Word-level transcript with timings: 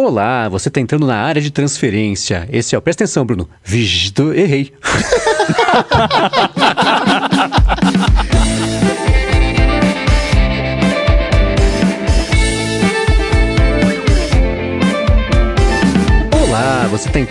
Olá, 0.00 0.48
você 0.48 0.70
tá 0.70 0.80
entrando 0.80 1.08
na 1.08 1.16
área 1.16 1.42
de 1.42 1.50
transferência. 1.50 2.48
Esse 2.52 2.72
é 2.72 2.78
o. 2.78 2.80
Presta 2.80 3.02
atenção, 3.02 3.26
Bruno. 3.26 3.50
Visto, 3.64 4.32
errei. 4.32 4.72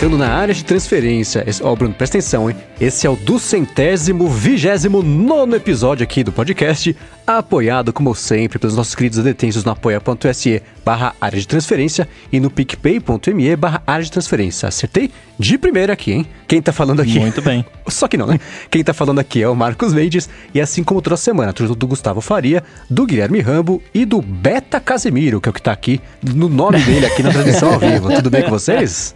entrando 0.07 0.17
na 0.17 0.29
área 0.29 0.53
de 0.53 0.63
transferência. 0.63 1.43
Esse, 1.45 1.61
ó, 1.61 1.75
Bruno, 1.75 1.93
presta 1.93 2.17
atenção, 2.17 2.49
hein? 2.49 2.55
Esse 2.79 3.05
é 3.05 3.09
o 3.09 3.15
duzentésimo, 3.15 4.29
vigésimo 4.29 5.03
nono 5.03 5.55
episódio 5.55 6.03
aqui 6.03 6.23
do 6.23 6.31
podcast, 6.31 6.95
apoiado, 7.25 7.91
como 7.91 8.15
sempre, 8.15 8.57
pelos 8.57 8.75
nossos 8.75 8.95
queridos 8.95 9.21
detentos 9.21 9.65
no 9.65 9.71
apoia.se 9.71 10.63
barra 10.85 11.13
área 11.19 11.37
de 11.37 11.45
transferência 11.45 12.07
e 12.31 12.39
no 12.39 12.49
picpay.me 12.49 13.55
barra 13.57 13.83
área 13.85 14.05
de 14.05 14.11
transferência. 14.11 14.69
Acertei? 14.69 15.11
De 15.37 15.57
primeira 15.57 15.91
aqui, 15.91 16.13
hein? 16.13 16.25
Quem 16.47 16.61
tá 16.61 16.71
falando 16.71 17.01
aqui... 17.01 17.19
Muito 17.19 17.41
bem. 17.41 17.65
Só 17.87 18.07
que 18.07 18.15
não, 18.15 18.27
né? 18.27 18.39
Quem 18.71 18.83
tá 18.83 18.93
falando 18.93 19.19
aqui 19.19 19.43
é 19.43 19.49
o 19.49 19.55
Marcos 19.55 19.93
Mendes 19.93 20.29
e 20.53 20.61
assim 20.61 20.83
como 20.83 21.01
toda 21.01 21.17
semana, 21.17 21.51
tudo 21.51 21.75
do 21.75 21.87
Gustavo 21.87 22.21
Faria, 22.21 22.63
do 22.89 23.05
Guilherme 23.05 23.41
Rambo 23.41 23.83
e 23.93 24.05
do 24.05 24.21
Beta 24.21 24.79
Casemiro, 24.79 25.41
que 25.41 25.49
é 25.49 25.51
o 25.51 25.53
que 25.53 25.61
tá 25.61 25.73
aqui 25.73 25.99
no 26.23 26.47
nome 26.47 26.79
dele 26.81 27.05
aqui 27.05 27.21
na 27.21 27.31
transmissão 27.31 27.73
ao 27.73 27.79
vivo. 27.79 28.09
Tudo 28.15 28.29
bem 28.29 28.43
com 28.43 28.51
vocês? 28.51 29.13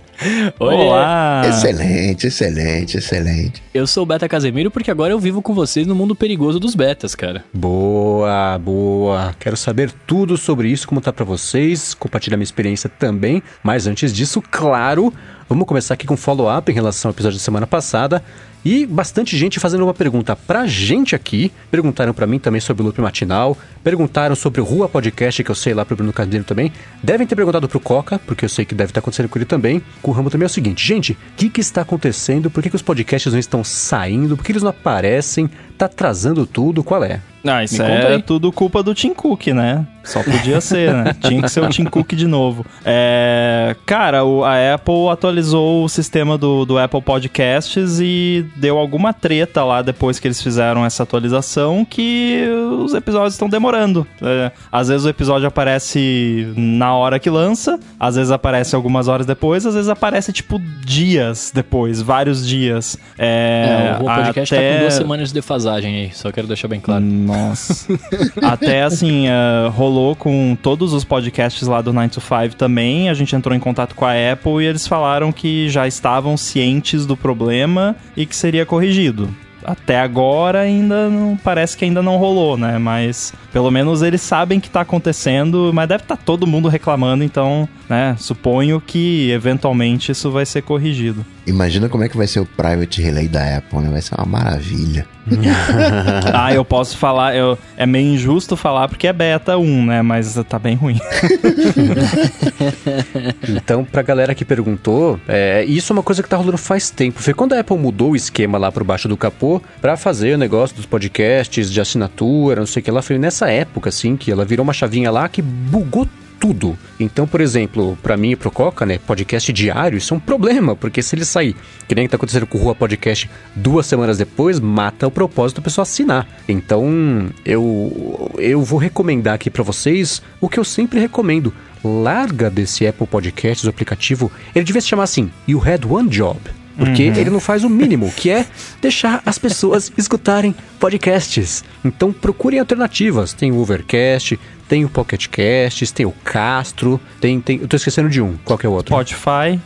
Olá! 0.60 1.42
Excelente, 1.48 2.28
excelente, 2.28 2.98
excelente. 2.98 3.64
Eu 3.74 3.88
sou 3.88 4.04
o 4.04 4.06
Beta 4.06 4.30
Casemiro 4.30 4.70
porque 4.70 4.92
agora 4.92 5.12
eu 5.12 5.20
vivo 5.20 5.42
com 5.42 5.54
vocês 5.54 5.88
no 5.88 5.96
mundo 5.96 6.16
perigoso 6.16 6.60
dos 6.60 6.76
betas, 6.76 7.16
cara. 7.16 7.44
Boa, 7.52 8.60
boa. 8.60 9.36
Quero 9.40 9.58
saber 9.58 9.92
tudo 10.06 10.38
sobre 10.38 10.70
isso, 10.70 10.88
como 10.88 11.02
tá 11.02 11.12
para 11.12 11.26
vocês, 11.26 11.96
compartilhar 11.96 12.38
minha 12.38 12.44
experiência 12.44 12.88
também. 12.88 13.42
Mas 13.64 13.88
antes 13.88 14.14
disso, 14.14 14.44
claro, 14.52 15.12
vamos 15.50 15.66
começar 15.66 15.96
aqui 15.96 16.06
com 16.06 16.16
follow-up 16.16 16.72
em 16.72 16.76
relação 16.76 17.10
ao 17.10 17.14
episódio 17.14 17.40
da 17.40 17.44
semana 17.44 17.66
passada. 17.66 18.24
E 18.64 18.86
bastante 18.86 19.38
gente 19.38 19.60
fazendo 19.60 19.84
uma 19.84 19.94
pergunta 19.94 20.36
pra 20.36 20.68
gente 20.68 21.16
aqui. 21.16 21.52
Perguntaram 21.70 22.14
pra 22.14 22.28
mim 22.28 22.40
também 22.40 22.62
sobre 22.62 22.84
o 22.84 22.86
loop 22.86 23.02
matinal. 23.02 23.58
Perguntaram 23.84 24.36
sobre 24.36 24.62
o 24.62 24.64
Rua 24.64 24.88
Podcast, 24.88 25.44
que 25.44 25.50
eu 25.50 25.56
sei 25.56 25.74
lá 25.74 25.84
pro 25.84 25.96
Bruno 25.96 26.14
Carneiro 26.14 26.46
também. 26.46 26.72
Devem 27.04 27.26
ter 27.26 27.36
perguntado 27.36 27.68
pro 27.68 27.80
Coca, 27.80 28.20
porque 28.20 28.46
eu 28.46 28.50
sei 28.50 28.64
que 28.64 28.76
deve 28.76 28.92
estar 28.92 29.00
acontecendo 29.00 29.30
com 29.30 29.38
ele 29.38 29.46
também. 29.46 29.82
Com 30.02 30.12
o 30.12 30.14
Rambo 30.14 30.30
também 30.30 30.46
é 30.46 30.48
o 30.48 30.50
seguinte: 30.50 30.86
gente, 30.86 31.14
o 31.14 31.18
que, 31.36 31.50
que 31.50 31.62
está 31.62 31.82
acontecendo? 31.82 32.50
Por 32.52 32.62
que, 32.62 32.70
que 32.70 32.76
os 32.76 32.82
podcasts 32.82 33.32
não 33.32 33.40
estão 33.40 33.64
saindo? 33.64 34.38
Por 34.38 34.46
que 34.46 34.52
eles 34.52 34.64
não 34.64 34.70
aparecem? 34.70 35.50
Tá 35.78 35.88
atrasando 35.88 36.46
tudo? 36.46 36.84
Qual 36.84 37.04
é? 37.04 37.22
Ah, 37.44 37.64
isso 37.64 37.82
é 37.82 38.20
tudo 38.20 38.52
culpa 38.52 38.84
do 38.84 38.94
Tim 38.94 39.14
Cook, 39.16 39.48
né? 39.48 39.86
Só 40.04 40.22
podia 40.22 40.62
ser, 40.62 40.94
né? 40.94 41.16
Tinha 41.20 41.42
que 41.42 41.50
ser 41.50 41.62
o 41.62 41.70
Tim 41.70 41.86
Cook 41.86 42.14
de 42.14 42.28
novo. 42.28 42.64
É, 42.86 43.76
cara, 43.86 44.24
o, 44.24 44.44
a 44.44 44.76
Apple 44.76 45.10
atualizou 45.10 45.84
o 45.84 45.90
sistema 45.90 46.38
do, 46.38 46.66
do 46.66 46.78
Apple 46.78 47.02
Podcasts 47.02 48.00
e 48.00 48.46
deu 48.56 48.78
alguma 48.78 49.14
treta 49.14 49.64
lá 49.64 49.82
depois 49.82 50.20
que 50.20 50.28
eles 50.28 50.42
fizeram 50.42 50.86
essa 50.86 51.04
atualização 51.04 51.86
que 51.86 52.44
os 52.84 52.94
episódios 52.94 53.34
estão 53.34 53.50
demorando. 53.50 54.06
É, 54.22 54.52
às 54.72 54.88
vezes 54.88 55.06
o 55.06 55.10
episódio 55.10 55.48
aparece 55.48 56.52
na 56.56 56.94
hora 56.94 57.20
que 57.20 57.30
lança, 57.30 57.80
às 58.00 58.16
vezes 58.16 58.32
aparece 58.32 58.76
algumas 58.76 59.08
horas 59.08 59.26
depois, 59.26 59.66
às 59.66 59.76
vezes 59.76 59.90
aparece 59.90 60.32
tipo 60.34 60.60
dias 60.86 61.52
depois, 61.54 62.02
vários 62.02 62.46
dias. 62.46 62.98
É, 63.18 63.96
é 63.98 64.02
o 64.02 64.06
podcast 64.06 64.56
até... 64.56 64.70
tá 64.70 64.76
com 64.76 64.82
duas 64.82 64.94
semanas 64.94 65.28
de 65.30 65.34
defasagem 65.34 65.96
aí, 65.96 66.12
só 66.14 66.32
quero 66.32 66.48
deixar 66.48 66.68
bem 66.68 66.80
claro. 66.80 67.04
Nossa. 67.04 68.00
Até 68.42 68.84
assim, 68.84 69.28
uh, 69.28 69.70
rolou 69.72 70.16
com 70.16 70.58
todos 70.62 70.94
os 70.94 71.04
podcasts 71.04 71.68
lá 71.68 71.82
do 71.82 71.94
9 71.94 72.10
to 72.10 72.22
5 72.22 72.56
também. 72.56 73.10
A 73.10 73.14
gente 73.14 73.36
entrou 73.36 73.56
em 73.56 73.60
contato 73.60 73.96
com 73.96 74.06
a 74.06 74.12
Apple 74.12 74.64
e 74.64 74.66
eles 74.66 74.88
falaram 74.88 75.32
que 75.32 75.70
já 75.70 75.88
estavam 75.88 76.36
cientes 76.38 77.06
do 77.06 77.16
problema 77.16 77.96
e 78.16 78.26
que 78.26 78.36
seria 78.42 78.66
corrigido 78.66 79.30
até 79.64 80.00
agora 80.00 80.62
ainda 80.62 81.10
não 81.10 81.38
parece 81.38 81.78
que 81.78 81.86
ainda 81.86 82.02
não 82.02 82.18
rolou, 82.18 82.58
né? 82.58 82.78
Mas 82.78 83.34
pelo 83.52 83.70
menos 83.70 84.02
eles 84.02 84.22
sabem 84.22 84.60
que 84.60 84.70
tá 84.70 84.82
acontecendo, 84.82 85.72
mas 85.74 85.88
deve 85.88 86.04
estar 86.04 86.18
tá 86.18 86.24
todo 86.24 86.48
mundo 86.48 86.68
reclamando, 86.68 87.24
então, 87.24 87.68
né? 87.90 88.16
Suponho 88.18 88.82
que 88.82 89.30
eventualmente 89.32 90.12
isso 90.12 90.32
vai 90.32 90.46
ser 90.46 90.62
corrigido. 90.64 91.26
Imagina 91.46 91.90
como 91.90 92.04
é 92.04 92.10
que 92.10 92.16
vai 92.16 92.28
ser 92.28 92.40
o 92.40 92.46
private 92.46 93.02
relay 93.02 93.28
da 93.28 93.58
Apple, 93.58 93.80
né? 93.80 93.90
Vai 93.90 94.02
ser 94.02 94.16
uma 94.16 94.26
maravilha. 94.26 95.08
ah, 96.34 96.54
eu 96.54 96.64
posso 96.64 96.98
falar, 96.98 97.36
eu, 97.36 97.58
é 97.78 97.86
meio 97.86 98.14
injusto 98.14 98.56
falar 98.56 98.88
porque 98.88 99.08
é 99.08 99.14
beta 99.14 99.58
1, 99.58 99.86
né? 99.86 100.02
Mas 100.02 100.40
tá 100.48 100.60
bem 100.60 100.76
ruim. 100.76 101.00
então, 103.50 103.84
pra 103.84 104.02
galera 104.02 104.36
que 104.36 104.46
perguntou, 104.46 105.20
é, 105.28 105.64
isso 105.66 105.92
é 105.92 105.96
uma 105.96 106.04
coisa 106.04 106.22
que 106.22 106.30
tá 106.30 106.38
rolando 106.38 106.58
faz 106.58 106.90
tempo. 106.90 107.22
Foi 107.22 107.34
quando 107.34 107.54
a 107.54 107.60
Apple 107.60 107.78
mudou 107.78 108.12
o 108.12 108.16
esquema 108.16 108.58
lá 108.58 108.72
por 108.72 108.84
baixo 108.84 109.08
do 109.08 109.18
capô 109.18 109.62
pra 109.82 109.98
fazer 109.98 110.36
o 110.36 110.38
negócio 110.38 110.76
dos 110.76 110.86
podcasts 110.86 111.72
de 111.72 111.82
assinatura, 111.82 112.60
não 112.60 112.68
sei 112.68 112.82
o 112.82 112.84
que 112.84 112.92
lá. 112.92 113.02
Foi 113.02 113.18
nessa 113.18 113.50
época, 113.50 113.90
assim, 113.90 114.16
que 114.16 114.32
ela 114.32 114.46
virou 114.46 114.64
uma 114.64 114.74
chavinha 114.74 115.10
lá 115.10 115.28
que 115.28 115.42
bugou 115.42 116.08
tudo. 116.42 116.76
Então, 117.00 117.28
por 117.28 117.40
exemplo, 117.40 117.96
para 118.02 118.18
mim 118.18 118.32
e 118.32 118.36
pro 118.36 118.50
Coca, 118.50 118.84
né, 118.84 118.98
podcast 118.98 119.54
diário, 119.54 120.00
isso 120.00 120.12
é 120.12 120.18
um 120.18 120.20
problema, 120.20 120.76
porque 120.76 121.02
se 121.04 121.16
ele 121.16 121.24
sair, 121.24 121.56
que 121.88 121.94
nem 121.94 122.08
tá 122.08 122.16
acontecendo 122.16 122.48
com 122.48 122.58
o 122.58 122.62
Rua 122.62 122.74
Podcast, 122.74 123.30
duas 123.56 123.86
semanas 123.86 124.18
depois, 124.18 124.60
mata 124.60 125.06
o 125.06 125.12
propósito 125.12 125.58
da 125.58 125.64
pessoa 125.64 125.84
assinar. 125.84 126.28
Então, 126.50 127.30
eu 127.46 128.32
eu 128.40 128.64
vou 128.64 128.80
recomendar 128.80 129.36
aqui 129.36 129.52
para 129.52 129.64
vocês 129.64 130.22
o 130.42 130.50
que 130.50 130.60
eu 130.60 130.64
sempre 130.64 131.00
recomendo. 131.00 131.54
Larga 131.84 132.50
desse 132.50 132.88
Apple 132.88 133.08
Podcasts, 133.08 133.66
o 133.66 133.70
aplicativo, 133.70 134.32
ele 134.56 134.66
devia 134.66 134.82
se 134.82 134.88
chamar 134.88 135.04
assim, 135.04 135.32
You 135.48 135.62
Had 135.64 135.86
One 135.86 136.10
Job. 136.10 136.40
Porque 136.78 137.10
uhum. 137.10 137.16
ele 137.16 137.30
não 137.30 137.40
faz 137.40 137.64
o 137.64 137.70
mínimo, 137.70 138.12
que 138.16 138.30
é 138.30 138.46
deixar 138.82 139.22
as 139.26 139.38
pessoas 139.38 139.92
escutarem 139.98 140.56
podcasts. 140.80 141.64
Então 141.84 142.12
procurem 142.12 142.60
alternativas. 142.60 143.34
Tem 143.34 143.52
o 143.52 143.60
Overcast, 143.60 144.40
tem 144.68 144.86
o 144.86 144.90
Pocket 144.90 145.28
Casts, 145.28 145.92
tem 145.92 146.06
o 146.06 146.14
Castro, 146.24 147.00
tem, 147.20 147.42
tem. 147.42 147.60
Eu 147.62 147.68
tô 147.68 147.76
esquecendo 147.76 148.10
de 148.10 148.22
um. 148.22 148.38
Qual 148.44 148.58
que 148.58 148.66
é 148.66 148.70
o 148.70 148.72
outro? 148.72 148.94
Spotify. 148.94 149.60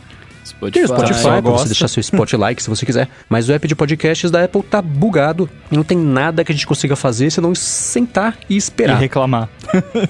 Spotify. 0.44 0.72
Tem 0.72 0.84
o 0.84 0.88
Spotify 0.88 1.42
pra 1.42 1.50
você 1.50 1.66
deixar 1.66 1.88
seu 1.88 2.00
Spotlight 2.00 2.62
se 2.62 2.68
você 2.68 2.86
quiser. 2.86 3.08
Mas 3.28 3.48
o 3.48 3.52
app 3.52 3.66
de 3.66 3.74
podcasts 3.74 4.30
da 4.30 4.44
Apple 4.44 4.62
tá 4.62 4.80
bugado. 4.80 5.48
E 5.70 5.76
não 5.76 5.82
tem 5.82 5.98
nada 5.98 6.44
que 6.44 6.52
a 6.52 6.54
gente 6.54 6.66
consiga 6.66 6.94
fazer 6.94 7.30
senão 7.30 7.54
sentar 7.54 8.38
e 8.48 8.56
esperar. 8.56 8.96
E 8.96 9.00
reclamar. 9.00 9.48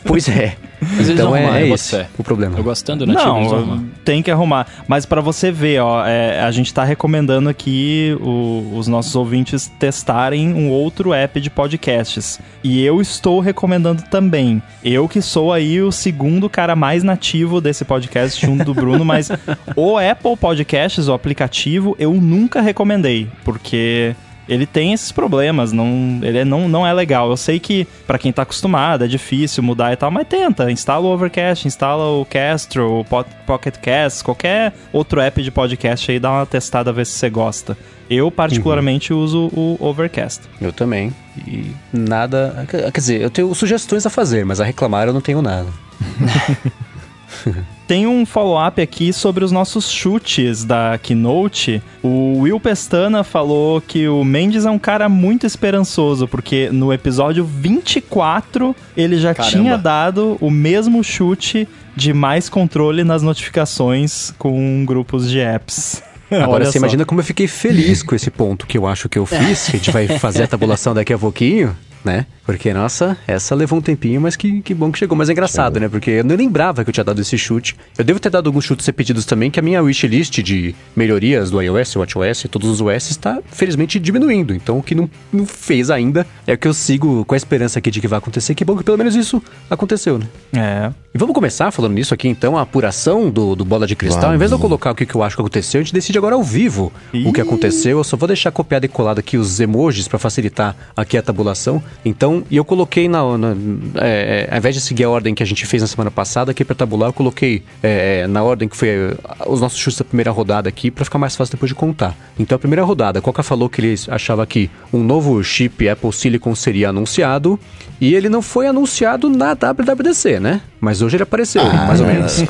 Pois 0.04 0.28
é. 0.28 0.56
Mas 0.96 1.08
então 1.08 1.34
é, 1.34 1.62
é 1.62 1.68
esse 1.68 2.06
o 2.18 2.24
problema. 2.24 2.58
Eu 2.58 2.64
gostando 2.64 3.06
do 3.06 3.12
nativo, 3.12 3.66
Não, 3.66 3.84
tem 4.04 4.22
que 4.22 4.30
arrumar. 4.30 4.66
Mas 4.86 5.06
para 5.06 5.20
você 5.20 5.50
ver, 5.50 5.80
ó, 5.80 6.04
é, 6.06 6.40
a 6.40 6.50
gente 6.50 6.72
tá 6.72 6.84
recomendando 6.84 7.48
aqui 7.48 8.16
o, 8.20 8.72
os 8.76 8.86
nossos 8.86 9.14
ouvintes 9.16 9.70
testarem 9.78 10.52
um 10.54 10.70
outro 10.70 11.12
app 11.12 11.40
de 11.40 11.50
podcasts. 11.50 12.38
E 12.62 12.84
eu 12.84 13.00
estou 13.00 13.40
recomendando 13.40 14.02
também. 14.02 14.62
Eu 14.84 15.08
que 15.08 15.20
sou 15.22 15.52
aí 15.52 15.80
o 15.80 15.92
segundo 15.92 16.48
cara 16.48 16.76
mais 16.76 17.02
nativo 17.02 17.60
desse 17.60 17.84
podcast 17.84 18.44
junto 18.44 18.64
do 18.64 18.74
Bruno, 18.74 19.04
mas 19.04 19.30
o 19.74 19.98
Apple 19.98 20.36
Podcasts, 20.36 21.08
o 21.08 21.12
aplicativo, 21.12 21.96
eu 21.98 22.12
nunca 22.14 22.60
recomendei, 22.60 23.28
porque 23.44 24.14
ele 24.48 24.66
tem 24.66 24.92
esses 24.92 25.10
problemas, 25.10 25.72
não, 25.72 26.20
ele 26.22 26.38
é, 26.38 26.44
não, 26.44 26.68
não 26.68 26.86
é 26.86 26.92
legal. 26.92 27.30
Eu 27.30 27.36
sei 27.36 27.58
que 27.58 27.86
para 28.06 28.18
quem 28.18 28.32
tá 28.32 28.42
acostumado 28.42 29.04
é 29.04 29.08
difícil 29.08 29.62
mudar 29.62 29.92
e 29.92 29.96
tal, 29.96 30.10
mas 30.10 30.26
tenta, 30.28 30.70
instala 30.70 31.04
o 31.06 31.12
Overcast, 31.12 31.66
instala 31.66 32.04
o 32.04 32.24
Castro, 32.24 33.00
o 33.00 33.04
Pocket 33.46 33.76
Cast, 33.78 34.22
qualquer 34.22 34.72
outro 34.92 35.20
app 35.20 35.42
de 35.42 35.50
podcast 35.50 36.10
aí, 36.10 36.18
dá 36.18 36.30
uma 36.30 36.46
testada 36.46 36.90
a 36.90 36.92
ver 36.92 37.06
se 37.06 37.12
você 37.12 37.28
gosta. 37.28 37.76
Eu 38.08 38.30
particularmente 38.30 39.12
uhum. 39.12 39.18
uso 39.20 39.50
o 39.52 39.76
Overcast. 39.80 40.42
Eu 40.60 40.72
também. 40.72 41.12
E 41.46 41.72
nada, 41.92 42.64
quer 42.68 42.92
dizer, 42.92 43.20
eu 43.20 43.30
tenho 43.30 43.52
sugestões 43.52 44.06
a 44.06 44.10
fazer, 44.10 44.44
mas 44.44 44.60
a 44.60 44.64
reclamar 44.64 45.08
eu 45.08 45.12
não 45.12 45.20
tenho 45.20 45.42
nada. 45.42 45.68
Tem 47.86 48.04
um 48.04 48.26
follow-up 48.26 48.82
aqui 48.82 49.12
sobre 49.12 49.44
os 49.44 49.52
nossos 49.52 49.88
chutes 49.88 50.64
da 50.64 50.98
Keynote. 51.00 51.80
O 52.02 52.40
Will 52.40 52.58
Pestana 52.58 53.22
falou 53.22 53.80
que 53.80 54.08
o 54.08 54.24
Mendes 54.24 54.66
é 54.66 54.70
um 54.70 54.78
cara 54.78 55.08
muito 55.08 55.46
esperançoso, 55.46 56.26
porque 56.26 56.68
no 56.70 56.92
episódio 56.92 57.44
24 57.44 58.74
ele 58.96 59.18
já 59.18 59.32
Caramba. 59.32 59.56
tinha 59.56 59.78
dado 59.78 60.36
o 60.40 60.50
mesmo 60.50 61.04
chute 61.04 61.68
de 61.94 62.12
mais 62.12 62.48
controle 62.48 63.04
nas 63.04 63.22
notificações 63.22 64.34
com 64.36 64.84
grupos 64.84 65.30
de 65.30 65.38
apps. 65.38 66.02
Agora 66.28 66.64
você 66.64 66.78
imagina 66.78 67.04
como 67.04 67.20
eu 67.20 67.24
fiquei 67.24 67.46
feliz 67.46 68.02
com 68.02 68.16
esse 68.16 68.32
ponto 68.32 68.66
que 68.66 68.76
eu 68.76 68.86
acho 68.86 69.08
que 69.08 69.18
eu 69.18 69.24
fiz, 69.26 69.66
que 69.66 69.76
a 69.76 69.78
gente 69.78 69.90
vai 69.92 70.08
fazer 70.18 70.42
a 70.42 70.48
tabulação 70.48 70.92
daqui 70.92 71.12
a 71.12 71.18
pouquinho, 71.18 71.76
né? 72.04 72.26
Porque, 72.46 72.72
nossa, 72.72 73.18
essa 73.26 73.56
levou 73.56 73.80
um 73.80 73.82
tempinho, 73.82 74.20
mas 74.20 74.36
que, 74.36 74.62
que 74.62 74.72
bom 74.72 74.92
que 74.92 74.98
chegou. 75.00 75.18
Mas 75.18 75.28
é 75.28 75.32
engraçado, 75.32 75.74
chegou. 75.74 75.80
né? 75.80 75.88
Porque 75.88 76.10
eu 76.12 76.24
não 76.24 76.36
lembrava 76.36 76.84
que 76.84 76.90
eu 76.90 76.94
tinha 76.94 77.02
dado 77.02 77.20
esse 77.20 77.36
chute. 77.36 77.76
Eu 77.98 78.04
devo 78.04 78.20
ter 78.20 78.30
dado 78.30 78.46
alguns 78.46 78.64
chutes 78.64 78.86
repetidos 78.86 79.24
também, 79.24 79.50
que 79.50 79.58
a 79.58 79.62
minha 79.62 79.82
wishlist 79.82 80.40
de 80.42 80.72
melhorias 80.94 81.50
do 81.50 81.60
iOS, 81.60 81.96
WatchOS 81.96 82.44
e 82.44 82.48
todos 82.48 82.70
os 82.70 82.80
OS 82.80 83.10
está, 83.10 83.40
felizmente, 83.50 83.98
diminuindo. 83.98 84.54
Então, 84.54 84.78
o 84.78 84.82
que 84.82 84.94
não, 84.94 85.10
não 85.32 85.44
fez 85.44 85.90
ainda 85.90 86.24
é 86.46 86.52
o 86.52 86.58
que 86.58 86.68
eu 86.68 86.74
sigo 86.74 87.24
com 87.24 87.34
a 87.34 87.36
esperança 87.36 87.80
aqui 87.80 87.90
de 87.90 88.00
que 88.00 88.06
vai 88.06 88.18
acontecer. 88.18 88.54
Que 88.54 88.64
bom 88.64 88.76
que 88.76 88.84
pelo 88.84 88.96
menos 88.96 89.16
isso 89.16 89.42
aconteceu, 89.68 90.16
né? 90.16 90.26
É. 90.54 90.92
E 91.12 91.18
vamos 91.18 91.34
começar 91.34 91.70
falando 91.72 91.94
nisso 91.94 92.14
aqui, 92.14 92.28
então, 92.28 92.56
a 92.56 92.62
apuração 92.62 93.28
do, 93.28 93.56
do 93.56 93.64
Bola 93.64 93.86
de 93.86 93.96
Cristal. 93.96 94.20
Vamos. 94.20 94.32
Ao 94.32 94.36
invés 94.36 94.50
de 94.50 94.54
eu 94.54 94.60
colocar 94.60 94.92
o 94.92 94.94
que, 94.94 95.04
que 95.04 95.14
eu 95.14 95.22
acho 95.22 95.34
que 95.34 95.42
aconteceu, 95.42 95.80
a 95.80 95.82
gente 95.82 95.92
decide 95.92 96.16
agora 96.16 96.36
ao 96.36 96.42
vivo 96.44 96.92
Ih. 97.12 97.26
o 97.26 97.32
que 97.32 97.40
aconteceu. 97.40 97.98
Eu 97.98 98.04
só 98.04 98.16
vou 98.16 98.28
deixar 98.28 98.52
copiado 98.52 98.86
e 98.86 98.88
colado 98.88 99.18
aqui 99.18 99.36
os 99.36 99.58
emojis 99.58 100.06
para 100.06 100.18
facilitar 100.18 100.76
aqui 100.94 101.16
a 101.16 101.22
tabulação. 101.22 101.82
Então, 102.04 102.35
e 102.50 102.56
eu 102.56 102.64
coloquei 102.64 103.08
na. 103.08 103.38
na 103.38 103.54
é, 103.96 104.46
é, 104.48 104.48
ao 104.50 104.58
invés 104.58 104.74
de 104.74 104.80
seguir 104.80 105.04
a 105.04 105.10
ordem 105.10 105.34
que 105.34 105.42
a 105.42 105.46
gente 105.46 105.64
fez 105.66 105.82
na 105.82 105.86
semana 105.86 106.10
passada, 106.10 106.50
aqui 106.50 106.64
para 106.64 106.74
tabular, 106.74 107.08
eu 107.08 107.12
coloquei 107.12 107.62
é, 107.82 108.22
é, 108.22 108.26
na 108.26 108.42
ordem 108.42 108.68
que 108.68 108.76
foi 108.76 108.88
é, 108.88 109.16
os 109.46 109.60
nossos 109.60 109.78
chutes 109.78 109.98
da 109.98 110.04
primeira 110.04 110.30
rodada 110.30 110.68
aqui, 110.68 110.90
para 110.90 111.04
ficar 111.04 111.18
mais 111.18 111.36
fácil 111.36 111.52
depois 111.52 111.68
de 111.68 111.74
contar. 111.74 112.16
Então, 112.38 112.56
a 112.56 112.58
primeira 112.58 112.84
rodada, 112.84 113.20
Coca 113.20 113.42
falou 113.42 113.68
que 113.68 113.80
ele 113.80 113.94
achava 114.08 114.46
que 114.46 114.70
um 114.92 115.02
novo 115.02 115.42
chip 115.42 115.88
Apple 115.88 116.12
Silicon 116.12 116.54
seria 116.54 116.90
anunciado. 116.90 117.58
E 117.98 118.14
ele 118.14 118.28
não 118.28 118.42
foi 118.42 118.66
anunciado 118.66 119.30
na 119.30 119.54
WWDC, 119.54 120.38
né? 120.38 120.60
Mas 120.78 121.00
hoje 121.00 121.16
ele 121.16 121.22
apareceu, 121.22 121.62
ah, 121.62 121.86
mais 121.86 122.00
ou 122.00 122.06
menos. 122.06 122.44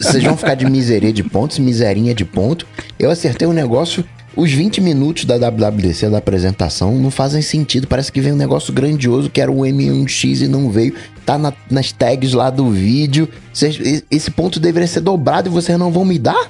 Vocês 0.00 0.24
vão 0.24 0.34
ficar 0.34 0.54
de 0.54 0.64
miseria 0.64 1.12
de 1.12 1.22
pontos, 1.22 1.58
miserinha 1.58 2.14
de 2.14 2.24
ponto. 2.24 2.66
Eu 2.98 3.10
acertei 3.10 3.46
um 3.46 3.52
negócio 3.52 4.02
os 4.34 4.50
20 4.50 4.80
minutos 4.80 5.24
da 5.24 5.36
WWDC, 5.36 6.08
da 6.08 6.18
apresentação, 6.18 6.98
não 6.98 7.10
fazem 7.10 7.42
sentido. 7.42 7.86
Parece 7.86 8.10
que 8.10 8.20
vem 8.20 8.32
um 8.32 8.36
negócio 8.36 8.72
grandioso 8.72 9.28
que 9.28 9.40
era 9.40 9.50
o 9.50 9.60
M1X 9.60 10.42
e 10.42 10.48
não 10.48 10.70
veio 10.70 10.94
tá 11.24 11.38
na, 11.38 11.52
nas 11.70 11.92
tags 11.92 12.32
lá 12.32 12.50
do 12.50 12.70
vídeo. 12.70 13.28
Cês, 13.52 14.04
esse 14.10 14.30
ponto 14.30 14.58
deveria 14.58 14.86
ser 14.86 15.00
dobrado 15.00 15.48
e 15.48 15.52
vocês 15.52 15.78
não 15.78 15.92
vão 15.92 16.04
me 16.04 16.18
dar? 16.18 16.48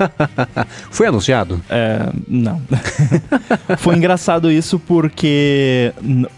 Foi 0.90 1.06
anunciado? 1.06 1.60
É, 1.70 2.08
não. 2.26 2.60
Foi 3.78 3.94
engraçado 3.96 4.50
isso 4.50 4.78
porque 4.78 5.92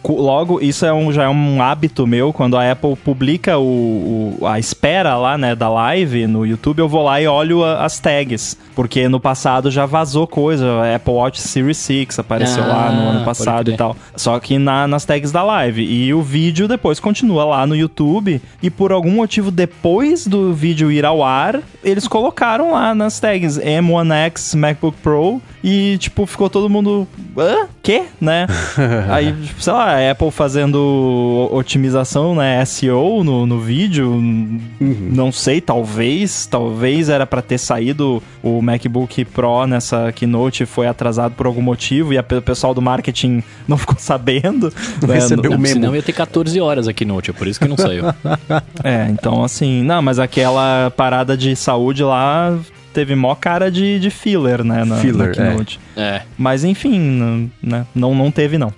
logo, 0.06 0.60
isso 0.60 0.84
é 0.84 0.92
um, 0.92 1.12
já 1.12 1.24
é 1.24 1.28
um 1.28 1.62
hábito 1.62 2.06
meu, 2.06 2.32
quando 2.32 2.56
a 2.56 2.70
Apple 2.70 2.96
publica 2.96 3.58
o, 3.58 4.36
o, 4.40 4.46
a 4.46 4.58
espera 4.58 5.16
lá, 5.16 5.38
né, 5.38 5.54
da 5.54 5.68
live 5.68 6.26
no 6.26 6.44
YouTube, 6.44 6.80
eu 6.80 6.88
vou 6.88 7.02
lá 7.02 7.20
e 7.20 7.26
olho 7.26 7.64
a, 7.64 7.84
as 7.84 7.98
tags. 7.98 8.56
Porque 8.74 9.08
no 9.08 9.18
passado 9.18 9.70
já 9.70 9.86
vazou 9.86 10.26
coisa, 10.26 10.94
Apple 10.94 11.14
Watch 11.14 11.40
Series 11.40 11.78
6 11.78 12.18
apareceu 12.18 12.62
ah, 12.62 12.66
lá 12.66 12.92
no 12.92 13.08
ano 13.08 13.24
passado 13.24 13.70
e 13.70 13.76
tal. 13.76 13.96
Só 14.14 14.38
que 14.38 14.58
na, 14.58 14.86
nas 14.86 15.04
tags 15.04 15.32
da 15.32 15.42
live. 15.42 15.82
E 15.82 16.12
o 16.12 16.22
vídeo 16.22 16.68
depois 16.68 17.00
continua 17.00 17.44
lá 17.48 17.66
no 17.66 17.74
YouTube 17.74 18.40
e 18.62 18.70
por 18.70 18.92
algum 18.92 19.10
motivo 19.10 19.50
depois 19.50 20.26
do 20.26 20.52
vídeo 20.54 20.92
ir 20.92 21.04
ao 21.04 21.22
ar, 21.22 21.60
eles 21.82 22.06
colocaram 22.06 22.72
lá 22.72 22.94
nas 22.94 23.18
tags 23.18 23.58
M1X 23.58 24.56
MacBook 24.56 24.96
Pro 25.02 25.40
e, 25.62 25.98
tipo, 25.98 26.24
ficou 26.24 26.48
todo 26.48 26.70
mundo. 26.70 27.06
Hã? 27.36 27.66
Quê? 27.82 28.04
Né? 28.20 28.46
Aí, 29.10 29.32
tipo, 29.32 29.60
sei 29.60 29.72
lá, 29.72 29.96
a 29.96 30.10
Apple 30.10 30.30
fazendo 30.30 31.48
otimização, 31.50 32.34
né? 32.34 32.64
SEO 32.64 33.24
no, 33.24 33.44
no 33.44 33.60
vídeo. 33.60 34.10
Uhum. 34.10 34.60
Não 34.80 35.32
sei, 35.32 35.60
talvez. 35.60 36.46
Talvez 36.46 37.08
era 37.08 37.26
para 37.26 37.42
ter 37.42 37.58
saído 37.58 38.22
o 38.42 38.62
MacBook 38.62 39.24
Pro 39.26 39.66
nessa 39.66 40.12
keynote 40.12 40.64
foi 40.64 40.86
atrasado 40.86 41.32
por 41.34 41.46
algum 41.46 41.62
motivo 41.62 42.12
e 42.12 42.18
a, 42.18 42.20
o 42.20 42.42
pessoal 42.42 42.72
do 42.72 42.80
marketing 42.80 43.42
não 43.66 43.76
ficou 43.76 43.96
sabendo. 43.98 44.72
Não 45.00 45.08
né? 45.08 45.14
recebeu 45.14 45.52
o 45.52 45.58
mesmo. 45.58 45.80
Senão 45.80 45.96
ia 45.96 46.02
ter 46.02 46.12
14 46.12 46.60
horas 46.60 46.86
a 46.86 46.92
keynote, 46.92 47.30
por 47.38 47.46
isso 47.46 47.60
que 47.60 47.68
não 47.68 47.76
saiu. 47.76 48.04
é, 48.84 49.08
então 49.10 49.44
assim, 49.44 49.82
não, 49.82 50.02
mas 50.02 50.18
aquela 50.18 50.90
parada 50.96 51.36
de 51.36 51.54
saúde 51.56 52.02
lá 52.02 52.58
teve 52.92 53.14
mó 53.14 53.34
cara 53.34 53.70
de, 53.70 54.00
de 54.00 54.10
filler, 54.10 54.64
né? 54.64 54.84
Na, 54.84 54.96
filler, 54.96 55.28
na 55.28 55.34
Keynote. 55.34 55.80
É. 55.96 56.02
é. 56.02 56.22
Mas 56.36 56.64
enfim, 56.64 57.50
né? 57.62 57.86
Não, 57.94 58.14
não 58.14 58.30
teve, 58.30 58.58
não. 58.58 58.72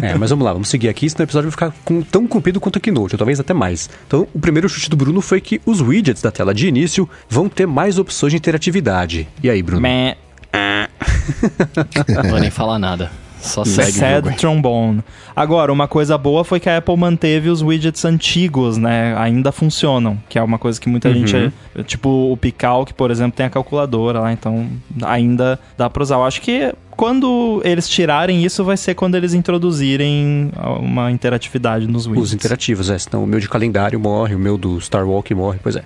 é, 0.00 0.14
mas 0.14 0.30
vamos 0.30 0.44
lá, 0.44 0.52
vamos 0.52 0.68
seguir 0.68 0.88
aqui, 0.88 1.08
senão 1.08 1.22
o 1.22 1.24
episódio 1.24 1.50
vai 1.50 1.52
ficar 1.52 1.82
com, 1.84 2.02
tão 2.02 2.26
comprido 2.26 2.60
quanto 2.60 2.76
a 2.76 2.80
Keynote, 2.80 3.14
ou 3.14 3.18
talvez 3.18 3.40
até 3.40 3.54
mais. 3.54 3.88
Então, 4.06 4.26
o 4.34 4.38
primeiro 4.38 4.68
chute 4.68 4.90
do 4.90 4.96
Bruno 4.96 5.20
foi 5.20 5.40
que 5.40 5.60
os 5.64 5.80
widgets 5.80 6.22
da 6.22 6.30
tela 6.30 6.54
de 6.54 6.66
início 6.66 7.08
vão 7.28 7.48
ter 7.48 7.66
mais 7.66 7.98
opções 7.98 8.32
de 8.32 8.36
interatividade. 8.36 9.26
E 9.42 9.48
aí, 9.48 9.62
Bruno? 9.62 9.80
Meh. 9.80 10.16
não 12.08 12.30
vou 12.30 12.40
nem 12.40 12.50
falar 12.50 12.78
nada. 12.78 13.10
Só 13.42 13.64
segue 13.64 13.92
Sad 13.92 14.36
Trombone. 14.36 15.02
Agora, 15.34 15.72
uma 15.72 15.88
coisa 15.88 16.16
boa 16.16 16.44
foi 16.44 16.60
que 16.60 16.68
a 16.68 16.78
Apple 16.78 16.96
manteve 16.96 17.50
os 17.50 17.60
widgets 17.60 18.04
antigos, 18.04 18.78
né? 18.78 19.14
Ainda 19.18 19.50
funcionam, 19.50 20.16
que 20.28 20.38
é 20.38 20.42
uma 20.42 20.58
coisa 20.58 20.80
que 20.80 20.88
muita 20.88 21.08
uhum. 21.08 21.26
gente... 21.26 21.52
É, 21.74 21.82
tipo, 21.82 22.08
o 22.32 22.36
Pical, 22.36 22.86
que, 22.86 22.94
por 22.94 23.10
exemplo, 23.10 23.36
tem 23.36 23.46
a 23.46 23.50
calculadora 23.50 24.20
lá, 24.20 24.32
então 24.32 24.68
ainda 25.02 25.58
dá 25.76 25.90
pra 25.90 26.02
usar. 26.02 26.16
Eu 26.16 26.24
acho 26.24 26.40
que 26.40 26.72
quando 26.90 27.60
eles 27.64 27.88
tirarem 27.88 28.44
isso, 28.44 28.62
vai 28.62 28.76
ser 28.76 28.94
quando 28.94 29.16
eles 29.16 29.34
introduzirem 29.34 30.50
uma 30.80 31.10
interatividade 31.10 31.86
nos 31.86 32.06
widgets. 32.06 32.28
Os 32.28 32.34
interativos, 32.34 32.90
é. 32.90 32.98
Senão 32.98 33.24
o 33.24 33.26
meu 33.26 33.40
de 33.40 33.48
calendário 33.48 33.98
morre, 33.98 34.34
o 34.34 34.38
meu 34.38 34.56
do 34.56 34.80
Star 34.80 35.06
Walk 35.06 35.34
morre, 35.34 35.58
pois 35.62 35.76
é. 35.76 35.82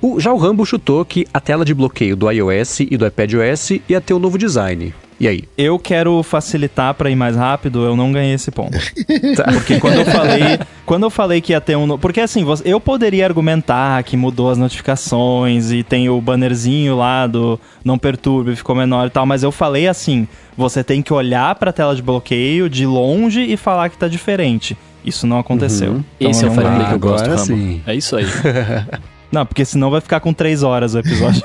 O, 0.00 0.18
já 0.20 0.32
o 0.32 0.36
Rambo 0.36 0.66
chutou 0.66 1.04
que 1.04 1.26
a 1.32 1.40
tela 1.40 1.64
de 1.64 1.72
bloqueio 1.72 2.16
do 2.16 2.30
iOS 2.30 2.80
e 2.80 2.96
do 2.96 3.06
iPadOS 3.06 3.70
ia 3.88 4.00
ter 4.00 4.12
um 4.12 4.18
novo 4.18 4.36
design. 4.36 4.92
E 5.18 5.26
aí? 5.26 5.44
Eu 5.56 5.78
quero 5.78 6.22
facilitar 6.22 6.92
para 6.94 7.10
ir 7.10 7.16
mais 7.16 7.36
rápido, 7.36 7.84
eu 7.84 7.96
não 7.96 8.12
ganhei 8.12 8.34
esse 8.34 8.50
ponto. 8.50 8.76
tá. 9.34 9.44
Porque 9.44 9.80
quando 9.80 9.96
eu 9.96 10.04
falei, 10.04 10.58
quando 10.84 11.02
eu 11.04 11.10
falei 11.10 11.40
que 11.40 11.52
ia 11.52 11.60
ter 11.60 11.76
um, 11.76 11.96
porque 11.98 12.20
assim, 12.20 12.44
eu 12.64 12.78
poderia 12.78 13.24
argumentar 13.24 14.02
que 14.02 14.16
mudou 14.16 14.50
as 14.50 14.58
notificações 14.58 15.72
e 15.72 15.82
tem 15.82 16.08
o 16.10 16.20
bannerzinho 16.20 16.96
lá 16.96 17.26
do 17.26 17.58
não 17.82 17.96
perturbe, 17.96 18.54
ficou 18.56 18.76
menor 18.76 19.06
e 19.06 19.10
tal, 19.10 19.24
mas 19.24 19.42
eu 19.42 19.50
falei 19.50 19.88
assim, 19.88 20.28
você 20.56 20.84
tem 20.84 21.00
que 21.00 21.12
olhar 21.12 21.54
para 21.54 21.70
a 21.70 21.72
tela 21.72 21.96
de 21.96 22.02
bloqueio 22.02 22.68
de 22.68 22.84
longe 22.84 23.40
e 23.40 23.56
falar 23.56 23.88
que 23.88 23.96
tá 23.96 24.08
diferente. 24.08 24.76
Isso 25.04 25.26
não 25.26 25.38
aconteceu. 25.38 25.92
Uhum. 25.92 26.04
Então, 26.20 26.30
Esse 26.30 26.44
é 26.44 26.48
o 26.48 26.50
Fire 26.50 26.84
que 26.88 26.94
eu 26.94 26.98
gosto, 26.98 27.38
sim. 27.38 27.80
É 27.86 27.94
isso 27.94 28.16
aí. 28.16 28.26
Não, 29.30 29.44
porque 29.44 29.64
senão 29.64 29.90
vai 29.90 30.00
ficar 30.00 30.20
com 30.20 30.32
três 30.32 30.62
horas 30.62 30.94
o 30.94 30.98
episódio. 30.98 31.42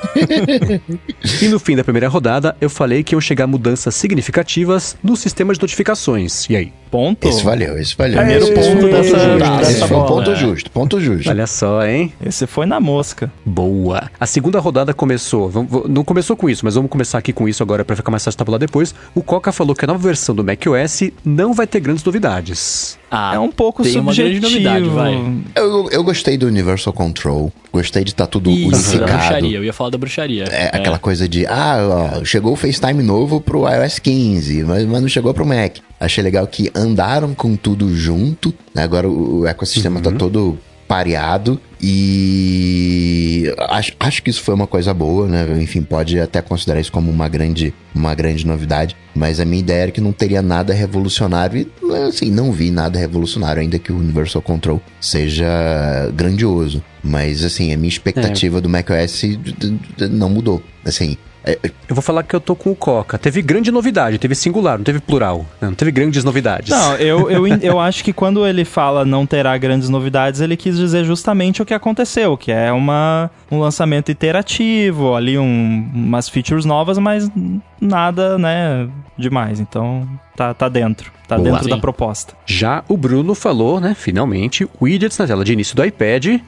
e 1.42 1.48
no 1.48 1.60
fim 1.60 1.75
da 1.75 1.83
primeira 1.83 2.07
rodada, 2.07 2.56
eu 2.62 2.69
falei 2.69 3.04
que 3.04 3.16
iam 3.16 3.22
chegar 3.22 3.48
mudanças 3.48 3.95
significativas 3.95 4.95
no 5.04 5.16
sistema 5.16 5.54
de 5.54 5.60
notificações. 5.60 6.50
E 6.50 6.56
aí? 6.56 6.74
Ponto? 6.92 7.26
Esse 7.26 7.42
valeu, 7.42 7.80
esse 7.80 7.96
valeu. 7.96 8.18
Primeiro 8.18 8.44
esse 8.44 8.54
ponto 8.54 8.88
dessa, 8.90 9.38
dessa 9.38 9.72
Esse 9.72 9.88
foi 9.88 9.98
um 9.98 10.06
ponto 10.06 10.36
justo, 10.36 10.72
ponto 10.72 11.00
justo. 11.00 11.30
Olha 11.30 11.48
só, 11.48 11.86
hein? 11.86 12.12
Esse 12.24 12.46
foi 12.46 12.66
na 12.66 12.82
mosca. 12.82 13.32
Boa. 13.46 14.12
A 14.20 14.26
segunda 14.26 14.60
rodada 14.60 14.94
começou, 14.94 15.50
vamos, 15.50 15.88
não 15.88 16.04
começou 16.04 16.36
com 16.36 16.50
isso, 16.50 16.66
mas 16.66 16.76
vamos 16.76 16.92
começar 16.92 17.18
aqui 17.18 17.32
com 17.32 17.48
isso 17.48 17.64
agora 17.64 17.86
para 17.86 17.96
ficar 17.96 18.12
mais 18.12 18.26
fácil 18.26 18.38
tabular 18.38 18.60
depois. 18.60 18.94
O 19.16 19.24
Coca 19.24 19.54
falou 19.54 19.74
que 19.74 19.86
a 19.86 19.88
nova 19.88 20.00
versão 20.00 20.36
do 20.36 20.44
macOS 20.44 21.12
não 21.24 21.54
vai 21.54 21.66
ter 21.66 21.80
grandes 21.80 22.04
novidades. 22.04 23.00
Ah, 23.10 23.36
é 23.36 23.40
um 23.40 23.52
pouco 23.52 23.84
tem 23.84 23.94
subjetivo. 23.94 24.38
uma 24.38 24.50
grande 24.50 24.74
novidade, 24.74 24.90
vai. 24.90 25.44
Eu, 25.56 25.90
eu 25.92 26.04
gostei 26.04 26.38
do 26.38 26.48
Universal 26.48 26.94
Control, 26.94 27.52
gostei 27.72 28.04
de 28.04 28.12
estar 28.12 28.26
tá 28.26 28.32
tudo 28.32 28.50
Isso, 28.50 28.68
unificado. 28.68 29.00
Da 29.00 29.18
bruxaria, 29.18 29.58
eu 29.58 29.64
ia 29.64 29.74
falar 29.74 29.90
da 29.90 29.98
bruxaria. 29.98 30.46
É, 30.50 30.64
é. 30.64 30.68
aquela 30.74 31.00
coisa 31.00 31.28
de, 31.28 31.45
ah, 31.45 32.19
ó, 32.19 32.26
chegou 32.26 32.52
o 32.52 32.56
FaceTime 32.56 33.02
novo 33.02 33.40
pro 33.40 33.68
iOS 33.69 34.00
15, 34.00 34.64
mas, 34.64 34.86
mas 34.86 35.02
não 35.02 35.10
chegou 35.10 35.33
pro 35.33 35.45
Mac. 35.45 35.78
Achei 36.00 36.24
legal 36.24 36.48
que 36.48 36.71
andaram 36.81 37.33
com 37.33 37.56
tudo 37.56 37.95
junto, 37.95 38.54
né? 38.73 38.83
agora 38.83 39.07
o, 39.07 39.45
ecossistema 39.45 40.02
tá 40.02 40.09
uhum. 40.09 40.18
todo 40.18 40.59
pareado 40.88 41.57
e 41.81 43.50
acho, 43.69 43.94
acho 43.97 44.21
que 44.21 44.30
isso 44.30 44.42
foi 44.42 44.54
uma 44.54 44.68
coisa 44.68 44.94
boa, 44.94 45.26
né? 45.26 45.47
Enfim, 45.61 45.81
pode 45.81 46.19
até 46.19 46.42
considerar 46.42 46.81
isso 46.81 46.92
como 46.92 47.09
uma 47.09 47.30
grande, 47.30 47.73
uma 47.95 48.14
grande 48.14 48.45
novidade, 48.45 48.94
mas 49.16 49.40
a 49.40 49.45
minha 49.45 49.61
ideia 49.61 49.83
era 49.83 49.92
que 49.92 50.02
não 50.02 50.11
teria 50.11 50.42
nada 50.42 50.73
revolucionário 50.73 51.66
e, 51.81 51.94
assim, 52.09 52.30
não 52.30 52.52
vi 52.52 52.71
nada 52.71 53.00
revolucionário, 53.00 53.61
ainda 53.61 53.80
que 53.80 53.90
o 53.90 53.97
Universal 53.97 54.42
Control 54.42 54.81
seja 55.00 55.47
grandioso. 56.14 56.83
Mas, 57.02 57.45
assim, 57.45 57.73
a 57.73 57.78
minha 57.78 57.88
expectativa 57.88 58.57
é. 58.57 58.61
do 58.61 58.68
macOS 58.68 59.23
não 60.11 60.30
mudou. 60.30 60.61
Assim, 60.83 61.18
é, 61.44 61.57
eu 61.90 61.95
vou 61.95 62.02
falar 62.02 62.24
que 62.24 62.36
eu 62.36 62.40
tô 62.40 62.56
com 62.56 62.71
o 62.71 62.76
Coca. 62.76 63.18
Teve 63.18 63.42
grande 63.42 63.71
novidade, 63.71 64.18
teve 64.19 64.36
singular, 64.36 64.78
não 64.78 64.83
teve 64.83 65.00
plural. 65.00 65.40
Né? 65.60 65.69
Não 65.69 65.74
teve 65.74 65.92
grandes 65.92 66.24
novidades. 66.24 66.69
Não, 66.69 66.95
eu, 66.95 67.30
eu, 67.31 67.48
eu 67.62 67.80
acho 67.80 68.04
que 68.04 68.14
quando 68.14 68.45
ele 68.45 68.64
fala 68.64 69.04
não 69.04 69.26
terá 69.26 69.57
grandes 69.57 69.90
novidades, 69.90 70.40
ele 70.40 70.56
quis 70.56 70.78
dizer 70.78 71.04
justamente 71.04 71.62
o 71.62 71.66
que 71.66 71.74
aconteceu, 71.74 72.38
que 72.38 72.52
é 72.52 72.71
uma, 72.71 73.31
um 73.50 73.60
lançamento 73.60 74.12
iterativo, 74.12 75.16
ali 75.16 75.38
um, 75.38 75.90
umas 75.94 76.30
features 76.30 76.64
novas, 76.64 76.98
mas 77.00 77.30
nada, 77.80 78.38
né, 78.38 78.88
demais. 79.18 79.60
Então, 79.60 80.07
tá, 80.36 80.54
tá 80.54 80.69
dentro. 80.69 81.12
Tá 81.28 81.38
Boa, 81.38 81.50
dentro 81.50 81.64
sim. 81.64 81.69
da 81.69 81.78
proposta. 81.78 82.33
Já 82.45 82.83
o 82.88 82.95
Bruno 82.95 83.33
falou, 83.33 83.80
né, 83.80 83.95
finalmente, 83.98 84.68
widgets 84.80 85.18
na 85.18 85.26
tela 85.26 85.44
de 85.44 85.54
início 85.54 85.76
do 85.76 85.83
iPad. 85.83 86.40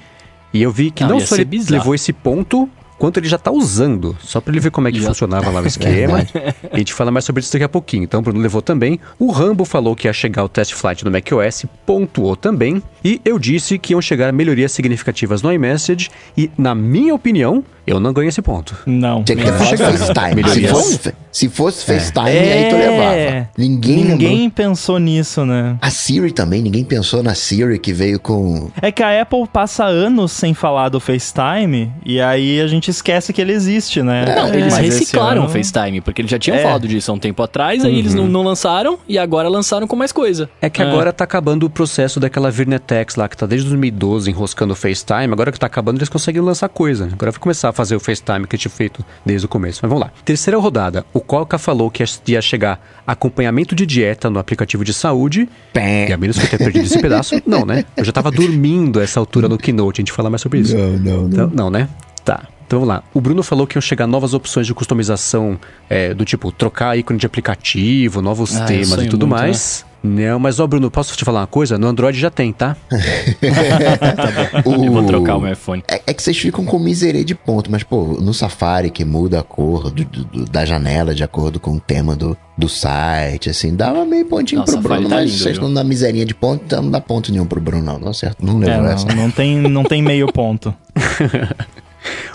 E 0.54 0.62
eu 0.62 0.70
vi 0.72 0.92
que 0.92 1.04
não, 1.04 1.12
não 1.12 1.20
só 1.20 1.34
ele 1.34 1.46
bizarro. 1.46 1.80
levou 1.80 1.96
esse 1.96 2.14
ponto, 2.14 2.70
quanto 2.98 3.18
ele 3.18 3.28
já 3.28 3.38
tá 3.38 3.52
usando, 3.52 4.16
só 4.22 4.40
para 4.40 4.52
ele 4.54 4.60
ver 4.60 4.72
como 4.72 4.88
é 4.88 4.92
que 4.92 5.00
já. 5.02 5.08
funcionava 5.08 5.50
lá 5.50 5.62
o 5.62 5.66
esquema. 5.68 6.26
a 6.72 6.78
gente 6.78 6.94
fala 6.94 7.12
mais 7.12 7.26
sobre 7.26 7.42
isso 7.42 7.52
daqui 7.52 7.64
a 7.64 7.70
pouquinho. 7.70 8.04
Então 8.04 8.20
o 8.20 8.24
Bruno 8.24 8.40
levou 8.40 8.62
também. 8.62 9.00
O 9.20 9.32
Rambo 9.32 9.66
falou 9.66 9.96
que 9.96 10.08
ia 10.08 10.14
chegar 10.14 10.44
o 10.44 10.50
test 10.50 10.74
flight 10.74 11.04
no 11.04 11.12
macOS, 11.12 11.66
pontuou 11.86 12.36
também. 12.36 12.82
E 13.04 13.20
eu 13.26 13.38
disse 13.38 13.78
que 13.78 13.94
iam 13.94 14.02
chegar 14.02 14.32
melhorias 14.32 14.72
significativas 14.72 15.42
no 15.42 15.52
iMessage 15.52 16.10
e, 16.38 16.50
na 16.58 16.74
minha 16.74 17.14
opinião, 17.14 17.64
eu 17.86 18.00
não 18.00 18.14
ganho 18.14 18.30
esse 18.30 18.42
ponto. 18.42 18.76
Não. 18.86 19.24
Tinha 19.24 19.38
que 19.38 19.44
ter 19.44 19.78
FaceTime. 19.78 20.50
Se 20.50 20.68
fosse, 20.68 21.14
se 21.32 21.50
fosse 21.50 21.86
FaceTime, 21.86 22.30
é. 22.30 22.54
aí 22.54 22.70
tu 22.70 22.76
levava. 22.76 23.50
Ninguém 23.58 24.06
Ninguém 24.06 24.30
lembrou. 24.30 24.52
pensou 24.52 25.00
nisso, 25.00 25.46
né? 25.46 25.78
A 25.82 25.90
Siri 25.90 26.32
também, 26.32 26.62
ninguém 26.62 26.86
pensou 26.86 27.22
na 27.22 27.36
Siri 27.36 27.78
que 27.78 27.92
veio 27.92 28.20
com... 28.20 28.72
É 28.82 28.92
que 28.92 29.04
a 29.04 29.22
Apple 29.22 29.46
passa 29.52 29.84
anos 29.84 30.32
sem 30.32 30.54
falar 30.54 30.90
do 30.90 31.00
FaceTime 31.00 31.92
e 32.06 32.22
aí 32.22 32.62
a 32.62 32.68
gente 32.68 32.90
esquece 32.90 33.34
que 33.34 33.42
ele 33.42 33.52
existe, 33.52 34.02
né? 34.02 34.34
Não, 34.34 34.48
é. 34.48 34.58
eles 34.58 34.78
reciclaram 34.78 35.42
ano... 35.44 35.50
o 35.50 35.54
FaceTime, 35.54 36.00
porque 36.00 36.22
eles 36.22 36.32
já 36.32 36.40
tinham 36.40 36.58
é. 36.58 36.64
falado 36.64 36.88
disso 36.88 37.12
há 37.12 37.14
um 37.14 37.20
tempo 37.20 37.44
atrás, 37.44 37.84
aí 37.84 38.00
eles 38.00 38.14
não, 38.14 38.24
uhum. 38.24 38.30
não, 38.30 38.44
lançaram 38.44 38.98
e 39.08 39.18
agora 39.18 39.50
lançaram 39.50 39.88
com 39.88 39.96
mais 39.96 40.14
coisa. 40.14 40.50
É 40.62 40.70
que 40.70 40.82
agora 40.82 41.12
tá 41.12 41.26
acabando 41.26 41.66
o 41.66 41.70
processo 41.70 42.20
daquela 42.20 42.50
Virnetex 42.94 43.16
lá, 43.16 43.28
que 43.28 43.36
tá 43.36 43.46
desde 43.46 43.68
2012 43.68 44.30
enroscando 44.30 44.74
o 44.74 44.76
FaceTime, 44.76 45.34
agora 45.34 45.52
que 45.52 45.60
tá 45.60 45.66
acabando 45.66 45.98
eles 45.98 46.10
conseguem 46.10 46.42
lançar 46.42 46.70
coisa. 46.70 47.10
Agora 47.12 47.32
vai 47.32 47.40
começar 47.40 47.70
a 47.70 47.74
fazer 47.74 47.96
o 47.96 48.00
FaceTime 48.00 48.48
que 48.48 48.58
tinha 48.58 48.72
feito 48.72 49.04
desde 49.26 49.46
o 49.46 49.50
começo. 49.50 49.80
Mas 49.82 49.90
vamos 49.90 50.06
lá. 50.06 50.12
Terceira 50.24 50.58
rodada. 50.60 51.06
O 51.12 51.20
Coca 51.20 51.58
falou 51.58 51.90
que 51.90 52.04
ia 52.28 52.42
chegar 52.42 52.80
acompanhamento 53.06 53.76
de 53.76 53.86
dieta 53.86 54.30
no 54.30 54.40
aplicativo 54.40 54.86
de 54.86 54.94
saúde. 54.94 55.50
Pé. 55.74 56.10
E 56.10 56.14
a 56.14 56.18
menos 56.18 56.38
que 56.38 56.46
eu 56.46 56.50
tenha 56.50 56.60
perdido 56.60 56.86
esse 56.86 57.02
pedaço, 57.02 57.42
não, 57.46 57.66
né? 57.66 57.86
Eu 57.98 58.06
já 58.06 58.12
tava 58.12 58.30
dormindo 58.30 59.02
essa 59.02 59.20
altura 59.20 59.50
no 59.50 59.58
Keynote. 59.58 60.02
A 60.02 60.04
gente 60.04 60.12
fala 60.12 60.30
mais 60.30 60.42
sobre 60.42 60.60
isso. 60.60 60.78
Não, 60.78 60.92
não, 60.92 61.22
não. 61.22 61.28
Então, 61.28 61.52
não, 61.54 61.70
né? 61.70 61.90
Tá. 62.24 62.48
Então 62.66 62.80
vamos 62.80 62.96
lá. 62.96 63.04
O 63.14 63.22
Bruno 63.22 63.44
falou 63.44 63.68
que 63.68 63.78
iam 63.78 63.82
chegar 63.82 64.08
novas 64.08 64.34
opções 64.34 64.66
de 64.66 64.74
customização 64.74 65.60
é, 65.90 66.14
do 66.14 66.26
tipo 66.26 66.52
trocar 66.52 66.98
ícone 66.98 67.20
de 67.20 67.26
aplicativo, 67.26 68.22
novos 68.22 68.56
ah, 68.56 68.66
temas 68.66 69.04
e 69.04 69.08
tudo 69.08 69.28
muito, 69.28 69.40
mais. 69.40 69.86
Né? 69.88 69.93
Não, 70.04 70.38
mas 70.38 70.60
ó, 70.60 70.68
Bruno, 70.68 70.92
posso 70.92 71.16
te 71.16 71.24
falar 71.24 71.42
uma 71.42 71.48
coisa? 71.48 71.78
No 71.78 71.88
Android 71.88 72.20
já 72.20 72.30
tem, 72.30 72.52
tá? 72.52 72.76
tá 72.92 74.62
o... 74.66 74.74
Eu 74.84 74.92
vou 74.92 75.06
trocar 75.06 75.38
o 75.38 75.42
meu 75.42 75.54
iPhone. 75.54 75.82
É, 75.88 76.02
é, 76.06 76.14
que 76.14 76.22
vocês 76.22 76.38
ficam 76.38 76.66
com 76.66 76.78
miserê 76.78 77.24
de 77.24 77.34
ponto, 77.34 77.72
mas, 77.72 77.84
pô, 77.84 78.18
no 78.20 78.34
Safari 78.34 78.90
que 78.90 79.06
muda 79.06 79.40
a 79.40 79.44
cor 79.44 79.90
do, 79.90 80.04
do, 80.04 80.46
da 80.46 80.66
janela 80.66 81.16
de 81.16 81.24
acordo 81.24 81.58
com 81.58 81.72
o 81.72 81.80
tema 81.80 82.18
do, 82.18 82.38
do 82.58 82.68
site, 82.68 83.50
assim, 83.50 83.74
dava 83.74 84.04
meio 84.04 84.26
pontinho 84.26 84.60
Nossa, 84.60 84.74
pro 84.74 84.82
Bruno, 84.82 85.08
tá 85.08 85.16
mas 85.16 85.32
lindo, 85.32 85.42
vocês 85.42 85.58
viu? 85.58 85.68
não 85.68 85.74
dão 85.74 85.84
miserinha 85.86 86.26
de 86.26 86.36
ponto, 86.36 86.64
então 86.66 86.82
não 86.82 86.92
dá 86.92 87.00
ponto 87.00 87.32
nenhum 87.32 87.46
pro 87.46 87.62
Bruno, 87.62 87.84
não, 87.84 87.98
não 87.98 88.14
certo? 88.14 88.46
Não 88.46 88.58
levou 88.58 88.86
é, 88.86 88.94
essa. 88.94 89.08
Não, 89.08 89.16
não, 89.16 89.32
tem, 89.32 89.58
não 89.58 89.84
tem 89.84 90.02
meio 90.02 90.28
ponto. 90.32 90.74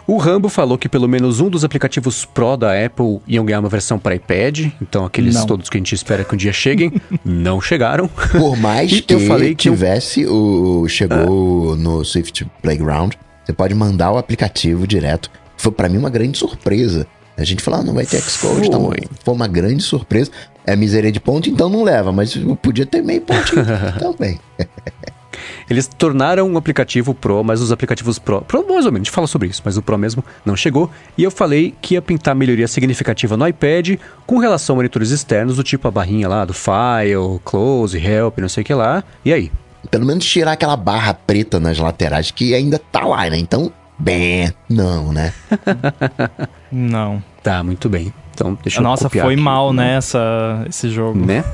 O 0.07 0.17
Rambo 0.17 0.49
falou 0.49 0.79
que 0.79 0.89
pelo 0.89 1.09
menos 1.09 1.41
um 1.41 1.49
dos 1.49 1.65
aplicativos 1.65 2.25
Pro 2.25 2.57
da 2.57 2.73
Apple 2.85 3.21
iam 3.27 3.45
ganhar 3.45 3.61
uma 3.61 3.69
versão 3.69 3.99
para 3.99 4.15
iPad, 4.15 4.67
então 4.81 5.05
aqueles 5.05 5.35
não. 5.35 5.47
todos 5.47 5.69
que 5.69 5.77
a 5.77 5.81
gente 5.81 5.95
espera 5.95 6.25
que 6.25 6.35
um 6.35 6.39
dia 6.39 6.53
cheguem, 6.53 6.93
não 7.25 7.61
chegaram. 7.61 8.09
Por 8.09 8.57
mais 8.57 9.01
que 9.01 9.15
eu 9.15 9.21
falei 9.21 9.55
que 9.55 9.71
tivesse 9.71 10.27
o 10.27 10.87
chegou 10.89 11.73
ah. 11.73 11.77
no 11.77 12.05
Swift 12.05 12.47
Playground, 12.63 13.15
você 13.45 13.53
pode 13.53 13.75
mandar 13.75 14.13
o 14.13 14.19
aplicativo 14.19 14.87
direto. 14.87 15.31
Foi 15.57 15.73
para 15.73 15.89
mim 15.89 15.99
uma 15.99 16.11
grande 16.11 16.39
surpresa. 16.39 17.07
A 17.37 17.45
gente 17.45 17.63
falou, 17.63 17.81
ah, 17.81 17.83
não 17.85 17.95
vai 17.95 18.05
ter 18.05 18.21
Xcode, 18.21 18.69
tá 18.69 18.79
Foi 19.25 19.35
uma 19.35 19.47
grande 19.47 19.83
surpresa. 19.83 20.31
É 20.67 20.75
miséria 20.75 21.11
de 21.11 21.21
ponto, 21.21 21.49
então 21.49 21.69
não 21.69 21.83
leva, 21.83 22.13
mas 22.13 22.37
podia 22.61 22.85
ter 22.85 23.03
meio 23.03 23.21
pontinho 23.21 23.65
também. 23.99 24.39
Eles 25.71 25.87
tornaram 25.87 26.49
um 26.49 26.57
aplicativo 26.57 27.15
Pro, 27.15 27.45
mas 27.45 27.61
os 27.61 27.71
aplicativos 27.71 28.19
Pro, 28.19 28.43
Pro 28.43 28.67
mais 28.67 28.87
ou 28.87 28.93
menos, 28.93 29.07
a 29.07 29.09
gente 29.09 29.11
fala 29.11 29.27
sobre 29.27 29.49
isso, 29.49 29.63
mas 29.65 29.77
o 29.77 29.83
Pro 29.83 29.99
mesmo 29.99 30.25
não 30.45 30.57
chegou. 30.57 30.91
E 31.17 31.23
eu 31.23 31.31
falei 31.31 31.75
que 31.81 31.95
ia 31.95 32.03
pintar 32.03 32.35
melhoria 32.35 32.67
significativa 32.67 33.37
no 33.37 33.47
iPad 33.47 33.99
com 34.27 34.39
relação 34.39 34.75
a 34.75 34.77
monitores 34.79 35.11
externos, 35.11 35.57
do 35.57 35.63
tipo 35.63 35.87
a 35.87 35.91
barrinha 35.91 36.29
lá 36.29 36.45
do 36.45 36.55
File, 36.55 37.41
Close, 37.45 37.99
Help, 37.99 38.39
não 38.39 38.49
sei 38.49 38.63
o 38.63 38.65
que 38.65 38.75
lá. 38.75 39.05
E 39.25 39.33
aí? 39.33 39.53
Pelo 39.91 40.05
menos 40.05 40.25
tirar 40.25 40.53
aquela 40.53 40.77
barra 40.77 41.15
preta 41.15 41.61
nas 41.61 41.79
laterais 41.79 42.31
que 42.31 42.55
ainda 42.55 42.79
tá 42.79 43.07
lá, 43.07 43.29
né? 43.31 43.39
Então, 43.39 43.73
bem, 43.99 44.53
não, 44.69 45.13
né? 45.13 45.33
não. 46.71 47.23
Tá, 47.43 47.63
muito 47.63 47.89
bem. 47.89 48.13
Então, 48.39 48.57
deixa 48.63 48.81
Nossa, 48.81 49.07
eu 49.07 49.11
foi 49.11 49.35
aqui. 49.35 49.43
mal, 49.43 49.73
né, 49.73 49.97
essa, 49.97 50.65
esse 50.69 50.89
jogo. 50.89 51.19
Né? 51.19 51.45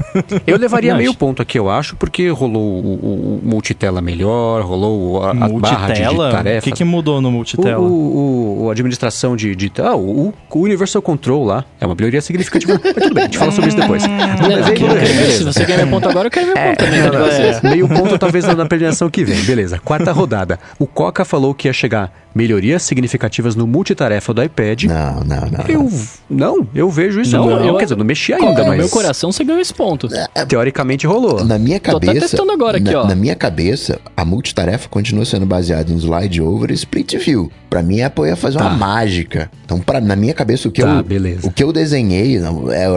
Eu 0.47 0.59
levaria 0.59 0.95
meio 0.95 1.15
ponto 1.15 1.41
aqui, 1.41 1.59
eu 1.59 1.71
acho, 1.71 1.97
porque 1.97 2.29
rolou 2.29 2.63
o, 2.63 2.95
o 2.95 3.41
multitela 3.43 4.03
melhor, 4.03 4.63
rolou 4.63 5.25
a, 5.25 5.31
a 5.31 5.49
barra 5.49 5.93
de, 5.93 6.03
de 6.03 6.17
tarefa. 6.31 6.59
O 6.59 6.63
que, 6.63 6.73
que 6.73 6.85
mudou 6.85 7.23
no 7.23 7.31
multitela? 7.31 7.79
O, 7.79 7.85
o, 7.85 8.65
o 8.65 8.71
administração 8.71 9.35
de... 9.35 9.57
de 9.57 9.73
ah, 9.79 9.97
o, 9.97 10.35
o 10.51 10.59
Universal 10.61 11.01
Control 11.01 11.45
lá. 11.45 11.65
É 11.81 11.87
uma 11.87 11.95
melhoria 11.95 12.21
significativa. 12.21 12.79
Mas 12.85 12.95
tudo 12.95 13.15
bem, 13.15 13.25
a 13.25 13.27
gente 13.27 13.39
fala 13.39 13.51
sobre 13.51 13.69
isso 13.69 13.79
depois. 13.79 14.03
Não, 14.07 15.31
se 15.31 15.45
você 15.45 15.65
quer 15.65 15.79
meu 15.79 15.89
ponto 15.89 16.09
agora, 16.09 16.27
eu 16.27 16.31
quero 16.31 16.47
meu 16.47 16.55
ponto 16.55 16.67
é, 16.67 16.75
também. 16.75 17.03
Não, 17.03 17.13
não, 17.13 17.27
é. 17.27 17.61
Meio 17.63 17.89
ponto 17.89 18.19
talvez 18.19 18.45
na 18.45 18.67
premiação 18.67 19.09
que 19.09 19.25
vem. 19.25 19.43
Beleza, 19.45 19.79
quarta 19.79 20.13
rodada. 20.13 20.59
O 20.79 20.87
Coca 20.87 21.25
falou 21.25 21.55
que 21.55 21.69
ia 21.69 21.73
chegar 21.73 22.13
melhorias 22.35 22.83
significativas 22.83 23.55
no 23.55 23.67
multitarefa 23.67 24.35
do 24.35 24.43
iPad. 24.43 24.85
Não, 24.85 25.21
não, 25.21 25.41
não. 25.51 25.65
Eu, 25.69 25.93
não, 26.29 26.69
eu 26.75 26.91
vejo 26.91 27.21
isso. 27.21 27.37
Não, 27.37 27.51
eu, 27.51 27.65
eu, 27.65 27.77
quer 27.77 27.85
dizer, 27.85 27.97
não 27.97 28.05
mexi 28.05 28.33
ainda, 28.33 28.63
no 28.63 28.69
mas... 28.69 28.79
meu 28.79 28.89
coração 28.89 29.31
você 29.31 29.45
ganhou 29.45 29.61
esse 29.61 29.73
ponto. 29.73 30.13
É, 30.13 30.27
é, 30.35 30.45
Teoricamente 30.45 31.07
rolou. 31.07 31.45
Na 31.45 31.59
minha 31.59 31.79
cabeça... 31.79 32.05
Tô 32.05 32.11
até 32.11 32.21
testando 32.21 32.53
agora 32.53 32.79
aqui, 32.79 32.91
na, 32.91 33.03
ó. 33.03 33.07
Na 33.07 33.15
minha 33.15 33.35
cabeça, 33.35 34.01
a 34.17 34.25
multitarefa 34.25 34.89
continua 34.89 35.25
sendo 35.25 35.47
baseada 35.47 35.93
em 35.93 35.97
slide 35.97 36.43
over 36.43 36.71
e 36.71 36.75
split 36.75 37.15
view. 37.17 37.51
Pra 37.71 37.83
mim, 37.83 38.01
a 38.01 38.07
Apple 38.07 38.29
ia 38.29 38.37
fazer 38.37 38.59
tá. 38.59 38.69
uma 38.69 38.77
mágica. 38.77 39.51
Então, 39.65 39.81
pra, 39.81 40.01
na 40.01 40.15
minha 40.15 40.35
cabeça, 40.35 40.69
o 40.69 40.71
que, 40.71 40.83
tá, 40.83 40.97
eu, 40.97 41.03
beleza. 41.03 41.47
o 41.47 41.51
que 41.51 41.63
eu 41.63 41.73
desenhei 41.73 42.39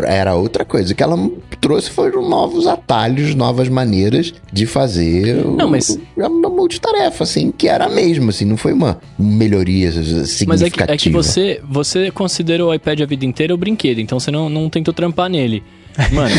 era 0.05 0.35
outra 0.35 0.63
coisa. 0.63 0.93
O 0.93 0.95
que 0.95 1.01
ela 1.01 1.17
trouxe 1.59 1.89
foram 1.89 2.27
novos 2.29 2.67
atalhos, 2.67 3.33
novas 3.33 3.69
maneiras 3.69 4.33
de 4.51 4.65
fazer 4.65 5.43
não, 5.45 5.69
mas... 5.69 5.97
uma 6.15 6.49
multitarefa, 6.49 7.23
assim, 7.23 7.51
que 7.51 7.67
era 7.67 7.85
a 7.85 7.89
mesma, 7.89 8.29
assim, 8.29 8.45
não 8.45 8.57
foi 8.57 8.73
uma 8.73 8.99
melhoria 9.27 9.91
significativa. 9.91 10.47
Mas 10.47 10.61
é 10.61 10.69
que, 10.69 10.81
é 10.83 10.97
que 10.97 11.09
você, 11.09 11.61
você 11.67 12.11
considera 12.11 12.65
o 12.65 12.73
iPad 12.73 13.01
a 13.01 13.05
vida 13.05 13.25
inteira 13.25 13.53
o 13.53 13.57
brinquedo, 13.57 13.99
então 13.99 14.19
você 14.19 14.31
não, 14.31 14.49
não 14.49 14.69
tentou 14.69 14.93
trampar 14.93 15.29
nele. 15.29 15.63
Mano, 16.11 16.35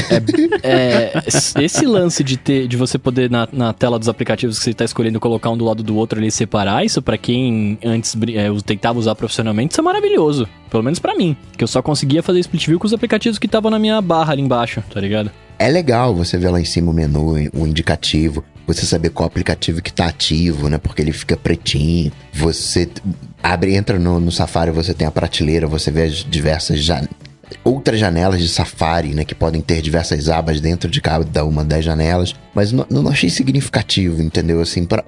é, 0.63 1.13
é, 1.13 1.65
esse 1.65 1.85
lance 1.85 2.23
de 2.23 2.37
ter, 2.37 2.69
de 2.69 2.77
você 2.77 2.97
poder 2.97 3.29
na, 3.29 3.49
na 3.53 3.73
tela 3.73 3.99
dos 3.99 4.09
aplicativos 4.09 4.59
que 4.59 4.65
você 4.65 4.71
está 4.71 4.85
escolhendo 4.85 5.19
colocar 5.19 5.51
um 5.51 5.57
do 5.57 5.65
lado 5.65 5.83
do 5.83 5.97
outro 5.97 6.19
ali 6.19 6.31
separar, 6.31 6.85
isso 6.85 7.03
para 7.03 7.19
quem 7.19 7.77
antes 7.85 8.17
é, 8.35 8.49
tentava 8.65 8.99
usar 8.99 9.17
profissionalmente, 9.17 9.73
isso 9.73 9.81
é 9.81 9.85
maravilhoso. 9.85 10.49
Pelo 10.71 10.83
menos 10.83 10.99
para 10.99 11.15
mim, 11.17 11.37
que 11.57 11.65
eu 11.65 11.69
só 11.69 11.83
conseguia 11.83 12.23
fazer 12.23 12.39
split 12.41 12.67
view 12.67 12.79
com 12.79 12.87
os 12.87 12.93
aplicativos 12.93 13.39
que 13.39 13.47
estavam 13.47 13.71
na 13.71 13.79
minha 13.79 14.01
barra 14.01 14.33
ali 14.33 14.43
embaixo, 14.43 14.83
tá 14.93 15.01
ligado? 15.01 15.31
É 15.59 15.69
legal 15.69 16.15
você 16.15 16.39
ver 16.39 16.51
lá 16.51 16.61
em 16.61 16.65
cima 16.65 16.91
o 16.91 16.95
menu, 16.95 17.33
o 17.53 17.67
indicativo, 17.67 18.45
você 18.67 18.85
saber 18.85 19.11
qual 19.11 19.27
aplicativo 19.27 19.83
que 19.83 19.93
tá 19.93 20.07
ativo, 20.07 20.69
né? 20.69 20.79
Porque 20.79 21.03
ele 21.03 21.13
fica 21.13 21.37
pretinho. 21.37 22.13
Você 22.33 22.89
abre, 23.43 23.75
entra 23.75 23.99
no, 23.99 24.21
no 24.21 24.31
Safari, 24.31 24.71
você 24.71 24.95
tem 24.95 25.07
a 25.07 25.11
prateleira, 25.11 25.67
você 25.67 25.91
vê 25.91 26.03
as 26.03 26.17
diversas 26.17 26.81
jan 26.81 27.09
outras 27.65 27.99
janelas 27.99 28.41
de 28.41 28.49
Safari, 28.49 29.15
né? 29.15 29.25
Que 29.25 29.35
podem 29.35 29.61
ter 29.61 29.81
diversas 29.81 30.29
abas 30.29 30.61
dentro 30.61 30.91
de 30.91 31.01
cada 31.01 31.45
uma 31.45 31.65
das 31.65 31.85
janelas. 31.85 32.35
Mas 32.55 32.73
não, 32.73 32.87
não 32.91 33.09
achei 33.09 33.31
significativo, 33.31 34.23
entendeu? 34.23 34.61
Assim, 34.61 34.85
pra, 34.85 35.03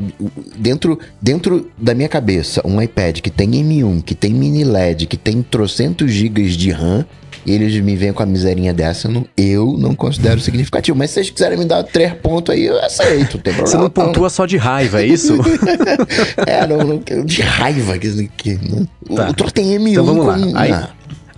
dentro, 0.57 0.99
dentro 1.21 1.71
da 1.77 1.95
minha 1.95 2.09
cabeça, 2.09 2.63
um 2.65 2.81
iPad 2.81 3.21
que 3.21 3.31
tem 3.31 3.51
M1, 3.51 4.03
que 4.03 4.15
tem 4.15 4.33
mini 4.33 4.65
LED, 4.65 5.07
que 5.07 5.17
tem 5.17 5.43
trocentos 5.43 6.11
gigas 6.13 6.53
de 6.53 6.71
RAM, 6.71 7.05
e 7.45 7.53
eles 7.53 7.75
me 7.81 7.97
vêm 7.97 8.13
com 8.13 8.23
a 8.23 8.27
miserinha 8.27 8.73
dessa, 8.73 9.09
não, 9.09 9.27
eu 9.37 9.77
não 9.79 9.95
considero 9.95 10.41
significativo. 10.41 10.97
Mas 10.97 11.11
se 11.11 11.15
vocês 11.15 11.31
quiserem 11.31 11.59
me 11.59 11.65
dar 11.65 11.83
três 11.83 12.13
pontos 12.15 12.55
aí, 12.55 12.65
eu 12.65 12.79
aceito. 12.85 13.39
Tem 13.39 13.53
Você 13.55 13.77
não 13.77 13.91
pontua 13.91 14.29
só 14.29 14.47
de 14.47 14.57
raiva, 14.57 15.03
é 15.03 15.07
isso? 15.07 15.37
é, 16.47 16.67
não, 16.67 16.79
não, 16.79 17.25
de 17.25 17.43
raiva. 17.43 17.99
Que, 17.99 18.29
que, 18.37 18.59
não. 18.63 19.17
Tá. 19.17 19.31
O 19.31 19.35
troço 19.35 19.55
tem 19.55 19.77
M1 19.79 19.91
então 19.91 20.05
vamos 20.05 20.27
lá. 20.27 20.39
Com, 20.39 20.57
aí, 20.57 20.73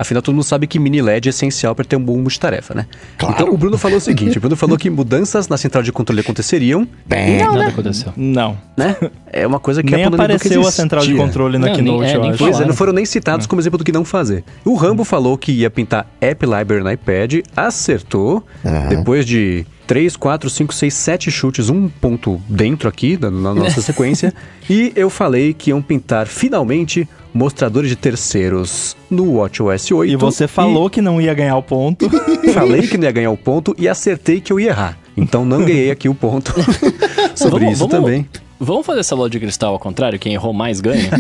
Afinal, 0.03 0.23
todo 0.23 0.35
mundo 0.35 0.45
sabe 0.45 0.67
que 0.67 0.79
mini 0.79 1.01
LED 1.01 1.29
é 1.29 1.31
essencial 1.31 1.75
para 1.75 1.85
ter 1.85 1.97
um 1.97 2.05
bom 2.05 2.19
multitarefa, 2.19 2.75
né? 2.75 2.87
Claro. 3.17 3.35
Então, 3.35 3.55
o 3.55 3.57
Bruno 3.57 3.79
falou 3.79 3.99
o 3.99 4.01
seguinte: 4.01 4.37
o 4.37 4.41
Bruno 4.41 4.57
falou 4.57 4.77
que 4.77 4.91
mudanças 4.91 5.49
na 5.49 5.57
central 5.57 5.83
de 5.83 5.91
controle 5.93 6.21
aconteceriam. 6.21 6.87
Bem, 7.07 7.39
não, 7.39 7.53
nada 7.53 7.59
né? 7.59 7.67
aconteceu. 7.69 8.13
Não. 8.17 8.59
Né? 8.77 8.97
É 9.33 9.47
uma 9.47 9.59
coisa 9.59 9.83
que 9.83 9.91
nem 9.91 10.05
a 10.05 10.09
apareceu 10.09 10.61
a 10.61 10.71
central 10.71 11.03
de 11.03 11.15
controle 11.15 11.59
na 11.59 11.69
não, 11.69 11.75
Keynote, 11.75 12.05
é, 12.05 12.17
eu 12.17 12.25
acho. 12.25 12.39
Pois 12.39 12.61
é, 12.61 12.67
não 12.67 12.75
foram 12.75 12.93
nem 12.93 13.07
citados 13.07 13.47
como 13.47 13.61
exemplo 13.61 13.79
do 13.79 13.85
que 13.85 13.93
não 13.93 14.05
fazer. 14.05 14.45
O 14.65 14.75
Rambo 14.75 15.05
falou 15.05 15.39
que 15.39 15.53
ia 15.53 15.71
pintar 15.71 16.07
App 16.21 16.45
Library 16.45 16.83
no 16.83 16.91
iPad, 16.91 17.41
acertou. 17.57 18.45
Uhum. 18.65 18.89
Depois 18.89 19.25
de 19.25 19.65
3, 19.87 20.17
4, 20.17 20.49
5, 20.49 20.75
6, 20.75 20.95
7 20.95 21.31
chutes, 21.31 21.69
um 21.69 21.89
ponto 21.89 22.41
dentro 22.49 22.89
aqui 22.89 23.19
na, 23.21 23.31
na 23.31 23.55
nossa 23.55 23.81
sequência. 23.83 24.33
e 24.69 24.93
eu 24.97 25.11
falei 25.11 25.53
que 25.53 25.71
iam 25.71 25.83
pintar 25.83 26.27
finalmente 26.27 27.09
mostradores 27.33 27.89
de 27.89 27.97
terceiros 27.97 28.97
no 29.11 29.37
WatchOS 29.37 29.91
8. 29.91 30.13
E 30.13 30.17
você 30.17 30.47
falou 30.47 30.87
e... 30.87 30.91
que 30.91 31.01
não 31.01 31.21
ia 31.21 31.33
ganhar 31.35 31.57
o 31.57 31.63
ponto. 31.63 32.09
Falei 32.53 32.87
que 32.87 32.99
não 32.99 33.05
ia 33.05 33.13
ganhar 33.13 33.31
o 33.31 33.37
ponto 33.37 33.75
e 33.79 33.89
acertei 33.89 34.41
que 34.41 34.53
eu 34.53 34.61
ia 34.61 34.71
errar. 34.71 34.99
Então 35.17 35.45
não 35.45 35.65
ganhei 35.65 35.91
aqui 35.91 36.09
o 36.09 36.15
ponto 36.15 36.55
sobre 37.35 37.61
vamos, 37.61 37.75
isso 37.75 37.89
vamos, 37.89 37.95
também. 37.95 38.29
Vamos 38.59 38.87
fazer 38.87 39.01
essa 39.01 39.17
bola 39.17 39.29
de 39.29 39.41
cristal 39.41 39.73
ao 39.73 39.79
contrário? 39.79 40.19
Quem 40.19 40.35
errou 40.35 40.53
mais 40.53 40.81
ganha? 40.81 41.11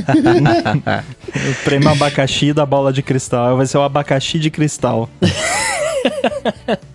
o 1.35 1.65
prêmio 1.65 1.89
abacaxi 1.89 2.53
da 2.53 2.65
bola 2.65 2.93
de 2.93 3.03
cristal. 3.03 3.57
Vai 3.57 3.67
ser 3.67 3.79
o 3.79 3.83
abacaxi 3.83 4.39
de 4.39 4.51
cristal. 4.51 5.11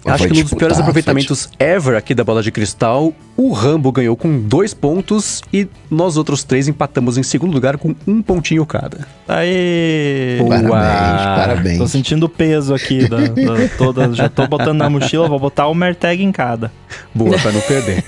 Acho 0.06 0.28
que 0.28 0.40
um 0.40 0.44
dos 0.44 0.54
piores 0.54 0.80
aproveitamentos 0.80 1.50
ever 1.60 1.96
aqui 1.96 2.14
da 2.16 2.24
bola 2.24 2.42
de 2.42 2.52
cristal, 2.52 3.14
o 3.38 3.54
Rambo 3.54 3.92
ganhou 3.92 4.18
com 4.18 4.40
dois 4.40 4.74
pontos 4.74 5.44
e 5.54 5.68
nós 5.92 6.18
outros 6.18 6.44
três 6.44 6.68
empatamos 6.68 7.20
em 7.20 7.24
segundo 7.24 7.54
lugar 7.54 7.78
com 7.78 7.96
um 8.08 8.20
pontinho 8.20 8.66
cada. 8.66 9.08
Aê! 9.28 10.38
Parabéns, 10.40 10.72
parabéns. 10.72 11.78
Tô 11.78 11.88
sentindo 11.88 12.26
o 12.26 12.30
peso 12.30 12.74
aqui 12.74 13.08
da, 13.08 13.18
da, 13.18 13.68
toda, 13.78 14.12
já 14.14 14.28
tô 14.28 14.48
botando 14.48 14.80
na 14.80 14.90
mochila, 14.90 15.30
vou 15.30 15.40
botar 15.40 15.68
o 15.68 15.76
Mertag 15.76 16.24
em 16.24 16.32
cada. 16.32 16.72
Boa, 17.14 17.38
pra 17.38 17.52
não 17.52 17.62
perder. 17.62 18.04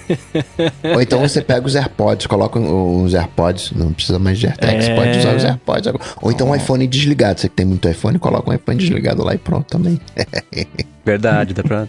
Ou 0.96 1.02
então 1.02 1.20
você 1.20 1.42
pega 1.42 1.68
os 1.68 1.76
AirPods, 1.76 2.26
coloca 2.26 2.60
os 2.60 3.14
AirPods, 3.14 3.72
não 3.76 3.94
precisa 3.94 4.18
mais 4.18 4.40
de 4.40 4.48
AirTag, 4.48 4.78
é... 4.78 4.82
você 4.82 4.96
pode 4.96 5.20
usar 5.20 5.36
os 5.36 5.44
AirPods 5.44 5.88
agora. 5.88 6.04
Ou 6.22 6.32
então 6.32 6.50
um 6.50 6.56
iPhone 6.56 6.88
desligado, 6.88 7.40
você 7.40 7.48
que 7.48 7.56
tem 7.56 7.68
muito 7.68 7.88
iPhone, 7.88 8.18
coloca 8.18 8.50
um 8.50 8.54
iPhone 8.54 8.80
desligado 8.80 9.24
lá 9.24 9.36
e 9.36 9.38
pronto 9.38 9.68
também. 9.68 10.02
Verdade, 11.06 11.54
dá 11.54 11.62
pra 11.64 11.88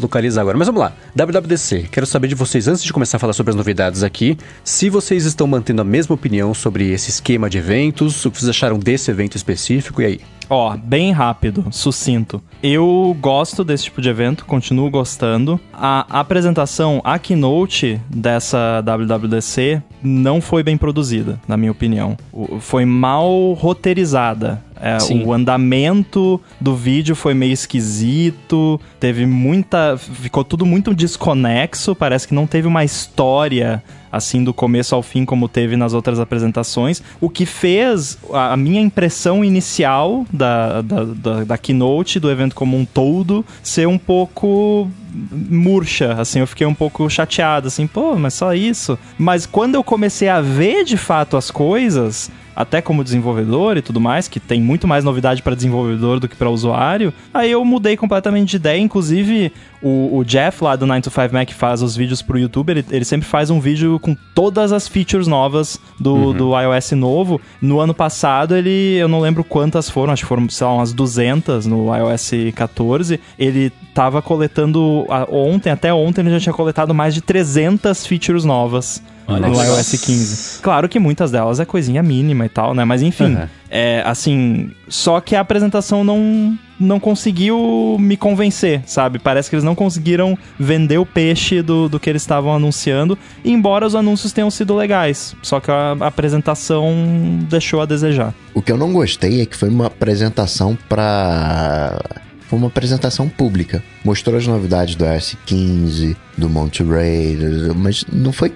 localizar 0.00 0.40
agora. 0.40 0.56
Mas 0.56 0.66
vamos 0.66 0.80
lá. 0.80 0.92
WWDC, 1.14 1.88
quero 1.90 2.06
saber 2.06 2.28
de 2.28 2.34
vocês, 2.34 2.68
antes 2.68 2.82
de 2.82 2.92
começar 2.92 3.16
a 3.16 3.20
falar 3.20 3.32
sobre 3.32 3.50
as 3.50 3.56
novidades 3.56 4.02
aqui, 4.02 4.36
se 4.64 4.88
vocês 4.88 5.24
estão 5.24 5.46
mantendo 5.46 5.82
a 5.82 5.84
mesma 5.84 6.14
opinião 6.14 6.52
sobre 6.54 6.90
esse 6.90 7.10
esquema 7.10 7.48
de 7.48 7.58
eventos, 7.58 8.24
o 8.24 8.30
que 8.30 8.38
vocês 8.38 8.48
acharam 8.48 8.78
desse 8.78 9.10
evento 9.10 9.36
específico, 9.36 10.02
e 10.02 10.04
aí? 10.04 10.20
Ó, 10.48 10.76
bem 10.76 11.12
rápido, 11.12 11.66
sucinto. 11.70 12.42
Eu 12.60 13.16
gosto 13.20 13.62
desse 13.62 13.84
tipo 13.84 14.02
de 14.02 14.08
evento, 14.08 14.44
continuo 14.44 14.90
gostando. 14.90 15.60
A 15.72 16.04
apresentação, 16.18 17.00
a 17.04 17.20
keynote 17.20 18.00
dessa 18.10 18.80
WWDC 18.80 19.80
não 20.02 20.40
foi 20.40 20.64
bem 20.64 20.76
produzida, 20.76 21.40
na 21.46 21.56
minha 21.56 21.70
opinião. 21.70 22.16
Foi 22.58 22.84
mal 22.84 23.52
roteirizada. 23.52 24.60
É, 24.80 24.96
o 25.24 25.32
andamento 25.32 26.40
do 26.58 26.74
vídeo 26.74 27.14
foi 27.14 27.34
meio 27.34 27.52
esquisito, 27.52 28.80
teve 28.98 29.26
muita. 29.26 29.98
ficou 29.98 30.42
tudo 30.42 30.64
muito 30.64 30.94
desconexo, 30.94 31.94
parece 31.94 32.26
que 32.26 32.34
não 32.34 32.46
teve 32.46 32.66
uma 32.66 32.82
história 32.82 33.82
assim 34.10 34.42
do 34.42 34.52
começo 34.52 34.94
ao 34.94 35.02
fim 35.02 35.24
como 35.24 35.48
teve 35.48 35.76
nas 35.76 35.92
outras 35.92 36.18
apresentações, 36.18 37.02
o 37.20 37.28
que 37.28 37.46
fez 37.46 38.18
a 38.32 38.56
minha 38.56 38.80
impressão 38.80 39.44
inicial 39.44 40.26
da, 40.32 40.82
da, 40.82 41.04
da, 41.04 41.44
da 41.44 41.58
keynote, 41.58 42.18
do 42.18 42.30
evento 42.30 42.54
como 42.54 42.76
um 42.76 42.84
todo, 42.84 43.44
ser 43.62 43.86
um 43.86 43.98
pouco 43.98 44.90
murcha, 45.12 46.14
assim, 46.14 46.40
eu 46.40 46.46
fiquei 46.46 46.66
um 46.66 46.74
pouco 46.74 47.08
chateado, 47.08 47.68
assim, 47.68 47.86
pô, 47.86 48.16
mas 48.16 48.34
só 48.34 48.54
isso. 48.54 48.98
Mas 49.18 49.46
quando 49.46 49.74
eu 49.74 49.84
comecei 49.84 50.28
a 50.28 50.40
ver 50.40 50.84
de 50.84 50.96
fato 50.96 51.36
as 51.36 51.50
coisas, 51.50 52.30
até 52.54 52.82
como 52.82 53.02
desenvolvedor 53.02 53.76
e 53.76 53.82
tudo 53.82 54.00
mais, 54.00 54.28
que 54.28 54.38
tem 54.38 54.60
muito 54.60 54.86
mais 54.86 55.02
novidade 55.02 55.42
para 55.42 55.54
desenvolvedor 55.54 56.20
do 56.20 56.28
que 56.28 56.36
para 56.36 56.50
usuário, 56.50 57.12
aí 57.32 57.50
eu 57.50 57.64
mudei 57.64 57.96
completamente 57.96 58.50
de 58.50 58.56
ideia. 58.56 58.78
Inclusive, 58.78 59.52
o, 59.82 60.18
o, 60.18 60.24
Jeff 60.24 60.62
lá 60.62 60.76
do 60.76 60.86
9 60.86 61.00
to 61.00 61.10
5 61.10 61.32
Mac 61.32 61.50
faz 61.52 61.82
os 61.82 61.96
vídeos 61.96 62.20
pro 62.20 62.38
YouTube, 62.38 62.70
ele, 62.70 62.84
ele 62.90 63.04
sempre 63.04 63.26
faz 63.26 63.48
um 63.48 63.60
vídeo 63.60 63.98
com 63.98 64.14
todas 64.34 64.72
as 64.72 64.86
features 64.86 65.26
novas 65.26 65.80
do, 65.98 66.14
uhum. 66.14 66.32
do 66.34 66.60
iOS 66.60 66.92
novo. 66.92 67.40
No 67.62 67.80
ano 67.80 67.94
passado, 67.94 68.54
ele, 68.54 68.96
eu 68.96 69.08
não 69.08 69.20
lembro 69.20 69.42
quantas 69.42 69.88
foram, 69.88 70.12
acho 70.12 70.22
que 70.22 70.28
foram, 70.28 70.48
sei 70.50 70.66
lá, 70.66 70.74
umas 70.74 70.92
200 70.92 71.66
no 71.66 71.94
iOS 71.96 72.30
14. 72.54 73.18
Ele 73.38 73.72
tava 73.94 74.20
coletando, 74.20 74.99
ontem, 75.30 75.70
até 75.70 75.92
ontem, 75.92 76.22
ele 76.22 76.30
já 76.30 76.40
tinha 76.40 76.52
coletado 76.52 76.94
mais 76.94 77.14
de 77.14 77.20
300 77.20 78.06
features 78.06 78.44
novas 78.44 79.02
Olha 79.30 79.48
no 79.48 79.62
iOS 79.62 79.92
15. 79.92 80.60
Claro 80.60 80.88
que 80.88 80.98
muitas 80.98 81.30
delas 81.30 81.60
é 81.60 81.64
coisinha 81.64 82.02
mínima 82.02 82.46
e 82.46 82.48
tal, 82.48 82.74
né? 82.74 82.84
Mas 82.84 83.00
enfim, 83.00 83.36
uhum. 83.36 83.48
é 83.70 84.02
assim. 84.04 84.70
Só 84.88 85.20
que 85.20 85.36
a 85.36 85.40
apresentação 85.40 86.02
não, 86.02 86.58
não 86.78 86.98
conseguiu 86.98 87.96
me 88.00 88.16
convencer, 88.16 88.82
sabe? 88.86 89.18
Parece 89.20 89.48
que 89.48 89.54
eles 89.54 89.64
não 89.64 89.74
conseguiram 89.74 90.36
vender 90.58 90.98
o 90.98 91.06
peixe 91.06 91.62
do, 91.62 91.88
do 91.88 92.00
que 92.00 92.10
eles 92.10 92.22
estavam 92.22 92.52
anunciando, 92.52 93.16
embora 93.44 93.86
os 93.86 93.94
anúncios 93.94 94.32
tenham 94.32 94.50
sido 94.50 94.74
legais. 94.74 95.36
Só 95.42 95.60
que 95.60 95.70
a, 95.70 95.96
a 96.00 96.06
apresentação 96.08 97.38
deixou 97.48 97.80
a 97.80 97.86
desejar. 97.86 98.34
O 98.52 98.60
que 98.60 98.72
eu 98.72 98.76
não 98.76 98.92
gostei 98.92 99.40
é 99.40 99.46
que 99.46 99.56
foi 99.56 99.68
uma 99.68 99.86
apresentação 99.86 100.76
para 100.88 102.02
foi 102.50 102.58
uma 102.58 102.66
apresentação 102.66 103.28
pública. 103.28 103.80
Mostrou 104.04 104.36
as 104.36 104.44
novidades 104.44 104.96
do 104.96 105.04
iOS 105.04 105.36
15, 105.46 106.16
do 106.36 106.50
Monterey, 106.50 107.38
mas 107.76 108.04
não 108.12 108.32
foi 108.32 108.52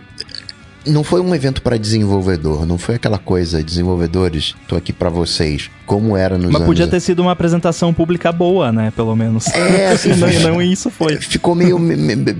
não 0.86 1.02
foi 1.02 1.20
um 1.22 1.34
evento 1.34 1.62
para 1.62 1.78
desenvolvedor, 1.78 2.66
não 2.66 2.76
foi 2.76 2.96
aquela 2.96 3.18
coisa, 3.18 3.62
desenvolvedores, 3.62 4.54
tô 4.68 4.76
aqui 4.76 4.92
para 4.92 5.08
vocês, 5.08 5.70
como 5.86 6.14
era 6.14 6.36
nos 6.36 6.48
Mas 6.48 6.56
anos... 6.56 6.66
podia 6.66 6.86
ter 6.86 7.00
sido 7.00 7.22
uma 7.22 7.32
apresentação 7.32 7.94
pública 7.94 8.30
boa, 8.30 8.70
né, 8.70 8.92
pelo 8.94 9.16
menos. 9.16 9.46
É, 9.46 9.88
assim, 9.94 10.10
não, 10.14 10.28
não 10.28 10.60
isso 10.60 10.90
foi. 10.90 11.16
Ficou 11.16 11.54
meio, 11.54 11.78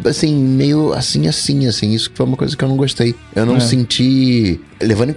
assim, 0.07 0.37
meio 0.37 0.93
assim, 0.93 1.27
assim, 1.27 1.67
assim, 1.67 1.93
isso 1.93 2.11
foi 2.15 2.27
uma 2.27 2.37
coisa 2.37 2.55
que 2.55 2.63
eu 2.63 2.69
não 2.69 2.77
gostei. 2.77 3.15
Eu 3.35 3.47
não 3.47 3.57
é. 3.57 3.61
senti, 3.61 4.61
levando 4.79 5.17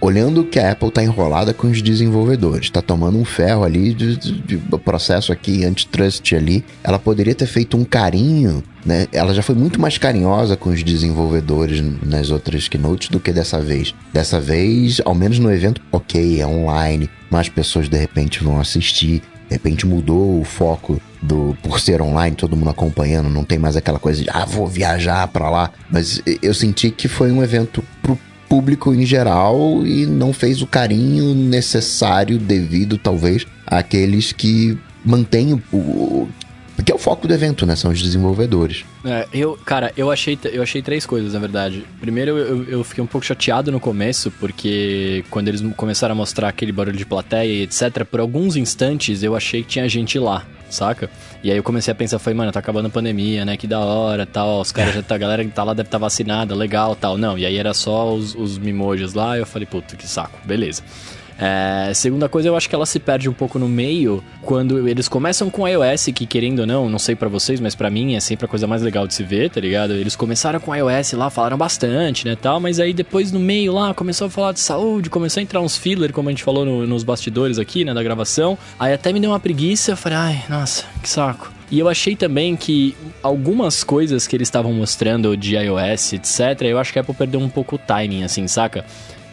olhando 0.00 0.44
que 0.44 0.58
a 0.58 0.72
Apple 0.72 0.90
tá 0.90 1.02
enrolada 1.02 1.52
com 1.52 1.68
os 1.68 1.82
desenvolvedores, 1.82 2.70
tá 2.70 2.80
tomando 2.80 3.18
um 3.18 3.24
ferro 3.24 3.64
ali 3.64 3.92
de, 3.92 4.16
de, 4.16 4.32
de 4.40 4.78
processo 4.78 5.32
aqui, 5.32 5.64
antitrust 5.64 6.34
ali, 6.34 6.64
ela 6.82 6.98
poderia 6.98 7.34
ter 7.34 7.46
feito 7.46 7.76
um 7.76 7.84
carinho, 7.84 8.62
né? 8.84 9.06
Ela 9.12 9.34
já 9.34 9.42
foi 9.42 9.54
muito 9.54 9.80
mais 9.80 9.98
carinhosa 9.98 10.56
com 10.56 10.70
os 10.70 10.82
desenvolvedores 10.82 11.82
nas 12.02 12.30
outras 12.30 12.66
keynotes 12.66 13.08
do 13.08 13.20
que 13.20 13.32
dessa 13.32 13.60
vez. 13.60 13.94
Dessa 14.12 14.40
vez, 14.40 15.00
ao 15.04 15.14
menos 15.14 15.38
no 15.38 15.52
evento, 15.52 15.82
ok, 15.92 16.40
é 16.40 16.46
online, 16.46 17.10
mais 17.30 17.48
pessoas 17.48 17.88
de 17.88 17.98
repente 17.98 18.42
vão 18.42 18.58
assistir. 18.58 19.22
De 19.48 19.54
repente 19.56 19.84
mudou 19.84 20.40
o 20.40 20.44
foco 20.44 21.00
do 21.20 21.56
por 21.62 21.80
ser 21.80 22.00
online, 22.00 22.36
todo 22.36 22.56
mundo 22.56 22.70
acompanhando, 22.70 23.28
não 23.28 23.44
tem 23.44 23.58
mais 23.58 23.76
aquela 23.76 23.98
coisa 23.98 24.22
de 24.22 24.30
ah, 24.30 24.44
vou 24.44 24.66
viajar 24.66 25.26
para 25.28 25.50
lá. 25.50 25.70
Mas 25.90 26.22
eu 26.40 26.54
senti 26.54 26.90
que 26.90 27.08
foi 27.08 27.32
um 27.32 27.42
evento 27.42 27.82
pro 28.00 28.16
público 28.50 28.92
em 28.92 29.06
geral 29.06 29.86
e 29.86 30.04
não 30.04 30.32
fez 30.32 30.60
o 30.60 30.66
carinho 30.66 31.32
necessário, 31.36 32.36
devido 32.36 32.98
talvez 32.98 33.46
àqueles 33.64 34.32
que 34.32 34.76
mantêm 35.04 35.54
o, 35.72 35.76
o 35.76 36.28
que 36.84 36.90
é 36.90 36.94
o 36.94 36.98
foco 36.98 37.28
do 37.28 37.32
evento, 37.32 37.64
né? 37.64 37.76
São 37.76 37.92
os 37.92 38.02
desenvolvedores. 38.02 38.84
É, 39.04 39.28
eu, 39.32 39.56
cara, 39.64 39.92
eu 39.96 40.10
achei, 40.10 40.36
eu 40.52 40.62
achei 40.62 40.82
três 40.82 41.06
coisas, 41.06 41.32
na 41.32 41.38
verdade. 41.38 41.86
Primeiro, 42.00 42.36
eu, 42.36 42.64
eu 42.64 42.82
fiquei 42.82 43.04
um 43.04 43.06
pouco 43.06 43.24
chateado 43.24 43.70
no 43.70 43.78
começo, 43.78 44.32
porque 44.32 45.24
quando 45.30 45.46
eles 45.46 45.62
começaram 45.76 46.14
a 46.14 46.16
mostrar 46.16 46.48
aquele 46.48 46.72
barulho 46.72 46.96
de 46.96 47.06
plateia 47.06 47.52
e 47.52 47.62
etc., 47.62 48.04
por 48.04 48.18
alguns 48.18 48.56
instantes 48.56 49.22
eu 49.22 49.36
achei 49.36 49.62
que 49.62 49.68
tinha 49.68 49.88
gente 49.88 50.18
lá 50.18 50.44
saca? 50.74 51.10
E 51.42 51.50
aí 51.50 51.56
eu 51.56 51.62
comecei 51.62 51.92
a 51.92 51.94
pensar, 51.94 52.18
falei, 52.18 52.36
mano, 52.36 52.52
tá 52.52 52.60
acabando 52.60 52.86
a 52.86 52.90
pandemia, 52.90 53.44
né? 53.44 53.56
Que 53.56 53.66
da 53.66 53.80
hora, 53.80 54.26
tal, 54.26 54.60
os 54.60 54.72
caras 54.72 54.94
já 54.94 55.02
tá, 55.02 55.14
a 55.14 55.18
galera 55.18 55.44
que 55.44 55.50
tá 55.50 55.64
lá 55.64 55.74
deve 55.74 55.88
estar 55.88 55.98
tá 55.98 56.02
vacinada, 56.02 56.54
legal, 56.54 56.94
tal. 56.94 57.16
Não, 57.16 57.36
e 57.36 57.46
aí 57.46 57.56
era 57.56 57.74
só 57.74 58.12
os, 58.14 58.34
os 58.34 58.58
mimojos 58.58 59.14
lá, 59.14 59.36
eu 59.36 59.46
falei, 59.46 59.66
puta, 59.66 59.96
que 59.96 60.06
saco, 60.06 60.38
beleza. 60.44 60.82
É, 61.40 61.94
segunda 61.94 62.28
coisa, 62.28 62.48
eu 62.48 62.56
acho 62.56 62.68
que 62.68 62.74
ela 62.74 62.84
se 62.84 62.98
perde 62.98 63.26
um 63.26 63.32
pouco 63.32 63.58
no 63.58 63.66
meio 63.66 64.22
quando 64.42 64.86
eles 64.86 65.08
começam 65.08 65.48
com 65.48 65.66
iOS, 65.66 66.10
que 66.14 66.26
querendo 66.26 66.60
ou 66.60 66.66
não, 66.66 66.90
não 66.90 66.98
sei 66.98 67.16
para 67.16 67.30
vocês, 67.30 67.58
mas 67.58 67.74
para 67.74 67.88
mim 67.88 68.14
é 68.14 68.20
sempre 68.20 68.44
a 68.44 68.48
coisa 68.48 68.66
mais 68.66 68.82
legal 68.82 69.06
de 69.06 69.14
se 69.14 69.22
ver, 69.22 69.48
tá 69.48 69.58
ligado? 69.58 69.94
Eles 69.94 70.14
começaram 70.14 70.60
com 70.60 70.74
iOS 70.76 71.12
lá, 71.14 71.30
falaram 71.30 71.56
bastante, 71.56 72.26
né, 72.26 72.36
tal, 72.36 72.60
mas 72.60 72.78
aí 72.78 72.92
depois 72.92 73.32
no 73.32 73.40
meio 73.40 73.72
lá 73.72 73.94
começou 73.94 74.26
a 74.26 74.30
falar 74.30 74.52
de 74.52 74.60
saúde, 74.60 75.08
começou 75.08 75.40
a 75.40 75.42
entrar 75.42 75.62
uns 75.62 75.78
filler, 75.78 76.12
como 76.12 76.28
a 76.28 76.32
gente 76.32 76.44
falou 76.44 76.66
no, 76.66 76.86
nos 76.86 77.02
bastidores 77.02 77.58
aqui, 77.58 77.86
né, 77.86 77.94
da 77.94 78.02
gravação. 78.02 78.58
Aí 78.78 78.92
até 78.92 79.10
me 79.10 79.18
deu 79.18 79.30
uma 79.30 79.40
preguiça, 79.40 79.92
eu 79.92 79.96
falei, 79.96 80.18
ai, 80.18 80.44
nossa, 80.46 80.84
que 81.02 81.08
saco. 81.08 81.50
E 81.70 81.78
eu 81.78 81.88
achei 81.88 82.16
também 82.16 82.56
que 82.56 82.96
algumas 83.22 83.84
coisas 83.84 84.26
que 84.26 84.36
eles 84.36 84.48
estavam 84.48 84.72
mostrando 84.72 85.36
de 85.36 85.54
iOS, 85.54 86.14
etc., 86.14 86.62
eu 86.62 86.78
acho 86.78 86.92
que 86.92 86.98
a 86.98 87.02
Apple 87.02 87.14
perdeu 87.14 87.40
um 87.40 87.48
pouco 87.48 87.76
o 87.76 87.78
timing, 87.78 88.24
assim, 88.24 88.46
saca? 88.48 88.84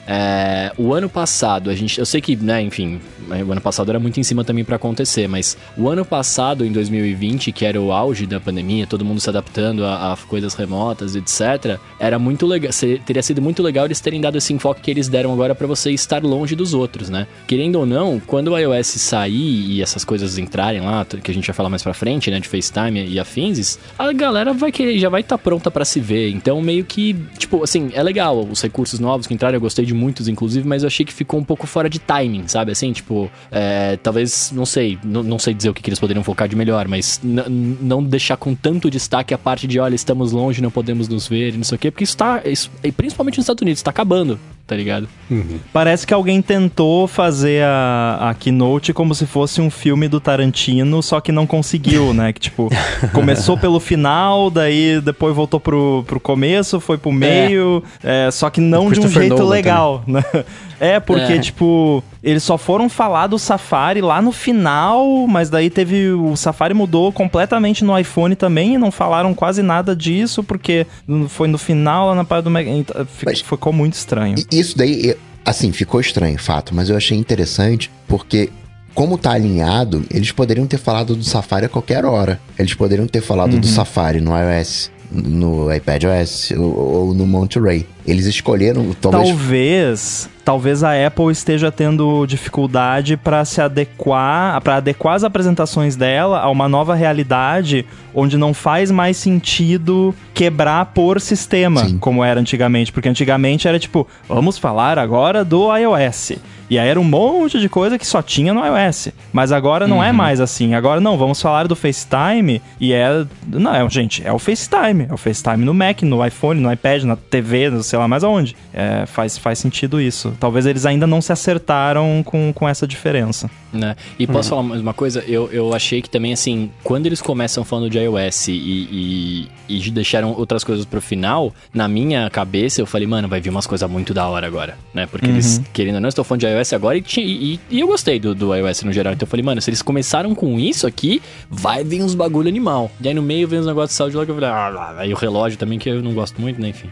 É, 0.08 0.72
o 0.78 0.94
ano 0.94 1.10
passado, 1.10 1.70
a 1.70 1.76
gente. 1.76 2.00
Eu 2.00 2.06
sei 2.06 2.22
que, 2.22 2.36
né, 2.36 2.62
enfim, 2.62 3.02
o 3.28 3.52
ano 3.52 3.60
passado 3.60 3.90
era 3.90 4.00
muito 4.00 4.20
em 4.20 4.24
cima 4.24 4.44
também 4.44 4.64
para 4.64 4.78
acontecer, 4.78 5.28
mas 5.28 5.58
o 5.78 5.90
ano 5.90 6.06
passado, 6.06 6.66
em 6.66 6.72
2020, 6.72 7.52
que 7.52 7.66
era 7.66 7.80
o 7.80 7.92
auge 7.92 8.26
da 8.26 8.40
pandemia, 8.40 8.88
todo 8.88 9.04
mundo 9.04 9.20
se 9.20 9.30
adaptando 9.30 9.84
a, 9.84 10.14
a 10.14 10.18
coisas 10.18 10.54
remotas, 10.54 11.16
etc., 11.16 11.78
era 12.00 12.18
muito 12.18 12.46
legal. 12.46 12.72
Teria 13.06 13.22
sido 13.22 13.42
muito 13.42 13.62
legal 13.62 13.86
eles 13.86 14.00
terem 14.00 14.22
dado 14.22 14.38
esse 14.38 14.54
enfoque 14.54 14.82
que 14.82 14.90
eles 14.90 15.10
deram 15.10 15.34
agora 15.34 15.54
para 15.54 15.68
você 15.68 15.92
estar 15.92 16.24
longe 16.24 16.56
dos 16.56 16.74
outros, 16.74 17.10
né? 17.10 17.28
Querendo 17.46 17.76
ou 17.76 17.86
não, 17.86 18.20
quando 18.20 18.52
o 18.52 18.58
iOS 18.58 18.88
sair 18.88 19.72
e 19.72 19.82
essas 19.82 20.06
coisas 20.06 20.38
entrarem 20.38 20.82
lá, 20.82 21.06
que 21.06 21.32
a 21.32 21.34
gente 21.34 21.48
vai 21.48 21.54
falar 21.54 21.70
mais 21.70 21.84
pra 21.84 21.94
frente, 21.94 22.32
né, 22.32 22.40
de 22.40 22.48
FaceTime 22.48 23.08
e 23.08 23.20
afins, 23.20 23.78
a 23.98 24.12
galera 24.14 24.54
vai 24.54 24.72
querer, 24.72 24.98
já 25.00 25.10
vai 25.10 25.22
estar 25.22 25.38
tá 25.38 25.44
pronta 25.44 25.70
para 25.70 25.84
se 25.84 26.00
ver. 26.00 26.30
Então, 26.30 26.62
meio 26.62 26.86
que, 26.86 27.14
tipo, 27.38 27.64
assim, 27.64 27.92
é 27.94 28.02
legal 28.02 28.48
os 28.50 28.62
recursos 28.62 29.00
novos 29.00 29.28
que 29.28 29.34
entraram, 29.34 29.56
eu 29.56 29.62
gostei 29.62 29.86
de 29.86 29.97
muitos, 29.98 30.28
inclusive, 30.28 30.68
mas 30.68 30.84
eu 30.84 30.88
achei 30.88 31.06
que 31.06 31.14
ficou 31.14 31.40
um 31.40 31.44
pouco 31.44 31.68
fora 31.68 31.90
de 31.90 32.00
timing, 32.00 32.48
sabe? 32.48 32.72
Assim, 32.72 32.94
tipo, 32.94 33.30
é, 33.52 33.98
talvez, 33.98 34.52
não 34.54 34.66
sei, 34.66 34.98
não 35.04 35.40
sei 35.40 35.54
dizer 35.54 35.70
o 35.70 35.74
que, 35.74 35.82
que 35.82 35.90
eles 35.90 36.00
poderiam 36.00 36.24
focar 36.24 36.48
de 36.48 36.56
melhor, 36.56 36.88
mas 36.88 37.20
não 37.24 38.04
deixar 38.04 38.38
com 38.38 38.56
tanto 38.56 38.90
destaque 38.90 39.34
a 39.34 39.38
parte 39.38 39.68
de, 39.68 39.80
olha, 39.80 39.96
estamos 39.96 40.32
longe, 40.32 40.62
não 40.62 40.72
podemos 40.72 41.08
nos 41.08 41.28
ver, 41.28 41.54
não 41.58 41.64
sei 41.64 41.76
o 41.76 41.80
quê, 41.80 41.92
porque 41.92 42.04
isso 42.04 42.16
tá, 42.16 42.42
isso, 42.46 42.72
principalmente 42.96 43.38
nos 43.38 43.44
Estados 43.44 43.62
Unidos, 43.62 43.82
tá 43.82 43.90
acabando 43.92 44.40
tá 44.68 44.76
ligado? 44.76 45.08
Uhum. 45.32 45.60
Parece 45.72 46.06
que 46.06 46.14
alguém 46.14 46.42
tentou 46.42 47.08
fazer 47.08 47.64
a, 47.64 48.30
a 48.30 48.34
keynote 48.34 48.92
como 48.92 49.16
se 49.16 49.26
fosse 49.26 49.62
um 49.62 49.70
filme 49.70 50.10
do 50.10 50.20
Tarantino, 50.20 51.02
só 51.02 51.22
que 51.22 51.32
não 51.32 51.48
conseguiu, 51.48 52.14
né? 52.14 52.34
Que 52.34 52.42
tipo, 52.42 52.70
começou 53.14 53.58
pelo 53.58 53.80
final, 53.80 54.50
daí 54.50 55.00
depois 55.00 55.34
voltou 55.34 55.60
pro, 55.60 56.04
pro 56.06 56.20
começo, 56.20 56.82
foi 56.82 56.98
pro 56.98 57.14
meio, 57.14 57.82
é. 58.04 58.28
É, 58.28 58.32
só 58.32 58.50
que 58.50 58.60
não 58.60 58.92
de 58.92 59.00
um 59.00 59.08
jeito 59.08 59.38
Nolan 59.38 59.50
legal, 59.50 60.04
também. 60.06 60.24
né? 60.34 60.46
É, 60.80 61.00
porque, 61.00 61.34
é. 61.34 61.40
tipo, 61.40 62.04
eles 62.24 62.44
só 62.44 62.58
foram 62.58 62.90
falar 62.90 63.28
do 63.28 63.40
Safari 63.40 64.02
lá 64.02 64.22
no 64.22 64.32
final, 64.32 65.28
mas 65.28 65.50
daí 65.50 65.70
teve. 65.70 66.12
O 66.12 66.36
Safari 66.36 66.74
mudou 66.74 67.12
completamente 67.12 67.84
no 67.84 67.98
iPhone 67.98 68.36
também 68.36 68.76
e 68.76 68.78
não 68.78 68.92
falaram 68.92 69.34
quase 69.34 69.62
nada 69.62 69.96
disso, 69.96 70.44
porque 70.44 70.86
foi 71.30 71.48
no 71.48 71.58
final 71.58 72.08
lá 72.08 72.16
na 72.16 72.24
parte 72.24 72.44
do 72.44 72.52
Mac. 72.52 72.66
Então, 72.68 73.06
ficou 73.44 73.74
muito 73.74 73.94
estranho. 73.94 74.36
Isso 74.52 74.78
daí, 74.78 75.16
assim, 75.44 75.72
ficou 75.72 76.00
estranho, 76.00 76.38
fato, 76.38 76.76
mas 76.76 76.90
eu 76.90 76.98
achei 76.98 77.18
interessante 77.18 77.90
porque 78.08 78.50
como 78.94 79.16
tá 79.16 79.32
alinhado, 79.32 80.04
eles 80.10 80.32
poderiam 80.32 80.66
ter 80.66 80.80
falado 80.80 81.16
do 81.16 81.24
Safari 81.24 81.68
a 81.68 81.70
qualquer 81.70 82.04
hora. 82.04 82.40
Eles 82.58 82.74
poderiam 82.74 83.08
ter 83.08 83.22
falado 83.22 83.54
uhum. 83.54 83.60
do 83.60 83.68
Safari 83.68 84.20
no 84.20 84.32
iOS 84.32 84.90
no 85.12 85.74
iPad 85.74 86.04
OS 86.06 86.52
ou, 86.52 86.78
ou 86.78 87.14
no 87.14 87.26
Monterey. 87.26 87.86
Eles 88.06 88.26
escolheram 88.26 88.94
talvez... 89.00 89.30
talvez 89.30 90.30
talvez 90.48 90.82
a 90.82 90.92
Apple 91.06 91.30
esteja 91.30 91.70
tendo 91.70 92.26
dificuldade 92.26 93.18
para 93.18 93.44
se 93.44 93.60
adequar, 93.60 94.62
para 94.62 94.78
adequar 94.78 95.16
as 95.16 95.26
apresentações 95.26 95.98
dela 95.98 96.40
a 96.40 96.50
uma 96.50 96.70
nova 96.70 96.96
realidade 96.96 97.86
onde 98.16 98.38
não 98.38 98.54
faz 98.54 98.90
mais 98.90 99.18
sentido 99.18 100.16
quebrar 100.34 100.86
por 100.86 101.20
sistema, 101.20 101.84
Sim. 101.84 101.98
como 101.98 102.24
era 102.24 102.40
antigamente, 102.40 102.94
porque 102.94 103.10
antigamente 103.10 103.68
era 103.68 103.78
tipo, 103.78 104.08
vamos 104.26 104.58
falar 104.58 104.98
agora 104.98 105.44
do 105.44 105.76
iOS. 105.76 106.38
E 106.70 106.78
aí 106.78 106.90
era 106.90 107.00
um 107.00 107.04
monte 107.04 107.60
de 107.60 107.70
coisa 107.70 107.98
que 107.98 108.06
só 108.06 108.22
tinha 108.22 108.54
no 108.54 108.62
iOS. 108.66 109.10
Mas 109.32 109.52
agora 109.52 109.88
não 109.88 109.98
é 109.98 110.08
uhum. 110.08 110.10
é 110.10 110.12
mais 110.12 110.42
assim. 110.42 110.74
Agora 110.74 111.00
não, 111.00 111.18
vamos 111.18 111.42
falar 111.42 111.68
do 111.68 111.76
FaceTime 111.76 112.62
e 112.80 112.92
é. 112.92 113.26
Não, 113.48 113.74
é, 113.74 113.90
gente, 113.90 114.26
é 114.26 114.34
o 114.34 114.40
FaceTime. 114.40 115.08
É 115.10 115.14
o 115.14 115.18
FaceTime 115.18 115.64
no 115.64 115.74
Mac, 115.74 116.02
no 116.02 116.26
iPhone, 116.26 116.60
no 116.60 116.72
iPad, 116.72 117.04
na 117.04 117.16
TV, 117.16 117.70
não 117.70 117.82
sei 117.82 117.98
lá 117.98 118.08
mais 118.08 118.24
aonde. 118.24 118.56
É, 118.74 119.06
faz, 119.06 119.38
faz 119.38 119.60
sentido 119.60 120.02
isso. 120.02 120.34
Talvez 120.40 120.66
eles 120.66 120.86
ainda 120.86 121.08
não 121.08 121.22
se 121.22 121.32
acertaram 121.32 122.22
com, 122.24 122.52
com 122.54 122.68
essa 122.68 122.88
diferença. 122.88 123.50
Né? 123.72 123.96
E 124.18 124.26
posso 124.26 124.50
uhum. 124.50 124.58
falar 124.58 124.70
mais 124.70 124.82
uma 124.82 124.94
coisa? 124.94 125.24
Eu, 125.28 125.50
eu 125.52 125.74
achei 125.74 126.02
que 126.02 126.10
também, 126.10 126.34
assim, 126.34 126.72
quando 126.84 127.06
eles 127.06 127.22
começam 127.22 127.64
falando 127.64 127.90
de 127.90 127.98
iOS 127.98 128.48
e, 128.48 128.54
e, 128.54 129.48
e 129.68 129.92
deixaram 129.92 130.32
outras 130.32 130.64
coisas 130.64 130.86
pro 130.86 131.02
final, 131.02 131.54
na 131.74 131.88
minha 131.88 132.30
cabeça 132.30 132.82
eu 132.82 132.86
falei, 132.86 133.08
mano, 133.08 133.28
vai 133.28 133.42
vir 133.42 133.50
umas 133.50 133.68
coisas 133.68 133.90
muito 133.90 134.14
da 134.14 134.28
hora 134.28 134.48
agora, 134.48 134.78
né? 134.94 135.06
Porque 135.06 135.28
uhum. 135.28 135.34
eles, 135.34 135.62
querendo 135.74 135.96
ou 135.96 136.02
não, 136.02 136.10
estou 136.10 136.24
falando 136.24 136.42
de 136.42 136.48
iOS 136.48 136.74
agora 136.74 136.98
e, 136.98 137.04
e, 137.18 137.60
e, 137.70 137.80
eu 137.80 137.88
gostei 137.88 138.20
do, 138.20 138.34
do 138.34 138.56
iOS 138.56 138.84
no 138.84 138.94
geral. 138.94 139.14
Então 139.14 139.26
eu 139.26 139.30
falei, 139.30 139.44
mano, 139.44 139.62
se 139.62 139.70
eles 139.70 139.82
começaram 139.82 140.34
com 140.34 140.60
isso 140.60 140.88
aqui, 140.88 141.22
vai 141.50 141.84
vir 141.84 142.02
uns 142.02 142.16
bagulho 142.16 142.48
animal. 142.48 142.90
E 143.02 143.08
aí 143.08 143.14
no 143.14 143.22
meio 143.22 143.48
vem 143.48 143.60
uns 143.60 143.66
negócios 143.66 143.92
de 143.92 143.98
saúde 143.98 144.16
lá 144.16 144.26
que 144.26 144.32
eu 144.32 144.36
falei, 144.36 144.50
ah, 144.50 144.96
aí 144.98 145.14
o 145.14 145.18
relógio 145.18 145.58
também, 145.58 145.78
que 145.78 145.90
eu 145.90 146.02
não 146.02 146.14
gosto 146.14 146.40
muito, 146.40 146.62
né? 146.62 146.70
Enfim. 146.70 146.90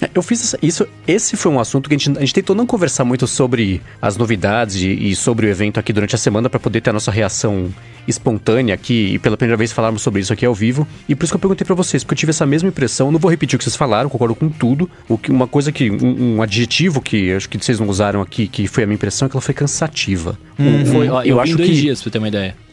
É, 0.00 0.10
eu 0.14 0.22
fiz 0.22 0.54
isso. 0.62 0.86
Esse 1.06 1.36
foi 1.36 1.50
um 1.50 1.60
assunto 1.60 1.88
que 1.88 1.94
a 1.94 1.98
gente, 1.98 2.16
a 2.16 2.20
gente 2.20 2.34
tentou 2.34 2.54
não 2.54 2.66
conversar 2.66 3.04
muito 3.04 3.26
sobre 3.26 3.80
as 4.00 4.16
novidades 4.16 4.76
e, 4.76 5.10
e 5.10 5.16
sobre 5.16 5.46
o 5.46 5.48
evento 5.48 5.78
aqui 5.78 5.92
durante 5.92 6.14
a 6.14 6.18
semana 6.18 6.48
para 6.48 6.60
poder 6.60 6.80
ter 6.80 6.90
a 6.90 6.92
nossa 6.92 7.10
reação 7.10 7.72
espontânea 8.06 8.74
aqui 8.74 9.14
e 9.14 9.18
pela 9.18 9.36
primeira 9.36 9.56
vez 9.56 9.72
falarmos 9.72 10.02
sobre 10.02 10.20
isso 10.20 10.32
aqui 10.32 10.46
ao 10.46 10.54
vivo. 10.54 10.86
E 11.08 11.14
por 11.14 11.24
isso 11.24 11.32
que 11.32 11.36
eu 11.36 11.40
perguntei 11.40 11.64
para 11.64 11.74
vocês, 11.74 12.04
porque 12.04 12.14
eu 12.14 12.18
tive 12.18 12.30
essa 12.30 12.46
mesma 12.46 12.68
impressão. 12.68 13.10
Não 13.10 13.18
vou 13.18 13.30
repetir 13.30 13.56
o 13.56 13.58
que 13.58 13.64
vocês 13.64 13.76
falaram, 13.76 14.08
concordo 14.08 14.34
com 14.34 14.48
tudo. 14.48 14.88
O 15.08 15.18
que, 15.18 15.30
uma 15.30 15.46
coisa 15.46 15.72
que. 15.72 15.90
Um, 15.90 16.36
um 16.36 16.42
adjetivo 16.42 17.00
que 17.00 17.32
acho 17.32 17.48
que 17.48 17.58
vocês 17.58 17.80
não 17.80 17.88
usaram 17.88 18.20
aqui, 18.20 18.46
que 18.46 18.66
foi 18.66 18.84
a 18.84 18.86
minha 18.86 18.94
impressão, 18.94 19.26
é 19.26 19.28
que 19.28 19.36
ela 19.36 19.42
foi 19.42 19.54
cansativa. 19.54 20.38
Hum, 20.58 20.86
foi, 20.86 21.08
eu, 21.08 21.22
eu 21.22 21.40
acho 21.40 21.56
dois 21.56 21.70
que. 21.70 21.74
dias, 21.74 22.02
pra 22.02 22.10
ter 22.10 22.18
uma 22.18 22.28
ideia. 22.28 22.65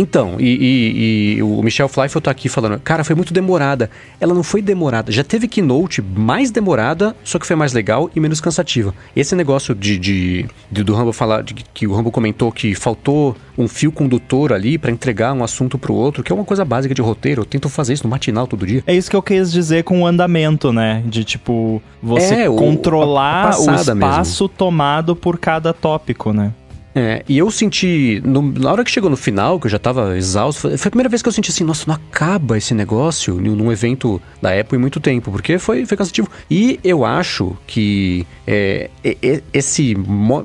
Então, 0.00 0.36
e, 0.38 0.46
e, 0.46 1.36
e, 1.36 1.42
o 1.42 1.62
Michel 1.62 1.86
Flyfeld 1.86 2.24
tá 2.24 2.30
aqui 2.30 2.48
falando, 2.48 2.80
cara, 2.80 3.04
foi 3.04 3.14
muito 3.14 3.34
demorada. 3.34 3.90
Ela 4.18 4.32
não 4.32 4.42
foi 4.42 4.62
demorada, 4.62 5.12
já 5.12 5.22
teve 5.22 5.46
keynote 5.46 6.00
mais 6.00 6.50
demorada, 6.50 7.14
só 7.22 7.38
que 7.38 7.46
foi 7.46 7.54
mais 7.54 7.74
legal 7.74 8.10
e 8.16 8.18
menos 8.18 8.40
cansativa. 8.40 8.94
Esse 9.14 9.36
negócio 9.36 9.74
de, 9.74 9.98
de, 9.98 10.46
de 10.72 10.82
do 10.82 10.94
Rambo 10.94 11.12
falar, 11.12 11.42
de, 11.42 11.52
que 11.52 11.86
o 11.86 11.94
Rambo 11.94 12.10
comentou 12.10 12.50
que 12.50 12.74
faltou 12.74 13.36
um 13.58 13.68
fio 13.68 13.92
condutor 13.92 14.54
ali 14.54 14.78
para 14.78 14.90
entregar 14.90 15.34
um 15.34 15.44
assunto 15.44 15.78
pro 15.78 15.92
outro, 15.92 16.22
que 16.22 16.32
é 16.32 16.34
uma 16.34 16.44
coisa 16.46 16.64
básica 16.64 16.94
de 16.94 17.02
roteiro. 17.02 17.42
Eu 17.42 17.44
tento 17.44 17.68
fazer 17.68 17.92
isso 17.92 18.04
no 18.04 18.10
matinal 18.10 18.46
todo 18.46 18.66
dia. 18.66 18.82
É 18.86 18.94
isso 18.94 19.10
que 19.10 19.16
eu 19.16 19.22
quis 19.22 19.52
dizer 19.52 19.84
com 19.84 20.00
o 20.00 20.06
andamento, 20.06 20.72
né? 20.72 21.02
De 21.04 21.24
tipo, 21.24 21.82
você 22.02 22.34
é, 22.34 22.46
controlar 22.46 23.50
o, 23.60 23.68
a, 23.68 23.72
a 23.72 23.72
o 23.72 23.74
espaço 23.74 24.44
mesmo. 24.44 24.48
tomado 24.48 25.14
por 25.14 25.38
cada 25.38 25.74
tópico, 25.74 26.32
né? 26.32 26.54
É, 26.94 27.24
e 27.28 27.38
eu 27.38 27.50
senti, 27.50 28.20
no, 28.24 28.42
na 28.42 28.72
hora 28.72 28.84
que 28.84 28.90
chegou 28.90 29.08
no 29.08 29.16
final, 29.16 29.60
que 29.60 29.66
eu 29.66 29.70
já 29.70 29.78
tava 29.78 30.16
exausto, 30.16 30.62
foi, 30.62 30.74
a 30.74 30.90
primeira 30.90 31.08
vez 31.08 31.22
que 31.22 31.28
eu 31.28 31.32
senti 31.32 31.50
assim, 31.50 31.64
nossa, 31.64 31.84
não 31.86 31.94
acaba 31.94 32.58
esse 32.58 32.74
negócio 32.74 33.34
num 33.36 33.70
evento 33.70 34.20
da 34.42 34.58
Apple 34.58 34.76
em 34.76 34.80
muito 34.80 34.98
tempo, 34.98 35.30
porque 35.30 35.58
foi, 35.58 35.86
foi 35.86 35.96
cansativo. 35.96 36.28
E 36.50 36.80
eu 36.82 37.04
acho 37.04 37.56
que 37.66 38.26
é, 38.46 38.90
esse, 39.52 39.96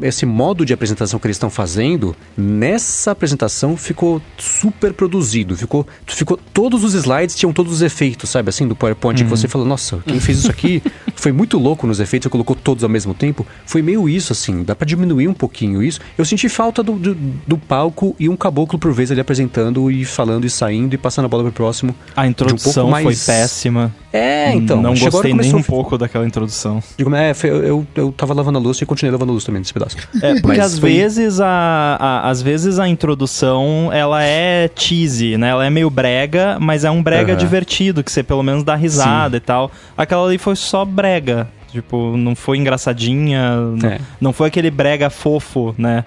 esse 0.01 0.25
modo 0.25 0.65
de 0.65 0.73
apresentação 0.73 1.19
que 1.19 1.27
eles 1.27 1.35
estão 1.35 1.49
fazendo, 1.49 2.15
nessa 2.37 3.11
apresentação 3.11 3.75
ficou 3.75 4.21
super 4.37 4.93
produzido, 4.93 5.55
ficou, 5.57 5.87
ficou 6.05 6.39
todos 6.53 6.83
os 6.83 6.93
slides 6.93 7.35
tinham 7.35 7.51
todos 7.51 7.73
os 7.73 7.81
efeitos, 7.81 8.29
sabe, 8.29 8.49
assim, 8.49 8.67
do 8.67 8.75
PowerPoint, 8.75 9.19
uhum. 9.21 9.29
que 9.29 9.29
você 9.29 9.47
fala, 9.47 9.65
nossa, 9.65 9.99
quem 10.05 10.19
fez 10.19 10.39
isso 10.39 10.51
aqui 10.51 10.81
foi 11.15 11.31
muito 11.31 11.57
louco 11.57 11.87
nos 11.87 11.99
efeitos, 11.99 12.29
colocou 12.29 12.55
todos 12.55 12.83
ao 12.83 12.89
mesmo 12.89 13.13
tempo, 13.13 13.45
foi 13.65 13.81
meio 13.81 14.07
isso, 14.07 14.31
assim, 14.31 14.63
dá 14.63 14.75
para 14.75 14.85
diminuir 14.85 15.27
um 15.27 15.33
pouquinho 15.33 15.81
isso. 15.81 15.99
Eu 16.17 16.25
senti 16.25 16.34
senti 16.35 16.49
falta 16.49 16.83
do, 16.83 16.93
do, 16.93 17.15
do, 17.15 17.57
palco 17.57 18.13
e 18.19 18.27
um 18.27 18.35
caboclo 18.35 18.77
por 18.77 18.91
vez 18.91 19.09
ali 19.09 19.21
apresentando 19.21 19.89
e 19.89 20.03
falando 20.03 20.45
e 20.45 20.49
saindo 20.49 20.93
e 20.93 20.97
passando 20.97 21.25
a 21.25 21.27
bola 21.27 21.43
pro 21.43 21.51
próximo. 21.51 21.95
A 22.15 22.27
introdução 22.27 22.87
um 22.87 22.91
mais... 22.91 23.03
foi 23.03 23.33
péssima. 23.33 23.95
É, 24.11 24.53
então. 24.53 24.81
Não 24.81 24.93
gostei 24.93 25.33
nem 25.33 25.55
um 25.55 25.63
pouco 25.63 25.97
daquela 25.97 26.25
introdução. 26.25 26.83
Digo, 26.97 27.13
é, 27.15 27.33
foi, 27.33 27.49
eu, 27.49 27.63
eu, 27.63 27.87
eu 27.95 28.11
tava 28.11 28.33
lavando 28.33 28.59
a 28.59 28.61
luz 28.61 28.81
e 28.81 28.85
continuei 28.85 29.11
lavando 29.11 29.31
a 29.31 29.33
luz 29.33 29.43
também 29.43 29.59
nesse 29.59 29.73
pedaço. 29.73 29.95
É, 30.21 30.39
porque 30.39 30.59
às 30.59 30.79
foi... 30.79 30.93
vezes 30.93 31.39
a, 31.39 31.97
a, 31.99 32.29
às 32.29 32.41
vezes 32.41 32.79
a 32.79 32.87
introdução, 32.87 33.89
ela 33.93 34.23
é 34.23 34.69
cheesy, 34.73 35.37
né? 35.37 35.49
Ela 35.49 35.65
é 35.65 35.69
meio 35.69 35.89
brega, 35.89 36.57
mas 36.59 36.83
é 36.83 36.89
um 36.89 37.03
brega 37.03 37.33
uhum. 37.33 37.37
divertido, 37.37 38.03
que 38.03 38.11
você 38.11 38.23
pelo 38.23 38.41
menos 38.41 38.63
dá 38.63 38.75
risada 38.75 39.37
Sim. 39.37 39.37
e 39.37 39.39
tal. 39.39 39.71
Aquela 39.95 40.25
ali 40.25 40.37
foi 40.37 40.55
só 40.55 40.83
brega. 40.83 41.47
Tipo, 41.75 42.15
não 42.15 42.35
foi 42.35 42.57
engraçadinha, 42.57 43.51
é. 43.83 43.99
não 44.21 44.31
foi 44.31 44.47
aquele 44.47 44.71
brega 44.71 45.09
fofo, 45.09 45.75
né? 45.77 46.05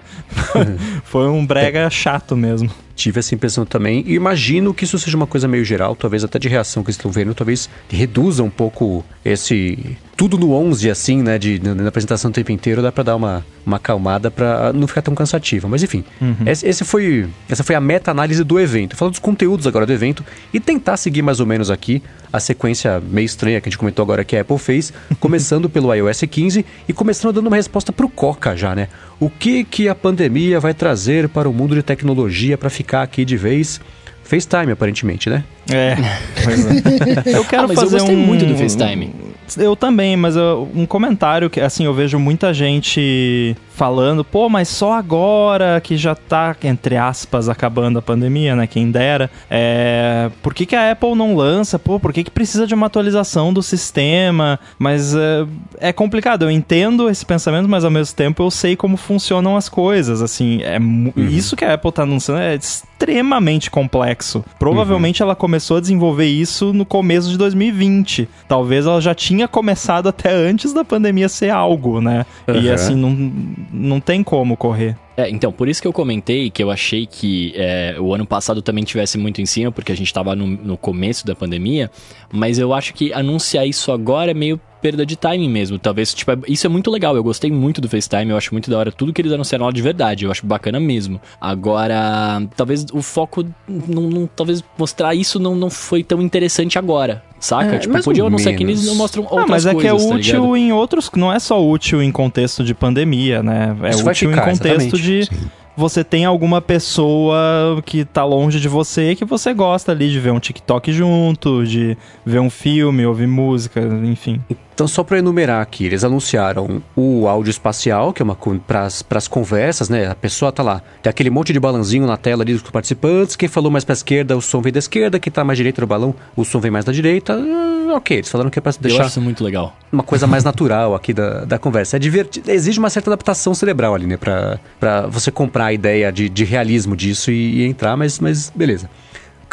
foi 1.05 1.27
um 1.29 1.45
brega 1.45 1.89
chato 1.89 2.35
mesmo 2.35 2.69
tive 2.99 3.19
essa 3.19 3.33
impressão 3.33 3.65
também. 3.65 4.03
E 4.05 4.13
imagino 4.13 4.73
que 4.73 4.83
isso 4.83 4.99
seja 4.99 5.15
uma 5.15 5.25
coisa 5.25 5.47
meio 5.47 5.63
geral, 5.63 5.95
talvez 5.95 6.23
até 6.23 6.37
de 6.37 6.49
reação 6.49 6.83
que 6.83 6.91
estão 6.91 7.09
vendo, 7.09 7.33
talvez 7.33 7.69
reduza 7.89 8.43
um 8.43 8.49
pouco 8.49 9.03
esse. 9.23 9.97
Tudo 10.17 10.37
no 10.37 10.51
11, 10.51 10.89
assim, 10.89 11.23
né? 11.23 11.37
De, 11.37 11.59
na 11.63 11.87
apresentação 11.87 12.29
o 12.29 12.33
tempo 12.33 12.51
inteiro, 12.51 12.81
dá 12.81 12.91
pra 12.91 13.03
dar 13.03 13.15
uma, 13.15 13.45
uma 13.65 13.77
acalmada 13.77 14.29
pra 14.29 14.73
não 14.73 14.85
ficar 14.85 15.01
tão 15.01 15.15
cansativa. 15.15 15.67
Mas 15.69 15.81
enfim, 15.81 16.03
uhum. 16.19 16.35
esse, 16.45 16.67
esse, 16.67 16.83
foi, 16.83 17.29
essa 17.47 17.63
foi 17.63 17.73
a 17.73 17.79
meta-análise 17.79 18.43
do 18.43 18.59
evento. 18.59 18.97
Falando 18.97 19.13
dos 19.13 19.19
conteúdos 19.19 19.65
agora 19.65 19.85
do 19.85 19.93
evento 19.93 20.25
e 20.53 20.59
tentar 20.59 20.97
seguir 20.97 21.21
mais 21.21 21.39
ou 21.39 21.45
menos 21.45 21.71
aqui 21.71 22.03
a 22.31 22.39
sequência 22.39 23.01
meio 23.09 23.25
estranha 23.25 23.59
que 23.59 23.67
a 23.67 23.71
gente 23.71 23.77
comentou 23.77 24.03
agora 24.03 24.23
que 24.23 24.35
a 24.35 24.41
Apple 24.41 24.57
fez, 24.57 24.93
começando 25.19 25.67
pelo 25.71 25.93
iOS 25.93 26.21
15 26.29 26.65
e 26.87 26.93
começando 26.93 27.33
dando 27.33 27.47
uma 27.47 27.55
resposta 27.55 27.91
pro 27.91 28.09
Coca 28.09 28.55
já, 28.55 28.75
né? 28.75 28.87
O 29.19 29.29
que 29.29 29.63
que 29.63 29.89
a 29.89 29.95
pandemia 29.95 30.59
vai 30.59 30.73
trazer 30.73 31.27
para 31.27 31.49
o 31.49 31.53
mundo 31.53 31.75
de 31.75 31.83
tecnologia 31.83 32.57
para 32.57 32.69
ficar 32.69 32.88
aqui 32.93 33.25
de 33.25 33.37
vez? 33.37 33.79
FaceTime, 34.23 34.71
aparentemente, 34.71 35.29
né? 35.29 35.43
É. 35.71 35.95
é. 35.95 37.35
eu 37.35 37.43
quero 37.45 37.63
ah, 37.63 37.67
mas 37.67 37.79
fazer 37.79 37.95
eu 37.95 37.99
gostei 37.99 38.15
um... 38.15 38.19
muito 38.19 38.45
do 38.45 38.55
FaceTime. 38.55 39.28
Eu 39.57 39.75
também, 39.75 40.15
mas 40.15 40.35
eu, 40.35 40.69
um 40.73 40.85
comentário 40.85 41.49
que, 41.49 41.59
assim, 41.59 41.85
eu 41.85 41.93
vejo 41.93 42.19
muita 42.19 42.53
gente 42.53 43.55
falando, 43.79 44.25
pô, 44.25 44.49
mas 44.49 44.67
só 44.67 44.93
agora 44.93 45.79
que 45.79 45.95
já 45.95 46.13
tá, 46.13 46.53
entre 46.63 46.97
aspas, 46.97 47.47
acabando 47.47 47.97
a 47.97 48.01
pandemia, 48.01 48.53
né? 48.55 48.67
Quem 48.67 48.91
dera. 48.91 49.31
É, 49.49 50.29
por 50.43 50.53
que, 50.53 50.65
que 50.65 50.75
a 50.75 50.91
Apple 50.91 51.15
não 51.15 51.33
lança? 51.33 51.79
Pô, 51.79 51.97
por 51.97 52.11
que, 52.11 52.25
que 52.25 52.31
precisa 52.31 52.67
de 52.67 52.73
uma 52.73 52.87
atualização 52.87 53.53
do 53.53 53.63
sistema? 53.63 54.59
Mas 54.77 55.15
é, 55.15 55.45
é 55.79 55.93
complicado. 55.93 56.43
Eu 56.43 56.51
entendo 56.51 57.09
esse 57.09 57.25
pensamento, 57.25 57.69
mas 57.69 57.85
ao 57.85 57.91
mesmo 57.91 58.13
tempo 58.15 58.43
eu 58.43 58.51
sei 58.51 58.75
como 58.75 58.97
funcionam 58.97 59.55
as 59.55 59.69
coisas. 59.69 60.21
Assim, 60.21 60.61
é 60.61 60.77
uhum. 60.77 61.13
isso 61.15 61.55
que 61.55 61.63
a 61.63 61.75
Apple 61.75 61.91
tá 61.91 62.03
anunciando 62.03 62.41
é 62.41 62.57
extremamente 62.99 63.71
complexo. 63.71 64.43
Provavelmente 64.57 65.21
uhum. 65.21 65.27
ela 65.27 65.35
começou 65.35 65.77
a 65.77 65.79
desenvolver 65.79 66.25
isso 66.25 66.73
no 66.73 66.85
começo 66.85 67.29
de 67.29 67.37
2020. 67.37 68.27
Talvez 68.47 68.85
ela 68.85 68.99
já 68.99 69.15
tinha 69.15 69.47
começado 69.47 70.09
até 70.09 70.31
antes 70.31 70.73
da 70.73 70.83
pandemia 70.83 71.29
ser 71.29 71.49
algo, 71.49 72.01
né? 72.01 72.25
Uhum. 72.47 72.55
E 72.55 72.69
assim, 72.69 72.95
não, 72.95 73.31
não 73.71 73.99
tem 73.99 74.21
como 74.21 74.57
correr. 74.57 74.97
É, 75.19 75.29
então, 75.29 75.51
por 75.51 75.67
isso 75.67 75.81
que 75.81 75.87
eu 75.87 75.91
comentei 75.91 76.49
que 76.49 76.63
eu 76.63 76.71
achei 76.71 77.05
que 77.05 77.51
é, 77.57 77.97
o 77.99 78.13
ano 78.13 78.25
passado 78.25 78.61
também 78.61 78.85
tivesse 78.85 79.17
muito 79.17 79.41
em 79.41 79.45
cima, 79.45 79.69
porque 79.69 79.91
a 79.91 79.95
gente 79.95 80.07
estava 80.07 80.33
no, 80.33 80.47
no 80.47 80.77
começo 80.77 81.27
da 81.27 81.35
pandemia, 81.35 81.91
mas 82.31 82.57
eu 82.57 82.73
acho 82.73 82.93
que 82.93 83.11
anunciar 83.11 83.67
isso 83.67 83.91
agora 83.91 84.31
é 84.31 84.33
meio 84.33 84.61
perda 84.81 85.05
de 85.05 85.17
timing 85.17 85.49
mesmo. 85.49 85.77
Talvez, 85.77 86.13
tipo, 86.13 86.31
isso 86.47 86.65
é 86.65 86.69
muito 86.69 86.89
legal. 86.89 87.17
Eu 87.17 87.23
gostei 87.23 87.51
muito 87.51 87.81
do 87.81 87.89
FaceTime, 87.89 88.31
eu 88.31 88.37
acho 88.37 88.53
muito 88.53 88.69
da 88.69 88.77
hora 88.77 88.93
tudo 88.93 89.11
que 89.11 89.21
eles 89.21 89.33
anunciaram 89.33 89.65
lá 89.65 89.71
de 89.73 89.81
verdade. 89.81 90.23
Eu 90.23 90.31
acho 90.31 90.45
bacana 90.45 90.79
mesmo. 90.79 91.19
Agora, 91.41 92.41
talvez 92.55 92.85
o 92.93 93.01
foco, 93.01 93.45
não, 93.67 94.03
não 94.03 94.27
talvez 94.27 94.63
mostrar 94.77 95.13
isso 95.13 95.37
não, 95.37 95.53
não 95.53 95.69
foi 95.69 96.01
tão 96.01 96.21
interessante 96.21 96.79
agora. 96.79 97.23
Saca? 97.39 97.75
É, 97.75 97.79
tipo, 97.79 98.03
podia 98.03 98.23
anunciar 98.23 98.55
que 98.55 98.63
eles 98.63 98.85
não 98.85 98.95
mostram 98.95 99.23
outras 99.23 99.43
ah, 99.43 99.47
mas 99.47 99.65
é 99.65 99.73
que 99.73 99.87
é 99.87 99.89
tá 99.89 99.95
útil 99.95 100.57
em 100.57 100.71
outros. 100.71 101.09
Não 101.15 101.31
é 101.31 101.39
só 101.39 101.65
útil 101.65 102.03
em 102.03 102.11
contexto 102.11 102.63
de 102.63 102.73
pandemia, 102.73 103.41
né? 103.41 103.75
É 103.83 103.89
isso 103.89 104.07
útil 104.07 104.29
ficar, 104.29 104.41
em 104.41 104.51
contexto 104.51 104.95
exatamente. 104.95 105.01
de. 105.01 105.25
Sim 105.25 105.58
você 105.79 106.03
tem 106.03 106.25
alguma 106.25 106.61
pessoa 106.61 107.81
que 107.85 108.03
tá 108.03 108.25
longe 108.25 108.59
de 108.59 108.67
você 108.67 109.15
que 109.15 109.23
você 109.23 109.53
gosta 109.53 109.93
ali 109.93 110.11
de 110.11 110.19
ver 110.19 110.31
um 110.31 110.39
TikTok 110.39 110.91
junto, 110.91 111.65
de 111.65 111.97
ver 112.25 112.39
um 112.39 112.49
filme, 112.49 113.05
ouvir 113.05 113.27
música, 113.27 113.79
enfim. 114.03 114.41
Então, 114.73 114.87
só 114.87 115.03
para 115.03 115.19
enumerar 115.19 115.61
aqui, 115.61 115.85
eles 115.85 116.03
anunciaram 116.03 116.81
o 116.95 117.27
áudio 117.27 117.49
espacial, 117.49 118.13
que 118.13 118.21
é 118.21 118.25
uma 118.25 118.37
para 118.67 118.87
as 118.87 119.27
conversas, 119.27 119.89
né? 119.89 120.07
A 120.07 120.15
pessoa 120.15 120.51
tá 120.51 120.63
lá, 120.63 120.81
tem 121.01 121.09
aquele 121.09 121.29
monte 121.29 121.53
de 121.53 121.59
balãozinho 121.59 122.05
na 122.05 122.17
tela 122.17 122.43
ali 122.43 122.53
dos 122.53 122.61
participantes. 122.63 123.35
Quem 123.35 123.47
falou 123.47 123.71
mais 123.71 123.83
para 123.85 123.93
esquerda, 123.93 124.37
o 124.37 124.41
som 124.41 124.61
vem 124.61 124.71
da 124.71 124.79
esquerda. 124.79 125.19
Quem 125.19 125.31
tá 125.31 125.43
mais 125.43 125.57
direita 125.57 125.81
do 125.81 125.87
balão, 125.87 126.13
o 126.35 126.43
som 126.43 126.59
vem 126.59 126.71
mais 126.71 126.85
da 126.85 126.91
direita. 126.91 127.37
Uh, 127.37 127.78
ok, 127.95 128.17
eles 128.17 128.29
falaram 128.29 128.49
que 128.49 128.59
é 128.59 128.61
para 128.61 128.73
deixar. 128.79 128.99
Eu 128.99 129.05
acho 129.05 129.21
muito 129.21 129.43
legal. 129.43 129.75
Uma 129.91 130.03
coisa 130.03 130.27
mais 130.27 130.43
natural 130.43 130.95
aqui 130.95 131.13
da, 131.13 131.45
da 131.45 131.57
conversa. 131.59 131.97
É 131.97 131.99
divertido, 131.99 132.49
exige 132.51 132.79
uma 132.79 132.89
certa 132.89 133.09
adaptação 133.09 133.53
cerebral 133.53 133.95
ali, 133.95 134.05
né? 134.05 134.17
Para 134.17 135.07
você 135.07 135.31
comprar 135.31 135.65
a 135.65 135.73
ideia 135.73 136.11
de, 136.11 136.29
de 136.29 136.43
realismo 136.43 136.95
disso 136.95 137.31
e, 137.31 137.61
e 137.61 137.65
entrar, 137.65 137.95
mas, 137.97 138.19
mas 138.19 138.51
beleza. 138.53 138.89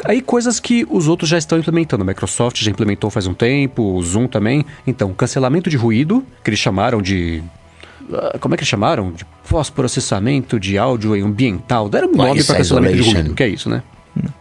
Aí 0.04 0.20
coisas 0.20 0.60
que 0.60 0.86
os 0.90 1.08
outros 1.08 1.28
já 1.28 1.38
estão 1.38 1.58
implementando. 1.58 2.02
A 2.02 2.06
Microsoft 2.06 2.62
já 2.62 2.70
implementou 2.70 3.10
faz 3.10 3.26
um 3.26 3.34
tempo, 3.34 3.82
o 3.82 4.02
Zoom 4.02 4.26
também. 4.26 4.64
Então, 4.86 5.12
cancelamento 5.14 5.70
de 5.70 5.76
ruído, 5.76 6.24
que 6.44 6.50
eles 6.50 6.60
chamaram 6.60 7.00
de 7.00 7.42
ah, 8.12 8.38
como 8.38 8.54
é 8.54 8.56
que 8.56 8.62
eles 8.62 8.68
chamaram? 8.68 9.12
De 9.12 9.24
pós-processamento 9.48 10.60
de 10.60 10.78
áudio 10.78 11.14
ambiental. 11.14 11.88
Deram 11.88 12.08
um 12.08 12.16
nome 12.16 12.44
para 12.44 12.56
cancelamento 12.56 12.96
de 12.96 13.12
ruído, 13.12 13.34
que 13.34 13.42
é 13.42 13.48
isso, 13.48 13.68
né? 13.68 13.82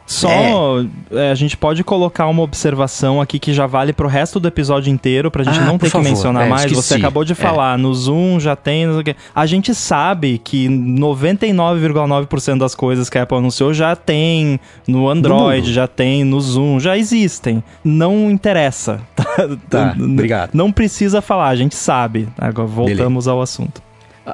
Só 0.05 0.29
é. 0.29 0.85
É, 1.11 1.31
a 1.31 1.35
gente 1.35 1.57
pode 1.57 1.83
colocar 1.83 2.27
uma 2.27 2.43
observação 2.43 3.19
aqui 3.19 3.39
que 3.39 3.53
já 3.53 3.65
vale 3.65 3.91
pro 3.91 4.07
resto 4.07 4.39
do 4.39 4.47
episódio 4.47 4.91
inteiro, 4.91 5.31
pra 5.31 5.43
gente 5.43 5.59
ah, 5.59 5.65
não 5.65 5.77
ter 5.77 5.91
que 5.91 5.97
mencionar 5.97 6.45
é, 6.45 6.49
mais. 6.49 6.65
Esqueci. 6.65 6.87
Você 6.87 6.95
acabou 6.95 7.25
de 7.25 7.31
é. 7.31 7.35
falar, 7.35 7.77
no 7.77 7.93
Zoom 7.93 8.39
já 8.39 8.55
tem. 8.55 8.85
A 9.33 9.45
gente 9.45 9.73
sabe 9.73 10.37
que 10.37 10.67
99,9% 10.69 12.59
das 12.59 12.75
coisas 12.75 13.09
que 13.09 13.17
a 13.17 13.23
Apple 13.23 13.37
anunciou 13.37 13.73
já 13.73 13.95
tem 13.95 14.59
no 14.87 15.09
Android, 15.09 15.73
já 15.73 15.87
tem 15.87 16.23
no 16.23 16.39
Zoom, 16.39 16.79
já 16.79 16.97
existem. 16.97 17.63
Não 17.83 18.29
interessa. 18.29 19.01
Tá, 19.69 19.93
obrigado. 19.99 20.51
Não 20.53 20.71
precisa 20.71 21.21
falar, 21.21 21.49
a 21.49 21.55
gente 21.55 21.75
sabe. 21.75 22.29
Agora 22.37 22.67
voltamos 22.67 23.27
ao 23.27 23.41
assunto. 23.41 23.84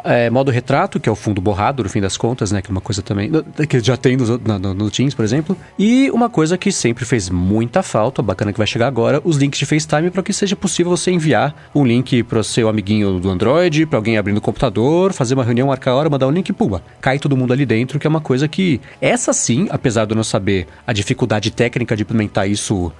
É, 0.04 0.30
modo 0.30 0.52
retrato, 0.52 1.00
que 1.00 1.10
é 1.10 1.12
o 1.12 1.16
fundo 1.16 1.42
borrado, 1.42 1.84
no 1.84 1.90
fim 1.90 2.00
das 2.00 2.16
contas, 2.16 2.52
né? 2.52 2.62
Que 2.62 2.70
é 2.70 2.72
uma 2.72 2.82
coisa 2.82 3.02
também. 3.02 3.30
Que 3.68 3.80
já 3.80 3.98
tem 3.98 4.16
no, 4.16 4.38
no, 4.38 4.74
no, 4.74 4.92
Teams, 4.92 5.14
por 5.14 5.26
exemplo. 5.26 5.56
E 5.78 6.10
uma 6.12 6.30
coisa 6.30 6.58
que 6.58 6.72
sempre 6.72 7.04
fez 7.04 7.30
muita 7.30 7.84
falta, 7.84 8.22
bacana 8.22 8.54
que 8.54 8.58
vai 8.58 8.68
chegar 8.68 8.88
agora, 8.88 9.22
os 9.24 9.38
links 9.38 9.60
de 9.60 9.66
FaceTime 9.66 10.10
para 10.10 10.24
que 10.24 10.32
seja 10.32 10.56
possível 10.56 10.90
você 10.96 11.12
enviar 11.12 11.54
um 11.76 11.86
link 11.86 12.24
para 12.24 12.40
o 12.40 12.44
seu 12.44 12.70
amiguinho 12.70 13.20
do 13.20 13.30
Android, 13.30 13.86
para 13.86 13.98
alguém 13.98 14.18
abrindo 14.18 14.38
o 14.38 14.42
computador, 14.42 15.14
fazer 15.14 15.34
uma 15.34 15.44
reunião, 15.44 15.68
marcar 15.68 15.92
a 15.92 15.96
hora, 15.96 16.10
mandar 16.10 16.28
um 16.28 16.32
link, 16.32 16.52
puma, 16.54 16.82
cai 17.02 17.20
todo 17.20 17.36
mundo 17.36 17.52
ali 17.52 17.66
dentro, 17.66 18.00
que 18.00 18.08
é 18.08 18.10
uma 18.10 18.22
coisa 18.22 18.48
que, 18.48 18.80
essa 19.02 19.34
sim, 19.34 19.68
apesar 19.70 20.06
de 20.06 20.14
eu 20.14 20.16
não 20.16 20.24
saber 20.24 20.68
a 20.88 20.94
dificuldade 20.94 21.52
técnica 21.52 21.96
de 21.96 22.04
implementar 22.04 22.50
isso 22.50 22.92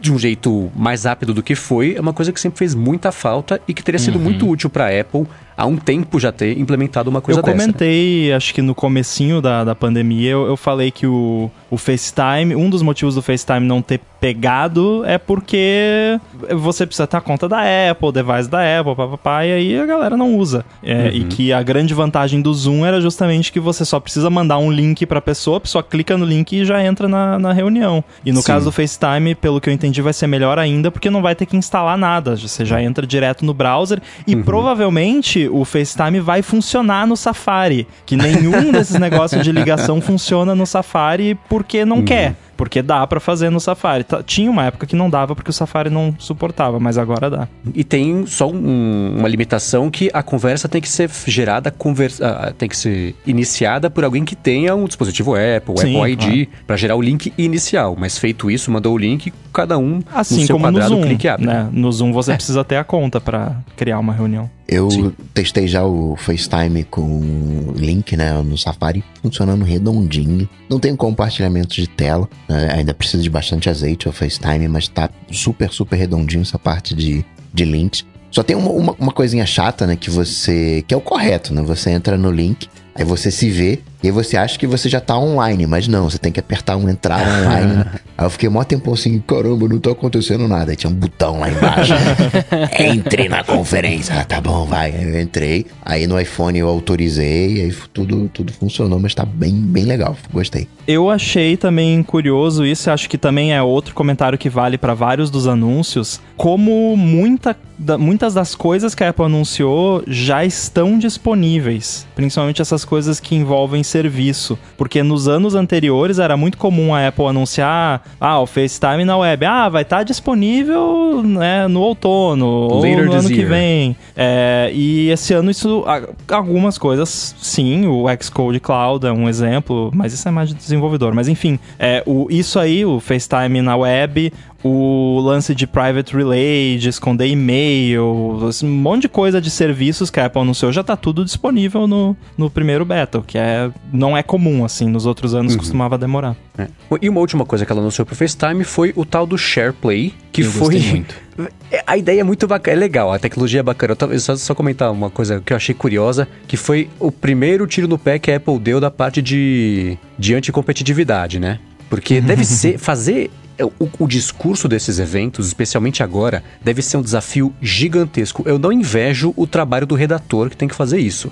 de 0.00 0.12
um 0.12 0.18
jeito 0.18 0.70
mais 0.74 1.04
rápido 1.04 1.32
do 1.32 1.42
que 1.42 1.54
foi, 1.54 1.94
é 1.96 2.00
uma 2.00 2.12
coisa 2.12 2.32
que 2.32 2.40
sempre 2.40 2.58
fez 2.58 2.74
muita 2.74 3.12
falta 3.12 3.60
e 3.68 3.74
que 3.74 3.82
teria 3.82 3.98
sido 3.98 4.16
uhum. 4.16 4.24
muito 4.24 4.48
útil 4.48 4.68
para 4.68 4.86
a 4.86 5.00
Apple 5.00 5.26
há 5.60 5.66
um 5.66 5.76
tempo 5.76 6.18
já 6.18 6.32
ter 6.32 6.58
implementado 6.58 7.10
uma 7.10 7.20
coisa 7.20 7.42
dessa. 7.42 7.54
Eu 7.54 7.60
comentei, 7.60 8.24
dessa. 8.24 8.36
acho 8.38 8.54
que 8.54 8.62
no 8.62 8.74
comecinho 8.74 9.42
da, 9.42 9.62
da 9.62 9.74
pandemia, 9.74 10.30
eu, 10.30 10.46
eu 10.46 10.56
falei 10.56 10.90
que 10.90 11.06
o, 11.06 11.50
o 11.70 11.76
FaceTime, 11.76 12.56
um 12.56 12.70
dos 12.70 12.80
motivos 12.80 13.14
do 13.14 13.22
FaceTime 13.22 13.66
não 13.66 13.82
ter 13.82 14.00
pegado 14.20 15.02
é 15.06 15.16
porque 15.16 16.20
você 16.50 16.86
precisa 16.86 17.06
ter 17.06 17.16
a 17.16 17.20
conta 17.20 17.48
da 17.48 17.60
Apple, 17.90 18.12
device 18.12 18.48
da 18.48 18.80
Apple, 18.80 18.94
papapá, 18.94 19.46
e 19.46 19.52
aí 19.52 19.78
a 19.78 19.86
galera 19.86 20.16
não 20.16 20.36
usa. 20.36 20.64
É, 20.82 21.04
uhum. 21.04 21.08
E 21.08 21.24
que 21.24 21.52
a 21.52 21.62
grande 21.62 21.94
vantagem 21.94 22.40
do 22.40 22.52
Zoom 22.52 22.84
era 22.84 23.00
justamente 23.00 23.52
que 23.52 23.60
você 23.60 23.84
só 23.84 23.98
precisa 23.98 24.28
mandar 24.28 24.58
um 24.58 24.70
link 24.70 25.06
pra 25.06 25.20
pessoa, 25.20 25.58
a 25.58 25.60
pessoa 25.60 25.82
clica 25.82 26.16
no 26.16 26.24
link 26.24 26.52
e 26.52 26.64
já 26.64 26.84
entra 26.84 27.08
na, 27.08 27.38
na 27.38 27.52
reunião. 27.52 28.02
E 28.24 28.32
no 28.32 28.40
Sim. 28.40 28.46
caso 28.46 28.64
do 28.66 28.72
FaceTime, 28.72 29.34
pelo 29.34 29.60
que 29.60 29.68
eu 29.68 29.72
entendi, 29.72 30.02
vai 30.02 30.12
ser 30.12 30.26
melhor 30.26 30.58
ainda, 30.58 30.90
porque 30.90 31.08
não 31.08 31.22
vai 31.22 31.34
ter 31.34 31.46
que 31.46 31.56
instalar 31.56 31.96
nada. 31.96 32.36
Você 32.36 32.64
já 32.64 32.82
entra 32.82 33.06
direto 33.06 33.44
no 33.44 33.54
browser 33.54 34.00
e 34.26 34.34
uhum. 34.34 34.42
provavelmente 34.42 35.49
o 35.50 35.64
FaceTime 35.64 36.20
vai 36.20 36.42
funcionar 36.42 37.06
no 37.06 37.16
Safari, 37.16 37.86
que 38.06 38.16
nenhum 38.16 38.72
desses 38.72 38.98
negócios 38.98 39.42
de 39.44 39.52
ligação 39.52 40.00
funciona 40.02 40.54
no 40.54 40.66
Safari 40.66 41.38
porque 41.48 41.84
não 41.84 41.98
uhum. 41.98 42.04
quer. 42.04 42.34
Porque 42.60 42.82
dá 42.82 43.06
para 43.06 43.18
fazer 43.20 43.48
no 43.48 43.58
Safari. 43.58 44.04
Tá, 44.04 44.22
tinha 44.22 44.50
uma 44.50 44.66
época 44.66 44.86
que 44.86 44.94
não 44.94 45.08
dava 45.08 45.34
porque 45.34 45.48
o 45.48 45.52
Safari 45.52 45.88
não 45.88 46.14
suportava, 46.18 46.78
mas 46.78 46.98
agora 46.98 47.30
dá. 47.30 47.48
E 47.74 47.82
tem 47.82 48.26
só 48.26 48.50
um, 48.50 49.14
uma 49.16 49.26
limitação 49.26 49.90
que 49.90 50.10
a 50.12 50.22
conversa 50.22 50.68
tem 50.68 50.78
que 50.78 50.88
ser 50.90 51.10
gerada, 51.26 51.70
conversa, 51.70 52.28
ah, 52.28 52.52
tem 52.52 52.68
que 52.68 52.76
ser 52.76 53.16
iniciada 53.26 53.88
por 53.88 54.04
alguém 54.04 54.26
que 54.26 54.36
tenha 54.36 54.76
um 54.76 54.84
dispositivo 54.84 55.36
Apple, 55.36 55.78
Sim, 55.78 55.96
Apple 55.96 56.12
ID, 56.12 56.20
claro. 56.20 56.64
para 56.66 56.76
gerar 56.76 56.96
o 56.96 57.00
link 57.00 57.32
inicial. 57.38 57.96
Mas 57.98 58.18
feito 58.18 58.50
isso, 58.50 58.70
mandou 58.70 58.92
o 58.92 58.98
link, 58.98 59.32
cada 59.54 59.78
um 59.78 60.02
assim 60.12 60.40
no 60.40 60.46
seu 60.46 60.56
como 60.56 60.66
quadrado 60.66 60.90
no 60.90 60.96
Zoom, 60.96 61.06
clique 61.08 61.28
abre. 61.28 61.46
Né? 61.46 61.66
No 61.72 61.90
Zoom 61.90 62.12
você 62.12 62.32
é. 62.32 62.34
precisa 62.34 62.62
ter 62.62 62.76
a 62.76 62.84
conta 62.84 63.22
para 63.22 63.56
criar 63.74 63.98
uma 63.98 64.12
reunião. 64.12 64.50
Eu 64.70 64.88
Sim. 64.88 65.12
testei 65.34 65.66
já 65.66 65.84
o 65.84 66.14
FaceTime 66.16 66.84
com 66.84 67.72
link, 67.74 68.16
né, 68.16 68.40
no 68.40 68.56
Safari, 68.56 69.02
funcionando 69.20 69.64
redondinho. 69.64 70.48
Não 70.68 70.78
tem 70.78 70.94
compartilhamento 70.94 71.74
de 71.74 71.88
tela, 71.88 72.28
né? 72.50 72.72
ainda 72.74 72.92
precisa 72.92 73.22
de 73.22 73.30
bastante 73.30 73.70
azeite 73.70 74.08
o 74.08 74.12
FaceTime, 74.12 74.66
mas 74.66 74.88
tá 74.88 75.08
super, 75.30 75.70
super 75.70 75.96
redondinho 75.96 76.42
essa 76.42 76.58
parte 76.58 76.94
de, 76.94 77.24
de 77.54 77.64
links. 77.64 78.04
Só 78.30 78.42
tem 78.42 78.56
uma, 78.56 78.70
uma, 78.70 78.92
uma 78.98 79.12
coisinha 79.12 79.46
chata, 79.46 79.86
né, 79.86 79.96
que 79.96 80.10
você... 80.10 80.84
que 80.86 80.92
é 80.92 80.96
o 80.96 81.00
correto, 81.00 81.54
né? 81.54 81.62
Você 81.62 81.90
entra 81.90 82.16
no 82.16 82.30
link, 82.30 82.68
aí 82.94 83.04
você 83.04 83.30
se 83.30 83.50
vê 83.50 83.80
e 84.02 84.06
aí 84.06 84.12
você 84.12 84.36
acha 84.36 84.58
que 84.58 84.66
você 84.66 84.88
já 84.88 85.00
tá 85.00 85.18
online, 85.18 85.66
mas 85.66 85.86
não, 85.86 86.08
você 86.08 86.18
tem 86.18 86.32
que 86.32 86.40
apertar 86.40 86.76
um 86.76 86.88
entrar 86.88 87.20
online. 87.20 87.84
aí 88.16 88.24
eu 88.24 88.30
fiquei 88.30 88.48
mó 88.48 88.62
tempo 88.64 88.92
assim, 88.92 89.18
caramba, 89.20 89.68
não 89.68 89.78
tá 89.78 89.90
acontecendo 89.90 90.46
nada. 90.46 90.70
Aí 90.70 90.76
tinha 90.76 90.90
um 90.90 90.94
botão 90.94 91.40
lá 91.40 91.50
embaixo. 91.50 91.92
Entre 92.78 93.28
na 93.28 93.42
conferência. 93.42 94.14
Ah, 94.20 94.24
tá 94.24 94.40
bom, 94.40 94.64
vai. 94.64 94.90
Aí 94.92 95.04
eu 95.04 95.20
entrei. 95.20 95.66
Aí 95.84 96.06
no 96.06 96.20
iPhone 96.20 96.58
eu 96.58 96.68
autorizei, 96.68 97.62
aí 97.62 97.74
tudo, 97.92 98.28
tudo 98.28 98.52
funcionou, 98.52 98.98
mas 98.98 99.14
tá 99.14 99.24
bem, 99.24 99.54
bem 99.54 99.84
legal. 99.84 100.16
Gostei. 100.32 100.68
Eu 100.86 101.08
achei 101.08 101.56
também 101.56 102.02
curioso 102.02 102.64
isso, 102.64 102.90
acho 102.90 103.08
que 103.08 103.16
também 103.16 103.54
é 103.54 103.62
outro 103.62 103.94
comentário 103.94 104.38
que 104.38 104.48
vale 104.48 104.76
para 104.76 104.92
vários 104.92 105.30
dos 105.30 105.46
anúncios, 105.46 106.20
como 106.36 106.96
muita, 106.96 107.56
da, 107.78 107.96
muitas 107.96 108.34
das 108.34 108.54
coisas 108.54 108.94
que 108.94 109.04
a 109.04 109.10
Apple 109.10 109.24
anunciou 109.24 110.02
já 110.06 110.44
estão 110.44 110.98
disponíveis. 110.98 112.06
Principalmente 112.14 112.60
essas 112.60 112.84
coisas 112.84 113.20
que 113.20 113.34
envolvem 113.34 113.82
serviço. 113.90 114.58
Porque 114.76 115.02
nos 115.02 115.28
anos 115.28 115.54
anteriores 115.54 116.18
era 116.18 116.36
muito 116.36 116.56
comum 116.56 116.94
a 116.94 117.08
Apple 117.08 117.26
anunciar: 117.26 118.02
ah, 118.20 118.40
o 118.40 118.46
FaceTime 118.46 119.04
na 119.04 119.16
web, 119.16 119.44
ah, 119.44 119.68
vai 119.68 119.82
estar 119.82 119.98
tá 119.98 120.02
disponível 120.02 121.22
né, 121.22 121.66
no 121.68 121.80
outono 121.80 122.80
Later 122.80 123.00
ou 123.00 123.04
no 123.06 123.12
ano 123.12 123.28
que 123.28 123.44
vem. 123.44 123.96
É, 124.16 124.70
e 124.72 125.10
esse 125.10 125.34
ano 125.34 125.50
isso, 125.50 125.84
algumas 126.28 126.78
coisas, 126.78 127.34
sim, 127.40 127.86
o 127.86 128.06
Xcode 128.20 128.60
Cloud 128.60 129.06
é 129.06 129.12
um 129.12 129.28
exemplo, 129.28 129.90
mas 129.94 130.12
isso 130.12 130.26
é 130.28 130.30
mais 130.30 130.48
de 130.48 130.54
desenvolvedor. 130.54 131.14
Mas 131.14 131.28
enfim, 131.28 131.58
é, 131.78 132.02
o, 132.06 132.26
isso 132.30 132.58
aí, 132.58 132.84
o 132.84 133.00
FaceTime 133.00 133.62
na 133.62 133.76
web, 133.76 134.32
o 134.62 135.20
lance 135.20 135.54
de 135.54 135.66
private 135.66 136.14
relay, 136.14 136.76
de 136.76 136.88
esconder 136.88 137.26
e-mail, 137.26 138.38
um 138.62 138.68
monte 138.68 139.02
de 139.02 139.08
coisa 139.08 139.40
de 139.40 139.50
serviços 139.50 140.10
que 140.10 140.20
a 140.20 140.26
Apple 140.26 140.42
anunciou 140.42 140.72
já 140.72 140.84
tá 140.84 140.96
tudo 140.96 141.24
disponível 141.24 141.86
no, 141.86 142.16
no 142.36 142.50
primeiro 142.50 142.84
beta, 142.84 143.22
que 143.26 143.38
é, 143.38 143.70
não 143.92 144.16
é 144.16 144.22
comum, 144.22 144.64
assim, 144.64 144.88
nos 144.88 145.06
outros 145.06 145.34
anos 145.34 145.52
uhum. 145.52 145.58
costumava 145.58 145.96
demorar. 145.96 146.36
É. 146.58 146.68
E 147.00 147.08
uma 147.08 147.20
última 147.20 147.46
coisa 147.46 147.64
que 147.64 147.72
ela 147.72 147.80
anunciou 147.80 148.04
pro 148.04 148.14
FaceTime 148.14 148.64
foi 148.64 148.92
o 148.94 149.04
tal 149.04 149.26
do 149.26 149.38
SharePlay, 149.38 150.12
que 150.32 150.42
eu 150.42 150.50
foi... 150.50 150.78
muito. 150.78 151.14
A 151.86 151.96
ideia 151.96 152.20
é 152.20 152.24
muito 152.24 152.46
bacana, 152.46 152.76
é 152.76 152.78
legal, 152.80 153.10
a 153.10 153.18
tecnologia 153.18 153.60
é 153.60 153.62
bacana. 153.62 153.96
Eu 154.10 154.20
só, 154.20 154.36
só 154.36 154.54
comentar 154.54 154.92
uma 154.92 155.08
coisa 155.08 155.40
que 155.40 155.54
eu 155.54 155.56
achei 155.56 155.74
curiosa, 155.74 156.28
que 156.46 156.54
foi 156.54 156.90
o 156.98 157.10
primeiro 157.10 157.66
tiro 157.66 157.88
no 157.88 157.96
pé 157.96 158.18
que 158.18 158.30
a 158.30 158.36
Apple 158.36 158.58
deu 158.58 158.78
da 158.78 158.90
parte 158.90 159.22
de, 159.22 159.96
de 160.18 160.34
anticompetitividade, 160.34 161.40
né? 161.40 161.58
Porque 161.90 162.20
deve 162.22 162.44
ser 162.44 162.78
fazer 162.78 163.30
o, 163.78 163.88
o, 163.98 164.08
discurso 164.08 164.68
desses 164.68 164.98
eventos, 164.98 165.46
especialmente 165.48 166.02
agora, 166.02 166.42
deve 166.62 166.80
ser 166.80 166.96
um 166.96 167.02
desafio 167.02 167.52
gigantesco. 167.60 168.42
Eu 168.46 168.58
não 168.58 168.72
invejo 168.72 169.34
o 169.36 169.46
trabalho 169.46 169.86
do 169.86 169.94
redator 169.94 170.48
que 170.48 170.56
tem 170.56 170.68
que 170.68 170.74
fazer 170.74 170.98
isso. 170.98 171.30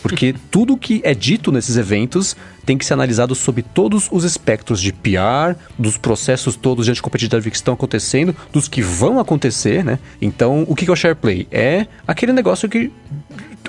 Porque 0.00 0.34
tudo 0.50 0.76
que 0.76 1.00
é 1.04 1.14
dito 1.14 1.50
nesses 1.50 1.76
eventos 1.76 2.36
tem 2.64 2.78
que 2.78 2.84
ser 2.84 2.94
analisado 2.94 3.34
sob 3.34 3.62
todos 3.62 4.08
os 4.10 4.24
espectros 4.24 4.80
de 4.80 4.92
PR, 4.92 5.56
dos 5.78 5.96
processos 5.96 6.54
todos 6.54 6.84
de 6.84 6.92
anticompetitividade 6.92 7.50
que 7.50 7.56
estão 7.56 7.74
acontecendo, 7.74 8.36
dos 8.52 8.68
que 8.68 8.80
vão 8.80 9.18
acontecer, 9.18 9.84
né? 9.84 9.98
Então, 10.20 10.64
o 10.68 10.74
que 10.76 10.88
é 10.88 10.92
o 10.92 10.96
SharePlay? 10.96 11.48
É 11.50 11.86
aquele 12.06 12.32
negócio 12.32 12.68
que 12.68 12.92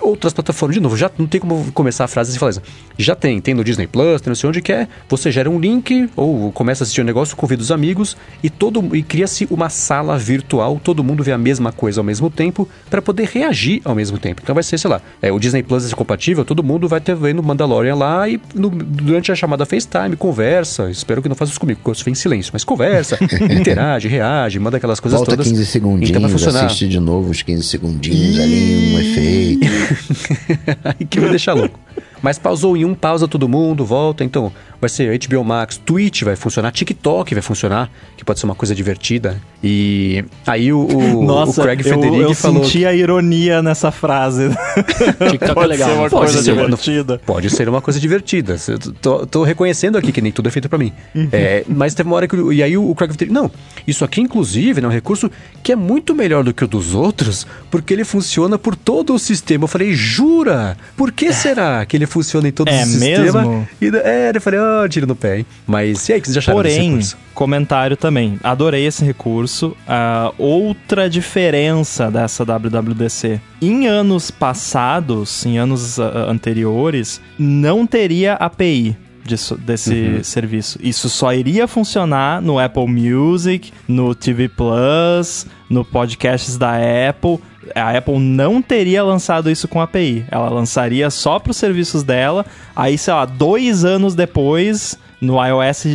outras 0.01 0.33
plataformas, 0.33 0.75
de 0.75 0.81
novo, 0.81 0.97
já 0.97 1.09
não 1.17 1.27
tem 1.27 1.39
como 1.39 1.71
começar 1.71 2.05
a 2.05 2.07
frase 2.07 2.35
e 2.35 2.39
falar 2.39 2.51
isso. 2.51 2.61
Já 2.97 3.15
tem, 3.15 3.39
tem 3.41 3.53
no 3.53 3.63
Disney 3.63 3.87
Plus, 3.87 4.21
tem 4.21 4.29
não 4.31 4.35
sei 4.35 4.49
onde 4.49 4.61
que 4.61 4.71
é. 4.71 4.87
Você 5.09 5.31
gera 5.31 5.49
um 5.49 5.59
link 5.59 6.09
ou 6.15 6.51
começa 6.51 6.83
a 6.83 6.85
assistir 6.85 7.01
um 7.01 7.05
negócio, 7.05 7.35
convida 7.35 7.61
os 7.61 7.71
amigos 7.71 8.15
e 8.43 8.49
todo 8.49 8.95
e 8.95 9.03
cria-se 9.03 9.47
uma 9.49 9.69
sala 9.69 10.17
virtual, 10.17 10.79
todo 10.83 11.03
mundo 11.03 11.23
vê 11.23 11.31
a 11.31 11.37
mesma 11.37 11.71
coisa 11.71 11.99
ao 11.99 12.03
mesmo 12.03 12.29
tempo 12.29 12.67
para 12.89 13.01
poder 13.01 13.27
reagir 13.27 13.81
ao 13.83 13.95
mesmo 13.95 14.17
tempo. 14.17 14.41
Então 14.43 14.53
vai 14.53 14.63
ser, 14.63 14.77
sei 14.77 14.89
lá, 14.89 15.01
é, 15.21 15.31
o 15.31 15.39
Disney 15.39 15.63
Plus 15.63 15.91
é 15.91 15.95
compatível, 15.95 16.45
todo 16.45 16.63
mundo 16.63 16.87
vai 16.87 17.01
ter 17.01 17.15
vendo 17.15 17.41
Mandalorian 17.41 17.95
lá 17.95 18.27
e 18.27 18.39
no, 18.53 18.69
durante 18.69 19.31
a 19.31 19.35
chamada 19.35 19.65
FaceTime 19.65 20.15
conversa. 20.15 20.89
Espero 20.89 21.21
que 21.21 21.29
não 21.29 21.35
faça 21.35 21.51
isso 21.51 21.59
comigo, 21.59 21.79
porque 21.83 22.01
eu 22.01 22.11
em 22.11 22.15
silêncio, 22.15 22.51
mas 22.53 22.63
conversa, 22.63 23.17
interage, 23.49 24.07
reage, 24.07 24.59
manda 24.59 24.77
aquelas 24.77 24.99
coisas 24.99 25.17
Volta 25.17 25.31
todas. 25.31 25.47
15 25.47 25.65
segundinhos, 25.65 26.09
então 26.09 26.21
vai 26.21 26.31
funcionar. 26.31 26.65
assiste 26.65 26.87
de 26.87 26.99
novo 26.99 27.31
os 27.31 27.41
15 27.41 27.63
segundinhos 27.63 28.39
ali, 28.39 28.93
um 28.93 28.99
efeito. 28.99 29.84
Que 31.09 31.19
vai 31.19 31.29
deixar 31.29 31.53
louco. 31.53 31.79
Mas 32.21 32.39
pausou 32.39 32.75
em 32.75 32.85
um, 32.85 32.95
pausa 32.95 33.27
todo 33.27 33.47
mundo, 33.47 33.85
volta. 33.85 34.23
Então, 34.23 34.51
vai 34.85 34.89
ser 34.89 35.19
HBO 35.27 35.43
Max, 35.43 35.77
Twitch 35.77 36.21
vai 36.21 36.35
funcionar, 36.35 36.71
TikTok 36.71 37.33
vai 37.33 37.41
funcionar, 37.41 37.89
que 38.15 38.23
pode 38.23 38.39
ser 38.39 38.45
uma 38.45 38.53
coisa 38.53 38.75
divertida. 38.75 39.41
E 39.63 40.23
aí 40.45 40.71
o, 40.71 40.85
o, 40.85 41.23
Nossa, 41.23 41.59
o 41.59 41.63
Craig 41.63 41.81
Federighi 41.81 42.21
eu 42.21 42.35
falou... 42.35 42.59
Eu 42.59 42.63
senti 42.65 42.85
a 42.85 42.93
ironia 42.93 43.63
nessa 43.63 43.89
frase. 43.89 44.49
TikTok 45.31 45.59
é 45.59 45.65
legal. 45.65 45.89
Ser 45.89 45.95
uma 45.95 46.09
pode 46.09 46.25
coisa 46.25 46.43
ser 46.43 46.53
divertida. 46.53 47.13
Uma, 47.13 47.19
pode 47.19 47.49
ser 47.49 47.69
uma 47.69 47.81
coisa 47.81 47.99
divertida. 47.99 48.57
Tô, 49.01 49.25
tô 49.25 49.43
reconhecendo 49.43 49.97
aqui 49.97 50.11
que 50.11 50.21
nem 50.21 50.31
tudo 50.31 50.47
é 50.47 50.51
feito 50.51 50.69
para 50.69 50.77
mim. 50.77 50.93
Uhum. 51.15 51.29
É, 51.31 51.63
mas 51.67 51.95
teve 51.95 52.07
uma 52.07 52.15
hora 52.15 52.27
que... 52.27 52.35
E 52.35 52.61
aí 52.61 52.77
o, 52.77 52.87
o 52.87 52.93
Craig 52.93 53.11
Federighi... 53.11 53.33
Não, 53.33 53.49
isso 53.87 54.05
aqui 54.05 54.21
inclusive 54.21 54.83
é 54.83 54.87
um 54.87 54.91
recurso 54.91 55.31
que 55.63 55.71
é 55.71 55.75
muito 55.75 56.13
melhor 56.13 56.43
do 56.43 56.53
que 56.53 56.63
o 56.63 56.67
dos 56.67 56.93
outros, 56.93 57.47
porque 57.71 57.91
ele 57.91 58.03
funciona 58.03 58.59
por 58.59 58.75
todo 58.75 59.15
o 59.15 59.19
sistema. 59.19 59.63
Eu 59.63 59.67
falei, 59.67 59.95
jura? 59.95 60.77
Por 60.95 61.11
que 61.11 61.33
será 61.33 61.83
que 61.87 61.97
ele 61.97 62.05
funciona 62.05 62.47
em 62.47 62.51
todo 62.51 62.69
é 62.69 62.83
o 62.83 62.85
sistema? 62.85 63.41
Mesmo? 63.41 63.67
E, 63.81 63.87
é, 63.87 64.31
eu 64.35 64.41
falei, 64.41 64.59
ó, 64.59 64.74
oh, 64.83 64.89
tiro 64.89 65.07
no 65.07 65.15
pé, 65.15 65.39
hein? 65.39 65.45
Mas 65.65 66.07
e 66.09 66.13
aí, 66.13 66.21
que 66.21 66.27
vocês 66.27 66.37
acharam 66.37 66.57
Porém, 66.57 66.99
comentário 67.33 67.97
também. 67.97 68.39
Adorei 68.43 68.85
esse 68.85 69.03
recurso. 69.03 69.75
Uh, 69.87 70.33
outra 70.37 71.09
diferença 71.09 72.09
dessa 72.09 72.45
WWDC. 72.45 73.39
Em 73.61 73.87
anos 73.87 74.31
passados, 74.31 75.45
em 75.45 75.57
anos 75.57 75.97
uh, 75.97 76.03
anteriores, 76.29 77.21
não 77.37 77.85
teria 77.85 78.33
API 78.33 78.97
disso, 79.25 79.57
desse 79.57 79.93
uhum. 79.93 80.23
serviço. 80.23 80.79
Isso 80.81 81.09
só 81.09 81.33
iria 81.33 81.67
funcionar 81.67 82.41
no 82.41 82.59
Apple 82.59 82.87
Music, 82.87 83.71
no 83.87 84.13
TV 84.13 84.47
Plus, 84.47 85.47
no 85.69 85.83
podcasts 85.83 86.57
da 86.57 86.73
Apple. 87.09 87.39
A 87.73 87.97
Apple 87.97 88.19
não 88.19 88.61
teria 88.61 89.03
lançado 89.03 89.49
isso 89.49 89.67
com 89.67 89.81
API. 89.81 90.25
Ela 90.29 90.49
lançaria 90.49 91.09
só 91.09 91.39
para 91.39 91.51
os 91.51 91.57
serviços 91.57 92.03
dela. 92.03 92.45
Aí, 92.75 92.97
sei 92.97 93.13
lá, 93.13 93.25
dois 93.25 93.85
anos 93.85 94.13
depois, 94.15 94.97
no 95.19 95.43
iOS 95.43 95.85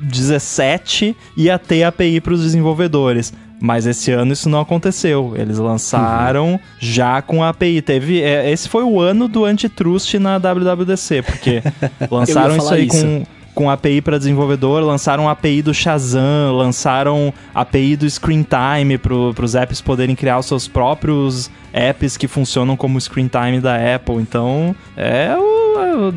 17, 0.00 1.16
ia 1.36 1.58
ter 1.58 1.84
API 1.84 2.20
para 2.20 2.34
os 2.34 2.42
desenvolvedores. 2.42 3.32
Mas 3.60 3.86
esse 3.86 4.10
ano 4.10 4.32
isso 4.32 4.48
não 4.48 4.60
aconteceu. 4.60 5.34
Eles 5.36 5.58
lançaram 5.58 6.52
uhum. 6.52 6.58
já 6.78 7.20
com 7.20 7.44
a 7.44 7.50
API. 7.50 7.82
Teve, 7.82 8.22
é, 8.22 8.50
esse 8.50 8.68
foi 8.68 8.82
o 8.82 8.98
ano 8.98 9.28
do 9.28 9.44
antitrust 9.44 10.14
na 10.14 10.38
WWDC, 10.38 11.22
porque 11.22 11.62
lançaram 12.10 12.56
isso 12.56 12.72
aí 12.72 12.86
isso. 12.86 13.04
com 13.04 13.26
com 13.60 13.68
API 13.68 14.00
para 14.00 14.16
desenvolvedor, 14.16 14.82
lançaram 14.82 15.28
API 15.28 15.60
do 15.60 15.74
Shazam, 15.74 16.56
lançaram 16.56 17.30
API 17.54 17.94
do 17.94 18.08
Screen 18.08 18.42
Time 18.42 18.96
para 18.96 19.44
os 19.44 19.54
apps 19.54 19.82
poderem 19.82 20.16
criar 20.16 20.38
os 20.38 20.46
seus 20.46 20.66
próprios 20.66 21.50
apps 21.70 22.16
que 22.16 22.26
funcionam 22.26 22.74
como 22.74 22.98
screen 22.98 23.28
time 23.28 23.60
da 23.60 23.76
Apple. 23.94 24.16
Então, 24.16 24.74
é 24.96 25.36
o, 25.36 25.59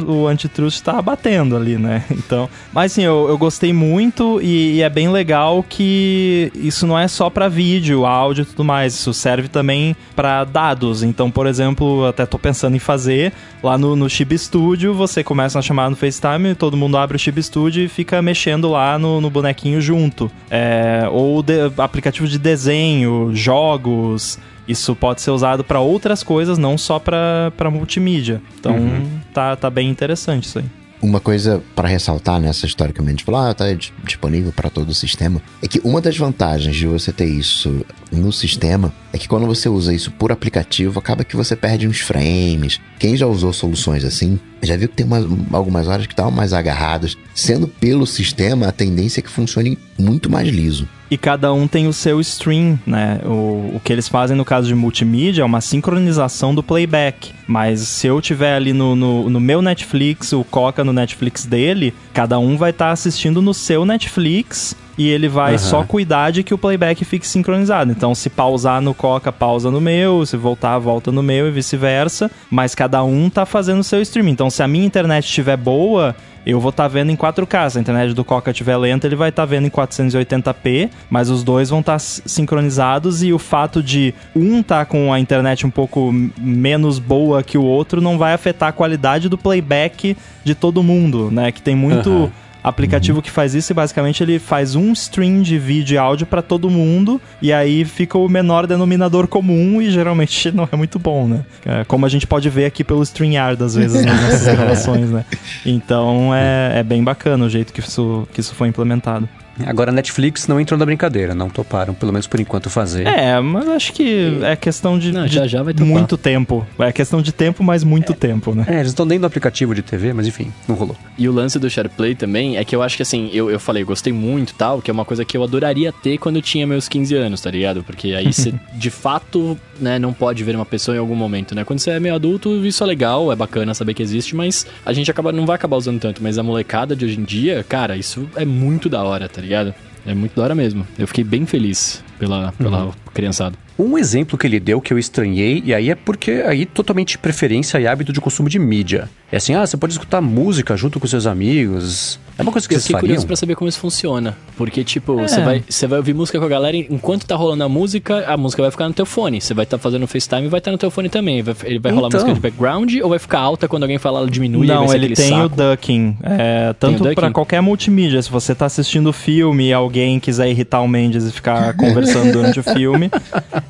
o, 0.07 0.27
antitrust 0.27 0.75
está 0.75 1.01
batendo 1.01 1.55
ali, 1.55 1.77
né? 1.77 2.03
Então, 2.23 2.49
mas 2.71 2.93
assim, 2.93 3.01
eu, 3.01 3.27
eu 3.27 3.37
gostei 3.37 3.73
muito 3.73 4.39
e, 4.41 4.75
e, 4.75 4.81
é 4.81 4.89
bem 4.89 5.09
legal 5.09 5.63
que 5.67 6.51
isso 6.55 6.87
não 6.87 6.97
é 6.97 7.07
só 7.07 7.29
para 7.29 7.49
vídeo, 7.49 8.05
áudio 8.05 8.43
e 8.43 8.45
tudo 8.45 8.63
mais. 8.63 8.93
Isso 8.93 9.13
serve 9.13 9.49
também 9.49 9.95
para 10.15 10.43
dados. 10.45 11.03
Então, 11.03 11.29
por 11.29 11.45
exemplo, 11.45 12.05
até 12.05 12.25
tô 12.25 12.39
pensando 12.39 12.75
em 12.75 12.79
fazer 12.79 13.33
lá 13.61 13.77
no, 13.77 13.95
no 13.95 14.09
Studio, 14.09 14.93
você 14.93 15.23
começa 15.23 15.59
a 15.59 15.61
chamada 15.61 15.89
no 15.89 15.95
FaceTime, 15.95 16.55
todo 16.55 16.77
mundo 16.77 16.97
abre 16.97 17.17
o 17.17 17.19
Chib 17.19 17.41
Studio 17.41 17.83
e 17.83 17.87
fica 17.89 18.21
mexendo 18.21 18.69
lá 18.69 18.97
no, 18.97 19.19
no 19.19 19.29
bonequinho 19.29 19.81
junto. 19.81 20.31
É, 20.49 21.07
ou 21.11 21.43
de, 21.43 21.71
aplicativo 21.77 22.27
de 22.27 22.37
desenho, 22.37 23.31
jogos, 23.33 24.39
isso 24.67 24.95
pode 24.95 25.21
ser 25.21 25.31
usado 25.31 25.63
para 25.63 25.79
outras 25.79 26.23
coisas, 26.23 26.57
não 26.57 26.77
só 26.77 26.99
para 26.99 27.51
multimídia. 27.71 28.41
Então, 28.59 28.75
uhum. 28.75 29.19
tá, 29.33 29.55
tá 29.55 29.69
bem 29.69 29.89
interessante 29.89 30.45
isso 30.45 30.59
aí. 30.59 30.65
Uma 31.01 31.19
coisa 31.19 31.61
para 31.75 31.89
ressaltar 31.89 32.39
nessa 32.39 32.65
historicamente, 32.65 33.25
falar, 33.25 33.49
ah, 33.49 33.53
tá 33.53 33.65
disponível 34.05 34.53
para 34.53 34.69
todo 34.69 34.87
o 34.87 34.93
sistema, 34.93 35.41
é 35.61 35.67
que 35.67 35.81
uma 35.83 35.99
das 35.99 36.17
vantagens 36.17 36.77
de 36.77 36.87
você 36.87 37.11
ter 37.11 37.25
isso 37.25 37.85
no 38.09 38.31
sistema 38.31 38.93
é 39.11 39.17
que 39.17 39.27
quando 39.27 39.45
você 39.45 39.67
usa 39.67 39.93
isso 39.93 40.11
por 40.11 40.31
aplicativo, 40.31 40.97
acaba 40.99 41.25
que 41.25 41.35
você 41.35 41.57
perde 41.57 41.89
uns 41.89 41.99
frames. 41.99 42.79
Quem 42.97 43.17
já 43.17 43.27
usou 43.27 43.51
soluções 43.51 44.05
assim, 44.05 44.39
já 44.65 44.77
viu 44.77 44.89
que 44.89 44.95
tem 44.95 45.05
umas, 45.05 45.25
algumas 45.51 45.87
horas 45.87 46.05
que 46.05 46.13
estavam 46.13 46.31
mais 46.31 46.53
agarradas. 46.53 47.17
Sendo 47.35 47.67
pelo 47.67 48.05
sistema, 48.05 48.67
a 48.67 48.71
tendência 48.71 49.19
é 49.19 49.23
que 49.23 49.29
funcione 49.29 49.77
muito 49.97 50.29
mais 50.29 50.47
liso 50.47 50.87
e 51.13 51.17
cada 51.17 51.53
um 51.53 51.67
tem 51.67 51.87
o 51.87 51.93
seu 51.93 52.19
stream, 52.19 52.79
né? 52.87 53.19
O, 53.23 53.75
o 53.75 53.81
que 53.83 53.93
eles 53.93 54.07
fazem 54.07 54.35
no 54.35 54.43
caso 54.43 54.67
de 54.67 54.73
multimídia 54.73 55.43
é 55.43 55.45
uma 55.45 55.61
sincronização 55.61 56.55
do 56.55 56.63
playback. 56.63 57.31
Mas 57.45 57.81
se 57.81 58.07
eu 58.07 58.19
tiver 58.19 58.55
ali 58.55 58.73
no, 58.73 58.95
no, 58.95 59.29
no 59.29 59.39
meu 59.39 59.61
Netflix, 59.61 60.33
o 60.33 60.43
Coca 60.43 60.83
no 60.83 60.91
Netflix 60.91 61.45
dele, 61.45 61.93
cada 62.15 62.39
um 62.39 62.57
vai 62.57 62.71
estar 62.71 62.87
tá 62.87 62.91
assistindo 62.91 63.43
no 63.43 63.53
seu 63.53 63.85
Netflix 63.85 64.75
e 64.97 65.09
ele 65.09 65.27
vai 65.27 65.53
uhum. 65.53 65.59
só 65.59 65.83
cuidar 65.83 66.31
de 66.31 66.43
que 66.43 66.53
o 66.53 66.57
playback 66.57 67.03
fique 67.03 67.27
sincronizado. 67.27 67.91
Então, 67.91 68.13
se 68.13 68.29
pausar 68.29 68.81
no 68.81 68.93
Coca, 68.93 69.31
pausa 69.31 69.71
no 69.71 69.81
meu, 69.81 70.25
se 70.25 70.37
voltar, 70.37 70.77
volta 70.79 71.11
no 71.11 71.23
meu 71.23 71.47
e 71.47 71.51
vice-versa. 71.51 72.29
Mas 72.49 72.75
cada 72.75 73.03
um 73.03 73.29
tá 73.29 73.45
fazendo 73.45 73.79
o 73.79 73.83
seu 73.83 74.01
streaming. 74.01 74.31
Então, 74.31 74.49
se 74.49 74.61
a 74.61 74.67
minha 74.67 74.85
internet 74.85 75.25
estiver 75.25 75.57
boa, 75.57 76.15
eu 76.45 76.59
vou 76.59 76.69
estar 76.69 76.83
tá 76.83 76.87
vendo 76.89 77.11
em 77.11 77.15
4K. 77.15 77.69
Se 77.69 77.77
a 77.77 77.81
internet 77.81 78.13
do 78.13 78.23
Coca 78.23 78.51
estiver 78.51 78.77
lenta, 78.77 79.07
ele 79.07 79.15
vai 79.15 79.29
estar 79.29 79.43
tá 79.43 79.45
vendo 79.45 79.65
em 79.65 79.69
480p, 79.69 80.89
mas 81.09 81.29
os 81.29 81.43
dois 81.43 81.69
vão 81.69 81.79
estar 81.79 81.93
tá 81.93 81.99
sincronizados 81.99 83.23
e 83.23 83.33
o 83.33 83.39
fato 83.39 83.81
de 83.81 84.13
um 84.35 84.59
estar 84.59 84.79
tá 84.79 84.85
com 84.85 85.11
a 85.11 85.19
internet 85.19 85.65
um 85.65 85.71
pouco 85.71 86.13
menos 86.37 86.99
boa 86.99 87.41
que 87.41 87.57
o 87.57 87.63
outro 87.63 88.01
não 88.01 88.17
vai 88.17 88.33
afetar 88.33 88.69
a 88.69 88.73
qualidade 88.73 89.29
do 89.29 89.37
playback 89.37 90.17
de 90.43 90.53
todo 90.53 90.83
mundo, 90.83 91.31
né? 91.31 91.51
Que 91.51 91.61
tem 91.61 91.75
muito. 91.75 92.09
Uhum 92.09 92.31
aplicativo 92.63 93.17
uhum. 93.17 93.21
que 93.21 93.29
faz 93.29 93.53
isso 93.53 93.71
e 93.71 93.75
basicamente 93.75 94.23
ele 94.23 94.39
faz 94.39 94.75
um 94.75 94.93
stream 94.93 95.41
de 95.41 95.57
vídeo 95.57 95.95
e 95.95 95.97
áudio 95.97 96.25
para 96.25 96.41
todo 96.41 96.69
mundo 96.69 97.19
e 97.41 97.51
aí 97.51 97.83
fica 97.83 98.17
o 98.17 98.29
menor 98.29 98.65
denominador 98.65 99.27
comum 99.27 99.81
e 99.81 99.91
geralmente 99.91 100.51
não 100.55 100.67
é 100.71 100.75
muito 100.75 100.97
bom, 100.97 101.27
né? 101.27 101.45
É, 101.65 101.83
como 101.83 102.05
a 102.05 102.09
gente 102.09 102.25
pode 102.25 102.49
ver 102.49 102.65
aqui 102.65 102.83
pelo 102.83 103.03
StreamYard 103.03 103.61
às 103.61 103.75
vezes 103.75 104.05
nas 104.05 104.21
nossas 104.21 104.45
gravações, 104.55 105.09
né? 105.09 105.25
Então 105.65 106.33
é, 106.33 106.79
é 106.79 106.83
bem 106.83 107.03
bacana 107.03 107.45
o 107.45 107.49
jeito 107.49 107.73
que 107.73 107.79
isso, 107.79 108.27
que 108.33 108.39
isso 108.39 108.55
foi 108.55 108.67
implementado. 108.67 109.27
Agora 109.65 109.91
a 109.91 109.93
Netflix 109.93 110.47
não 110.47 110.59
entrou 110.59 110.77
na 110.77 110.85
brincadeira, 110.85 111.35
não 111.35 111.49
toparam, 111.49 111.93
pelo 111.93 112.11
menos 112.11 112.27
por 112.27 112.39
enquanto, 112.39 112.69
fazer. 112.69 113.05
É, 113.07 113.39
mas 113.39 113.67
acho 113.67 113.93
que 113.93 114.39
é 114.43 114.55
questão 114.55 114.97
de, 114.97 115.11
não, 115.11 115.27
já, 115.27 115.45
já 115.45 115.61
vai 115.61 115.73
muito 115.79 116.17
tempo. 116.17 116.65
É 116.79 116.91
questão 116.91 117.21
de 117.21 117.31
tempo, 117.31 117.63
mas 117.63 117.83
muito 117.83 118.13
é, 118.13 118.15
tempo, 118.15 118.55
né? 118.55 118.65
É, 118.67 118.75
eles 118.75 118.87
estão 118.87 119.05
dentro 119.05 119.21
do 119.21 119.27
aplicativo 119.27 119.75
de 119.75 119.81
TV, 119.81 120.13
mas 120.13 120.27
enfim, 120.27 120.51
não 120.67 120.75
rolou. 120.75 120.95
E 121.17 121.27
o 121.27 121.31
lance 121.31 121.59
do 121.59 121.69
SharePlay 121.69 122.15
também 122.15 122.57
é 122.57 122.65
que 122.65 122.75
eu 122.75 122.81
acho 122.81 122.95
que 122.95 123.03
assim, 123.03 123.29
eu, 123.33 123.49
eu 123.49 123.59
falei, 123.59 123.83
gostei 123.83 124.11
muito 124.11 124.55
tal, 124.55 124.81
que 124.81 124.89
é 124.89 124.93
uma 124.93 125.05
coisa 125.05 125.23
que 125.23 125.37
eu 125.37 125.43
adoraria 125.43 125.91
ter 125.91 126.17
quando 126.17 126.37
eu 126.37 126.41
tinha 126.41 126.65
meus 126.65 126.87
15 126.87 127.15
anos, 127.15 127.41
tá 127.41 127.51
ligado? 127.51 127.83
Porque 127.83 128.13
aí 128.13 128.33
você, 128.33 128.53
de 128.73 128.89
fato, 128.89 129.57
né, 129.79 129.99
não 129.99 130.13
pode 130.13 130.43
ver 130.43 130.55
uma 130.55 130.65
pessoa 130.65 130.95
em 130.95 130.99
algum 130.99 131.15
momento, 131.15 131.53
né? 131.53 131.63
Quando 131.63 131.79
você 131.79 131.91
é 131.91 131.99
meio 131.99 132.15
adulto, 132.15 132.65
isso 132.65 132.83
é 132.83 132.87
legal, 132.87 133.31
é 133.31 133.35
bacana 133.35 133.73
saber 133.73 133.93
que 133.93 134.01
existe, 134.01 134.35
mas 134.35 134.65
a 134.85 134.93
gente 134.93 135.11
acaba, 135.11 135.31
não 135.31 135.45
vai 135.45 135.55
acabar 135.55 135.77
usando 135.77 135.99
tanto. 135.99 136.23
Mas 136.23 136.37
a 136.37 136.43
molecada 136.43 136.95
de 136.95 137.05
hoje 137.05 137.19
em 137.19 137.23
dia, 137.23 137.63
cara, 137.67 137.95
isso 137.95 138.27
é 138.35 138.45
muito 138.45 138.89
da 138.89 139.03
hora, 139.03 139.29
tá 139.29 139.42
ligado? 139.43 139.73
É 140.05 140.13
muito 140.13 140.35
da 140.35 140.43
hora 140.43 140.55
mesmo. 140.55 140.85
Eu 140.97 141.07
fiquei 141.07 141.23
bem 141.23 141.45
feliz 141.45 142.03
pela, 142.19 142.51
pela 142.53 142.85
uhum. 142.85 142.91
criançada. 143.13 143.55
Um 143.77 143.97
exemplo 143.97 144.37
que 144.37 144.45
ele 144.45 144.59
deu 144.59 144.79
que 144.79 144.93
eu 144.93 144.99
estranhei, 144.99 145.61
e 145.65 145.73
aí 145.73 145.89
é 145.89 145.95
porque 145.95 146.43
aí 146.45 146.65
totalmente 146.65 147.17
preferência 147.17 147.79
e 147.79 147.87
hábito 147.87 148.13
de 148.13 148.21
consumo 148.21 148.49
de 148.49 148.59
mídia. 148.59 149.09
É 149.31 149.37
assim, 149.37 149.55
ah, 149.55 149.65
você 149.65 149.77
pode 149.77 149.93
escutar 149.93 150.21
música 150.21 150.77
junto 150.77 150.99
com 150.99 151.07
seus 151.07 151.25
amigos, 151.25 152.19
É 152.37 152.41
uma 152.41 152.51
coisa 152.51 152.67
que 152.67 152.73
Eu 152.75 152.79
fiquei 152.79 152.93
fariam? 152.93 153.07
curioso 153.09 153.27
pra 153.27 153.35
saber 153.35 153.55
como 153.55 153.69
isso 153.69 153.79
funciona. 153.79 154.35
Porque, 154.57 154.83
tipo, 154.83 155.19
É. 155.19 155.27
você 155.27 155.41
vai, 155.41 155.63
você 155.67 155.87
vai 155.87 155.97
ouvir 155.99 156.13
música 156.13 156.39
com 156.39 156.45
a 156.45 156.47
galera, 156.49 156.75
e 156.75 156.87
enquanto 156.89 157.25
tá 157.27 157.35
rolando 157.35 157.63
a 157.63 157.69
música, 157.69 158.25
a 158.27 158.35
música 158.37 158.61
vai 158.61 158.71
ficar 158.71 158.87
no 158.87 158.93
teu 158.93 159.05
fone. 159.05 159.39
Você 159.41 159.53
vai 159.53 159.63
estar 159.63 159.77
fazendo 159.77 160.07
FaceTime 160.07 160.45
e 160.45 160.47
vai 160.49 160.57
estar 160.59 160.71
no 160.71 160.77
teu 160.77 160.89
fone 160.89 161.09
também. 161.09 161.41
Vai- 161.43 161.55
ele 161.63 161.79
vai 161.79 161.91
rolar 161.91 162.07
Então. 162.07 162.19
música 162.21 162.33
de 162.33 162.39
background 162.39 162.93
ou 163.03 163.09
vai 163.09 163.19
ficar 163.19 163.39
alta 163.39 163.67
quando 163.67 163.83
alguém 163.83 163.97
falar 163.97 164.19
ela 164.19 164.29
diminui? 164.29 164.65
Não, 164.67 164.91
ele 164.93 165.15
tem 165.15 165.33
o 165.33 165.43
saco? 165.43 165.55
ducking. 165.55 166.17
É, 166.23 166.69
o 166.71 166.73
tanto 166.73 167.03
pra 167.15 167.29
qualquer 167.31 167.61
multimídia. 167.61 168.21
Se 168.21 168.31
você 168.31 168.53
tá 168.55 168.65
assistindo 168.65 169.07
o 169.07 169.13
filme 169.13 169.67
e 169.67 169.73
alguém 169.73 170.19
quiser 170.19 170.49
irritar 170.49 170.81
o 170.81 170.87
Mendes 170.87 171.25
e 171.25 171.31
ficar 171.31 171.73
conversando 171.77 172.31
durante 172.31 172.59
o 172.59 172.63
filme, 172.63 173.09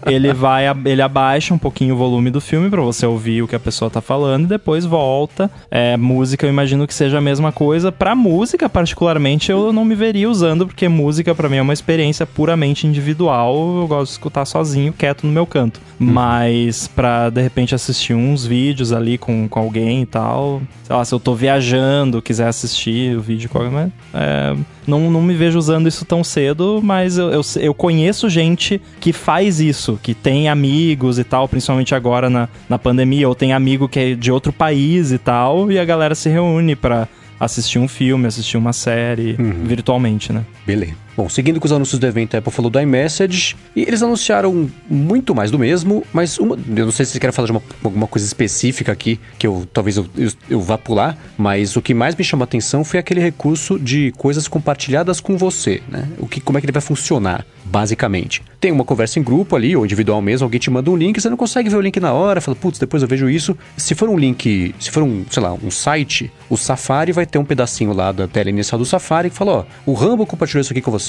ele 0.05 0.33
vai, 0.33 0.65
ele 0.85 1.01
abaixa 1.01 1.53
um 1.53 1.57
pouquinho 1.57 1.95
o 1.95 1.97
volume 1.97 2.29
do 2.29 2.41
filme 2.41 2.69
pra 2.69 2.81
você 2.81 3.05
ouvir 3.05 3.41
o 3.41 3.47
que 3.47 3.55
a 3.55 3.59
pessoa 3.59 3.89
tá 3.89 4.01
falando 4.01 4.45
e 4.45 4.47
depois 4.47 4.85
volta. 4.85 5.49
É, 5.71 5.95
música, 5.97 6.45
eu 6.45 6.49
imagino 6.49 6.85
que 6.87 6.93
seja 6.93 7.17
a 7.17 7.21
mesma 7.21 7.51
coisa. 7.51 7.91
Pra 7.91 8.15
música, 8.15 8.52
particularmente, 8.69 9.51
eu 9.51 9.73
não 9.73 9.85
me 9.85 9.95
veria 9.95 10.29
usando, 10.29 10.65
porque 10.65 10.87
música 10.87 11.33
pra 11.33 11.49
mim 11.49 11.57
é 11.57 11.61
uma 11.61 11.73
experiência 11.73 12.25
puramente 12.25 12.87
individual. 12.87 13.79
Eu 13.81 13.87
gosto 13.87 14.11
de 14.11 14.11
escutar 14.11 14.45
sozinho, 14.45 14.93
quieto 14.93 15.25
no 15.25 15.33
meu 15.33 15.45
canto. 15.45 15.79
Mas 15.99 16.87
pra, 16.87 17.29
de 17.29 17.41
repente, 17.41 17.75
assistir 17.75 18.13
uns 18.13 18.45
vídeos 18.45 18.91
ali 18.91 19.17
com, 19.17 19.47
com 19.47 19.59
alguém 19.59 20.01
e 20.01 20.05
tal. 20.05 20.61
Sei 20.83 20.95
lá, 20.95 21.05
se 21.05 21.13
eu 21.13 21.19
tô 21.19 21.33
viajando, 21.33 22.21
quiser 22.21 22.47
assistir 22.47 23.17
o 23.17 23.21
vídeo 23.21 23.49
com 23.49 23.59
alguém. 23.59 23.91
É, 24.13 24.55
não, 24.85 25.09
não 25.09 25.21
me 25.21 25.33
vejo 25.33 25.57
usando 25.57 25.87
isso 25.87 26.05
tão 26.05 26.23
cedo, 26.23 26.81
mas 26.83 27.17
eu, 27.17 27.31
eu, 27.31 27.41
eu 27.59 27.73
conheço 27.73 28.29
gente 28.29 28.81
que 28.99 29.13
faz 29.13 29.59
isso, 29.59 29.99
que 30.01 30.13
tem 30.13 30.49
amigos 30.49 31.17
e 31.17 31.23
tal, 31.23 31.47
principalmente 31.47 31.95
agora 31.95 32.29
na, 32.29 32.49
na 32.67 32.77
pandemia, 32.77 33.27
ou 33.27 33.35
tem 33.35 33.53
amigo 33.53 33.87
que 33.87 33.99
é 33.99 34.15
de 34.15 34.31
outro 34.31 34.51
país 34.51 35.11
e 35.11 35.17
tal, 35.17 35.71
e 35.71 35.79
a 35.79 35.85
galera 35.85 36.15
se 36.15 36.29
reúne 36.29 36.75
pra 36.75 37.07
assistir 37.39 37.79
um 37.79 37.87
filme, 37.87 38.27
assistir 38.27 38.57
uma 38.57 38.73
série 38.73 39.35
virtualmente, 39.63 40.31
né? 40.31 40.45
Beleza. 40.65 40.95
Bom, 41.15 41.29
seguindo 41.29 41.59
com 41.59 41.65
os 41.65 41.71
anúncios 41.71 41.99
do 41.99 42.07
evento, 42.07 42.35
a 42.35 42.39
Apple 42.39 42.51
falou 42.51 42.71
do 42.71 42.79
iMessage 42.79 43.55
e 43.75 43.81
eles 43.81 44.01
anunciaram 44.01 44.69
muito 44.89 45.35
mais 45.35 45.51
do 45.51 45.59
mesmo, 45.59 46.03
mas 46.11 46.39
uma, 46.39 46.55
eu 46.55 46.85
não 46.85 46.91
sei 46.91 47.05
se 47.05 47.11
vocês 47.11 47.19
querem 47.19 47.31
falar 47.31 47.45
de 47.45 47.51
uma, 47.51 47.61
alguma 47.83 48.07
coisa 48.07 48.25
específica 48.25 48.91
aqui, 48.91 49.19
que 49.37 49.45
eu 49.45 49.67
talvez 49.71 49.97
eu, 49.97 50.07
eu, 50.17 50.31
eu 50.49 50.61
vá 50.61 50.77
pular, 50.77 51.15
mas 51.37 51.75
o 51.75 51.81
que 51.81 51.93
mais 51.93 52.15
me 52.15 52.23
chamou 52.23 52.43
a 52.43 52.45
atenção 52.45 52.83
foi 52.83 52.99
aquele 52.99 53.19
recurso 53.19 53.77
de 53.77 54.11
coisas 54.17 54.47
compartilhadas 54.47 55.19
com 55.19 55.37
você, 55.37 55.83
né? 55.87 56.07
O 56.17 56.27
que, 56.27 56.41
como 56.41 56.57
é 56.57 56.61
que 56.61 56.65
ele 56.65 56.73
vai 56.73 56.81
funcionar, 56.81 57.45
basicamente. 57.63 58.41
Tem 58.59 58.71
uma 58.71 58.85
conversa 58.85 59.19
em 59.19 59.23
grupo 59.23 59.55
ali, 59.55 59.75
ou 59.75 59.85
individual 59.85 60.21
mesmo, 60.21 60.45
alguém 60.45 60.59
te 60.59 60.71
manda 60.71 60.89
um 60.89 60.95
link, 60.95 61.19
você 61.19 61.29
não 61.29 61.37
consegue 61.37 61.69
ver 61.69 61.75
o 61.75 61.81
link 61.81 61.99
na 61.99 62.13
hora, 62.13 62.39
fala, 62.39 62.55
putz, 62.55 62.79
depois 62.79 63.03
eu 63.03 63.09
vejo 63.09 63.29
isso. 63.29 63.57
Se 63.75 63.93
for 63.93 64.09
um 64.09 64.17
link, 64.17 64.73
se 64.79 64.89
for 64.89 65.03
um, 65.03 65.25
sei 65.29 65.43
lá, 65.43 65.53
um 65.53 65.69
site, 65.69 66.31
o 66.49 66.57
Safari 66.57 67.11
vai 67.11 67.25
ter 67.25 67.37
um 67.37 67.45
pedacinho 67.45 67.93
lá 67.93 68.11
da 68.11 68.27
tela 68.27 68.49
inicial 68.49 68.79
do 68.79 68.85
Safari 68.85 69.29
que 69.29 69.35
fala, 69.35 69.51
ó, 69.51 69.65
o 69.85 69.93
Rambo 69.93 70.25
compartilhou 70.25 70.61
isso 70.61 70.71
aqui 70.71 70.81
com 70.81 70.91
você, 70.91 71.02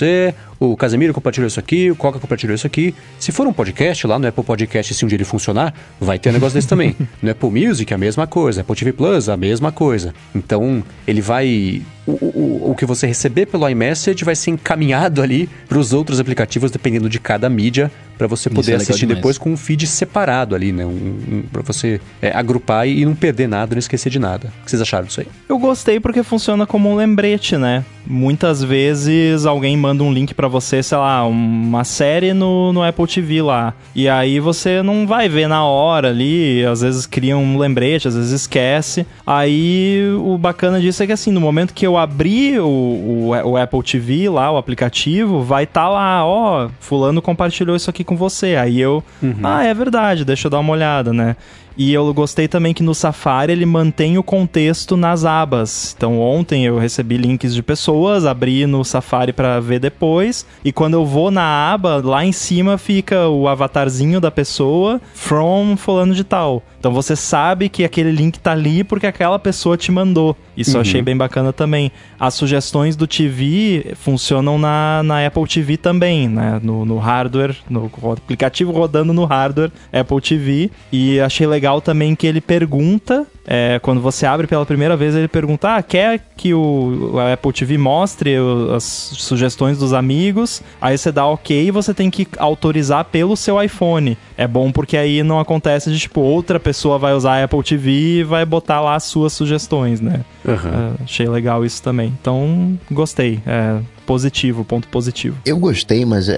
o 0.58 0.76
Casemiro 0.76 1.12
compartilhou 1.12 1.46
isso 1.46 1.60
aqui, 1.60 1.90
o 1.90 1.96
Coca 1.96 2.18
compartilhou 2.18 2.54
isso 2.54 2.66
aqui. 2.66 2.94
Se 3.18 3.30
for 3.30 3.46
um 3.46 3.52
podcast 3.52 4.06
lá 4.06 4.18
no 4.18 4.26
Apple 4.26 4.44
Podcast, 4.44 4.94
se 4.94 5.04
um 5.04 5.08
dia 5.08 5.16
ele 5.16 5.24
funcionar, 5.24 5.74
vai 6.00 6.18
ter 6.18 6.30
um 6.30 6.32
negócio 6.32 6.54
desse 6.54 6.68
também. 6.68 6.96
No 7.22 7.30
Apple 7.30 7.50
Music, 7.50 7.92
a 7.92 7.98
mesma 7.98 8.26
coisa. 8.26 8.60
Apple 8.60 8.76
TV 8.76 8.92
Plus, 8.92 9.28
a 9.28 9.36
mesma 9.36 9.70
coisa. 9.72 10.14
Então, 10.34 10.82
ele 11.06 11.20
vai... 11.20 11.82
O, 12.06 12.12
o, 12.12 12.70
o 12.70 12.74
que 12.74 12.84
você 12.84 13.06
receber 13.06 13.46
pelo 13.46 13.68
iMessage 13.68 14.24
vai 14.24 14.36
ser 14.36 14.50
encaminhado 14.50 15.22
ali 15.22 15.48
para 15.68 15.78
os 15.78 15.92
outros 15.92 16.20
aplicativos, 16.20 16.70
dependendo 16.70 17.08
de 17.08 17.18
cada 17.18 17.48
mídia, 17.48 17.90
para 18.16 18.26
você 18.26 18.48
poder 18.48 18.72
é 18.72 18.76
assistir 18.76 19.00
demais. 19.00 19.16
depois 19.16 19.38
com 19.38 19.52
um 19.52 19.56
feed 19.56 19.86
separado 19.86 20.54
ali, 20.54 20.72
né? 20.72 20.84
Um, 20.84 20.88
um, 20.88 21.44
para 21.50 21.62
você 21.62 22.00
é, 22.22 22.30
agrupar 22.30 22.86
e 22.86 23.04
não 23.04 23.14
perder 23.14 23.48
nada, 23.48 23.74
não 23.74 23.78
esquecer 23.78 24.10
de 24.10 24.18
nada. 24.18 24.52
O 24.62 24.64
que 24.64 24.70
vocês 24.70 24.82
acharam 24.82 25.06
disso 25.06 25.20
aí? 25.20 25.26
Eu 25.48 25.58
gostei 25.58 25.98
porque 25.98 26.22
funciona 26.22 26.66
como 26.66 26.90
um 26.90 26.96
lembrete, 26.96 27.56
né? 27.56 27.84
Muitas 28.06 28.62
vezes 28.62 29.46
alguém 29.46 29.76
manda 29.76 30.02
um 30.02 30.12
link 30.12 30.34
pra 30.34 30.46
você, 30.46 30.82
sei 30.82 30.98
lá, 30.98 31.26
uma 31.26 31.84
série 31.84 32.32
no, 32.32 32.72
no 32.72 32.82
Apple 32.82 33.06
TV 33.06 33.42
lá. 33.42 33.74
E 33.94 34.08
aí 34.08 34.38
você 34.38 34.82
não 34.82 35.06
vai 35.06 35.28
ver 35.28 35.48
na 35.48 35.64
hora 35.64 36.08
ali, 36.10 36.64
às 36.64 36.82
vezes 36.82 37.06
cria 37.06 37.36
um 37.36 37.58
lembrete, 37.58 38.08
às 38.08 38.14
vezes 38.14 38.32
esquece. 38.32 39.06
Aí 39.26 40.02
o 40.18 40.36
bacana 40.36 40.80
disso 40.80 41.02
é 41.02 41.06
que 41.06 41.12
assim, 41.12 41.32
no 41.32 41.40
momento 41.40 41.72
que 41.72 41.86
eu 41.86 41.93
abrir 41.98 42.60
o, 42.60 42.66
o, 42.66 43.28
o 43.28 43.56
Apple 43.56 43.82
TV 43.82 44.28
lá, 44.28 44.50
o 44.50 44.56
aplicativo, 44.56 45.42
vai 45.42 45.64
estar 45.64 45.88
lá, 45.88 46.24
ó, 46.24 46.68
fulano 46.80 47.20
compartilhou 47.22 47.76
isso 47.76 47.90
aqui 47.90 48.04
com 48.04 48.16
você. 48.16 48.56
Aí 48.56 48.80
eu, 48.80 49.02
ah, 49.42 49.64
é 49.64 49.74
verdade, 49.74 50.24
deixa 50.24 50.46
eu 50.46 50.50
dar 50.50 50.60
uma 50.60 50.72
olhada, 50.72 51.12
né? 51.12 51.36
E 51.76 51.92
eu 51.92 52.12
gostei 52.14 52.46
também 52.46 52.72
que 52.72 52.82
no 52.82 52.94
Safari 52.94 53.52
ele 53.52 53.66
mantém 53.66 54.16
o 54.16 54.22
contexto 54.22 54.96
nas 54.96 55.24
abas. 55.24 55.94
Então 55.96 56.20
ontem 56.20 56.64
eu 56.64 56.78
recebi 56.78 57.16
links 57.16 57.54
de 57.54 57.62
pessoas, 57.62 58.24
abri 58.24 58.66
no 58.66 58.84
Safari 58.84 59.32
para 59.32 59.58
ver 59.60 59.80
depois, 59.80 60.46
e 60.64 60.72
quando 60.72 60.94
eu 60.94 61.04
vou 61.04 61.30
na 61.30 61.72
aba, 61.72 62.00
lá 62.04 62.24
em 62.24 62.32
cima 62.32 62.78
fica 62.78 63.28
o 63.28 63.48
avatarzinho 63.48 64.20
da 64.20 64.30
pessoa 64.30 65.00
from 65.14 65.76
fulano 65.76 66.14
de 66.14 66.22
tal. 66.22 66.62
Então 66.78 66.92
você 66.92 67.16
sabe 67.16 67.70
que 67.70 67.82
aquele 67.82 68.12
link 68.12 68.38
tá 68.38 68.52
ali 68.52 68.84
porque 68.84 69.06
aquela 69.06 69.38
pessoa 69.38 69.74
te 69.74 69.90
mandou. 69.90 70.36
Isso 70.54 70.76
eu 70.76 70.82
achei 70.82 71.00
bem 71.00 71.16
bacana 71.16 71.50
também. 71.50 71.90
As 72.20 72.34
sugestões 72.34 72.94
do 72.94 73.06
TV 73.06 73.94
funcionam 73.96 74.58
na, 74.58 75.02
na 75.02 75.26
Apple 75.26 75.46
TV 75.46 75.78
também, 75.78 76.28
né? 76.28 76.60
No, 76.62 76.84
no 76.84 76.98
hardware, 76.98 77.56
no 77.70 77.90
aplicativo 78.12 78.70
rodando 78.70 79.14
no 79.14 79.24
hardware 79.24 79.72
Apple 79.90 80.20
TV. 80.20 80.70
E 80.92 81.18
achei 81.20 81.46
legal 81.46 81.63
também 81.80 82.14
que 82.14 82.26
ele 82.26 82.40
pergunta, 82.40 83.26
é, 83.46 83.78
quando 83.82 84.00
você 84.00 84.24
abre 84.24 84.46
pela 84.46 84.64
primeira 84.64 84.96
vez, 84.96 85.14
ele 85.14 85.28
pergunta: 85.28 85.76
ah, 85.76 85.82
quer 85.82 86.20
que 86.36 86.54
o, 86.54 87.14
Apple 87.32 87.52
TV 87.52 87.76
mostre 87.76 88.34
as 88.74 88.84
sugestões 88.84 89.78
dos 89.78 89.92
amigos? 89.92 90.62
Aí 90.80 90.96
você 90.96 91.12
dá 91.12 91.26
ok 91.26 91.68
e 91.68 91.70
você 91.70 91.92
tem 91.92 92.10
que 92.10 92.26
autorizar 92.38 93.04
pelo 93.06 93.36
seu 93.36 93.62
iPhone. 93.62 94.16
É 94.36 94.46
bom 94.46 94.72
porque 94.72 94.96
aí 94.96 95.22
não 95.22 95.38
acontece 95.38 95.90
de 95.90 95.98
tipo, 95.98 96.20
outra 96.20 96.58
pessoa 96.58 96.98
vai 96.98 97.12
usar 97.12 97.40
a 97.40 97.44
Apple 97.44 97.62
TV 97.62 97.90
e 97.90 98.24
vai 98.24 98.44
botar 98.44 98.80
lá 98.80 98.94
as 98.94 99.04
suas 99.04 99.32
sugestões, 99.32 100.00
né? 100.00 100.20
É, 100.46 101.04
achei 101.04 101.28
legal 101.28 101.64
isso 101.64 101.82
também. 101.82 102.14
Então, 102.20 102.78
gostei. 102.90 103.40
É 103.46 103.78
positivo, 104.04 104.64
ponto 104.64 104.86
positivo. 104.88 105.36
Eu 105.44 105.58
gostei, 105.58 106.04
mas 106.04 106.28
é, 106.28 106.34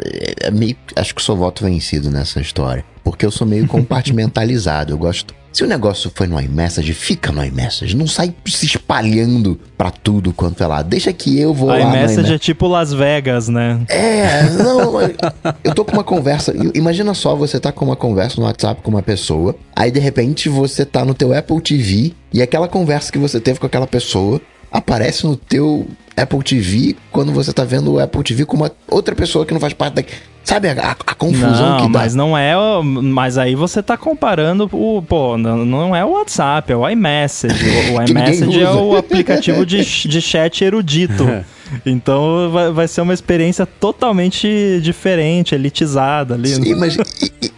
é- 0.00 0.34
é 0.46 0.50
meio. 0.50 0.76
Acho 0.96 1.14
que 1.14 1.22
sou 1.22 1.36
voto 1.36 1.64
vencido 1.64 2.10
nessa 2.10 2.40
história. 2.40 2.84
Porque 3.02 3.26
eu 3.26 3.30
sou 3.30 3.46
meio 3.46 3.66
compartimentalizado. 3.68 4.92
Eu 4.92 4.98
gosto. 4.98 5.34
Se 5.52 5.62
o 5.62 5.68
negócio 5.68 6.10
foi 6.12 6.26
no 6.26 6.40
iMessage, 6.40 6.92
fica 6.94 7.30
no 7.30 7.44
iMessage. 7.44 7.94
Não 7.96 8.08
sai 8.08 8.34
se 8.44 8.66
espalhando 8.66 9.56
pra 9.78 9.88
tudo 9.88 10.32
quanto 10.32 10.64
é 10.64 10.66
lá. 10.66 10.82
Deixa 10.82 11.12
que 11.12 11.38
eu 11.38 11.54
vou 11.54 11.70
A 11.70 11.76
lá 11.78 11.80
iMessage. 11.96 12.34
é 12.34 12.38
tipo 12.38 12.66
Las 12.66 12.92
Vegas, 12.92 13.48
né? 13.48 13.80
É, 13.88 14.42
não, 14.50 14.94
eu 15.62 15.72
tô 15.72 15.84
com 15.84 15.92
uma 15.92 16.02
conversa. 16.02 16.52
Imagina 16.74 17.14
só, 17.14 17.36
você 17.36 17.60
tá 17.60 17.70
com 17.70 17.84
uma 17.84 17.94
conversa 17.94 18.40
no 18.40 18.46
WhatsApp 18.48 18.82
com 18.82 18.90
uma 18.90 19.02
pessoa, 19.02 19.54
aí 19.76 19.92
de 19.92 20.00
repente 20.00 20.48
você 20.48 20.84
tá 20.84 21.04
no 21.04 21.14
teu 21.14 21.32
Apple 21.32 21.60
TV 21.60 22.12
e 22.32 22.42
aquela 22.42 22.66
conversa 22.66 23.12
que 23.12 23.18
você 23.18 23.38
teve 23.38 23.60
com 23.60 23.66
aquela 23.66 23.86
pessoa 23.86 24.40
aparece 24.74 25.24
no 25.24 25.36
teu 25.36 25.86
Apple 26.16 26.42
TV 26.42 26.96
quando 27.10 27.32
você 27.32 27.52
tá 27.52 27.64
vendo 27.64 27.92
o 27.92 28.00
Apple 28.00 28.22
TV 28.24 28.44
com 28.44 28.56
uma 28.56 28.70
outra 28.90 29.14
pessoa 29.14 29.46
que 29.46 29.52
não 29.54 29.60
faz 29.60 29.72
parte 29.72 29.94
da. 29.94 30.02
Sabe 30.42 30.68
a, 30.68 30.72
a- 30.72 30.96
a 31.06 31.14
confusão 31.14 31.70
não, 31.70 31.76
que 31.86 31.92
dá? 31.92 31.98
mas 32.00 32.14
não 32.14 32.36
é. 32.36 32.54
o- 32.56 32.82
Mas 32.82 33.38
aí 33.38 33.54
você 33.54 33.82
tá 33.82 33.96
comparando 33.96 34.68
o. 34.72 35.00
Pô, 35.00 35.38
não, 35.38 35.64
não 35.64 35.96
é 35.96 36.04
o 36.04 36.10
WhatsApp, 36.10 36.70
é 36.70 36.76
o 36.76 36.86
iMessage. 36.88 37.64
O, 37.90 37.94
o 37.98 38.02
iMessage 38.06 38.60
é 38.60 38.70
o 38.70 38.96
aplicativo 38.96 39.64
de, 39.64 39.82
de 39.82 40.20
chat 40.20 40.62
erudito. 40.62 41.24
Então 41.86 42.50
vai, 42.50 42.70
vai 42.72 42.88
ser 42.88 43.00
uma 43.00 43.14
experiência 43.14 43.66
totalmente 43.66 44.80
diferente, 44.82 45.54
elitizada 45.54 46.34
ali. 46.34 46.48
Sim, 46.48 46.74
mas 46.74 46.96
i- 46.96 47.00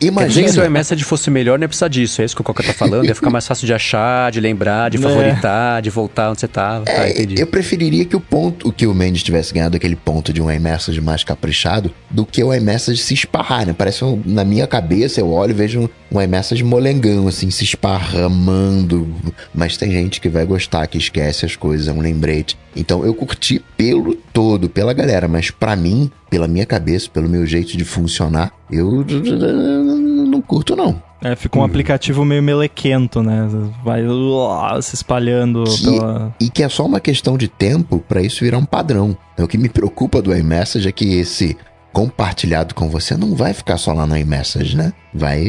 i- 0.01 0.11
Quer 0.11 0.27
dizer 0.29 0.43
que 0.45 0.49
se 0.51 0.59
o 0.59 0.61
imagina. 0.61 0.67
iMessage 0.67 1.05
fosse 1.05 1.31
melhor, 1.31 1.59
não 1.59 1.65
ia 1.65 1.69
precisar 1.69 1.89
disso. 1.89 2.21
É 2.23 2.25
isso 2.25 2.35
que 2.35 2.41
o 2.41 2.45
Coca 2.45 2.63
tá 2.63 2.73
falando. 2.73 3.05
Ia 3.07 3.15
ficar 3.15 3.31
mais 3.31 3.47
fácil 3.47 3.67
de 3.67 3.73
achar, 3.75 4.31
de 4.31 4.41
lembrar, 4.41 4.91
de 4.91 4.99
É. 4.99 5.01
favoritar, 5.01 5.83
de 5.83 5.91
voltar 5.91 6.31
onde 6.31 6.41
você 6.41 6.49
tava. 6.49 6.85
tá, 6.85 7.09
entendi. 7.09 7.41
Eu 7.41 7.47
preferiria 7.47 8.05
que 8.05 8.15
o 8.17 8.21
ponto, 8.21 8.73
que 8.73 8.87
o 8.87 8.95
Mendes 8.95 9.23
tivesse 9.23 9.53
ganhado 9.53 9.77
aquele 9.77 9.97
ponto 9.97 10.33
de 10.33 10.41
um 10.43 10.51
iMessage 10.51 11.01
mais 11.01 11.25
caprichado 11.25 11.91
do 12.11 12.25
que 12.27 12.43
o 12.45 12.53
iMessage 12.55 12.99
se 13.01 13.15
esparrar, 13.15 13.67
né? 13.67 13.75
Parece 13.77 14.05
um, 14.05 14.21
na 14.25 14.45
minha 14.45 14.67
cabeça, 14.67 15.21
eu 15.21 15.31
olho 15.33 15.51
e 15.51 15.55
vejo 15.55 15.81
um, 15.81 15.89
um 16.19 16.23
iMessage 16.23 16.63
molengão, 16.63 17.27
assim, 17.29 17.51
se 17.51 17.65
esparramando. 17.65 19.09
Mas 19.55 19.77
tem 19.77 19.91
gente 19.91 20.21
que 20.21 20.29
vai 20.29 20.45
gostar, 20.45 20.87
que 20.87 20.99
esquece 20.99 21.45
as 21.47 21.57
coisas, 21.57 21.89
é 21.89 21.93
um 21.93 22.01
lembrete. 22.01 22.57
Então 22.77 23.05
eu 23.05 23.15
curti 23.15 23.63
pelo 23.77 24.15
todo, 24.15 24.69
pela 24.69 24.93
galera, 24.93 25.27
mas 25.27 25.51
pra 25.51 25.75
mim, 25.75 26.11
pela 26.29 26.47
minha 26.47 26.67
cabeça, 26.67 27.09
pelo 27.11 27.29
meu 27.29 27.47
jeito 27.47 27.77
de 27.77 27.85
funcionar, 27.85 28.53
eu 28.71 29.05
não 30.29 30.41
curto 30.43 30.77
não. 30.77 31.03
É, 31.23 31.35
fica 31.35 31.59
um 31.59 31.65
aplicativo 31.65 32.25
meio 32.25 32.43
melequento, 32.43 33.23
né? 33.23 33.49
Vai 33.83 34.07
uá, 34.07 34.81
se 34.83 34.95
espalhando 34.95 35.65
Que- 35.65 35.85
pela. 35.85 36.35
E 36.39 36.51
que 36.51 36.63
é 36.63 36.69
só 36.69 36.85
uma 36.85 37.01
questão 37.01 37.39
de 37.39 37.49
tempo 37.49 37.99
pra 38.07 38.21
isso 38.21 38.45
virar 38.45 38.59
um 38.59 38.65
padrão. 38.67 39.17
Então, 39.33 39.47
o 39.47 39.49
que 39.49 39.57
me 39.57 39.69
preocupa 39.71 40.21
do 40.21 40.35
iMessage 40.37 40.87
é 40.87 40.93
que 40.93 41.15
esse 41.15 41.57
compartilhado 42.01 42.75
com 42.75 42.91
você 42.91 43.17
não 43.17 43.35
vai 43.35 43.55
ficar 43.55 43.79
só 43.79 43.91
lá 43.95 44.07
no 44.07 44.15
iMessage, 44.19 44.77
né? 44.77 44.93
Vai, 45.15 45.47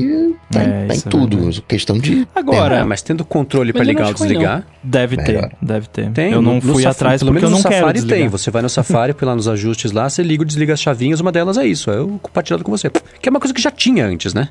vai, 0.49 0.63
É, 0.65 0.87
em 0.89 0.93
isso 0.93 1.05
é 1.09 1.11
tudo. 1.11 1.35
verdade. 1.35 1.61
questão 1.67 1.99
de. 1.99 2.25
Agora, 2.33 2.77
É, 2.77 2.83
mas 2.85 3.01
tendo 3.01 3.25
controle 3.25 3.73
eu 3.75 3.83
ligar 3.83 4.03
não 4.03 4.07
ou 4.07 4.13
desligar, 4.13 4.63
deve 4.81 5.17
ter, 5.17 5.33
Melhor. 5.33 5.51
deve 5.61 5.87
ter. 5.89 6.09
tem. 6.11 6.31
Eu 6.31 6.41
não 6.41 6.53
No- 6.53 6.55
no 6.55 6.61
fui 6.73 6.83
Safari- 6.83 6.87
atrás 6.87 7.21
pelo 7.21 7.33
porque 7.33 7.43
eu 7.45 7.49
menos 7.49 7.63
não 7.63 7.69
no 7.69 7.69
quero 7.69 7.81
Safari 7.81 7.93
desligar. 7.99 8.19
tem. 8.19 8.27
Você 8.29 8.49
vai 8.49 8.61
no 8.61 8.69
Safari, 8.69 9.13
põe 9.13 9.27
lá 9.27 9.35
nos 9.35 9.49
ajustes 9.49 9.91
lá, 9.91 10.09
você 10.09 10.23
liga 10.23 10.41
ou 10.41 10.45
desliga 10.47 10.71
as 10.73 10.79
chavinhas, 10.79 11.19
uma 11.19 11.33
delas 11.33 11.57
é 11.57 11.65
isso, 11.65 11.91
é 11.91 11.99
o 11.99 12.17
compartilhado 12.17 12.63
com 12.63 12.71
você. 12.71 12.89
Que 12.89 13.27
é 13.27 13.29
uma 13.29 13.41
coisa 13.41 13.53
que 13.53 13.61
já 13.61 13.69
tinha 13.69 14.05
antes, 14.05 14.33
né? 14.33 14.47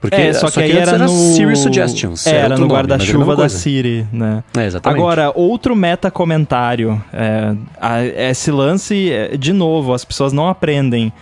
Porque, 0.00 0.16
é, 0.16 0.32
só 0.32 0.50
que 0.50 0.60
aí 0.60 0.72
antes 0.72 0.88
era 0.88 0.98
no... 0.98 1.08
Siri 1.08 1.56
Suggestions. 1.56 2.26
É, 2.26 2.30
era 2.30 2.38
no 2.38 2.42
era 2.44 2.56
mesma 2.60 2.66
guarda-chuva 2.74 3.36
da. 3.36 3.48
Siri, 3.50 4.06
né? 4.10 4.42
É, 4.56 4.64
exatamente. 4.64 4.98
Agora, 4.98 5.32
outro 5.34 5.76
meta 5.76 6.10
comentário. 6.10 7.02
É, 7.12 7.52
a- 7.78 8.04
esse 8.30 8.50
lance, 8.50 9.10
é, 9.10 9.36
de 9.36 9.52
novo, 9.52 9.92
as 9.92 10.02
pessoas 10.04 10.32
não 10.32 10.48
aprendem. 10.48 11.12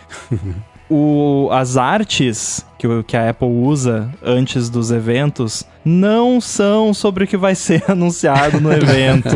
O, 0.88 1.48
as 1.50 1.78
artes 1.78 2.64
que, 2.78 2.86
que 3.04 3.16
a 3.16 3.30
Apple 3.30 3.48
usa 3.48 4.10
antes 4.22 4.68
dos 4.68 4.90
eventos 4.90 5.64
não 5.82 6.40
são 6.42 6.92
sobre 6.92 7.24
o 7.24 7.26
que 7.26 7.38
vai 7.38 7.54
ser 7.54 7.82
anunciado 7.88 8.60
no 8.60 8.70
evento. 8.70 9.30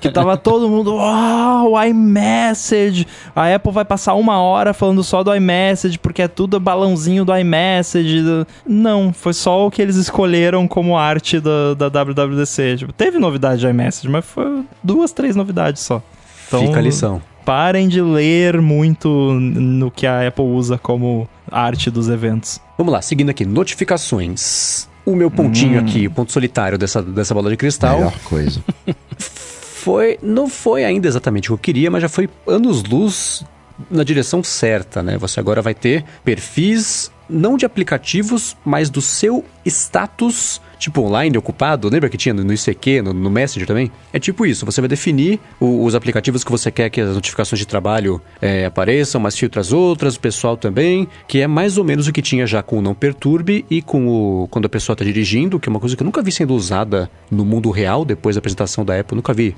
que 0.00 0.10
tava 0.10 0.36
todo 0.36 0.68
mundo, 0.68 0.94
uau, 0.94 1.72
iMessage. 1.84 3.06
A 3.34 3.52
Apple 3.52 3.72
vai 3.72 3.84
passar 3.84 4.14
uma 4.14 4.40
hora 4.40 4.72
falando 4.72 5.02
só 5.02 5.24
do 5.24 5.34
iMessage, 5.34 5.98
porque 5.98 6.22
é 6.22 6.28
tudo 6.28 6.60
balãozinho 6.60 7.24
do 7.24 7.36
iMessage. 7.36 8.22
Não, 8.66 9.12
foi 9.12 9.32
só 9.32 9.66
o 9.66 9.70
que 9.70 9.82
eles 9.82 9.96
escolheram 9.96 10.68
como 10.68 10.96
arte 10.96 11.40
da, 11.40 11.74
da 11.74 12.04
WWDC. 12.04 12.76
Tipo, 12.78 12.92
teve 12.92 13.18
novidade 13.18 13.60
de 13.60 13.66
iMessage, 13.66 14.08
mas 14.08 14.24
foi 14.24 14.64
duas, 14.82 15.10
três 15.10 15.34
novidades 15.34 15.82
só. 15.82 16.00
Então, 16.46 16.66
Fica 16.66 16.78
a 16.78 16.82
lição. 16.82 17.20
Parem 17.50 17.88
de 17.88 18.00
ler 18.00 18.62
muito 18.62 19.08
no 19.08 19.90
que 19.90 20.06
a 20.06 20.24
Apple 20.24 20.44
usa 20.44 20.78
como 20.78 21.28
arte 21.50 21.90
dos 21.90 22.08
eventos. 22.08 22.60
Vamos 22.78 22.92
lá, 22.92 23.02
seguindo 23.02 23.28
aqui, 23.28 23.44
notificações. 23.44 24.88
O 25.04 25.16
meu 25.16 25.32
pontinho 25.32 25.80
aqui, 25.80 26.06
o 26.06 26.12
ponto 26.12 26.30
solitário 26.30 26.78
dessa, 26.78 27.02
dessa 27.02 27.34
bola 27.34 27.50
de 27.50 27.56
cristal, 27.56 27.96
Melhor 27.96 28.18
coisa. 28.20 28.62
foi. 29.18 30.16
Não 30.22 30.46
foi 30.46 30.84
ainda 30.84 31.08
exatamente 31.08 31.48
o 31.48 31.48
que 31.48 31.52
eu 31.54 31.58
queria, 31.58 31.90
mas 31.90 32.02
já 32.02 32.08
foi 32.08 32.30
anos-luz 32.46 33.44
na 33.90 34.02
direção 34.04 34.42
certa, 34.42 35.02
né? 35.02 35.16
Você 35.18 35.38
agora 35.40 35.62
vai 35.62 35.74
ter 35.74 36.04
perfis 36.24 37.10
não 37.32 37.56
de 37.56 37.64
aplicativos, 37.64 38.56
mas 38.64 38.90
do 38.90 39.00
seu 39.00 39.44
status, 39.64 40.60
tipo 40.80 41.00
online 41.02 41.38
ocupado. 41.38 41.88
Lembra 41.88 42.08
que 42.08 42.16
tinha 42.16 42.34
no 42.34 42.52
ICQ, 42.52 43.02
no, 43.02 43.12
no 43.12 43.30
Messenger 43.30 43.68
também? 43.68 43.90
É 44.12 44.18
tipo 44.18 44.44
isso, 44.44 44.66
você 44.66 44.80
vai 44.80 44.88
definir 44.88 45.38
o- 45.60 45.84
os 45.84 45.94
aplicativos 45.94 46.42
que 46.42 46.50
você 46.50 46.72
quer 46.72 46.90
que 46.90 47.00
as 47.00 47.14
notificações 47.14 47.60
de 47.60 47.66
trabalho 47.66 48.20
é, 48.42 48.64
apareçam, 48.66 49.20
mas 49.20 49.36
filtra 49.38 49.60
as 49.60 49.72
outras, 49.72 50.16
o 50.16 50.20
pessoal 50.20 50.56
também, 50.56 51.06
que 51.28 51.40
é 51.40 51.46
mais 51.46 51.78
ou 51.78 51.84
menos 51.84 52.08
o 52.08 52.12
que 52.12 52.20
tinha 52.20 52.46
já 52.48 52.64
com 52.64 52.78
o 52.78 52.82
Não 52.82 52.94
Perturbe 52.94 53.64
e 53.70 53.80
com 53.80 54.08
o 54.08 54.48
quando 54.50 54.66
a 54.66 54.68
pessoa 54.68 54.94
está 54.94 55.04
dirigindo, 55.04 55.60
que 55.60 55.68
é 55.68 55.70
uma 55.70 55.78
coisa 55.80 55.94
que 55.96 56.02
eu 56.02 56.06
nunca 56.06 56.22
vi 56.22 56.32
sendo 56.32 56.52
usada 56.52 57.08
no 57.30 57.44
mundo 57.44 57.70
real, 57.70 58.04
depois 58.04 58.34
da 58.34 58.40
apresentação 58.40 58.84
da 58.84 58.98
Apple, 58.98 59.14
nunca 59.14 59.32
vi 59.32 59.54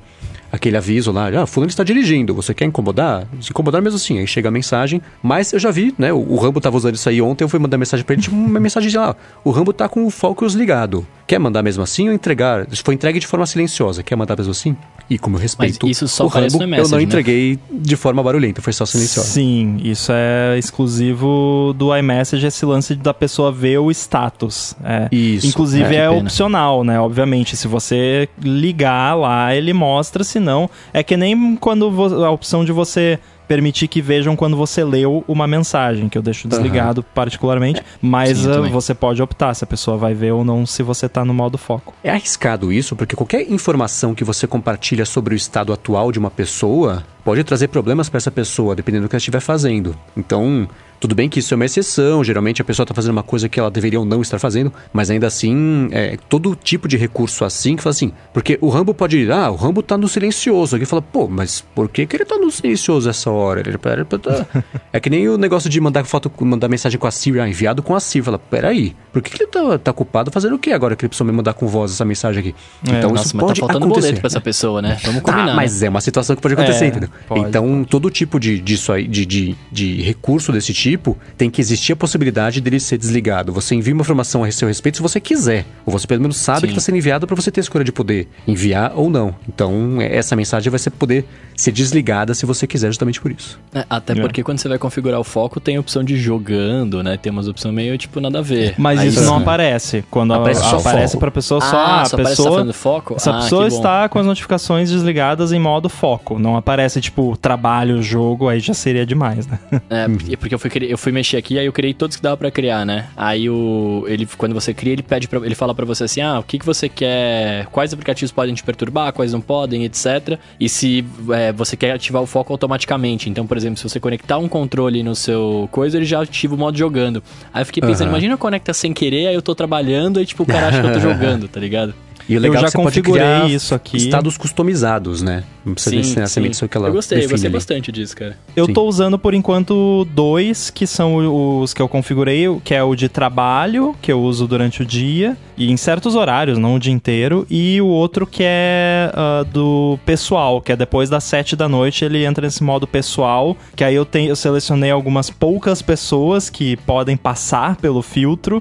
aquele 0.52 0.76
aviso 0.76 1.10
lá, 1.10 1.28
ah, 1.42 1.46
fulano 1.46 1.70
está 1.70 1.82
dirigindo, 1.82 2.34
você 2.34 2.52
quer 2.52 2.66
incomodar? 2.66 3.26
Se 3.40 3.50
incomodar 3.50 3.80
mesmo 3.80 3.96
assim, 3.96 4.18
aí 4.18 4.26
chega 4.26 4.48
a 4.48 4.52
mensagem, 4.52 5.00
mas 5.22 5.52
eu 5.52 5.58
já 5.58 5.70
vi, 5.70 5.94
né, 5.98 6.12
o, 6.12 6.18
o 6.18 6.36
Rambo 6.36 6.60
tava 6.60 6.76
usando 6.76 6.94
isso 6.94 7.08
aí 7.08 7.22
ontem, 7.22 7.42
eu 7.42 7.48
fui 7.48 7.58
mandar 7.58 7.78
mensagem 7.78 8.04
pra 8.04 8.12
ele, 8.12 8.22
tipo, 8.22 8.36
uma 8.36 8.60
mensagem 8.60 8.92
lá, 8.94 9.16
o 9.42 9.50
Rambo 9.50 9.72
tá 9.72 9.88
com 9.88 10.04
o 10.04 10.10
Focus 10.10 10.52
ligado, 10.52 11.06
quer 11.26 11.38
mandar 11.38 11.62
mesmo 11.62 11.82
assim 11.82 12.08
ou 12.08 12.14
entregar? 12.14 12.66
Isso 12.70 12.82
foi 12.84 12.94
entregue 12.94 13.18
de 13.18 13.26
forma 13.26 13.46
silenciosa, 13.46 14.02
quer 14.02 14.14
mandar 14.14 14.36
mesmo 14.36 14.50
assim? 14.50 14.76
E 15.08 15.18
como 15.18 15.36
eu 15.36 15.40
respeito 15.40 15.88
isso 15.88 16.06
só 16.06 16.24
o 16.24 16.28
Rambo, 16.28 16.58
no 16.58 16.76
eu 16.76 16.88
não 16.88 16.98
né? 16.98 17.04
entreguei 17.04 17.58
de 17.70 17.96
forma 17.96 18.22
barulhenta, 18.22 18.60
foi 18.60 18.72
só 18.72 18.84
silenciosa. 18.84 19.28
Sim, 19.28 19.78
isso 19.82 20.12
é 20.14 20.58
exclusivo 20.58 21.74
do 21.76 21.96
iMessage, 21.96 22.46
esse 22.46 22.64
lance 22.64 22.94
da 22.94 23.12
pessoa 23.12 23.50
ver 23.50 23.78
o 23.78 23.90
status. 23.90 24.74
É. 24.84 25.08
Isso, 25.10 25.46
Inclusive 25.46 25.94
é, 25.94 25.98
é, 25.98 26.08
pena. 26.08 26.22
opcional, 26.22 26.84
né? 26.84 27.00
Obviamente, 27.00 27.56
se 27.56 27.68
você 27.68 28.28
ligar 28.42 29.14
lá, 29.14 29.54
ele 29.54 29.72
mostra, 29.72 30.24
se 30.24 30.38
não... 30.42 30.68
É 30.92 31.02
que 31.02 31.16
nem 31.16 31.56
quando 31.56 31.86
a 32.24 32.30
opção 32.30 32.64
de 32.64 32.72
você 32.72 33.18
permitir 33.52 33.86
que 33.86 34.00
vejam 34.00 34.34
quando 34.34 34.56
você 34.56 34.82
leu 34.82 35.22
uma 35.28 35.46
mensagem, 35.46 36.08
que 36.08 36.16
eu 36.16 36.22
deixo 36.22 36.48
desligado 36.48 37.02
particularmente, 37.02 37.82
mas 38.00 38.38
Sim, 38.38 38.50
ah, 38.50 38.60
você 38.70 38.94
pode 38.94 39.20
optar 39.20 39.52
se 39.52 39.62
a 39.62 39.66
pessoa 39.66 39.96
vai 39.98 40.14
ver 40.14 40.32
ou 40.32 40.42
não 40.42 40.64
se 40.64 40.82
você 40.82 41.06
tá 41.06 41.22
no 41.22 41.34
modo 41.34 41.58
foco. 41.58 41.92
É 42.02 42.10
arriscado 42.10 42.72
isso, 42.72 42.96
porque 42.96 43.14
qualquer 43.14 43.42
informação 43.50 44.14
que 44.14 44.24
você 44.24 44.46
compartilha 44.46 45.04
sobre 45.04 45.34
o 45.34 45.36
estado 45.36 45.70
atual 45.70 46.10
de 46.10 46.18
uma 46.18 46.30
pessoa 46.30 47.04
pode 47.22 47.44
trazer 47.44 47.68
problemas 47.68 48.08
para 48.08 48.18
essa 48.18 48.30
pessoa, 48.30 48.74
dependendo 48.74 49.04
do 49.04 49.08
que 49.10 49.16
ela 49.16 49.18
estiver 49.18 49.40
fazendo. 49.40 49.94
Então, 50.16 50.66
tudo 51.02 51.16
bem 51.16 51.28
que 51.28 51.40
isso 51.40 51.52
é 51.52 51.56
uma 51.56 51.64
exceção, 51.64 52.22
geralmente 52.22 52.62
a 52.62 52.64
pessoa 52.64 52.84
está 52.84 52.94
fazendo 52.94 53.10
uma 53.10 53.24
coisa 53.24 53.48
que 53.48 53.58
ela 53.58 53.68
deveria 53.68 53.98
ou 53.98 54.04
não 54.06 54.22
estar 54.22 54.38
fazendo, 54.38 54.72
mas 54.92 55.10
ainda 55.10 55.26
assim, 55.26 55.88
é 55.90 56.16
todo 56.28 56.54
tipo 56.54 56.86
de 56.86 56.96
recurso 56.96 57.44
assim 57.44 57.74
que 57.74 57.82
fala 57.82 57.90
assim, 57.90 58.12
porque 58.32 58.56
o 58.60 58.68
Rambo 58.68 58.94
pode 58.94 59.18
ir, 59.18 59.32
ah, 59.32 59.50
o 59.50 59.56
Rambo 59.56 59.82
tá 59.82 59.98
no 59.98 60.06
silencioso. 60.06 60.76
Aqui 60.76 60.86
fala, 60.86 61.02
pô, 61.02 61.26
mas 61.26 61.60
por 61.74 61.88
que, 61.88 62.06
que 62.06 62.14
ele 62.16 62.24
tá 62.24 62.36
no 62.36 62.48
silencioso 62.52 63.10
essa 63.10 63.28
hora? 63.32 63.60
Ele, 63.66 63.76
pera, 63.78 64.04
pera, 64.04 64.22
tá- 64.22 64.46
É 64.92 65.00
que 65.00 65.10
nem 65.10 65.28
o 65.28 65.36
negócio 65.36 65.68
de 65.68 65.80
mandar 65.80 66.04
foto, 66.04 66.30
mandar 66.44 66.68
mensagem 66.68 66.98
com 67.00 67.06
a 67.08 67.10
Siri, 67.10 67.40
ah, 67.40 67.48
enviado 67.48 67.82
com 67.82 67.96
a 67.96 68.00
Siri. 68.00 68.24
Fala, 68.24 68.38
peraí, 68.38 68.94
por 69.12 69.20
que, 69.22 69.30
que 69.30 69.42
ele 69.42 69.50
tá, 69.50 69.78
tá 69.78 69.90
ocupado 69.90 70.30
fazendo 70.30 70.54
o 70.54 70.58
quê 70.58 70.70
agora 70.70 70.94
que 70.94 71.04
ele 71.04 71.08
precisou 71.08 71.26
me 71.26 71.32
mandar 71.32 71.54
com 71.54 71.66
voz 71.66 71.90
essa 71.90 72.04
mensagem 72.04 72.38
aqui? 72.40 72.54
É, 72.88 72.98
então 72.98 73.10
Nossa, 73.10 73.26
isso 73.26 73.36
mas 73.36 73.46
pode 73.46 73.60
tá 73.60 73.66
faltando 73.66 73.86
acontecer. 73.86 74.06
boleto 74.08 74.20
pra 74.20 74.28
essa 74.28 74.40
pessoa, 74.40 74.80
né? 74.80 74.98
Vamos 75.04 75.22
Tá, 75.22 75.32
combinar. 75.32 75.54
mas 75.56 75.82
é 75.82 75.88
uma 75.88 76.00
situação 76.00 76.36
que 76.36 76.42
pode 76.42 76.54
acontecer, 76.54 76.84
É, 76.84 76.88
entendeu? 76.88 77.08
pode, 77.26 77.40
então, 77.48 77.82
todo 77.84 78.08
tipo 78.08 78.38
de, 78.38 78.60
disso 78.60 78.92
aí, 78.92 79.08
de, 79.08 79.26
de, 79.26 79.56
de 79.72 80.02
recurso 80.02 80.52
desse 80.52 80.72
tipo, 80.72 80.91
tem 81.36 81.50
que 81.50 81.60
existir 81.60 81.92
a 81.92 81.96
possibilidade 81.96 82.60
dele 82.60 82.80
ser 82.80 82.98
desligado. 82.98 83.52
Você 83.52 83.74
envia 83.74 83.92
uma 83.94 84.02
informação 84.02 84.44
a 84.44 84.50
seu 84.50 84.68
respeito 84.68 84.96
se 84.96 85.02
você 85.02 85.20
quiser. 85.20 85.64
Ou 85.86 85.92
você 85.92 86.06
pelo 86.06 86.20
menos 86.20 86.36
sabe 86.36 86.60
Sim. 86.60 86.66
que 86.68 86.72
está 86.72 86.80
sendo 86.80 86.98
enviado 86.98 87.26
para 87.26 87.36
você 87.36 87.50
ter 87.50 87.60
a 87.60 87.62
escolha 87.62 87.84
de 87.84 87.92
poder 87.92 88.28
enviar 88.46 88.92
ou 88.94 89.08
não. 89.10 89.34
Então, 89.48 90.00
é- 90.00 90.16
essa 90.16 90.34
mensagem 90.36 90.70
vai 90.70 90.78
ser 90.78 90.90
poder 90.90 91.24
ser 91.56 91.72
desligada 91.72 92.34
se 92.34 92.44
você 92.46 92.66
quiser, 92.66 92.88
justamente 92.88 93.20
por 93.20 93.30
isso. 93.30 93.58
É, 93.74 93.84
até 93.88 94.12
É. 94.12 94.16
porque 94.20 94.42
quando 94.42 94.58
você 94.58 94.68
vai 94.68 94.78
configurar 94.78 95.20
o 95.20 95.24
foco, 95.24 95.60
tem 95.60 95.76
a 95.76 95.80
opção 95.80 96.02
de 96.04 96.16
jogando, 96.16 97.02
né? 97.02 97.16
Tem 97.16 97.30
umas 97.32 97.48
opções 97.48 97.74
meio, 97.74 97.96
tipo, 97.98 98.20
nada 98.20 98.38
a 98.38 98.42
ver. 98.42 98.74
Mas 98.78 99.00
Aí 99.00 99.08
isso 99.08 99.22
não 99.22 99.36
aparece. 99.38 100.04
Quando 100.10 100.34
Aparece 100.34 100.60
a- 100.62 100.64
só 100.70 100.76
aparece 100.78 101.12
foco. 101.12 101.20
pra 101.20 101.30
pessoa 101.30 101.60
só 101.60 101.76
Ah, 101.76 102.00
a 102.02 102.04
só 102.04 102.16
que 102.16 102.22
tá 102.22 102.28
pessoa. 102.28 102.72
foco? 102.72 103.14
Essa 103.16 103.30
Ah, 103.30 103.40
pessoa 103.42 103.66
está 103.68 104.08
com 104.08 104.18
as 104.18 104.26
notificações 104.26 104.90
desligadas 104.90 105.52
em 105.52 105.58
modo 105.60 105.88
foco. 105.88 106.38
Não 106.38 106.56
aparece, 106.56 107.00
tipo, 107.00 107.36
trabalho, 107.36 108.02
jogo, 108.02 108.48
aí 108.48 108.60
já 108.60 108.74
seria 108.74 109.04
demais, 109.06 109.46
né? 109.46 109.58
É, 109.90 110.08
porque- 110.08 110.36
porque 110.36 110.54
eu 110.54 110.58
fui, 110.58 110.70
eu 110.88 110.98
fui 110.98 111.12
mexer 111.12 111.36
aqui, 111.36 111.58
aí 111.58 111.66
eu 111.66 111.72
criei 111.72 111.94
todos 111.94 112.16
que 112.16 112.22
dava 112.22 112.36
pra 112.36 112.50
criar, 112.50 112.84
né? 112.84 113.06
Aí 113.16 113.48
o, 113.48 114.04
ele, 114.08 114.26
quando 114.36 114.52
você 114.54 114.72
cria, 114.74 114.92
ele 114.92 115.02
pede 115.02 115.28
pra, 115.28 115.38
ele 115.44 115.54
fala 115.54 115.74
pra 115.74 115.84
você 115.84 116.04
assim, 116.04 116.20
ah, 116.20 116.38
o 116.38 116.42
que, 116.42 116.58
que 116.58 116.66
você 116.66 116.88
quer, 116.88 117.66
quais 117.66 117.92
aplicativos 117.92 118.30
podem 118.32 118.54
te 118.54 118.62
perturbar, 118.62 119.12
quais 119.12 119.32
não 119.32 119.40
podem, 119.40 119.84
etc. 119.84 120.38
E 120.60 120.68
se 120.68 121.04
é, 121.30 121.41
você 121.50 121.76
quer 121.76 121.92
ativar 121.92 122.22
o 122.22 122.26
foco 122.26 122.52
automaticamente. 122.52 123.28
Então, 123.28 123.46
por 123.46 123.56
exemplo, 123.56 123.78
se 123.78 123.88
você 123.88 123.98
conectar 123.98 124.38
um 124.38 124.48
controle 124.48 125.02
no 125.02 125.16
seu 125.16 125.68
coisa, 125.72 125.96
ele 125.96 126.04
já 126.04 126.22
ativa 126.22 126.54
o 126.54 126.58
modo 126.58 126.78
jogando. 126.78 127.22
Aí 127.52 127.62
eu 127.62 127.66
fiquei 127.66 127.80
pensando, 127.80 128.02
Aham. 128.08 128.12
imagina 128.12 128.36
conecta 128.36 128.72
sem 128.72 128.92
querer, 128.92 129.28
aí 129.28 129.34
eu 129.34 129.42
tô 129.42 129.54
trabalhando, 129.54 130.18
aí 130.18 130.26
tipo, 130.26 130.42
o 130.42 130.46
cara 130.46 130.68
acha 130.68 130.80
que 130.80 130.86
eu 130.86 130.92
tô 130.92 131.00
jogando, 131.00 131.48
tá 131.48 131.58
ligado? 131.58 131.94
E 132.32 132.36
o 132.36 132.40
legal 132.40 132.56
eu 132.56 132.60
já 132.62 132.66
é 132.66 132.70
que 132.70 132.76
você 132.76 132.82
pode 132.82 133.00
configurei 133.02 133.22
criar 133.22 133.50
isso 133.50 133.74
aqui. 133.74 133.96
estados 133.96 134.36
customizados, 134.36 135.22
né? 135.22 135.44
Não 135.64 135.74
precisa 135.74 136.02
ser 136.02 136.20
necessariamente 136.20 136.64
aquela 136.64 136.88
Eu 136.88 136.92
gostei, 136.92 137.24
eu 137.24 137.28
gostei 137.28 137.48
ali. 137.48 137.52
bastante 137.52 137.92
disso, 137.92 138.16
cara. 138.16 138.36
Eu 138.56 138.66
Sim. 138.66 138.72
tô 138.72 138.84
usando 138.84 139.18
por 139.18 139.34
enquanto 139.34 140.06
dois, 140.12 140.70
que 140.70 140.86
são 140.86 141.60
os 141.62 141.72
que 141.72 141.80
eu 141.80 141.88
configurei, 141.88 142.46
que 142.64 142.74
é 142.74 142.82
o 142.82 142.94
de 142.96 143.08
trabalho, 143.08 143.94
que 144.02 144.10
eu 144.10 144.20
uso 144.20 144.46
durante 144.48 144.82
o 144.82 144.84
dia, 144.84 145.36
e 145.56 145.70
em 145.70 145.76
certos 145.76 146.16
horários, 146.16 146.58
não 146.58 146.74
o 146.74 146.78
dia 146.78 146.92
inteiro, 146.92 147.46
e 147.48 147.80
o 147.80 147.86
outro 147.86 148.26
que 148.26 148.42
é 148.44 149.10
ah, 149.14 149.44
do 149.52 149.98
pessoal, 150.04 150.60
que 150.60 150.72
é 150.72 150.76
depois 150.76 151.08
das 151.08 151.22
sete 151.24 151.54
da 151.54 151.68
noite, 151.68 152.04
ele 152.04 152.24
entra 152.24 152.44
nesse 152.46 152.62
modo 152.64 152.86
pessoal, 152.86 153.56
que 153.76 153.84
aí 153.84 153.94
eu, 153.94 154.04
tenho, 154.04 154.30
eu 154.30 154.36
selecionei 154.36 154.90
algumas 154.90 155.30
poucas 155.30 155.80
pessoas 155.80 156.50
que 156.50 156.76
podem 156.78 157.16
passar 157.16 157.76
pelo 157.76 158.02
filtro, 158.02 158.60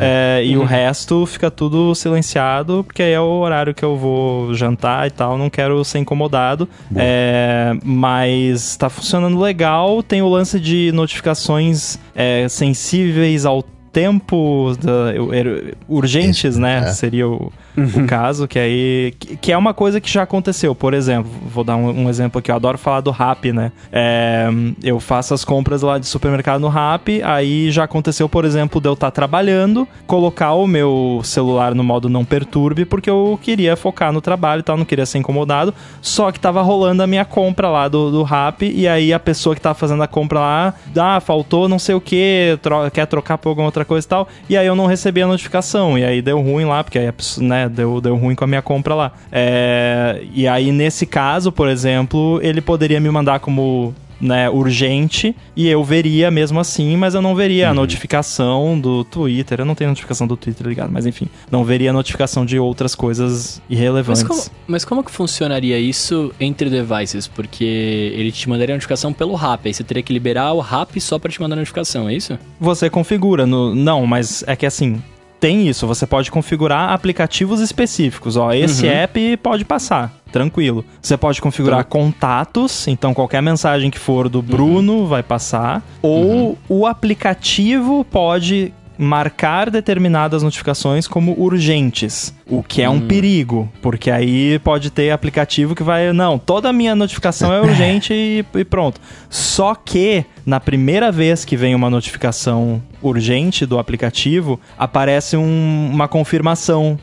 é, 0.00 0.42
e 0.44 0.56
o 0.56 0.64
resto 0.64 1.24
fica 1.26 1.50
tudo 1.50 1.94
silenciado, 1.94 2.82
porque 2.84 3.02
aí 3.02 3.09
é 3.10 3.20
o 3.20 3.24
horário 3.40 3.74
que 3.74 3.84
eu 3.84 3.96
vou 3.96 4.54
jantar 4.54 5.06
e 5.06 5.10
tal, 5.10 5.36
não 5.38 5.50
quero 5.50 5.84
ser 5.84 5.98
incomodado. 5.98 6.68
É, 6.94 7.72
mas 7.84 8.76
tá 8.76 8.88
funcionando 8.88 9.38
legal. 9.38 10.02
Tem 10.02 10.22
o 10.22 10.28
lance 10.28 10.58
de 10.60 10.90
notificações 10.92 11.98
é, 12.14 12.46
sensíveis 12.48 13.44
ao 13.44 13.62
tempo, 13.92 14.72
da- 14.80 15.12
er- 15.36 15.74
urgentes, 15.88 16.56
né? 16.56 16.84
É. 16.86 16.92
Seria 16.92 17.26
o, 17.28 17.52
o 17.96 18.06
caso, 18.06 18.46
que 18.46 18.58
aí. 18.58 19.14
Que, 19.18 19.36
que, 19.36 19.52
é 19.52 19.56
uma 19.56 19.74
coisa 19.74 20.00
que 20.00 20.10
já 20.10 20.22
aconteceu. 20.22 20.74
Por 20.74 20.94
exemplo, 20.94 21.30
vou 21.46 21.64
dar 21.64 21.76
um, 21.76 22.04
um 22.04 22.08
exemplo 22.08 22.38
aqui, 22.38 22.50
eu 22.50 22.56
adoro 22.56 22.78
falar 22.78 23.00
do 23.00 23.10
rap, 23.10 23.52
né? 23.52 23.72
É, 23.92 24.48
eu 24.82 25.00
faço 25.00 25.34
as 25.34 25.44
compras 25.44 25.82
lá 25.82 25.98
de 25.98 26.06
supermercado 26.06 26.60
no 26.60 26.68
rap, 26.68 27.22
aí 27.22 27.70
já 27.70 27.84
aconteceu, 27.84 28.28
por 28.28 28.44
exemplo, 28.44 28.80
de 28.80 28.88
eu 28.88 28.94
estar 28.94 29.08
tá 29.08 29.10
trabalhando, 29.10 29.86
colocar 30.06 30.52
o 30.52 30.66
meu 30.66 31.20
celular 31.24 31.74
no 31.74 31.84
modo 31.84 32.08
não 32.08 32.24
perturbe, 32.24 32.84
porque 32.84 33.10
eu 33.10 33.38
queria 33.42 33.76
focar 33.76 34.12
no 34.12 34.20
trabalho 34.20 34.60
e 34.60 34.62
tal, 34.62 34.76
não 34.76 34.84
queria 34.84 35.06
ser 35.06 35.18
incomodado. 35.18 35.74
Só 36.00 36.30
que 36.30 36.40
tava 36.40 36.62
rolando 36.62 37.02
a 37.02 37.06
minha 37.06 37.24
compra 37.24 37.68
lá 37.68 37.88
do, 37.88 38.10
do 38.10 38.22
rap, 38.22 38.64
e 38.64 38.86
aí 38.86 39.12
a 39.12 39.18
pessoa 39.18 39.54
que 39.54 39.60
tava 39.60 39.74
fazendo 39.74 40.02
a 40.02 40.08
compra 40.08 40.40
lá, 40.40 40.74
ah, 40.96 41.20
faltou 41.20 41.68
não 41.68 41.78
sei 41.78 41.94
o 41.94 42.00
que, 42.00 42.58
tro 42.60 42.90
quer 42.90 43.06
trocar 43.06 43.38
por 43.38 43.50
alguma 43.50 43.66
outra 43.66 43.84
coisa 43.84 44.06
e 44.06 44.08
tal, 44.08 44.28
e 44.48 44.56
aí 44.56 44.66
eu 44.66 44.74
não 44.74 44.86
recebi 44.86 45.22
a 45.22 45.26
notificação, 45.26 45.98
e 45.98 46.04
aí 46.04 46.20
deu 46.20 46.40
ruim 46.40 46.64
lá, 46.64 46.82
porque 46.82 46.98
aí 46.98 47.08
a 47.08 47.12
pessoa, 47.12 47.46
né, 47.46 47.68
deu, 47.70 48.00
deu 48.00 48.16
ruim 48.16 48.34
com 48.34 48.44
a 48.44 48.46
minha 48.46 48.62
compra 48.62 48.94
lá. 48.94 49.12
É, 49.32 50.22
e 50.34 50.46
aí, 50.46 50.72
nesse 50.72 51.06
caso, 51.06 51.50
por 51.50 51.68
exemplo, 51.68 52.38
ele 52.42 52.60
poderia 52.60 53.00
me 53.00 53.10
mandar 53.10 53.40
como 53.40 53.94
né, 54.20 54.50
urgente 54.50 55.34
e 55.56 55.66
eu 55.66 55.82
veria 55.82 56.30
mesmo 56.30 56.60
assim, 56.60 56.96
mas 56.96 57.14
eu 57.14 57.22
não 57.22 57.34
veria 57.34 57.66
uhum. 57.66 57.70
a 57.70 57.74
notificação 57.74 58.78
do 58.78 59.02
Twitter. 59.02 59.60
Eu 59.60 59.64
não 59.64 59.74
tenho 59.74 59.88
notificação 59.90 60.26
do 60.26 60.36
Twitter 60.36 60.66
ligado, 60.66 60.92
mas 60.92 61.06
enfim, 61.06 61.26
não 61.50 61.64
veria 61.64 61.90
a 61.90 61.92
notificação 61.92 62.44
de 62.44 62.58
outras 62.58 62.94
coisas 62.94 63.62
irrelevantes. 63.70 64.22
Mas 64.22 64.28
como, 64.28 64.56
mas 64.66 64.84
como 64.84 65.04
que 65.04 65.10
funcionaria 65.10 65.78
isso 65.78 66.32
entre 66.38 66.68
devices? 66.68 67.26
Porque 67.26 67.64
ele 67.64 68.30
te 68.30 68.48
mandaria 68.48 68.74
a 68.74 68.76
notificação 68.76 69.12
pelo 69.12 69.34
RAP, 69.34 69.66
aí 69.66 69.74
você 69.74 69.82
teria 69.82 70.02
que 70.02 70.12
liberar 70.12 70.52
o 70.52 70.60
RAP 70.60 70.98
só 70.98 71.18
para 71.18 71.30
te 71.30 71.40
mandar 71.40 71.54
a 71.54 71.58
notificação, 71.58 72.08
é 72.08 72.14
isso? 72.14 72.38
Você 72.60 72.90
configura 72.90 73.46
no. 73.46 73.74
Não, 73.74 74.06
mas 74.06 74.44
é 74.46 74.54
que 74.54 74.66
assim, 74.66 75.00
tem 75.40 75.66
isso. 75.66 75.86
Você 75.86 76.06
pode 76.06 76.30
configurar 76.30 76.90
aplicativos 76.90 77.60
específicos. 77.60 78.36
Ó, 78.36 78.52
esse 78.52 78.86
uhum. 78.86 78.92
app 78.92 79.36
pode 79.38 79.64
passar, 79.64 80.12
tranquilo. 80.30 80.84
Você 81.00 81.16
pode 81.16 81.40
configurar 81.40 81.80
então... 81.80 82.02
contatos, 82.02 82.86
então 82.86 83.14
qualquer 83.14 83.40
mensagem 83.40 83.90
que 83.90 83.98
for 83.98 84.28
do 84.28 84.42
Bruno 84.42 84.98
uhum. 84.98 85.06
vai 85.06 85.22
passar. 85.22 85.82
Ou 86.02 86.50
uhum. 86.50 86.56
o 86.68 86.86
aplicativo 86.86 88.04
pode 88.04 88.72
marcar 89.00 89.70
determinadas 89.70 90.42
notificações 90.42 91.08
como 91.08 91.32
urgentes, 91.40 92.34
o 92.50 92.62
que 92.62 92.82
é 92.82 92.90
um 92.90 92.94
hum. 92.94 93.06
perigo, 93.06 93.70
porque 93.80 94.10
aí 94.10 94.58
pode 94.58 94.90
ter 94.90 95.10
aplicativo 95.10 95.74
que 95.74 95.82
vai, 95.82 96.12
não, 96.12 96.38
toda 96.38 96.68
a 96.68 96.72
minha 96.72 96.94
notificação 96.94 97.52
é 97.52 97.60
urgente 97.62 98.12
e, 98.12 98.44
e 98.54 98.64
pronto. 98.64 99.00
Só 99.28 99.74
que 99.74 100.24
na 100.44 100.58
primeira 100.58 101.12
vez 101.12 101.44
que 101.44 101.56
vem 101.56 101.74
uma 101.74 101.88
notificação 101.88 102.82
urgente 103.02 103.64
do 103.64 103.78
aplicativo, 103.78 104.60
aparece 104.78 105.36
um, 105.36 105.90
uma 105.92 106.08
confirmação 106.08 106.98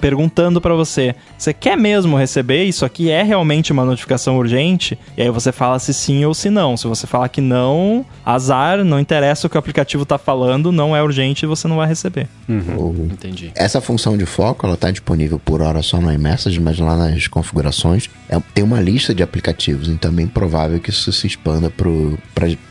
perguntando 0.00 0.60
para 0.60 0.74
você: 0.74 1.14
você 1.36 1.52
quer 1.52 1.76
mesmo 1.76 2.16
receber 2.16 2.64
isso 2.64 2.84
aqui? 2.84 3.10
É 3.10 3.22
realmente 3.22 3.72
uma 3.72 3.84
notificação 3.84 4.36
urgente? 4.36 4.98
E 5.16 5.22
aí 5.22 5.30
você 5.30 5.52
fala 5.52 5.78
se 5.78 5.94
sim 5.94 6.24
ou 6.24 6.34
se 6.34 6.50
não. 6.50 6.76
Se 6.76 6.86
você 6.86 7.06
falar 7.06 7.28
que 7.28 7.40
não, 7.40 8.04
azar, 8.24 8.84
não 8.84 9.00
interessa 9.00 9.46
o 9.46 9.50
que 9.50 9.56
o 9.56 9.58
aplicativo 9.58 10.04
tá 10.04 10.18
falando, 10.18 10.72
não 10.72 10.94
é 10.94 11.02
urgente 11.02 11.44
e 11.44 11.48
você 11.48 11.66
não 11.66 11.76
vai 11.76 11.88
receber. 11.88 12.28
Uhum. 12.48 13.08
Entendi. 13.10 13.52
Essa 13.54 13.80
função 13.80 14.16
de 14.16 14.26
foco, 14.26 14.66
ela 14.66 14.76
tá 14.76 14.89
disponível 14.92 15.38
por 15.38 15.62
hora 15.62 15.82
só 15.82 16.00
no 16.00 16.12
iMessage, 16.12 16.60
mas 16.60 16.78
lá 16.78 16.96
nas 16.96 17.26
configurações 17.26 18.08
é, 18.28 18.40
tem 18.54 18.64
uma 18.64 18.80
lista 18.80 19.14
de 19.14 19.22
aplicativos, 19.22 19.88
então 19.88 20.10
é 20.10 20.14
bem 20.14 20.26
provável 20.26 20.80
que 20.80 20.90
isso 20.90 21.12
se 21.12 21.26
expanda 21.26 21.70
para 21.70 21.88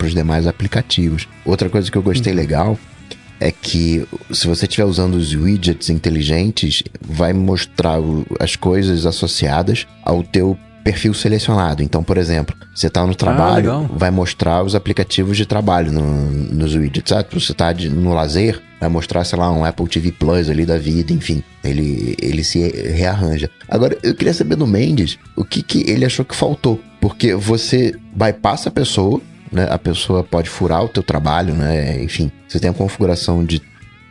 os 0.06 0.14
demais 0.14 0.48
aplicativos. 0.48 1.28
Outra 1.46 1.70
coisa 1.70 1.92
que 1.92 1.98
eu 1.98 2.02
gostei 2.02 2.34
uhum. 2.34 2.40
legal 2.40 2.80
é 3.40 3.52
que 3.52 4.06
se 4.32 4.48
você 4.48 4.66
estiver 4.66 4.86
usando 4.86 5.16
os 5.16 5.34
widgets 5.34 5.90
inteligentes, 5.90 6.84
vai 7.02 7.32
mostrar 7.32 7.98
as 8.40 8.56
coisas 8.56 9.06
associadas 9.06 9.88
ao 10.04 10.22
teu 10.24 10.58
perfil 10.90 11.14
selecionado. 11.14 11.84
Então, 11.84 12.04
por 12.04 12.18
exemplo, 12.18 12.56
você 12.74 12.88
está 12.88 13.06
no 13.06 13.14
trabalho, 13.14 13.72
ah, 13.72 13.90
vai 13.94 14.10
mostrar 14.10 14.64
os 14.64 14.74
aplicativos 14.74 15.38
de 15.38 15.46
trabalho 15.46 15.92
no, 15.92 16.32
nos 16.32 16.74
widgets. 16.74 17.12
Ah, 17.12 17.24
você 17.32 17.52
está 17.52 17.72
no 17.74 18.12
lazer, 18.12 18.60
vai 18.80 18.90
mostrar, 18.90 19.24
sei 19.24 19.38
lá, 19.38 19.52
um 19.52 19.64
Apple 19.64 19.88
TV 19.88 20.12
Plus 20.12 20.50
ali 20.50 20.66
da 20.66 20.80
vida, 20.80 21.14
enfim. 21.14 21.44
Ele, 21.64 22.16
ele 22.20 22.44
se 22.44 22.60
rearranja. 22.92 23.52
Agora, 23.68 23.96
eu 24.02 24.16
queria 24.16 24.34
saber 24.34 24.56
do 24.56 24.66
Mendes 24.66 25.20
o 25.36 25.46
que, 25.46 25.62
que 25.62 25.88
ele 25.88 26.06
achou 26.06 26.26
que 26.26 26.36
faltou. 26.36 26.82
Porque 27.00 27.36
você 27.36 27.96
bypassa 28.16 28.70
a 28.70 28.72
pessoa, 28.72 29.22
né? 29.52 29.68
A 29.70 29.78
pessoa 29.78 30.24
pode 30.24 30.50
furar 30.50 30.84
o 30.84 30.90
teu 30.90 31.04
trabalho, 31.04 31.54
né? 31.54 32.02
Enfim, 32.04 32.32
você 32.48 32.60
tem 32.60 32.72
a 32.72 32.74
configuração 32.74 33.46
de, 33.46 33.62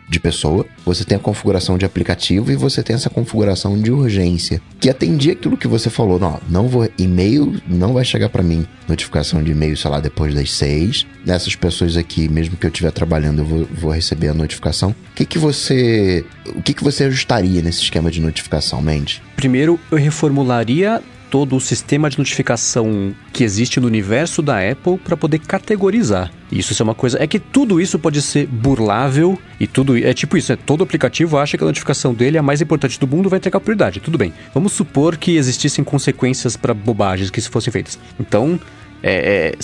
de 0.08 0.18
pessoa, 0.18 0.64
você 0.84 1.04
tem 1.04 1.16
a 1.16 1.20
configuração 1.20 1.76
de 1.76 1.84
aplicativo 1.84 2.50
e 2.50 2.56
você 2.56 2.82
tem 2.82 2.94
essa 2.94 3.10
configuração 3.10 3.80
de 3.80 3.92
urgência, 3.92 4.60
que 4.80 4.88
atendia 4.88 5.32
aquilo 5.32 5.56
que 5.56 5.68
você 5.68 5.90
falou, 5.90 6.18
não, 6.18 6.40
não 6.48 6.68
vou 6.68 6.88
e-mail, 6.98 7.60
não 7.66 7.92
vai 7.92 8.04
chegar 8.04 8.28
para 8.28 8.42
mim 8.42 8.66
notificação 8.88 9.42
de 9.42 9.52
e-mail, 9.52 9.76
sei 9.76 9.90
lá, 9.90 10.00
depois 10.00 10.34
das 10.34 10.52
seis. 10.52 11.06
Nessas 11.24 11.54
pessoas 11.54 11.96
aqui, 11.96 12.28
mesmo 12.28 12.56
que 12.56 12.64
eu 12.64 12.70
estiver 12.70 12.90
trabalhando, 12.90 13.40
eu 13.40 13.44
vou, 13.44 13.68
vou 13.70 13.90
receber 13.92 14.28
a 14.28 14.34
notificação. 14.34 14.90
O 14.90 15.14
que 15.14 15.26
que 15.26 15.38
você, 15.38 16.24
o 16.56 16.62
que 16.62 16.72
que 16.72 16.82
você 16.82 17.04
ajustaria 17.04 17.60
nesse 17.60 17.82
esquema 17.82 18.10
de 18.10 18.20
notificação, 18.20 18.80
Mendes? 18.80 19.20
Primeiro, 19.36 19.78
eu 19.90 19.98
reformularia 19.98 21.02
todo 21.30 21.56
o 21.56 21.60
sistema 21.60 22.08
de 22.10 22.18
notificação 22.18 23.14
que 23.32 23.44
existe 23.44 23.80
no 23.80 23.86
universo 23.86 24.42
da 24.42 24.58
Apple 24.58 24.98
para 24.98 25.16
poder 25.16 25.38
categorizar. 25.38 26.30
Isso 26.50 26.80
é 26.80 26.84
uma 26.84 26.94
coisa. 26.94 27.22
É 27.22 27.26
que 27.26 27.38
tudo 27.38 27.80
isso 27.80 27.98
pode 27.98 28.22
ser 28.22 28.46
burlável 28.46 29.38
e 29.60 29.66
tudo. 29.66 29.96
É 29.96 30.14
tipo 30.14 30.36
isso: 30.36 30.52
é, 30.52 30.56
todo 30.56 30.82
aplicativo 30.82 31.36
acha 31.38 31.56
que 31.56 31.64
a 31.64 31.66
notificação 31.66 32.14
dele 32.14 32.36
é 32.36 32.40
a 32.40 32.42
mais 32.42 32.60
importante 32.60 32.98
do 32.98 33.06
mundo 33.06 33.28
vai 33.28 33.40
ter 33.40 33.50
prioridade. 33.60 34.00
Tudo 34.00 34.16
bem. 34.16 34.32
Vamos 34.54 34.72
supor 34.72 35.16
que 35.16 35.36
existissem 35.36 35.84
consequências 35.84 36.56
para 36.56 36.72
bobagens 36.72 37.30
que 37.30 37.40
se 37.40 37.48
fossem 37.48 37.72
feitas. 37.72 37.98
Então, 38.18 38.58
é, 39.02 39.52
é, 39.52 39.58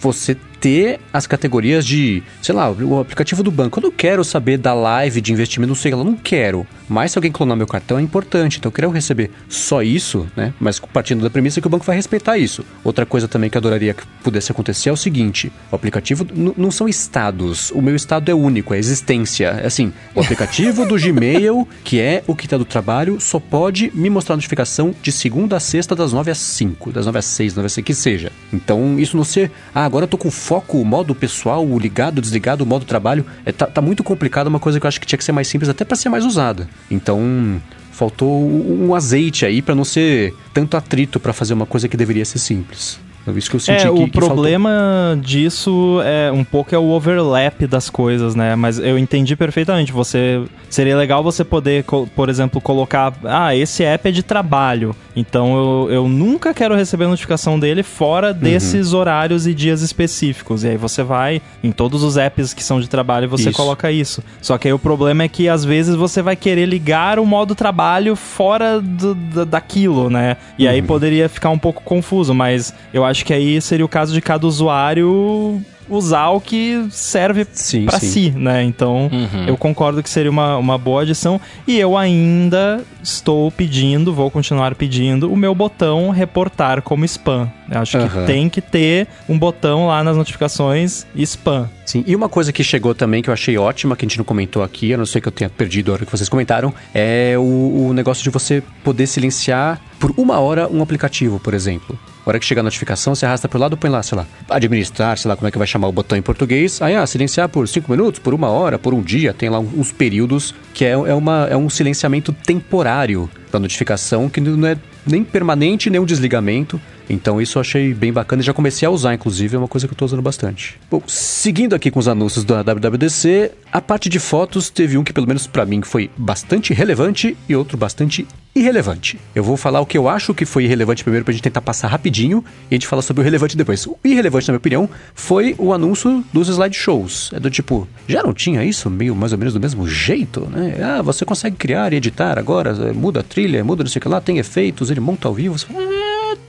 você 0.00 0.36
ter 0.64 0.98
as 1.12 1.26
categorias 1.26 1.84
de, 1.84 2.22
sei 2.40 2.54
lá, 2.54 2.70
o 2.70 2.98
aplicativo 2.98 3.42
do 3.42 3.50
banco. 3.50 3.78
Eu 3.78 3.82
não 3.82 3.90
quero 3.90 4.24
saber 4.24 4.56
da 4.56 4.72
live 4.72 5.20
de 5.20 5.30
investimento, 5.30 5.68
não 5.68 5.74
sei, 5.74 5.92
eu 5.92 6.02
não 6.02 6.16
quero. 6.16 6.66
Mas 6.88 7.12
se 7.12 7.18
alguém 7.18 7.30
clonar 7.30 7.54
meu 7.54 7.66
cartão 7.66 7.98
é 7.98 8.02
importante, 8.02 8.56
então 8.56 8.70
eu 8.70 8.72
quero 8.72 8.90
receber 8.90 9.30
só 9.46 9.82
isso, 9.82 10.26
né? 10.34 10.54
Mas 10.58 10.78
partindo 10.78 11.22
da 11.22 11.28
premissa 11.28 11.60
que 11.60 11.66
o 11.66 11.70
banco 11.70 11.84
vai 11.84 11.96
respeitar 11.96 12.38
isso. 12.38 12.64
Outra 12.82 13.04
coisa 13.04 13.28
também 13.28 13.50
que 13.50 13.58
eu 13.58 13.60
adoraria 13.60 13.92
que 13.92 14.06
pudesse 14.22 14.52
acontecer 14.52 14.88
é 14.88 14.92
o 14.92 14.96
seguinte: 14.96 15.52
o 15.70 15.76
aplicativo 15.76 16.26
não 16.34 16.70
são 16.70 16.88
estados, 16.88 17.70
o 17.70 17.82
meu 17.82 17.94
estado 17.94 18.30
é 18.30 18.34
único, 18.34 18.72
é 18.72 18.78
existência. 18.78 19.48
É 19.62 19.66
assim, 19.66 19.92
o 20.14 20.20
aplicativo 20.20 20.86
do 20.86 20.98
Gmail, 20.98 21.68
que 21.84 22.00
é 22.00 22.24
o 22.26 22.34
que 22.34 22.48
tá 22.48 22.56
do 22.56 22.64
trabalho, 22.64 23.20
só 23.20 23.38
pode 23.38 23.92
me 23.94 24.08
mostrar 24.08 24.34
notificação 24.34 24.94
de 25.02 25.12
segunda 25.12 25.58
a 25.58 25.60
sexta, 25.60 25.94
das 25.94 26.14
9 26.14 26.30
às 26.30 26.38
5, 26.38 26.90
das 26.90 27.04
9 27.04 27.18
às 27.18 27.26
6, 27.26 27.52
das 27.52 27.56
9 27.56 27.66
às 27.66 27.72
6, 27.74 27.84
que 27.84 27.94
seja. 27.94 28.32
Então, 28.50 28.98
isso 28.98 29.14
não 29.14 29.24
ser, 29.24 29.50
ah, 29.74 29.84
agora 29.84 30.04
eu 30.04 30.08
tô 30.08 30.16
com 30.16 30.30
foco, 30.54 30.80
o 30.80 30.84
modo 30.84 31.14
pessoal, 31.14 31.66
o 31.66 31.78
ligado, 31.78 32.20
desligado, 32.20 32.62
o 32.62 32.66
modo 32.66 32.84
trabalho, 32.84 33.26
é, 33.44 33.50
tá, 33.50 33.66
tá 33.66 33.82
muito 33.82 34.04
complicado, 34.04 34.46
uma 34.46 34.60
coisa 34.60 34.78
que 34.78 34.86
eu 34.86 34.88
acho 34.88 35.00
que 35.00 35.06
tinha 35.06 35.18
que 35.18 35.24
ser 35.24 35.32
mais 35.32 35.48
simples 35.48 35.68
até 35.68 35.84
para 35.84 35.96
ser 35.96 36.08
mais 36.08 36.24
usada. 36.24 36.68
Então, 36.88 37.60
faltou 37.90 38.48
um 38.48 38.94
azeite 38.94 39.44
aí 39.44 39.60
para 39.60 39.74
não 39.74 39.84
ser 39.84 40.32
tanto 40.52 40.76
atrito 40.76 41.18
para 41.18 41.32
fazer 41.32 41.54
uma 41.54 41.66
coisa 41.66 41.88
que 41.88 41.96
deveria 41.96 42.24
ser 42.24 42.38
simples. 42.38 43.00
É 43.26 43.30
isso 43.32 43.48
que 43.48 43.56
eu 43.56 43.60
senti 43.60 43.86
é, 43.86 43.90
que, 43.90 44.02
o 44.02 44.04
que 44.04 44.10
problema 44.10 44.70
faltou. 45.08 45.22
disso 45.22 46.00
é 46.04 46.30
um 46.30 46.44
pouco 46.44 46.74
é 46.74 46.78
o 46.78 46.90
overlap 46.90 47.66
das 47.66 47.88
coisas, 47.88 48.34
né? 48.34 48.54
Mas 48.54 48.78
eu 48.78 48.98
entendi 48.98 49.34
perfeitamente. 49.34 49.92
Você 49.92 50.42
seria 50.68 50.96
legal 50.96 51.22
você 51.22 51.44
poder, 51.44 51.84
por 52.14 52.28
exemplo, 52.28 52.60
colocar, 52.60 53.14
ah, 53.24 53.54
esse 53.54 53.82
app 53.82 54.08
é 54.08 54.12
de 54.12 54.22
trabalho. 54.22 54.94
Então 55.16 55.56
eu, 55.56 55.92
eu 55.92 56.08
nunca 56.08 56.52
quero 56.52 56.74
receber 56.74 57.06
notificação 57.06 57.58
dele 57.58 57.82
fora 57.82 58.32
uhum. 58.32 58.34
desses 58.34 58.92
uhum. 58.92 59.00
horários 59.00 59.46
e 59.46 59.54
dias 59.54 59.80
específicos. 59.80 60.64
E 60.64 60.68
aí 60.68 60.76
você 60.76 61.02
vai 61.02 61.40
em 61.62 61.72
todos 61.72 62.02
os 62.02 62.16
apps 62.16 62.52
que 62.52 62.62
são 62.62 62.80
de 62.80 62.88
trabalho, 62.88 63.28
você 63.28 63.50
isso. 63.50 63.56
coloca 63.56 63.90
isso. 63.90 64.22
Só 64.42 64.58
que 64.58 64.68
aí 64.68 64.74
o 64.74 64.78
problema 64.78 65.22
é 65.22 65.28
que 65.28 65.48
às 65.48 65.64
vezes 65.64 65.94
você 65.94 66.20
vai 66.20 66.36
querer 66.36 66.66
ligar 66.66 67.18
o 67.18 67.24
modo 67.24 67.54
trabalho 67.54 68.16
fora 68.16 68.80
do, 68.80 69.14
daquilo, 69.46 70.10
né? 70.10 70.36
E 70.58 70.66
uhum. 70.66 70.72
aí 70.72 70.82
poderia 70.82 71.28
ficar 71.28 71.50
um 71.50 71.58
pouco 71.58 71.82
confuso, 71.82 72.34
mas 72.34 72.74
eu 72.92 73.04
acho 73.04 73.13
acho 73.14 73.24
que 73.24 73.32
aí 73.32 73.60
seria 73.60 73.86
o 73.86 73.88
caso 73.88 74.12
de 74.12 74.20
cada 74.20 74.44
usuário 74.44 75.62
usar 75.88 76.30
o 76.30 76.40
que 76.40 76.86
serve 76.90 77.44
para 77.86 78.00
si, 78.00 78.30
né? 78.30 78.64
Então, 78.64 79.08
uhum. 79.12 79.46
eu 79.46 79.56
concordo 79.56 80.02
que 80.02 80.10
seria 80.10 80.30
uma, 80.30 80.56
uma 80.56 80.76
boa 80.76 81.02
adição. 81.02 81.40
E 81.66 81.78
eu 81.78 81.96
ainda 81.96 82.82
estou 83.02 83.52
pedindo, 83.52 84.12
vou 84.12 84.30
continuar 84.30 84.74
pedindo, 84.74 85.30
o 85.30 85.36
meu 85.36 85.54
botão 85.54 86.10
reportar 86.10 86.82
como 86.82 87.04
spam. 87.04 87.48
Eu 87.70 87.80
acho 87.80 87.98
uhum. 87.98 88.08
que 88.08 88.26
tem 88.26 88.48
que 88.48 88.60
ter 88.60 89.06
um 89.28 89.38
botão 89.38 89.86
lá 89.86 90.02
nas 90.02 90.16
notificações 90.16 91.06
spam. 91.14 91.70
Sim, 91.86 92.02
e 92.06 92.16
uma 92.16 92.28
coisa 92.28 92.52
que 92.52 92.64
chegou 92.64 92.94
também 92.94 93.22
que 93.22 93.28
eu 93.28 93.34
achei 93.34 93.56
ótima, 93.56 93.94
que 93.94 94.04
a 94.04 94.08
gente 94.08 94.18
não 94.18 94.24
comentou 94.24 94.62
aqui, 94.62 94.92
a 94.92 94.96
não 94.96 95.06
ser 95.06 95.20
que 95.20 95.28
eu 95.28 95.32
tenha 95.32 95.50
perdido 95.50 95.92
a 95.92 95.94
hora 95.94 96.04
que 96.04 96.10
vocês 96.10 96.28
comentaram, 96.28 96.74
é 96.92 97.34
o, 97.36 97.88
o 97.88 97.92
negócio 97.92 98.24
de 98.24 98.30
você 98.30 98.62
poder 98.82 99.06
silenciar 99.06 99.80
por 100.00 100.12
uma 100.16 100.40
hora 100.40 100.66
um 100.68 100.82
aplicativo, 100.82 101.38
por 101.38 101.54
exemplo. 101.54 101.96
A 102.24 102.30
hora 102.30 102.38
que 102.38 102.46
chega 102.46 102.60
a 102.60 102.64
notificação, 102.64 103.14
você 103.14 103.26
arrasta 103.26 103.48
pro 103.48 103.58
lado, 103.58 103.76
põe 103.76 103.90
lá, 103.90 104.02
sei 104.02 104.16
lá, 104.16 104.26
administrar, 104.48 105.18
sei 105.18 105.28
lá 105.28 105.36
como 105.36 105.46
é 105.46 105.50
que 105.50 105.58
vai 105.58 105.66
chamar 105.66 105.88
o 105.88 105.92
botão 105.92 106.16
em 106.16 106.22
português, 106.22 106.80
aí 106.80 106.96
ah, 106.96 107.06
silenciar 107.06 107.50
por 107.50 107.68
5 107.68 107.90
minutos, 107.90 108.18
por 108.18 108.32
uma 108.32 108.48
hora, 108.48 108.78
por 108.78 108.94
um 108.94 109.02
dia, 109.02 109.34
tem 109.34 109.50
lá 109.50 109.58
uns 109.58 109.92
períodos 109.92 110.54
que 110.72 110.86
é, 110.86 110.92
é, 110.92 111.14
uma, 111.14 111.46
é 111.50 111.56
um 111.56 111.68
silenciamento 111.68 112.32
temporário 112.32 113.28
da 113.52 113.58
notificação, 113.58 114.30
que 114.30 114.40
não 114.40 114.66
é 114.66 114.76
nem 115.06 115.22
permanente, 115.22 115.90
nem 115.90 116.00
um 116.00 116.06
desligamento. 116.06 116.80
Então 117.08 117.40
isso 117.40 117.58
eu 117.58 117.60
achei 117.60 117.92
bem 117.92 118.12
bacana 118.12 118.42
e 118.42 118.44
já 118.44 118.52
comecei 118.52 118.86
a 118.86 118.90
usar, 118.90 119.14
inclusive, 119.14 119.56
é 119.56 119.58
uma 119.58 119.68
coisa 119.68 119.86
que 119.86 119.92
eu 119.92 119.98
tô 119.98 120.04
usando 120.04 120.22
bastante. 120.22 120.78
Bom, 120.90 121.02
seguindo 121.06 121.74
aqui 121.74 121.90
com 121.90 121.98
os 121.98 122.08
anúncios 122.08 122.44
da 122.44 122.62
WWDC, 122.62 123.52
a 123.72 123.80
parte 123.80 124.08
de 124.08 124.18
fotos 124.18 124.70
teve 124.70 124.96
um 124.96 125.04
que 125.04 125.12
pelo 125.12 125.26
menos 125.26 125.46
para 125.46 125.66
mim 125.66 125.82
foi 125.82 126.10
bastante 126.16 126.72
relevante 126.72 127.36
e 127.48 127.56
outro 127.56 127.76
bastante 127.76 128.26
irrelevante. 128.54 129.18
Eu 129.34 129.42
vou 129.42 129.56
falar 129.56 129.80
o 129.80 129.86
que 129.86 129.98
eu 129.98 130.08
acho 130.08 130.32
que 130.32 130.44
foi 130.44 130.64
irrelevante 130.64 131.02
primeiro 131.02 131.24
pra 131.24 131.32
gente 131.32 131.42
tentar 131.42 131.60
passar 131.60 131.88
rapidinho 131.88 132.44
e 132.70 132.74
a 132.74 132.76
gente 132.76 132.86
fala 132.86 133.02
sobre 133.02 133.20
o 133.20 133.24
relevante 133.24 133.56
depois. 133.56 133.84
O 133.86 133.98
irrelevante, 134.04 134.46
na 134.46 134.52
minha 134.52 134.58
opinião, 134.58 134.88
foi 135.12 135.56
o 135.58 135.72
anúncio 135.72 136.24
dos 136.32 136.48
slideshows. 136.48 137.30
É 137.32 137.40
do 137.40 137.50
tipo, 137.50 137.88
já 138.06 138.22
não 138.22 138.32
tinha 138.32 138.64
isso 138.64 138.88
meio 138.88 139.14
mais 139.14 139.32
ou 139.32 139.38
menos 139.38 139.54
do 139.54 139.60
mesmo 139.60 139.88
jeito, 139.88 140.48
né? 140.50 140.76
Ah, 140.80 141.02
você 141.02 141.24
consegue 141.24 141.56
criar 141.56 141.92
e 141.92 141.96
editar 141.96 142.38
agora, 142.38 142.72
muda 142.94 143.20
a 143.20 143.22
trilha, 143.24 143.64
muda 143.64 143.82
não 143.82 143.90
sei 143.90 143.98
o 143.98 144.02
que 144.02 144.08
lá, 144.08 144.20
tem 144.20 144.38
efeitos, 144.38 144.88
ele 144.90 145.00
monta 145.00 145.26
ao 145.26 145.34
vivo. 145.34 145.58
Você 145.58 145.66
fala, 145.66 145.84
tá. 145.84 146.03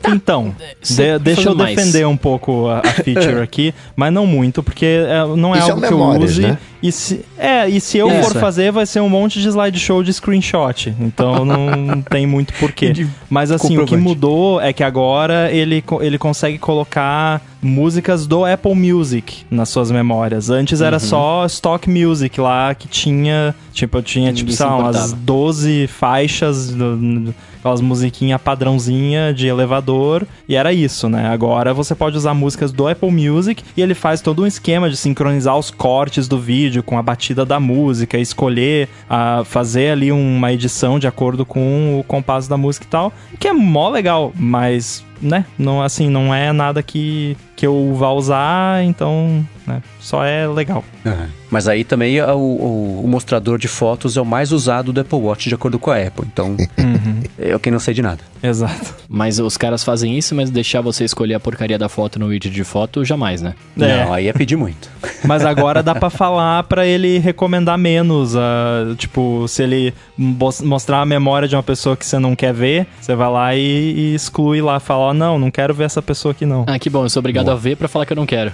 Então, 0.08 0.56
de, 0.82 1.20
deixa 1.20 1.50
eu 1.50 1.56
mais. 1.56 1.76
defender 1.76 2.06
um 2.06 2.18
pouco 2.18 2.68
a, 2.68 2.80
a 2.80 2.84
feature 2.84 3.42
aqui, 3.44 3.74
mas 3.96 4.14
não 4.14 4.28
muito, 4.28 4.62
porque 4.62 4.86
é, 4.86 5.26
não 5.36 5.56
é 5.56 5.60
isso 5.60 5.68
é 5.68 5.72
algo 5.72 5.86
é 5.86 5.88
que 5.88 5.94
eu 5.94 6.00
use. 6.00 6.42
Né? 6.42 6.58
E 6.82 6.92
se, 6.92 7.26
é, 7.38 7.68
e 7.68 7.82
se 7.82 7.98
eu 7.98 8.10
é. 8.10 8.22
for 8.22 8.40
fazer, 8.40 8.72
vai 8.72 8.86
ser 8.86 9.00
um 9.00 9.10
monte 9.10 9.42
de 9.42 9.48
slideshow 9.48 10.04
de 10.04 10.14
screenshot. 10.14 10.94
Então 11.00 11.44
não 11.46 12.02
tem 12.02 12.28
muito 12.28 12.54
porquê. 12.60 13.08
Mas 13.30 13.52
assim, 13.52 13.78
o 13.78 13.86
que 13.86 13.98
mudou 13.98 14.62
é 14.62 14.72
que 14.72 14.84
agora 14.84 15.52
ele, 15.52 15.84
ele 16.02 16.18
consegue 16.18 16.60
colocar 16.60 17.42
músicas 17.66 18.28
do 18.28 18.46
Apple 18.46 18.76
Music 18.76 19.46
nas 19.50 19.70
suas 19.70 19.92
memórias. 19.92 20.50
Antes 20.50 20.82
era 20.82 20.98
uhum. 20.98 21.00
só 21.00 21.46
Stock 21.48 21.90
Music 21.90 22.40
lá 22.40 22.74
que 22.76 22.88
tinha, 22.88 23.56
tipo, 23.74 24.02
tinha 24.02 24.32
tipo, 24.32 24.52
sei 24.52 24.66
lá, 24.66 24.78
umas 24.78 25.14
12 25.14 25.88
faixas 25.88 26.70
do, 26.70 27.34
aquelas 27.66 27.82
musiquinha 27.82 28.38
padrãozinha 28.38 29.34
de 29.34 29.48
elevador, 29.48 30.28
e 30.48 30.56
era 30.56 30.72
isso, 30.72 31.10
né? 31.10 31.28
Agora 31.28 31.74
você 31.74 31.96
pode 31.96 32.16
usar 32.16 32.36
músicas 32.36 32.72
do 32.72 32.88
Apple 32.88 33.10
Music 33.10 33.64
e 33.76 33.82
ele 33.82 33.96
faz 33.96 34.22
todo 34.22 34.44
um 34.44 34.46
esquema 34.46 34.88
de 34.88 34.96
sincronizar 34.96 35.58
os 35.58 35.72
cortes 35.72 36.28
do 36.28 36.40
vídeo 36.40 36.84
com 36.84 36.96
a 36.96 37.02
batida 37.02 37.44
da 37.44 37.60
música, 37.60 38.20
escolher, 38.20 38.88
a 39.10 39.44
fazer 39.46 39.90
ali 39.90 40.12
uma 40.12 40.54
edição 40.54 41.00
de 41.00 41.08
acordo 41.08 41.44
com 41.44 42.00
o 42.00 42.04
compasso 42.04 42.48
da 42.48 42.56
música 42.56 42.86
e 42.86 42.90
tal, 42.90 43.12
que 43.40 43.48
é 43.48 43.54
mó 43.54 43.90
legal, 43.90 44.32
mas 44.36 45.04
né? 45.22 45.46
Não, 45.58 45.82
assim, 45.82 46.10
não 46.10 46.34
é 46.34 46.52
nada 46.52 46.82
que, 46.84 47.38
que 47.56 47.66
eu 47.66 47.94
vá 47.96 48.12
usar, 48.12 48.84
então, 48.84 49.46
né? 49.66 49.82
Só 50.00 50.24
é 50.24 50.48
legal. 50.48 50.84
Uhum. 51.06 51.28
Mas 51.56 51.70
aí 51.70 51.86
também 51.86 52.22
o, 52.22 52.36
o, 52.36 53.02
o, 53.06 53.08
mostrador 53.08 53.58
de 53.58 53.70
fotos 53.70 54.18
é 54.18 54.22
o 54.22 54.26
mais 54.26 54.52
usado 54.52 54.92
do 54.92 55.00
Apple 55.00 55.18
Watch, 55.18 55.48
de 55.48 55.56
acordo 55.56 55.80
com 55.80 55.90
a 55.90 55.96
Apple. 55.96 56.26
Então, 56.28 56.58
uhum. 56.78 57.24
eu 57.40 57.58
que 57.58 57.72
não 57.72 57.80
sei 57.80 57.94
de 57.94 58.02
nada. 58.02 58.20
Exato. 58.44 58.94
Mas 59.08 59.40
os 59.40 59.56
caras 59.56 59.82
fazem 59.82 60.18
isso, 60.18 60.36
mas 60.36 60.50
deixar 60.50 60.82
você 60.82 61.06
escolher 61.06 61.36
a 61.36 61.40
porcaria 61.40 61.78
da 61.80 61.88
foto 61.88 62.20
no 62.20 62.26
widget 62.26 62.54
de 62.54 62.64
foto, 62.66 63.06
jamais, 63.06 63.42
né? 63.42 63.56
É. 63.80 64.04
Não, 64.04 64.14
aí 64.14 64.28
é 64.28 64.34
pedir 64.34 64.58
muito. 64.58 64.90
Mas 65.24 65.46
agora 65.46 65.82
dá 65.82 65.96
para 65.96 66.10
falar 66.10 66.64
para 66.64 66.86
ele 66.86 67.20
recomendar 67.20 67.78
menos. 67.78 68.36
Uh, 68.36 68.94
tipo, 68.98 69.48
se 69.48 69.64
ele 69.64 69.94
mostrar 70.18 71.02
a 71.02 71.06
memória 71.06 71.48
de 71.48 71.56
uma 71.56 71.64
pessoa 71.64 71.96
que 71.96 72.06
você 72.06 72.20
não 72.20 72.36
quer 72.36 72.54
ver, 72.54 72.86
você 73.00 73.16
vai 73.16 73.30
lá 73.32 73.56
e, 73.56 73.62
e 73.62 74.14
exclui 74.14 74.62
lá, 74.62 74.80
fala, 74.80 75.12
oh, 75.12 75.14
não, 75.14 75.40
não 75.40 75.50
quero 75.50 75.74
ver 75.74 75.86
essa 75.86 76.02
pessoa 76.02 76.34
aqui 76.34 76.46
não. 76.46 76.66
Ah, 76.68 76.78
que 76.78 76.90
bom, 76.90 77.04
eu 77.04 77.10
sou 77.10 77.22
obrigado 77.22 77.46
Boa. 77.46 77.56
a 77.56 77.60
ver 77.60 77.78
para 77.78 77.88
falar 77.88 78.06
que 78.06 78.12
eu 78.12 78.18
não 78.18 78.26
quero. 78.26 78.52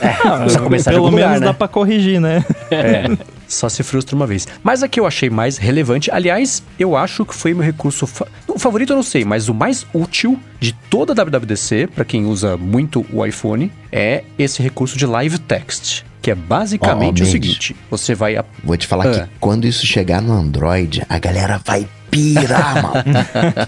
É, 0.00 0.58
começar 0.58 0.90
pelo 0.90 1.10
menos 1.10 1.20
lugar, 1.20 1.40
né? 1.40 1.46
dá 1.46 1.54
pra 1.54 1.68
corrigir, 1.68 2.20
né? 2.20 2.44
É, 2.70 3.04
só 3.48 3.68
se 3.68 3.82
frustra 3.82 4.14
uma 4.16 4.26
vez. 4.26 4.46
Mas 4.62 4.82
a 4.82 4.88
que 4.88 4.98
eu 4.98 5.06
achei 5.06 5.30
mais 5.30 5.56
relevante, 5.56 6.10
aliás, 6.10 6.62
eu 6.78 6.96
acho 6.96 7.24
que 7.24 7.34
foi 7.34 7.54
meu 7.54 7.62
recurso. 7.62 8.06
Fa... 8.06 8.26
O 8.48 8.58
favorito 8.58 8.92
eu 8.92 8.96
não 8.96 9.02
sei, 9.02 9.24
mas 9.24 9.48
o 9.48 9.54
mais 9.54 9.86
útil 9.94 10.38
de 10.60 10.72
toda 10.72 11.12
a 11.12 11.24
WWDC, 11.24 11.88
para 11.94 12.04
quem 12.04 12.26
usa 12.26 12.56
muito 12.56 13.04
o 13.12 13.24
iPhone, 13.24 13.70
é 13.90 14.24
esse 14.38 14.62
recurso 14.62 14.98
de 14.98 15.06
live 15.06 15.38
text. 15.38 16.02
Que 16.20 16.30
é 16.30 16.34
basicamente 16.34 17.22
oh, 17.22 17.26
o 17.26 17.28
seguinte: 17.28 17.76
você 17.90 18.14
vai. 18.14 18.36
A... 18.36 18.44
Vou 18.62 18.76
te 18.78 18.86
falar 18.86 19.06
ah. 19.06 19.10
que 19.10 19.28
quando 19.38 19.66
isso 19.66 19.86
chegar 19.86 20.22
no 20.22 20.32
Android, 20.32 21.02
a 21.06 21.18
galera 21.18 21.60
vai 21.62 21.86
pirar, 22.10 22.82
mano. 22.82 23.04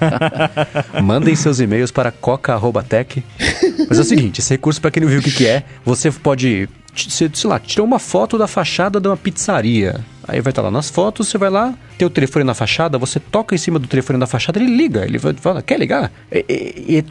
Mandem 1.05 1.37
seus 1.37 1.61
e-mails 1.61 1.91
para 1.91 2.11
coca.tech. 2.11 3.23
Mas 3.89 3.99
é 3.99 4.03
o 4.03 4.05
seguinte, 4.05 4.41
esse 4.41 4.51
recurso, 4.51 4.81
para 4.81 4.91
quem 4.91 5.03
não 5.03 5.09
viu 5.09 5.21
o 5.21 5.23
que, 5.23 5.31
que 5.31 5.47
é, 5.47 5.65
você 5.85 6.11
pode, 6.11 6.69
sei 6.95 7.31
lá, 7.45 7.59
tirar 7.59 7.85
uma 7.85 7.99
foto 7.99 8.37
da 8.37 8.47
fachada 8.47 9.01
de 9.01 9.09
uma 9.09 9.17
pizzaria. 9.17 10.05
Aí 10.27 10.41
vai 10.41 10.51
estar 10.51 10.63
lá 10.63 10.71
nas 10.71 10.91
fotos, 10.91 11.29
você 11.29 11.39
vai 11.39 11.51
lá, 11.51 11.75
tem 11.97 12.07
o 12.07 12.11
telefone 12.11 12.45
na 12.45 12.55
fachada, 12.55 12.99
você 12.99 13.21
toca 13.21 13.55
em 13.55 13.59
cima 13.59 13.79
do 13.79 13.87
telefone 13.87 14.19
da 14.19 14.27
fachada, 14.27 14.59
ele 14.59 14.75
liga. 14.77 15.05
Ele 15.05 15.19
vai 15.19 15.33
falar, 15.35 15.63
quer 15.63 15.79
ligar? 15.79 16.13
É, 16.31 16.45
é, 16.49 16.99
é 16.99 17.05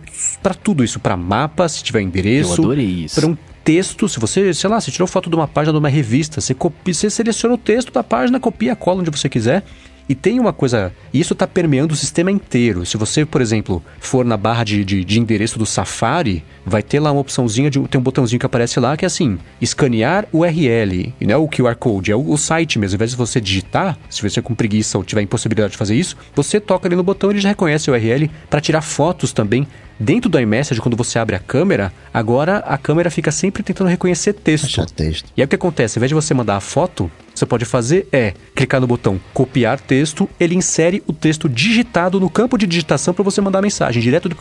para 0.44 0.54
tudo 0.54 0.84
isso, 0.84 1.00
para 1.00 1.16
mapa, 1.16 1.68
se 1.70 1.84
tiver 1.84 2.02
endereço. 2.02 2.62
Eu 2.62 2.66
adorei 2.66 2.86
isso. 2.86 3.16
Para 3.16 3.30
um 3.30 3.38
texto, 3.64 4.10
se 4.10 4.20
você, 4.20 4.54
sei 4.54 4.70
lá, 4.70 4.80
você 4.82 4.92
tirou 4.92 5.08
foto 5.08 5.30
de 5.30 5.36
uma 5.36 5.48
página 5.48 5.72
de 5.72 5.80
uma 5.80 5.90
revista, 5.90 6.42
você, 6.42 6.54
copia, 6.54 6.94
você 6.94 7.10
seleciona 7.10 7.56
o 7.56 7.58
texto 7.58 7.92
da 7.92 8.04
página, 8.04 8.40
copia, 8.40 8.76
cola 8.76 9.00
onde 9.00 9.10
você 9.10 9.30
quiser 9.30 9.64
e 10.08 10.16
tem 10.16 10.40
uma 10.40 10.54
coisa, 10.54 10.94
isso 11.14 11.34
está 11.34 11.48
permeando 11.48 11.94
o 11.94 11.98
sistema 11.98 12.32
inteiro. 12.32 12.86
Se 12.86 12.98
você, 12.98 13.26
por 13.26 13.42
exemplo, 13.42 13.84
for 14.00 14.24
na 14.24 14.38
barra 14.38 14.64
de, 14.64 14.84
de, 14.86 15.04
de, 15.04 15.20
endereço 15.20 15.58
do 15.58 15.66
Safari, 15.66 16.44
vai 16.66 16.84
ter 16.84 17.00
lá 17.00 17.12
uma 17.12 17.22
opçãozinha, 17.22 17.70
de, 17.70 17.80
tem 17.88 18.00
um 18.00 18.04
botãozinho 18.04 18.40
que 18.40 18.46
aparece 18.46 18.80
lá 18.80 18.96
que 18.96 19.06
é 19.06 19.08
assim, 19.08 19.38
escanear 19.60 20.28
URL. 20.32 21.14
E 21.20 21.26
não 21.26 21.34
é 21.34 21.38
o 21.38 21.48
QR 21.48 21.76
Code, 21.76 22.12
é 22.12 22.16
o, 22.16 22.32
o 22.32 22.38
site 22.38 22.78
mesmo. 22.78 22.96
Ao 22.96 22.98
invés 22.98 23.12
de 23.12 23.18
você 23.18 23.42
digitar, 23.42 23.98
se 24.10 24.22
você 24.22 24.42
com 24.42 24.54
preguiça 24.54 24.98
ou 24.98 25.04
tiver 25.04 25.22
impossibilidade 25.22 25.72
de 25.72 25.78
fazer 25.78 25.96
isso, 25.96 26.16
você 26.36 26.60
toca 26.60 26.88
ali 26.88 26.96
no 26.96 27.04
botão 27.04 27.32
e 27.32 27.34
ele 27.34 27.42
já 27.42 27.50
reconhece 27.50 27.90
a 27.90 27.94
URL 27.94 28.30
para 28.50 28.62
tirar 28.62 28.82
fotos 28.82 29.32
também 29.34 29.68
Dentro 30.00 30.30
do 30.30 30.40
iMessage, 30.40 30.82
quando 30.82 30.98
você 30.98 31.18
abre 31.18 31.38
a 31.38 31.40
câmera, 31.40 31.92
agora 32.14 32.58
a 32.58 32.78
câmera 32.78 33.10
fica 33.10 33.32
sempre 33.32 33.64
tentando 33.64 33.90
reconhecer 33.90 34.34
texto. 34.34 34.86
texto. 34.94 35.32
E 35.38 35.42
aí 35.42 35.46
o 35.46 35.48
que 35.48 35.56
acontece? 35.56 35.98
Ao 35.98 36.00
invés 36.00 36.10
de 36.10 36.16
você 36.16 36.34
mandar 36.34 36.58
a 36.58 36.60
foto, 36.60 37.10
você 37.36 37.46
pode 37.46 37.66
fazer 37.66 38.08
é 38.12 38.34
clicar 38.56 38.80
no 38.80 38.88
botão 38.88 39.20
copiar 39.34 39.80
texto, 39.80 40.30
ele 40.40 40.56
insere 40.56 41.04
o 41.06 41.14
texto 41.14 41.50
digitado 41.50 42.20
no 42.20 42.30
campo 42.30 42.58
de 42.58 42.66
digitação 42.66 43.14
para 43.14 43.24
você 43.24 43.42
mandar 43.42 43.62
mensagem 43.62 44.02
direto 44.02 44.30
do 44.30 44.36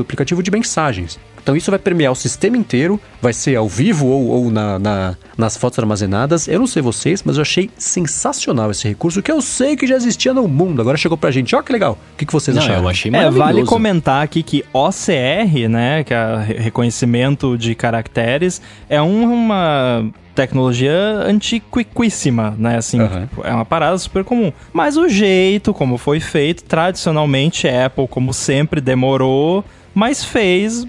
aplicativo 0.00 0.42
de 0.42 0.50
mensagens. 0.50 1.18
Então 1.46 1.54
isso 1.54 1.70
vai 1.70 1.78
permear 1.78 2.10
o 2.10 2.16
sistema 2.16 2.56
inteiro, 2.56 3.00
vai 3.22 3.32
ser 3.32 3.54
ao 3.54 3.68
vivo 3.68 4.08
ou, 4.08 4.26
ou 4.30 4.50
na, 4.50 4.80
na, 4.80 5.16
nas 5.38 5.56
fotos 5.56 5.78
armazenadas. 5.78 6.48
Eu 6.48 6.58
não 6.58 6.66
sei 6.66 6.82
vocês, 6.82 7.22
mas 7.24 7.36
eu 7.36 7.42
achei 7.42 7.70
sensacional 7.78 8.68
esse 8.72 8.88
recurso 8.88 9.22
que 9.22 9.30
eu 9.30 9.40
sei 9.40 9.76
que 9.76 9.86
já 9.86 9.94
existia 9.94 10.34
no 10.34 10.48
mundo. 10.48 10.82
Agora 10.82 10.96
chegou 10.96 11.16
pra 11.16 11.30
gente. 11.30 11.54
Ó, 11.54 11.62
que 11.62 11.72
legal. 11.72 11.96
O 12.14 12.16
que, 12.16 12.26
que 12.26 12.32
vocês 12.32 12.56
não, 12.56 12.64
acharam? 12.64 12.82
Eu 12.82 12.88
achei 12.88 13.12
maravilhoso. 13.12 13.40
É, 13.40 13.46
vale 13.46 13.64
comentar 13.64 14.24
aqui 14.24 14.42
que 14.42 14.64
OCR, 14.72 15.68
né, 15.70 16.02
que 16.02 16.12
é 16.12 16.36
reconhecimento 16.58 17.56
de 17.56 17.76
caracteres, 17.76 18.60
é 18.88 19.00
uma 19.00 20.04
tecnologia 20.34 20.92
antiquíssima, 21.24 22.56
né? 22.58 22.78
Assim, 22.78 23.00
uhum. 23.00 23.28
é 23.44 23.54
uma 23.54 23.64
parada 23.64 23.96
super 23.98 24.24
comum. 24.24 24.52
Mas 24.72 24.96
o 24.96 25.08
jeito 25.08 25.72
como 25.72 25.96
foi 25.96 26.18
feito, 26.18 26.64
tradicionalmente, 26.64 27.68
Apple, 27.68 28.08
como 28.08 28.34
sempre, 28.34 28.80
demorou, 28.80 29.64
mas 29.94 30.24
fez 30.24 30.84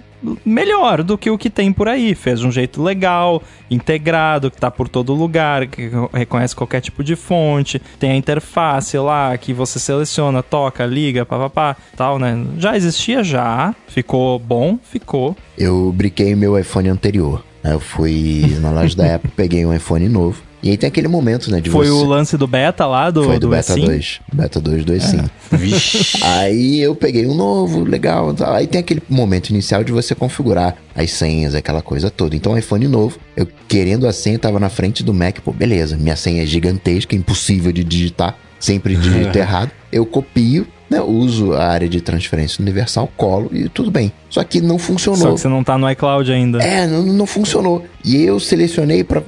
melhor 0.45 1.03
do 1.03 1.18
que 1.18 1.30
o 1.30 1.38
que 1.38 1.49
tem 1.49 1.72
por 1.72 1.88
aí. 1.88 2.15
Fez 2.15 2.39
de 2.39 2.47
um 2.47 2.51
jeito 2.51 2.82
legal, 2.82 3.41
integrado, 3.70 4.49
que 4.51 4.57
tá 4.57 4.72
por 4.72 4.88
todo 4.88 5.13
lugar, 5.13 5.68
que 5.68 5.89
reconhece 6.13 6.55
qualquer 6.55 6.82
tipo 6.82 7.03
de 7.03 7.15
fonte, 7.15 7.82
tem 7.99 8.11
a 8.11 8.15
interface 8.15 8.97
lá 8.97 9.38
que 9.38 9.53
você 9.53 9.80
seleciona, 9.80 10.41
toca, 10.41 10.86
liga, 10.86 11.26
papapá, 11.26 11.76
tal, 11.95 12.20
né? 12.20 12.45
Já 12.57 12.76
existia 12.76 13.24
já, 13.24 13.76
ficou 13.88 14.39
bom, 14.39 14.78
ficou. 14.82 15.36
Eu 15.57 15.91
briquei 15.95 16.36
meu 16.36 16.57
iPhone 16.57 16.89
anterior. 16.89 17.43
Eu 17.63 17.80
fui 17.80 18.57
na 18.61 18.72
loja 18.72 18.95
da 18.95 19.15
Apple, 19.15 19.32
peguei 19.36 19.65
um 19.65 19.74
iPhone 19.74 20.07
novo. 20.07 20.47
E 20.62 20.72
aí 20.72 20.78
tem 20.78 20.88
aquele 20.88 21.08
momento, 21.08 21.51
né? 21.51 21.62
De 21.62 21.70
Foi 21.70 21.88
você... 21.88 21.91
o 21.91 22.03
lance 22.03 22.38
do 22.38 22.47
beta 22.47 22.86
lá, 22.86 23.12
do 23.12 23.24
Foi 23.24 23.36
do, 23.36 23.41
do 23.41 23.49
beta 23.49 23.74
sim? 23.74 23.86
2. 23.86 24.20
Beta 24.34 24.60
2, 24.60 24.86
2 24.86 25.03
sim. 25.03 25.20
aí 26.24 26.80
eu 26.80 26.95
peguei 26.95 27.28
um 27.28 27.36
novo, 27.36 27.84
legal. 27.84 28.36
Aí 28.47 28.66
tem 28.66 28.80
aquele 28.80 29.01
momento 29.08 29.49
inicial 29.49 29.84
de 29.84 29.91
você 29.91 30.16
configurar 30.16 30.76
as 30.95 31.12
senhas, 31.12 31.53
aquela 31.53 31.82
coisa 31.82 32.10
toda. 32.10 32.36
Então, 32.36 32.58
iPhone 32.58 32.88
novo, 32.88 33.20
eu 33.36 33.47
querendo 33.68 34.08
a 34.08 34.14
senha, 34.14 34.39
tava 34.39 34.60
na 34.60 34.70
frente 34.70 35.03
do 35.03 35.14
Mac. 35.14 35.39
Pô, 35.41 35.51
beleza, 35.51 35.95
minha 35.95 36.16
senha 36.16 36.43
é 36.43 36.45
gigantesca, 36.45 37.16
impossível 37.16 37.72
de 37.72 37.84
digitar. 37.84 38.36
Sempre 38.60 38.95
digito 38.95 39.38
errado. 39.38 39.72
Eu 39.91 40.05
copio, 40.05 40.68
né, 40.89 40.99
uso 40.99 41.53
a 41.53 41.66
área 41.66 41.88
de 41.88 42.01
transferência 42.01 42.62
universal, 42.62 43.12
colo 43.16 43.49
e 43.53 43.70
tudo 43.70 43.91
bem. 43.91 44.12
Só 44.30 44.43
que 44.43 44.60
não 44.60 44.80
funcionou. 44.80 45.22
Só 45.22 45.34
que 45.34 45.41
você 45.41 45.47
não 45.47 45.64
tá 45.64 45.78
no 45.78 45.89
iCloud 45.91 46.32
ainda. 46.32 46.62
É, 46.64 46.88
não, 46.88 47.03
não 47.03 47.26
funcionou. 47.28 47.86
E 48.03 48.24
eu 48.24 48.39
selecionei 48.39 49.03
para 49.03 49.22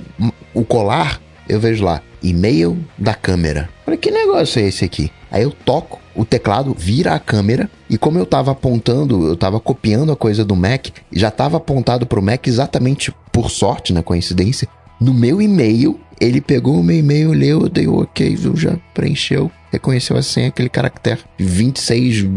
o 0.54 0.64
colar, 0.64 1.22
eu 1.47 1.60
vejo 1.60 1.84
lá, 1.84 2.02
e-mail 2.22 2.78
da 2.97 3.14
câmera. 3.14 3.70
Falei, 3.86 3.97
que 3.97 4.12
negócio 4.12 4.62
é 4.62 4.68
esse 4.68 4.86
aqui? 4.86 5.12
Aí 5.32 5.43
eu 5.43 5.52
toco, 5.52 6.00
o 6.16 6.26
teclado 6.26 6.76
vira 6.78 7.14
a 7.14 7.20
câmera 7.20 7.70
e 7.89 7.97
como 7.97 8.18
eu 8.18 8.26
tava 8.26 8.52
apontando, 8.52 9.28
eu 9.28 9.36
tava 9.36 9.60
copiando 9.60 10.12
a 10.12 10.16
coisa 10.16 10.43
do 10.43 10.56
Mac, 10.56 10.88
já 11.12 11.30
tava 11.30 11.58
apontado 11.58 12.06
pro 12.06 12.22
Mac 12.22 12.47
exatamente 12.47 13.14
por 13.32 13.50
sorte, 13.50 13.93
na 13.93 14.04
coincidência, 14.04 14.68
no 15.00 15.14
meu 15.14 15.41
e-mail, 15.41 16.00
ele 16.20 16.42
pegou 16.42 16.80
o 16.80 16.84
meu 16.84 16.98
e-mail, 16.98 17.32
leu, 17.32 17.70
deu 17.70 18.00
ok, 18.00 18.36
viu, 18.36 18.56
já 18.56 18.78
preencheu, 18.94 19.50
reconheceu 19.72 20.18
a 20.18 20.22
senha, 20.22 20.50
aquele 20.50 20.70
caractere, 20.70 21.22
26 21.38 22.28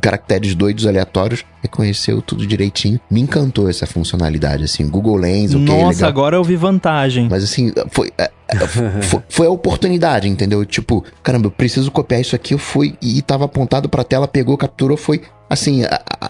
caracteres 0.00 0.54
doidos 0.54 0.86
aleatórios, 0.86 1.44
reconheceu 1.62 2.20
tudo 2.22 2.46
direitinho. 2.46 2.98
Me 3.10 3.20
encantou 3.20 3.68
essa 3.68 3.86
funcionalidade, 3.86 4.64
assim, 4.64 4.88
Google 4.88 5.16
Lens, 5.16 5.54
ok, 5.54 5.64
Nossa, 5.64 5.98
legal. 5.98 6.08
agora 6.08 6.36
eu 6.36 6.44
vi 6.44 6.56
vantagem. 6.56 7.28
Mas 7.30 7.44
assim, 7.44 7.72
foi, 7.90 8.12
é, 8.18 8.30
é, 8.48 8.56
foi, 9.02 9.22
foi 9.28 9.46
a 9.46 9.50
oportunidade, 9.50 10.28
entendeu? 10.28 10.64
Tipo, 10.64 11.04
caramba, 11.22 11.46
eu 11.46 11.50
preciso 11.50 11.90
copiar 11.90 12.20
isso 12.20 12.34
aqui. 12.34 12.54
Eu 12.54 12.58
fui 12.58 12.96
e 13.00 13.20
tava 13.22 13.44
apontado 13.44 13.88
pra 13.88 14.02
tela, 14.02 14.26
pegou, 14.26 14.56
capturou, 14.56 14.96
foi. 14.96 15.22
Assim, 15.50 15.82
a, 15.84 16.02
a, 16.20 16.28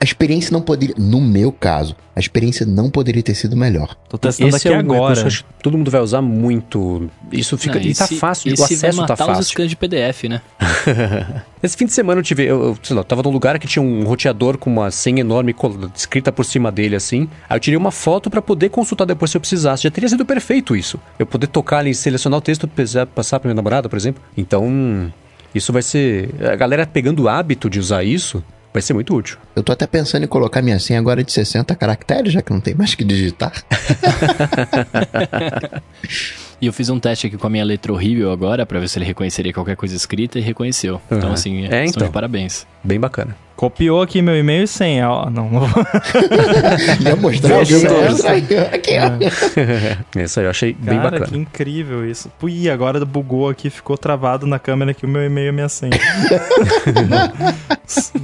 a 0.00 0.04
experiência 0.04 0.52
não 0.52 0.60
poderia. 0.60 0.94
No 0.98 1.20
meu 1.20 1.50
caso, 1.50 1.96
a 2.14 2.20
experiência 2.20 2.66
não 2.66 2.90
poderia 2.90 3.22
ter 3.22 3.34
sido 3.34 3.56
melhor. 3.56 3.96
Tô 4.08 4.18
testando 4.18 4.48
Esse 4.54 4.68
aqui 4.68 4.68
é 4.68 4.76
recurso 4.76 5.02
agora. 5.22 5.30
que 5.30 5.44
todo 5.62 5.78
mundo 5.78 5.90
vai 5.90 6.00
usar 6.02 6.20
muito. 6.20 7.10
Isso 7.32 7.56
fica. 7.56 7.76
Não, 7.78 7.86
e 7.86 7.94
tá 7.94 8.04
esse- 8.04 8.16
fácil, 8.16 8.50
o 8.50 8.54
esse 8.54 8.62
vai 8.76 8.90
acesso 8.90 8.96
tá 8.98 9.02
matar 9.02 9.24
os 9.30 9.36
fácil. 9.38 9.44
scans 9.52 9.70
de 9.70 9.76
PDF, 9.76 10.24
né? 10.28 10.42
Esse 11.62 11.76
fim 11.76 11.86
de 11.86 11.92
semana 11.92 12.20
eu 12.20 12.22
tive, 12.22 12.44
eu, 12.44 12.62
eu, 12.62 12.78
sei 12.82 12.94
lá, 12.94 13.00
eu 13.00 13.04
tava 13.04 13.20
num 13.22 13.30
lugar 13.30 13.58
que 13.58 13.66
tinha 13.66 13.82
um 13.82 14.04
roteador 14.04 14.56
com 14.58 14.70
uma 14.70 14.90
senha 14.92 15.20
enorme 15.22 15.52
escrita 15.96 16.30
por 16.30 16.44
cima 16.44 16.70
dele, 16.70 16.94
assim. 16.94 17.28
Aí 17.48 17.56
eu 17.56 17.60
tirei 17.60 17.76
uma 17.76 17.90
foto 17.90 18.30
pra 18.30 18.40
poder 18.40 18.68
consultar 18.68 19.04
depois 19.06 19.30
se 19.32 19.36
eu 19.36 19.40
precisasse. 19.40 19.82
Já 19.82 19.90
teria 19.90 20.08
sido 20.08 20.24
perfeito 20.24 20.76
isso. 20.76 21.00
Eu 21.18 21.26
poder 21.26 21.48
tocar 21.48 21.78
ali, 21.78 21.92
selecionar 21.94 22.38
o 22.38 22.40
texto, 22.42 22.68
passar 23.14 23.40
pra 23.40 23.48
minha 23.48 23.56
namorada, 23.56 23.88
por 23.88 23.96
exemplo. 23.96 24.22
Então, 24.36 25.12
isso 25.54 25.72
vai 25.72 25.82
ser. 25.82 26.30
A 26.52 26.54
galera 26.54 26.86
pegando 26.86 27.24
o 27.24 27.28
hábito 27.28 27.68
de 27.68 27.80
usar 27.80 28.04
isso, 28.04 28.42
vai 28.78 28.82
ser 28.82 28.94
muito 28.94 29.14
útil. 29.14 29.36
Eu 29.56 29.62
tô 29.62 29.72
até 29.72 29.86
pensando 29.86 30.22
em 30.24 30.28
colocar 30.28 30.62
minha 30.62 30.78
senha 30.78 30.98
agora 31.00 31.22
de 31.24 31.32
60 31.32 31.74
caracteres, 31.74 32.32
já 32.32 32.40
que 32.40 32.52
não 32.52 32.60
tem 32.60 32.74
mais 32.74 32.94
que 32.94 33.02
digitar. 33.04 33.52
E 36.60 36.66
eu 36.66 36.72
fiz 36.72 36.88
um 36.88 36.98
teste 36.98 37.28
aqui 37.28 37.36
com 37.36 37.46
a 37.46 37.50
minha 37.50 37.64
letra 37.64 37.92
horrível 37.92 38.32
agora, 38.32 38.66
pra 38.66 38.80
ver 38.80 38.88
se 38.88 38.98
ele 38.98 39.04
reconheceria 39.04 39.52
qualquer 39.52 39.76
coisa 39.76 39.94
escrita 39.94 40.40
e 40.40 40.42
reconheceu. 40.42 41.00
Então, 41.06 41.28
Uhum. 41.28 41.34
assim, 41.34 41.64
É, 41.66 41.86
então. 41.86 42.04
de 42.04 42.12
parabéns. 42.12 42.66
Bem 42.82 42.98
bacana. 42.98 43.36
Copiou 43.58 44.00
aqui 44.00 44.22
meu 44.22 44.38
e-mail 44.38 44.62
e 44.62 44.68
senha. 44.68 45.10
Ó, 45.10 45.28
não, 45.28 45.50
não 45.50 45.60
vou- 45.66 45.84
Ia 47.04 47.16
mostrar 47.16 47.68
ia 47.68 48.08
mostrar 48.08 48.34
aqui, 48.72 48.92
ó. 48.96 49.18
Essa 50.16 50.38
aí 50.40 50.46
eu 50.46 50.50
achei 50.50 50.72
bem 50.78 50.96
Cara, 50.96 51.10
bacana. 51.10 51.26
que 51.26 51.36
incrível 51.36 52.08
isso. 52.08 52.30
Ui, 52.40 52.70
agora 52.70 53.04
bugou 53.04 53.48
aqui, 53.48 53.68
ficou 53.68 53.98
travado 53.98 54.46
na 54.46 54.60
câmera 54.60 54.92
aqui 54.92 55.04
o 55.04 55.08
meu 55.08 55.24
e-mail 55.26 55.48
e 55.48 55.52
minha 55.52 55.68
senha. 55.68 55.90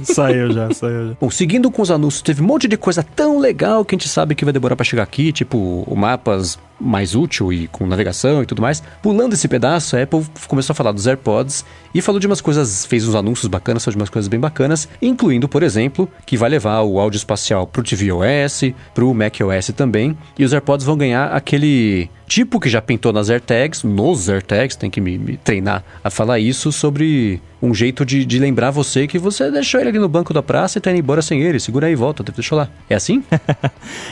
Saiu 0.03 0.53
já, 0.53 0.71
saiu 0.73 1.09
já. 1.09 1.13
Bom, 1.19 1.29
seguindo 1.29 1.69
com 1.71 1.81
os 1.81 1.91
anúncios, 1.91 2.21
teve 2.21 2.41
um 2.41 2.45
monte 2.45 2.67
de 2.67 2.77
coisa 2.77 3.03
tão 3.03 3.37
legal 3.39 3.83
que 3.83 3.95
a 3.95 3.97
gente 3.97 4.07
sabe 4.07 4.35
que 4.35 4.45
vai 4.45 4.53
demorar 4.53 4.75
pra 4.77 4.85
chegar 4.85 5.03
aqui, 5.03 5.33
tipo 5.33 5.83
o 5.87 5.95
mapas 5.95 6.57
mais 6.79 7.15
útil 7.15 7.51
e 7.51 7.67
com 7.67 7.85
navegação 7.87 8.43
e 8.43 8.45
tudo 8.45 8.61
mais. 8.61 8.81
Pulando 9.01 9.33
esse 9.33 9.47
pedaço, 9.47 9.95
a 9.95 10.03
Apple 10.03 10.25
começou 10.47 10.73
a 10.73 10.75
falar 10.75 10.91
dos 10.91 11.07
AirPods 11.07 11.65
e 11.93 12.01
falou 12.01 12.19
de 12.19 12.27
umas 12.27 12.41
coisas, 12.41 12.85
fez 12.85 13.07
uns 13.07 13.15
anúncios 13.15 13.47
bacanas, 13.47 13.83
falou 13.83 13.95
de 13.95 14.01
umas 14.01 14.09
coisas 14.09 14.27
bem 14.27 14.39
bacanas, 14.39 14.87
incluindo, 15.01 15.47
por 15.47 15.63
exemplo, 15.63 16.09
que 16.25 16.37
vai 16.37 16.49
levar 16.49 16.81
o 16.81 16.99
áudio 16.99 17.17
espacial 17.17 17.65
pro 17.65 17.83
tvOS, 17.83 18.73
pro 18.93 19.13
macOS 19.13 19.67
também, 19.75 20.17
e 20.37 20.43
os 20.43 20.53
AirPods 20.53 20.85
vão 20.85 20.97
ganhar 20.97 21.27
aquele 21.27 22.09
tipo 22.27 22.59
que 22.59 22.69
já 22.69 22.81
pintou 22.81 23.11
nas 23.13 23.29
AirTags, 23.29 23.83
nos 23.83 24.29
AirTags, 24.29 24.75
tem 24.75 24.89
que 24.89 24.99
me, 25.01 25.17
me 25.17 25.37
treinar 25.37 25.83
a 26.03 26.09
falar 26.09 26.39
isso, 26.39 26.71
sobre 26.71 27.41
um 27.61 27.73
jeito 27.73 28.05
de, 28.05 28.25
de 28.25 28.37
lembrar 28.37 28.69
você 28.69 29.07
que 29.07 29.17
você 29.17 29.49
deixou 29.49 29.79
ele 29.79 29.89
ali 29.89 29.97
no 29.99 30.07
banco 30.09 30.33
da 30.33 30.43
praça 30.43 30.77
e 30.77 30.81
tá 30.81 30.91
indo 30.91 30.99
embora 30.99 31.21
sem 31.21 31.41
ele. 31.41 31.59
Segura 31.59 31.87
aí 31.87 31.93
e 31.93 31.95
volta, 31.95 32.23
deixa 32.23 32.55
lá. 32.55 32.69
É 32.89 32.95
assim? 32.95 33.23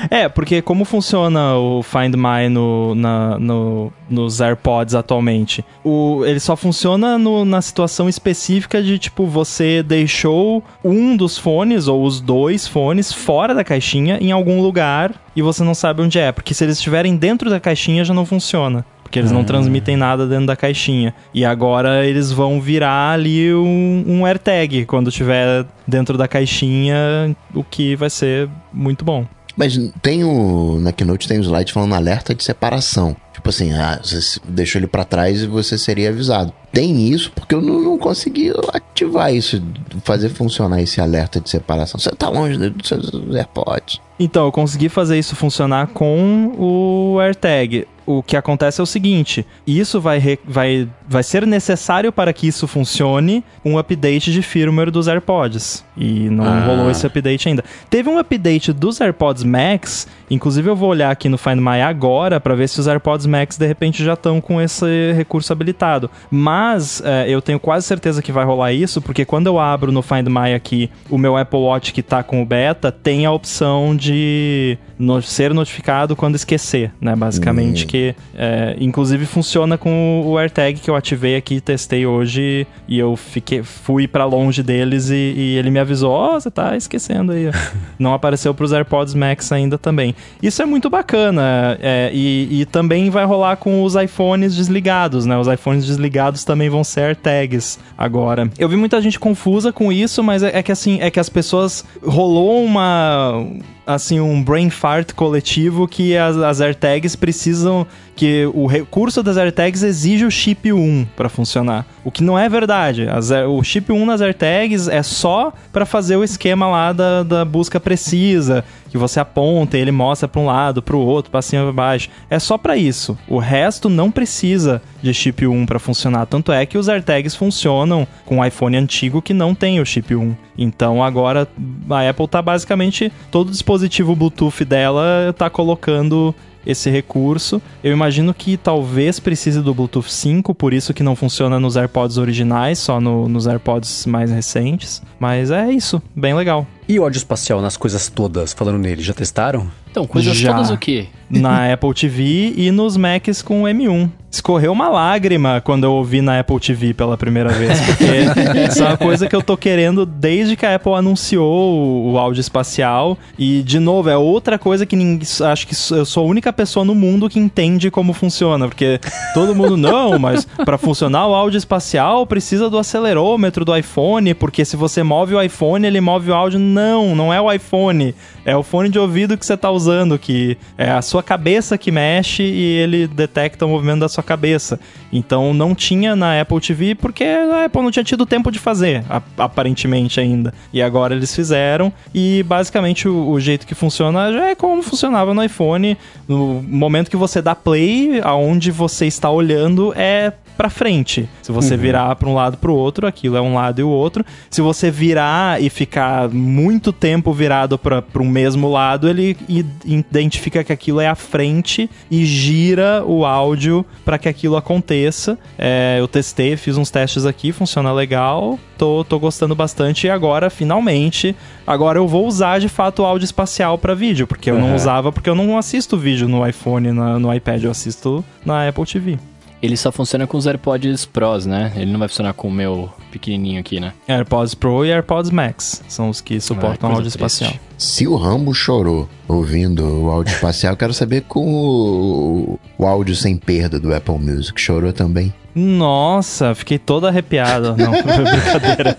É, 0.09 0.27
porque 0.29 0.61
como 0.61 0.85
funciona 0.85 1.55
o 1.55 1.81
Find 1.83 2.15
My 2.15 2.49
no, 2.49 2.93
na- 2.95 3.37
no- 3.39 3.91
nos 4.09 4.41
AirPods 4.41 4.95
atualmente? 4.95 5.63
O, 5.83 6.23
ele 6.25 6.39
só 6.39 6.55
funciona 6.55 7.17
no- 7.17 7.45
na 7.45 7.61
situação 7.61 8.07
específica 8.09 8.81
de, 8.81 8.97
tipo, 8.99 9.25
você 9.25 9.81
deixou 9.83 10.63
um 10.83 11.15
dos 11.15 11.37
fones 11.37 11.87
ou 11.87 12.03
os 12.03 12.19
dois 12.21 12.67
fones 12.67 13.11
fora 13.13 13.53
da 13.55 13.63
caixinha 13.63 14.17
em 14.21 14.31
algum 14.31 14.61
lugar 14.61 15.13
e 15.35 15.41
você 15.41 15.63
não 15.63 15.73
sabe 15.73 16.01
onde 16.01 16.19
é. 16.19 16.31
Porque 16.31 16.53
se 16.53 16.63
eles 16.63 16.77
estiverem 16.77 17.15
dentro 17.15 17.49
da 17.49 17.59
caixinha 17.59 18.03
já 18.03 18.13
não 18.13 18.25
funciona. 18.25 18.85
Porque 19.03 19.19
eles 19.19 19.31
não 19.31 19.43
transmitem 19.43 19.95
nada 19.95 20.25
dentro 20.25 20.47
da 20.47 20.55
caixinha. 20.55 21.13
E 21.33 21.45
agora 21.45 22.03
eles 22.03 22.31
vão 22.31 22.59
virar 22.59 23.11
ali 23.11 23.53
um, 23.53 24.03
um 24.07 24.25
AirTag 24.25 24.85
quando 24.85 25.09
estiver 25.09 25.65
dentro 25.87 26.17
da 26.17 26.27
caixinha, 26.27 27.35
o 27.53 27.63
que 27.63 27.95
vai 27.95 28.09
ser 28.09 28.49
muito 28.73 29.05
bom. 29.05 29.25
Mas 29.55 29.77
tem 30.01 30.23
o. 30.23 30.79
Na 30.79 30.91
Keynote 30.91 31.27
tem 31.27 31.37
o 31.37 31.43
slide 31.43 31.71
falando 31.71 31.93
alerta 31.93 32.33
de 32.33 32.43
separação. 32.43 33.15
Tipo 33.43 33.49
assim, 33.49 33.73
ah, 33.73 33.99
você 34.01 34.39
deixou 34.47 34.79
ele 34.79 34.87
pra 34.87 35.03
trás 35.03 35.41
e 35.43 35.47
você 35.47 35.77
seria 35.77 36.07
avisado. 36.07 36.53
Tem 36.71 37.09
isso 37.09 37.29
porque 37.35 37.53
eu 37.53 37.61
não, 37.61 37.81
não 37.81 37.97
consegui 37.97 38.53
ativar 38.73 39.33
isso, 39.35 39.61
fazer 40.05 40.29
funcionar 40.29 40.81
esse 40.81 41.01
alerta 41.01 41.41
de 41.41 41.49
separação. 41.49 41.99
Você 41.99 42.09
tá 42.11 42.29
longe 42.29 42.57
dos 42.69 42.87
seus 42.87 43.11
AirPods. 43.35 43.99
Então, 44.17 44.45
eu 44.45 44.51
consegui 44.51 44.87
fazer 44.87 45.19
isso 45.19 45.35
funcionar 45.35 45.87
com 45.87 46.53
o 46.57 47.19
AirTag. 47.19 47.85
O 48.05 48.21
que 48.21 48.35
acontece 48.35 48.79
é 48.81 48.83
o 48.83 48.87
seguinte: 48.87 49.45
isso 49.65 49.99
vai, 50.01 50.17
re- 50.19 50.39
vai, 50.45 50.89
vai 51.07 51.23
ser 51.23 51.45
necessário 51.47 52.11
para 52.11 52.33
que 52.33 52.47
isso 52.47 52.67
funcione 52.67 53.43
um 53.63 53.77
update 53.77 54.31
de 54.31 54.41
firmware 54.41 54.91
dos 54.91 55.07
AirPods. 55.07 55.85
E 55.95 56.29
não 56.29 56.43
Ah. 56.45 56.65
rolou 56.65 56.91
esse 56.91 57.05
update 57.07 57.47
ainda. 57.47 57.63
Teve 57.89 58.09
um 58.09 58.17
update 58.17 58.73
dos 58.73 58.99
AirPods 58.99 59.43
Max, 59.43 60.07
inclusive 60.33 60.69
eu 60.69 60.75
vou 60.75 60.89
olhar 60.89 61.11
aqui 61.11 61.29
no 61.29 61.37
Find 61.37 61.59
My 61.59 61.81
agora 61.81 62.39
para 62.39 62.55
ver 62.55 62.67
se 62.67 62.79
os 62.79 62.87
AirPods 62.87 63.25
Max 63.25 63.57
de 63.57 63.65
repente 63.67 64.03
já 64.03 64.13
estão 64.13 64.41
com 64.41 64.59
esse 64.61 65.13
recurso 65.13 65.51
habilitado. 65.53 66.09
Mas 66.29 67.01
é, 67.05 67.25
eu 67.29 67.41
tenho 67.41 67.59
quase 67.59 67.85
certeza 67.85 68.21
que 68.21 68.31
vai 68.31 68.43
rolar 68.45 68.73
isso, 68.73 69.01
porque 69.01 69.23
quando 69.25 69.47
eu 69.47 69.59
abro 69.59 69.91
no 69.91 70.01
Find 70.01 70.27
My 70.27 70.53
aqui 70.53 70.89
o 71.09 71.17
meu 71.17 71.37
Apple 71.37 71.59
Watch 71.59 71.93
que 71.93 72.01
tá 72.03 72.23
com 72.23 72.41
o 72.41 72.45
beta, 72.45 72.91
tem 72.91 73.25
a 73.25 73.31
opção 73.31 73.95
de 73.95 74.77
no- 74.99 75.21
ser 75.21 75.53
notificado 75.53 76.15
quando 76.15 76.35
esquecer, 76.35 76.91
né? 76.99 77.15
Basicamente, 77.15 77.85
que 77.85 78.15
é, 78.35 78.75
inclusive 78.79 79.25
funciona 79.25 79.77
com 79.77 80.21
o 80.25 80.37
AirTag 80.37 80.79
que 80.79 80.89
eu 80.89 80.95
ativei 80.95 81.35
aqui, 81.35 81.61
testei 81.61 82.05
hoje 82.05 82.65
e 82.87 82.97
eu 82.99 83.15
fiquei, 83.15 83.63
fui 83.63 84.07
pra 84.07 84.25
longe 84.25 84.61
deles 84.63 85.09
e, 85.09 85.15
e 85.15 85.57
ele 85.57 85.69
me 85.69 85.79
avisou: 85.79 86.11
Ó, 86.11 86.33
você 86.33 86.49
tá 86.51 86.75
esquecendo 86.75 87.31
aí. 87.31 87.47
ó." 87.47 87.51
Não 87.99 88.13
apareceu 88.13 88.53
pros 88.53 88.73
AirPods 88.73 89.13
Max 89.13 89.51
ainda 89.51 89.77
também. 89.77 90.15
Isso 90.41 90.61
é 90.61 90.65
muito 90.65 90.89
bacana 90.89 91.77
é, 91.81 92.11
e, 92.13 92.61
e 92.61 92.65
também 92.65 93.09
vai 93.09 93.25
rolar 93.25 93.55
com 93.57 93.83
os 93.83 93.95
iPhones 93.95 94.55
desligados, 94.55 95.25
né? 95.25 95.37
Os 95.37 95.47
iPhones 95.47 95.85
desligados 95.85 96.43
também 96.43 96.69
vão 96.69 96.83
ser 96.83 97.01
AirTags 97.01 97.79
agora. 97.97 98.49
Eu 98.59 98.67
vi 98.67 98.75
muita 98.75 99.01
gente 99.01 99.19
confusa 99.19 99.71
com 99.71 99.91
isso, 99.91 100.23
mas 100.23 100.43
é, 100.43 100.57
é 100.57 100.63
que 100.63 100.71
assim, 100.71 100.99
é 101.01 101.09
que 101.09 101.19
as 101.19 101.29
pessoas 101.29 101.85
rolou 102.01 102.63
uma 102.63 103.45
assim 103.85 104.19
um 104.19 104.41
brain 104.41 104.69
fart 104.69 105.11
coletivo 105.13 105.87
que 105.87 106.15
as, 106.15 106.37
as 106.37 106.61
AirTags 106.61 107.15
precisam 107.15 107.85
que 108.15 108.49
o 108.53 108.67
recurso 108.67 109.23
das 109.23 109.37
AirTags 109.37 109.83
exige 109.83 110.25
o 110.25 110.31
chip 110.31 110.71
1 110.71 111.07
para 111.15 111.29
funcionar. 111.29 111.85
O 112.03 112.11
que 112.11 112.23
não 112.23 112.37
é 112.37 112.47
verdade. 112.47 113.07
As 113.07 113.31
o 113.31 113.63
chip 113.63 113.91
1 113.91 114.05
nas 114.05 114.21
AirTags 114.21 114.87
é 114.87 115.01
só 115.01 115.53
para 115.71 115.85
fazer 115.85 116.15
o 116.15 116.23
esquema 116.23 116.67
lá 116.67 116.93
da, 116.93 117.23
da 117.23 117.45
busca 117.45 117.79
precisa, 117.79 118.63
que 118.89 118.97
você 118.97 119.19
aponta 119.19 119.77
e 119.77 119.81
ele 119.81 119.91
mostra 119.91 120.27
para 120.27 120.41
um 120.41 120.45
lado, 120.45 120.81
para 120.81 120.95
o 120.95 120.99
outro, 120.99 121.31
para 121.31 121.41
cima, 121.41 121.63
para 121.63 121.71
baixo. 121.71 122.09
É 122.29 122.37
só 122.37 122.57
para 122.57 122.77
isso. 122.77 123.17
O 123.27 123.39
resto 123.39 123.89
não 123.89 124.11
precisa 124.11 124.81
de 125.01 125.13
chip 125.13 125.47
1 125.47 125.65
para 125.65 125.79
funcionar. 125.79 126.25
Tanto 126.25 126.51
é 126.51 126.65
que 126.65 126.77
os 126.77 126.87
AirTags 126.87 127.35
funcionam 127.35 128.07
com 128.25 128.39
o 128.39 128.45
iPhone 128.45 128.77
antigo 128.77 129.21
que 129.21 129.33
não 129.33 129.55
tem 129.55 129.79
o 129.79 129.85
chip 129.85 130.15
1. 130.15 130.35
Então 130.57 131.03
agora 131.03 131.47
a 131.89 132.09
Apple 132.09 132.27
tá 132.27 132.41
basicamente 132.41 133.11
todo 133.31 133.47
o 133.47 133.51
dispositivo 133.51 134.15
Bluetooth 134.15 134.63
dela 134.63 135.33
tá 135.35 135.49
colocando 135.49 136.35
esse 136.65 136.89
recurso. 136.89 137.61
Eu 137.83 137.91
imagino 137.91 138.33
que 138.33 138.57
talvez 138.57 139.19
precise 139.19 139.61
do 139.61 139.73
Bluetooth 139.73 140.09
5, 140.11 140.53
por 140.55 140.73
isso 140.73 140.93
que 140.93 141.03
não 141.03 141.15
funciona 141.15 141.59
nos 141.59 141.75
AirPods 141.77 142.17
originais, 142.17 142.79
só 142.79 142.99
no- 142.99 143.27
nos 143.27 143.47
AirPods 143.47 144.05
mais 144.05 144.31
recentes. 144.31 145.01
Mas 145.19 145.51
é 145.51 145.71
isso, 145.71 146.01
bem 146.15 146.33
legal. 146.33 146.65
E 146.93 146.99
o 146.99 147.03
áudio 147.03 147.17
espacial 147.17 147.59
nas 147.59 147.75
coisas 147.75 148.07
todas, 148.07 148.53
falando 148.53 148.77
nele, 148.77 149.01
já 149.01 149.15
testaram? 149.15 149.67
Então, 149.93 150.07
coisas 150.07 150.35
Já. 150.35 150.51
todas 150.51 150.71
o 150.71 150.77
quê? 150.77 151.05
Na 151.29 151.69
Apple 151.71 151.93
TV 151.93 152.53
e 152.57 152.71
nos 152.71 152.97
Macs 152.97 153.43
com 153.43 153.61
M1. 153.63 154.09
escorreu 154.31 154.71
uma 154.71 154.89
lágrima 154.89 155.61
quando 155.63 155.83
eu 155.83 155.93
ouvi 155.93 156.19
na 156.19 156.39
Apple 156.39 156.59
TV 156.59 156.95
pela 156.95 157.15
primeira 157.15 157.49
vez. 157.49 157.79
Porque 157.79 158.65
isso 158.67 158.83
é 158.83 158.87
uma 158.87 158.97
coisa 158.97 159.27
que 159.27 159.35
eu 159.35 159.43
tô 159.43 159.55
querendo 159.55 160.03
desde 160.03 160.55
que 160.55 160.65
a 160.65 160.73
Apple 160.73 160.93
anunciou 160.93 162.11
o, 162.11 162.17
áudio 162.17 162.41
espacial. 162.41 163.19
E, 163.37 163.61
de 163.61 163.77
novo, 163.77 164.09
é 164.09 164.17
outra 164.17 164.57
coisa 164.57 164.83
que 164.83 164.95
ninguém, 164.95 165.27
acho 165.45 165.67
que 165.67 165.75
eu 165.93 166.05
sou 166.05 166.23
a 166.23 166.27
única 166.27 166.51
pessoa 166.51 166.83
no 166.83 166.95
mundo 166.95 167.29
que 167.29 167.37
entende 167.37 167.91
como 167.91 168.13
funciona. 168.13 168.67
Porque 168.67 168.99
todo 169.35 169.53
mundo, 169.53 169.77
não, 169.77 170.17
mas 170.17 170.47
para 170.65 170.79
funcionar 170.79 171.27
o 171.27 171.35
áudio 171.35 171.59
espacial 171.59 172.25
precisa 172.25 172.67
do 172.67 172.79
acelerômetro 172.79 173.63
do 173.63 173.77
iPhone, 173.77 174.33
porque 174.33 174.65
se 174.65 174.75
você 174.75 175.03
move 175.03 175.35
o 175.35 175.41
iPhone, 175.41 175.85
ele 175.85 176.01
move 176.01 176.31
o 176.31 176.33
áudio. 176.33 176.57
Não, 176.83 177.15
não 177.15 177.33
é 177.33 177.39
o 177.39 177.51
iPhone. 177.51 178.13
É 178.45 178.57
o 178.57 178.61
fone 178.61 178.89
de 178.89 178.99
ouvido 178.99 179.37
que 179.37 179.45
você 179.45 179.55
tá 179.55 179.71
usando, 179.71 180.19
que 180.19 180.57
é 180.77 180.91
a 180.91 181.01
sua 181.01 181.23
cabeça 181.23 181.77
que 181.77 181.91
mexe 181.91 182.43
e 182.43 182.77
ele 182.77 183.07
detecta 183.07 183.65
o 183.65 183.69
movimento 183.69 184.01
da 184.01 184.09
sua 184.09 184.23
cabeça. 184.23 184.77
Então 185.11 185.53
não 185.53 185.73
tinha 185.73 186.13
na 186.13 186.41
Apple 186.41 186.59
TV 186.59 186.93
porque 186.93 187.23
a 187.23 187.65
Apple 187.65 187.81
não 187.81 187.91
tinha 187.91 188.03
tido 188.03 188.25
tempo 188.25 188.51
de 188.51 188.59
fazer, 188.59 189.03
aparentemente 189.37 190.19
ainda. 190.19 190.53
E 190.73 190.81
agora 190.81 191.15
eles 191.15 191.33
fizeram 191.33 191.91
e 192.13 192.43
basicamente 192.43 193.07
o, 193.07 193.29
o 193.29 193.39
jeito 193.39 193.65
que 193.65 193.73
funciona 193.73 194.33
já 194.33 194.49
é 194.49 194.55
como 194.55 194.83
funcionava 194.83 195.33
no 195.33 195.41
iPhone. 195.41 195.97
No 196.27 196.61
momento 196.61 197.09
que 197.09 197.17
você 197.17 197.41
dá 197.41 197.55
play, 197.55 198.19
aonde 198.23 198.71
você 198.71 199.05
está 199.05 199.29
olhando 199.29 199.93
é 199.95 200.33
para 200.63 200.69
frente. 200.69 201.27
Se 201.41 201.51
você 201.51 201.73
uhum. 201.73 201.79
virar 201.81 202.15
para 202.15 202.29
um 202.29 202.33
lado 202.33 202.55
para 202.55 202.71
o 202.71 202.75
outro, 202.75 203.05
aquilo 203.05 203.35
é 203.35 203.41
um 203.41 203.53
lado 203.53 203.81
e 203.81 203.83
o 203.83 203.89
outro. 203.89 204.25
Se 204.49 204.61
você 204.61 204.89
virar 204.89 205.61
e 205.61 205.69
ficar 205.69 206.29
muito 206.29 206.93
tempo 206.93 207.33
virado 207.33 207.77
para 207.77 208.01
um 208.15 208.29
mesmo 208.29 208.71
lado, 208.71 209.09
ele 209.09 209.35
identifica 209.83 210.63
que 210.63 210.71
aquilo 210.71 211.01
é 211.01 211.07
a 211.07 211.15
frente 211.15 211.89
e 212.09 212.23
gira 212.25 213.03
o 213.05 213.25
áudio 213.25 213.85
para 214.05 214.17
que 214.17 214.29
aquilo 214.29 214.55
aconteça. 214.55 215.37
É, 215.57 215.97
eu 215.99 216.07
testei, 216.07 216.55
fiz 216.55 216.77
uns 216.77 216.89
testes 216.89 217.25
aqui, 217.25 217.51
funciona 217.51 217.91
legal. 217.91 218.57
Tô, 218.77 219.03
tô 219.03 219.19
gostando 219.19 219.53
bastante 219.53 220.07
e 220.07 220.09
agora, 220.09 220.49
finalmente, 220.49 221.35
agora 221.67 221.99
eu 221.99 222.07
vou 222.07 222.25
usar 222.25 222.59
de 222.59 222.69
fato 222.69 223.01
o 223.01 223.05
áudio 223.05 223.25
espacial 223.25 223.77
para 223.77 223.93
vídeo, 223.93 224.25
porque 224.25 224.49
eu 224.49 224.55
uhum. 224.55 224.61
não 224.61 224.75
usava, 224.75 225.11
porque 225.11 225.29
eu 225.29 225.35
não 225.35 225.57
assisto 225.57 225.97
vídeo 225.97 226.29
no 226.29 226.47
iPhone, 226.47 226.93
na, 226.93 227.19
no 227.19 227.33
iPad, 227.33 227.63
eu 227.63 227.71
assisto 227.71 228.23
na 228.45 228.67
Apple 228.67 228.85
TV. 228.85 229.19
Ele 229.63 229.77
só 229.77 229.93
funciona 229.93 230.27
com 230.27 230.37
os 230.37 230.45
AirPods 230.45 231.05
Pros, 231.05 231.45
né? 231.45 231.71
Ele 231.77 231.89
não 231.89 231.97
vai 231.97 232.09
funcionar 232.09 232.33
com 232.33 232.49
o 232.49 232.51
meu 232.51 232.89
pequenininho 233.09 233.61
aqui, 233.61 233.79
né? 233.79 233.93
AirPods 234.09 234.53
Pro 234.53 234.85
e 234.85 234.91
AirPods 234.91 235.31
Max 235.31 235.81
são 235.87 236.09
os 236.09 236.19
que 236.19 236.41
suportam 236.41 236.89
ah, 236.89 236.95
áudio 236.95 237.07
espacial. 237.07 237.53
Se 237.77 238.05
o 238.05 238.17
Rambo 238.17 238.53
chorou 238.53 239.07
ouvindo 239.25 239.85
o 239.85 240.09
áudio 240.09 240.33
espacial, 240.33 240.75
quero 240.75 240.93
saber 240.93 241.21
com 241.21 241.47
o, 241.47 242.59
o 242.77 242.85
áudio 242.85 243.15
sem 243.15 243.37
perda 243.37 243.79
do 243.79 243.95
Apple 243.95 244.19
Music. 244.19 244.59
Chorou 244.59 244.91
também? 244.91 245.33
Nossa, 245.55 246.53
fiquei 246.53 246.77
todo 246.77 247.07
arrepiado. 247.07 247.75
Não, 247.77 247.91
brincadeira. 247.91 248.97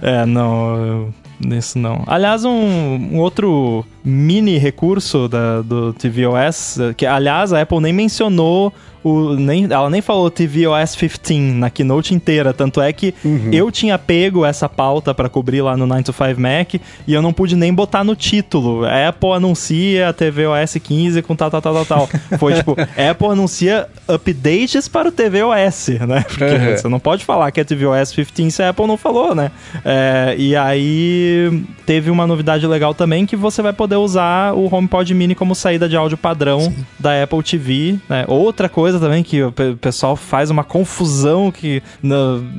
é, 0.00 0.24
não, 0.24 1.12
eu, 1.44 1.56
isso 1.56 1.78
não. 1.78 2.02
Aliás, 2.06 2.44
um, 2.44 2.50
um 2.50 3.18
outro 3.18 3.84
mini 4.04 4.58
recurso 4.58 5.28
da, 5.28 5.62
do 5.62 5.92
tvOS, 5.92 6.78
que 6.96 7.06
aliás 7.06 7.52
a 7.52 7.62
Apple 7.62 7.80
nem 7.80 7.92
mencionou 7.92 8.72
o, 9.02 9.34
nem, 9.34 9.64
ela 9.64 9.88
nem 9.88 10.00
falou 10.00 10.30
tvOS 10.30 10.94
15 10.96 11.34
na 11.54 11.70
keynote 11.70 12.14
inteira, 12.14 12.52
tanto 12.52 12.80
é 12.80 12.92
que 12.92 13.14
uhum. 13.24 13.50
eu 13.52 13.70
tinha 13.70 13.98
pego 13.98 14.44
essa 14.44 14.68
pauta 14.68 15.14
para 15.14 15.28
cobrir 15.28 15.62
lá 15.62 15.76
no 15.76 15.86
9 15.86 16.02
to 16.04 16.12
5 16.12 16.40
Mac 16.40 16.74
e 17.06 17.12
eu 17.12 17.22
não 17.22 17.32
pude 17.32 17.56
nem 17.56 17.72
botar 17.72 18.04
no 18.04 18.14
título. 18.14 18.84
Apple 18.84 19.32
anuncia 19.32 20.12
tvOS 20.12 20.76
15 20.82 21.22
com 21.22 21.34
tal, 21.34 21.50
tal, 21.50 21.62
tal, 21.62 21.84
tal, 21.84 21.86
tal. 21.86 22.08
Foi 22.38 22.54
tipo, 22.54 22.72
Apple 22.72 23.28
anuncia 23.28 23.88
updates 24.08 24.88
para 24.88 25.08
o 25.08 25.12
tvOS, 25.12 25.88
né? 26.06 26.24
Porque 26.28 26.44
uhum. 26.44 26.76
você 26.76 26.88
não 26.88 27.00
pode 27.00 27.24
falar 27.24 27.50
que 27.50 27.60
é 27.60 27.64
tvOS 27.64 28.14
15 28.14 28.50
se 28.50 28.62
a 28.62 28.70
Apple 28.70 28.86
não 28.86 28.96
falou, 28.96 29.34
né? 29.34 29.50
É, 29.84 30.34
e 30.36 30.56
aí 30.56 31.62
teve 31.86 32.10
uma 32.10 32.26
novidade 32.26 32.66
legal 32.66 32.94
também 32.94 33.26
que 33.26 33.36
você 33.36 33.62
vai 33.62 33.72
poder 33.72 33.96
usar 33.96 34.54
o 34.54 34.72
HomePod 34.72 35.12
Mini 35.14 35.34
como 35.34 35.54
saída 35.54 35.88
de 35.88 35.96
áudio 35.96 36.18
padrão 36.18 36.60
Sim. 36.60 36.86
da 36.98 37.22
Apple 37.22 37.42
TV, 37.42 37.98
né? 38.08 38.24
Outra 38.28 38.68
coisa 38.68 38.89
coisa 38.90 38.98
também 38.98 39.22
que 39.22 39.42
o 39.42 39.52
pessoal 39.80 40.16
faz 40.16 40.50
uma 40.50 40.64
confusão 40.64 41.52
que. 41.52 41.82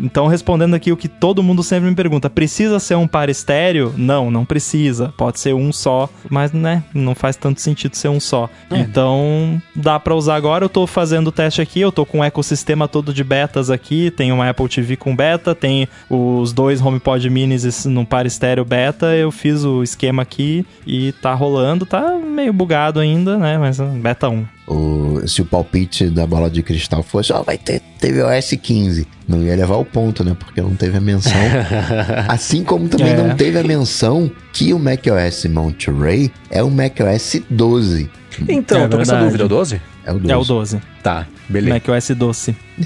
Então, 0.02 0.28
respondendo 0.28 0.74
aqui 0.74 0.92
o 0.92 0.98
que 0.98 1.08
todo 1.08 1.44
mundo 1.44 1.62
sempre 1.62 1.90
me 1.90 1.96
pergunta: 1.96 2.30
precisa 2.30 2.80
ser 2.80 2.96
um 2.96 3.08
par 3.08 3.30
estéreo? 3.30 3.94
Não, 3.98 4.32
não 4.32 4.46
precisa. 4.46 5.14
Pode 5.18 5.40
ser 5.40 5.54
um 5.54 5.72
só, 5.74 6.10
mas 6.30 6.54
né, 6.54 6.84
não 6.94 7.14
faz 7.14 7.36
tanto 7.36 7.60
sentido 7.60 7.96
ser 7.96 8.08
um 8.08 8.20
só. 8.20 8.50
É. 8.70 8.80
Então, 8.80 9.62
dá 9.76 10.00
para 10.00 10.16
usar 10.16 10.36
agora. 10.36 10.66
Eu 10.66 10.70
tô 10.70 10.88
fazendo 10.88 11.28
o 11.28 11.32
teste 11.32 11.62
aqui, 11.62 11.82
eu 11.82 11.92
tô 11.92 12.06
com 12.06 12.20
o 12.20 12.24
ecossistema 12.24 12.88
todo 12.88 13.14
de 13.14 13.24
betas 13.24 13.70
aqui. 13.70 14.10
Tem 14.12 14.32
uma 14.32 14.50
Apple 14.50 14.70
TV 14.70 14.96
com 14.96 15.16
beta, 15.16 15.54
tem 15.54 15.88
os 16.10 16.54
dois 16.54 16.82
HomePod 16.82 17.30
minis 17.30 17.86
no 17.86 18.06
par 18.06 18.26
estéreo 18.26 18.64
beta. 18.64 19.08
Eu 19.16 19.32
fiz 19.32 19.66
o 19.66 19.84
esquema 19.84 20.22
aqui 20.22 20.66
e 20.88 21.12
tá 21.14 21.34
rolando. 21.34 21.86
Tá 21.86 22.18
meio 22.18 22.54
bugado 22.54 23.00
ainda, 23.00 23.38
né? 23.38 23.58
Mas 23.58 23.80
beta 23.80 24.30
1 24.30 24.61
o, 24.72 25.28
se 25.28 25.42
o 25.42 25.46
palpite 25.46 26.10
da 26.10 26.26
bola 26.26 26.50
de 26.50 26.64
cristal 26.64 27.04
fosse, 27.04 27.34
ó, 27.34 27.42
oh, 27.42 27.44
vai 27.44 27.58
ter 27.58 27.82
tvOS 28.00 28.58
15. 28.62 29.06
Não 29.28 29.44
ia 29.44 29.56
levar 29.56 29.76
o 29.76 29.86
ponto, 29.86 30.24
né? 30.24 30.36
Porque 30.38 30.62
não 30.62 30.76
teve 30.76 30.98
a 30.98 31.02
menção. 31.02 31.34
assim 32.28 32.64
como 32.64 32.88
também 32.88 33.14
é. 33.14 33.18
não 33.18 33.36
teve 33.36 33.60
a 33.60 33.64
menção 33.64 34.32
que 34.54 34.74
o 34.74 34.80
macOS 34.80 35.46
Monterey 35.46 36.32
é 36.50 36.64
o 36.64 36.72
macOS 36.72 37.42
12. 37.50 38.10
Então, 38.48 38.84
é 38.84 38.88
tô 38.88 38.96
com 38.96 39.02
essa 39.02 39.18
dúvida, 39.18 39.44
é 39.44 39.46
o 39.46 39.50
12? 39.50 39.82
É 40.06 40.12
o 40.12 40.20
12. 40.20 40.32
É 40.32 40.38
o 40.38 40.44
12. 40.44 40.82
Tá, 41.04 41.28
beleza. 41.50 41.74
macOS 41.74 42.10
doce. 42.18 42.56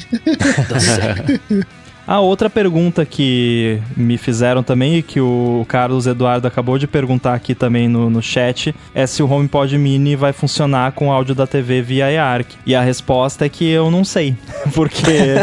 doce. 0.67 1.69
A 2.07 2.19
outra 2.19 2.49
pergunta 2.49 3.03
que 3.03 3.79
me 3.97 4.17
fizeram 4.17 4.61
também 4.61 4.97
e 4.97 5.01
que 5.01 5.19
o 5.19 5.65
Carlos 5.67 6.05
Eduardo 6.05 6.47
acabou 6.47 6.77
de 6.77 6.85
perguntar 6.85 7.33
aqui 7.33 7.55
também 7.55 7.87
no, 7.87 8.09
no 8.09 8.21
chat 8.21 8.75
é 8.93 9.07
se 9.07 9.23
o 9.23 9.31
HomePod 9.31 9.75
Mini 9.77 10.15
vai 10.15 10.31
funcionar 10.31 10.91
com 10.91 11.11
áudio 11.11 11.33
da 11.33 11.47
TV 11.47 11.81
via 11.81 12.11
eARC. 12.11 12.53
E 12.65 12.75
a 12.75 12.81
resposta 12.81 13.45
é 13.45 13.49
que 13.49 13.67
eu 13.67 13.89
não 13.89 14.03
sei, 14.03 14.35
porque 14.75 15.35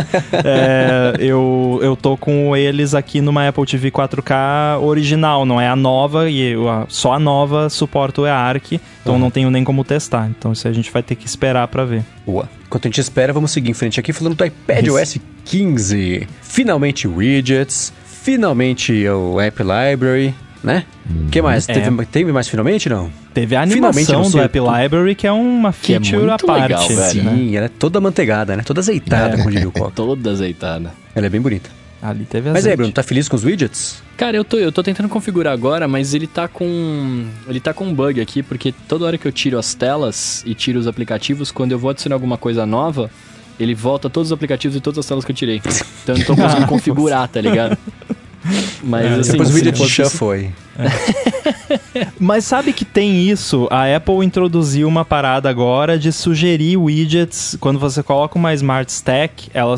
é, 0.44 1.14
eu, 1.18 1.80
eu 1.82 1.96
tô 1.96 2.16
com 2.16 2.56
eles 2.56 2.94
aqui 2.94 3.20
numa 3.20 3.48
Apple 3.48 3.66
TV 3.66 3.90
4K 3.90 4.80
original, 4.80 5.44
não 5.44 5.60
é 5.60 5.68
a 5.68 5.74
nova, 5.74 6.30
e 6.30 6.54
a, 6.54 6.84
só 6.88 7.14
a 7.14 7.18
nova 7.18 7.68
suporta 7.68 8.22
o 8.22 8.26
eARC, 8.26 8.80
então 9.00 9.14
uhum. 9.14 9.18
não 9.20 9.30
tenho 9.30 9.50
nem 9.50 9.64
como 9.64 9.82
testar. 9.82 10.28
Então 10.28 10.52
isso 10.52 10.68
a 10.68 10.72
gente 10.72 10.92
vai 10.92 11.02
ter 11.02 11.16
que 11.16 11.26
esperar 11.26 11.66
para 11.66 11.84
ver. 11.84 12.04
Boa. 12.24 12.61
Enquanto 12.72 12.86
a 12.86 12.88
gente 12.88 13.02
espera, 13.02 13.34
vamos 13.34 13.50
seguir 13.50 13.70
em 13.70 13.74
frente 13.74 14.00
aqui 14.00 14.14
falando 14.14 14.34
do 14.34 14.42
iPad 14.46 14.88
OS 14.88 15.18
15. 15.44 16.26
Finalmente 16.40 17.06
widgets, 17.06 17.92
finalmente 18.06 19.06
o 19.10 19.38
App 19.38 19.58
Library, 19.62 20.34
né? 20.64 20.86
O 21.26 21.28
que 21.28 21.42
mais? 21.42 21.68
É. 21.68 21.74
Teve, 21.74 22.06
teve 22.06 22.32
mais 22.32 22.48
finalmente, 22.48 22.88
não? 22.88 23.10
Teve 23.34 23.56
a 23.56 23.60
animação 23.60 24.22
do 24.30 24.40
App 24.40 24.58
Library, 24.58 25.14
que 25.14 25.26
é 25.26 25.32
uma 25.32 25.70
feature 25.70 26.26
é 26.26 26.32
à 26.32 26.38
parte. 26.38 26.62
Legal, 26.62 26.88
velho, 26.88 27.10
Sim, 27.10 27.50
né? 27.50 27.56
ela 27.56 27.66
é 27.66 27.68
toda 27.68 28.00
manteigada, 28.00 28.56
né? 28.56 28.62
Toda 28.62 28.80
azeitada, 28.80 29.34
é. 29.34 29.36
como 29.36 29.50
diria 29.50 29.68
o 29.68 29.72
Coca. 29.72 29.90
toda 29.94 30.30
azeitada. 30.30 30.94
Ela 31.14 31.26
é 31.26 31.28
bem 31.28 31.42
bonita. 31.42 31.68
Ali 32.02 32.24
teve 32.24 32.50
Mas 32.50 32.66
aí, 32.66 32.74
Bruno, 32.74 32.92
tá 32.92 33.02
feliz 33.04 33.28
com 33.28 33.36
os 33.36 33.44
widgets? 33.44 34.02
Cara, 34.16 34.36
eu 34.36 34.44
tô, 34.44 34.58
eu 34.58 34.72
tô 34.72 34.82
tentando 34.82 35.08
configurar 35.08 35.52
agora, 35.52 35.86
mas 35.86 36.14
ele 36.14 36.26
tá 36.26 36.48
com. 36.48 37.24
Ele 37.46 37.60
tá 37.60 37.72
com 37.72 37.84
um 37.84 37.94
bug 37.94 38.20
aqui, 38.20 38.42
porque 38.42 38.74
toda 38.88 39.04
hora 39.04 39.16
que 39.16 39.26
eu 39.26 39.30
tiro 39.30 39.56
as 39.56 39.72
telas 39.72 40.42
e 40.44 40.52
tiro 40.52 40.80
os 40.80 40.88
aplicativos, 40.88 41.52
quando 41.52 41.70
eu 41.70 41.78
vou 41.78 41.90
adicionar 41.90 42.16
alguma 42.16 42.36
coisa 42.36 42.66
nova, 42.66 43.08
ele 43.58 43.72
volta 43.72 44.10
todos 44.10 44.28
os 44.28 44.32
aplicativos 44.32 44.76
e 44.76 44.80
todas 44.80 44.98
as 44.98 45.06
telas 45.06 45.24
que 45.24 45.30
eu 45.30 45.36
tirei. 45.36 45.62
Então 46.02 46.16
eu 46.16 46.18
não 46.18 46.24
tô 46.24 46.34
conseguindo 46.36 46.66
configurar, 46.66 47.28
tá 47.28 47.40
ligado? 47.40 47.78
Mas 48.82 49.04
é, 49.04 49.14
assim, 49.20 49.32
depois 49.32 49.54
o 49.54 49.62
de 49.62 49.88
shuffle 49.88 50.52
é. 50.78 52.08
Mas 52.18 52.44
sabe 52.44 52.72
que 52.72 52.84
tem 52.84 53.28
isso? 53.28 53.68
A 53.70 53.94
Apple 53.94 54.24
introduziu 54.24 54.88
uma 54.88 55.04
parada 55.04 55.48
agora 55.48 55.98
de 55.98 56.12
sugerir 56.12 56.76
widgets. 56.76 57.56
Quando 57.60 57.78
você 57.78 58.02
coloca 58.02 58.38
uma 58.38 58.54
Smart 58.54 58.90
Stack, 58.90 59.50
ela 59.52 59.76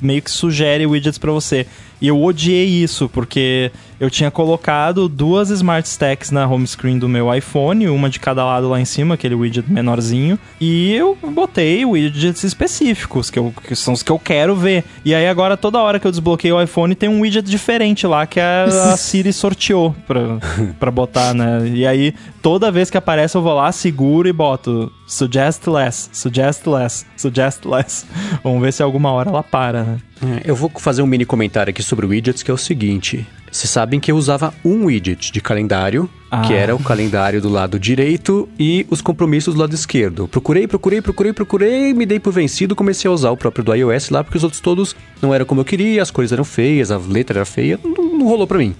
meio 0.00 0.22
que 0.22 0.30
sugere 0.30 0.86
widgets 0.86 1.18
para 1.18 1.32
você. 1.32 1.66
E 2.00 2.08
eu 2.08 2.22
odiei 2.22 2.66
isso, 2.66 3.10
porque 3.10 3.70
eu 4.00 4.08
tinha 4.08 4.30
colocado 4.30 5.06
duas 5.06 5.50
Smart 5.50 5.86
Stacks 5.86 6.30
na 6.30 6.46
home 6.46 6.66
screen 6.66 6.98
do 6.98 7.06
meu 7.06 7.32
iPhone, 7.34 7.86
uma 7.88 8.08
de 8.08 8.18
cada 8.18 8.42
lado 8.42 8.70
lá 8.70 8.80
em 8.80 8.86
cima, 8.86 9.14
aquele 9.14 9.34
widget 9.34 9.70
menorzinho, 9.70 10.38
e 10.58 10.94
eu 10.94 11.16
botei 11.34 11.84
widgets 11.84 12.42
específicos, 12.42 13.28
que, 13.28 13.38
eu, 13.38 13.52
que 13.62 13.76
são 13.76 13.92
os 13.92 14.02
que 14.02 14.10
eu 14.10 14.18
quero 14.18 14.56
ver. 14.56 14.82
E 15.04 15.14
aí 15.14 15.28
agora, 15.28 15.58
toda 15.58 15.78
hora 15.78 16.00
que 16.00 16.06
eu 16.06 16.10
desbloqueio 16.10 16.56
o 16.56 16.62
iPhone, 16.62 16.94
tem 16.94 17.10
um 17.10 17.20
widget 17.20 17.48
diferente 17.48 18.06
lá, 18.06 18.26
que 18.26 18.40
a, 18.40 18.64
a 18.64 18.96
Siri 18.96 19.30
sorteou 19.30 19.94
pra, 20.06 20.29
pra 20.78 20.90
botar, 20.90 21.34
né? 21.34 21.68
E 21.68 21.86
aí, 21.86 22.14
toda 22.42 22.70
vez 22.70 22.90
que 22.90 22.96
aparece, 22.98 23.36
eu 23.36 23.42
vou 23.42 23.54
lá, 23.54 23.70
seguro 23.72 24.28
e 24.28 24.32
boto 24.32 24.92
suggest 25.06 25.66
less, 25.66 26.08
suggest 26.12 26.66
less, 26.66 27.04
suggest 27.16 27.64
less. 27.64 28.06
Vamos 28.44 28.60
ver 28.62 28.72
se 28.72 28.82
alguma 28.82 29.10
hora 29.12 29.30
ela 29.30 29.42
para, 29.42 29.82
né? 29.82 29.98
É, 30.22 30.42
eu 30.50 30.54
vou 30.54 30.70
fazer 30.76 31.02
um 31.02 31.06
mini 31.06 31.24
comentário 31.24 31.70
aqui 31.70 31.82
sobre 31.82 32.06
widgets, 32.06 32.42
que 32.42 32.50
é 32.50 32.54
o 32.54 32.58
seguinte. 32.58 33.26
Vocês 33.50 33.68
sabem 33.68 33.98
que 33.98 34.12
eu 34.12 34.16
usava 34.16 34.54
um 34.64 34.84
widget 34.84 35.32
de 35.32 35.40
calendário, 35.40 36.08
Ah. 36.30 36.42
que 36.42 36.54
era 36.54 36.76
o 36.76 36.78
calendário 36.78 37.40
do 37.42 37.48
lado 37.48 37.80
direito 37.80 38.48
e 38.56 38.86
os 38.88 39.00
compromissos 39.00 39.54
do 39.54 39.60
lado 39.60 39.74
esquerdo. 39.74 40.28
Procurei, 40.28 40.68
procurei, 40.68 41.02
procurei, 41.02 41.32
procurei, 41.32 41.92
me 41.92 42.06
dei 42.06 42.20
por 42.20 42.32
vencido, 42.32 42.76
comecei 42.76 43.10
a 43.10 43.12
usar 43.12 43.30
o 43.32 43.36
próprio 43.36 43.64
do 43.64 43.74
iOS 43.74 44.10
lá, 44.10 44.22
porque 44.22 44.36
os 44.38 44.44
outros 44.44 44.60
todos 44.60 44.94
não 45.20 45.34
eram 45.34 45.44
como 45.44 45.62
eu 45.62 45.64
queria, 45.64 46.00
as 46.00 46.12
cores 46.12 46.30
eram 46.30 46.44
feias, 46.44 46.92
a 46.92 46.98
letra 46.98 47.38
era 47.40 47.44
feia, 47.44 47.80
não, 47.82 48.18
não 48.18 48.28
rolou 48.28 48.46
pra 48.46 48.58
mim. 48.58 48.72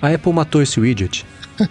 A 0.00 0.08
Apple 0.08 0.32
matou 0.32 0.62
esse 0.62 0.80
widget. 0.80 1.24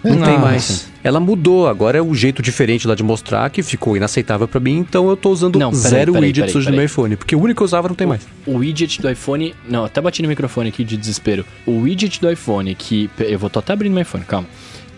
Não 0.04 0.20
tem 0.22 0.38
mais. 0.38 0.88
Ela 1.02 1.18
mudou, 1.18 1.66
agora 1.66 1.98
é 1.98 2.02
um 2.02 2.14
jeito 2.14 2.42
diferente 2.42 2.86
lá 2.86 2.94
de 2.94 3.02
mostrar 3.02 3.48
que 3.50 3.62
ficou 3.62 3.96
inaceitável 3.96 4.46
pra 4.46 4.60
mim, 4.60 4.78
então 4.78 5.08
eu 5.08 5.16
tô 5.16 5.30
usando 5.30 5.58
Não, 5.58 5.70
peraí, 5.70 5.82
zero 5.82 6.12
peraí, 6.12 6.28
widgets 6.28 6.52
peraí, 6.52 6.60
hoje 6.60 6.70
no 6.70 6.76
meu 6.76 6.84
iPhone, 6.84 7.16
porque 7.16 7.34
o 7.34 7.40
único 7.40 7.58
que 7.58 7.62
eu 7.62 7.64
usava 7.64 7.88
não 7.88 7.94
tem 7.96 8.06
mais. 8.06 8.20
O 8.46 8.56
widget 8.58 9.00
do 9.00 9.10
iPhone. 9.10 9.54
Não, 9.68 9.84
até 9.84 10.00
bati 10.00 10.22
no 10.22 10.28
microfone 10.28 10.68
aqui 10.68 10.84
de 10.84 10.96
desespero. 10.96 11.44
O 11.66 11.80
widget 11.80 12.20
do 12.20 12.30
iPhone, 12.30 12.74
que. 12.74 13.10
Eu 13.18 13.38
vou 13.38 13.50
tô 13.50 13.58
até 13.58 13.72
abrindo 13.72 13.92
meu 13.92 14.02
iPhone, 14.02 14.24
calma. 14.24 14.46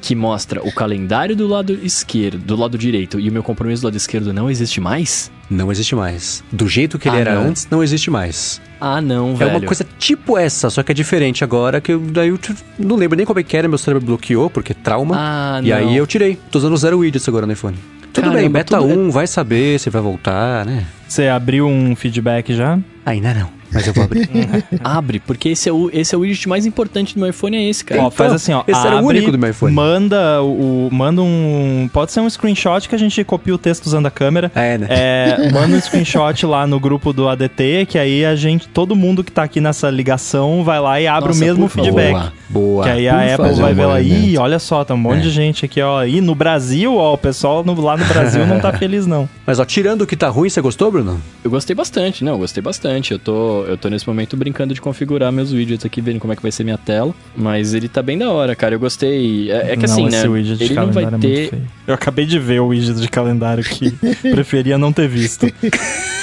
Que 0.03 0.15
mostra 0.17 0.61
o 0.67 0.71
calendário 0.73 1.35
do 1.35 1.47
lado 1.47 1.73
esquerdo, 1.83 2.39
do 2.39 2.57
lado 2.57 2.77
direito 2.77 3.19
e 3.21 3.29
o 3.31 3.33
meu 3.33 3.43
compromisso 3.43 3.83
do 3.83 3.85
lado 3.87 3.97
esquerdo 3.97 4.33
não 4.33 4.51
existe 4.51 4.81
mais? 4.81 5.31
Não 5.49 5.71
existe 5.71 5.95
mais. 5.95 6.43
Do 6.53 6.69
jeito 6.69 6.99
que 6.99 7.09
ele 7.09 7.19
Ah, 7.19 7.21
era 7.21 7.35
não. 7.37 7.43
antes, 7.49 7.69
não 7.71 7.83
existe 7.85 8.11
mais. 8.11 8.61
Ah, 8.81 9.01
não, 9.01 9.33
É 9.35 9.37
velho. 9.37 9.51
uma 9.53 9.61
coisa 9.61 9.87
tipo 9.99 10.37
essa, 10.37 10.69
só 10.71 10.83
que 10.83 10.91
é 10.91 10.95
diferente 10.95 11.45
agora, 11.45 11.81
que 11.81 11.93
eu, 11.93 12.01
daí 12.01 12.29
eu 12.31 12.39
não 12.79 12.97
lembro 12.97 13.17
nem 13.17 13.25
como 13.25 13.39
é 13.39 13.43
que 13.45 13.57
era, 13.57 13.69
meu 13.69 13.79
cérebro 13.79 14.05
bloqueou, 14.05 14.51
porque 14.51 14.75
trauma. 14.75 15.15
Ah, 15.17 15.61
e 15.63 15.71
não. 15.71 15.77
aí 15.77 15.97
eu 15.97 16.07
tirei. 16.07 16.37
Tô 16.51 16.59
usando 16.59 16.77
zero 16.77 16.99
widgets 16.99 17.29
agora 17.29 17.47
no 17.47 17.53
iPhone. 17.53 17.77
Tudo 18.13 18.25
Caramba, 18.25 18.41
bem, 18.41 18.51
beta 18.51 18.77
tudo- 18.79 18.93
1, 18.99 19.11
vai 19.11 19.27
saber 19.29 19.79
se 19.79 19.89
vai 19.89 20.03
voltar, 20.03 20.67
né? 20.67 20.85
Você 21.09 21.29
abriu 21.29 21.67
um 21.67 21.95
feedback 21.95 22.55
já? 22.55 22.79
Ainda 23.07 23.33
não, 23.35 23.49
mas 23.73 23.87
eu 23.87 23.93
vou 23.93 24.05
abrir. 24.05 24.29
Abre, 24.83 25.21
porque 25.21 25.51
esse 25.51 25.69
é, 25.69 25.73
o, 25.73 25.91
esse 25.93 26.15
é 26.15 26.19
o 26.19 26.21
widget 26.23 26.49
mais 26.49 26.67
importante 26.67 27.15
do 27.15 27.21
meu 27.21 27.31
iPhone, 27.31 27.57
é 27.57 27.69
esse, 27.69 27.85
cara. 27.85 28.03
Ó, 28.03 28.11
faz 28.11 28.33
assim, 28.33 28.53
ó. 28.53 28.63
esse 28.67 28.87
era 28.87 28.97
o 28.97 28.99
abre, 28.99 29.19
único 29.19 29.33
do 29.33 29.39
meu 29.39 29.51
iPhone. 29.51 29.75
Manda 29.75 30.43
o, 30.43 30.89
manda 30.93 31.23
um. 31.23 31.89
Pode 31.93 32.13
ser 32.13 32.21
um 32.21 32.29
screenshot 32.29 32.89
que 32.89 32.95
a 32.95 32.99
gente 32.99 33.23
copia 33.25 33.55
o 33.55 33.59
texto 33.59 33.87
usando 33.87 34.07
a 34.07 34.11
câmera. 34.11 34.51
é, 34.55 34.79
né? 34.79 34.87
É, 34.91 35.51
manda 35.53 35.77
um 35.77 35.81
screenshot 35.81 36.45
lá 36.47 36.67
no 36.67 36.79
grupo 36.81 37.13
do 37.13 37.29
ADT, 37.29 37.87
que 37.89 37.99
aí 37.99 38.25
a 38.25 38.35
gente, 38.35 38.69
todo 38.69 38.95
mundo 38.97 39.23
que 39.25 39.31
tá 39.33 39.43
aqui 39.43 39.61
nessa 39.61 39.91
ligação 39.91 40.63
vai 40.65 40.81
lá 40.81 41.01
e 41.01 41.07
abre 41.07 41.29
Nossa, 41.29 41.39
o 41.43 41.47
mesmo 41.47 41.69
feedback. 41.69 42.13
Boa, 42.13 42.33
boa. 42.49 42.85
Que 42.85 42.91
aí 42.91 43.09
a 43.09 43.35
Apple 43.35 43.55
vai 43.55 43.75
ver 43.75 43.87
lá, 43.87 44.01
ih, 44.01 44.37
olha 44.39 44.59
só, 44.59 44.85
tem 44.85 44.95
um 44.95 44.99
monte 44.99 45.19
É. 45.19 45.21
de 45.23 45.31
gente 45.31 45.65
aqui, 45.65 45.81
ó. 45.81 46.05
E 46.05 46.21
no 46.21 46.35
Brasil, 46.35 46.95
ó, 46.97 47.15
o 47.15 47.19
pessoal 47.19 47.65
no- 47.65 47.81
lá 47.81 47.97
no 47.97 48.05
Brasil 48.07 48.47
não 48.47 48.61
tá 48.61 48.73
feliz, 48.77 49.07
não. 49.07 49.29
Mas 49.47 49.59
ó, 49.59 49.65
tirando 49.65 50.03
o 50.03 50.07
que 50.07 50.17
tá 50.17 50.29
ruim, 50.29 50.49
você 50.49 50.61
gostou, 50.61 50.91
Bruno? 50.91 51.21
Eu 51.45 51.51
gostei 51.51 51.75
bastante, 51.75 52.25
não, 52.25 52.33
eu 52.33 52.39
gostei 52.39 52.63
bastante. 52.63 53.13
Eu 53.13 53.19
tô, 53.19 53.62
eu 53.67 53.77
tô 53.77 53.89
nesse 53.89 54.07
momento 54.07 54.37
brincando 54.37 54.73
de 54.75 54.81
configurar 54.81 55.31
meus 55.33 55.53
widgets 55.53 55.85
aqui, 55.85 56.01
vendo 56.01 56.19
como 56.21 56.33
é 56.33 56.37
que 56.37 56.43
vai 56.43 56.51
ser 56.53 56.65
minha 56.65 56.79
tela. 56.79 57.15
Mas 57.37 57.75
ele 57.75 57.89
tá 57.89 58.03
bem 58.03 58.19
da 58.19 58.31
hora, 58.31 58.55
cara. 58.55 58.75
Eu 58.75 58.81
gostei. 58.81 59.51
É, 59.51 59.73
é 59.73 59.77
que 59.77 59.87
não, 59.87 59.93
assim, 59.93 60.09
né? 60.09 60.23
Ele 60.61 60.75
não 60.75 60.93
vai 60.93 61.05
é 61.05 61.11
ter. 61.11 61.51
feio. 61.51 61.63
Eu 61.87 61.95
acabei 61.95 62.27
de 62.27 62.39
ver 62.39 62.61
o 62.61 62.69
widget 62.69 63.01
de 63.01 63.09
calendário 63.09 63.63
que 63.65 63.91
preferia 64.33 64.77
não 64.79 64.93
ter 64.93 65.09
visto. 65.09 65.47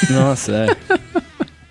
Nossa, 0.10 0.52
é. 0.54 1.10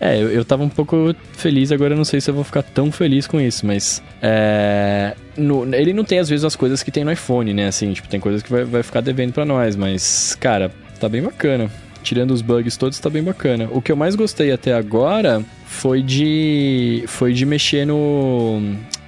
É, 0.01 0.23
eu, 0.23 0.31
eu 0.31 0.45
tava 0.45 0.63
um 0.63 0.69
pouco 0.69 1.13
feliz, 1.33 1.73
agora 1.73 1.93
eu 1.93 1.97
não 1.97 2.05
sei 2.05 2.21
se 2.21 2.31
eu 2.31 2.35
vou 2.35 2.45
ficar 2.45 2.63
tão 2.63 2.93
feliz 2.93 3.27
com 3.27 3.41
isso, 3.41 3.67
mas. 3.67 4.01
É. 4.23 5.15
no- 5.37 5.75
ele 5.75 5.93
não 5.93 6.05
tem, 6.05 6.21
às 6.21 6.29
vezes, 6.29 6.45
as 6.45 6.55
coisas 6.55 6.83
que 6.85 6.91
tem 6.93 7.05
no 7.05 7.11
iPhone, 7.11 7.53
né? 7.53 7.67
Assim, 7.67 7.93
tipo, 7.93 8.09
tem 8.09 8.21
coisas 8.21 8.41
que 8.43 8.51
vai, 8.51 8.65
vai 8.65 8.83
ficar 8.85 9.01
devendo 9.01 9.33
pra 9.33 9.45
nós, 9.45 9.75
mas, 9.75 10.37
cara, 10.39 10.71
tá 11.01 11.09
bem 11.09 11.21
bacana. 11.23 11.69
Tirando 12.09 12.31
os 12.31 12.41
bugs 12.41 12.75
todos, 12.79 12.99
tá 12.99 13.11
bem 13.11 13.23
bacana. 13.23 13.69
O 13.71 13.83
que 13.83 13.93
eu 13.93 13.97
mais 13.97 14.15
gostei 14.15 14.51
até 14.51 14.73
agora 14.73 15.45
foi 15.67 16.01
de. 16.03 17.05
Foi 17.07 17.35
de 17.35 17.45
mexer 17.45 17.87
no. 17.87 18.63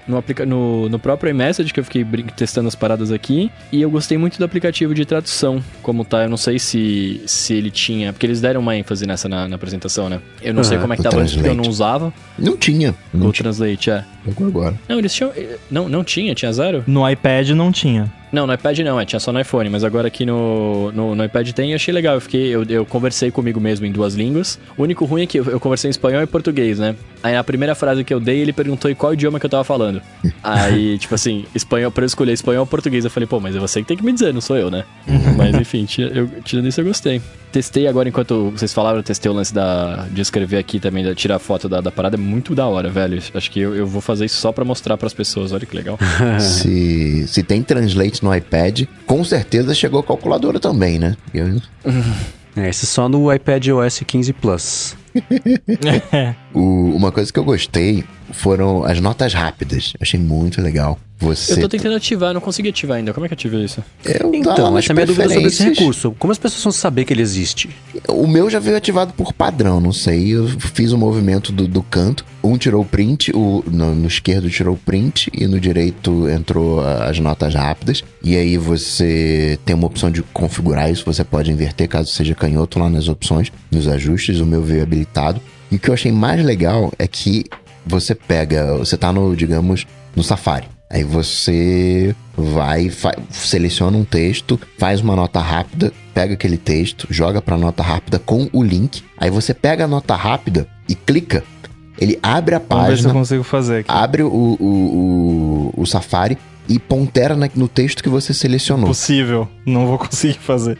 No, 0.06 0.18
aplica 0.18 0.44
no, 0.44 0.86
no 0.88 0.98
próprio 0.98 1.30
iMessage, 1.30 1.72
que 1.72 1.80
eu 1.80 1.84
fiquei 1.84 2.04
testando 2.36 2.68
as 2.68 2.74
paradas 2.74 3.10
aqui. 3.10 3.50
E 3.72 3.80
eu 3.80 3.90
gostei 3.90 4.18
muito 4.18 4.36
do 4.36 4.44
aplicativo 4.44 4.92
de 4.92 5.06
tradução, 5.06 5.64
como 5.82 6.04
tá. 6.04 6.24
Eu 6.24 6.28
não 6.28 6.36
sei 6.36 6.58
se, 6.58 7.22
se 7.24 7.54
ele 7.54 7.70
tinha. 7.70 8.12
Porque 8.12 8.26
eles 8.26 8.38
deram 8.38 8.60
uma 8.60 8.76
ênfase 8.76 9.06
nessa 9.06 9.30
na, 9.30 9.48
na 9.48 9.56
apresentação, 9.56 10.10
né? 10.10 10.20
Eu 10.42 10.52
não 10.52 10.62
sei 10.62 10.76
Aham, 10.76 10.82
como 10.82 10.92
é 10.92 10.96
que 10.98 11.02
tava 11.02 11.24
porque 11.24 11.48
eu 11.48 11.54
não 11.54 11.70
usava 11.70 12.12
Não 12.38 12.54
tinha. 12.54 12.94
Não 13.14 13.28
o 13.28 13.32
tinha. 13.32 13.44
Translate, 13.44 13.90
é. 13.90 14.04
Pegou 14.24 14.46
agora. 14.48 14.74
Não, 14.88 14.98
eles 14.98 15.12
tinham. 15.14 15.32
eh, 15.36 15.56
Não, 15.70 15.88
não 15.88 16.04
tinha, 16.04 16.34
tinha 16.34 16.52
zero? 16.52 16.84
No 16.86 17.08
iPad 17.08 17.50
não 17.50 17.72
tinha. 17.72 18.12
Não, 18.32 18.46
no 18.46 18.54
iPad 18.54 18.78
não, 18.80 19.00
é, 19.00 19.04
tinha 19.04 19.18
só 19.18 19.32
no 19.32 19.40
iPhone, 19.40 19.68
mas 19.70 19.82
agora 19.82 20.06
aqui 20.06 20.24
no, 20.24 20.92
no, 20.92 21.16
no 21.16 21.24
iPad 21.24 21.50
tem 21.50 21.72
e 21.72 21.74
achei 21.74 21.92
legal. 21.92 22.14
Eu 22.14 22.20
fiquei, 22.20 22.46
eu, 22.48 22.62
eu 22.68 22.86
conversei 22.86 23.28
comigo 23.32 23.58
mesmo 23.60 23.86
em 23.86 23.90
duas 23.90 24.14
línguas. 24.14 24.56
O 24.78 24.84
único 24.84 25.04
ruim 25.04 25.22
é 25.22 25.26
que 25.26 25.40
eu, 25.40 25.44
eu 25.46 25.58
conversei 25.58 25.88
em 25.88 25.90
espanhol 25.90 26.22
e 26.22 26.26
português, 26.28 26.78
né? 26.78 26.94
Aí 27.24 27.34
na 27.34 27.42
primeira 27.42 27.74
frase 27.74 28.04
que 28.04 28.14
eu 28.14 28.20
dei, 28.20 28.38
ele 28.38 28.52
perguntou 28.52 28.88
em 28.88 28.94
qual 28.94 29.14
idioma 29.14 29.40
que 29.40 29.46
eu 29.46 29.50
tava 29.50 29.64
falando. 29.64 30.00
Aí, 30.44 30.96
tipo 30.98 31.12
assim, 31.14 31.44
espanhol, 31.54 31.90
pra 31.90 32.04
eu 32.04 32.06
escolher 32.06 32.32
espanhol 32.32 32.60
ou 32.60 32.66
português, 32.66 33.04
eu 33.04 33.10
falei, 33.10 33.26
pô, 33.26 33.40
mas 33.40 33.56
é 33.56 33.58
você 33.58 33.80
que 33.82 33.88
tem 33.88 33.96
que 33.96 34.04
me 34.04 34.12
dizer, 34.12 34.32
não 34.32 34.40
sou 34.40 34.56
eu, 34.56 34.70
né? 34.70 34.84
mas 35.36 35.54
enfim, 35.56 35.84
tira- 35.84 36.12
eu, 36.14 36.28
tirando 36.44 36.68
isso 36.68 36.80
eu 36.80 36.84
gostei. 36.84 37.20
Testei 37.50 37.88
agora, 37.88 38.08
enquanto 38.08 38.50
vocês 38.50 38.72
falaram, 38.72 38.98
eu 38.98 39.02
testei 39.02 39.28
o 39.28 39.34
lance 39.34 39.52
da, 39.52 40.06
de 40.08 40.20
escrever 40.20 40.58
aqui 40.58 40.78
também, 40.78 41.02
de 41.02 41.12
tirar 41.16 41.40
foto 41.40 41.68
da, 41.68 41.80
da 41.80 41.90
parada, 41.90 42.14
é 42.14 42.18
muito 42.18 42.54
da 42.54 42.64
hora, 42.68 42.88
velho. 42.88 43.20
Acho 43.34 43.50
que 43.50 43.58
eu, 43.58 43.74
eu 43.74 43.88
vou 43.88 44.00
fazer 44.10 44.24
isso 44.26 44.36
só 44.36 44.50
pra 44.52 44.64
mostrar 44.64 44.96
pras 44.96 45.12
pessoas, 45.14 45.52
olha 45.52 45.64
que 45.66 45.76
legal. 45.76 45.98
Se, 46.40 47.26
se 47.28 47.42
tem 47.42 47.62
translate 47.62 48.22
no 48.24 48.34
iPad, 48.34 48.82
com 49.06 49.22
certeza 49.24 49.74
chegou 49.74 50.00
a 50.00 50.04
calculadora 50.04 50.58
também, 50.60 50.98
né? 50.98 51.16
Eu- 51.32 51.60
É, 52.56 52.68
esse 52.68 52.86
só 52.86 53.08
no 53.08 53.32
iPad 53.32 53.68
OS 53.68 54.00
15 54.06 54.32
Plus. 54.32 54.96
o- 56.54 56.94
uma 56.94 57.10
coisa 57.12 57.32
que 57.32 57.38
eu 57.38 57.44
gostei 57.44 58.04
foram 58.32 58.84
as 58.84 59.00
notas 59.00 59.34
rápidas. 59.34 59.92
Eu 59.94 60.02
achei 60.02 60.18
muito 60.18 60.60
legal. 60.60 60.98
Você. 61.20 61.52
Eu 61.52 61.60
tô 61.60 61.68
tentando 61.68 61.96
ativar, 61.96 62.32
não 62.32 62.40
consegui 62.40 62.70
ativar 62.70 62.96
ainda. 62.96 63.12
Como 63.12 63.26
é 63.26 63.28
que 63.28 63.34
ativa 63.34 63.56
isso? 63.56 63.84
Eu 64.02 64.34
Então, 64.34 64.76
essa 64.78 64.90
é 64.90 64.92
a 64.92 64.94
minha 64.94 65.06
dúvida 65.06 65.28
sobre 65.28 65.48
esse 65.48 65.62
recurso. 65.62 66.12
Como 66.18 66.32
as 66.32 66.38
pessoas 66.38 66.62
vão 66.62 66.72
saber 66.72 67.04
que 67.04 67.12
ele 67.12 67.20
existe? 67.20 67.68
O 68.08 68.26
meu 68.26 68.48
já 68.48 68.58
veio 68.58 68.76
ativado 68.76 69.12
por 69.12 69.34
padrão, 69.34 69.80
não 69.80 69.92
sei. 69.92 70.34
Eu 70.34 70.48
fiz 70.48 70.92
o 70.92 70.98
movimento 70.98 71.52
do, 71.52 71.68
do 71.68 71.82
canto. 71.82 72.24
Um 72.42 72.56
tirou 72.56 72.80
o 72.80 72.86
print, 72.86 73.32
o, 73.34 73.62
no, 73.70 73.94
no 73.94 74.08
esquerdo 74.08 74.48
tirou 74.48 74.74
o 74.74 74.78
print 74.78 75.30
e 75.34 75.46
no 75.46 75.60
direito 75.60 76.26
entrou 76.30 76.80
as 76.80 77.18
notas 77.18 77.54
rápidas. 77.54 78.02
E 78.22 78.34
aí 78.34 78.56
você 78.56 79.58
tem 79.66 79.76
uma 79.76 79.86
opção 79.86 80.10
de 80.10 80.22
configurar 80.22 80.90
isso. 80.90 81.04
Você 81.04 81.22
pode 81.22 81.50
inverter 81.50 81.86
caso 81.86 82.10
seja 82.10 82.34
canhoto 82.34 82.78
lá 82.78 82.88
nas 82.88 83.08
opções, 83.08 83.52
nos 83.70 83.86
ajustes. 83.86 84.40
O 84.40 84.46
meu 84.46 84.62
veio 84.62 84.82
habilitado. 84.82 85.38
E 85.70 85.76
o 85.76 85.78
que 85.78 85.88
eu 85.88 85.94
achei 85.94 86.10
mais 86.10 86.44
legal 86.44 86.92
é 86.98 87.06
que 87.06 87.44
você 87.86 88.14
pega, 88.14 88.76
você 88.76 88.96
tá 88.96 89.12
no, 89.12 89.34
digamos, 89.34 89.86
no 90.14 90.22
Safari. 90.22 90.66
Aí 90.88 91.04
você 91.04 92.14
vai, 92.36 92.90
seleciona 93.30 93.96
um 93.96 94.04
texto, 94.04 94.58
faz 94.76 95.00
uma 95.00 95.14
nota 95.14 95.38
rápida, 95.38 95.92
pega 96.12 96.34
aquele 96.34 96.56
texto, 96.56 97.06
joga 97.10 97.40
pra 97.40 97.56
nota 97.56 97.82
rápida 97.82 98.18
com 98.18 98.48
o 98.52 98.62
link. 98.62 99.04
Aí 99.16 99.30
você 99.30 99.54
pega 99.54 99.84
a 99.84 99.88
nota 99.88 100.16
rápida 100.16 100.66
e 100.88 100.94
clica. 100.96 101.44
Ele 101.96 102.18
abre 102.22 102.56
a 102.56 102.58
Vamos 102.58 102.70
ver 102.88 102.96
se 102.96 103.00
eu 103.00 103.04
página, 103.04 103.12
consigo 103.12 103.42
fazer 103.44 103.78
aqui. 103.80 103.90
abre 103.90 104.22
o, 104.22 104.28
o, 104.28 105.72
o, 105.76 105.82
o 105.82 105.86
Safari 105.86 106.36
e 106.68 106.78
pontera 106.78 107.36
no 107.54 107.68
texto 107.68 108.02
que 108.02 108.08
você 108.08 108.32
selecionou. 108.34 108.86
Possível. 108.86 109.48
Não 109.66 109.86
vou 109.86 109.98
conseguir 109.98 110.38
fazer. 110.38 110.78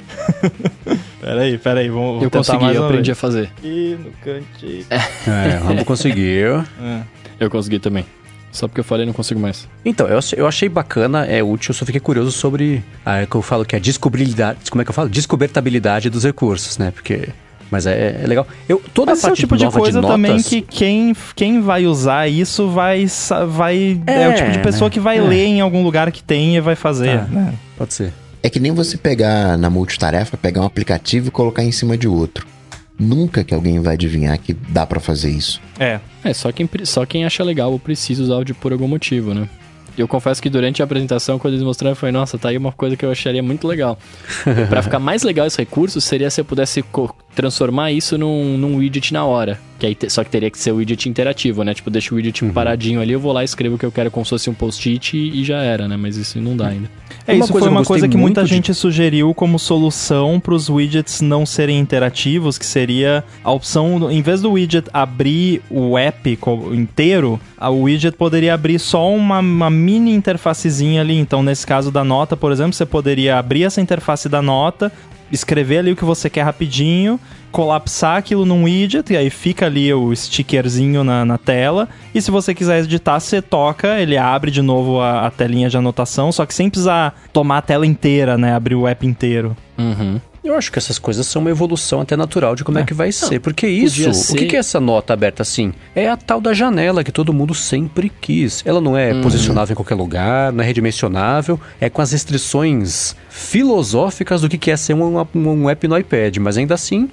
peraí, 1.30 1.58
peraí. 1.58 1.88
Vamos, 1.88 2.14
vou 2.14 2.22
eu 2.22 2.30
consegui, 2.30 2.64
mais 2.64 2.76
eu 2.76 2.84
aprendi 2.84 3.10
a 3.10 3.14
vez. 3.14 3.18
fazer. 3.20 3.50
Aqui 3.58 3.98
no 4.02 4.10
cantinho. 4.24 4.84
É, 4.90 5.58
o 5.62 5.66
Rambo 5.66 5.84
conseguiu. 5.84 6.64
É. 6.82 7.02
Eu 7.38 7.48
consegui 7.50 7.78
também. 7.78 8.04
Só 8.52 8.66
porque 8.66 8.80
eu 8.80 8.84
falei, 8.84 9.06
não 9.06 9.12
consigo 9.12 9.38
mais. 9.40 9.68
Então, 9.84 10.06
eu, 10.08 10.18
achei- 10.18 10.38
eu 10.38 10.46
achei 10.46 10.68
bacana, 10.68 11.24
é 11.24 11.42
útil, 11.42 11.70
eu 11.70 11.74
só 11.74 11.86
fiquei 11.86 12.00
curioso 12.00 12.32
sobre 12.32 12.82
a 13.06 13.24
que 13.24 13.34
eu 13.36 13.40
falo 13.42 13.64
que 13.64 13.76
é 13.76 13.78
a 13.78 13.80
descobribilidade. 13.80 14.70
Como 14.70 14.82
é 14.82 14.84
que 14.84 14.90
eu 14.90 14.94
falo? 14.94 15.08
Descobertabilidade 15.08 16.10
dos 16.10 16.24
recursos, 16.24 16.76
né? 16.76 16.90
Porque. 16.90 17.28
Mas 17.70 17.86
é, 17.86 18.20
é 18.22 18.26
legal. 18.26 18.46
Eu, 18.68 18.82
toda 18.92 19.12
Mas 19.12 19.18
esse 19.20 19.26
a 19.26 19.28
é 19.28 19.30
o 19.30 19.30
parte 19.32 19.40
tipo 19.40 19.56
de 19.56 19.70
coisa 19.70 20.00
notas, 20.00 20.16
também 20.16 20.42
que 20.42 20.60
quem, 20.60 21.14
quem 21.36 21.60
vai 21.60 21.86
usar 21.86 22.26
isso 22.28 22.68
vai. 22.68 23.06
vai 23.48 24.00
é, 24.08 24.22
É, 24.24 24.28
o 24.28 24.34
tipo 24.34 24.50
de 24.50 24.58
pessoa 24.58 24.88
né? 24.88 24.92
que 24.92 24.98
vai 25.00 25.18
É. 25.18 25.22
ler 25.22 25.44
em 25.46 25.60
algum 25.60 25.82
lugar 25.84 26.10
que 26.10 26.20
tem 26.22 26.56
e 26.56 26.60
vai 26.60 26.74
fazer. 26.74 27.20
Tá. 27.20 27.24
né? 27.26 27.54
Pode 27.78 27.94
ser. 27.94 28.12
É 28.42 28.48
que 28.48 28.58
nem 28.58 28.72
você 28.72 28.96
pegar 28.96 29.56
na 29.58 29.68
multitarefa, 29.68 30.36
pegar 30.36 30.62
um 30.62 30.66
aplicativo 30.66 31.28
e 31.28 31.30
colocar 31.30 31.62
em 31.62 31.72
cima 31.72 31.96
de 31.96 32.08
outro. 32.08 32.46
Nunca 32.98 33.42
que 33.42 33.54
alguém 33.54 33.80
vai 33.80 33.94
adivinhar 33.94 34.38
que 34.38 34.52
dá 34.52 34.86
pra 34.86 35.00
fazer 35.00 35.30
isso. 35.30 35.60
É. 35.78 36.00
É, 36.22 36.34
só 36.34 36.52
quem, 36.52 36.68
só 36.84 37.06
quem 37.06 37.24
acha 37.24 37.42
legal 37.42 37.72
ou 37.72 37.78
precisa 37.78 38.22
usar 38.22 38.44
de 38.44 38.52
por 38.52 38.72
algum 38.72 38.88
motivo, 38.88 39.32
né? 39.32 39.48
Eu 39.96 40.06
confesso 40.06 40.40
que 40.40 40.48
durante 40.48 40.82
a 40.82 40.84
apresentação, 40.84 41.38
quando 41.38 41.54
eles 41.54 41.64
mostraram, 41.64 41.96
foi 41.96 42.12
nossa, 42.12 42.38
tá 42.38 42.48
aí 42.48 42.56
uma 42.56 42.72
coisa 42.72 42.96
que 42.96 43.04
eu 43.04 43.10
acharia 43.10 43.42
muito 43.42 43.66
legal. 43.66 43.98
Pra 44.68 44.82
ficar 44.82 44.98
mais 44.98 45.22
legal 45.22 45.46
esse 45.46 45.58
recurso, 45.58 46.00
seria 46.00 46.30
se 46.30 46.40
eu 46.40 46.44
pudesse 46.44 46.84
transformar 47.34 47.92
isso 47.92 48.16
num, 48.16 48.56
num 48.56 48.76
widget 48.76 49.12
na 49.12 49.24
hora. 49.24 49.58
Que 49.78 49.86
aí 49.86 49.96
só 50.08 50.22
que 50.22 50.30
teria 50.30 50.50
que 50.50 50.58
ser 50.58 50.72
o 50.72 50.76
widget 50.76 51.08
interativo, 51.08 51.62
né? 51.64 51.74
Tipo, 51.74 51.90
deixa 51.90 52.14
o 52.14 52.16
widget 52.16 52.44
paradinho 52.52 53.00
ali, 53.00 53.12
eu 53.12 53.20
vou 53.20 53.32
lá, 53.32 53.42
escrevo 53.42 53.74
o 53.74 53.78
que 53.78 53.84
eu 53.84 53.92
quero 53.92 54.10
como 54.10 54.24
se 54.24 54.30
fosse 54.30 54.48
um 54.48 54.54
post-it 54.54 55.16
e, 55.16 55.40
e 55.40 55.44
já 55.44 55.62
era, 55.62 55.88
né? 55.88 55.96
Mas 55.96 56.16
isso 56.16 56.40
não 56.40 56.56
dá 56.56 56.68
ainda. 56.68 56.88
É, 57.30 57.34
Uma 57.36 57.44
isso 57.44 57.52
coisa 57.52 57.66
foi 57.66 57.76
uma 57.76 57.84
coisa 57.84 58.08
que 58.08 58.16
muita 58.16 58.42
de- 58.42 58.48
gente 58.50 58.74
sugeriu 58.74 59.32
como 59.34 59.58
solução 59.58 60.40
para 60.40 60.54
os 60.54 60.68
widgets 60.68 61.20
não 61.20 61.44
serem 61.46 61.78
interativos, 61.78 62.58
que 62.58 62.66
seria 62.66 63.24
a 63.44 63.50
opção, 63.52 64.10
em 64.10 64.22
vez 64.22 64.40
do 64.42 64.52
widget 64.52 64.88
abrir 64.92 65.62
o 65.70 65.96
app 65.98 66.38
inteiro, 66.72 67.40
o 67.60 67.82
widget 67.82 68.16
poderia 68.16 68.54
abrir 68.54 68.78
só 68.78 69.12
uma, 69.12 69.38
uma 69.40 69.70
mini 69.70 70.12
interfacezinha 70.12 71.00
ali. 71.00 71.18
Então, 71.18 71.42
nesse 71.42 71.66
caso 71.66 71.90
da 71.90 72.04
nota, 72.04 72.36
por 72.36 72.52
exemplo, 72.52 72.72
você 72.72 72.86
poderia 72.86 73.38
abrir 73.38 73.64
essa 73.64 73.80
interface 73.80 74.28
da 74.28 74.40
nota, 74.42 74.92
escrever 75.32 75.78
ali 75.78 75.92
o 75.92 75.96
que 75.96 76.04
você 76.04 76.28
quer 76.28 76.42
rapidinho, 76.42 77.18
colapsar 77.50 78.16
aquilo 78.18 78.44
num 78.46 78.64
widget, 78.64 79.12
e 79.12 79.16
aí 79.16 79.28
fica 79.30 79.66
ali 79.66 79.92
o 79.92 80.14
stickerzinho 80.14 81.02
na, 81.04 81.24
na 81.24 81.36
tela. 81.38 81.88
E 82.14 82.20
se 82.22 82.30
você 82.30 82.54
quiser 82.54 82.82
editar, 82.84 83.18
você 83.20 83.42
toca, 83.42 84.00
ele 84.00 84.16
abre 84.16 84.50
de 84.50 84.62
novo 84.62 85.00
a, 85.00 85.26
a 85.26 85.30
telinha 85.30 85.68
de 85.68 85.76
anotação, 85.76 86.30
só 86.32 86.46
que 86.46 86.54
sem 86.54 86.70
precisar 86.70 87.20
tomar 87.32 87.58
a 87.58 87.62
tela 87.62 87.86
inteira, 87.86 88.38
né? 88.38 88.54
Abrir 88.54 88.74
o 88.74 88.86
app 88.86 89.06
inteiro. 89.06 89.56
Uhum. 89.78 90.20
Eu 90.42 90.56
acho 90.56 90.72
que 90.72 90.78
essas 90.78 90.98
coisas 90.98 91.26
são 91.26 91.42
uma 91.42 91.50
evolução 91.50 92.00
até 92.00 92.16
natural 92.16 92.56
de 92.56 92.64
como 92.64 92.78
é, 92.78 92.82
que 92.84 92.94
vai 92.94 93.12
ser. 93.12 93.40
Porque 93.40 93.66
isso, 93.68 93.96
podia 93.96 94.10
o 94.10 94.14
ser- 94.14 94.46
que 94.46 94.56
é 94.56 94.58
essa 94.58 94.80
nota 94.80 95.12
aberta 95.12 95.42
assim? 95.42 95.74
É 95.94 96.08
a 96.08 96.16
tal 96.16 96.40
da 96.40 96.54
janela 96.54 97.04
que 97.04 97.12
todo 97.12 97.30
mundo 97.30 97.54
sempre 97.54 98.10
quis. 98.22 98.62
Ela 98.64 98.80
não 98.80 98.92
Uhum. 98.92 98.96
é 98.96 99.20
posicionável 99.20 99.74
em 99.74 99.76
qualquer 99.76 99.96
lugar, 99.96 100.50
não 100.50 100.64
é 100.64 100.66
redimensionável, 100.66 101.60
é 101.78 101.90
com 101.90 102.00
as 102.00 102.12
restrições 102.12 103.14
filosóficas 103.28 104.40
do 104.40 104.48
que 104.48 104.56
que 104.56 104.70
é 104.70 104.76
ser 104.78 104.94
um, 104.94 105.26
um 105.34 105.68
app 105.68 105.86
no 105.86 105.98
iPad, 105.98 106.38
mas 106.38 106.56
ainda 106.56 106.72
assim. 106.74 107.10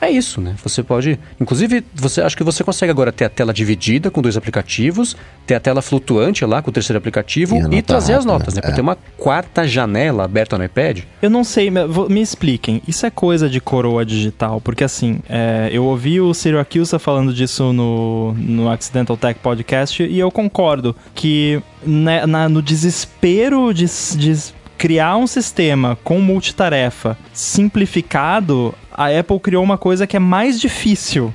É 0.00 0.10
isso, 0.10 0.40
né? 0.40 0.54
Você 0.62 0.82
pode. 0.82 1.18
Inclusive, 1.38 1.84
você 1.94 2.22
acho 2.22 2.36
que 2.36 2.42
você 2.42 2.64
consegue 2.64 2.90
agora 2.90 3.12
ter 3.12 3.26
a 3.26 3.28
tela 3.28 3.52
dividida 3.52 4.10
com 4.10 4.22
dois 4.22 4.36
aplicativos, 4.36 5.14
ter 5.46 5.54
a 5.54 5.60
tela 5.60 5.82
flutuante 5.82 6.44
lá 6.44 6.62
com 6.62 6.70
o 6.70 6.72
terceiro 6.72 6.96
aplicativo 6.98 7.56
E 7.70 7.76
e, 7.76 7.82
trazer 7.82 8.14
as 8.14 8.24
rápido, 8.24 8.38
notas, 8.38 8.54
né? 8.54 8.58
né? 8.58 8.62
Pra 8.62 8.70
É. 8.70 8.74
ter 8.74 8.80
uma 8.80 8.96
quarta 9.18 9.68
janela 9.68 10.24
aberta 10.24 10.56
no 10.56 10.64
iPad. 10.64 11.00
Eu 11.20 11.28
não 11.28 11.44
sei, 11.44 11.70
me, 11.70 12.20
expliquem. 12.22 12.80
Isso 12.88 13.04
é 13.04 13.10
coisa 13.10 13.48
de 13.48 13.60
coroa 13.60 14.04
digital? 14.04 14.60
Porque 14.60 14.84
assim, 14.84 15.20
é, 15.28 15.68
eu 15.72 15.84
ouvi 15.84 16.20
o 16.20 16.32
Syracuse 16.32 16.98
falando 16.98 17.34
disso 17.34 17.72
no, 17.72 18.32
no 18.34 18.70
Accidental 18.70 19.16
Tech 19.16 19.38
Podcast 19.40 20.02
e 20.02 20.18
eu 20.18 20.30
concordo 20.30 20.96
que 21.14 21.60
né, 21.84 22.24
na- 22.26 22.48
no 22.48 22.62
desespero 22.62 23.72
de, 23.74 23.84
de 24.16 24.38
criar 24.78 25.16
um 25.18 25.26
sistema 25.26 25.98
com 26.02 26.18
multitarefa 26.20 27.18
simplificado, 27.34 28.74
a 29.00 29.18
Apple 29.18 29.40
criou 29.40 29.64
uma 29.64 29.78
coisa 29.78 30.06
que 30.06 30.14
é 30.14 30.20
mais 30.20 30.60
difícil. 30.60 31.32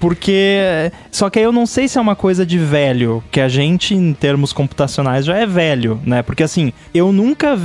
Porque. 0.00 0.90
Só 1.12 1.30
que 1.30 1.38
aí 1.38 1.44
eu 1.44 1.52
não 1.52 1.64
sei 1.64 1.86
se 1.86 1.96
é 1.96 2.00
uma 2.00 2.16
coisa 2.16 2.44
de 2.44 2.58
velho, 2.58 3.22
que 3.30 3.40
a 3.40 3.48
gente, 3.48 3.94
em 3.94 4.12
termos 4.12 4.52
computacionais, 4.52 5.24
já 5.24 5.36
é 5.36 5.46
velho, 5.46 6.00
né? 6.04 6.22
Porque 6.22 6.42
assim, 6.42 6.72
eu 6.92 7.12
nunca, 7.12 7.56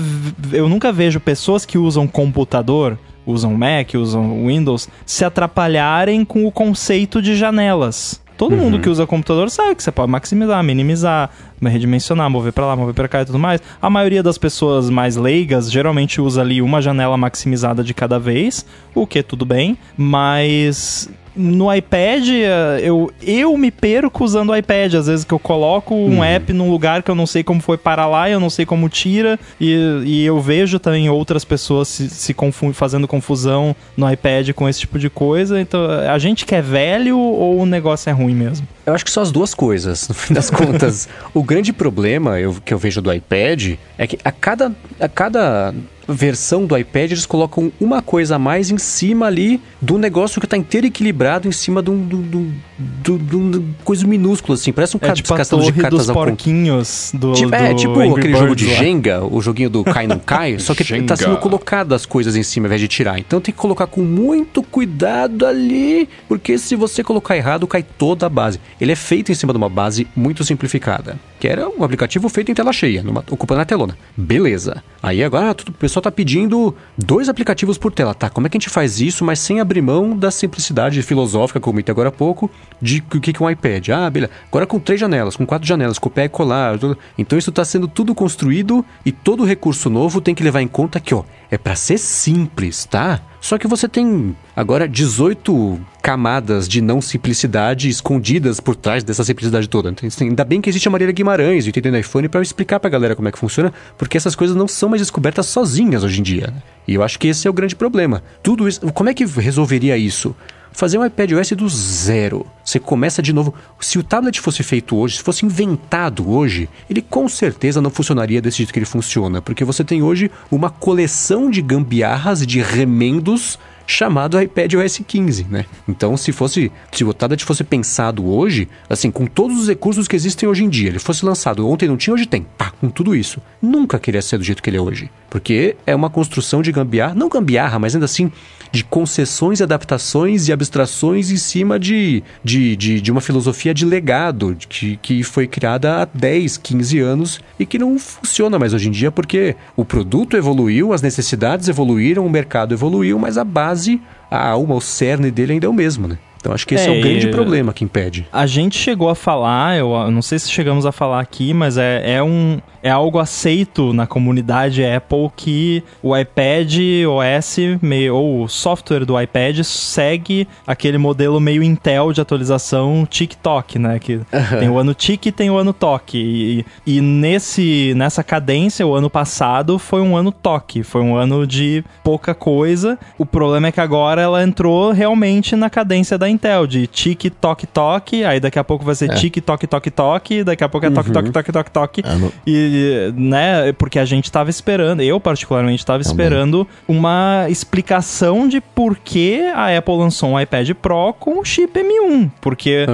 eu 0.52 0.70
nunca 0.70 0.92
vejo 0.92 1.20
pessoas 1.20 1.66
que 1.66 1.80
usam 1.80 2.08
computador, 2.08 2.96
usam 3.26 3.56
Mac, 3.56 3.96
usam 3.96 4.46
Windows, 4.46 4.88
se 5.04 5.26
atrapalharem 5.26 6.24
com 6.24 6.46
o 6.46 6.52
conceito 6.52 7.20
de 7.20 7.36
janelas. 7.36 8.22
Todo 8.44 8.58
mundo 8.58 8.78
que 8.80 8.90
usa 8.90 9.08
computador 9.08 9.50
sabe 9.50 9.74
que 9.74 9.82
você 9.82 9.90
pode 9.90 10.12
maximizar, 10.12 10.62
minimizar, 10.62 11.30
redimensionar, 11.62 12.30
mover 12.30 12.52
pra 12.52 12.66
lá, 12.66 12.76
mover 12.76 12.94
pra 12.94 13.08
cá 13.08 13.22
e 13.22 13.26
tudo 13.26 13.40
mais. 13.40 13.62
A 13.82 13.90
maioria 13.90 14.22
das 14.22 14.38
pessoas 14.38 14.90
mais 14.90 15.16
leigas 15.16 15.72
geralmente 15.72 16.20
usa 16.20 16.42
ali 16.42 16.62
uma 16.62 16.82
janela 16.82 17.16
maximizada 17.16 17.82
de 17.82 17.94
cada 17.94 18.20
vez, 18.20 18.66
o 18.94 19.08
que 19.08 19.24
tudo 19.24 19.46
bem, 19.46 19.78
mas 19.96 21.10
no 21.36 21.74
iPad, 21.74 22.28
eh, 22.30 22.80
eu, 22.84 23.12
eu 23.22 23.58
me 23.58 23.72
perco 23.72 24.24
usando 24.24 24.50
o 24.52 24.56
iPad. 24.56 24.94
Às 24.96 25.08
vezes 25.08 25.26
que 25.26 25.34
eu 25.34 25.40
coloco 25.40 25.94
um 25.96 26.24
app 26.24 26.52
num 26.54 26.70
lugar 26.70 27.02
que 27.04 27.10
eu 27.12 27.16
não 27.16 27.26
sei 27.26 27.44
como 27.44 27.62
foi 27.62 27.78
parar 27.78 28.08
lá, 28.08 28.30
eu 28.30 28.40
não 28.40 28.50
sei 28.50 28.66
como 28.66 28.88
tira, 28.90 29.40
e, 29.60 30.02
e 30.06 30.26
eu 30.26 30.40
vejo 30.40 30.80
também 30.80 31.10
outras 31.10 31.44
pessoas 31.44 31.88
se, 31.88 32.10
se 32.10 32.34
confu- 32.34 32.74
fazendo 32.74 33.08
confusão 33.08 33.76
no 33.98 34.12
iPad 34.12 34.52
com 34.52 34.68
esse 34.70 34.82
tipo 34.82 35.00
de 35.00 35.10
coisa. 35.10 35.60
Então, 35.60 35.82
a 35.90 36.18
gente 36.20 36.46
que 36.46 36.56
é 36.56 36.62
velho 36.62 37.18
ou 37.18 37.60
o 37.60 37.66
negócio 37.66 38.10
é 38.10 38.14
ruim 38.14 38.36
mesmo? 38.36 38.68
Eu 38.86 38.94
acho 38.94 39.06
que 39.06 39.12
são 39.12 39.24
as 39.24 39.32
duas 39.32 39.54
coisas, 39.54 40.08
no 40.10 40.14
fim 40.16 40.34
das 40.34 40.50
contas. 40.52 41.08
o 41.34 41.42
grande 41.44 41.72
problema 41.72 42.40
eu- 42.40 42.58
que 42.64 42.74
eu 42.74 42.78
vejo 42.78 43.02
do 43.02 43.14
iPad 43.14 43.76
é 43.98 44.08
que 44.08 44.18
a 44.24 44.32
cada, 44.32 44.74
a 45.00 45.08
cada 45.08 45.74
versão 46.06 46.66
do 46.66 46.78
iPad 46.78 47.12
eles 47.12 47.26
colocam 47.26 47.72
uma 47.80 48.02
coisa 48.02 48.36
a 48.36 48.40
mais 48.40 48.70
em 48.70 48.78
cima 48.78 49.28
ali 49.28 49.62
do 49.82 49.98
negócio 49.98 50.42
que 50.42 50.46
tá 50.46 50.58
inteiro 50.58 50.86
equilibrado 50.86 51.48
em 51.48 51.52
cima 51.54 51.82
de 51.82 51.90
um, 51.92 52.06
de 52.06 52.18
de 52.18 53.18
de 53.18 53.18
de 53.60 53.64
coisa 53.86 54.06
minúsculo, 54.06 54.56
assim. 54.56 54.74
Parece 54.74 54.98
um 54.98 55.00
É 55.02 55.14
tipo 55.14 55.34
a 55.34 55.38
castelo 55.38 55.62
de 55.64 55.72
cartas 55.72 56.08
dos 56.08 56.14
porquinhos 56.14 57.12
do, 57.14 57.32
Tipo, 57.32 57.56
é, 57.56 57.70
do 57.70 57.76
tipo 57.76 58.00
Angry 58.02 58.20
aquele 58.20 58.36
jogo 58.38 58.54
de 58.56 58.66
lá. 58.68 58.74
Jenga, 58.74 59.24
o 59.24 59.42
joguinho 59.42 59.70
do 59.70 59.84
cai 59.86 60.06
não 60.06 60.20
cai, 60.20 60.60
só 60.60 60.76
que 60.76 60.84
tá 60.84 60.96
Jenga. 60.96 61.16
sendo 61.16 61.38
colocado 61.38 61.94
as 61.96 62.06
coisas 62.06 62.36
em 62.36 62.44
cima 62.44 62.66
ao 62.66 62.68
invés 62.68 62.82
de 62.82 62.88
tirar. 62.90 63.18
Então 63.18 63.40
tem 63.40 63.54
que 63.54 63.60
colocar 63.60 63.88
com 63.88 64.02
muito 64.02 64.62
cuidado 64.62 65.46
ali, 65.46 66.10
porque 66.28 66.58
se 66.58 66.76
você 66.76 67.02
colocar 67.02 67.38
errado, 67.38 67.66
cai 67.66 67.82
toda 67.84 68.26
a 68.26 68.30
base. 68.30 68.60
Ele 68.80 68.92
é 68.92 68.96
feito 68.96 69.32
em 69.32 69.36
cima 69.36 69.54
de 69.54 69.58
uma 69.58 69.70
base 69.70 70.08
muito 70.16 70.44
simplificada, 70.44 71.20
que 71.40 71.48
era 71.48 71.68
um 71.70 71.84
aplicativo 71.84 72.28
feito 72.30 72.52
em 72.52 72.54
tela 72.54 72.74
cheia, 72.74 73.04
numa- 73.04 73.24
ocupando 73.30 73.62
a 73.62 73.66
telona. 73.66 73.98
Beleza. 74.16 74.84
Aí 75.02 75.24
agora 75.24 75.54
tudo- 75.54 75.70
o 75.70 75.74
pessoal 75.74 76.02
tá 76.02 76.12
pedindo 76.12 76.76
dois 76.98 77.28
aplicativos 77.30 77.78
por 77.78 77.92
tela. 77.92 78.14
Tá, 78.14 78.30
como 78.30 78.48
é 78.48 78.50
que 78.50 78.58
a 78.58 78.60
gente 78.60 78.70
faz 78.70 79.00
isso, 79.02 79.24
mas 79.26 79.40
sem 79.40 79.60
abrir 79.60 79.82
mão 79.82 80.16
da 80.18 80.32
simplicidade 80.32 81.02
filosófica, 81.02 81.60
como 81.60 81.80
eu 81.80 81.84
agora 81.90 82.10
há 82.10 82.12
pouco, 82.12 82.50
de 82.82 83.04
o 83.14 83.20
que 83.20 83.34
que 83.34 83.42
é 83.44 83.46
um 83.46 83.50
iPad? 83.50 83.90
Ah, 83.90 84.10
beleza. 84.10 84.32
Agora 84.48 84.66
com 84.66 84.80
três 84.80 85.00
janelas, 85.00 85.36
com 85.36 85.46
quatro 85.46 85.68
janelas, 85.68 86.00
copiar 86.00 86.26
e 86.26 86.30
colar. 86.30 86.78
tudo. 86.80 86.98
Então 87.18 87.38
isso 87.38 87.50
está 87.50 87.64
sendo 87.66 87.88
tudo 87.88 88.16
construído 88.16 88.86
e 89.06 89.12
todo 89.12 89.44
recurso 89.44 89.90
novo 89.90 90.22
tem 90.22 90.34
que 90.34 90.44
levar 90.44 90.62
em 90.62 90.68
conta 90.68 91.00
que, 91.00 91.14
ó, 91.14 91.24
é 91.52 91.58
para 91.58 91.76
ser 91.76 91.98
simples, 91.98 92.86
tá? 92.86 93.20
Só 93.42 93.58
que 93.58 93.68
você 93.68 93.88
tem 93.90 94.36
agora 94.56 94.88
18 94.88 95.80
camadas 96.04 96.68
de 96.68 96.82
não 96.82 97.00
simplicidade 97.00 97.88
escondidas 97.88 98.60
por 98.60 98.76
trás 98.76 99.06
dessa 99.06 99.24
simplicidade 99.24 99.70
toda. 99.70 99.90
Então, 99.90 100.06
assim, 100.06 100.28
ainda 100.28 100.44
bem 100.44 100.60
que 100.60 100.70
existe 100.70 100.86
a 100.86 100.92
Marília 100.92 101.14
Guimarães, 101.14 101.66
o 101.66 101.70
Entendendo 101.70 101.98
iPhone, 101.98 102.28
para 102.28 102.42
explicar 102.42 102.78
pra 102.78 102.90
galera 102.90 103.16
como 103.16 103.30
é 103.30 103.32
que 103.32 103.40
funciona, 103.40 103.74
porque 103.98 104.18
essas 104.18 104.36
coisas 104.36 104.54
não 104.54 104.68
são 104.68 104.90
mais 104.90 105.02
descobertas 105.02 105.46
sozinhas 105.46 106.04
hoje 106.04 106.20
em 106.20 106.24
dia. 106.24 106.48
né? 106.48 106.62
E 106.86 106.94
eu 106.96 107.04
acho 107.04 107.18
que 107.18 107.30
esse 107.30 107.48
é 107.48 107.50
o 107.50 107.54
grande 107.54 107.74
problema. 107.74 108.22
Tudo 108.44 108.68
isso, 108.68 108.82
como 108.92 109.10
é 109.10 109.14
que 109.14 109.26
resolveria 109.26 109.98
isso? 109.98 110.36
Fazer 110.74 110.98
um 110.98 111.06
iPad 111.06 111.32
OS 111.34 111.52
do 111.52 111.70
zero. 111.70 112.46
Você 112.66 112.80
começa 112.80 113.22
de 113.22 113.32
novo. 113.32 113.54
Se 113.80 113.98
o 113.98 114.04
tablet 114.04 114.42
fosse 114.42 114.62
feito 114.62 114.98
hoje, 114.98 115.18
se 115.18 115.24
fosse 115.24 115.46
inventado 115.46 116.30
hoje, 116.30 116.68
ele 116.90 117.02
com 117.02 117.30
certeza 117.30 117.80
não 117.80 117.90
funcionaria 117.92 118.42
desse 118.42 118.58
jeito 118.58 118.74
que 118.74 118.80
ele 118.80 118.86
funciona. 118.86 119.42
Porque 119.42 119.64
você 119.64 119.86
tem 119.86 120.02
hoje 120.02 120.30
uma 120.52 120.70
coleção 120.70 121.50
de 121.50 121.62
gambiarras 121.62 122.42
e 122.42 122.46
de 122.46 122.60
remendos 122.60 123.58
chamado 123.86 124.42
iPad 124.42 124.74
OS 124.76 125.02
15, 125.06 125.48
né? 125.50 125.66
Então, 125.88 126.16
se 126.16 126.32
fosse, 126.32 126.72
se 126.92 127.04
o 127.04 127.14
tablet 127.14 127.44
fosse 127.44 127.64
pensado 127.64 128.26
hoje, 128.26 128.68
assim, 128.90 129.12
com 129.12 129.26
todos 129.26 129.60
os 129.60 129.68
recursos 129.68 130.08
que 130.08 130.16
existem 130.16 130.48
hoje 130.48 130.64
em 130.64 130.70
dia, 130.70 130.90
ele 130.90 131.00
fosse 131.00 131.26
lançado 131.26 131.68
ontem 131.68 131.88
não 131.88 131.98
tinha, 131.98 132.14
hoje 132.14 132.26
tem, 132.26 132.46
pá, 132.58 132.72
com 132.80 132.90
tudo 132.90 133.16
isso, 133.16 133.42
nunca 133.62 134.00
queria 134.00 134.22
ser 134.22 134.38
do 134.38 134.44
jeito 134.44 134.62
que 134.62 134.70
ele 134.70 134.78
é 134.78 134.82
hoje, 134.82 135.10
porque 135.30 135.76
é 135.86 135.96
uma 135.96 136.10
construção 136.10 136.62
de 136.62 136.72
gambiarra, 136.72 137.14
não 137.14 137.30
gambiarra, 137.30 137.80
mas 137.80 137.94
ainda 137.94 138.06
assim 138.06 138.32
de 138.74 138.84
concessões, 138.84 139.62
adaptações 139.62 140.48
e 140.48 140.52
abstrações 140.52 141.30
em 141.30 141.38
cima 141.38 141.80
de, 141.80 142.24
de, 142.44 142.76
de, 142.76 143.00
de 143.00 143.12
uma 143.12 143.22
filosofia 143.22 143.72
de 143.72 143.86
legado 143.86 144.58
que, 144.68 144.98
que 144.98 145.22
foi 145.22 145.48
criada 145.48 146.02
há 146.02 146.06
10, 146.06 146.58
15 146.58 147.00
anos 147.00 147.40
e 147.60 147.68
que 147.68 147.78
não 147.78 148.00
funciona 148.00 148.58
mais 148.58 148.74
hoje 148.74 148.88
em 148.88 148.92
dia 148.92 149.12
porque 149.12 149.56
o 149.76 149.86
produto 149.86 150.36
evoluiu, 150.36 150.92
as 150.92 151.04
necessidades 151.04 151.68
evoluíram, 151.70 152.26
o 152.26 152.30
mercado 152.30 152.74
evoluiu, 152.74 153.20
mas 153.20 153.38
a 153.38 153.44
base, 153.44 154.02
a 154.32 154.50
alma, 154.50 154.74
o 154.74 154.82
cerne 154.82 155.30
dele 155.30 155.54
ainda 155.54 155.68
é 155.68 155.70
o 155.70 155.74
mesmo, 155.74 156.08
né? 156.08 156.18
Então 156.44 156.52
acho 156.52 156.68
que 156.68 156.76
esse 156.76 156.90
é, 156.90 156.94
É, 156.94 157.00
o 157.00 157.02
grande 157.02 157.28
problema 157.30 157.72
que 157.72 157.86
impede. 157.86 158.28
A 158.30 158.46
gente 158.46 158.78
chegou 158.78 159.10
a 159.10 159.16
falar, 159.16 159.78
eu 159.78 159.94
eu 159.94 160.12
não 160.12 160.22
sei 160.22 160.38
se 160.38 160.52
chegamos 160.52 160.86
a 160.86 160.92
falar 160.92 161.22
aqui, 161.22 161.54
mas 161.54 161.78
é, 161.78 162.16
é, 162.16 162.22
um, 162.22 162.60
é 162.82 162.90
algo 162.90 163.18
aceito 163.18 163.94
na 163.94 164.06
comunidade 164.06 164.84
Apple 164.84 165.30
que 165.38 165.82
o 166.02 166.18
iPad 166.18 166.74
OS, 167.08 167.58
meio, 167.82 168.16
ou 168.16 168.44
o 168.44 168.50
software 168.50 169.06
do 169.06 169.20
iPad, 169.20 169.62
segue 169.62 170.46
aquele 170.68 170.98
modelo 170.98 171.40
meio 171.40 171.64
Intel 171.64 172.12
de 172.12 172.20
atualização 172.20 173.08
TikTok, 173.10 173.80
né? 173.80 174.00
Que 174.00 174.20
tem 174.60 174.68
o 174.68 174.78
ano 174.78 174.94
Tik 174.94 175.30
e 175.30 175.32
tem 175.32 175.50
o 175.50 175.58
ano 175.58 175.72
Tok. 175.72 176.18
E, 176.18 176.66
e 176.86 177.00
nesse, 177.00 177.94
nessa 177.96 178.22
cadência, 178.22 178.86
o 178.86 178.94
ano 178.94 179.10
passado 179.10 179.80
foi 179.80 180.02
um 180.02 180.18
ano 180.18 180.32
Tok, 180.32 180.84
foi 180.84 181.02
um 181.02 181.16
ano 181.16 181.48
de 181.48 181.86
pouca 182.04 182.34
coisa. 182.34 183.00
O 183.18 183.26
problema 183.26 183.68
é 183.68 183.72
que 183.72 183.80
agora 183.80 184.22
ela 184.22 184.44
entrou 184.44 184.92
realmente 184.92 185.56
na 185.56 185.70
cadência 185.70 186.18
da 186.18 186.33
Intel, 186.34 186.68
de 186.68 186.88
tic 186.88 187.26
toque 187.40 187.66
toque, 187.68 188.24
aí 188.24 188.40
daqui 188.40 188.60
a 188.60 188.64
pouco 188.64 188.84
vai 188.84 188.96
ser 188.96 189.10
É. 189.12 189.14
tic 189.16 189.38
toque 189.42 189.68
toque 189.68 189.90
toque, 189.92 190.44
daqui 190.44 190.64
a 190.64 190.70
pouco 190.70 190.86
é 190.86 190.90
toque 190.90 191.08
Uhum. 191.10 191.14
toque 191.14 191.32
toque 191.32 191.52
toque 191.52 191.72
toque. 191.72 192.04
Eu 192.06 192.20
não- 192.20 192.32
E, 192.46 193.14
né, 193.16 193.72
porque 193.74 194.00
a 194.00 194.06
gente 194.06 194.32
tava 194.32 194.50
esperando, 194.50 195.02
eu 195.02 195.20
particularmente 195.20 195.86
tava 195.86 196.04
Também. 196.04 196.12
esperando 196.26 196.68
uma 196.88 197.46
explicação 197.50 198.48
de 198.48 198.62
por 198.62 198.98
que 198.98 199.42
a 199.56 199.76
Apple 199.78 199.96
lançou 199.98 200.30
um 200.32 200.40
iPad 200.40 200.70
Pro 200.82 201.14
com 201.20 201.44
chip 201.44 201.78
M1. 201.80 202.30
Porque 202.42 202.86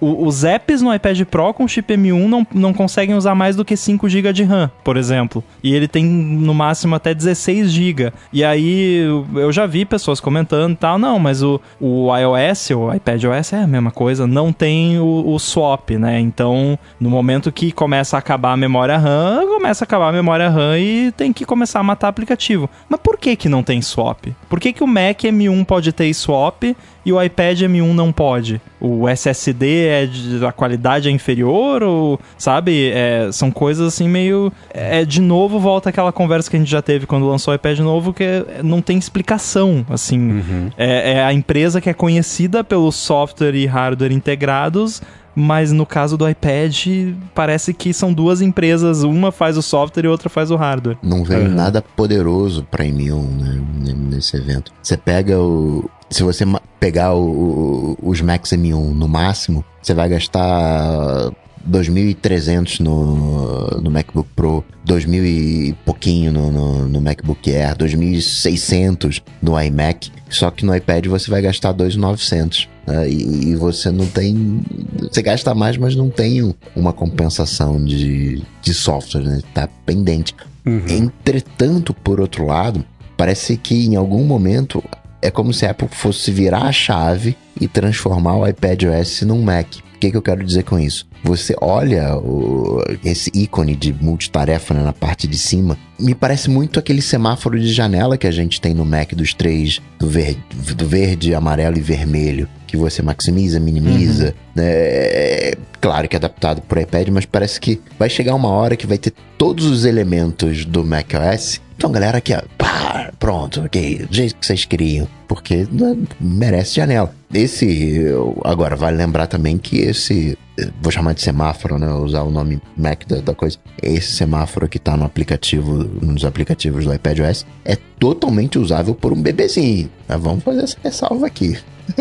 o- 0.00 0.26
os 0.26 0.44
apps 0.44 0.82
no 0.82 0.94
iPad 0.94 1.20
Pro 1.24 1.52
com 1.54 1.66
chip 1.68 1.92
M1 1.92 2.28
não, 2.28 2.46
não 2.54 2.72
conseguem 2.72 3.14
usar 3.14 3.34
mais 3.34 3.56
do 3.56 3.64
que 3.64 3.76
5 3.76 4.08
GB 4.08 4.32
de 4.32 4.42
RAM, 4.44 4.70
por 4.84 4.96
exemplo. 4.96 5.42
E 5.62 5.74
ele 5.74 5.88
tem 5.88 6.04
no 6.04 6.54
máximo 6.54 6.94
até 6.94 7.14
16 7.14 7.70
GB. 7.70 8.12
E 8.32 8.44
aí 8.44 8.98
eu- 9.04 9.26
eu 9.34 9.52
já 9.52 9.66
vi 9.66 9.84
pessoas 9.84 10.20
comentando 10.20 10.72
e 10.72 10.76
tal, 10.76 10.98
não, 10.98 11.18
mas 11.18 11.42
o, 11.42 11.60
o 11.80 12.08
iOS, 12.16 12.70
o 12.70 12.79
iPad 12.94 13.24
OS 13.24 13.52
é 13.52 13.62
a 13.62 13.66
mesma 13.66 13.90
coisa, 13.90 14.26
não 14.26 14.52
tem 14.52 14.98
o, 14.98 15.34
o 15.34 15.38
swap, 15.38 15.90
né? 15.90 16.18
Então, 16.20 16.78
no 16.98 17.10
momento 17.10 17.52
que 17.52 17.72
começa 17.72 18.16
a 18.16 18.18
acabar 18.18 18.52
a 18.52 18.56
memória 18.56 18.96
RAM, 18.96 19.46
começa 19.46 19.84
a 19.84 19.86
acabar 19.86 20.08
a 20.08 20.12
memória 20.12 20.48
RAM 20.48 20.78
e 20.78 21.12
tem 21.12 21.32
que 21.32 21.44
começar 21.44 21.80
a 21.80 21.84
matar 21.84 22.08
aplicativo. 22.08 22.68
Mas 22.88 23.00
por 23.00 23.18
que 23.18 23.36
que 23.36 23.48
não 23.48 23.62
tem 23.62 23.82
swap? 23.82 24.26
Por 24.48 24.60
que 24.60 24.72
que 24.72 24.84
o 24.84 24.86
Mac 24.86 25.20
M1 25.22 25.64
pode 25.64 25.92
ter 25.92 26.12
swap 26.14 26.64
e 27.04 27.12
o 27.12 27.22
iPad 27.22 27.60
M1 27.62 27.92
não 27.94 28.12
pode? 28.12 28.60
O 28.80 29.08
SSD 29.08 29.86
é 29.86 30.06
de, 30.06 30.44
a 30.44 30.52
qualidade 30.52 31.08
é 31.08 31.10
inferior 31.12 31.82
ou, 31.82 32.20
sabe, 32.38 32.90
é, 32.90 33.28
são 33.32 33.50
coisas 33.50 33.88
assim 33.94 34.08
meio 34.08 34.52
é 34.72 35.04
de 35.04 35.20
novo 35.20 35.58
volta 35.58 35.88
aquela 35.90 36.12
conversa 36.12 36.50
que 36.50 36.56
a 36.56 36.58
gente 36.58 36.70
já 36.70 36.82
teve 36.82 37.06
quando 37.06 37.26
lançou 37.28 37.52
o 37.52 37.54
iPad 37.54 37.78
novo 37.80 38.12
que 38.12 38.24
é- 38.24 38.60
não 38.62 38.80
tem 38.82 38.98
explicação, 38.98 39.84
assim. 39.90 40.18
Uhum. 40.18 40.70
É, 40.76 41.12
é 41.12 41.24
a 41.24 41.32
empresa 41.32 41.80
que 41.80 41.88
é 41.90 41.94
conhecida 41.94 42.62
pelo 42.64 42.90
software 42.92 43.54
e 43.54 43.66
hardware 43.66 44.12
integrados, 44.12 45.02
mas 45.34 45.70
no 45.72 45.86
caso 45.86 46.16
do 46.16 46.28
iPad 46.28 46.86
parece 47.34 47.72
que 47.72 47.92
são 47.94 48.12
duas 48.12 48.42
empresas, 48.42 49.02
uma 49.04 49.30
faz 49.30 49.56
o 49.56 49.62
software 49.62 50.04
e 50.04 50.08
outra 50.08 50.28
faz 50.28 50.50
o 50.50 50.56
hardware. 50.56 50.98
Não 51.02 51.22
veio 51.24 51.44
Uhum. 51.48 51.54
nada 51.54 51.80
poderoso 51.96 52.66
pra 52.70 52.84
M1 52.84 53.22
né, 53.38 53.62
nesse 54.10 54.36
evento. 54.36 54.72
Você 54.82 54.96
pega 54.96 55.38
o. 55.40 55.88
Se 56.10 56.22
você 56.22 56.44
pegar 56.80 57.14
o- 57.14 57.96
os 58.02 58.20
Max 58.20 58.50
M1 58.52 58.92
no 58.94 59.06
máximo, 59.08 59.64
você 59.80 59.94
vai 59.94 60.08
gastar 60.08 61.30
2.300 61.64 62.80
no, 62.80 63.80
no 63.80 63.90
MacBook 63.90 64.28
Pro, 64.34 64.64
2.000 64.86 65.24
e 65.24 65.72
pouquinho 65.84 66.32
no, 66.32 66.50
no, 66.50 66.88
no 66.88 67.00
MacBook 67.00 67.50
Air, 67.54 67.76
2.600 67.76 69.22
no 69.42 69.60
iMac. 69.60 70.10
Só 70.28 70.50
que 70.50 70.64
no 70.64 70.74
iPad 70.74 71.06
você 71.06 71.30
vai 71.30 71.42
gastar 71.42 71.72
2.900. 71.74 72.68
né, 72.86 73.08
e, 73.08 73.50
e 73.50 73.54
você 73.56 73.90
não 73.90 74.06
tem. 74.06 74.62
Você 75.10 75.22
gasta 75.22 75.54
mais, 75.54 75.76
mas 75.76 75.94
não 75.94 76.08
tem 76.10 76.42
um- 76.42 76.54
uma 76.74 76.92
compensação 76.92 77.82
de, 77.84 78.42
de 78.62 78.74
software, 78.74 79.22
né? 79.22 79.40
Tá 79.54 79.68
pendente. 79.86 80.34
Uhum. 80.66 80.84
Entretanto, 80.88 81.92
por 81.94 82.20
outro 82.20 82.46
lado, 82.46 82.84
parece 83.16 83.56
que 83.56 83.86
em 83.86 83.96
algum 83.96 84.24
momento 84.24 84.82
é 85.22 85.30
como 85.30 85.52
se 85.52 85.66
a 85.66 85.70
Apple 85.70 85.88
fosse 85.90 86.30
virar 86.30 86.62
a 86.62 86.72
chave 86.72 87.36
e 87.60 87.68
transformar 87.68 88.36
o 88.36 88.46
iPad 88.46 88.82
OS 88.84 89.22
num 89.22 89.42
Mac. 89.42 89.66
O 89.94 89.98
que, 90.00 90.10
que 90.10 90.16
eu 90.16 90.22
quero 90.22 90.42
dizer 90.42 90.62
com 90.64 90.78
isso? 90.78 91.06
Você 91.22 91.54
olha 91.60 92.16
o- 92.16 92.82
esse 93.04 93.30
ícone 93.34 93.76
de 93.76 93.92
multitarefa 93.92 94.72
né, 94.72 94.82
na 94.82 94.94
parte 94.94 95.26
de 95.26 95.36
cima, 95.36 95.76
me 95.98 96.14
parece 96.14 96.48
muito 96.48 96.78
aquele 96.78 97.02
semáforo 97.02 97.60
de 97.60 97.70
janela 97.70 98.16
que 98.16 98.26
a 98.26 98.30
gente 98.30 98.58
tem 98.62 98.72
no 98.72 98.86
Mac 98.86 99.12
dos 99.12 99.34
três, 99.34 99.78
do 99.98 100.08
verde, 100.08 100.42
do 100.74 100.88
verde 100.88 101.34
amarelo 101.34 101.76
e 101.76 101.82
vermelho, 101.82 102.48
que 102.66 102.78
você 102.78 103.02
maximiza, 103.02 103.60
minimiza. 103.60 104.34
né? 104.54 104.64
É, 104.66 105.58
Claro 105.82 106.06
que 106.08 106.14
é 106.16 106.18
adaptado 106.18 106.60
para 106.62 106.82
iPad, 106.82 107.08
mas 107.08 107.24
parece 107.24 107.58
que 107.58 107.80
vai 107.98 108.08
chegar 108.10 108.34
uma 108.34 108.48
hora 108.50 108.76
que 108.76 108.86
vai 108.86 108.98
ter 108.98 109.14
todos 109.38 109.64
os 109.64 109.86
elementos 109.86 110.66
do 110.66 110.84
macOS. 110.84 111.58
Então, 111.80 111.90
galera, 111.90 112.18
aqui, 112.18 112.34
pá, 112.58 113.10
pronto, 113.18 113.62
ok, 113.62 114.04
do 114.04 114.14
jeito 114.14 114.36
que 114.36 114.44
vocês 114.44 114.66
queriam, 114.66 115.08
porque 115.26 115.66
né, 115.72 115.96
merece 116.20 116.74
janela. 116.74 117.10
Esse, 117.32 118.04
agora, 118.44 118.76
vale 118.76 118.98
lembrar 118.98 119.26
também 119.26 119.56
que 119.56 119.78
esse, 119.78 120.36
eh, 120.58 120.68
vou 120.82 120.92
chamar 120.92 121.14
de 121.14 121.22
semáforo, 121.22 121.78
né, 121.78 121.90
usar 121.94 122.20
o 122.20 122.30
nome 122.30 122.60
Mac 122.76 123.06
da, 123.06 123.22
da 123.22 123.34
coisa, 123.34 123.56
esse 123.82 124.14
semáforo 124.14 124.68
que 124.68 124.78
tá 124.78 124.94
no 124.94 125.06
aplicativo, 125.06 125.72
nos 126.02 126.22
aplicativos 126.22 126.84
do 126.84 126.92
iPadOS, 126.92 127.46
é 127.64 127.78
totalmente 127.98 128.58
usável 128.58 128.94
por 128.94 129.14
um 129.14 129.22
bebezinho. 129.22 129.88
Mas 130.06 130.20
vamos 130.20 130.44
fazer 130.44 130.64
essa 130.64 130.76
ressalva 130.84 131.28
aqui. 131.28 131.56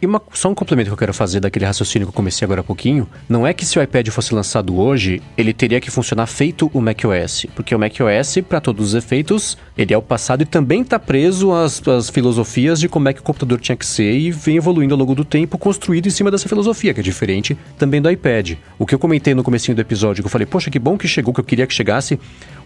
E 0.00 0.06
uma- 0.06 0.22
só 0.32 0.50
um 0.50 0.54
complemento 0.54 0.88
que 0.88 0.92
eu 0.94 0.98
quero 0.98 1.14
fazer 1.14 1.40
daquele 1.40 1.64
raciocínio 1.64 2.06
que 2.06 2.10
eu 2.10 2.14
comecei 2.14 2.44
agora 2.44 2.60
há 2.60 2.64
pouquinho. 2.64 3.08
Não 3.28 3.46
é 3.46 3.52
que 3.52 3.64
se 3.64 3.78
o 3.78 3.82
iPad 3.82 4.08
fosse 4.08 4.34
lançado 4.34 4.76
hoje, 4.78 5.22
ele 5.36 5.52
teria 5.52 5.80
que 5.80 5.90
funcionar 5.90 6.26
feito 6.26 6.70
o 6.72 6.80
macOS. 6.80 7.46
Porque 7.54 7.74
o 7.74 7.78
macOS, 7.78 8.38
para 8.48 8.60
todos 8.60 8.88
os 8.88 8.94
efeitos, 8.94 9.56
ele 9.76 9.92
é 9.92 9.98
o 9.98 10.02
passado 10.02 10.42
e 10.42 10.46
também 10.46 10.82
está 10.82 10.98
preso 10.98 11.52
às, 11.52 11.86
às 11.86 12.08
filosofias 12.10 12.80
de 12.80 12.88
como 12.88 13.08
é 13.08 13.12
que 13.12 13.20
o 13.20 13.22
computador 13.22 13.60
tinha 13.60 13.76
que 13.76 13.86
ser 13.86 14.16
e 14.16 14.30
vem 14.30 14.56
evoluindo 14.56 14.94
ao 14.94 14.98
longo 14.98 15.14
do 15.14 15.24
tempo, 15.24 15.58
construído 15.58 16.06
em 16.06 16.10
cima 16.10 16.30
dessa 16.30 16.48
filosofia, 16.48 16.94
que 16.94 17.00
é 17.00 17.02
diferente 17.02 17.56
também 17.78 18.00
do 18.00 18.10
iPad. 18.10 18.54
O 18.78 18.86
que 18.86 18.94
eu 18.94 18.98
comentei 18.98 19.34
no 19.34 19.42
comecinho 19.44 19.74
do 19.74 19.80
episódio, 19.80 20.22
que 20.22 20.26
eu 20.26 20.30
falei, 20.30 20.46
poxa, 20.46 20.70
que 20.70 20.78
bom 20.78 20.96
que 20.96 21.06
chegou, 21.06 21.34
que 21.34 21.40
eu 21.40 21.44
queria 21.44 21.66
que 21.66 21.74
chegasse 21.74 22.18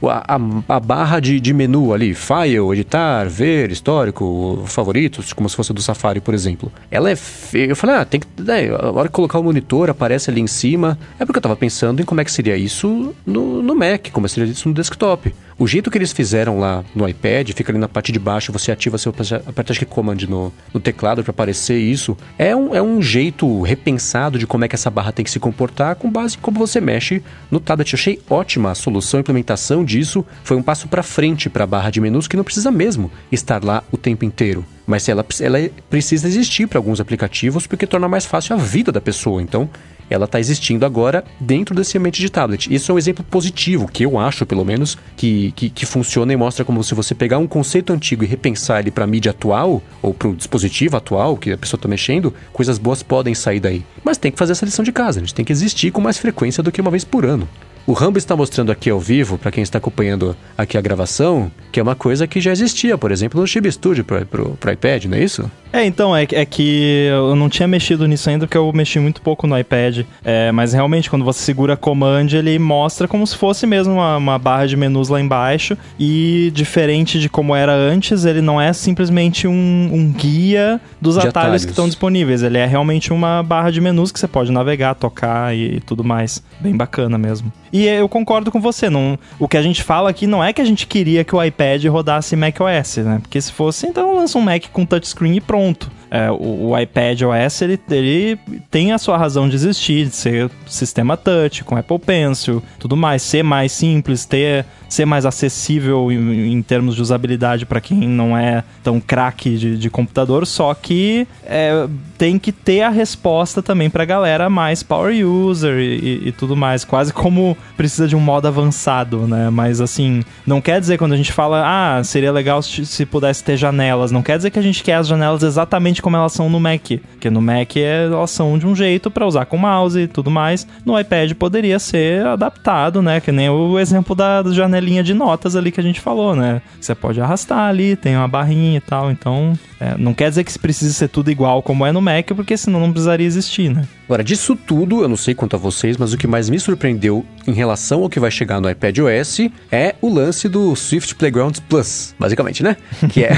a, 0.09 0.39
a- 0.68 0.81
barra 0.81 1.20
de, 1.20 1.39
de 1.40 1.52
menu 1.52 1.93
ali, 1.93 2.14
file, 2.14 2.56
editar, 2.72 3.28
ver, 3.28 3.70
histórico, 3.70 4.62
favoritos, 4.66 5.32
como 5.32 5.48
se 5.48 5.56
fosse 5.56 5.72
do 5.72 5.82
Safari, 5.82 6.20
por 6.20 6.32
exemplo. 6.35 6.72
Ela 6.90 7.10
é 7.10 7.16
feia. 7.16 7.66
Eu 7.66 7.77
falei, 7.77 7.97
ah, 7.97 8.05
tem 8.05 8.20
que. 8.20 8.27
né, 8.43 8.68
a 8.70 8.90
hora 8.90 9.09
que 9.09 9.14
colocar 9.14 9.39
o 9.39 9.43
monitor, 9.43 9.90
aparece 9.90 10.31
ali 10.31 10.40
em 10.40 10.47
cima. 10.47 10.98
É 11.18 11.24
porque 11.27 11.39
eu 11.39 11.43
tava 11.43 11.56
pensando 11.56 12.01
em 12.01 12.05
como 12.05 12.20
é 12.20 12.24
que 12.24 12.32
seria 12.32 12.56
isso 12.56 13.14
no, 13.27 13.62
no 13.62 13.74
Mac, 13.74 14.09
como 14.12 14.28
seria 14.28 14.51
isso 14.51 14.68
no 14.68 14.74
desktop. 14.74 15.35
O 15.61 15.66
jeito 15.66 15.91
que 15.91 15.99
eles 15.99 16.11
fizeram 16.11 16.59
lá 16.59 16.82
no 16.95 17.07
iPad, 17.07 17.51
fica 17.51 17.70
ali 17.70 17.78
na 17.78 17.87
parte 17.87 18.11
de 18.11 18.19
baixo, 18.19 18.51
você 18.51 18.73
ativa 18.73 18.97
seu 18.97 19.15
aperta 19.45 19.74
que 19.74 19.85
command 19.85 20.16
no, 20.27 20.51
no 20.73 20.81
teclado 20.81 21.23
para 21.23 21.32
aparecer 21.32 21.77
isso. 21.77 22.16
É 22.39 22.57
um, 22.57 22.74
é 22.74 22.81
um 22.81 23.03
jeito 23.03 23.61
repensado 23.61 24.39
de 24.39 24.47
como 24.47 24.65
é 24.65 24.69
que 24.69 24.74
essa 24.74 24.89
barra 24.89 25.12
tem 25.12 25.23
que 25.23 25.31
se 25.31 25.39
comportar 25.39 25.97
com 25.97 26.11
base 26.11 26.39
em 26.39 26.41
como 26.41 26.59
você 26.59 26.81
mexe 26.81 27.23
no 27.51 27.61
tablet. 27.61 27.93
Eu 27.93 27.99
achei 27.99 28.23
ótima 28.31 28.70
a 28.70 28.74
solução, 28.74 29.19
a 29.19 29.20
implementação 29.20 29.85
disso. 29.85 30.24
Foi 30.43 30.57
um 30.57 30.62
passo 30.62 30.89
para 30.89 31.03
frente 31.03 31.51
para 31.51 31.65
a 31.65 31.66
barra 31.66 31.91
de 31.91 32.01
menus 32.01 32.27
que 32.27 32.39
não 32.39 32.45
precisa 32.45 32.70
mesmo 32.70 33.11
estar 33.31 33.62
lá 33.62 33.85
o 33.93 33.99
tempo 33.99 34.24
inteiro. 34.24 34.65
Mas 34.87 35.11
ela, 35.11 35.27
ela 35.43 35.59
precisa 35.91 36.27
existir 36.27 36.69
para 36.69 36.78
alguns 36.78 37.01
aplicativos 37.01 37.66
porque 37.66 37.87
torna 37.87 38.09
mais 38.09 38.24
fácil 38.24 38.57
a 38.57 38.59
vida 38.59 38.91
da 38.91 39.01
pessoa. 39.01 39.43
Então, 39.43 39.69
ela 40.11 40.24
está 40.24 40.39
existindo 40.41 40.85
agora 40.85 41.24
dentro 41.39 41.74
desse 41.74 41.97
ambiente 41.97 42.20
de 42.20 42.28
tablet. 42.28 42.73
Isso 42.73 42.91
é 42.91 42.95
um 42.95 42.99
exemplo 42.99 43.24
positivo, 43.24 43.89
que 43.89 44.05
eu 44.05 44.19
acho, 44.19 44.45
pelo 44.45 44.65
menos, 44.65 44.99
que, 45.16 45.53
que, 45.53 45.70
que 45.70 45.87
funciona 45.87 46.32
e 46.32 46.37
mostra 46.37 46.65
como 46.65 46.82
se 46.82 46.95
você 46.95 47.15
pegar 47.15 47.39
um 47.39 47.47
conceito 47.47 47.93
antigo 47.93 48.24
e 48.24 48.27
repensar 48.27 48.81
ele 48.81 48.91
para 48.91 49.05
a 49.05 49.07
mídia 49.07 49.31
atual, 49.31 49.82
ou 50.03 50.12
para 50.12 50.28
o 50.28 50.35
dispositivo 50.35 50.97
atual 50.97 51.37
que 51.37 51.53
a 51.53 51.59
pessoa 51.59 51.78
está 51.78 51.89
mexendo, 51.89 52.35
coisas 52.53 52.77
boas 52.77 53.03
podem 53.03 53.35
sair 53.35 53.61
daí. 53.61 53.85
Mas 54.05 54.19
tem 54.19 54.32
que 54.32 54.39
fazer 54.39 54.53
essa 54.53 54.65
lição 54.65 54.85
de 54.85 54.93
casa, 54.93 55.20
a 55.20 55.23
gente 55.23 55.35
tem 55.35 55.45
que 55.45 55.53
existir 55.53 55.91
com 55.91 56.01
mais 56.01 56.19
frequência 56.19 56.62
do 56.62 56.73
que 56.73 56.81
uma 56.81 56.91
vez 56.91 57.05
por 57.05 57.24
ano. 57.24 57.49
O 57.87 57.93
Rambo 57.93 58.19
está 58.19 58.37
mostrando 58.37 58.70
aqui 58.70 58.91
ao 58.91 59.01
vivo, 59.01 59.39
para 59.39 59.51
quem 59.51 59.62
está 59.62 59.78
acompanhando 59.78 60.37
aqui 60.57 60.77
a 60.77 60.81
gravação, 60.81 61.51
que 61.71 61.81
é 61.81 61.83
uma 61.83 61.95
coisa 61.95 62.27
que 62.27 62.41
já 62.41 62.53
existia, 62.53 62.99
por 62.99 63.13
exemplo, 63.13 63.41
no 63.41 63.47
Chib 63.47 63.71
Studio 63.71 64.05
para 64.05 64.43
o 64.43 64.71
iPad, 64.71 65.05
não 65.05 65.17
é 65.17 65.23
isso? 65.23 65.51
É, 65.73 65.85
então, 65.85 66.17
é, 66.17 66.27
é 66.33 66.45
que 66.45 67.07
eu 67.09 67.37
não 67.37 67.49
tinha 67.49 67.69
mexido 67.69 68.07
nisso 68.07 68.29
ainda, 68.29 68.47
porque 68.47 68.59
eu 68.59 68.73
mexi 68.73 68.99
muito 68.99 69.23
pouco 69.23 69.47
no 69.47 69.57
iPad. 69.59 70.05
É, 70.25 70.51
mas 70.51 70.73
realmente, 70.73 71.09
quando 71.09 71.25
você 71.25 71.41
segura 71.41 71.77
Command, 71.77 72.27
ele 72.33 72.59
mostra 72.59 73.07
como 73.07 73.25
se 73.27 73.37
fosse 73.37 73.67
mesmo 73.67 73.95
uma, 73.95 74.17
uma 74.17 74.39
barra 74.39 74.67
de 74.67 74.77
menus 74.77 75.09
lá 75.09 75.21
embaixo. 75.21 75.79
E 75.99 76.51
diferente 76.55 77.21
de 77.21 77.29
como 77.29 77.55
era 77.55 77.73
antes, 77.73 78.25
ele 78.25 78.41
não 78.41 78.61
é 78.61 78.73
simplesmente 78.73 79.47
um, 79.47 79.91
um 79.93 80.13
guia 80.13 80.81
dos 81.01 81.17
atalhos, 81.17 81.37
atalhos. 81.37 81.65
que 81.65 81.71
estão 81.71 81.87
disponíveis. 81.87 82.43
Ele 82.43 82.59
é 82.59 82.67
realmente 82.67 83.13
uma 83.13 83.43
barra 83.43 83.71
de 83.71 83.81
menus 83.81 84.11
que 84.11 84.19
você 84.19 84.27
pode 84.27 84.51
navegar, 84.51 84.95
tocar 84.95 85.55
e 85.55 85.81
tudo 85.81 86.03
mais. 86.03 86.43
Bem 86.59 86.77
bacana 86.77 87.17
mesmo. 87.17 87.53
E 87.73 87.87
eu 87.87 88.09
concordo 88.09 88.51
com 88.51 88.61
você. 88.61 88.91
Não, 88.91 89.19
o 89.39 89.47
que 89.47 89.57
a 89.57 89.63
gente 89.63 89.83
fala 89.83 90.11
aqui 90.11 90.27
não 90.27 90.43
é 90.43 90.53
que 90.53 90.61
a 90.61 90.65
gente 90.65 90.87
queria 90.87 91.23
que 91.23 91.35
o 91.35 91.43
iPad 91.43 91.60
rodasse 91.89 92.37
macOS, 92.37 92.97
né? 92.99 93.19
Porque 93.20 93.41
se 93.41 93.53
fosse, 93.53 93.87
então 93.87 94.15
lança 94.15 94.39
um 94.39 94.43
Mac 94.43 94.65
com 94.73 94.85
touchscreen 94.87 95.37
e 95.37 95.41
pronto. 95.41 95.91
É, 96.11 96.31
o, 96.31 96.70
o, 96.70 96.78
iPad 96.78 97.23
OS 97.23 97.62
ele, 97.62 97.78
ele 97.91 98.39
tem 98.70 98.93
a 98.93 98.99
sua 98.99 99.16
razão 99.16 99.49
de 99.49 99.55
existir, 99.55 100.09
de 100.09 100.16
ser 100.16 100.51
sistema 100.66 101.16
touch, 101.16 101.62
com 101.62 101.77
Apple 101.77 101.99
Pencil, 101.99 102.62
tudo 102.78 102.97
mais, 102.97 103.23
ser 103.23 103.45
mais 103.45 103.70
simples, 103.70 104.24
ter 104.24 104.66
ser 104.91 105.07
mais 105.07 105.24
acessível 105.24 106.11
em, 106.11 106.53
em 106.53 106.62
termos 106.62 106.97
de 106.97 107.03
usabilidade 107.03 107.65
para 107.65 107.81
quem 107.81 108.09
não 108.09 108.37
é 108.37 108.65
tão 108.82 109.01
craque 109.01 109.57
de, 109.57 109.78
de, 109.78 109.89
computador, 109.89 110.45
só 110.47 110.74
que 110.74 111.28
é, 111.47 111.87
tem 112.19 112.39
que 112.39 112.51
ter 112.51 112.82
a 112.82 112.91
resposta 112.91 113.62
também 113.62 113.89
para 113.89 114.05
galera 114.05 114.51
mais 114.51 114.82
power 114.82 115.24
user 115.24 115.78
e, 115.78 115.99
e, 115.99 116.28
e, 116.28 116.32
tudo 116.32 116.57
mais, 116.57 116.85
quase 116.85 117.12
como 117.12 117.57
precisa 117.77 118.09
de 118.09 118.16
um 118.16 118.20
modo 118.20 118.49
avançado, 118.49 119.28
né? 119.28 119.49
Mas 119.49 119.81
assim, 119.81 120.24
não 120.45 120.61
quer 120.61 120.81
dizer 120.81 120.99
quando 120.99 121.12
a 121.12 121.16
gente 121.16 121.32
fala, 121.32 121.62
ah, 121.65 122.03
seria 122.03 122.32
legal 122.32 122.61
se, 122.61 122.85
se 122.85 123.07
pudesse 123.07 123.45
ter 123.45 123.57
janelas, 123.57 124.11
não 124.11 124.23
quer 124.23 124.37
dizer 124.39 124.51
que 124.51 124.59
a 124.59 124.62
gente 124.62 124.82
quer 124.82 124.95
as 124.95 125.07
janelas 125.07 125.45
exatamente 125.45 125.99
como 126.01 126.16
elas 126.16 126.32
são 126.32 126.48
no 126.48 126.60
Mac, 126.60 126.82
porque 127.12 127.31
no 127.31 127.40
Mac 127.40 127.77
é, 127.77 128.05
elas 128.05 128.31
são 128.31 128.59
de 128.59 128.66
um 128.66 128.74
jeito 128.74 129.10
para 129.10 129.27
usar 129.27 129.47
com 129.47 129.56
mouse 129.56 129.98
e 129.98 130.06
tudo 130.06 130.31
mais, 130.31 130.66
no 130.85 130.98
iPad 130.98 131.32
poderia 131.35 131.78
ser 131.78 132.27
adaptado, 132.27 133.02
né? 133.02 133.20
Que 133.20 133.32
nem 133.32 133.48
o 133.48 133.78
exemplo 133.78 134.14
da 134.14 134.43
janelinha 134.51 135.02
de 135.02 135.14
notas 135.14 135.56
ali 135.56 135.70
que 135.70 135.81
a 135.81 135.82
gente 135.82 136.01
falou, 136.01 136.35
né? 136.35 136.62
Você 136.81 136.94
pode 136.94 137.20
arrastar 137.20 137.68
ali, 137.68 137.97
tem 137.97 138.16
uma 138.16 138.28
barrinha 138.28 138.78
e 138.78 138.81
tal. 138.81 139.10
Então, 139.10 139.52
é, 139.81 139.97
não 139.97 140.12
quer 140.12 140.28
dizer 140.28 140.44
que 140.44 140.59
precise 140.59 140.93
ser 140.93 141.09
tudo 141.09 141.31
igual 141.31 141.62
como 141.62 141.86
é 141.86 141.93
no 141.93 142.01
Mac, 142.01 142.28
porque 142.28 142.56
senão 142.56 142.81
não 142.81 142.93
precisaria 142.93 143.27
existir, 143.27 143.70
né? 143.70 143.85
Agora, 144.10 144.24
disso 144.24 144.56
tudo, 144.56 145.02
eu 145.02 145.09
não 145.09 145.16
sei 145.16 145.35
quanto 145.35 145.55
a 145.55 145.59
vocês, 145.59 145.97
mas 145.97 146.12
o 146.12 146.18
que 146.18 146.27
mais 146.27 146.51
me 146.51 146.59
surpreendeu 146.59 147.24
em 147.47 147.52
relação 147.52 148.02
ao 148.02 148.09
que 148.09 148.18
vai 148.18 148.31
chegar 148.31 148.60
no 148.60 148.68
iPad 148.68 148.98
OS 148.98 149.40
é 149.70 149.94
o 150.02 150.12
lance 150.12 150.48
do 150.48 150.74
Swift 150.74 151.14
Playgrounds 151.14 151.60
Plus, 151.60 152.12
basicamente, 152.18 152.62
né? 152.62 152.77
Que 153.09 153.24
é. 153.24 153.31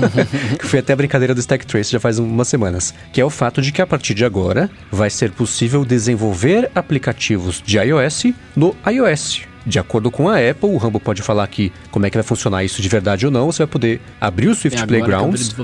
que 0.58 0.66
foi 0.66 0.78
até 0.78 0.94
a 0.94 0.96
brincadeira 0.96 1.34
do 1.34 1.40
Stack 1.40 1.66
Trace 1.66 1.92
já 1.92 2.00
faz 2.04 2.18
umas 2.18 2.48
semanas. 2.48 2.92
Que 3.12 3.20
é 3.20 3.24
o 3.24 3.30
fato 3.30 3.62
de 3.62 3.72
que 3.72 3.80
a 3.80 3.86
partir 3.86 4.12
de 4.12 4.26
agora 4.26 4.70
vai 4.92 5.08
ser 5.08 5.30
possível 5.30 5.86
desenvolver 5.86 6.70
aplicativos 6.74 7.62
de 7.64 7.78
iOS 7.78 8.26
no 8.54 8.76
iOS 8.86 9.54
de 9.66 9.78
acordo 9.78 10.10
com 10.10 10.28
a 10.28 10.36
Apple, 10.36 10.68
o 10.68 10.76
Rambo 10.76 11.00
pode 11.00 11.22
falar 11.22 11.42
aqui 11.42 11.72
como 11.90 12.04
é 12.04 12.10
que 12.10 12.16
vai 12.18 12.22
funcionar 12.22 12.62
isso 12.64 12.82
de 12.82 12.88
verdade 12.88 13.24
ou 13.24 13.32
não. 13.32 13.50
Você 13.50 13.64
vai 13.64 13.66
poder 13.66 14.00
abrir 14.20 14.48
o 14.48 14.54
Swift 14.54 14.78
é 14.82 14.86
Playgrounds. 14.86 15.54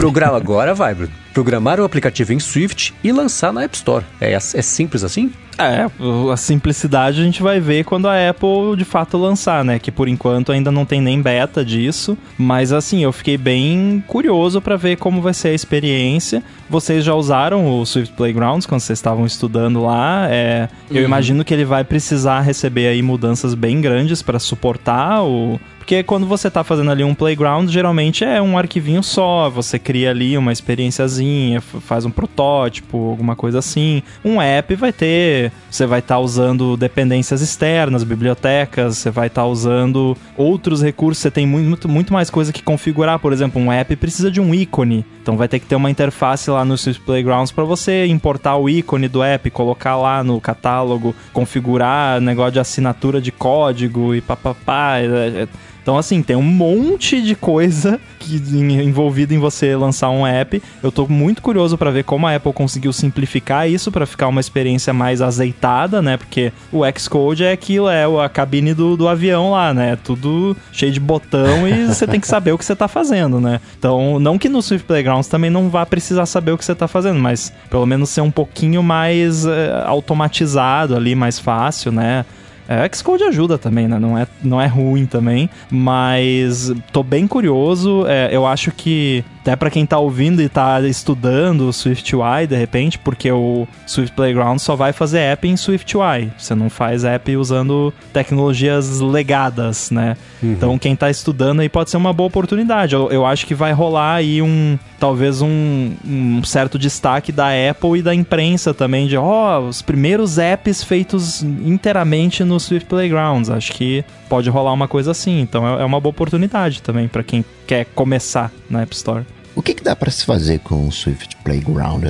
Programa 0.00 0.38
agora, 0.38 0.72
vai, 0.72 0.94
Bruno. 0.94 1.12
Programar 1.34 1.78
o 1.78 1.84
aplicativo 1.84 2.32
em 2.32 2.40
Swift 2.40 2.94
e 3.04 3.12
lançar 3.12 3.52
na 3.52 3.64
App 3.64 3.76
Store. 3.76 4.02
É, 4.18 4.32
é 4.32 4.40
simples 4.40 5.04
assim? 5.04 5.30
É, 5.58 5.86
a 6.32 6.36
simplicidade 6.38 7.20
a 7.20 7.24
gente 7.24 7.42
vai 7.42 7.60
ver 7.60 7.84
quando 7.84 8.08
a 8.08 8.30
Apple 8.30 8.78
de 8.78 8.84
fato 8.86 9.18
lançar, 9.18 9.62
né? 9.62 9.78
Que 9.78 9.92
por 9.92 10.08
enquanto 10.08 10.52
ainda 10.52 10.72
não 10.72 10.86
tem 10.86 11.02
nem 11.02 11.20
beta 11.20 11.62
disso, 11.62 12.16
mas 12.38 12.72
assim, 12.72 13.04
eu 13.04 13.12
fiquei 13.12 13.36
bem 13.36 14.02
curioso 14.06 14.62
para 14.62 14.74
ver 14.74 14.96
como 14.96 15.20
vai 15.20 15.34
ser 15.34 15.48
a 15.48 15.54
experiência. 15.54 16.42
Vocês 16.68 17.04
já 17.04 17.14
usaram 17.14 17.78
o 17.78 17.84
Swift 17.84 18.14
Playgrounds 18.16 18.64
quando 18.64 18.80
vocês 18.80 18.98
estavam 18.98 19.26
estudando 19.26 19.82
lá? 19.82 20.26
É, 20.30 20.66
uhum. 20.90 20.96
Eu 20.96 21.04
imagino 21.04 21.44
que 21.44 21.52
ele 21.52 21.66
vai 21.66 21.84
precisar 21.84 22.40
receber 22.40 22.88
aí 22.88 23.02
mudanças 23.02 23.52
bem 23.52 23.82
grandes 23.82 24.22
para 24.22 24.38
suportar 24.38 25.22
o 25.22 25.60
porque 25.90 26.04
quando 26.04 26.24
você 26.24 26.48
tá 26.48 26.62
fazendo 26.62 26.88
ali 26.92 27.02
um 27.02 27.16
playground, 27.16 27.68
geralmente 27.68 28.22
é 28.22 28.40
um 28.40 28.56
arquivinho 28.56 29.02
só, 29.02 29.50
você 29.50 29.76
cria 29.76 30.10
ali 30.10 30.38
uma 30.38 30.52
experiênciazinha, 30.52 31.60
faz 31.60 32.04
um 32.04 32.12
protótipo, 32.12 33.10
alguma 33.10 33.34
coisa 33.34 33.58
assim. 33.58 34.00
Um 34.24 34.40
app 34.40 34.72
vai 34.76 34.92
ter, 34.92 35.50
você 35.68 35.86
vai 35.86 35.98
estar 35.98 36.14
tá 36.14 36.20
usando 36.20 36.76
dependências 36.76 37.40
externas, 37.40 38.04
bibliotecas, 38.04 38.98
você 38.98 39.10
vai 39.10 39.26
estar 39.26 39.42
tá 39.42 39.48
usando 39.48 40.16
outros 40.36 40.80
recursos, 40.80 41.20
você 41.20 41.28
tem 41.28 41.44
muito, 41.44 41.88
muito 41.88 42.12
mais 42.12 42.30
coisa 42.30 42.52
que 42.52 42.62
configurar. 42.62 43.18
Por 43.18 43.32
exemplo, 43.32 43.60
um 43.60 43.72
app 43.72 43.96
precisa 43.96 44.30
de 44.30 44.40
um 44.40 44.54
ícone, 44.54 45.04
então 45.20 45.36
vai 45.36 45.48
ter 45.48 45.58
que 45.58 45.66
ter 45.66 45.74
uma 45.74 45.90
interface 45.90 46.48
lá 46.52 46.64
no 46.64 46.78
Swift 46.78 47.02
Playgrounds 47.02 47.50
para 47.50 47.64
você 47.64 48.06
importar 48.06 48.54
o 48.54 48.68
ícone 48.68 49.08
do 49.08 49.24
app, 49.24 49.50
colocar 49.50 49.96
lá 49.96 50.22
no 50.22 50.40
catálogo, 50.40 51.16
configurar 51.32 52.20
negócio 52.20 52.52
de 52.52 52.60
assinatura 52.60 53.20
de 53.20 53.32
código 53.32 54.14
e 54.14 54.20
papapá. 54.20 54.98
É, 54.98 55.42
é, 55.42 55.48
então, 55.90 55.98
assim, 55.98 56.22
tem 56.22 56.36
um 56.36 56.42
monte 56.42 57.20
de 57.20 57.34
coisa 57.34 57.98
que, 58.20 58.36
envolvida 58.36 59.34
em 59.34 59.38
você 59.38 59.74
lançar 59.74 60.08
um 60.08 60.24
app. 60.24 60.62
Eu 60.80 60.92
tô 60.92 61.08
muito 61.08 61.42
curioso 61.42 61.76
para 61.76 61.90
ver 61.90 62.04
como 62.04 62.28
a 62.28 62.36
Apple 62.36 62.52
conseguiu 62.52 62.92
simplificar 62.92 63.68
isso 63.68 63.90
para 63.90 64.06
ficar 64.06 64.28
uma 64.28 64.40
experiência 64.40 64.92
mais 64.92 65.20
azeitada, 65.20 66.00
né? 66.00 66.16
Porque 66.16 66.52
o 66.70 66.82
Xcode 66.96 67.42
é 67.42 67.50
aquilo, 67.50 67.88
é 67.88 68.04
a 68.04 68.28
cabine 68.28 68.72
do, 68.72 68.96
do 68.96 69.08
avião 69.08 69.50
lá, 69.50 69.74
né? 69.74 69.96
Tudo 69.96 70.56
cheio 70.70 70.92
de 70.92 71.00
botão 71.00 71.66
e 71.66 71.86
você 71.92 72.06
tem 72.06 72.20
que 72.20 72.28
saber 72.28 72.52
o 72.52 72.58
que 72.58 72.64
você 72.64 72.76
tá 72.76 72.86
fazendo, 72.86 73.40
né? 73.40 73.60
Então, 73.76 74.20
não 74.20 74.38
que 74.38 74.48
no 74.48 74.62
Swift 74.62 74.86
Playgrounds 74.86 75.26
também 75.26 75.50
não 75.50 75.68
vá 75.68 75.84
precisar 75.84 76.24
saber 76.24 76.52
o 76.52 76.58
que 76.58 76.64
você 76.64 76.74
tá 76.76 76.86
fazendo, 76.86 77.18
mas 77.18 77.52
pelo 77.68 77.84
menos 77.84 78.10
ser 78.10 78.20
um 78.20 78.30
pouquinho 78.30 78.80
mais 78.80 79.44
é, 79.44 79.82
automatizado 79.86 80.94
ali, 80.94 81.16
mais 81.16 81.40
fácil, 81.40 81.90
né? 81.90 82.24
É, 82.70 82.88
Xcode 82.94 83.24
ajuda 83.24 83.58
também, 83.58 83.88
né? 83.88 83.98
Não 83.98 84.16
é, 84.16 84.28
não 84.44 84.60
é 84.60 84.68
ruim 84.68 85.04
também, 85.04 85.50
mas 85.68 86.72
tô 86.92 87.02
bem 87.02 87.26
curioso. 87.26 88.06
É, 88.06 88.28
eu 88.30 88.46
acho 88.46 88.70
que 88.70 89.24
até 89.40 89.56
para 89.56 89.70
quem 89.70 89.86
tá 89.86 89.98
ouvindo 89.98 90.42
e 90.42 90.48
tá 90.48 90.80
estudando 90.82 91.62
o 91.62 91.72
SwiftUI 91.72 92.46
de 92.46 92.56
repente, 92.56 92.98
porque 92.98 93.32
o 93.32 93.66
Swift 93.86 94.14
Playground 94.14 94.58
só 94.58 94.76
vai 94.76 94.92
fazer 94.92 95.20
app 95.20 95.48
em 95.48 95.56
SwiftUI. 95.56 96.30
Você 96.36 96.54
não 96.54 96.68
faz 96.68 97.04
app 97.04 97.36
usando 97.36 97.92
tecnologias 98.12 99.00
legadas, 99.00 99.90
né? 99.90 100.16
Uhum. 100.42 100.52
Então 100.52 100.78
quem 100.78 100.94
tá 100.94 101.10
estudando 101.10 101.60
aí 101.60 101.68
pode 101.68 101.90
ser 101.90 101.96
uma 101.96 102.12
boa 102.12 102.26
oportunidade. 102.26 102.94
Eu, 102.94 103.10
eu 103.10 103.24
acho 103.24 103.46
que 103.46 103.54
vai 103.54 103.72
rolar 103.72 104.16
aí 104.16 104.42
um 104.42 104.78
talvez 104.98 105.40
um, 105.40 105.92
um, 106.06 106.44
certo 106.44 106.78
destaque 106.78 107.32
da 107.32 107.48
Apple 107.70 107.98
e 107.98 108.02
da 108.02 108.14
imprensa 108.14 108.74
também 108.74 109.06
de 109.06 109.16
ó, 109.16 109.58
oh, 109.58 109.68
os 109.68 109.80
primeiros 109.80 110.36
apps 110.36 110.84
feitos 110.84 111.42
inteiramente 111.42 112.44
no 112.44 112.60
Swift 112.60 112.86
Playgrounds. 112.86 113.48
Acho 113.48 113.72
que 113.72 114.04
pode 114.30 114.48
rolar 114.48 114.72
uma 114.72 114.86
coisa 114.86 115.10
assim. 115.10 115.40
Então 115.40 115.66
é, 115.66 115.82
é 115.82 115.84
uma 115.84 116.00
boa 116.00 116.10
oportunidade 116.10 116.80
também 116.80 117.08
para 117.08 117.24
quem 117.24 117.44
quer 117.66 117.84
começar 117.86 118.52
na 118.70 118.82
App 118.82 118.94
Store. 118.94 119.26
O 119.56 119.60
que, 119.60 119.74
que 119.74 119.82
dá 119.82 119.96
para 119.96 120.10
se 120.10 120.24
fazer 120.24 120.60
com 120.60 120.86
o 120.86 120.92
Swift 120.92 121.36
Playground? 121.38 122.04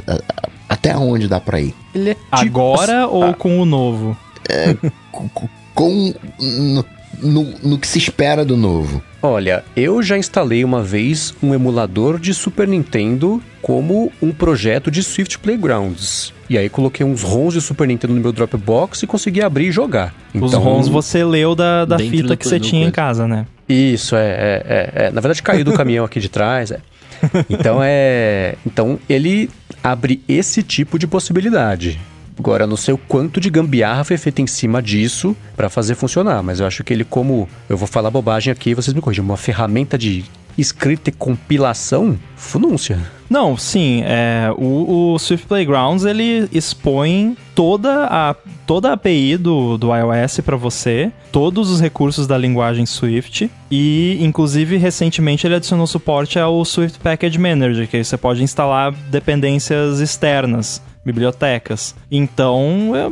Até 0.68 0.96
onde 0.96 1.26
dá 1.26 1.40
para 1.40 1.60
ir? 1.60 1.74
Ele 1.94 2.10
é 2.10 2.14
tipo 2.14 2.30
Agora 2.30 3.08
ou 3.08 3.24
ah, 3.24 3.32
com 3.32 3.58
o 3.58 3.64
novo? 3.64 4.16
É, 4.48 4.76
com, 5.10 5.28
com 5.74 6.14
no, 6.38 6.84
no, 7.22 7.54
no 7.62 7.78
que 7.78 7.86
se 7.86 7.98
espera 7.98 8.44
do 8.44 8.56
novo. 8.56 9.02
Olha, 9.22 9.64
eu 9.76 10.02
já 10.02 10.16
instalei 10.16 10.64
uma 10.64 10.82
vez 10.82 11.34
um 11.42 11.54
emulador 11.54 12.18
de 12.18 12.32
Super 12.32 12.66
Nintendo 12.66 13.42
como 13.60 14.10
um 14.22 14.32
projeto 14.32 14.90
de 14.90 15.02
Swift 15.02 15.38
Playgrounds. 15.38 16.32
E 16.48 16.58
aí 16.58 16.68
coloquei 16.68 17.06
uns 17.06 17.22
ROMs 17.22 17.54
de 17.54 17.60
Super 17.60 17.86
Nintendo 17.86 18.14
no 18.14 18.20
meu 18.20 18.32
Dropbox 18.32 19.02
e 19.02 19.06
consegui 19.06 19.42
abrir 19.42 19.68
e 19.68 19.72
jogar. 19.72 20.14
Então, 20.34 20.46
Os 20.48 20.54
ROMs 20.54 20.88
você 20.88 21.22
leu 21.22 21.54
da, 21.54 21.84
da 21.84 21.98
fita 21.98 22.36
que 22.36 22.46
você 22.46 22.58
tinha 22.58 22.86
em 22.86 22.90
casa, 22.90 23.28
né? 23.28 23.46
Isso, 23.68 24.16
é, 24.16 24.26
é, 24.26 24.64
é, 24.66 25.06
é. 25.06 25.10
Na 25.12 25.20
verdade 25.20 25.42
caiu 25.42 25.64
do 25.64 25.72
caminhão 25.72 26.04
aqui 26.04 26.18
de 26.18 26.28
trás, 26.28 26.72
é. 26.72 26.80
Então 27.48 27.78
é. 27.82 28.56
Então 28.66 28.98
ele 29.08 29.48
abre 29.82 30.22
esse 30.26 30.62
tipo 30.62 30.98
de 30.98 31.06
possibilidade. 31.06 32.00
Agora, 32.40 32.66
não 32.66 32.76
sei 32.76 32.94
o 32.94 32.96
quanto 32.96 33.38
de 33.38 33.50
gambiarra 33.50 34.02
foi 34.02 34.16
feita 34.16 34.40
em 34.40 34.46
cima 34.46 34.80
disso 34.80 35.36
para 35.54 35.68
fazer 35.68 35.94
funcionar, 35.94 36.42
mas 36.42 36.58
eu 36.58 36.66
acho 36.66 36.82
que 36.82 36.90
ele, 36.90 37.04
como 37.04 37.46
eu 37.68 37.76
vou 37.76 37.86
falar 37.86 38.10
bobagem 38.10 38.50
aqui, 38.50 38.72
vocês 38.74 38.94
me 38.94 39.00
corrigem, 39.02 39.22
uma 39.22 39.36
ferramenta 39.36 39.98
de 39.98 40.24
escrita 40.56 41.10
e 41.10 41.12
compilação, 41.12 42.18
funúncia. 42.36 42.98
Não, 43.28 43.58
sim, 43.58 44.02
é, 44.06 44.50
o, 44.56 45.12
o, 45.12 45.18
Swift 45.18 45.46
Playgrounds 45.46 46.06
ele 46.06 46.48
expõe 46.50 47.36
toda 47.54 48.06
a, 48.06 48.34
toda 48.66 48.88
a 48.88 48.92
API 48.94 49.36
do, 49.36 49.76
do 49.76 49.94
iOS 49.94 50.40
para 50.40 50.56
você, 50.56 51.12
todos 51.30 51.70
os 51.70 51.78
recursos 51.78 52.26
da 52.26 52.38
linguagem 52.38 52.86
Swift 52.86 53.50
e, 53.70 54.16
inclusive, 54.18 54.78
recentemente 54.78 55.46
ele 55.46 55.56
adicionou 55.56 55.86
suporte 55.86 56.38
ao 56.38 56.64
Swift 56.64 56.98
Package 57.00 57.38
Manager, 57.38 57.86
que 57.86 58.02
você 58.02 58.16
pode 58.16 58.42
instalar 58.42 58.92
dependências 59.10 60.00
externas 60.00 60.82
bibliotecas. 61.04 61.94
Então, 62.10 62.92
é, 62.94 63.10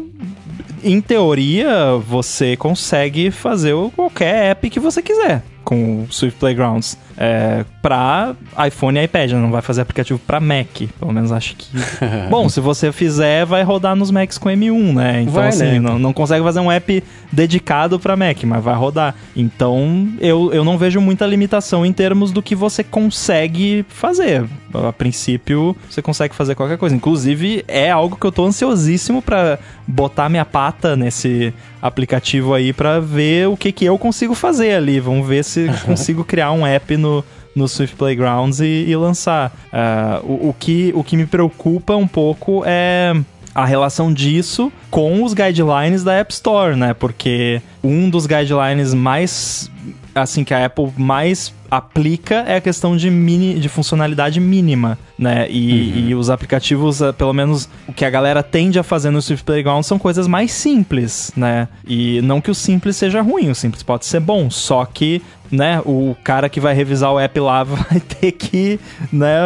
em 0.82 1.00
teoria, 1.00 1.96
você 1.96 2.56
consegue 2.56 3.30
fazer 3.30 3.74
qualquer 3.94 4.50
app 4.50 4.70
que 4.70 4.80
você 4.80 5.02
quiser 5.02 5.42
com 5.64 6.04
o 6.04 6.12
Swift 6.12 6.38
Playgrounds 6.38 6.96
é, 7.20 7.64
para 7.82 8.36
iPhone 8.66 8.96
e 8.96 9.02
iPad, 9.02 9.32
não 9.32 9.50
vai 9.50 9.60
fazer 9.60 9.80
aplicativo 9.80 10.20
para 10.20 10.38
Mac, 10.38 10.68
pelo 11.00 11.12
menos 11.12 11.32
acho 11.32 11.56
que. 11.56 11.66
Bom, 12.30 12.48
se 12.48 12.60
você 12.60 12.92
fizer, 12.92 13.44
vai 13.44 13.64
rodar 13.64 13.96
nos 13.96 14.10
Macs 14.12 14.38
com 14.38 14.48
M1, 14.48 14.94
né? 14.94 15.22
Então 15.22 15.34
vai, 15.34 15.48
assim, 15.48 15.64
né? 15.64 15.80
Não, 15.80 15.98
não 15.98 16.12
consegue 16.12 16.44
fazer 16.44 16.60
um 16.60 16.70
app 16.70 17.02
dedicado 17.32 17.98
para 17.98 18.16
Mac, 18.16 18.44
mas 18.44 18.62
vai 18.62 18.74
rodar. 18.76 19.16
Então, 19.34 20.08
eu, 20.20 20.52
eu 20.52 20.64
não 20.64 20.78
vejo 20.78 21.00
muita 21.00 21.26
limitação 21.26 21.84
em 21.84 21.92
termos 21.92 22.30
do 22.30 22.40
que 22.40 22.54
você 22.54 22.84
consegue 22.84 23.84
fazer. 23.88 24.46
A 24.72 24.92
princípio, 24.92 25.76
você 25.90 26.00
consegue 26.00 26.36
fazer 26.36 26.54
qualquer 26.54 26.78
coisa. 26.78 26.94
Inclusive, 26.94 27.64
é 27.66 27.90
algo 27.90 28.16
que 28.16 28.26
eu 28.26 28.30
tô 28.30 28.44
ansiosíssimo 28.44 29.20
para 29.20 29.58
botar 29.86 30.28
minha 30.28 30.44
pata 30.44 30.94
nesse 30.94 31.52
aplicativo 31.80 32.54
aí 32.54 32.72
para 32.72 33.00
ver 33.00 33.48
o 33.48 33.56
que 33.56 33.72
que 33.72 33.84
eu 33.84 33.98
consigo 33.98 34.34
fazer 34.34 34.74
ali. 34.74 35.00
Vamos 35.00 35.26
ver 35.26 35.44
se 35.44 35.68
consigo 35.84 36.24
criar 36.24 36.52
um 36.52 36.66
app 36.66 36.96
no 36.96 37.24
no, 37.54 37.66
Swift 37.66 37.96
Playgrounds 37.96 38.60
e, 38.60 38.84
e 38.86 38.96
lançar. 38.96 39.52
Uh, 39.72 40.24
o, 40.24 40.48
o, 40.50 40.56
que, 40.56 40.92
o 40.94 41.02
que 41.02 41.16
me 41.16 41.26
preocupa 41.26 41.96
um 41.96 42.06
pouco 42.06 42.62
é 42.64 43.12
a 43.52 43.64
relação 43.64 44.12
disso 44.12 44.72
com 44.90 45.24
os 45.24 45.34
guidelines 45.34 46.04
da 46.04 46.14
App 46.14 46.32
Store, 46.32 46.76
né? 46.76 46.94
Porque 46.94 47.60
um 47.82 48.08
dos 48.08 48.26
guidelines 48.26 48.94
mais 48.94 49.68
assim 50.14 50.44
que 50.44 50.54
a 50.54 50.64
Apple 50.64 50.92
mais 50.96 51.52
aplica 51.70 52.36
é 52.46 52.56
a 52.56 52.60
questão 52.60 52.96
de, 52.96 53.10
mini, 53.10 53.58
de 53.58 53.68
funcionalidade 53.68 54.40
mínima, 54.40 54.98
né? 55.18 55.46
E, 55.50 55.72
uhum. 55.72 56.08
e, 56.08 56.14
os 56.14 56.30
aplicativos, 56.30 57.00
eh, 57.00 57.12
pelo 57.12 57.32
menos 57.32 57.68
o 57.86 57.92
que 57.92 58.04
a 58.04 58.10
galera 58.10 58.42
tende 58.42 58.78
a 58.78 58.82
fazer 58.82 59.10
no 59.10 59.20
Swift 59.20 59.44
Playground, 59.44 59.82
são 59.84 59.98
coisas 59.98 60.26
mais 60.26 60.52
simples, 60.52 61.32
né? 61.36 61.68
E 61.86 62.20
não 62.22 62.40
que 62.40 62.50
o 62.50 62.54
simples 62.54 62.96
seja 62.96 63.20
ruim, 63.20 63.50
o 63.50 63.54
simples 63.54 63.82
pode 63.82 64.06
ser 64.06 64.20
bom, 64.20 64.50
só 64.50 64.84
que 64.84 65.22
né, 65.50 65.80
o 65.84 66.16
cara 66.22 66.48
que 66.48 66.60
vai 66.60 66.74
revisar 66.74 67.12
o 67.12 67.18
app 67.18 67.40
lá 67.40 67.64
vai 67.64 68.00
ter 68.00 68.32
que, 68.32 68.78
né, 69.12 69.38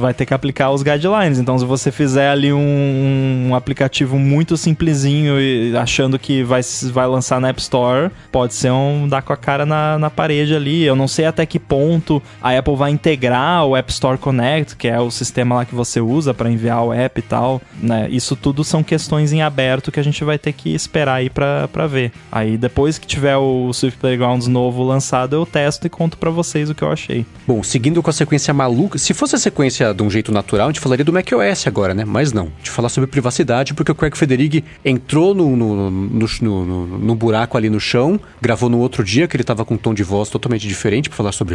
vai 0.00 0.12
ter 0.12 0.26
que 0.26 0.34
aplicar 0.34 0.70
os 0.70 0.82
guidelines. 0.82 1.38
Então, 1.38 1.58
se 1.58 1.64
você 1.64 1.90
fizer 1.90 2.30
ali 2.30 2.52
um, 2.52 3.48
um 3.48 3.54
aplicativo 3.54 4.18
muito 4.18 4.56
simplesinho 4.56 5.40
e 5.40 5.76
achando 5.76 6.18
que 6.18 6.42
vai, 6.42 6.60
vai 6.92 7.06
lançar 7.06 7.40
na 7.40 7.48
App 7.48 7.60
Store, 7.60 8.10
pode 8.30 8.54
ser 8.54 8.72
um 8.72 9.08
dar 9.08 9.22
com 9.22 9.32
a 9.32 9.36
cara 9.36 9.64
na, 9.64 9.98
na 9.98 10.10
parede 10.10 10.54
ali. 10.54 10.84
Eu 10.84 10.96
não 10.96 11.08
sei 11.08 11.26
até 11.26 11.46
que 11.46 11.55
ponto 11.58 12.22
a 12.40 12.56
Apple 12.56 12.76
vai 12.76 12.90
integrar 12.90 13.64
o 13.64 13.76
App 13.76 13.90
Store 13.90 14.18
Connect, 14.18 14.76
que 14.76 14.88
é 14.88 15.00
o 15.00 15.10
sistema 15.10 15.56
lá 15.56 15.64
que 15.64 15.74
você 15.74 16.00
usa 16.00 16.32
para 16.34 16.50
enviar 16.50 16.84
o 16.84 16.92
app 16.92 17.18
e 17.18 17.22
tal, 17.22 17.60
né? 17.80 18.08
Isso 18.10 18.36
tudo 18.36 18.64
são 18.64 18.82
questões 18.82 19.32
em 19.32 19.42
aberto 19.42 19.92
que 19.92 20.00
a 20.00 20.02
gente 20.02 20.22
vai 20.24 20.38
ter 20.38 20.52
que 20.52 20.74
esperar 20.74 21.14
aí 21.14 21.30
para 21.30 21.86
ver. 21.88 22.12
Aí 22.30 22.56
depois 22.56 22.98
que 22.98 23.06
tiver 23.06 23.36
o 23.36 23.72
Swift 23.72 23.98
Playgrounds 23.98 24.46
novo 24.46 24.82
lançado, 24.82 25.34
eu 25.36 25.46
testo 25.46 25.86
e 25.86 25.90
conto 25.90 26.18
para 26.18 26.30
vocês 26.30 26.70
o 26.70 26.74
que 26.74 26.82
eu 26.82 26.90
achei. 26.90 27.24
Bom, 27.46 27.62
seguindo 27.62 28.02
com 28.02 28.10
a 28.10 28.12
sequência 28.12 28.52
maluca, 28.52 28.98
se 28.98 29.14
fosse 29.14 29.36
a 29.36 29.38
sequência 29.38 29.92
de 29.92 30.02
um 30.02 30.10
jeito 30.10 30.32
natural, 30.32 30.68
a 30.68 30.70
gente 30.70 30.80
falaria 30.80 31.04
do 31.04 31.12
macOS 31.12 31.66
agora, 31.66 31.94
né? 31.94 32.04
Mas 32.04 32.32
não, 32.32 32.50
de 32.62 32.70
falar 32.70 32.88
sobre 32.88 33.08
privacidade, 33.08 33.74
porque 33.74 33.92
o 33.92 33.94
Craig 33.94 34.16
Federighi 34.16 34.64
entrou 34.84 35.34
no, 35.34 35.56
no, 35.56 35.90
no, 35.90 36.26
no, 36.40 36.86
no 36.98 37.14
buraco 37.14 37.56
ali 37.56 37.70
no 37.70 37.80
chão, 37.80 38.20
gravou 38.40 38.68
no 38.68 38.78
outro 38.78 39.04
dia, 39.04 39.26
que 39.28 39.36
ele 39.36 39.44
tava 39.44 39.64
com 39.64 39.74
um 39.74 39.78
tom 39.78 39.94
de 39.94 40.02
voz 40.02 40.28
totalmente 40.28 40.66
diferente 40.66 41.08
para 41.08 41.16
falar 41.16 41.32
sobre 41.32 41.45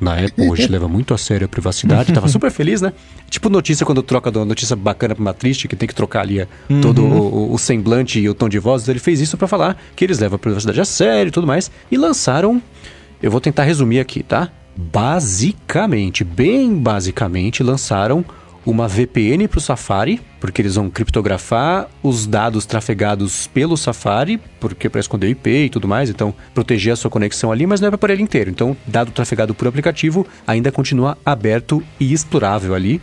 na 0.00 0.14
Apple 0.14 0.48
hoje 0.50 0.66
leva 0.70 0.88
muito 0.88 1.14
a 1.14 1.18
sério 1.18 1.46
a 1.46 1.48
privacidade, 1.48 2.12
tava 2.12 2.28
super 2.28 2.50
feliz, 2.50 2.80
né? 2.82 2.92
Tipo 3.30 3.48
notícia 3.48 3.86
quando 3.86 4.02
troca 4.02 4.30
de 4.30 4.38
uma 4.38 4.44
notícia 4.44 4.76
bacana 4.76 5.14
pra 5.14 5.22
uma 5.22 5.34
triste, 5.34 5.66
que 5.66 5.74
tem 5.74 5.88
que 5.88 5.94
trocar 5.94 6.20
ali 6.20 6.46
uhum. 6.68 6.80
todo 6.80 7.02
o, 7.02 7.52
o, 7.54 7.58
semblante 7.58 8.20
e 8.20 8.28
o 8.28 8.34
tom 8.34 8.48
de 8.48 8.58
voz. 8.58 8.86
Ele 8.88 8.98
fez 8.98 9.20
isso 9.20 9.36
para 9.36 9.48
falar 9.48 9.76
que 9.94 10.04
eles 10.04 10.18
levam 10.18 10.36
a 10.36 10.38
privacidade 10.38 10.80
a 10.80 10.84
sério 10.84 11.28
e 11.28 11.32
tudo 11.32 11.46
mais. 11.46 11.70
E 11.90 11.96
lançaram 11.96 12.62
eu 13.22 13.30
vou 13.30 13.40
tentar 13.40 13.64
resumir 13.64 14.00
aqui, 14.00 14.22
tá? 14.22 14.50
Basicamente, 14.76 16.22
bem 16.22 16.74
basicamente, 16.76 17.62
lançaram 17.62 18.24
uma 18.66 18.88
VPN 18.88 19.46
para 19.46 19.58
o 19.58 19.60
Safari, 19.60 20.20
porque 20.40 20.60
eles 20.60 20.74
vão 20.74 20.90
criptografar 20.90 21.88
os 22.02 22.26
dados 22.26 22.66
trafegados 22.66 23.46
pelo 23.46 23.76
Safari, 23.76 24.40
porque 24.58 24.90
para 24.90 25.00
esconder 25.00 25.28
IP 25.30 25.48
e 25.48 25.70
tudo 25.70 25.86
mais, 25.86 26.10
então 26.10 26.34
proteger 26.52 26.92
a 26.92 26.96
sua 26.96 27.08
conexão 27.08 27.52
ali, 27.52 27.64
mas 27.64 27.80
não 27.80 27.86
é 27.86 27.90
para 27.90 27.94
aparelho 27.94 28.20
inteiro. 28.20 28.50
Então, 28.50 28.76
dado 28.84 29.12
trafegado 29.12 29.54
por 29.54 29.68
aplicativo 29.68 30.26
ainda 30.44 30.72
continua 30.72 31.16
aberto 31.24 31.80
e 32.00 32.12
explorável 32.12 32.74
ali. 32.74 33.00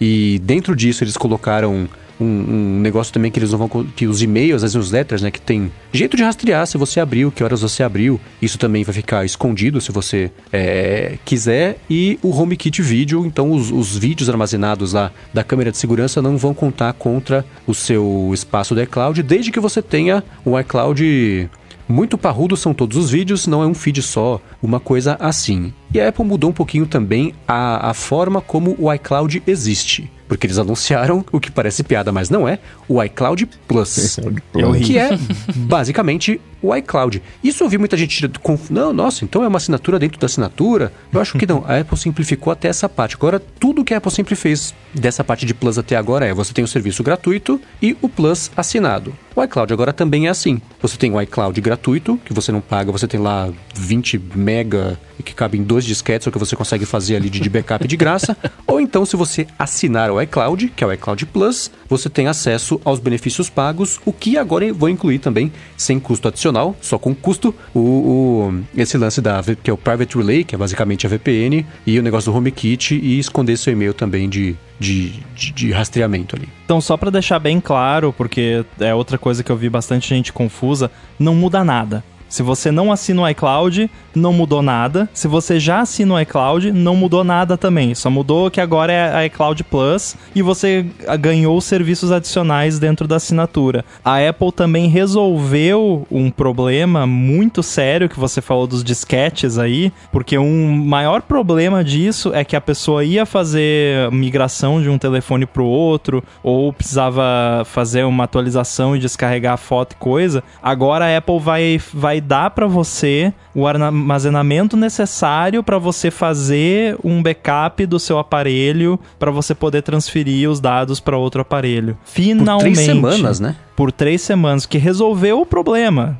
E 0.00 0.40
dentro 0.42 0.74
disso 0.74 1.04
eles 1.04 1.16
colocaram 1.16 1.88
um, 2.20 2.24
um, 2.24 2.80
negócio 2.80 3.12
também 3.12 3.30
que 3.30 3.38
eles 3.38 3.50
vão 3.50 3.68
que 3.68 4.06
os 4.06 4.22
e-mails, 4.22 4.62
as 4.62 4.74
newsletters, 4.74 5.22
né, 5.22 5.30
que 5.30 5.40
tem 5.40 5.70
jeito 5.92 6.16
de 6.16 6.22
rastrear 6.22 6.66
se 6.66 6.78
você 6.78 7.00
abriu, 7.00 7.30
que 7.30 7.42
horas 7.42 7.62
você 7.62 7.82
abriu. 7.82 8.20
Isso 8.40 8.58
também 8.58 8.84
vai 8.84 8.94
ficar 8.94 9.24
escondido 9.24 9.80
se 9.80 9.92
você 9.92 10.30
é, 10.52 11.18
quiser. 11.24 11.78
E 11.88 12.18
o 12.22 12.30
HomeKit 12.30 12.82
Video, 12.82 13.24
então 13.26 13.52
os, 13.52 13.70
os 13.70 13.96
vídeos 13.96 14.28
armazenados 14.28 14.92
lá 14.92 15.10
da 15.32 15.42
câmera 15.42 15.70
de 15.70 15.78
segurança 15.78 16.22
não 16.22 16.36
vão 16.36 16.54
contar 16.54 16.92
contra 16.92 17.44
o 17.66 17.74
seu 17.74 18.30
espaço 18.32 18.74
do 18.74 18.82
iCloud, 18.82 19.22
desde 19.22 19.50
que 19.50 19.60
você 19.60 19.82
tenha 19.82 20.22
um 20.44 20.58
iCloud 20.58 21.50
muito 21.88 22.18
parrudo 22.18 22.56
são 22.56 22.74
todos 22.74 22.96
os 22.96 23.10
vídeos, 23.10 23.46
não 23.46 23.62
é 23.62 23.66
um 23.66 23.74
feed 23.74 24.02
só, 24.02 24.40
uma 24.60 24.80
coisa 24.80 25.16
assim. 25.20 25.72
E 25.94 26.00
a 26.00 26.08
Apple 26.08 26.24
mudou 26.24 26.50
um 26.50 26.52
pouquinho 26.52 26.84
também 26.84 27.32
a, 27.46 27.90
a 27.90 27.94
forma 27.94 28.40
como 28.40 28.74
o 28.78 28.92
iCloud 28.92 29.40
existe. 29.46 30.10
Porque 30.28 30.46
eles 30.46 30.58
anunciaram 30.58 31.24
o 31.30 31.40
que 31.40 31.50
parece 31.50 31.82
piada, 31.82 32.10
mas 32.10 32.30
não 32.30 32.48
é, 32.48 32.58
o 32.88 33.02
iCloud 33.02 33.48
Plus. 33.68 34.18
que 34.84 34.98
é 34.98 35.10
basicamente 35.54 36.40
o 36.66 36.74
iCloud. 36.74 37.22
Isso 37.42 37.62
eu 37.62 37.68
vi 37.68 37.78
muita 37.78 37.96
gente 37.96 38.28
com. 38.42 38.58
Não, 38.70 38.92
nossa, 38.92 39.24
então 39.24 39.44
é 39.44 39.48
uma 39.48 39.58
assinatura 39.58 39.98
dentro 39.98 40.18
da 40.18 40.26
assinatura? 40.26 40.92
Eu 41.12 41.20
acho 41.20 41.38
que 41.38 41.46
não. 41.46 41.64
A 41.66 41.78
Apple 41.78 41.96
simplificou 41.96 42.52
até 42.52 42.68
essa 42.68 42.88
parte. 42.88 43.14
Agora, 43.14 43.38
tudo 43.38 43.84
que 43.84 43.94
a 43.94 43.98
Apple 43.98 44.10
sempre 44.10 44.34
fez 44.34 44.74
dessa 44.92 45.22
parte 45.22 45.46
de 45.46 45.54
Plus 45.54 45.78
até 45.78 45.96
agora 45.96 46.26
é: 46.26 46.34
você 46.34 46.52
tem 46.52 46.64
o 46.64 46.68
serviço 46.68 47.02
gratuito 47.02 47.60
e 47.80 47.96
o 48.02 48.08
Plus 48.08 48.50
assinado. 48.56 49.14
O 49.34 49.42
iCloud 49.42 49.72
agora 49.72 49.92
também 49.92 50.26
é 50.26 50.30
assim. 50.30 50.60
Você 50.80 50.96
tem 50.96 51.12
o 51.12 51.20
iCloud 51.20 51.60
gratuito, 51.60 52.18
que 52.24 52.32
você 52.32 52.50
não 52.50 52.60
paga, 52.60 52.90
você 52.90 53.06
tem 53.06 53.20
lá 53.20 53.50
20 53.74 54.18
mega 54.34 54.98
que 55.26 55.34
cabe 55.34 55.58
em 55.58 55.62
dois 55.62 55.84
disquetes, 55.84 56.26
o 56.26 56.32
que 56.32 56.38
você 56.38 56.54
consegue 56.54 56.86
fazer 56.86 57.16
ali 57.16 57.28
de 57.28 57.50
backup 57.50 57.86
de 57.86 57.96
graça. 57.96 58.36
Ou 58.66 58.80
então, 58.80 59.04
se 59.04 59.16
você 59.16 59.46
assinar 59.58 60.10
o 60.10 60.15
iCloud, 60.22 60.68
que 60.74 60.82
é 60.82 60.86
o 60.86 60.92
iCloud 60.92 61.26
Plus, 61.26 61.70
você 61.88 62.08
tem 62.08 62.28
acesso 62.28 62.80
aos 62.84 62.98
benefícios 62.98 63.48
pagos, 63.48 64.00
o 64.04 64.12
que 64.12 64.36
agora 64.38 64.72
vou 64.72 64.88
incluir 64.88 65.18
também 65.18 65.52
sem 65.76 65.98
custo 65.98 66.28
adicional, 66.28 66.76
só 66.80 66.98
com 66.98 67.14
custo, 67.14 67.54
o, 67.74 67.80
o 67.80 68.64
esse 68.76 68.96
lance 68.96 69.20
da 69.20 69.42
que 69.62 69.70
é 69.70 69.72
o 69.72 69.76
Private 69.76 70.16
Relay, 70.16 70.44
que 70.44 70.54
é 70.54 70.58
basicamente 70.58 71.06
a 71.06 71.10
VPN, 71.10 71.64
e 71.86 71.98
o 71.98 72.02
negócio 72.02 72.30
do 72.30 72.36
HomeKit 72.36 72.94
e 72.94 73.18
esconder 73.18 73.56
seu 73.56 73.72
e-mail 73.72 73.94
também 73.94 74.28
de, 74.28 74.56
de, 74.78 75.10
de, 75.34 75.52
de, 75.52 75.72
rastreamento 75.72 76.36
ali. 76.36 76.48
Então, 76.64 76.80
só 76.80 76.96
para 76.96 77.10
deixar 77.10 77.38
bem 77.38 77.60
claro, 77.60 78.12
porque 78.12 78.64
é 78.80 78.94
outra 78.94 79.18
coisa 79.18 79.42
que 79.42 79.50
eu 79.50 79.56
vi 79.56 79.68
bastante 79.68 80.08
gente 80.08 80.32
confusa, 80.32 80.90
não 81.18 81.34
muda 81.34 81.64
nada. 81.64 82.04
Se 82.28 82.42
você 82.42 82.70
não 82.70 82.92
assina 82.92 83.22
o 83.22 83.28
iCloud, 83.28 83.90
não 84.14 84.32
mudou 84.32 84.62
nada. 84.62 85.08
Se 85.12 85.28
você 85.28 85.60
já 85.60 85.80
assina 85.80 86.14
o 86.14 86.20
iCloud, 86.20 86.72
não 86.72 86.96
mudou 86.96 87.22
nada 87.22 87.56
também. 87.56 87.94
Só 87.94 88.10
mudou 88.10 88.50
que 88.50 88.60
agora 88.60 88.92
é 88.92 89.14
a 89.14 89.26
iCloud 89.26 89.62
Plus 89.64 90.16
e 90.34 90.42
você 90.42 90.86
ganhou 91.20 91.60
serviços 91.60 92.10
adicionais 92.10 92.78
dentro 92.78 93.06
da 93.06 93.16
assinatura. 93.16 93.84
A 94.04 94.18
Apple 94.18 94.52
também 94.52 94.88
resolveu 94.88 96.06
um 96.10 96.30
problema 96.30 97.06
muito 97.06 97.62
sério 97.62 98.08
que 98.08 98.18
você 98.18 98.40
falou 98.40 98.66
dos 98.66 98.82
disquetes 98.82 99.58
aí, 99.58 99.92
porque 100.10 100.38
um 100.38 100.84
maior 100.84 101.22
problema 101.22 101.84
disso 101.84 102.32
é 102.34 102.44
que 102.44 102.56
a 102.56 102.60
pessoa 102.60 103.04
ia 103.04 103.26
fazer 103.26 104.10
migração 104.10 104.80
de 104.80 104.88
um 104.88 104.98
telefone 104.98 105.46
para 105.46 105.62
o 105.62 105.66
outro 105.66 106.22
ou 106.42 106.72
precisava 106.72 107.62
fazer 107.64 108.04
uma 108.04 108.24
atualização 108.24 108.96
e 108.96 108.98
descarregar 108.98 109.58
foto 109.58 109.92
e 109.92 109.96
coisa. 109.96 110.42
Agora 110.62 111.06
a 111.06 111.18
Apple 111.18 111.38
vai, 111.38 111.80
vai 111.92 112.15
dar 112.20 112.50
para 112.50 112.66
você 112.66 113.32
o 113.54 113.66
armazenamento 113.66 114.76
necessário 114.76 115.62
para 115.62 115.78
você 115.78 116.10
fazer 116.10 116.96
um 117.02 117.22
backup 117.22 117.84
do 117.86 117.98
seu 117.98 118.18
aparelho 118.18 118.98
para 119.18 119.30
você 119.30 119.54
poder 119.54 119.82
transferir 119.82 120.50
os 120.50 120.60
dados 120.60 121.00
para 121.00 121.16
outro 121.16 121.40
aparelho. 121.40 121.96
Finalmente. 122.04 122.64
Por 122.64 122.74
três 122.74 122.86
semanas, 122.86 123.40
né? 123.40 123.56
Por 123.74 123.92
três 123.92 124.22
semanas, 124.22 124.66
que 124.66 124.78
resolveu 124.78 125.40
o 125.40 125.46
problema. 125.46 126.18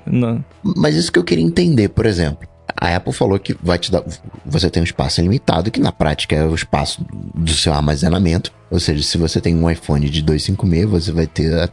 Mas 0.63 0.95
isso 0.95 1.11
que 1.11 1.19
eu 1.19 1.25
queria 1.25 1.45
entender, 1.45 1.89
por 1.89 2.07
exemplo. 2.07 2.47
A 2.79 2.95
Apple 2.95 3.13
falou 3.13 3.39
que 3.39 3.57
vai 3.63 3.79
te 3.79 3.91
dar. 3.91 4.03
Você 4.45 4.69
tem 4.69 4.83
um 4.83 4.85
espaço 4.85 5.21
limitado, 5.21 5.71
que 5.71 5.81
na 5.81 5.93
prática 5.93 6.37
é 6.37 6.45
o 6.45 6.55
espaço 6.55 7.05
do 7.35 7.53
seu 7.53 7.73
armazenamento. 7.73 8.53
Ou 8.71 8.79
seja, 8.79 9.03
se 9.03 9.17
você 9.17 9.41
tem 9.41 9.57
um 9.57 9.71
iPhone 9.71 10.09
de 10.09 10.23
256, 10.23 10.91
você 10.91 11.13
vai 11.13 11.27
ter 11.27 11.71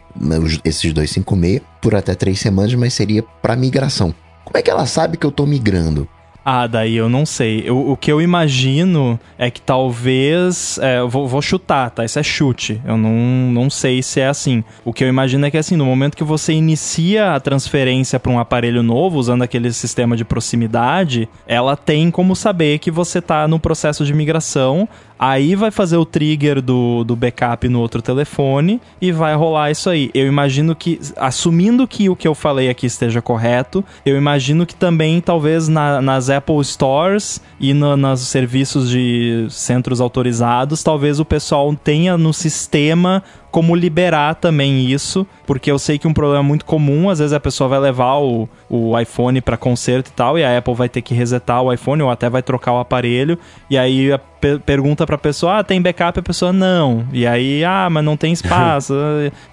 esses 0.64 0.94
256 0.94 1.62
por 1.82 1.96
até 1.96 2.16
três 2.16 2.40
semanas, 2.40 2.74
mas 2.76 2.94
seria 2.94 3.24
para 3.42 3.56
migração. 3.56 4.14
Como 4.46 4.58
é 4.58 4.62
que 4.62 4.70
ela 4.70 4.86
sabe 4.86 5.18
que 5.18 5.26
eu 5.26 5.32
tô 5.32 5.46
migrando? 5.46 6.08
Ah, 6.46 6.68
daí 6.68 6.96
eu 6.96 7.08
não 7.08 7.26
sei. 7.26 7.64
Eu, 7.66 7.90
o 7.90 7.96
que 7.96 8.12
eu 8.12 8.22
imagino 8.22 9.20
é 9.38 9.50
que 9.50 9.62
talvez. 9.62 10.78
É, 10.82 11.02
vou, 11.04 11.28
vou, 11.28 11.42
chutar, 11.42 11.90
tá? 11.90 12.04
Isso 12.04 12.20
é 12.20 12.24
chute. 12.24 12.82
Eu 12.86 12.98
não, 12.98 13.12
não 13.52 13.70
sei 13.70 14.04
se 14.04 14.20
é 14.20 14.28
assim. 14.28 14.64
O 14.84 14.92
que 14.92 15.04
eu 15.04 15.08
imagino 15.08 15.46
é 15.46 15.52
que, 15.52 15.58
assim, 15.58 15.78
no 15.78 15.86
momento 15.86 16.18
que 16.18 16.24
você 16.24 16.52
inicia 16.52 17.34
a 17.34 17.40
transferência 17.40 18.20
para 18.20 18.32
um 18.32 18.40
aparelho 18.40 18.84
novo, 18.84 19.18
usando 19.18 19.42
aquele 19.42 19.72
sistema 19.72 20.18
de 20.18 20.26
proximidade, 20.26 21.30
ela 21.48 21.78
tem 21.78 22.12
como 22.12 22.36
saber 22.36 22.80
que 22.80 22.92
você 22.92 23.22
tá 23.22 23.48
no 23.48 23.60
processo 23.60 24.06
de 24.06 24.14
migração. 24.14 24.88
Aí 25.26 25.56
vai 25.56 25.72
fazer 25.72 25.96
o 25.96 26.04
trigger 26.04 26.62
do, 26.62 27.06
do 27.06 27.16
backup 27.16 27.70
no 27.70 27.80
outro 27.80 28.02
telefone 28.02 28.82
e 29.00 29.10
vai 29.10 29.34
rolar 29.34 29.72
isso 29.72 29.90
aí. 29.90 30.12
Eu 30.14 30.28
imagino 30.28 30.76
que, 30.76 31.00
assumindo 31.16 31.88
que 31.88 32.10
o 32.10 32.16
que 32.16 32.28
eu 32.28 32.36
falei 32.36 32.70
aqui 32.70 32.88
esteja 32.88 33.22
correto, 33.22 33.86
eu 34.06 34.18
imagino 34.18 34.66
que 34.66 34.76
também, 34.76 35.22
talvez, 35.22 35.70
na, 35.70 36.02
nas 36.02 36.30
Apple 36.30 36.62
Stores 36.66 37.42
e 37.58 37.74
no, 37.74 37.96
nos 37.96 38.20
serviços 38.20 38.90
de 38.90 39.48
centros 39.50 40.02
autorizados, 40.02 40.84
talvez 40.84 41.22
o 41.22 41.26
pessoal 41.26 41.74
tenha 41.74 42.18
no 42.18 42.34
sistema 42.34 43.24
como 43.54 43.76
liberar 43.76 44.34
também 44.34 44.84
isso, 44.84 45.28
porque 45.46 45.70
eu 45.70 45.78
sei 45.78 46.00
que 46.00 46.08
um 46.08 46.14
problema 46.14 46.42
muito 46.42 46.66
comum, 46.66 47.08
às 47.08 47.20
vezes 47.20 47.34
a 47.34 47.40
pessoa 47.40 47.68
vai 47.68 47.80
levar 47.80 48.18
o, 48.18 48.50
o 48.68 49.00
iPhone 49.00 49.40
para 49.42 49.56
conserto 49.56 50.08
e 50.08 50.12
tal, 50.12 50.40
e 50.40 50.44
a 50.44 50.58
Apple 50.58 50.74
vai 50.74 50.90
ter 50.90 51.04
que 51.04 51.14
resetar 51.14 51.62
o 51.62 51.72
iPhone 51.72 52.02
ou 52.02 52.10
até 52.10 52.28
vai 52.32 52.42
trocar 52.42 52.74
o 52.74 52.80
aparelho, 52.80 53.38
e 53.70 53.78
aí 53.78 54.12
a 54.12 54.18
pe 54.18 54.58
pergunta 54.58 55.06
pra 55.06 55.20
pessoa, 55.20 55.60
ah, 55.60 55.64
tem 55.64 55.80
backup? 55.80 56.20
A 56.20 56.24
pessoa, 56.24 56.52
não. 56.52 57.06
E 57.14 57.28
aí, 57.28 57.64
ah, 57.64 57.88
mas 57.92 58.04
não 58.04 58.18
tem 58.18 58.34
espaço, 58.34 58.96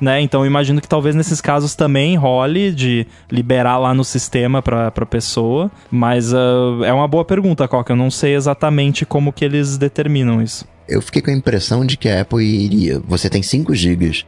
né? 0.00 0.18
Então 0.22 0.40
eu 0.40 0.46
imagino 0.46 0.80
que 0.80 0.88
talvez 0.88 1.14
nesses 1.14 1.42
casos 1.42 1.74
também 1.74 2.16
role 2.16 2.72
de 2.72 3.06
liberar 3.30 3.76
lá 3.76 3.92
no 3.92 4.02
sistema 4.02 4.62
pra, 4.62 4.90
pra 4.90 5.04
pessoa, 5.04 5.70
mas 5.90 6.32
uh, 6.32 6.82
é 6.86 6.92
uma 6.92 7.06
boa 7.06 7.24
pergunta, 7.26 7.68
Coca, 7.68 7.92
eu 7.92 7.96
não 7.96 8.10
sei 8.10 8.34
exatamente 8.34 9.04
como 9.04 9.30
que 9.30 9.44
eles 9.44 9.76
determinam 9.76 10.40
isso 10.40 10.66
eu 10.88 11.00
fiquei 11.00 11.22
com 11.22 11.30
a 11.30 11.34
impressão 11.34 11.84
de 11.84 11.96
que 11.96 12.08
a 12.08 12.22
Apple 12.22 12.44
iria. 12.44 13.00
Você 13.06 13.28
tem 13.28 13.42
5 13.42 13.74
GB 13.74 14.24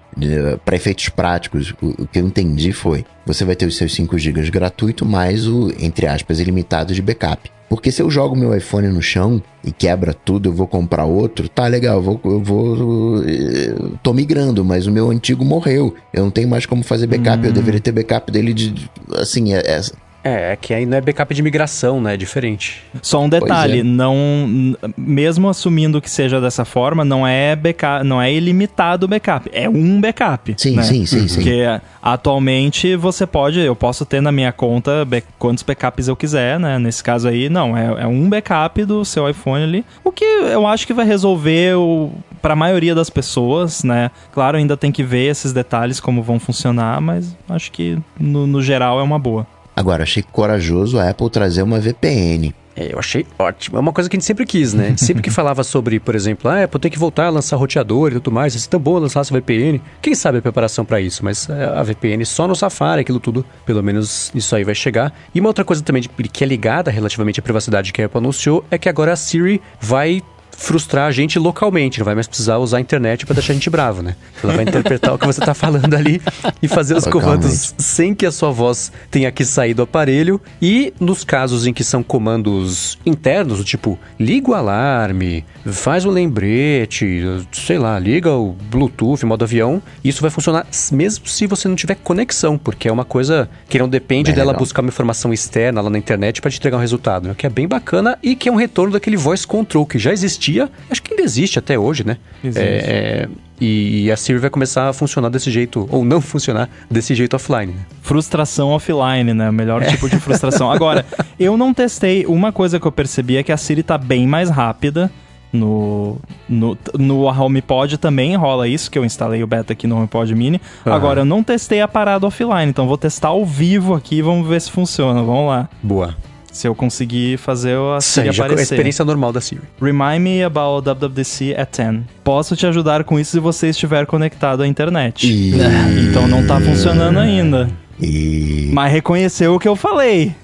para 0.65 0.77
efeitos 0.77 1.09
práticos. 1.09 1.74
O, 1.83 2.03
o, 2.03 2.07
que 2.07 2.20
eu 2.20 2.27
entendi 2.27 2.73
foi: 2.73 3.05
você 3.27 3.45
vai 3.45 3.57
ter 3.57 3.66
os 3.66 3.77
seus 3.77 3.93
5 3.95 4.19
GB 4.19 4.51
gratuito, 4.51 5.05
mais 5.05 5.47
o, 5.47 5.73
entre 5.79 6.07
aspas, 6.07 6.39
ilimitado 6.41 6.95
de 6.95 7.03
backup. 7.03 7.51
Porque 7.69 7.91
se 7.91 8.03
eu 8.03 8.11
jogo 8.11 8.37
meu 8.37 8.55
iPhone 8.55 8.89
no 8.89 9.01
chão 9.01 9.43
e 9.65 9.73
quebra 9.73 10.12
tudo, 10.12 10.51
eu 10.51 10.53
vou 10.53 10.66
comprar 10.66 11.07
outro, 11.07 11.49
tá 11.49 11.66
legal, 11.66 11.97
eu 11.97 12.03
vou, 12.03 12.20
eu 12.24 12.41
vou. 12.43 13.23
Eu 13.24 13.97
tô 14.03 14.12
migrando, 14.12 14.62
mas 14.62 14.87
o 14.87 14.93
meu 14.93 15.11
antigo 15.11 15.43
morreu. 15.43 15.95
Eu 16.12 16.24
não 16.24 16.31
tenho 16.31 16.49
mais 16.49 16.66
como 16.66 16.83
fazer 16.83 17.07
backup, 17.07 17.43
hum. 17.43 17.47
eu 17.47 17.53
deveria 17.53 17.81
ter 17.81 17.93
backup 17.93 18.31
dele 18.31 18.53
de. 18.53 18.91
Assim, 19.15 19.55
é, 19.55 19.61
é 19.61 19.81
é, 20.24 20.53
é 20.53 20.57
que 20.57 20.73
aí 20.73 20.86
não 20.86 20.97
é 20.97 21.01
backup 21.01 21.35
de 21.35 21.43
migração, 21.43 22.01
né? 22.01 22.15
É 22.15 22.16
diferente. 22.16 22.82
Só 23.01 23.23
um 23.23 23.28
detalhe, 23.28 23.81
é. 23.81 23.82
não 23.82 24.77
mesmo 24.97 25.49
assumindo 25.49 26.01
que 26.01 26.09
seja 26.09 26.40
dessa 26.40 26.65
forma, 26.65 27.05
não 27.05 27.27
é 27.27 27.57
backup, 27.57 28.05
não 28.05 28.20
é 28.20 28.32
ilimitado 28.32 29.07
o 29.07 29.09
backup, 29.09 29.51
é 29.53 29.69
um 29.69 30.01
backup. 30.01 30.55
Sim, 30.57 30.77
né? 30.77 30.82
sim, 30.82 31.07
sim, 31.07 31.27
sim. 31.27 31.35
Porque 31.35 31.65
atualmente 32.01 32.94
você 32.97 33.27
pode, 33.27 33.61
eu 33.61 33.74
posso 33.74 34.05
ter 34.05 34.20
na 34.20 34.31
minha 34.31 34.53
conta 34.53 35.07
quantos 35.39 35.62
backups 35.62 36.09
eu 36.09 36.16
quiser, 36.16 36.59
né? 36.59 36.78
Nesse 36.78 37.03
caso 37.03 37.28
aí, 37.28 37.49
não, 37.49 37.77
é, 37.77 38.03
é 38.03 38.07
um 38.07 38.28
backup 38.28 38.85
do 38.85 39.05
seu 39.05 39.28
iPhone 39.28 39.65
ali, 39.65 39.85
o 40.05 40.12
que 40.12 40.24
eu 40.24 40.66
acho 40.66 40.86
que 40.86 40.94
vai 40.94 41.07
resolver 41.07 41.77
o 41.77 42.11
para 42.40 42.55
a 42.55 42.57
maioria 42.57 42.93
das 42.93 43.09
pessoas, 43.09 43.85
né? 43.85 44.11
Claro, 44.32 44.57
ainda 44.57 44.77
tem 44.77 44.90
que 44.90 45.05
ver 45.05 45.31
esses 45.31 45.53
detalhes 45.53 46.01
como 46.01 46.23
vão 46.23 46.40
funcionar, 46.40 47.01
mas 47.01 47.36
acho 47.49 47.70
que 47.70 47.97
no, 48.19 48.49
no 48.49 48.61
geral 48.61 48.99
é 48.99 49.03
uma 49.03 49.19
boa. 49.19 49.47
Agora, 49.74 50.03
achei 50.03 50.23
corajoso 50.23 50.99
a 50.99 51.09
Apple 51.09 51.31
trazer 51.31 51.62
uma 51.62 51.81
VPN. 51.81 52.55
É, 52.74 52.93
eu 52.93 52.99
achei 52.99 53.27
ótimo. 53.39 53.77
É 53.77 53.81
uma 53.81 53.93
coisa 53.93 54.09
que 54.09 54.16
a 54.16 54.19
gente 54.19 54.27
sempre 54.27 54.47
quis, 54.47 54.73
né? 54.73 54.93
A 54.94 54.97
sempre 54.99 55.23
que 55.23 55.31
falava 55.31 55.62
sobre, 55.62 56.01
por 56.01 56.15
exemplo, 56.15 56.51
ah, 56.51 56.65
Apple 56.65 56.81
tem 56.81 56.90
que 56.90 56.99
voltar 56.99 57.27
a 57.27 57.31
lançar 57.31 57.57
roteador 57.57 58.11
e 58.11 58.15
tudo 58.15 58.32
mais, 58.32 58.57
é 58.57 58.69
tão 58.69 58.81
bom 58.81 58.99
lançar 58.99 59.20
essa 59.20 59.35
VPN. 59.35 59.81
Quem 60.01 60.15
sabe 60.15 60.39
a 60.39 60.43
preparação 60.43 60.85
para 60.85 61.01
isso, 61.01 61.24
mas 61.24 61.49
é, 61.49 61.65
a 61.65 61.82
VPN 61.82 62.24
só 62.24 62.49
no 62.49 62.55
Safari, 62.55 63.03
aquilo 63.03 63.20
tudo, 63.20 63.44
pelo 63.66 63.82
menos 63.82 64.32
isso 64.35 64.55
aí 64.57 64.65
vai 64.65 64.74
chegar. 64.74 65.12
E 65.35 65.40
uma 65.40 65.49
outra 65.49 65.65
coisa 65.65 65.82
também 65.82 66.03
que 66.03 66.44
é 66.44 66.47
ligada 66.47 66.90
relativamente 66.90 67.40
à 67.40 67.43
privacidade 67.43 67.93
que 67.93 68.03
a 68.03 68.07
Apple 68.07 68.19
anunciou 68.19 68.65
é 68.70 68.78
que 68.78 68.89
agora 68.89 69.12
a 69.12 69.16
Siri 69.16 69.61
vai 69.81 70.23
frustrar 70.62 71.09
a 71.09 71.10
gente 71.10 71.39
localmente, 71.39 71.98
não 71.98 72.05
vai 72.05 72.14
mais 72.14 72.28
precisar 72.28 72.59
usar 72.59 72.76
a 72.76 72.80
internet 72.80 73.26
para 73.26 73.34
deixar 73.34 73.52
a 73.52 73.55
gente 73.55 73.68
bravo, 73.68 74.01
né? 74.01 74.14
Ela 74.43 74.55
vai 74.55 74.64
interpretar 74.64 75.12
o 75.12 75.18
que 75.18 75.26
você 75.26 75.40
está 75.40 75.55
falando 75.55 75.93
ali 75.93 76.22
e 76.62 76.68
fazer 76.68 76.97
os 76.97 77.05
comandos 77.05 77.74
sem 77.76 78.14
que 78.14 78.24
a 78.24 78.30
sua 78.30 78.52
voz 78.52 78.93
tenha 79.10 79.30
que 79.32 79.44
sair 79.44 79.74
do 79.74 79.82
aparelho. 79.82 80.40
E 80.60 80.94
nos 81.01 81.24
casos 81.24 81.66
em 81.66 81.72
que 81.72 81.82
são 81.82 82.02
comandos 82.02 82.97
internos, 83.05 83.59
do 83.59 83.64
tipo 83.64 83.98
liga 84.18 84.52
o 84.52 84.55
alarme, 84.55 85.44
faz 85.66 86.05
um 86.05 86.10
lembrete, 86.10 87.22
sei 87.51 87.78
lá, 87.78 87.98
liga 87.98 88.32
o 88.32 88.52
Bluetooth, 88.52 89.26
modo 89.26 89.44
avião, 89.44 89.82
isso 90.05 90.22
vai 90.22 90.30
funcionar 90.30 90.66
mesmo 90.93 91.26
se 91.26 91.47
você 91.47 91.66
não 91.66 91.74
tiver 91.74 91.97
conexão, 91.97 92.56
porque 92.56 92.86
é 92.86 92.93
uma 92.93 93.05
coisa 93.05 93.51
que 93.68 93.78
não 93.78 93.89
depende 93.89 94.30
bem 94.30 94.36
dela 94.36 94.52
legal. 94.52 94.60
buscar 94.60 94.80
uma 94.80 94.89
informação 94.89 95.32
externa 95.32 95.80
lá 95.80 95.90
na 95.90 95.98
internet 95.98 96.40
para 96.40 96.51
te 96.51 96.59
entregar 96.59 96.76
um 96.76 96.80
resultado, 96.80 97.28
né? 97.28 97.34
que 97.36 97.47
é 97.47 97.51
bem 97.51 97.66
bacana 97.66 98.16
e 98.22 98.36
que 98.36 98.48
é 98.48 98.52
um 98.52 98.56
retorno 98.56 98.93
daquele 98.93 99.16
voice 99.16 99.44
control 99.44 99.84
que 99.84 99.98
já 99.98 100.12
existia 100.12 100.52
existia, 100.53 100.70
acho 100.91 101.03
que 101.03 101.12
ainda 101.12 101.23
existe 101.23 101.59
até 101.59 101.79
hoje, 101.79 102.05
né? 102.07 102.19
Existe. 102.45 102.61
É, 102.61 103.29
e 103.61 104.11
a 104.11 104.16
Siri 104.16 104.39
vai 104.39 104.51
começar 104.51 104.89
a 104.89 104.93
funcionar 104.93 105.29
desse 105.29 105.51
jeito, 105.51 105.89
ou 105.91 106.05
não 106.05 106.20
funcionar 106.20 106.69
desse 106.91 107.15
jeito 107.15 107.35
offline. 107.35 107.73
Né? 107.73 107.81
Frustração 108.03 108.70
offline, 108.70 109.33
né? 109.33 109.49
O 109.49 109.53
melhor 109.53 109.83
é. 109.83 109.87
tipo 109.87 110.09
de 110.09 110.19
frustração. 110.19 110.70
Agora, 110.70 111.07
eu 111.39 111.57
não 111.57 111.73
testei. 111.73 112.27
Uma 112.27 112.53
coisa 112.53 112.79
que 112.79 112.87
eu 112.87 112.93
percebi 112.93 113.37
é 113.37 113.43
que 113.43 113.53
a 113.53 113.57
Siri 113.57 113.83
tá 113.83 113.97
bem 113.97 114.27
mais 114.27 114.51
rápida. 114.51 115.11
No, 115.53 116.19
no, 116.49 116.79
no 116.99 117.24
HomePod 117.27 117.99
também 117.99 118.35
rola 118.37 118.66
isso, 118.66 118.91
que 118.91 118.99
eu 118.99 119.05
instalei 119.05 119.43
o 119.43 119.47
beta 119.47 119.74
aqui 119.74 119.87
no 119.87 119.99
HomePod 119.99 120.35
Mini. 120.35 120.59
Uhum. 120.87 120.93
Agora, 120.95 121.20
eu 121.20 121.24
não 121.27 121.43
testei 121.43 121.83
a 121.83 121.87
parada 121.87 122.27
offline, 122.27 122.70
então 122.70 122.89
vou 122.89 122.97
testar 122.97 123.29
ao 123.29 123.45
vivo 123.45 123.93
aqui 123.93 124.16
e 124.16 124.23
vamos 124.23 124.49
ver 124.49 124.62
se 124.62 124.70
funciona. 124.70 125.23
Vamos 125.23 125.49
lá. 125.49 125.69
Boa. 125.83 126.16
Se 126.53 126.69
eu 126.69 126.74
conseguir 126.74 127.39
fazer 127.39 127.77
a 127.79 128.01
Siri 128.01 128.33
Sim, 128.33 128.41
aparecer. 128.41 128.61
a 128.61 128.62
experiência 128.62 129.05
normal 129.05 129.33
da 129.33 129.41
Siri. 129.41 129.62
Remind 129.81 130.20
me 130.20 130.43
about 130.45 130.89
WWDC 130.89 131.55
at 131.57 131.74
10. 131.77 132.03
Posso 132.23 132.55
te 132.55 132.66
ajudar 132.66 133.05
com 133.05 133.19
isso 133.19 133.33
se 133.33 133.41
você 133.41 133.70
estiver 133.70 134.05
conectado 134.07 134.62
à 134.62 134.66
internet. 134.66 135.27
E... 135.27 135.55
Então 136.11 136.29
não 136.29 136.47
tá 136.47 136.61
funcionando 136.61 137.19
ainda. 137.19 137.70
E... 138.01 138.70
Mas 138.73 138.93
reconheceu 138.93 139.55
o 139.55 139.59
que 139.59 139.66
eu 139.66 139.74
falei. 139.74 140.35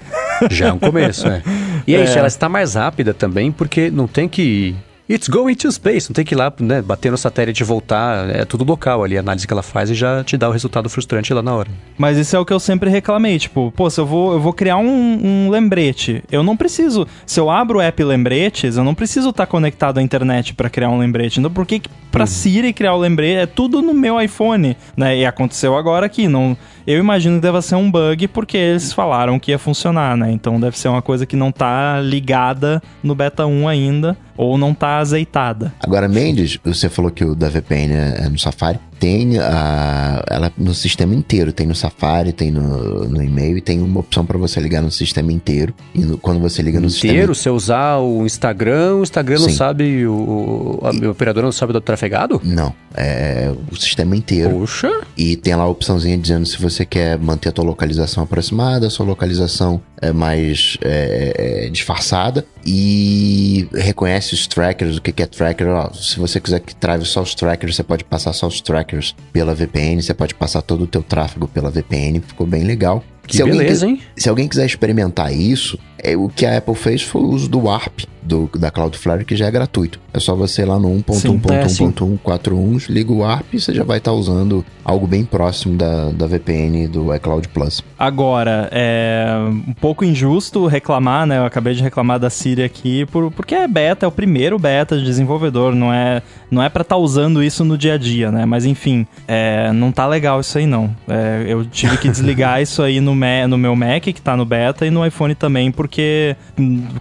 Já 0.49 0.69
é 0.69 0.73
um 0.73 0.79
começo, 0.79 1.27
né? 1.27 1.43
E 1.87 1.95
aí, 1.95 2.03
é. 2.03 2.17
ela 2.17 2.27
está 2.27 2.47
mais 2.47 2.75
rápida 2.75 3.15
também, 3.15 3.51
porque 3.51 3.89
não 3.89 4.05
tem 4.05 4.27
que 4.27 4.75
It's 5.09 5.27
going 5.27 5.55
to 5.55 5.71
space. 5.71 6.07
Não 6.07 6.13
tem 6.13 6.23
que 6.23 6.35
ir 6.35 6.37
lá, 6.37 6.53
né, 6.59 6.83
bater 6.83 7.11
no 7.11 7.17
satélite 7.17 7.63
e 7.63 7.65
voltar. 7.65 8.29
É 8.29 8.45
tudo 8.45 8.63
local 8.63 9.03
ali, 9.03 9.17
a 9.17 9.21
análise 9.21 9.47
que 9.47 9.51
ela 9.51 9.63
faz 9.63 9.89
e 9.89 9.95
já 9.95 10.23
te 10.23 10.37
dá 10.37 10.47
o 10.47 10.51
resultado 10.51 10.87
frustrante 10.87 11.33
lá 11.33 11.41
na 11.41 11.55
hora. 11.55 11.69
Mas 11.97 12.15
isso 12.15 12.35
é 12.35 12.39
o 12.39 12.45
que 12.45 12.53
eu 12.53 12.59
sempre 12.59 12.91
reclamei. 12.91 13.39
Tipo, 13.39 13.73
pô, 13.75 13.89
se 13.89 13.99
eu 13.99 14.05
vou, 14.05 14.33
eu 14.33 14.39
vou 14.39 14.53
criar 14.53 14.77
um, 14.77 15.47
um 15.47 15.49
lembrete, 15.49 16.23
eu 16.31 16.43
não 16.43 16.55
preciso. 16.55 17.07
Se 17.25 17.39
eu 17.39 17.49
abro 17.49 17.79
o 17.79 17.81
app 17.81 18.03
Lembretes, 18.03 18.77
eu 18.77 18.83
não 18.83 18.93
preciso 18.93 19.29
estar 19.29 19.47
tá 19.47 19.51
conectado 19.51 19.97
à 19.97 20.01
internet 20.01 20.53
para 20.53 20.69
criar 20.69 20.89
um 20.89 20.99
lembrete. 20.99 21.39
Então, 21.39 21.49
por 21.49 21.65
que 21.65 21.81
pra 22.11 22.25
hum. 22.25 22.27
Siri 22.27 22.71
criar 22.71 22.93
o 22.93 22.99
lembrete? 22.99 23.39
É 23.39 23.45
tudo 23.47 23.81
no 23.81 23.95
meu 23.95 24.21
iPhone, 24.21 24.77
né? 24.95 25.17
E 25.17 25.25
aconteceu 25.25 25.75
agora 25.75 26.05
aqui. 26.05 26.27
Não, 26.27 26.55
eu 26.89 26.97
imagino 26.97 27.35
que 27.35 27.41
deva 27.43 27.61
ser 27.61 27.75
um 27.75 27.89
bug 27.91 28.27
porque 28.29 28.57
eles 28.57 28.91
falaram 28.91 29.37
que 29.37 29.51
ia 29.51 29.59
funcionar, 29.59 30.17
né? 30.17 30.31
Então 30.31 30.59
deve 30.59 30.75
ser 30.75 30.87
uma 30.87 31.03
coisa 31.03 31.23
que 31.23 31.35
não 31.35 31.51
tá 31.51 32.01
ligada 32.01 32.81
no 33.03 33.13
beta 33.13 33.45
1 33.45 33.67
ainda 33.67 34.17
ou 34.35 34.57
não 34.57 34.73
tá 34.73 34.97
azeitada. 34.97 35.71
Agora, 35.83 36.07
Mendes, 36.07 36.57
você 36.63 36.89
falou 36.89 37.11
que 37.11 37.23
o 37.23 37.35
da 37.35 37.47
VPN 37.47 37.93
é 37.93 38.27
no 38.27 38.39
Safari 38.39 38.79
tem 38.99 39.39
a, 39.39 40.23
ela 40.29 40.51
no 40.57 40.73
sistema 40.73 41.15
inteiro. 41.15 41.53
Tem 41.53 41.65
no 41.65 41.73
Safari, 41.73 42.33
tem 42.33 42.51
no, 42.51 43.07
no 43.07 43.23
e-mail 43.23 43.57
e 43.57 43.61
tem 43.61 43.81
uma 43.81 44.01
opção 44.01 44.25
para 44.25 44.37
você 44.37 44.59
ligar 44.59 44.81
no 44.81 44.91
sistema 44.91 45.31
inteiro. 45.31 45.73
E 45.95 45.99
no, 45.99 46.17
quando 46.17 46.39
você 46.39 46.61
liga 46.61 46.79
no 46.79 46.87
inteiro, 46.87 46.91
sistema. 46.91 47.13
Inteiro? 47.13 47.35
Você 47.35 47.49
usar 47.49 47.97
o 47.97 48.25
Instagram, 48.25 48.95
o 48.95 49.03
Instagram 49.03 49.39
não 49.39 49.49
sabe, 49.49 50.05
o, 50.05 50.79
a, 50.83 50.93
e... 50.93 51.07
o 51.07 51.11
operador 51.11 51.43
não 51.43 51.51
sabe 51.51 51.73
do 51.73 51.81
trafegado? 51.81 52.41
Não. 52.43 52.73
É 52.93 53.51
o 53.71 53.75
sistema 53.75 54.15
inteiro. 54.15 54.51
Poxa. 54.51 54.91
E 55.15 55.35
tem 55.35 55.55
lá 55.55 55.63
a 55.63 55.67
opçãozinha 55.67 56.17
dizendo 56.17 56.45
se 56.45 56.61
você 56.61 56.85
quer 56.85 57.17
manter 57.17 57.49
a 57.49 57.51
tua 57.51 57.63
localização 57.63 58.23
aproximada, 58.23 58.87
a 58.87 58.89
sua 58.89 59.05
localização 59.05 59.81
é 60.01 60.11
mais 60.11 60.77
é, 60.81 61.65
é, 61.65 61.69
disfarçada 61.69 62.45
e 62.65 63.67
reconhece 63.73 64.33
os 64.33 64.47
trackers, 64.47 64.97
o 64.97 65.01
que, 65.01 65.21
é 65.21 65.25
tracker. 65.25 65.67
Ó, 65.67 65.91
se 65.93 66.19
você 66.19 66.39
quiser 66.39 66.59
que 66.59 66.75
trave 66.75 67.05
só 67.05 67.21
os 67.21 67.35
trackers, 67.35 67.75
você 67.75 67.83
pode 67.83 68.03
passar 68.03 68.33
só 68.33 68.47
os 68.47 68.61
trackers 68.61 69.15
pela 69.31 69.53
VPN, 69.53 70.01
você 70.01 70.13
pode 70.13 70.35
passar 70.35 70.61
todo 70.61 70.83
o 70.83 70.87
teu 70.87 71.01
tráfego 71.03 71.47
pela 71.47 71.69
VPN, 71.69 72.19
ficou 72.21 72.45
bem 72.45 72.63
legal. 72.63 73.03
Que 73.29 73.37
se 73.37 73.43
beleza, 73.43 73.85
alguém, 73.85 73.99
hein? 73.99 74.03
Se 74.17 74.27
alguém 74.27 74.47
quiser 74.47 74.65
experimentar 74.65 75.31
isso, 75.31 75.77
é, 75.97 76.17
o 76.17 76.27
que 76.27 76.45
a 76.45 76.57
Apple 76.57 76.75
fez 76.75 77.03
foi 77.03 77.21
o 77.21 77.29
uso 77.29 77.47
do 77.47 77.59
Warp 77.59 78.01
do, 78.21 78.49
da 78.57 78.69
Cloudflare, 78.69 79.25
que 79.25 79.35
já 79.35 79.47
é 79.47 79.51
gratuito. 79.51 79.99
É 80.13 80.19
só 80.19 80.35
você 80.35 80.61
ir 80.61 80.65
lá 80.65 80.77
no 80.79 80.89
1.1.1.141, 80.89 82.87
liga 82.89 83.11
o 83.11 83.17
Warp 83.19 83.53
e 83.53 83.59
você 83.59 83.73
já 83.73 83.83
vai 83.83 83.97
estar 83.97 84.11
tá 84.11 84.17
usando 84.17 84.63
algo 84.83 85.07
bem 85.07 85.25
próximo 85.25 85.75
da, 85.75 86.11
da 86.11 86.27
VPN 86.27 86.87
do 86.87 87.13
iCloud 87.15 87.47
Plus. 87.49 87.83
Agora, 87.97 88.69
é 88.71 89.25
um 89.67 89.73
pouco 89.73 90.05
injusto 90.05 90.67
reclamar, 90.67 91.25
né? 91.25 91.37
Eu 91.37 91.45
acabei 91.45 91.73
de 91.73 91.81
reclamar 91.81 92.19
da 92.19 92.29
Siri 92.29 92.63
aqui, 92.63 93.05
por, 93.07 93.31
porque 93.31 93.55
é 93.55 93.67
beta, 93.67 94.05
é 94.05 94.09
o 94.09 94.11
primeiro 94.11 94.59
beta 94.59 94.97
de 94.97 95.03
desenvolvedor, 95.03 95.75
não 95.75 95.93
é, 95.93 96.21
não 96.51 96.61
é 96.61 96.69
para 96.69 96.81
estar 96.81 96.95
tá 96.95 97.01
usando 97.01 97.43
isso 97.43 97.63
no 97.63 97.77
dia 97.77 97.93
a 97.95 97.97
dia, 97.97 98.31
né? 98.31 98.45
Mas 98.45 98.65
enfim, 98.65 99.05
é, 99.27 99.71
não 99.73 99.91
tá 99.91 100.07
legal 100.07 100.39
isso 100.39 100.57
aí 100.57 100.65
não. 100.65 100.95
É, 101.07 101.45
eu 101.47 101.65
tive 101.65 101.97
que 101.97 102.09
desligar 102.09 102.61
isso 102.61 102.81
aí 102.81 102.99
no, 102.99 103.15
no 103.47 103.57
meu 103.57 103.75
Mac, 103.75 104.03
que 104.03 104.21
tá 104.21 104.35
no 104.35 104.45
beta, 104.45 104.85
e 104.85 104.91
no 104.91 105.05
iPhone 105.05 105.35
também, 105.35 105.71
porque 105.71 106.35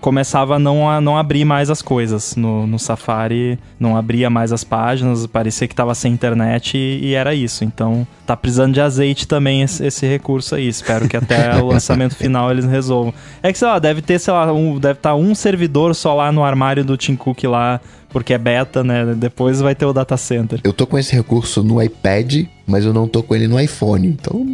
começava 0.01 0.57
a 0.57 0.59
não, 0.59 0.89
a 0.89 1.01
não 1.01 1.16
abrir 1.16 1.45
mais 1.45 1.70
as 1.70 1.82
coisas. 1.82 2.36
No, 2.36 2.66
no 2.66 2.78
Safari 2.78 3.59
não 3.78 3.97
abria 3.97 4.28
mais 4.28 4.53
as 4.53 4.65
páginas, 4.65 5.27
parecia 5.27 5.69
que 5.69 5.74
tava 5.74 5.95
sem 5.95 6.12
internet 6.12 6.77
e, 6.77 7.07
e 7.07 7.15
era 7.15 7.35
isso. 7.35 7.65
Então 7.65 8.07
tá 8.27 8.36
precisando 8.36 8.74
de 8.74 8.81
azeite 8.81 9.27
também 9.27 9.62
esse, 9.62 9.86
esse 9.86 10.07
recurso 10.07 10.55
aí. 10.55 10.69
Espero 10.69 11.09
que 11.09 11.16
até 11.16 11.57
o 11.57 11.66
lançamento 11.73 12.15
final 12.15 12.51
eles 12.51 12.65
resolvam. 12.65 13.12
É 13.43 13.53
que, 13.53 13.59
sei 13.59 13.69
lá, 13.69 13.78
deve 13.78 14.03
ter, 14.03 14.19
sei 14.19 14.32
lá, 14.35 14.53
um, 14.53 14.78
deve 14.78 14.99
estar 14.99 15.11
tá 15.11 15.16
um 15.16 15.35
servidor 15.35 15.95
só 15.95 16.15
lá 16.15 16.31
no 16.31 16.45
armário 16.45 16.85
do 16.85 16.97
Tim 16.97 17.16
Cook 17.16 17.45
lá 17.45 17.81
porque 18.11 18.33
é 18.33 18.39
beta, 18.39 18.83
né? 18.83 19.15
Depois 19.15 19.61
vai 19.61 19.75
ter 19.75 19.85
o 19.85 19.93
data 19.93 20.17
center. 20.17 20.61
Eu 20.65 20.73
tô 20.73 20.87
com 20.87 20.99
esse 20.99 21.15
recurso 21.15 21.63
no 21.63 21.83
iPad, 21.83 22.47
mas 22.67 22.85
eu 22.85 22.93
não 22.93 23.07
tô 23.07 23.23
com 23.23 23.35
ele 23.35 23.49
no 23.49 23.61
iPhone. 23.61 24.09
Então 24.09 24.47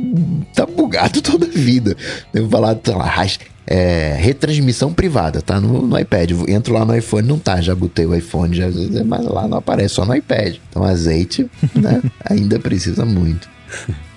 tá 0.55 0.67
bugado 0.67 1.21
toda 1.23 1.47
a 1.47 1.51
vida. 1.51 1.97
Eu 2.33 2.43
vou 2.43 2.51
falar, 2.51 2.79
sei 2.83 2.95
lá, 2.95 3.07
é, 3.67 4.17
retransmissão 4.19 4.93
privada, 4.93 5.41
tá 5.41 5.61
no, 5.61 5.87
no, 5.87 5.99
iPad. 5.99 6.33
Entro 6.49 6.75
lá 6.75 6.85
no 6.85 6.97
iPhone, 6.97 7.27
não 7.27 7.39
tá, 7.39 7.61
já 7.61 7.75
botei 7.75 8.05
o 8.07 8.15
iPhone, 8.15 8.55
já, 8.55 8.67
mas 9.05 9.25
lá 9.25 9.49
não 9.49 9.59
aparece, 9.59 9.95
só 9.95 10.05
no 10.05 10.15
iPad. 10.15 10.57
Então 10.69 10.85
azeite, 10.85 11.49
né, 11.75 12.03
ainda 12.29 12.59
precisa 12.59 13.05
muito. 13.05 13.49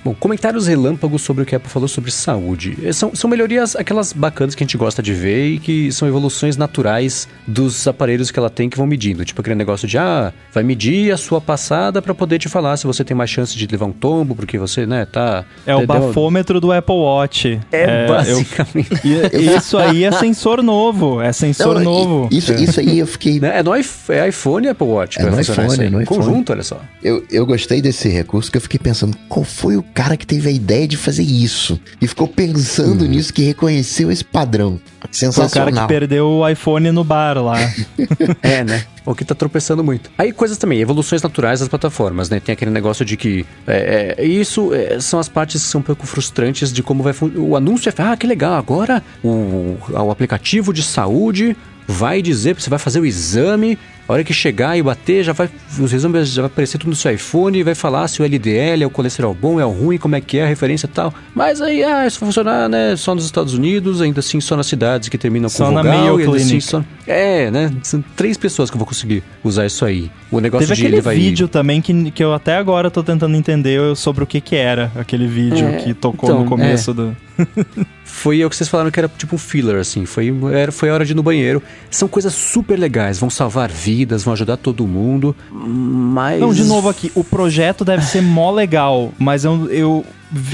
Bom, 0.03 0.14
comentários 0.14 0.68
relâmpagos 0.68 1.22
sobre 1.22 1.44
o 1.44 1.45
que 1.45 1.56
a 1.56 1.57
Apple 1.57 1.69
falou 1.69 1.88
sobre 1.88 2.11
saúde. 2.11 2.78
Eh, 2.84 2.94
são, 2.94 3.14
são 3.14 3.30
melhorias, 3.30 3.76
aquelas 3.76 4.14
bacanas 4.14 4.56
que 4.56 4.64
a 4.64 4.65
gente 4.65 4.78
gosta 4.78 5.02
de 5.02 5.14
ver 5.14 5.48
e 5.48 5.60
que 5.60 5.91
são 5.91 6.07
evoluções 6.07 6.56
naturais 6.56 7.28
dos 7.45 7.88
aparelhos 7.88 8.32
que 8.32 8.40
ela 8.40 8.49
tem 8.49 8.69
que 8.69 8.78
vão 8.78 8.88
medindo. 8.88 9.26
Tipo 9.26 9.41
aquele 9.41 9.56
negócio 9.56 9.88
de, 9.88 9.98
ah, 9.98 10.32
vai 10.53 10.64
medir 10.64 11.11
a 11.11 11.18
sua 11.18 11.41
passada 11.41 12.02
para 12.02 12.14
poder 12.14 12.40
te 12.40 12.48
falar 12.48 12.78
se 12.78 12.86
você 12.86 13.03
tem 13.03 13.15
mais 13.15 13.30
chance 13.30 13.57
de 13.57 13.68
levar 13.68 13.86
um 13.86 13.91
tombo, 13.91 14.36
porque 14.36 14.57
você, 14.57 14.86
né, 14.86 15.06
tá... 15.06 15.45
É 15.65 15.76
o 15.76 15.86
bafômetro 15.86 16.60
do 16.61 16.72
Apple 16.72 16.95
Watch. 16.95 17.60
É, 17.72 18.06
é 18.06 18.07
basicamente. 18.07 19.02
Eu... 19.03 19.57
isso 19.57 19.78
aí 19.78 20.03
é 20.03 20.11
sensor 20.11 20.64
novo, 20.64 21.22
é 21.22 21.34
sensor 21.34 21.76
Não, 21.76 21.84
novo. 21.84 22.30
Isso, 22.32 22.53
isso 22.53 22.80
aí 22.80 22.99
eu 22.99 23.07
fiquei... 23.07 23.40
É, 23.44 23.64
no, 23.64 23.74
é 23.74 24.30
iPhone 24.30 24.68
e 24.68 24.69
Apple 24.69 24.88
Watch. 24.88 25.19
É 25.19 25.24
no 25.24 25.40
iPhone, 25.40 25.86
é 25.86 25.90
no 25.90 26.02
iPhone. 26.02 26.06
Conjunto, 26.06 26.52
olha 26.53 26.64
só. 26.64 26.80
Eu, 27.03 27.26
eu 27.30 27.45
gostei 27.45 27.82
desse 27.82 28.07
recurso 28.10 28.52
que 28.52 28.57
eu 28.57 28.61
fiquei 28.61 28.80
pensando, 28.80 29.18
qual 29.28 29.44
foi 29.44 29.76
o 29.76 29.84
cara 29.94 30.16
que 30.18 30.26
teve 30.26 30.50
a 30.50 30.52
ideia 30.52 30.88
de 30.88 30.98
fazer 30.98 31.24
isso 31.24 31.80
e 32.02 32.08
ficou 32.08 32.28
pensando 32.28 33.06
hum. 33.06 33.08
nisso, 33.08 33.34
que 33.34 33.44
reconheceu 33.44 34.12
esse 34.12 34.24
padrão. 34.24 34.80
Sensacional. 35.12 35.50
Foi 35.50 35.62
o 35.62 35.76
cara 35.76 35.88
que 35.88 35.94
perdeu 35.94 36.28
o 36.28 36.50
iPhone 36.50 36.92
no 36.92 37.04
bar 37.04 37.38
lá. 37.38 37.58
é, 38.42 38.64
né? 38.64 38.84
O 39.06 39.16
que 39.16 39.24
tá 39.24 39.34
tropeçando 39.34 39.84
muito. 39.84 40.10
Aí 40.18 40.32
coisas 40.32 40.58
também, 40.58 40.80
evoluções 40.80 41.22
naturais 41.22 41.60
das 41.62 41.70
plataformas, 41.70 42.30
né? 42.30 42.40
Tem 42.40 42.54
aquele 42.54 42.72
negócio 42.72 43.06
de 43.06 43.16
que 43.16 43.46
é, 43.66 44.16
é, 44.18 44.26
isso 44.26 44.74
é, 44.74 45.00
são 45.00 45.20
as 45.20 45.30
partes 45.30 45.64
que 45.64 45.70
são 45.70 45.80
um 45.80 45.84
pouco 45.84 46.06
frustrantes 46.06 46.74
de 46.74 46.84
como 46.84 47.04
vai 47.04 47.14
o 47.36 47.56
anúncio 47.56 47.90
é 47.90 47.94
ah 47.98 48.18
que 48.18 48.28
legal 48.28 48.54
agora 48.54 49.02
o, 49.24 49.78
o 49.90 50.12
aplicativo 50.12 50.74
de 50.74 50.84
saúde 50.84 51.56
vai 51.88 52.22
dizer, 52.22 52.54
você 52.54 52.70
vai 52.70 52.78
fazer 52.78 53.00
o 53.00 53.06
exame 53.06 53.78
a 54.08 54.14
hora 54.14 54.24
que 54.24 54.34
chegar 54.34 54.78
e 54.78 54.82
bater, 54.82 55.22
já 55.22 55.34
vai, 55.34 55.50
os 55.78 55.92
exames 55.92 56.30
já 56.30 56.42
vai 56.44 56.50
aparecer 56.50 56.78
tudo 56.78 56.92
no 56.92 56.96
seu 56.96 57.12
iPhone 57.12 57.58
e 57.58 57.64
vai 57.64 57.76
falar 57.76 58.08
se 58.08 58.22
o 58.22 58.26
LDL 58.26 58.84
é 58.84 58.86
o 58.86 58.90
colesterol 58.90 59.34
bom, 59.34 59.60
é 59.60 59.66
o 59.66 59.70
ruim, 59.70 59.98
como 59.98 60.16
é 60.16 60.22
que 60.22 60.38
é 60.38 60.46
a 60.46 60.48
referência 60.48 60.88
e 60.88 60.90
tal. 60.90 61.14
Mas 61.36 61.62
aí, 61.62 61.84
ah, 61.84 62.08
isso 62.08 62.18
vai 62.20 62.28
funcionar, 62.28 62.70
né, 62.70 62.96
só 62.96 63.14
nos 63.14 63.26
Estados 63.26 63.54
Unidos, 63.54 64.02
ainda 64.02 64.22
assim 64.22 64.40
só 64.40 64.56
nas 64.56 64.68
cidades 64.68 65.10
que 65.10 65.18
terminam 65.18 65.50
só 65.50 65.66
com 65.66 65.72
vogal. 65.72 65.84
Só 65.84 65.90
na 65.90 66.04
Mayo 66.04 66.16
Clinic. 66.16 66.42
Assim, 66.42 66.60
só... 66.62 66.84
É, 67.06 67.52
né, 67.52 67.74
são 67.84 68.02
três 68.16 68.38
pessoas 68.38 68.70
que 68.70 68.78
eu 68.78 68.80
vou 68.80 68.88
conseguir 68.88 69.22
usar 69.44 69.66
isso 69.66 69.84
aí. 69.84 70.10
O 70.32 70.40
negócio 70.40 70.68
Teve 70.68 70.80
de 70.80 70.88
aquele 70.88 71.02
vai... 71.02 71.16
vídeo 71.18 71.50
também 71.50 71.82
que, 71.82 72.12
que 72.12 72.24
eu 72.24 72.34
até 72.34 72.56
agora 72.56 72.90
tô 72.90 73.04
tentando 73.04 73.36
entender 73.36 73.94
sobre 73.98 74.24
o 74.24 74.28
que 74.28 74.40
que 74.40 74.56
era 74.56 74.90
aquele 74.96 75.28
vídeo 75.28 75.68
é, 75.68 75.78
que 75.78 75.94
tocou 75.94 76.30
então, 76.30 76.44
no 76.44 76.50
começo 76.50 76.92
é. 76.92 76.94
do... 76.94 77.18
foi 78.08 78.44
o 78.44 78.50
que 78.50 78.56
vocês 78.56 78.70
falaram 78.70 78.90
que 78.90 79.00
era 79.00 79.10
tipo 79.10 79.36
um 79.36 79.38
filler, 79.38 79.80
assim. 79.80 80.06
Foi, 80.06 80.34
era, 80.54 80.72
foi 80.72 80.90
a 80.90 80.94
hora 80.94 81.06
de 81.06 81.12
ir 81.12 81.16
no 81.16 81.22
banheiro. 81.22 81.62
São 81.92 82.08
coisas 82.08 82.34
super 82.34 82.80
legais, 82.80 83.20
vão 83.20 83.30
salvar 83.30 83.70
vidas, 83.70 84.24
vão 84.24 84.34
ajudar 84.34 84.58
todo 84.58 84.88
mundo, 84.88 85.36
mas... 85.52 86.40
Não, 86.40 86.54
de 86.54 86.64
novo 86.64 86.90
aqui, 86.90 87.12
o 87.14 87.24
projeto 87.24 87.84
deve 87.84 88.04
ser 88.06 88.22
mó 88.22 88.50
legal, 88.50 89.14
mas 89.20 89.44
eu, 89.44 89.70
eu 89.70 90.06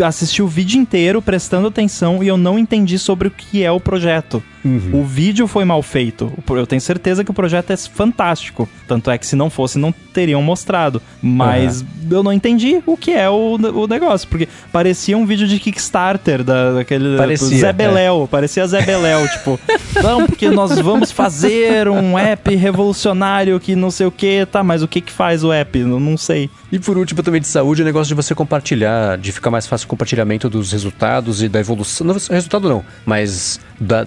assisti 0.03 0.41
o 0.41 0.47
vídeo 0.47 0.79
inteiro 0.79 1.21
prestando 1.21 1.67
atenção 1.67 2.23
e 2.23 2.27
eu 2.27 2.37
não 2.37 2.59
entendi 2.59 2.97
sobre 2.99 3.27
o 3.27 3.31
que 3.31 3.63
é 3.63 3.71
o 3.71 3.79
projeto. 3.79 4.43
Uhum. 4.63 5.01
O 5.01 5.03
vídeo 5.03 5.45
foi 5.45 5.65
mal 5.65 5.81
feito. 5.81 6.31
Eu 6.49 6.65
tenho 6.65 6.81
certeza 6.81 7.23
que 7.23 7.31
o 7.31 7.33
projeto 7.33 7.71
é 7.71 7.77
fantástico. 7.77 8.67
Tanto 8.87 9.11
é 9.11 9.17
que 9.17 9.27
se 9.27 9.35
não 9.35 9.49
fosse, 9.49 9.77
não 9.77 9.91
teriam 9.91 10.41
mostrado. 10.41 11.01
Mas 11.21 11.81
uhum. 11.81 11.87
eu 12.11 12.23
não 12.23 12.31
entendi 12.31 12.81
o 12.85 12.95
que 12.95 13.11
é 13.11 13.29
o, 13.29 13.55
o 13.55 13.87
negócio. 13.87 14.27
Porque 14.27 14.47
parecia 14.71 15.17
um 15.17 15.25
vídeo 15.25 15.47
de 15.47 15.59
Kickstarter 15.59 16.43
da, 16.43 16.73
daquele 16.73 17.17
parecia, 17.17 17.57
Zé 17.57 17.73
Beléu. 17.73 18.23
É. 18.23 18.27
Parecia 18.27 18.65
Zé 18.65 18.81
Beléu, 18.81 19.27
tipo, 19.27 19.59
não, 20.01 20.25
porque 20.25 20.49
nós 20.49 20.79
vamos 20.79 21.11
fazer 21.11 21.89
um 21.89 22.17
app 22.17 22.55
revolucionário 22.55 23.59
que 23.59 23.75
não 23.75 23.91
sei 23.91 24.07
o 24.07 24.11
que, 24.11 24.45
tá, 24.45 24.63
mas 24.63 24.81
o 24.81 24.87
que 24.87 25.01
que 25.01 25.11
faz 25.11 25.43
o 25.43 25.51
app? 25.51 25.77
Eu 25.77 25.99
não 25.99 26.15
sei. 26.15 26.49
E 26.71 26.79
por 26.79 26.97
último, 26.97 27.21
também 27.21 27.41
de 27.41 27.47
saúde, 27.47 27.81
o 27.81 27.85
negócio 27.85 28.07
de 28.07 28.15
você 28.15 28.33
compartilhar, 28.33 29.17
de 29.17 29.31
ficar 29.31 29.51
mais 29.51 29.62
fácil 29.67 29.85
o 29.85 29.89
compartilhamento 29.89 30.49
dos 30.49 30.71
resultados 30.71 31.41
e 31.41 31.49
da 31.49 31.59
evolução. 31.59 32.07
Não, 32.07 32.13
resultado 32.13 32.69
não, 32.69 32.85
mas 33.05 33.59
da, 33.79 34.05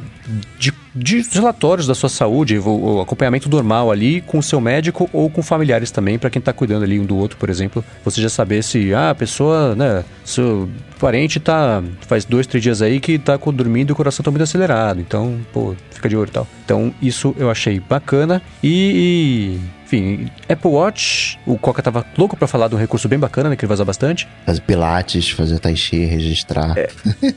de, 0.59 0.73
de 0.97 1.21
relatórios 1.31 1.87
da 1.87 1.95
sua 1.95 2.09
saúde, 2.09 2.59
o, 2.59 3.01
acompanhamento 3.01 3.49
normal 3.51 3.91
ali 3.91 4.23
com 4.23 4.39
o 4.39 4.43
seu 4.43 4.61
médico 4.61 5.09
ou 5.13 5.29
com 5.29 5.43
familiares 5.43 5.91
também, 5.91 6.19
para 6.19 6.31
quem 6.31 6.41
está 6.41 6.53
cuidando 6.53 6.85
ali 6.85 6.99
um 6.99 7.05
do 7.05 7.17
outro, 7.17 7.37
por 7.37 7.51
exemplo. 7.51 7.85
Você 8.05 8.21
já 8.21 8.29
saber 8.29 8.63
se 8.65 8.95
ah, 8.95 9.11
a 9.11 9.15
pessoa, 9.15 9.75
né, 9.75 10.05
seu 10.25 10.69
parente 10.99 11.39
tá 11.39 11.83
faz 12.07 12.25
dois, 12.25 12.47
três 12.47 12.63
dias 12.63 12.81
aí 12.81 12.99
que 12.99 13.19
tá 13.19 13.37
dormindo 13.37 13.91
e 13.91 13.93
o 13.93 13.97
coração 13.97 14.25
tá 14.25 14.31
muito 14.31 14.43
acelerado. 14.43 15.01
Então, 15.01 15.39
pô, 15.53 15.75
fica 15.91 16.09
de 16.09 16.17
olho 16.17 16.29
e 16.29 16.33
tal. 16.33 16.47
Então, 16.65 16.95
isso 17.03 17.35
eu 17.39 17.51
achei 17.51 17.79
bacana. 17.79 18.41
E, 18.63 19.59
e 19.61 19.77
enfim, 19.85 20.29
Apple 20.49 20.71
Watch, 20.71 21.39
o 21.47 21.57
Coca 21.57 21.81
tava 21.83 22.05
louco 22.19 22.37
para 22.37 22.49
falar 22.49 22.69
de 22.69 22.75
um 22.75 22.79
recurso 22.79 23.09
bem 23.09 23.19
bacana, 23.19 23.51
né, 23.51 23.57
que 23.57 23.65
ele 23.65 23.69
vai 23.69 23.75
usar 23.75 23.85
bastante. 23.85 24.27
Fazer 24.45 24.61
pilates, 24.63 25.31
fazer 25.31 25.59
tai 25.59 25.77
chi, 25.77 26.05
registrar. 26.05 26.77
É, 26.77 26.89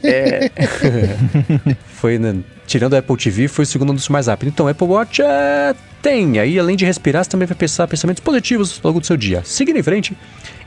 é... 0.03 0.51
foi, 1.85 2.17
né, 2.17 2.37
tirando 2.69 2.93
a 2.93 2.99
Apple 2.99 3.17
TV, 3.17 3.47
foi 3.47 3.63
o 3.63 3.65
segundo 3.65 3.89
anúncio 3.89 4.13
mais 4.13 4.27
rápido. 4.27 4.49
Então, 4.49 4.67
Apple 4.67 4.87
Watch 4.87 5.21
é... 5.21 5.73
tem. 6.01 6.39
Aí, 6.39 6.57
além 6.57 6.77
de 6.77 6.85
respirar, 6.85 7.23
você 7.23 7.29
também 7.29 7.47
vai 7.47 7.57
pensar 7.57 7.87
pensamentos 7.87 8.23
positivos 8.23 8.79
ao 8.83 8.89
longo 8.89 9.01
do 9.01 9.05
seu 9.05 9.17
dia. 9.17 9.41
Seguindo 9.43 9.77
em 9.77 9.83
frente, 9.83 10.15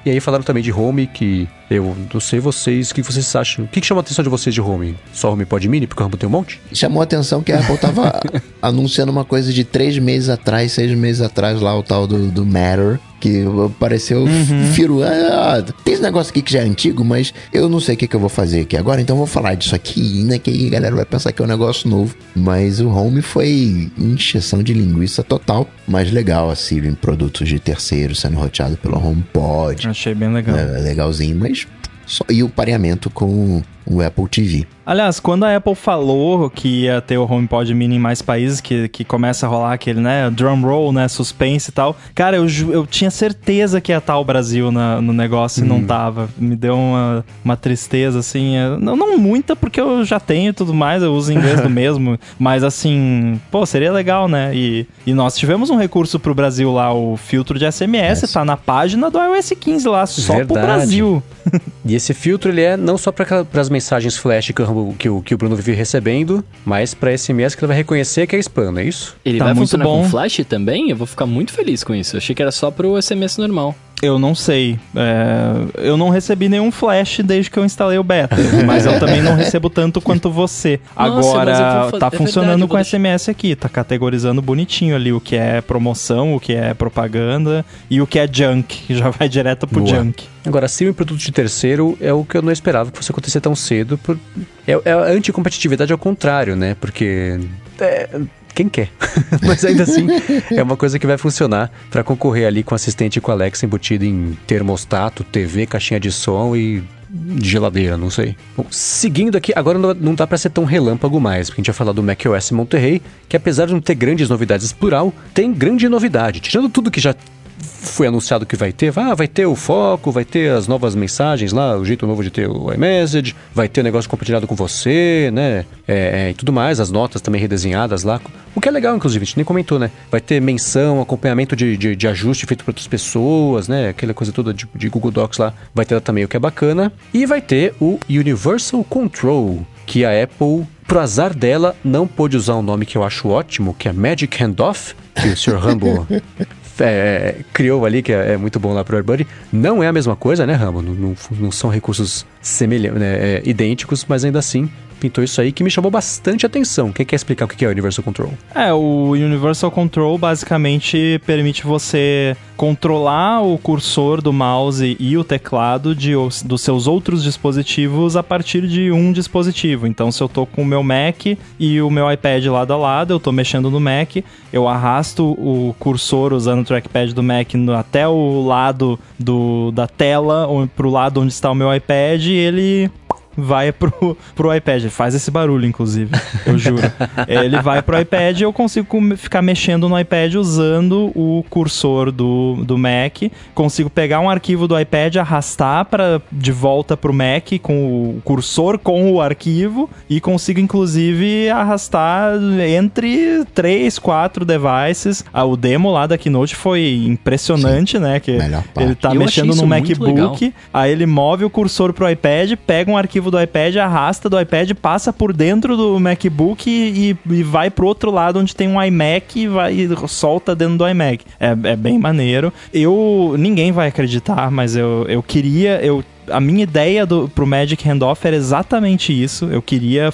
e 0.04 0.10
aí 0.10 0.18
falaram 0.18 0.42
também 0.42 0.62
de 0.62 0.72
home, 0.72 1.06
que 1.06 1.48
eu 1.70 1.96
não 2.12 2.20
sei 2.20 2.40
vocês, 2.40 2.90
o 2.90 2.94
que 2.94 3.02
vocês 3.02 3.34
acham? 3.36 3.64
O 3.64 3.68
que, 3.68 3.80
que 3.80 3.86
chamou 3.86 4.00
a 4.00 4.02
atenção 4.02 4.22
de 4.24 4.28
vocês 4.28 4.52
de 4.52 4.60
home? 4.60 4.96
Só 5.12 5.32
home 5.32 5.44
Pod 5.44 5.66
Mini, 5.68 5.86
porque 5.86 6.02
o 6.02 6.06
home 6.06 6.16
tem 6.16 6.28
um 6.28 6.32
monte? 6.32 6.60
Chamou 6.72 7.00
a 7.00 7.04
atenção 7.04 7.40
que 7.40 7.52
a 7.52 7.60
Apple 7.60 7.78
tava 7.78 8.20
anunciando 8.60 9.12
uma 9.12 9.24
coisa 9.24 9.52
de 9.52 9.62
três 9.62 9.96
meses 9.98 10.28
atrás, 10.28 10.72
seis 10.72 10.92
meses 10.98 11.22
atrás, 11.22 11.60
lá 11.60 11.78
o 11.78 11.84
tal 11.84 12.08
do, 12.08 12.32
do 12.32 12.44
Matter, 12.44 12.98
que 13.22 13.44
apareceu 13.64 14.24
uhum. 14.24 14.72
Firo. 14.72 15.00
Ah, 15.04 15.62
tem 15.84 15.94
esse 15.94 16.02
negócio 16.02 16.30
aqui 16.30 16.42
que 16.42 16.52
já 16.52 16.58
é 16.58 16.64
antigo, 16.64 17.04
mas 17.04 17.32
eu 17.52 17.68
não 17.68 17.78
sei 17.78 17.94
o 17.94 17.98
que, 17.98 18.08
que 18.08 18.16
eu 18.16 18.20
vou 18.20 18.28
fazer 18.28 18.62
aqui 18.62 18.76
agora, 18.76 19.00
então 19.00 19.14
eu 19.14 19.18
vou 19.18 19.28
falar 19.28 19.54
disso 19.54 19.76
aqui, 19.76 20.24
né? 20.24 20.40
Que 20.40 20.50
aí 20.50 20.66
a 20.66 20.70
galera 20.70 20.96
vai 20.96 21.04
pensar 21.04 21.30
que 21.30 21.40
é 21.40 21.44
um 21.44 21.48
negócio 21.48 21.88
novo. 21.88 22.16
Mas 22.34 22.80
o 22.80 22.88
Home 22.88 23.22
foi 23.22 23.92
injeção 23.96 24.60
de 24.60 24.74
linguiça 24.74 25.22
total, 25.22 25.68
mas 25.86 26.10
legal, 26.10 26.50
assim, 26.50 26.78
em 26.78 26.94
produtos 26.94 27.48
de 27.48 27.60
terceiro 27.60 28.12
sendo 28.12 28.36
roteado 28.36 28.76
pelo 28.76 28.98
HomePod. 28.98 29.86
Achei 29.86 30.14
bem 30.16 30.32
legal. 30.32 30.58
É, 30.58 30.80
legalzinho, 30.80 31.36
mas. 31.36 31.68
Só, 32.04 32.24
e 32.28 32.42
o 32.42 32.48
pareamento 32.48 33.08
com 33.08 33.62
o 33.86 34.00
Apple 34.00 34.28
TV. 34.28 34.66
Aliás, 34.84 35.20
quando 35.20 35.44
a 35.44 35.56
Apple 35.56 35.76
falou 35.76 36.50
que 36.50 36.82
ia 36.82 37.00
ter 37.00 37.16
o 37.16 37.24
HomePod 37.24 37.72
Mini 37.72 37.96
em 37.96 37.98
mais 38.00 38.20
países, 38.20 38.60
que, 38.60 38.88
que 38.88 39.04
começa 39.04 39.46
a 39.46 39.48
rolar 39.48 39.72
aquele, 39.72 40.00
né, 40.00 40.28
drum 40.28 40.60
roll, 40.60 40.92
né, 40.92 41.06
suspense 41.06 41.70
e 41.70 41.72
tal, 41.72 41.96
cara, 42.14 42.36
eu, 42.36 42.46
eu 42.68 42.84
tinha 42.84 43.10
certeza 43.10 43.80
que 43.80 43.92
ia 43.92 43.98
estar 43.98 44.18
o 44.18 44.24
Brasil 44.24 44.72
na, 44.72 45.00
no 45.00 45.12
negócio 45.12 45.62
hum. 45.62 45.66
e 45.66 45.68
não 45.68 45.76
hum. 45.76 45.86
tava. 45.86 46.28
Me 46.36 46.56
deu 46.56 46.74
uma, 46.74 47.24
uma 47.44 47.56
tristeza, 47.56 48.18
assim, 48.18 48.56
é, 48.56 48.76
não, 48.76 48.96
não 48.96 49.16
muita, 49.16 49.54
porque 49.54 49.80
eu 49.80 50.04
já 50.04 50.18
tenho 50.18 50.50
e 50.50 50.52
tudo 50.52 50.74
mais, 50.74 51.02
eu 51.02 51.12
uso 51.14 51.32
inglês 51.32 51.60
do 51.60 51.70
mesmo, 51.70 52.18
mas 52.38 52.64
assim, 52.64 53.40
pô, 53.52 53.64
seria 53.64 53.92
legal, 53.92 54.26
né? 54.26 54.50
E, 54.52 54.86
e 55.06 55.14
nós 55.14 55.36
tivemos 55.36 55.70
um 55.70 55.76
recurso 55.76 56.18
pro 56.18 56.34
Brasil 56.34 56.72
lá, 56.72 56.92
o 56.92 57.16
filtro 57.16 57.56
de 57.56 57.70
SMS, 57.70 58.32
tá 58.32 58.44
na 58.44 58.56
página 58.56 59.08
do 59.10 59.18
iOS 59.18 59.52
15 59.58 59.88
lá, 59.88 60.04
só 60.06 60.34
Verdade. 60.34 60.46
pro 60.52 60.60
Brasil. 60.60 61.22
e 61.86 61.94
esse 61.94 62.12
filtro, 62.12 62.50
ele 62.50 62.62
é 62.62 62.76
não 62.76 62.98
só 62.98 63.12
para 63.12 63.46
as 63.54 63.68
mensagens 63.72 64.16
flash 64.16 64.48
que, 64.48 64.54
que, 64.98 65.08
o, 65.08 65.22
que 65.22 65.34
o 65.34 65.38
Bruno 65.38 65.56
vive 65.56 65.72
recebendo, 65.72 66.44
mas 66.64 66.94
para 66.94 67.16
SMS 67.16 67.54
que 67.54 67.60
ele 67.60 67.68
vai 67.68 67.76
reconhecer 67.76 68.26
que 68.26 68.36
é 68.36 68.38
spam, 68.38 68.72
não 68.72 68.80
é 68.80 68.84
isso? 68.84 69.16
Ele 69.24 69.38
tá 69.38 69.46
vai 69.46 69.54
funcionar 69.54 69.84
bom. 69.84 70.02
com 70.02 70.08
flash 70.08 70.40
também? 70.48 70.90
Eu 70.90 70.96
vou 70.96 71.06
ficar 71.06 71.26
muito 71.26 71.52
feliz 71.52 71.82
com 71.82 71.94
isso. 71.94 72.16
Eu 72.16 72.18
achei 72.18 72.34
que 72.34 72.42
era 72.42 72.52
só 72.52 72.70
pro 72.70 73.00
SMS 73.00 73.38
normal. 73.38 73.74
Eu 74.02 74.18
não 74.18 74.34
sei. 74.34 74.80
É, 74.96 75.86
eu 75.88 75.96
não 75.96 76.08
recebi 76.08 76.48
nenhum 76.48 76.72
flash 76.72 77.20
desde 77.22 77.48
que 77.48 77.56
eu 77.56 77.64
instalei 77.64 77.98
o 77.98 78.02
beta, 78.02 78.34
mas 78.66 78.84
eu 78.84 78.98
também 78.98 79.22
não 79.22 79.36
recebo 79.36 79.70
tanto 79.70 80.00
quanto 80.00 80.28
você. 80.28 80.80
Nossa, 80.96 81.28
Agora, 81.28 81.92
tá 82.00 82.10
é 82.12 82.16
funcionando 82.16 82.66
verdade, 82.66 82.68
com 82.68 82.84
SMS 82.84 83.28
aqui, 83.28 83.54
tá 83.54 83.68
categorizando 83.68 84.42
bonitinho 84.42 84.96
ali 84.96 85.12
o 85.12 85.20
que 85.20 85.36
é 85.36 85.60
promoção, 85.60 86.34
o 86.34 86.40
que 86.40 86.52
é 86.52 86.74
propaganda 86.74 87.64
e 87.88 88.02
o 88.02 88.06
que 88.06 88.18
é 88.18 88.28
junk, 88.30 88.82
já 88.92 89.08
vai 89.10 89.28
direto 89.28 89.68
pro 89.68 89.80
Boa. 89.80 89.94
junk. 89.94 90.24
Agora, 90.44 90.66
sim, 90.66 90.88
o 90.88 90.94
produto 90.94 91.20
de 91.20 91.30
terceiro 91.30 91.96
é 92.00 92.12
o 92.12 92.24
que 92.24 92.36
eu 92.36 92.42
não 92.42 92.50
esperava 92.50 92.90
que 92.90 92.96
fosse 92.96 93.12
acontecer 93.12 93.40
tão 93.40 93.54
cedo. 93.54 93.96
Por... 93.98 94.18
É, 94.66 94.72
é 94.84 94.92
a 94.92 95.04
anticompetitividade 95.12 95.92
ao 95.92 95.98
contrário, 95.98 96.56
né? 96.56 96.74
Porque. 96.80 97.38
É 97.80 98.08
quem 98.54 98.68
quer. 98.68 98.90
Mas 99.42 99.64
ainda 99.64 99.82
assim, 99.82 100.06
é 100.50 100.62
uma 100.62 100.76
coisa 100.76 100.98
que 100.98 101.06
vai 101.06 101.18
funcionar 101.18 101.70
para 101.90 102.02
concorrer 102.02 102.46
ali 102.46 102.62
com 102.62 102.74
assistente 102.74 103.20
com 103.20 103.30
Alexa 103.30 103.66
embutido 103.66 104.04
em 104.04 104.36
termostato, 104.46 105.24
TV, 105.24 105.66
caixinha 105.66 106.00
de 106.00 106.10
som 106.10 106.54
e 106.56 106.82
de 107.12 107.48
geladeira, 107.48 107.96
não 107.96 108.08
sei. 108.08 108.34
Bom, 108.56 108.64
seguindo 108.70 109.36
aqui, 109.36 109.52
agora 109.54 109.78
não 109.78 110.14
dá 110.14 110.26
para 110.26 110.38
ser 110.38 110.48
tão 110.48 110.64
relâmpago 110.64 111.20
mais, 111.20 111.48
porque 111.48 111.60
a 111.60 111.62
gente 111.62 111.70
vai 111.70 111.76
falar 111.76 111.92
do 111.92 112.02
macOS 112.02 112.50
Monterey, 112.52 113.02
que 113.28 113.36
apesar 113.36 113.66
de 113.66 113.74
não 113.74 113.80
ter 113.80 113.94
grandes 113.94 114.30
novidades 114.30 114.72
plural, 114.72 115.12
tem 115.34 115.52
grande 115.52 115.88
novidade. 115.88 116.40
Tirando 116.40 116.70
tudo 116.70 116.90
que 116.90 117.00
já 117.00 117.14
foi 117.58 118.06
anunciado 118.06 118.46
que 118.46 118.56
vai 118.56 118.72
ter, 118.72 118.92
ah, 118.96 119.14
vai 119.14 119.28
ter 119.28 119.46
o 119.46 119.54
foco, 119.54 120.10
vai 120.10 120.24
ter 120.24 120.50
as 120.52 120.66
novas 120.66 120.94
mensagens 120.94 121.52
lá, 121.52 121.76
o 121.76 121.84
jeito 121.84 122.06
novo 122.06 122.22
de 122.22 122.30
ter 122.30 122.48
o 122.48 122.72
iMessage, 122.72 123.34
vai 123.54 123.68
ter 123.68 123.80
o 123.80 123.84
negócio 123.84 124.08
compartilhado 124.08 124.46
com 124.46 124.54
você, 124.54 125.30
né? 125.32 125.64
É, 125.86 126.26
é, 126.26 126.30
e 126.30 126.34
tudo 126.34 126.52
mais, 126.52 126.80
as 126.80 126.90
notas 126.90 127.20
também 127.20 127.40
redesenhadas 127.40 128.02
lá. 128.02 128.20
O 128.54 128.60
que 128.60 128.68
é 128.68 128.72
legal, 128.72 128.96
inclusive, 128.96 129.22
a 129.22 129.26
gente 129.26 129.36
nem 129.36 129.44
comentou, 129.44 129.78
né? 129.78 129.90
Vai 130.10 130.20
ter 130.20 130.40
menção, 130.40 131.00
acompanhamento 131.00 131.54
de, 131.56 131.76
de, 131.76 131.96
de 131.96 132.08
ajuste 132.08 132.46
feito 132.46 132.64
por 132.64 132.70
outras 132.70 132.86
pessoas, 132.86 133.68
né? 133.68 133.88
Aquela 133.88 134.14
coisa 134.14 134.32
toda 134.32 134.54
de, 134.54 134.68
de 134.74 134.88
Google 134.88 135.10
Docs 135.10 135.38
lá, 135.38 135.52
vai 135.74 135.84
ter 135.84 136.00
também 136.00 136.24
o 136.24 136.28
que 136.28 136.36
é 136.36 136.40
bacana. 136.40 136.92
E 137.12 137.26
vai 137.26 137.40
ter 137.40 137.74
o 137.80 137.98
Universal 138.08 138.84
Control, 138.84 139.66
que 139.86 140.04
a 140.04 140.22
Apple 140.22 140.66
pro 140.92 141.00
azar 141.00 141.34
dela, 141.34 141.74
não 141.82 142.06
pôde 142.06 142.36
usar 142.36 142.54
um 142.56 142.62
nome 142.62 142.84
que 142.84 142.98
eu 142.98 143.02
acho 143.02 143.28
ótimo, 143.28 143.74
que 143.78 143.88
é 143.88 143.92
Magic 143.94 144.44
Handoff, 144.44 144.94
que 145.14 145.28
o 145.28 145.36
Sr. 145.36 145.56
Rambo 145.56 146.06
é, 146.82 147.36
criou 147.52 147.86
ali, 147.86 148.02
que 148.02 148.12
é, 148.12 148.32
é, 148.32 148.36
muito 148.36 148.58
bom 148.58 148.72
lá 148.72 148.84
pro 148.84 148.96
AirBuddy. 148.96 149.26
Não 149.52 149.82
é 149.82 149.88
a 149.88 149.92
mesma 149.92 150.16
coisa, 150.16 150.46
né, 150.46 150.54
Rambo? 150.54 150.82
Não, 150.82 150.92
não, 150.94 151.14
não 151.38 151.50
são 151.50 151.70
recursos 151.70 152.26
semelhantes, 152.40 153.00
né, 153.00 153.14
é, 153.36 153.42
idênticos, 153.44 154.04
mas 154.08 154.24
ainda 154.24 154.38
assim 154.38 154.68
pintou 155.02 155.24
isso 155.24 155.40
aí 155.40 155.50
que 155.50 155.64
me 155.64 155.70
chamou 155.70 155.90
bastante 155.90 156.46
atenção. 156.46 156.92
Quem 156.92 157.04
quer 157.04 157.16
explicar 157.16 157.46
o 157.46 157.48
que 157.48 157.64
é 157.64 157.68
o 157.68 157.72
Universal 157.72 158.04
Control? 158.04 158.32
É, 158.54 158.72
o 158.72 159.10
Universal 159.10 159.68
Control 159.72 160.16
basicamente 160.16 161.20
permite 161.26 161.64
você 161.64 162.36
controlar 162.56 163.42
o 163.42 163.58
cursor 163.58 164.22
do 164.22 164.32
mouse 164.32 164.96
e 165.00 165.18
o 165.18 165.24
teclado 165.24 165.92
de, 165.92 166.12
dos 166.44 166.60
seus 166.60 166.86
outros 166.86 167.24
dispositivos 167.24 168.14
a 168.16 168.22
partir 168.22 168.68
de 168.68 168.92
um 168.92 169.10
dispositivo. 169.12 169.88
Então, 169.88 170.12
se 170.12 170.22
eu 170.22 170.28
tô 170.28 170.46
com 170.46 170.62
o 170.62 170.64
meu 170.66 170.84
Mac 170.84 171.26
e 171.58 171.82
o 171.82 171.90
meu 171.90 172.10
iPad 172.12 172.46
lado 172.46 172.72
a 172.72 172.76
lado, 172.76 173.12
eu 173.12 173.18
tô 173.18 173.32
mexendo 173.32 173.68
no 173.68 173.80
Mac, 173.80 174.18
eu 174.52 174.68
arrasto 174.68 175.32
o 175.32 175.74
cursor 175.80 176.32
usando 176.32 176.60
o 176.60 176.64
trackpad 176.64 177.12
do 177.12 177.22
Mac 177.24 177.48
até 177.76 178.06
o 178.06 178.46
lado 178.46 178.96
do, 179.18 179.72
da 179.72 179.88
tela, 179.88 180.46
ou 180.46 180.68
pro 180.68 180.90
lado 180.90 181.20
onde 181.20 181.32
está 181.32 181.50
o 181.50 181.56
meu 181.56 181.74
iPad, 181.74 182.24
e 182.26 182.34
ele 182.34 182.90
vai 183.36 183.72
pro, 183.72 184.16
pro 184.34 184.54
iPad. 184.54 184.84
Faz 184.86 185.14
esse 185.14 185.30
barulho, 185.30 185.66
inclusive, 185.66 186.10
eu 186.46 186.58
juro. 186.58 186.82
Ele 187.26 187.60
vai 187.60 187.82
pro 187.82 188.00
iPad 188.00 188.40
e 188.40 188.42
eu 188.42 188.52
consigo 188.52 188.86
ficar 189.16 189.42
mexendo 189.42 189.88
no 189.88 189.98
iPad 189.98 190.34
usando 190.34 191.12
o 191.14 191.44
cursor 191.48 192.10
do, 192.10 192.56
do 192.64 192.76
Mac. 192.78 193.30
Consigo 193.54 193.90
pegar 193.90 194.20
um 194.20 194.28
arquivo 194.28 194.66
do 194.66 194.78
iPad, 194.78 195.16
arrastar 195.16 195.84
pra, 195.86 196.20
de 196.30 196.52
volta 196.52 196.96
pro 196.96 197.12
Mac 197.12 197.52
com 197.60 198.16
o 198.16 198.22
cursor 198.22 198.78
com 198.78 199.12
o 199.12 199.20
arquivo 199.20 199.88
e 200.08 200.20
consigo, 200.20 200.60
inclusive, 200.60 201.48
arrastar 201.50 202.34
entre 202.68 203.44
três, 203.54 203.98
quatro 203.98 204.44
devices. 204.44 205.24
Ah, 205.32 205.44
o 205.44 205.56
demo 205.56 205.90
lá 205.90 206.06
da 206.06 206.18
Keynote 206.18 206.54
foi 206.54 207.04
impressionante, 207.06 207.96
Sim. 207.96 208.02
né? 208.02 208.20
Que 208.20 208.32
ele 208.76 208.94
tá 208.94 209.10
eu 209.10 209.18
mexendo 209.18 209.54
no 209.54 209.66
MacBook, 209.66 210.52
aí 210.72 210.92
ele 210.92 211.06
move 211.06 211.44
o 211.44 211.50
cursor 211.50 211.92
pro 211.92 212.08
iPad, 212.08 212.52
pega 212.66 212.90
um 212.90 212.96
arquivo 212.96 213.21
do 213.30 213.40
iPad, 213.40 213.76
arrasta 213.76 214.28
do 214.28 214.40
iPad, 214.40 214.72
passa 214.74 215.12
por 215.12 215.32
dentro 215.32 215.76
do 215.76 215.98
MacBook 215.98 216.68
e, 216.68 217.16
e 217.30 217.42
vai 217.42 217.70
pro 217.70 217.86
outro 217.86 218.10
lado 218.10 218.38
onde 218.38 218.54
tem 218.54 218.68
um 218.68 218.82
iMac 218.82 219.38
e 219.38 219.48
vai 219.48 219.72
e 219.74 220.08
solta 220.08 220.54
dentro 220.54 220.78
do 220.78 220.88
iMac. 220.88 221.24
É, 221.38 221.50
é 221.50 221.76
bem 221.76 221.98
maneiro. 221.98 222.52
Eu. 222.72 223.34
Ninguém 223.38 223.72
vai 223.72 223.88
acreditar, 223.88 224.50
mas 224.50 224.76
eu, 224.76 225.04
eu 225.08 225.22
queria. 225.22 225.80
Eu, 225.84 226.04
a 226.28 226.40
minha 226.40 226.62
ideia 226.62 227.04
do, 227.04 227.28
pro 227.28 227.46
Magic 227.46 227.88
Handoff 227.88 228.26
era 228.26 228.36
exatamente 228.36 229.12
isso. 229.12 229.46
Eu 229.46 229.60
queria 229.60 230.12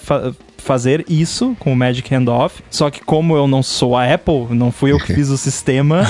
fazer 0.68 1.02
isso 1.08 1.56
com 1.58 1.72
o 1.72 1.76
Magic 1.76 2.14
Handoff. 2.14 2.62
Só 2.68 2.90
que 2.90 3.00
como 3.00 3.34
eu 3.34 3.48
não 3.48 3.62
sou 3.62 3.96
a 3.96 4.04
Apple, 4.04 4.48
não 4.50 4.70
fui 4.70 4.92
eu 4.92 4.98
que 4.98 5.14
fiz 5.16 5.30
o 5.30 5.38
sistema, 5.38 6.02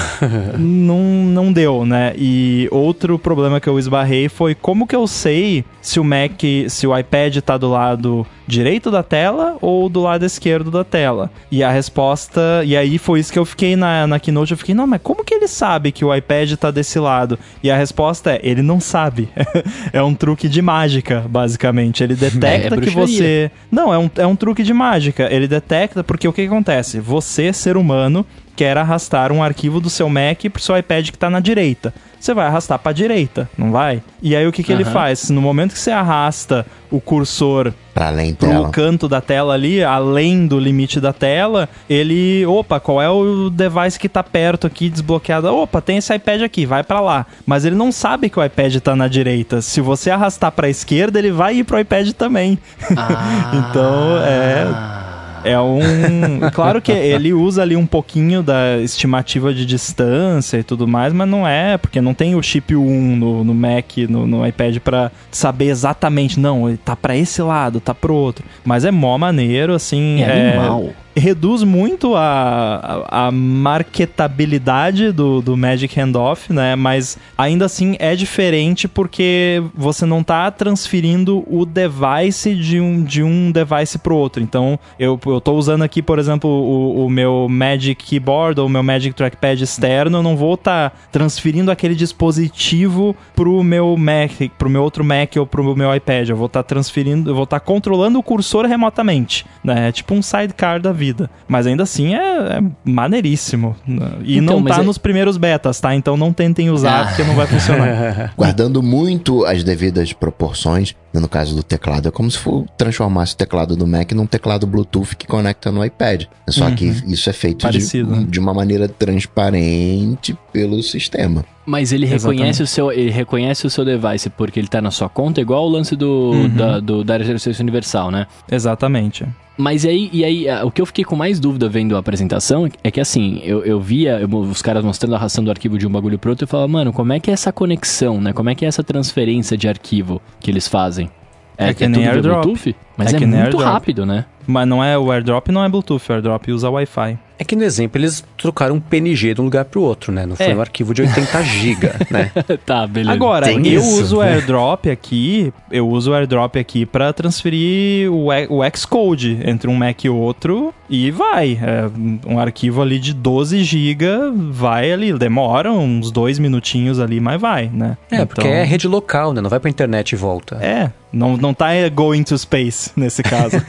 não, 0.58 0.98
não 0.98 1.52
deu, 1.52 1.86
né? 1.86 2.12
E 2.18 2.66
outro 2.72 3.16
problema 3.20 3.60
que 3.60 3.68
eu 3.68 3.78
esbarrei 3.78 4.28
foi 4.28 4.56
como 4.56 4.84
que 4.84 4.96
eu 4.96 5.06
sei 5.06 5.64
se 5.80 6.00
o 6.00 6.04
Mac, 6.04 6.42
se 6.68 6.86
o 6.88 6.98
iPad 6.98 7.36
tá 7.38 7.56
do 7.56 7.70
lado 7.70 8.26
direito 8.48 8.90
da 8.90 9.02
tela 9.02 9.58
ou 9.60 9.88
do 9.88 10.00
lado 10.00 10.24
esquerdo 10.24 10.70
da 10.70 10.82
tela. 10.82 11.30
E 11.50 11.62
a 11.62 11.70
resposta, 11.70 12.62
e 12.64 12.76
aí 12.76 12.98
foi 12.98 13.20
isso 13.20 13.32
que 13.32 13.38
eu 13.38 13.44
fiquei 13.44 13.76
na, 13.76 14.06
na 14.06 14.18
keynote, 14.18 14.52
eu 14.52 14.58
fiquei, 14.58 14.74
não, 14.74 14.86
mas 14.86 15.00
como 15.02 15.22
que 15.22 15.34
ele 15.34 15.46
sabe 15.46 15.92
que 15.92 16.04
o 16.04 16.14
iPad 16.14 16.54
tá 16.54 16.70
desse 16.70 16.98
lado? 16.98 17.38
E 17.62 17.70
a 17.70 17.76
resposta 17.76 18.32
é, 18.32 18.40
ele 18.42 18.62
não 18.62 18.80
sabe. 18.80 19.28
é 19.92 20.02
um 20.02 20.14
truque 20.14 20.48
de 20.48 20.62
mágica, 20.62 21.24
basicamente. 21.28 22.02
Ele 22.02 22.14
detecta 22.16 22.74
é, 22.74 22.78
é 22.78 22.80
que 22.80 22.90
você... 22.90 23.50
Não, 23.70 23.92
é 23.92 23.98
um, 23.98 24.10
é 24.16 24.26
um 24.26 24.34
truque 24.34 24.47
de 24.54 24.74
mágica. 24.74 25.28
Ele 25.32 25.46
detecta 25.46 26.02
porque 26.02 26.26
o 26.26 26.32
que, 26.32 26.42
acontece? 26.42 27.00
Você, 27.00 27.52
ser 27.52 27.76
humano, 27.76 28.24
quer 28.56 28.76
arrastar 28.76 29.32
um 29.32 29.42
arquivo 29.42 29.80
do 29.80 29.90
seu 29.90 30.08
Mac 30.08 30.44
pro 30.52 30.62
seu 30.62 30.76
iPad 30.76 31.10
que 31.10 31.16
está 31.16 31.30
na 31.30 31.40
direita. 31.40 31.94
Você 32.18 32.34
vai 32.34 32.46
arrastar 32.46 32.78
para 32.78 32.90
a 32.90 32.94
direita, 32.94 33.48
não 33.56 33.70
vai? 33.70 34.02
E 34.22 34.34
aí 34.34 34.46
o 34.46 34.52
que, 34.52 34.62
que 34.62 34.72
uhum. 34.72 34.80
ele 34.80 34.84
faz? 34.84 35.30
No 35.30 35.40
momento 35.40 35.72
que 35.72 35.78
você 35.78 35.90
arrasta 35.90 36.66
o 36.90 37.00
cursor 37.00 37.72
para 37.94 38.08
além 38.08 38.34
pro 38.34 38.48
tela. 38.48 38.70
canto 38.70 39.08
da 39.08 39.20
tela 39.20 39.54
ali, 39.54 39.82
além 39.82 40.46
do 40.46 40.58
limite 40.58 41.00
da 41.00 41.12
tela, 41.12 41.68
ele, 41.88 42.46
opa, 42.46 42.80
qual 42.80 43.02
é 43.02 43.10
o 43.10 43.50
device 43.50 43.98
que 43.98 44.08
tá 44.08 44.22
perto 44.22 44.66
aqui 44.66 44.88
desbloqueado? 44.88 45.48
Opa, 45.48 45.80
tem 45.80 45.98
esse 45.98 46.14
iPad 46.14 46.42
aqui, 46.42 46.64
vai 46.64 46.82
para 46.82 47.00
lá. 47.00 47.26
Mas 47.44 47.64
ele 47.64 47.76
não 47.76 47.92
sabe 47.92 48.30
que 48.30 48.38
o 48.38 48.44
iPad 48.44 48.76
tá 48.76 48.94
na 48.96 49.08
direita. 49.08 49.60
Se 49.60 49.80
você 49.80 50.10
arrastar 50.10 50.52
para 50.52 50.66
a 50.66 50.70
esquerda, 50.70 51.18
ele 51.18 51.32
vai 51.32 51.56
ir 51.56 51.64
pro 51.64 51.78
iPad 51.78 52.10
também. 52.12 52.58
Ah. 53.00 53.52
então, 53.54 54.18
é 54.18 55.07
é 55.52 55.60
um. 55.60 56.40
claro 56.52 56.80
que 56.80 56.92
ele 56.92 57.32
usa 57.32 57.62
ali 57.62 57.76
um 57.76 57.86
pouquinho 57.86 58.42
da 58.42 58.78
estimativa 58.78 59.52
de 59.52 59.64
distância 59.64 60.58
e 60.58 60.62
tudo 60.62 60.86
mais, 60.86 61.12
mas 61.12 61.28
não 61.28 61.46
é, 61.46 61.78
porque 61.78 62.00
não 62.00 62.14
tem 62.14 62.34
o 62.34 62.42
chip 62.42 62.74
1 62.74 63.16
no, 63.16 63.44
no 63.44 63.54
Mac, 63.54 63.96
no, 64.08 64.26
no 64.26 64.46
iPad, 64.46 64.78
para 64.78 65.10
saber 65.30 65.66
exatamente, 65.66 66.38
não, 66.38 66.68
ele 66.68 66.78
tá 66.78 66.94
para 66.94 67.16
esse 67.16 67.40
lado, 67.42 67.80
tá 67.80 67.94
pro 67.94 68.14
outro. 68.14 68.44
Mas 68.64 68.84
é 68.84 68.90
mó 68.90 69.16
maneiro, 69.18 69.74
assim. 69.74 70.22
É, 70.22 70.26
é... 70.26 70.48
animal 70.50 70.92
reduz 71.18 71.62
muito 71.62 72.14
a, 72.14 73.04
a, 73.08 73.26
a 73.26 73.30
marketabilidade 73.30 75.12
do, 75.12 75.42
do 75.42 75.56
Magic 75.56 75.98
Handoff, 76.00 76.52
né? 76.52 76.76
Mas 76.76 77.18
ainda 77.36 77.64
assim 77.64 77.96
é 77.98 78.14
diferente 78.14 78.86
porque 78.86 79.62
você 79.74 80.06
não 80.06 80.20
está 80.20 80.50
transferindo 80.50 81.44
o 81.46 81.66
device 81.66 82.54
de 82.54 82.80
um, 82.80 83.02
de 83.02 83.22
um 83.22 83.50
device 83.50 83.98
para 83.98 84.12
o 84.12 84.16
outro. 84.16 84.42
Então, 84.42 84.78
eu, 84.98 85.18
eu 85.26 85.40
tô 85.40 85.54
usando 85.54 85.82
aqui, 85.82 86.00
por 86.00 86.18
exemplo, 86.18 86.48
o, 86.48 87.06
o 87.06 87.10
meu 87.10 87.46
Magic 87.50 88.04
Keyboard 88.04 88.60
ou 88.60 88.66
o 88.66 88.70
meu 88.70 88.82
Magic 88.82 89.14
Trackpad 89.14 89.62
externo, 89.62 90.18
eu 90.18 90.22
não 90.22 90.36
vou 90.36 90.54
estar 90.54 90.90
tá 90.90 90.96
transferindo 91.10 91.70
aquele 91.70 91.94
dispositivo 91.94 93.14
pro 93.34 93.62
meu 93.62 93.96
Mac, 93.96 94.32
pro 94.56 94.70
meu 94.70 94.82
outro 94.82 95.04
Mac 95.04 95.36
ou 95.36 95.46
pro 95.46 95.76
meu 95.76 95.94
iPad. 95.94 96.28
Eu 96.28 96.36
vou 96.36 96.46
estar 96.46 96.62
tá 96.62 96.68
transferindo, 96.68 97.30
eu 97.30 97.34
vou 97.34 97.44
estar 97.44 97.60
tá 97.60 97.64
controlando 97.64 98.18
o 98.18 98.22
cursor 98.22 98.66
remotamente, 98.66 99.44
né? 99.62 99.88
É 99.88 99.92
tipo 99.92 100.14
um 100.14 100.22
sidecar 100.22 100.80
da 100.80 100.92
vida 100.92 101.07
vida. 101.08 101.30
Mas 101.46 101.66
ainda 101.66 101.82
assim 101.82 102.14
é, 102.14 102.18
é 102.18 102.62
maneiríssimo. 102.84 103.74
E 104.22 104.38
então, 104.38 104.60
não 104.60 104.64
tá 104.64 104.80
é... 104.80 104.84
nos 104.84 104.98
primeiros 104.98 105.36
betas, 105.36 105.80
tá? 105.80 105.94
Então 105.94 106.16
não 106.16 106.32
tentem 106.32 106.70
usar, 106.70 107.02
ah. 107.02 107.06
porque 107.06 107.24
não 107.24 107.34
vai 107.34 107.46
funcionar. 107.46 108.32
Guardando 108.36 108.82
muito 108.82 109.44
as 109.44 109.64
devidas 109.64 110.12
proporções, 110.12 110.94
no 111.12 111.28
caso 111.28 111.54
do 111.54 111.62
teclado, 111.62 112.08
é 112.08 112.10
como 112.10 112.30
se 112.30 112.38
for 112.38 112.66
transformasse 112.76 113.34
o 113.34 113.36
teclado 113.36 113.76
do 113.76 113.86
Mac 113.86 114.12
num 114.12 114.26
teclado 114.26 114.66
Bluetooth 114.66 115.16
que 115.16 115.26
conecta 115.26 115.72
no 115.72 115.84
iPad. 115.84 116.24
Só 116.48 116.66
uhum. 116.66 116.74
que 116.74 116.84
isso 116.84 117.28
é 117.28 117.32
feito 117.32 117.68
de, 117.70 118.02
né? 118.02 118.26
de, 118.28 118.38
uma 118.38 118.52
maneira 118.52 118.88
transparente 118.88 120.36
pelo 120.52 120.82
sistema. 120.82 121.44
Mas 121.66 121.92
ele 121.92 122.06
reconhece, 122.06 122.62
o 122.62 122.66
seu, 122.66 122.90
ele 122.90 123.10
reconhece 123.10 123.66
o 123.66 123.70
seu 123.70 123.84
device 123.84 124.30
porque 124.30 124.58
ele 124.58 124.68
está 124.68 124.80
na 124.80 124.90
sua 124.90 125.08
conta, 125.08 125.40
igual 125.40 125.66
o 125.66 125.68
lance 125.68 125.94
do, 125.94 126.30
uhum. 126.32 126.48
da, 126.48 126.80
do, 126.80 127.04
da 127.04 127.18
universal, 127.60 128.10
né? 128.10 128.26
Exatamente. 128.50 129.26
Mas 129.58 129.82
e 129.82 129.88
aí, 129.88 130.10
e 130.12 130.24
aí, 130.24 130.46
o 130.62 130.70
que 130.70 130.80
eu 130.80 130.86
fiquei 130.86 131.04
com 131.04 131.16
mais 131.16 131.40
dúvida 131.40 131.68
vendo 131.68 131.96
a 131.96 131.98
apresentação 131.98 132.68
é 132.84 132.90
que 132.92 133.00
assim, 133.00 133.40
eu, 133.42 133.64
eu 133.64 133.80
via 133.80 134.20
eu, 134.20 134.28
os 134.28 134.62
caras 134.62 134.84
mostrando 134.84 135.16
a 135.16 135.18
ração 135.18 135.42
do 135.42 135.50
arquivo 135.50 135.76
de 135.76 135.84
um 135.84 135.90
bagulho 135.90 136.16
pro 136.16 136.30
outro 136.30 136.44
e 136.44 136.46
eu 136.46 136.48
falava, 136.48 136.68
mano, 136.68 136.92
como 136.92 137.12
é 137.12 137.18
que 137.18 137.28
é 137.28 137.34
essa 137.34 137.52
conexão, 137.52 138.20
né? 138.20 138.32
Como 138.32 138.48
é 138.48 138.54
que 138.54 138.64
é 138.64 138.68
essa 138.68 138.84
transferência 138.84 139.56
de 139.56 139.68
arquivo 139.68 140.22
que 140.38 140.48
eles 140.48 140.68
fazem? 140.68 141.10
É, 141.58 141.70
é 141.70 141.74
que 141.74 141.82
é 141.82 141.88
nem 141.88 142.06
AirDrop. 142.06 142.44
Bluetooth? 142.44 142.76
Mas 142.96 143.12
é, 143.12 143.16
é 143.16 143.26
muito 143.26 143.56
rápido, 143.56 144.06
né? 144.06 144.26
Mas 144.46 144.68
não 144.68 144.82
é 144.82 144.96
o 144.96 145.10
AirDrop, 145.10 145.50
não 145.50 145.64
é 145.64 145.68
Bluetooth, 145.68 146.08
o 146.08 146.12
AirDrop 146.12 146.52
usa 146.52 146.70
Wi-Fi. 146.70 147.18
É 147.38 147.44
que 147.44 147.54
no 147.54 147.62
exemplo 147.62 148.00
eles 148.00 148.24
trocaram 148.36 148.74
um 148.74 148.80
PNG 148.80 149.34
de 149.34 149.40
um 149.40 149.44
lugar 149.44 149.64
pro 149.64 149.80
outro, 149.82 150.10
né? 150.12 150.26
Não 150.26 150.34
foi 150.34 150.46
É. 150.50 150.54
um 150.56 150.60
arquivo 150.60 150.92
de 150.92 151.02
80 151.02 151.42
GB, 151.44 151.90
né? 152.10 152.30
tá, 152.66 152.86
beleza. 152.86 153.12
Agora, 153.12 153.46
Tem 153.46 153.66
eu 153.68 153.80
isso, 153.80 154.02
uso 154.02 154.16
o 154.18 154.22
né? 154.22 154.32
AirDrop 154.34 154.90
aqui, 154.90 155.52
eu 155.70 155.88
uso 155.88 156.10
o 156.10 156.14
AirDrop 156.14 156.56
aqui 156.58 156.84
pra 156.84 157.12
transferir 157.12 158.10
o, 158.12 158.28
o 158.48 158.60
Xcode 158.76 159.38
entre 159.44 159.70
um 159.70 159.74
Mac 159.74 160.04
e 160.04 160.08
outro 160.08 160.74
e 160.90 161.10
vai. 161.10 161.58
É, 161.62 161.88
um 162.26 162.38
arquivo 162.40 162.82
ali 162.82 162.98
de 162.98 163.12
12 163.14 163.62
GB 163.62 164.06
vai 164.50 164.90
ali, 164.92 165.12
demora 165.12 165.70
uns 165.72 166.10
dois 166.10 166.38
minutinhos 166.38 166.98
ali, 166.98 167.20
mas 167.20 167.40
vai, 167.40 167.70
né? 167.72 167.96
É, 168.10 168.24
porque 168.24 168.40
Então- 168.40 168.52
é 168.52 168.64
rede 168.64 168.88
local, 168.88 169.32
né? 169.32 169.40
Não 169.40 169.50
vai 169.50 169.60
pra 169.60 169.70
internet 169.70 170.12
e 170.12 170.16
volta. 170.16 170.56
É, 170.56 170.90
não, 171.12 171.36
não 171.36 171.54
tá 171.54 171.68
going 171.94 172.22
to 172.24 172.36
space 172.36 172.90
nesse 172.96 173.22
caso. 173.22 173.56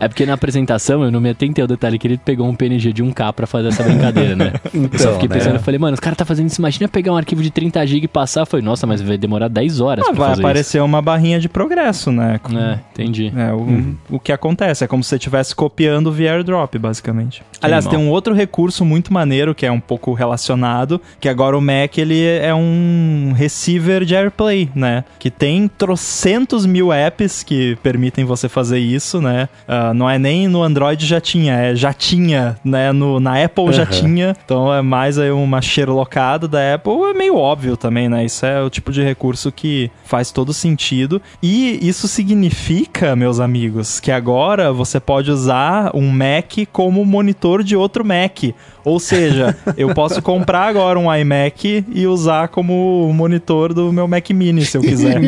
É 0.00 0.08
porque 0.08 0.26
na 0.26 0.34
apresentação 0.34 1.04
eu 1.04 1.10
não 1.10 1.20
me 1.20 1.30
atentei 1.30 1.62
ao 1.62 1.68
detalhe 1.68 1.98
que 1.98 2.06
ele 2.06 2.18
pegou 2.18 2.46
um 2.48 2.54
PNG 2.54 2.92
de 2.92 3.02
1K 3.04 3.32
pra 3.32 3.46
fazer 3.46 3.68
essa 3.68 3.82
brincadeira, 3.82 4.34
né? 4.36 4.52
eu 4.72 4.80
só 4.98 5.10
Então, 5.10 5.12
fiquei 5.14 5.28
né? 5.28 5.34
pensando, 5.34 5.54
eu 5.56 5.60
falei, 5.62 5.78
mano, 5.78 5.94
os 5.94 6.00
caras 6.00 6.16
tá 6.16 6.24
fazendo 6.24 6.48
isso, 6.48 6.60
imagina 6.60 6.88
pegar 6.88 7.12
um 7.12 7.16
arquivo 7.16 7.42
de 7.42 7.50
30 7.50 7.86
GB 7.86 8.04
e 8.04 8.08
passar. 8.08 8.40
Eu 8.42 8.46
falei, 8.46 8.64
nossa, 8.64 8.86
mas 8.86 9.00
vai 9.02 9.16
demorar 9.18 9.48
10 9.48 9.80
horas 9.80 10.04
Ah, 10.06 10.10
pra 10.10 10.18
vai 10.18 10.28
fazer 10.30 10.42
aparecer 10.42 10.82
uma 10.82 11.00
barrinha 11.02 11.38
de 11.40 11.48
progresso, 11.48 12.10
né? 12.12 12.40
isso. 12.46 12.58
É, 12.58 12.80
entendi. 12.92 13.32
É, 13.36 13.52
o, 13.52 13.94
o 14.16 14.20
que 14.20 14.32
acontece 14.32 14.84
é 14.84 14.86
como 14.86 15.02
se 15.02 15.10
você 15.10 15.16
estivesse 15.16 15.54
copiando 15.54 16.10
via 16.12 16.32
airdrop, 16.34 16.74
basicamente. 16.78 17.42
Aliás, 17.60 17.86
Animal. 17.86 18.00
tem 18.00 18.08
um 18.08 18.12
outro 18.12 18.34
recurso 18.34 18.84
muito 18.84 19.12
maneiro 19.12 19.54
que 19.54 19.64
é 19.66 19.70
um 19.72 19.80
pouco 19.80 20.12
relacionado, 20.12 21.00
que 21.20 21.28
agora 21.28 21.56
o 21.56 21.60
Mac 21.60 21.96
ele 21.98 22.22
é 22.24 22.54
um 22.54 23.32
receiver 23.36 24.04
de 24.04 24.14
AirPlay, 24.14 24.68
né? 24.74 25.04
Que 25.18 25.30
tem 25.30 25.68
trocentos 25.68 26.66
mil 26.66 26.92
apps 26.92 27.42
que 27.42 27.76
permitem 27.82 28.24
você 28.24 28.48
fazer 28.48 28.78
isso, 28.78 29.20
né? 29.20 29.48
Ah, 29.66 29.92
não 29.94 30.08
é 30.08 30.18
nem 30.18 30.48
no 30.48 30.62
Android 30.62 31.04
já 31.06 31.20
tinha, 31.20 31.54
é 31.54 31.74
já 31.74 31.92
tinha, 31.92 32.56
né? 32.64 32.92
No, 32.94 33.20
na 33.20 33.42
Apple 33.42 33.72
já 33.72 33.82
Aham. 33.82 33.90
tinha, 33.90 34.36
então 34.44 34.72
é 34.72 34.80
mais 34.80 35.18
aí 35.18 35.30
uma 35.30 35.60
sherlockada 35.60 36.46
da 36.48 36.74
Apple, 36.74 36.92
é 37.10 37.14
meio 37.14 37.36
óbvio 37.36 37.76
também, 37.76 38.08
né? 38.08 38.24
Isso 38.24 38.46
é 38.46 38.62
o 38.62 38.70
tipo 38.70 38.92
de 38.92 39.02
recurso 39.02 39.50
que 39.52 39.90
faz 40.04 40.30
todo 40.30 40.52
sentido. 40.52 41.20
E 41.42 41.78
isso 41.86 42.06
significa, 42.08 43.14
meus 43.16 43.40
amigos, 43.40 44.00
que 44.00 44.10
agora 44.10 44.72
você 44.72 45.00
pode 45.00 45.30
usar 45.30 45.90
um 45.94 46.10
Mac 46.10 46.52
como 46.72 47.04
monitor 47.04 47.62
de 47.62 47.76
outro 47.76 48.04
Mac. 48.04 48.44
Ou 48.84 49.00
seja, 49.00 49.56
eu 49.76 49.94
posso 49.94 50.20
comprar 50.22 50.68
agora 50.68 50.98
um 50.98 51.12
iMac 51.14 51.84
e 51.92 52.06
usar 52.06 52.48
como 52.48 53.10
monitor 53.14 53.72
do 53.72 53.92
meu 53.92 54.06
Mac 54.06 54.28
Mini, 54.30 54.64
se 54.64 54.76
eu 54.76 54.82
quiser. 54.82 55.20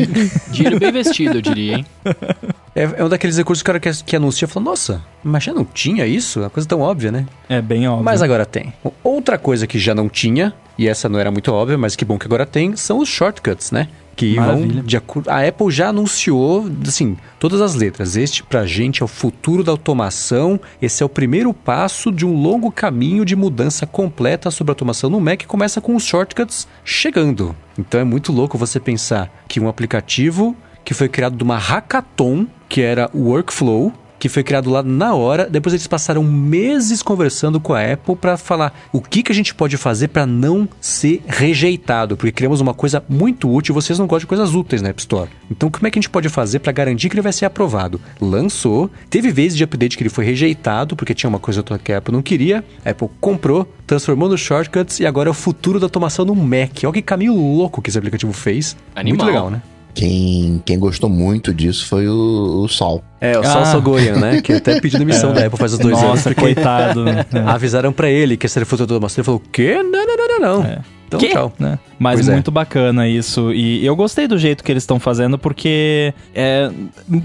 Dinheiro 0.51 0.79
bem 0.79 0.91
investido, 0.91 1.39
eu 1.39 1.43
diria, 1.43 1.77
hein? 1.79 1.87
É, 2.77 3.01
é 3.01 3.05
um 3.05 3.09
daqueles 3.09 3.39
recursos 3.39 3.63
que 3.63 3.71
o 3.71 3.73
cara 3.73 3.81
que, 3.81 4.05
que 4.05 4.15
anuncia 4.15 4.47
fala, 4.47 4.67
nossa, 4.67 5.03
mas 5.25 5.43
já 5.43 5.55
não 5.55 5.65
tinha 5.65 6.07
isso? 6.07 6.41
É 6.41 6.43
uma 6.43 6.51
coisa 6.51 6.69
tão 6.69 6.83
óbvia, 6.83 7.11
né? 7.11 7.27
é 7.49 7.63
bem 7.63 7.89
óbvio. 7.89 8.05
Mas 8.05 8.21
agora 8.21 8.45
tem. 8.45 8.71
Outra 9.03 9.39
coisa 9.39 9.67
que 9.67 9.79
já 9.79 9.95
não 9.95 10.11
tinha, 10.11 10.53
e 10.77 10.87
essa 10.87 11.09
não 11.09 11.19
era 11.19 11.31
muito 11.31 11.51
óbvia, 11.51 11.79
mas 11.79 11.97
que 11.97 12.05
bom 12.05 12.19
que 12.19 12.27
agora 12.27 12.45
tem, 12.45 12.77
são 12.77 12.99
os 12.99 13.09
shortcuts, 13.09 13.71
né? 13.71 13.89
Que 14.15 14.35
vão 14.35 14.45
Maravilha. 14.45 14.83
de 14.83 14.97
acordo. 14.97 15.31
A 15.31 15.47
Apple 15.47 15.71
já 15.71 15.89
anunciou, 15.89 16.71
assim, 16.87 17.17
todas 17.39 17.63
as 17.63 17.75
letras. 17.75 18.17
Este 18.17 18.43
pra 18.43 18.67
gente 18.67 19.03
é 19.03 19.05
o 19.05 19.09
futuro 19.09 19.63
da 19.63 19.73
automação. 19.73 20.61
Esse 20.81 21.03
é 21.03 21.07
o 21.07 21.09
primeiro 21.09 21.53
passo 21.53 22.11
de 22.11 22.25
um 22.25 22.35
longo 22.35 22.71
caminho 22.71 23.25
de 23.25 23.37
mudança 23.37 23.87
completa 23.87 24.51
sobre 24.51 24.71
a 24.71 24.73
automação 24.73 25.11
no 25.11 25.21
Mac. 25.21 25.45
Começa 25.47 25.83
com 25.83 25.95
os 25.95 26.05
shortcuts 26.05 26.67
chegando. 26.83 27.55
Então 27.79 28.01
é 28.01 28.05
muito 28.05 28.33
louco 28.33 28.57
você 28.57 28.81
pensar 28.81 29.31
que 29.47 29.61
um 29.61 29.69
aplicativo 29.69 30.57
que 30.87 30.95
foi 30.95 31.09
criado 31.09 31.37
de 31.37 31.43
uma 31.43 31.59
hackathon, 31.59 32.47
que 32.69 32.81
era 32.81 33.11
o 33.13 33.31
Workflow, 33.31 33.93
que 34.21 34.29
foi 34.29 34.45
criado 34.45 34.71
lá 34.71 34.85
na 34.85 35.17
hora. 35.17 35.51
Depois 35.51 35.75
eles 35.75 35.89
passaram 35.89 36.23
meses 36.23 37.03
conversando 37.03 37.59
com 37.59 37.75
a 37.75 37.93
Apple 37.93 38.15
para 38.15 38.37
falar 38.37 38.73
o 38.93 39.01
que, 39.01 39.25
que 39.25 39.33
a 39.33 39.35
gente 39.35 39.53
pode 39.53 39.77
fazer 39.77 40.09
para 40.09 40.25
não 40.25 40.69
ser 40.81 41.25
rejeitado, 41.27 42.17
porque 42.17 42.31
criamos 42.31 42.61
uma 42.61 42.73
coisa 42.73 43.03
muito 43.09 43.53
útil. 43.53 43.75
Vocês 43.75 43.99
não 43.99 44.07
gostam 44.07 44.21
de 44.21 44.27
coisas 44.29 44.55
úteis 44.55 44.81
na 44.81 44.91
App 44.91 45.01
Store. 45.01 45.29
Então, 45.51 45.69
como 45.69 45.89
é 45.89 45.91
que 45.91 45.99
a 45.99 46.01
gente 46.01 46.09
pode 46.09 46.29
fazer 46.29 46.61
para 46.61 46.71
garantir 46.71 47.09
que 47.09 47.17
ele 47.17 47.23
vai 47.23 47.33
ser 47.33 47.47
aprovado? 47.47 48.01
Lançou, 48.21 48.89
teve 49.11 49.33
vezes 49.33 49.59
de 49.59 49.65
update 49.65 49.97
que 49.97 50.05
ele 50.05 50.09
foi 50.09 50.25
rejeitado 50.25 50.95
porque 50.95 51.17
tinha 51.17 51.29
uma 51.29 51.41
coisa 51.41 51.65
que 51.83 51.93
a 51.93 51.99
Apple 51.99 52.15
não 52.15 52.23
queria. 52.23 52.65
A 52.85 52.91
Apple 52.91 53.09
comprou, 53.21 53.69
transformou 53.89 54.29
nos 54.29 54.41
shortcuts 54.41 55.01
e 55.01 55.05
agora 55.07 55.29
é 55.29 55.33
o 55.33 55.35
futuro 55.35 55.81
da 55.81 55.87
automação 55.87 56.25
no 56.25 56.37
Mac. 56.37 56.85
Olha 56.85 56.93
que 56.93 57.03
caminho 57.03 57.35
louco 57.35 57.83
que 57.83 57.91
esse 57.91 57.99
aplicativo 57.99 58.33
fez. 58.33 58.77
Animal. 58.95 59.19
Muito 59.19 59.27
legal, 59.27 59.51
né? 59.51 59.61
Quem, 59.97 60.63
quem 60.67 60.79
gostou 60.79 61.09
muito 61.09 61.55
disso 61.55 61.87
foi 61.89 62.07
o, 62.07 62.63
o 62.65 62.69
Sol. 62.69 63.03
É, 63.19 63.39
o 63.39 63.41
Ah. 63.41 63.45
Sol 63.45 63.65
Sogoyan, 63.65 64.17
né? 64.17 64.43
Que 64.43 64.53
até 64.53 64.79
pediu 64.79 64.99
demissão 64.99 65.33
da 65.35 65.47
Apple 65.47 65.59
faz 65.59 65.73
uns 65.73 65.79
dois 65.79 65.97
anos. 65.97 66.09
Nossa, 66.11 66.35
coitado. 66.35 67.03
né? 67.03 67.25
avisaram 67.47 67.93
pra 67.95 68.11
ele 68.11 68.37
que 68.37 68.45
esse 68.45 68.59
era 68.59 68.65
o 68.65 68.67
futuro 68.67 68.87
da 68.87 68.95
automação. 68.95 69.23
Ele 69.23 69.25
falou, 69.25 69.43
o 69.45 69.49
quê? 69.51 69.83
Não, 69.83 70.07
não, 70.07 70.17
não, 70.17 70.29
não, 70.29 70.39
não. 70.61 70.65
É. 70.69 70.81
Então, 71.07 71.21
Que? 71.21 71.29
tchau. 71.29 71.53
né? 71.59 71.79
Mas 71.99 72.17
Pois 72.17 72.29
é. 72.29 72.33
muito 72.33 72.51
bacana 72.51 73.09
isso. 73.09 73.53
E 73.55 73.85
eu 73.85 73.97
gostei 73.97 74.27
do 74.29 74.37
jeito 74.37 74.63
que 74.63 74.71
eles 74.71 74.83
estão 74.83 74.99
fazendo, 75.01 75.39
porque 75.39 76.13
é, 76.35 76.71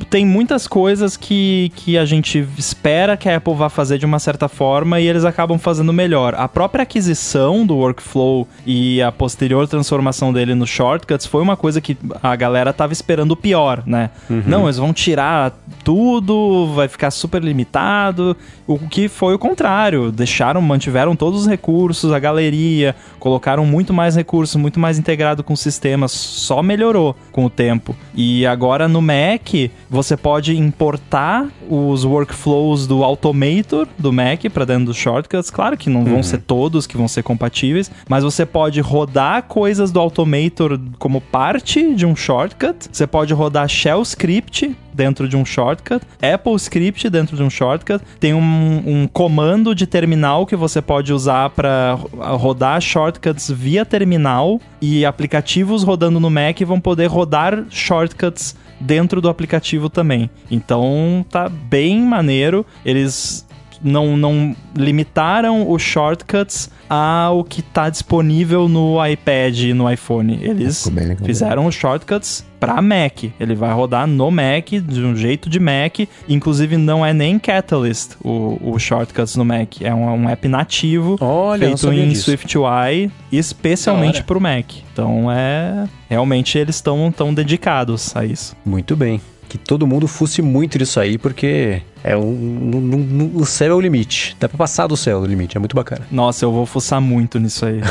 tem 0.10 0.26
muitas 0.26 0.66
coisas 0.68 1.18
que, 1.18 1.72
que 1.76 1.98
a 1.98 2.06
gente 2.06 2.48
espera 2.58 3.18
que 3.18 3.28
a 3.28 3.38
Apple 3.38 3.54
vá 3.54 3.70
fazer 3.70 3.98
de 3.98 4.06
uma 4.06 4.20
certa 4.20 4.48
forma 4.48 5.00
e 5.00 5.08
eles 5.08 5.26
acabam 5.26 5.58
fazendo 5.58 5.92
melhor. 5.92 6.36
A 6.36 6.48
própria 6.48 6.84
aquisição 6.84 7.66
do 7.66 7.76
workflow 7.76 8.48
e 8.66 9.02
a 9.02 9.12
posterior 9.12 9.68
transformação 9.68 10.32
dele 10.32 10.56
nos 10.56 10.70
shortcuts 10.70 11.26
foi 11.26 11.42
uma 11.42 11.58
coisa 11.58 11.82
que 11.82 11.98
a 12.24 12.36
galera 12.36 12.72
tava 12.72 12.94
esperando 12.94 13.32
o 13.32 13.36
pior, 13.36 13.84
né? 13.86 14.10
Não, 14.30 14.64
eles 14.66 14.78
vão 14.78 14.94
tirar 14.94 15.54
tudo, 15.84 16.72
vai 16.74 16.88
ficar 16.88 17.12
super 17.12 17.44
limitado. 17.44 18.38
O 18.66 18.80
que 18.80 19.10
foi 19.10 19.34
o 19.34 19.40
contrário. 19.40 20.12
Deixaram, 20.12 20.62
mantiveram 20.62 21.16
todos 21.16 21.42
os 21.42 21.48
recursos, 21.48 22.14
a 22.14 22.20
galeria, 22.20 22.96
colocaram 23.20 23.66
muito 23.72 23.94
mais 23.94 24.18
recursos, 24.18 24.58
muito 24.58 24.80
mais 24.80 25.00
integrado 25.00 25.44
com 25.44 25.54
o 25.54 25.58
sistema, 25.58 26.10
só 26.10 26.62
melhorou 26.62 27.16
com 27.32 27.46
o 27.46 27.50
tempo. 27.50 27.96
E 28.14 28.46
agora 28.46 28.88
no 28.90 29.02
Mac, 29.02 29.72
você 29.90 30.18
pode 30.18 30.58
importar 30.58 31.48
os 31.70 32.04
workflows 32.04 32.86
do 32.86 33.02
Automator 33.02 33.88
do 33.98 34.12
Mac 34.12 34.44
para 34.54 34.66
dentro 34.66 34.86
dos 34.88 34.98
shortcuts. 34.98 35.50
Claro 35.50 35.78
que 35.78 35.90
não 35.90 36.04
vão 36.04 36.22
ser 36.22 36.40
todos 36.40 36.86
que 36.86 36.98
vão 36.98 37.08
ser 37.08 37.24
compatíveis, 37.24 37.90
mas 38.10 38.26
você 38.26 38.46
pode 38.46 38.82
rodar 38.82 39.44
coisas 39.44 39.90
do 39.90 40.00
Automator 40.00 40.78
como 41.00 41.22
parte 41.22 41.96
de 41.96 42.06
um 42.06 42.16
shortcut. 42.16 42.90
Você 42.92 43.08
pode 43.08 43.34
rodar 43.34 43.70
shell 43.70 44.02
script 44.02 44.76
dentro 44.94 45.28
de 45.28 45.38
um 45.38 45.46
shortcut, 45.46 46.02
Apple 46.22 46.56
Script 46.56 47.10
dentro 47.10 47.36
de 47.36 47.44
um 47.44 47.50
shortcut, 47.50 48.04
tem 48.20 48.34
um, 48.34 48.84
um 48.86 49.08
comando 49.08 49.74
de 49.74 49.88
terminal 49.88 50.46
que 50.46 50.56
você 50.56 50.82
pode 50.82 51.14
usar 51.14 51.50
para 51.52 51.94
rodar 52.38 52.82
shortcuts 52.82 53.50
via 53.50 53.86
terminal 53.86 54.60
e 54.82 55.06
aplicativos 55.06 55.84
rodando 55.84 56.20
no 56.20 56.30
Mac 56.30 56.60
vão 56.62 56.80
poder 56.80 57.08
rodar 57.08 57.66
shortcuts 57.70 58.56
dentro 58.80 59.22
do 59.22 59.30
aplicativo 59.30 59.90
também. 59.90 60.30
Então 60.50 61.26
tá 61.30 61.48
bem 61.48 62.02
maneiro. 62.02 62.66
Eles 62.84 63.46
não, 63.84 64.16
não 64.18 64.56
limitaram 64.76 65.70
os 65.70 65.82
shortcuts 65.82 66.70
ao 66.90 67.44
que 67.44 67.62
está 67.62 67.90
disponível 67.90 68.68
no 68.68 68.98
iPad 69.06 69.58
e 69.60 69.74
no 69.74 69.90
iPhone. 69.92 70.40
Eles 70.42 70.80
Ficou 70.80 70.94
bem 70.94 71.08
legal. 71.08 71.26
fizeram 71.26 71.66
os 71.66 71.76
shortcuts 71.76 72.46
para 72.60 72.82
Mac. 72.82 73.24
Ele 73.40 73.56
vai 73.56 73.74
rodar 73.74 74.06
no 74.06 74.30
Mac, 74.30 74.70
de 74.70 75.02
um 75.02 75.16
jeito 75.16 75.50
de 75.50 75.60
Mac. 75.60 76.00
Inclusive, 76.30 76.78
não 76.78 77.06
é 77.06 77.12
nem 77.14 77.40
Catalyst 77.40 78.12
o, 78.24 78.60
o 78.62 78.78
shortcuts 78.78 79.36
no 79.36 79.44
Mac. 79.44 79.82
É 79.82 79.94
um, 79.94 80.06
um 80.26 80.30
app 80.30 80.48
nativo 80.48 81.18
Olha, 81.20 81.68
feito 81.68 81.92
em 81.92 82.10
disso. 82.10 82.24
SwiftUI, 82.30 83.12
especialmente 83.32 84.24
para 84.24 84.38
o 84.38 84.42
Mac. 84.42 84.66
Então, 84.94 85.32
é... 85.32 85.88
Realmente, 86.10 86.58
eles 86.58 86.76
estão 86.76 87.12
tão 87.12 87.34
dedicados 87.34 88.16
a 88.16 88.26
isso. 88.26 88.56
Muito 88.66 88.96
bem. 88.96 89.22
Que 89.52 89.58
todo 89.58 89.86
mundo 89.86 90.08
fosse 90.08 90.42
muito 90.42 90.78
disso 90.78 90.98
aí, 90.98 91.18
porque 91.18 91.82
é 92.06 92.16
um, 92.16 92.32
no- 92.32 92.80
no- 92.80 93.38
o 93.42 93.46
céu 93.46 93.74
é 93.74 93.76
o 93.76 93.82
limite. 93.82 94.34
Dá 94.40 94.48
pra 94.48 94.58
passar 94.58 94.88
do 94.88 94.96
céu 94.96 95.20
o 95.20 95.26
limite, 95.26 95.58
é 95.58 95.60
muito 95.60 95.76
bacana. 95.76 96.08
Nossa, 96.10 96.46
eu 96.46 96.54
vou 96.54 96.66
fuçar 96.66 97.02
muito 97.02 97.38
nisso 97.38 97.66
aí. 97.66 97.82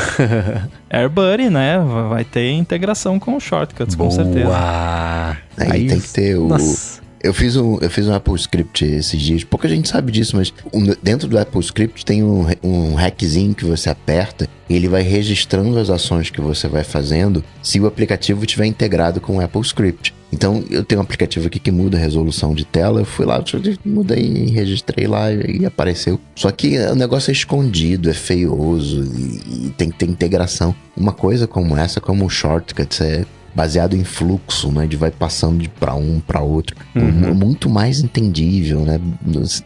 AirBuddy, 0.89 1.51
né? 1.51 1.77
Va- 1.77 2.07
Vai 2.07 2.23
ter 2.23 2.51
integração 2.51 3.19
com 3.19 3.39
shortcuts, 3.39 3.93
com 3.93 4.09
certeza. 4.09 4.45
Boa! 4.45 5.37
Aí, 5.55 5.87
tem 5.87 5.99
que 5.99 6.09
ter 6.09 6.35
o. 6.35 6.47
Nossa. 6.47 6.99
Eu 7.23 7.31
fiz 7.35 7.55
um, 7.55 7.77
eu 7.79 7.91
fiz 7.91 8.07
um 8.07 8.13
Apple 8.15 8.33
Script 8.33 8.83
esses 8.83 9.21
dias. 9.21 9.43
Pouca 9.43 9.69
gente 9.69 9.87
sabe 9.87 10.11
disso, 10.11 10.35
mas 10.35 10.51
um- 10.73 10.95
dentro 11.03 11.27
do 11.27 11.37
Apple 11.37 11.59
Script 11.61 12.03
tem 12.03 12.23
um, 12.23 12.47
um 12.63 12.95
hackzinho 12.95 13.53
que 13.53 13.63
você 13.65 13.87
aperta 13.91 14.49
e 14.67 14.75
ele 14.75 14.87
vai 14.87 15.03
registrando 15.03 15.77
as 15.77 15.91
ações 15.91 16.31
que 16.31 16.41
você 16.41 16.67
vai 16.67 16.83
fazendo 16.83 17.43
se 17.61 17.79
o 17.79 17.85
aplicativo 17.85 18.43
estiver 18.43 18.65
integrado 18.65 19.21
com 19.21 19.37
o 19.37 19.41
Apple 19.41 19.61
Script. 19.61 20.15
Então, 20.31 20.63
eu 20.69 20.83
tenho 20.83 21.01
um 21.01 21.03
aplicativo 21.03 21.47
aqui 21.47 21.59
que 21.59 21.71
muda 21.71 21.97
a 21.97 21.99
resolução 21.99 22.53
de 22.53 22.65
tela. 22.65 23.01
Eu 23.01 23.05
fui 23.05 23.25
lá, 23.25 23.43
mudei, 23.85 24.45
registrei 24.45 25.07
lá 25.07 25.31
e 25.31 25.65
apareceu. 25.65 26.19
Só 26.35 26.49
que 26.51 26.77
o 26.77 26.95
negócio 26.95 27.31
é 27.31 27.33
escondido, 27.33 28.09
é 28.09 28.13
feioso 28.13 29.03
e, 29.03 29.69
tem 29.71 29.89
que 29.89 29.97
ter 29.97 30.09
integração. 30.09 30.73
Uma 30.95 31.11
coisa 31.11 31.47
como 31.47 31.75
essa, 31.75 31.99
como 31.99 32.25
o 32.25 32.29
Shortcuts, 32.29 33.01
é 33.01 33.25
baseado 33.53 33.95
em 33.95 34.03
fluxo, 34.03 34.71
né? 34.71 34.87
De 34.87 34.95
vai 34.95 35.11
passando 35.11 35.61
de 35.61 35.69
para 35.69 35.93
um 35.95 36.19
para 36.19 36.41
outro. 36.41 36.75
Uhum. 36.95 37.33
Muito 37.33 37.69
mais 37.69 37.99
entendível, 37.99 38.81
né? 38.81 38.99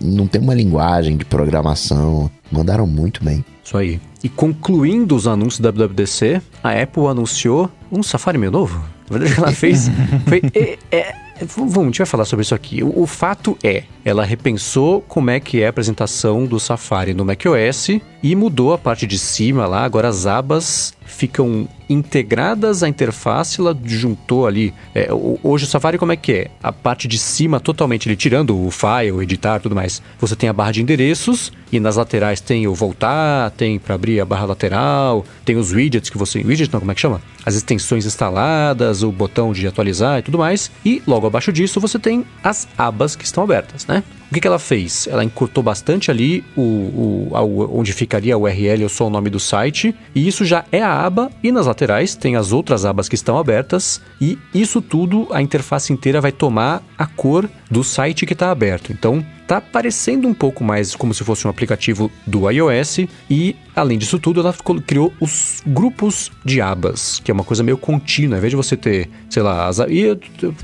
Não 0.01 0.27
tem 0.27 0.41
uma 0.41 0.53
linguagem 0.53 1.17
de 1.17 1.25
programação. 1.25 2.29
Mandaram 2.51 2.87
muito 2.87 3.23
bem. 3.23 3.45
Isso 3.63 3.77
aí. 3.77 3.99
E 4.23 4.29
concluindo 4.29 5.15
os 5.15 5.27
anúncios 5.27 5.59
da 5.59 5.69
WWDC, 5.69 6.41
a 6.63 6.71
Apple 6.71 7.05
anunciou 7.07 7.69
um 7.91 8.01
Safari 8.01 8.37
meio 8.37 8.51
novo. 8.51 8.94
Na 9.09 9.17
verdade, 9.17 9.39
ela 9.39 9.51
fez. 9.53 9.89
foi, 10.27 10.41
é, 10.53 10.77
é, 10.91 11.15
Vamos, 11.41 11.77
a 11.77 11.83
gente 11.83 11.97
vai 11.97 12.07
falar 12.07 12.25
sobre 12.25 12.43
isso 12.43 12.55
aqui. 12.55 12.81
O, 12.81 13.01
o, 13.01 13.05
fato 13.05 13.57
é, 13.61 13.83
ela 14.05 14.23
repensou 14.23 15.01
como 15.01 15.29
é 15.29 15.39
que 15.39 15.61
é 15.61 15.67
a 15.67 15.69
apresentação 15.69 16.45
do 16.45 16.59
Safari 16.59 17.13
no 17.13 17.25
macOS 17.25 17.89
e 18.23 18.35
mudou 18.35 18.73
a 18.73 18.77
parte 18.77 19.05
de 19.05 19.19
cima 19.19 19.67
lá. 19.67 19.83
Agora 19.83 20.07
as 20.07 20.25
abas 20.25 20.93
ficam 21.05 21.67
integradas 21.89 22.83
à 22.83 22.89
interface, 22.89 23.59
ela 23.59 23.77
juntou 23.83 24.47
ali. 24.47 24.73
É, 24.93 25.09
hoje 25.43 25.65
o 25.65 25.67
Safari 25.67 25.97
como 25.97 26.11
é 26.11 26.15
que 26.15 26.31
é? 26.31 26.47
A 26.61 26.71
parte 26.71 27.07
de 27.07 27.17
cima 27.17 27.59
totalmente, 27.59 28.07
ele 28.07 28.15
tirando 28.15 28.65
o 28.65 28.71
file, 28.71 29.21
editar 29.21 29.59
tudo 29.59 29.75
mais. 29.75 30.01
Você 30.19 30.35
tem 30.35 30.49
a 30.49 30.53
barra 30.53 30.71
de 30.71 30.81
endereços 30.81 31.51
e 31.71 31.79
nas 31.79 31.95
laterais 31.95 32.39
tem 32.39 32.67
o 32.67 32.73
voltar, 32.73 33.51
tem 33.51 33.77
para 33.79 33.95
abrir 33.95 34.19
a 34.19 34.25
barra 34.25 34.45
lateral, 34.45 35.25
tem 35.43 35.55
os 35.55 35.71
widgets 35.71 36.09
que 36.09 36.17
você. 36.17 36.39
Widget 36.39 36.71
não, 36.71 36.79
como 36.79 36.91
é 36.91 36.95
que 36.95 37.01
chama? 37.01 37.21
As 37.45 37.55
extensões 37.55 38.05
instaladas, 38.05 39.03
o 39.03 39.11
botão 39.11 39.53
de 39.53 39.67
atualizar 39.67 40.19
e 40.19 40.21
tudo 40.21 40.37
mais. 40.37 40.71
E 40.83 41.01
logo 41.05 41.27
abaixo 41.27 41.51
disso 41.51 41.79
você 41.79 41.99
tem 41.99 42.25
as 42.43 42.67
abas 42.77 43.15
que 43.15 43.25
estão 43.25 43.43
abertas, 43.43 43.85
né? 43.85 44.03
O 44.29 44.33
que, 44.33 44.41
que 44.41 44.47
ela 44.47 44.59
fez? 44.59 45.07
Ela 45.07 45.23
encurtou 45.23 45.63
bastante 45.63 46.09
ali 46.09 46.43
o, 46.55 46.61
o, 46.61 47.31
a, 47.33 47.43
onde 47.43 47.93
ficaria 47.93 48.33
a 48.33 48.37
URL 48.37 48.83
ou 48.83 48.89
só 48.89 49.07
o 49.07 49.09
nome 49.09 49.29
do 49.29 49.39
site, 49.39 49.95
e 50.13 50.27
isso 50.27 50.43
já 50.43 50.65
é 50.71 50.81
a 50.81 51.05
aba, 51.05 51.31
e 51.43 51.51
nas 51.51 51.67
laterais 51.67 52.15
tem 52.15 52.35
as 52.35 52.51
outras 52.51 52.85
abas 52.85 53.07
que 53.07 53.15
estão 53.15 53.37
abertas, 53.37 54.01
e 54.19 54.37
isso 54.53 54.81
tudo, 54.81 55.27
a 55.31 55.41
interface 55.41 55.93
inteira 55.93 56.19
vai 56.19 56.31
tomar 56.31 56.83
a 56.97 57.05
cor 57.05 57.49
do 57.69 57.83
site 57.83 58.25
que 58.25 58.33
está 58.33 58.51
aberto. 58.51 58.91
Então, 58.91 59.25
tá 59.47 59.61
parecendo 59.61 60.27
um 60.27 60.33
pouco 60.33 60.63
mais 60.63 60.95
como 60.95 61.13
se 61.13 61.23
fosse 61.23 61.45
um 61.47 61.49
aplicativo 61.49 62.11
do 62.25 62.49
iOS 62.49 62.99
e 63.29 63.55
além 63.75 63.97
disso 63.97 64.17
tudo 64.17 64.39
ela 64.39 64.55
criou 64.85 65.13
os 65.19 65.61
grupos 65.65 66.31
de 66.43 66.61
abas, 66.61 67.19
que 67.23 67.29
é 67.29 67.33
uma 67.33 67.43
coisa 67.43 67.61
meio 67.61 67.77
contínua, 67.77 68.35
ao 68.35 68.37
invés 68.39 68.51
de 68.51 68.55
você 68.55 68.77
ter, 68.77 69.09
sei 69.29 69.43
lá, 69.43 69.67
as, 69.67 69.79
e 69.79 70.17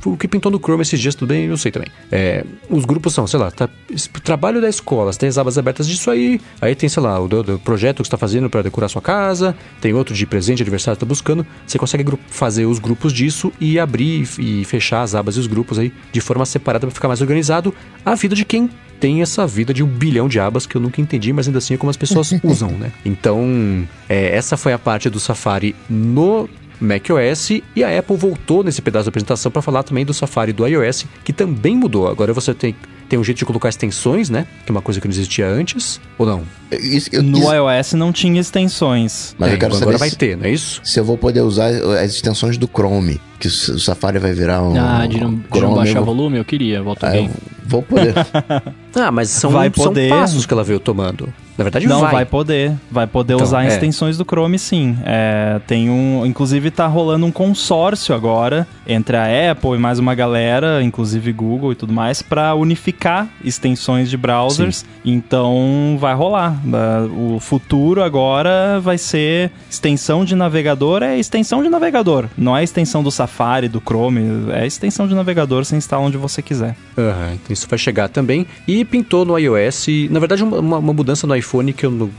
o 0.06 0.18
que 0.18 0.28
pintou 0.28 0.52
no 0.52 0.60
Chrome 0.60 0.82
esses 0.82 1.00
dias 1.00 1.16
bem, 1.16 1.46
eu 1.46 1.58
sei 1.58 1.72
também. 1.72 1.90
É, 2.12 2.46
os 2.70 2.86
grupos 2.86 3.14
são, 3.14 3.28
sei 3.28 3.40
lá, 3.40 3.52
tá, 3.52 3.70
trabalho 4.24 4.62
da 4.62 4.70
escola, 4.70 5.14
tem 5.14 5.30
as 5.30 5.38
abas 5.38 5.58
abertas 5.58 5.88
disso 5.88 6.10
aí, 6.10 6.40
aí 6.62 6.74
tem, 6.74 6.88
sei 6.88 7.04
lá, 7.04 7.20
o 7.20 7.28
projeto 7.60 7.98
que 7.98 8.04
você 8.04 8.08
está 8.08 8.18
fazendo 8.18 8.50
para 8.50 8.62
decorar 8.62 8.88
sua 8.88 9.02
casa, 9.02 9.56
tem 9.82 9.94
outro 9.94 10.16
de 10.16 10.26
presente, 10.26 10.62
aniversário 10.62 10.98
que 10.98 11.02
tá 11.02 11.06
buscando, 11.06 11.46
você 11.68 11.78
consegue 11.78 12.06
fazer 12.28 12.66
os 12.66 12.80
grupos 12.80 13.12
disso 13.12 13.52
e 13.60 13.78
abrir 13.78 14.28
e 14.40 14.64
fechar 14.64 15.02
as 15.02 15.14
abas 15.16 15.36
e 15.36 15.40
os 15.40 15.48
grupos 15.48 15.78
aí 15.78 15.94
de 16.12 16.22
forma 16.22 16.46
separada 16.46 16.88
para 16.88 16.94
ficar 16.94 17.08
mais 17.08 17.22
organizado. 17.22 17.74
A 18.06 18.16
vida 18.16 18.36
de 18.36 18.46
quem 18.46 18.70
tem 19.00 19.22
essa 19.22 19.48
vida 19.48 19.74
de 19.74 19.82
um 19.84 19.88
bilhão 19.88 20.28
de 20.28 20.40
abas 20.40 20.68
que 20.68 20.76
eu 20.76 20.82
nunca 20.82 21.02
entendi, 21.02 21.34
mas 21.34 21.48
ainda 21.48 21.58
assim 21.58 21.74
é 21.74 21.78
como 21.78 21.90
as 21.90 21.98
pessoas 21.98 22.32
usam, 22.44 22.70
né? 22.72 22.92
Então, 23.04 23.88
é, 24.08 24.36
essa 24.36 24.56
foi 24.56 24.74
a 24.74 24.80
parte 24.80 25.10
do 25.10 25.20
Safari 25.20 25.76
no 25.90 26.48
macOS 26.80 27.52
e 27.76 27.84
a 27.84 27.98
Apple 27.98 28.16
voltou 28.16 28.64
nesse 28.64 28.82
pedaço 28.82 29.06
da 29.06 29.10
apresentação 29.10 29.52
para 29.52 29.62
falar 29.62 29.84
também 29.84 30.06
do 30.06 30.14
Safari 30.14 30.54
do 30.54 30.68
iOS, 30.68 31.06
que 31.24 31.34
também 31.34 31.76
mudou. 31.76 32.08
Agora 32.08 32.34
você 32.34 32.54
tem 32.54 32.76
tem 33.12 33.20
um 33.20 33.24
jeito 33.26 33.40
de 33.40 33.46
colocar 33.46 33.68
extensões, 33.68 34.30
né? 34.30 34.48
Que 34.66 34.72
é 34.72 34.74
uma 34.74 34.82
coisa 34.82 35.02
que 35.02 35.06
não 35.06 35.14
existia 35.14 35.46
antes, 35.46 36.00
ou 36.18 36.26
não? 36.26 36.44
Isso, 36.72 37.10
eu, 37.12 37.22
no 37.22 37.40
isso... 37.40 37.54
iOS 37.54 37.92
não 37.92 38.14
tinha 38.14 38.40
extensões. 38.40 39.36
Mas 39.38 39.52
é, 39.52 39.56
eu 39.56 39.60
quero 39.60 39.76
agora 39.76 39.98
vai 39.98 40.10
ter, 40.10 40.38
não 40.38 40.46
é 40.46 40.52
isso? 40.52 40.80
Se 40.82 40.98
eu 40.98 41.04
vou 41.04 41.18
poder 41.18 41.42
usar 41.42 41.68
as 42.02 42.14
extensões 42.14 42.58
do 42.58 42.70
Chrome, 42.74 43.20
que 43.38 43.48
o 43.48 43.52
Safari 43.52 44.18
vai 44.18 44.32
virar 44.32 44.64
um. 44.64 44.80
Ah, 44.80 45.06
de 45.06 45.20
não, 45.20 45.36
de 45.36 45.60
não 45.60 45.76
baixar 45.76 46.00
volume, 46.00 46.38
eu 46.38 46.46
queria, 46.46 46.82
volta 46.82 47.10
ah, 47.10 47.12
bem. 47.12 47.30
Vou 47.64 47.82
poder. 47.82 48.14
ah, 48.96 49.12
mas 49.12 49.30
são, 49.30 49.52
vai 49.52 49.70
poder. 49.70 50.10
são 50.10 50.20
passos 50.20 50.46
que 50.46 50.54
ela 50.54 50.64
veio 50.64 50.80
tomando. 50.80 51.32
Na 51.62 51.64
verdade, 51.64 51.88
não 51.88 52.02
vai. 52.02 52.12
vai 52.12 52.26
poder. 52.26 52.74
Vai 52.90 53.08
poder 53.08 53.34
então, 53.34 53.46
usar 53.46 53.64
é. 53.64 53.68
extensões 53.68 54.18
do 54.18 54.26
Chrome, 54.26 54.58
sim. 54.58 54.98
É, 55.04 55.60
tem 55.68 55.90
um, 55.90 56.26
inclusive 56.26 56.72
tá 56.72 56.88
rolando 56.88 57.26
um 57.26 57.32
consórcio 57.32 58.14
agora 58.14 58.68
entre 58.88 59.16
a 59.16 59.52
Apple 59.52 59.76
e 59.76 59.78
mais 59.78 60.00
uma 60.00 60.16
galera, 60.16 60.84
inclusive 60.84 61.32
Google 61.32 61.72
e 61.72 61.76
tudo 61.76 61.94
mais, 61.94 62.22
para 62.22 62.54
unificar 62.56 63.28
extensões 63.44 64.10
de 64.10 64.18
browsers. 64.18 64.78
Sim. 64.78 64.86
Então 65.06 65.98
vai 66.00 66.14
rolar. 66.14 66.60
O 67.16 67.40
futuro 67.40 68.04
agora 68.04 68.80
vai 68.80 68.98
ser 68.98 69.52
extensão 69.70 70.26
de 70.26 70.36
navegador 70.36 71.04
é 71.04 71.18
extensão 71.18 71.62
de 71.64 71.70
navegador, 71.70 72.26
não 72.38 72.56
é 72.56 72.64
extensão 72.64 73.04
do 73.04 73.12
Safari, 73.12 73.68
do 73.68 73.80
Chrome, 73.80 74.52
é 74.52 74.66
extensão 74.66 75.08
de 75.08 75.14
navegador, 75.14 75.64
você 75.64 75.76
instala 75.76 76.04
onde 76.04 76.18
você 76.18 76.42
quiser. 76.42 76.76
Uhum, 76.98 77.38
isso 77.50 77.68
vai 77.70 77.78
chegar 77.78 78.10
também. 78.10 78.46
E 78.68 78.84
pintou 78.84 79.26
no 79.26 79.38
iOS, 79.38 79.88
na 80.10 80.20
verdade, 80.20 80.44
uma, 80.44 80.78
uma 80.78 80.94
mudança 80.94 81.26
no 81.26 81.36
iPhone 81.36 81.51
que 81.74 81.86
eu, 81.86 82.10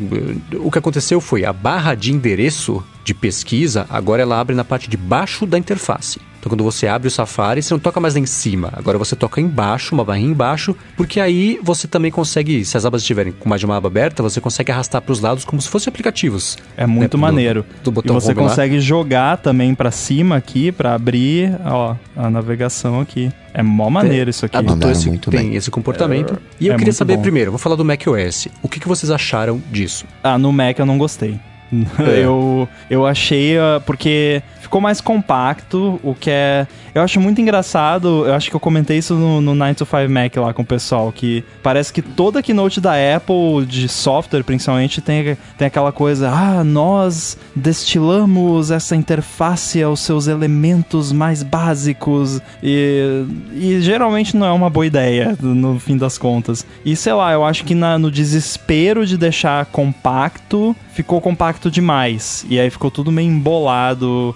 o 0.61 0.71
que 0.71 0.79
aconteceu 0.79 1.21
foi 1.21 1.45
a 1.45 1.53
barra 1.53 1.95
de 1.95 2.13
endereço 2.13 2.85
de 3.05 3.15
pesquisa, 3.15 3.87
agora 3.89 4.23
ela 4.23 4.39
abre 4.39 4.55
na 4.55 4.65
parte 4.65 4.89
de 4.89 4.97
baixo 4.97 5.47
da 5.47 5.59
interface. 5.59 6.21
Então, 6.43 6.51
quando 6.51 6.65
você 6.65 6.89
abre 6.89 7.07
o 7.07 7.11
Safari, 7.11 7.63
você 7.63 7.73
não 7.73 7.79
toca 7.79 8.01
mais 8.01 8.15
lá 8.15 8.21
em 8.21 8.27
cima. 8.27 8.73
Agora 8.73 8.99
você 8.99 9.15
toca 9.15 9.41
embaixo, 9.41 9.95
uma 9.95 10.05
barrinha 10.05 10.29
embaixo, 10.29 10.75
porque 10.97 11.21
aí 11.21 11.61
você 11.63 11.87
também 11.87 12.11
consegue, 12.11 12.65
se 12.65 12.77
as 12.77 12.85
abas 12.85 13.03
estiverem 13.03 13.33
com 13.33 13.49
mais 13.49 13.61
de 13.61 13.65
uma 13.65 13.77
aba 13.77 13.87
aberta, 13.87 14.25
você 14.25 14.41
consegue 14.41 14.73
arrastar 14.73 15.01
para 15.01 15.13
os 15.13 15.21
lados 15.21 15.45
como 15.45 15.63
se 15.63 15.69
fossem 15.69 15.89
aplicativos. 15.89 16.59
É 16.77 16.85
muito 16.85 17.17
né? 17.17 17.21
maneiro. 17.21 17.65
Do, 17.85 17.85
do 17.85 17.93
botão 17.93 18.17
e 18.17 18.21
você 18.21 18.35
consegue 18.35 18.75
lá. 18.75 18.81
jogar 18.81 19.37
também 19.37 19.73
para 19.73 19.93
cima 19.93 20.35
aqui, 20.35 20.73
para 20.73 20.97
abrir 20.97 21.57
ó, 21.65 21.95
a 22.17 22.29
navegação 22.29 23.01
aqui. 23.01 23.31
É 23.55 23.63
mó 23.63 23.89
maneiro 23.89 24.29
isso 24.29 24.45
aqui. 24.45 24.57
Adotou 24.57 24.91
esse, 24.91 25.09
muito 25.09 25.31
tem 25.31 25.51
bem. 25.51 25.55
esse 25.55 25.71
comportamento. 25.71 26.35
É, 26.35 26.39
e 26.59 26.67
eu 26.67 26.75
é 26.75 26.77
queria 26.77 26.93
saber 26.93 27.19
bom. 27.19 27.23
primeiro, 27.23 27.53
vou 27.53 27.59
falar 27.59 27.77
do 27.77 27.85
macOS. 27.85 28.49
O 28.61 28.69
que, 28.69 28.81
que 28.81 28.89
vocês 28.89 29.13
acharam 29.13 29.63
disso? 29.71 30.07
Ah, 30.25 30.37
no 30.37 30.53
Mac 30.53 30.77
eu 30.77 30.87
não 30.87 30.99
gostei. 30.99 31.39
É. 32.03 32.25
eu, 32.25 32.69
eu 32.91 33.07
achei, 33.07 33.59
ah, 33.59 33.81
porque 33.85 34.43
ficou 34.61 34.81
mais 34.81 35.01
compacto, 35.01 36.01
o 36.03 36.15
que 36.15 36.31
é. 36.31 36.67
Eu 36.95 37.01
acho 37.01 37.19
muito 37.21 37.41
engraçado, 37.41 38.27
eu 38.27 38.35
acho 38.35 38.51
que 38.51 38.57
eu 38.57 38.61
comentei 38.61 38.99
isso 38.99 39.15
no, 39.15 39.41
no 39.41 39.55
9 39.55 39.75
to 39.77 39.87
5 39.87 40.11
Mac 40.11 40.37
lá 40.37 40.53
com 40.53 40.61
o 40.61 40.65
pessoal, 40.65 41.11
que 41.11 41.43
parece 41.63 41.93
que 41.93 42.03
toda 42.03 42.43
keynote 42.43 42.81
da 42.81 42.93
Apple, 43.17 43.65
de 43.67 43.89
software 43.89 44.43
principalmente, 44.45 45.01
tem, 45.01 45.37
tem 45.57 45.67
aquela 45.67 45.91
coisa, 45.91 46.31
ah, 46.31 46.63
nós 46.63 47.39
destilamos 47.57 48.71
essa 48.71 48.95
interface 48.95 49.83
aos 49.83 50.01
seus 50.01 50.27
elementos 50.27 51.13
mais 51.13 51.43
básicos, 51.43 52.41
e, 52.63 53.25
e 53.55 53.81
geralmente 53.81 54.37
não 54.37 54.47
é 54.47 54.53
uma 54.53 54.69
boa 54.69 54.87
ideia, 54.87 55.37
no 55.41 55.79
fim 55.79 55.97
das 55.97 56.19
contas. 56.19 56.67
E 56.85 56.95
sei 56.95 57.15
lá, 57.15 57.33
eu 57.33 57.45
acho 57.45 57.65
que 57.65 57.75
na, 57.75 57.99
no 57.99 58.11
desespero 58.11 59.07
de 59.07 59.17
deixar 59.17 59.65
compacto, 59.67 60.77
ficou 60.93 61.21
compacto 61.21 61.62
demais, 61.71 62.45
e 62.49 62.59
aí 62.59 62.71
ficou 62.71 62.91
tudo 62.91 63.13
meio 63.13 63.31
embolado, 63.31 64.35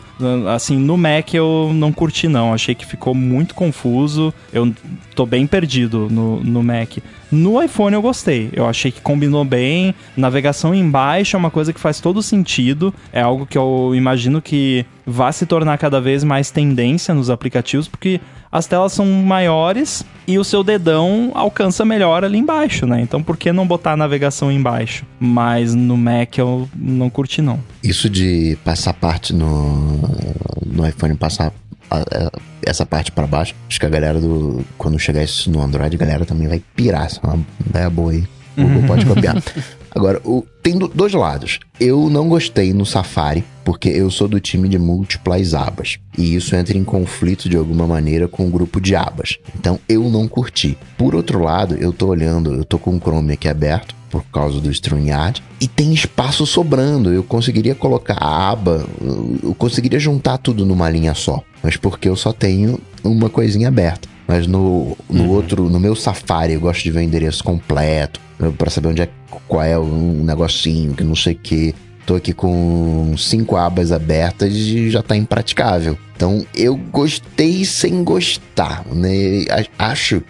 assim, 0.55 0.77
no 0.77 0.97
Mac 0.97 1.35
eu 1.35 1.71
não 1.75 1.93
curti 1.93 2.29
não, 2.29 2.53
achei 2.53 2.75
que 2.75 2.87
ficou 2.87 3.15
muito 3.15 3.55
confuso, 3.55 4.33
eu 4.53 4.73
tô 5.15 5.27
bem 5.27 5.47
perdido 5.47 6.09
no, 6.11 6.43
no 6.43 6.63
Mac. 6.63 6.99
No 7.31 7.61
iPhone 7.63 7.95
eu 7.95 8.03
gostei, 8.03 8.51
eu 8.53 8.67
achei 8.67 8.93
que 8.93 9.01
combinou 9.01 9.45
bem, 9.45 9.95
navegação 10.17 10.75
embaixo 10.75 11.37
é 11.37 11.39
uma 11.39 11.51
coisa 11.51 11.73
que 11.73 11.81
faz 11.81 12.01
todo 12.01 12.23
sentido, 12.23 12.95
é 13.13 13.21
algo 13.21 13.47
que 13.47 13.59
eu 13.59 13.93
imagino 13.95 14.41
que 14.41 14.87
vai 15.05 15.33
se 15.33 15.47
tornar 15.47 15.79
cada 15.79 16.01
vez 16.01 16.23
mais 16.25 16.51
tendência 16.51 17.15
nos 17.15 17.31
aplicativos, 17.31 17.89
porque 17.89 18.21
as 18.57 18.67
telas 18.67 18.93
são 18.93 19.05
maiores 19.05 20.03
e 20.27 20.39
o 20.39 20.45
seu 20.45 20.65
dedão 20.65 21.31
alcança 21.35 21.85
melhor 21.85 22.25
ali 22.25 22.39
embaixo, 22.39 22.87
né? 22.87 23.01
Então 23.03 23.23
por 23.23 23.37
que 23.37 23.53
não 23.53 23.67
botar 23.67 23.93
a 23.93 23.97
navegação 23.97 24.51
embaixo? 24.51 25.05
Mas 25.21 25.75
no 25.75 25.97
Mac 25.97 26.39
eu 26.39 26.69
não 26.75 27.11
curti 27.11 27.43
não. 27.43 27.61
Isso 27.83 28.09
de 28.09 28.57
passar 28.65 28.95
parte 28.95 29.35
no, 29.35 30.01
no 30.65 30.89
iPhone, 30.89 31.15
passar 31.17 31.53
a, 31.91 31.99
a, 31.99 32.31
essa 32.63 32.87
parte 32.87 33.13
para 33.13 33.27
baixo, 33.27 33.55
acho 33.69 33.79
que 33.79 33.87
a 33.87 33.91
galera 33.91 34.19
do. 34.19 34.65
Quando 34.79 34.99
chegar 34.99 35.23
isso 35.23 35.51
no 35.51 35.61
Android, 35.61 35.95
a 35.95 35.99
galera 35.99 36.25
também 36.25 36.49
vai 36.49 36.63
pirar. 36.75 37.07
Isso 37.07 37.21
é 37.23 37.27
uma 37.27 37.45
ideia 37.69 37.91
boa 37.91 38.13
aí. 38.13 38.25
Google 38.57 38.83
pode 38.87 39.05
copiar. 39.07 39.37
Agora, 39.97 40.21
o, 40.27 40.45
tem 40.63 40.77
do, 40.77 40.89
dois 40.89 41.15
lados. 41.15 41.59
Eu 41.81 42.11
não 42.11 42.29
gostei 42.29 42.75
no 42.75 42.85
Safari, 42.85 43.43
porque 43.65 43.89
eu 43.89 44.11
sou 44.11 44.29
do 44.29 44.39
time 44.39 44.69
de 44.69 44.79
múltiplas 44.79 45.55
abas. 45.55 45.97
E 46.19 46.35
isso 46.35 46.55
entra 46.55 46.77
em 46.77 46.85
conflito 46.85 47.49
de 47.49 47.57
alguma 47.57 47.87
maneira 47.87 48.29
com 48.29 48.47
o 48.47 48.51
grupo 48.51 48.79
de 48.79 48.95
abas. 48.95 49.39
Então 49.59 49.81
eu 49.89 50.03
não 50.11 50.29
curti. 50.29 50.77
Por 50.99 51.15
outro 51.15 51.43
lado, 51.43 51.77
eu 51.77 51.95
tô 51.95 52.09
olhando, 52.09 52.53
eu 52.53 52.63
tô 52.63 52.79
com 52.79 52.95
o 52.95 53.01
Chrome 53.01 53.33
aqui 53.33 53.49
aberto 53.49 53.97
por 54.11 54.23
causa 54.25 54.61
do 54.61 54.71
StreamYard 54.71 55.43
e 55.63 55.67
tem 55.67 55.95
espaço 55.95 56.45
sobrando. 56.45 57.11
Eu 57.11 57.23
conseguiria 57.23 57.75
colocar 57.75 58.19
a 58.21 58.51
aba, 58.51 58.87
eu 59.43 59.55
conseguiria 59.55 59.99
juntar 59.99 60.37
tudo 60.37 60.67
numa 60.67 60.91
linha 60.91 61.15
só, 61.15 61.43
mas 61.63 61.79
porque 61.79 62.07
eu 62.07 62.17
só 62.17 62.35
tenho 62.35 62.79
uma 63.03 63.31
coisinha 63.31 63.69
aberta. 63.69 64.16
Mas 64.27 64.47
no, 64.47 64.97
no 65.09 65.25
uhum. 65.25 65.31
outro, 65.31 65.69
no 65.69 65.79
meu 65.79 65.95
Safari, 65.95 66.55
eu 66.55 66.61
gosto 66.61 66.83
de 66.83 66.91
ver 66.91 67.01
o 67.01 67.03
endereço 67.03 67.45
completo, 67.45 68.21
para 68.59 68.71
saber 68.71 68.89
onde 68.89 69.03
é 69.03 69.09
qual 69.47 69.63
é 69.63 69.79
um 69.79 70.25
negocinho, 70.25 70.95
que 70.95 71.05
não 71.05 71.15
sei 71.15 71.35
o 71.35 71.39
que. 71.39 71.75
tô 72.05 72.17
aqui 72.17 72.33
com 72.33 73.15
cinco 73.17 73.57
abas 73.57 73.93
abertas 73.93 74.53
e 74.53 74.91
já 74.91 75.03
tá 75.03 75.17
impraticável. 75.17 75.97
Então 76.17 76.45
eu 76.55 76.77
gostei 76.77 77.65
sem 77.65 78.03
gostar, 78.03 78.85
né? 78.93 79.45
Acho 79.79 80.23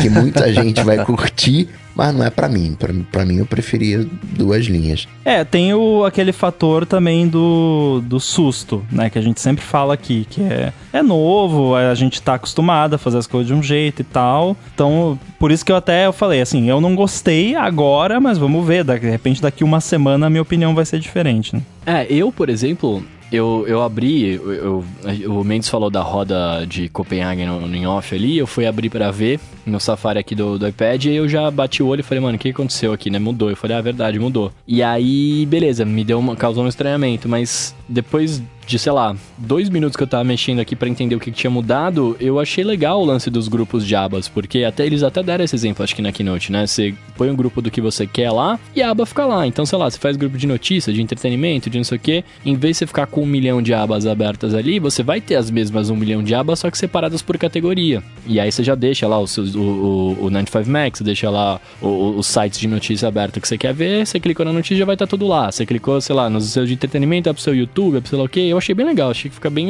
que 0.00 0.08
muita 0.08 0.50
gente 0.54 0.82
vai 0.82 1.04
curtir, 1.04 1.68
mas 1.94 2.14
não 2.14 2.24
é 2.24 2.30
para 2.30 2.48
mim. 2.48 2.76
Para 3.10 3.24
mim 3.24 3.38
eu 3.38 3.46
preferia 3.46 4.06
duas 4.22 4.66
linhas. 4.66 5.06
É, 5.24 5.44
tem 5.44 5.72
o, 5.74 6.04
aquele 6.04 6.32
fator 6.32 6.86
também 6.86 7.28
do, 7.28 8.02
do 8.04 8.18
susto, 8.18 8.84
né? 8.90 9.10
Que 9.10 9.18
a 9.18 9.22
gente 9.22 9.40
sempre 9.40 9.64
fala 9.64 9.94
aqui, 9.94 10.26
que 10.28 10.42
é, 10.42 10.72
é 10.92 11.02
novo, 11.02 11.74
a 11.74 11.94
gente 11.94 12.20
tá 12.20 12.34
acostumado 12.34 12.94
a 12.94 12.98
fazer 12.98 13.18
as 13.18 13.26
coisas 13.26 13.46
de 13.46 13.54
um 13.54 13.62
jeito 13.62 14.00
e 14.00 14.04
tal. 14.04 14.56
Então, 14.74 15.18
por 15.38 15.50
isso 15.50 15.64
que 15.64 15.72
eu 15.72 15.76
até 15.76 16.06
eu 16.06 16.12
falei 16.12 16.40
assim, 16.40 16.68
eu 16.68 16.80
não 16.80 16.94
gostei 16.94 17.54
agora, 17.54 18.20
mas 18.20 18.38
vamos 18.38 18.66
ver. 18.66 18.84
De 18.84 18.96
repente, 18.98 19.42
daqui 19.42 19.64
uma 19.64 19.80
semana 19.80 20.26
a 20.26 20.30
minha 20.30 20.42
opinião 20.42 20.74
vai 20.74 20.84
ser 20.84 20.98
diferente, 20.98 21.54
né? 21.54 21.62
É, 21.84 22.06
eu, 22.08 22.30
por 22.30 22.48
exemplo, 22.48 23.02
eu, 23.32 23.64
eu 23.66 23.82
abri, 23.82 24.34
eu, 24.34 24.52
eu, 24.52 24.84
o 25.32 25.42
Mendes 25.42 25.68
falou 25.68 25.90
da 25.90 26.02
roda 26.02 26.66
de 26.66 26.88
Copenhague 26.88 27.44
no, 27.46 27.66
no 27.66 27.90
off 27.90 28.14
ali, 28.14 28.36
eu 28.36 28.46
fui 28.46 28.66
abrir 28.66 28.90
para 28.90 29.10
ver 29.10 29.40
no 29.64 29.80
Safari 29.80 30.18
aqui 30.18 30.34
do, 30.34 30.58
do 30.58 30.68
iPad 30.68 31.06
e 31.06 31.14
eu 31.14 31.28
já 31.28 31.50
bati 31.50 31.82
o 31.82 31.86
olho 31.86 32.00
e 32.00 32.02
falei, 32.02 32.22
mano, 32.22 32.36
o 32.36 32.38
que 32.38 32.50
aconteceu 32.50 32.92
aqui, 32.92 33.08
né? 33.10 33.18
Mudou. 33.18 33.48
Eu 33.48 33.56
falei, 33.56 33.76
ah, 33.76 33.80
verdade, 33.80 34.18
mudou. 34.18 34.52
E 34.66 34.82
aí, 34.82 35.46
beleza, 35.46 35.84
me 35.84 36.04
deu 36.04 36.18
uma, 36.18 36.36
causou 36.36 36.64
um 36.64 36.68
estranhamento, 36.68 37.28
mas 37.28 37.74
depois 37.88 38.42
de, 38.72 38.78
sei 38.78 38.92
lá, 38.92 39.14
dois 39.36 39.68
minutos 39.68 39.96
que 39.96 40.02
eu 40.02 40.06
tava 40.06 40.24
mexendo 40.24 40.60
aqui 40.60 40.74
para 40.74 40.88
entender 40.88 41.14
o 41.14 41.20
que, 41.20 41.30
que, 41.30 41.36
tinha 41.36 41.50
mudado, 41.50 42.16
eu 42.18 42.40
achei 42.40 42.64
legal 42.64 43.00
o 43.00 43.04
lance 43.04 43.30
dos 43.30 43.46
grupos 43.48 43.86
de 43.86 43.94
abas, 43.94 44.28
porque 44.28 44.64
até 44.64 44.86
eles 44.86 45.02
até 45.02 45.22
deram 45.22 45.44
esse 45.44 45.54
exemplo, 45.54 45.84
acho 45.84 45.94
que 45.94 46.02
na 46.02 46.10
Keynote, 46.10 46.50
né? 46.50 46.66
Você 46.66 46.94
põe 47.16 47.30
um 47.30 47.36
grupo 47.36 47.60
do 47.60 47.70
que 47.70 47.80
você 47.80 48.06
quer 48.06 48.30
lá 48.30 48.58
e 48.74 48.82
a 48.82 48.90
aba 48.90 49.04
fica 49.04 49.26
lá. 49.26 49.46
Então, 49.46 49.66
sei 49.66 49.78
lá, 49.78 49.90
você 49.90 49.98
faz 49.98 50.16
grupo 50.16 50.38
de 50.38 50.46
notícia, 50.46 50.92
de 50.92 51.02
entretenimento, 51.02 51.68
de 51.68 51.76
não 51.76 51.84
sei 51.84 51.98
o 51.98 52.00
quê, 52.00 52.24
em 52.44 52.56
vez 52.56 52.76
de 52.76 52.78
você 52.78 52.86
ficar 52.86 53.06
com 53.06 53.22
um 53.22 53.26
milhão 53.26 53.60
de 53.60 53.74
abas 53.74 54.06
abertas 54.06 54.54
ali, 54.54 54.78
você 54.78 55.02
vai 55.02 55.20
ter 55.20 55.36
as 55.36 55.50
mesmas 55.50 55.90
um 55.90 55.96
milhão 55.96 56.22
de 56.22 56.34
abas, 56.34 56.60
só 56.60 56.70
que 56.70 56.78
separadas 56.78 57.20
por 57.20 57.36
categoria. 57.36 58.02
E 58.26 58.40
aí 58.40 58.50
você 58.50 58.64
já 58.64 58.74
deixa 58.74 59.06
lá 59.06 59.18
o, 59.18 59.26
seu, 59.26 59.44
o, 59.44 60.16
o, 60.20 60.26
o 60.26 60.30
95 60.30 60.70
Max, 60.70 61.00
deixa 61.02 61.28
lá 61.28 61.60
os 61.82 62.26
sites 62.26 62.58
de 62.58 62.68
notícia 62.68 63.06
aberta 63.06 63.40
que 63.40 63.46
você 63.46 63.58
quer 63.58 63.74
ver, 63.74 64.06
você 64.06 64.18
clicou 64.18 64.46
na 64.46 64.52
notícia 64.52 64.76
já 64.76 64.84
vai 64.84 64.94
estar 64.94 65.06
tá 65.06 65.10
tudo 65.10 65.26
lá. 65.26 65.50
Você 65.50 65.66
clicou, 65.66 66.00
sei 66.00 66.14
lá, 66.14 66.30
nos 66.30 66.44
seus 66.46 66.68
de 66.68 66.74
entretenimento, 66.74 67.28
é 67.28 67.32
pro 67.32 67.42
seu 67.42 67.54
YouTube, 67.54 67.98
é 67.98 68.00
pro 68.00 68.08
sei 68.08 68.18
lá 68.18 68.24
o 68.24 68.28
quê, 68.28 68.40
eu 68.40 68.56
achei 68.62 68.74
bem 68.74 68.86
legal, 68.86 69.10
achei 69.10 69.28
que 69.28 69.34
fica 69.34 69.50
bem 69.50 69.68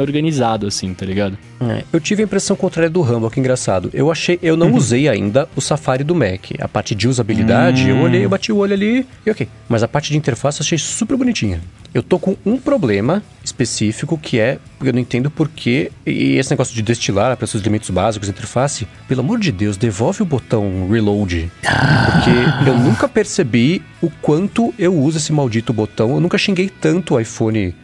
organizado 0.00 0.66
assim, 0.66 0.94
tá 0.94 1.04
ligado? 1.04 1.36
É, 1.60 1.84
eu 1.92 2.00
tive 2.00 2.22
a 2.22 2.24
impressão 2.24 2.56
contrária 2.56 2.88
do 2.88 3.02
Rambo, 3.02 3.28
que 3.30 3.40
engraçado. 3.40 3.90
Eu 3.92 4.10
achei, 4.10 4.38
eu 4.42 4.56
não 4.56 4.68
uhum. 4.68 4.76
usei 4.76 5.08
ainda 5.08 5.48
o 5.56 5.60
Safari 5.60 6.04
do 6.04 6.14
Mac. 6.14 6.52
A 6.60 6.68
parte 6.68 6.94
de 6.94 7.08
usabilidade, 7.08 7.84
hum. 7.84 7.88
eu 7.88 7.98
olhei, 7.98 8.24
eu 8.24 8.28
bati 8.28 8.52
o 8.52 8.56
olho 8.56 8.72
ali 8.72 9.06
e 9.26 9.30
ok. 9.30 9.48
Mas 9.68 9.82
a 9.82 9.88
parte 9.88 10.10
de 10.10 10.16
interface 10.16 10.60
eu 10.60 10.64
achei 10.64 10.78
super 10.78 11.16
bonitinha. 11.16 11.60
Eu 11.92 12.02
tô 12.02 12.18
com 12.18 12.36
um 12.44 12.58
problema 12.58 13.22
específico 13.42 14.18
que 14.18 14.38
é, 14.38 14.58
eu 14.82 14.92
não 14.92 15.00
entendo 15.00 15.30
porquê, 15.30 15.90
e 16.06 16.36
esse 16.36 16.50
negócio 16.50 16.74
de 16.74 16.82
destilar 16.82 17.36
para 17.36 17.46
seus 17.46 17.62
elementos 17.62 17.90
básicos 17.90 18.28
interface, 18.28 18.86
pelo 19.08 19.20
amor 19.20 19.38
de 19.38 19.50
Deus, 19.50 19.76
devolve 19.76 20.22
o 20.22 20.26
botão 20.26 20.88
reload. 20.90 21.50
Porque 21.62 22.68
eu 22.70 22.78
nunca 22.78 23.08
percebi 23.08 23.82
o 24.00 24.10
quanto 24.22 24.72
eu 24.78 24.94
uso 24.94 25.16
esse 25.16 25.32
maldito 25.32 25.72
botão. 25.72 26.10
Eu 26.10 26.20
nunca 26.20 26.38
xinguei 26.38 26.68
tanto 26.68 27.14
o 27.14 27.20
iPhone 27.20 27.74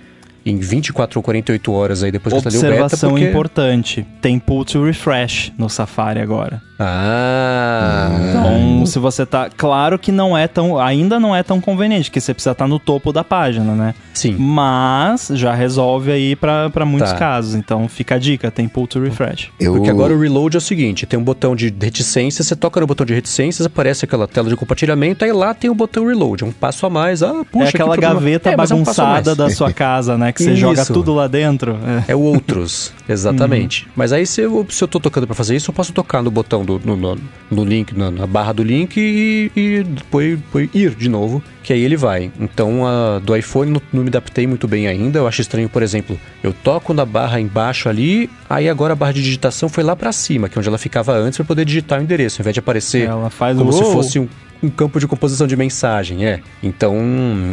em 0.44 0.58
24 0.58 1.18
ou 1.18 1.22
48 1.22 1.72
horas 1.72 2.02
aí 2.02 2.12
depois 2.12 2.32
que 2.32 2.38
instalei 2.38 2.58
o 2.58 2.62
beta. 2.62 2.84
Observação 2.84 3.10
porque... 3.10 3.28
importante, 3.28 4.06
tem 4.20 4.38
pull 4.38 4.64
to 4.64 4.84
refresh 4.84 5.52
no 5.56 5.68
Safari 5.70 6.20
agora. 6.20 6.60
Ah. 6.78 8.10
Então, 8.30 8.86
se 8.86 8.98
você 8.98 9.24
tá. 9.24 9.48
Claro 9.56 9.98
que 9.98 10.10
não 10.10 10.36
é 10.36 10.48
tão. 10.48 10.78
Ainda 10.78 11.20
não 11.20 11.34
é 11.34 11.42
tão 11.42 11.60
conveniente, 11.60 12.10
que 12.10 12.20
você 12.20 12.34
precisa 12.34 12.50
estar 12.50 12.64
tá 12.64 12.68
no 12.68 12.80
topo 12.80 13.12
da 13.12 13.22
página, 13.22 13.74
né? 13.74 13.94
Sim. 14.12 14.36
Mas 14.38 15.30
já 15.34 15.54
resolve 15.54 16.10
aí 16.10 16.34
para 16.34 16.84
muitos 16.84 17.12
tá. 17.12 17.18
casos. 17.18 17.54
Então 17.54 17.88
fica 17.88 18.16
a 18.16 18.18
dica, 18.18 18.50
tem 18.50 18.66
pull 18.66 18.86
to 18.86 19.00
refresh. 19.00 19.50
Eu... 19.60 19.74
Porque 19.74 19.88
agora 19.88 20.12
o 20.12 20.18
reload 20.18 20.56
é 20.56 20.58
o 20.58 20.60
seguinte: 20.60 21.06
tem 21.06 21.18
um 21.18 21.22
botão 21.24 21.54
de 21.54 21.72
reticência, 21.80 22.42
você 22.42 22.56
toca 22.56 22.80
no 22.80 22.86
botão 22.86 23.06
de 23.06 23.14
reticências, 23.14 23.66
aparece 23.66 24.04
aquela 24.04 24.26
tela 24.26 24.48
de 24.48 24.56
compartilhamento, 24.56 25.24
aí 25.24 25.32
lá 25.32 25.54
tem 25.54 25.70
o 25.70 25.74
botão 25.74 26.06
reload. 26.06 26.42
É 26.42 26.46
um 26.46 26.52
passo 26.52 26.84
a 26.86 26.90
mais. 26.90 27.22
Ah, 27.22 27.44
puxa, 27.50 27.66
é 27.66 27.68
aquela 27.68 27.96
gaveta 27.96 28.50
é, 28.50 28.56
bagunçada 28.56 29.30
é 29.30 29.32
um 29.32 29.36
da 29.36 29.50
sua 29.50 29.72
casa, 29.72 30.18
né? 30.18 30.32
Que 30.34 30.42
você 30.42 30.50
Isso. 30.52 30.60
joga 30.60 30.84
tudo 30.84 31.14
lá 31.14 31.28
dentro. 31.28 31.78
É, 32.08 32.12
é 32.12 32.16
o 32.16 32.20
outros, 32.20 32.92
exatamente. 33.08 33.84
Uhum. 33.84 33.92
Mas 33.96 34.12
aí 34.12 34.26
se 34.26 34.40
eu, 34.40 34.66
se 34.68 34.82
eu 34.82 34.88
tô 34.88 34.98
tocando 34.98 35.26
para 35.26 35.34
fazer 35.34 35.54
isso, 35.54 35.70
eu 35.70 35.74
posso 35.74 35.92
tocar 35.92 36.22
no 36.22 36.30
botão 36.30 36.64
do, 36.64 36.80
no, 36.84 36.96
no, 36.96 37.18
no 37.50 37.64
link, 37.64 37.96
na, 37.96 38.10
na, 38.10 38.26
barra 38.26 38.52
do 38.52 38.62
link 38.62 38.96
e, 38.96 39.50
e 39.54 39.82
depois, 39.84 40.38
depois, 40.38 40.68
ir 40.74 40.94
de 40.94 41.08
novo, 41.08 41.42
que 41.62 41.72
aí 41.72 41.82
ele 41.82 41.96
vai. 41.96 42.32
Então, 42.38 42.86
a, 42.86 43.18
do 43.20 43.36
iPhone 43.36 43.70
não, 43.70 43.82
não, 43.92 44.02
me 44.02 44.08
adaptei 44.08 44.46
muito 44.46 44.66
bem 44.66 44.88
ainda. 44.88 45.18
Eu 45.18 45.28
acho 45.28 45.40
estranho, 45.40 45.68
por 45.68 45.82
exemplo, 45.82 46.18
eu 46.42 46.52
toco 46.52 46.92
na 46.92 47.04
barra 47.04 47.40
embaixo 47.40 47.88
ali, 47.88 48.28
aí 48.50 48.68
agora 48.68 48.92
a 48.92 48.96
barra 48.96 49.12
de 49.12 49.22
digitação 49.22 49.68
foi 49.68 49.84
lá 49.84 49.94
para 49.94 50.10
cima, 50.12 50.48
que 50.48 50.58
é 50.58 50.58
onde 50.58 50.68
ela 50.68 50.78
ficava 50.78 51.12
antes 51.12 51.36
para 51.36 51.46
poder 51.46 51.64
digitar 51.64 52.00
o 52.00 52.02
endereço, 52.02 52.40
ao 52.40 52.42
invés 52.42 52.54
de 52.54 52.60
aparecer 52.60 53.04
ela 53.06 53.30
faz 53.30 53.56
como 53.56 53.70
o... 53.70 53.72
se 53.72 53.82
fosse 53.84 54.18
um 54.18 54.28
um 54.64 54.70
campo 54.70 54.98
de 54.98 55.06
composição 55.06 55.46
de 55.46 55.56
mensagem, 55.56 56.26
é. 56.26 56.40
Então, 56.62 56.96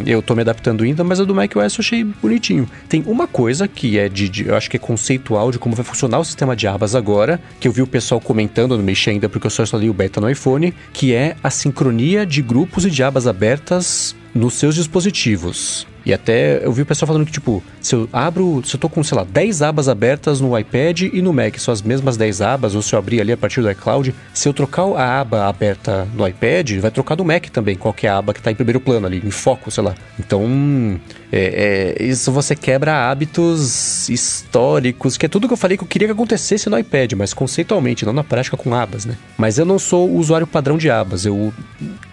eu 0.06 0.22
tô 0.22 0.34
me 0.34 0.42
adaptando 0.42 0.84
ainda, 0.84 1.04
mas 1.04 1.20
a 1.20 1.24
do 1.24 1.36
macOS 1.36 1.76
eu 1.76 1.82
achei 1.82 2.04
bonitinho. 2.04 2.68
Tem 2.88 3.04
uma 3.06 3.28
coisa 3.28 3.68
que 3.68 4.00
é 4.00 4.08
de, 4.08 4.30
de, 4.30 4.48
eu 4.48 4.56
acho 4.56 4.70
que 4.70 4.78
é 4.78 4.80
conceitual 4.80 5.52
de 5.52 5.60
como 5.60 5.76
vai 5.76 5.84
funcionar 5.84 6.20
o 6.20 6.24
sistema 6.24 6.56
de 6.56 6.68
abas 6.68 6.96
agora, 6.96 7.40
que 7.60 7.68
eu 7.68 7.72
vi 7.72 7.82
o 7.82 7.88
pessoal 7.88 8.22
comentando, 8.22 8.78
não 8.78 8.84
mexi 8.84 9.10
ainda 9.10 9.28
porque 9.28 9.48
eu 9.48 9.52
só 9.52 9.64
instalei 9.64 9.90
o 9.90 9.94
beta 9.94 10.22
no 10.22 10.30
iPhone, 10.30 10.74
que 10.94 11.14
é 11.14 11.36
a 11.44 11.50
sincronia 11.50 12.26
de 12.26 12.42
grupos 12.42 12.86
e 12.86 12.90
de 12.90 13.04
abas 13.04 13.28
abertas 13.28 14.16
nos 14.34 14.54
seus 14.54 14.76
dispositivos. 14.76 15.91
E 16.06 16.14
até 16.14 16.66
eu 16.66 16.72
vi 16.72 16.82
o 16.82 16.86
pessoal 16.86 17.08
falando 17.08 17.26
que, 17.26 17.32
tipo, 17.32 17.64
se 17.80 17.96
eu 17.96 18.10
abro, 18.12 18.62
se 18.66 18.76
eu 18.76 18.80
tô 18.80 18.90
com, 18.90 19.04
sei 19.04 19.18
lá, 19.18 19.24
10 19.24 19.62
abas 19.62 19.88
abertas 19.88 20.42
no 20.42 20.58
iPad 20.58 21.02
e 21.02 21.22
no 21.22 21.32
Mac, 21.32 21.58
são 21.58 21.72
as 21.72 21.82
mesmas 21.82 22.18
10 22.18 22.42
abas, 22.42 22.76
ou 22.76 22.82
se 22.82 22.94
eu 22.94 23.00
abrir 23.00 23.22
ali 23.22 23.32
a 23.32 23.38
partir 23.38 23.62
do 23.62 23.70
iCloud, 23.70 24.14
se 24.34 24.50
eu 24.50 24.54
trocar 24.54 24.84
a 24.84 25.22
aba 25.22 25.48
aberta 25.48 26.08
no 26.16 26.28
iPad, 26.28 26.80
vai 26.80 26.92
trocar 26.92 27.16
do 27.16 27.26
Mac 27.26 27.46
também, 27.50 27.76
qualquer 27.76 28.10
aba 28.10 28.34
que 28.34 28.42
tá 28.42 28.52
em 28.52 28.56
primeiro 28.56 28.80
plano 28.80 29.06
ali, 29.06 29.22
em 29.24 29.32
foco, 29.32 29.70
sei 29.70 29.84
lá. 29.84 29.96
Então, 30.20 31.00
é, 31.32 31.96
é, 32.00 32.04
isso 32.04 32.32
você 32.32 32.56
quebra 32.56 33.10
hábitos 33.10 34.10
históricos, 34.10 35.18
que 35.18 35.26
é 35.26 35.30
tudo 35.30 35.48
que 35.48 35.54
eu 35.54 35.58
falei 35.58 35.78
que 35.78 35.84
eu 35.84 35.88
queria 35.88 36.08
que 36.08 36.12
acontecesse 36.12 36.70
no 36.70 36.78
iPad, 36.78 37.14
mas 37.14 37.34
conceitualmente, 37.34 38.06
não 38.06 38.14
na 38.14 38.24
prática 38.24 38.58
com 38.58 38.74
abas, 38.74 39.06
né? 39.06 39.16
Mas 39.38 39.58
eu 39.58 39.66
não 39.66 39.80
sou 39.80 40.10
o 40.10 40.18
usuário 40.18 40.46
padrão 40.46 40.78
de 40.78 40.90
abas. 40.90 41.26
Eu, 41.26 41.54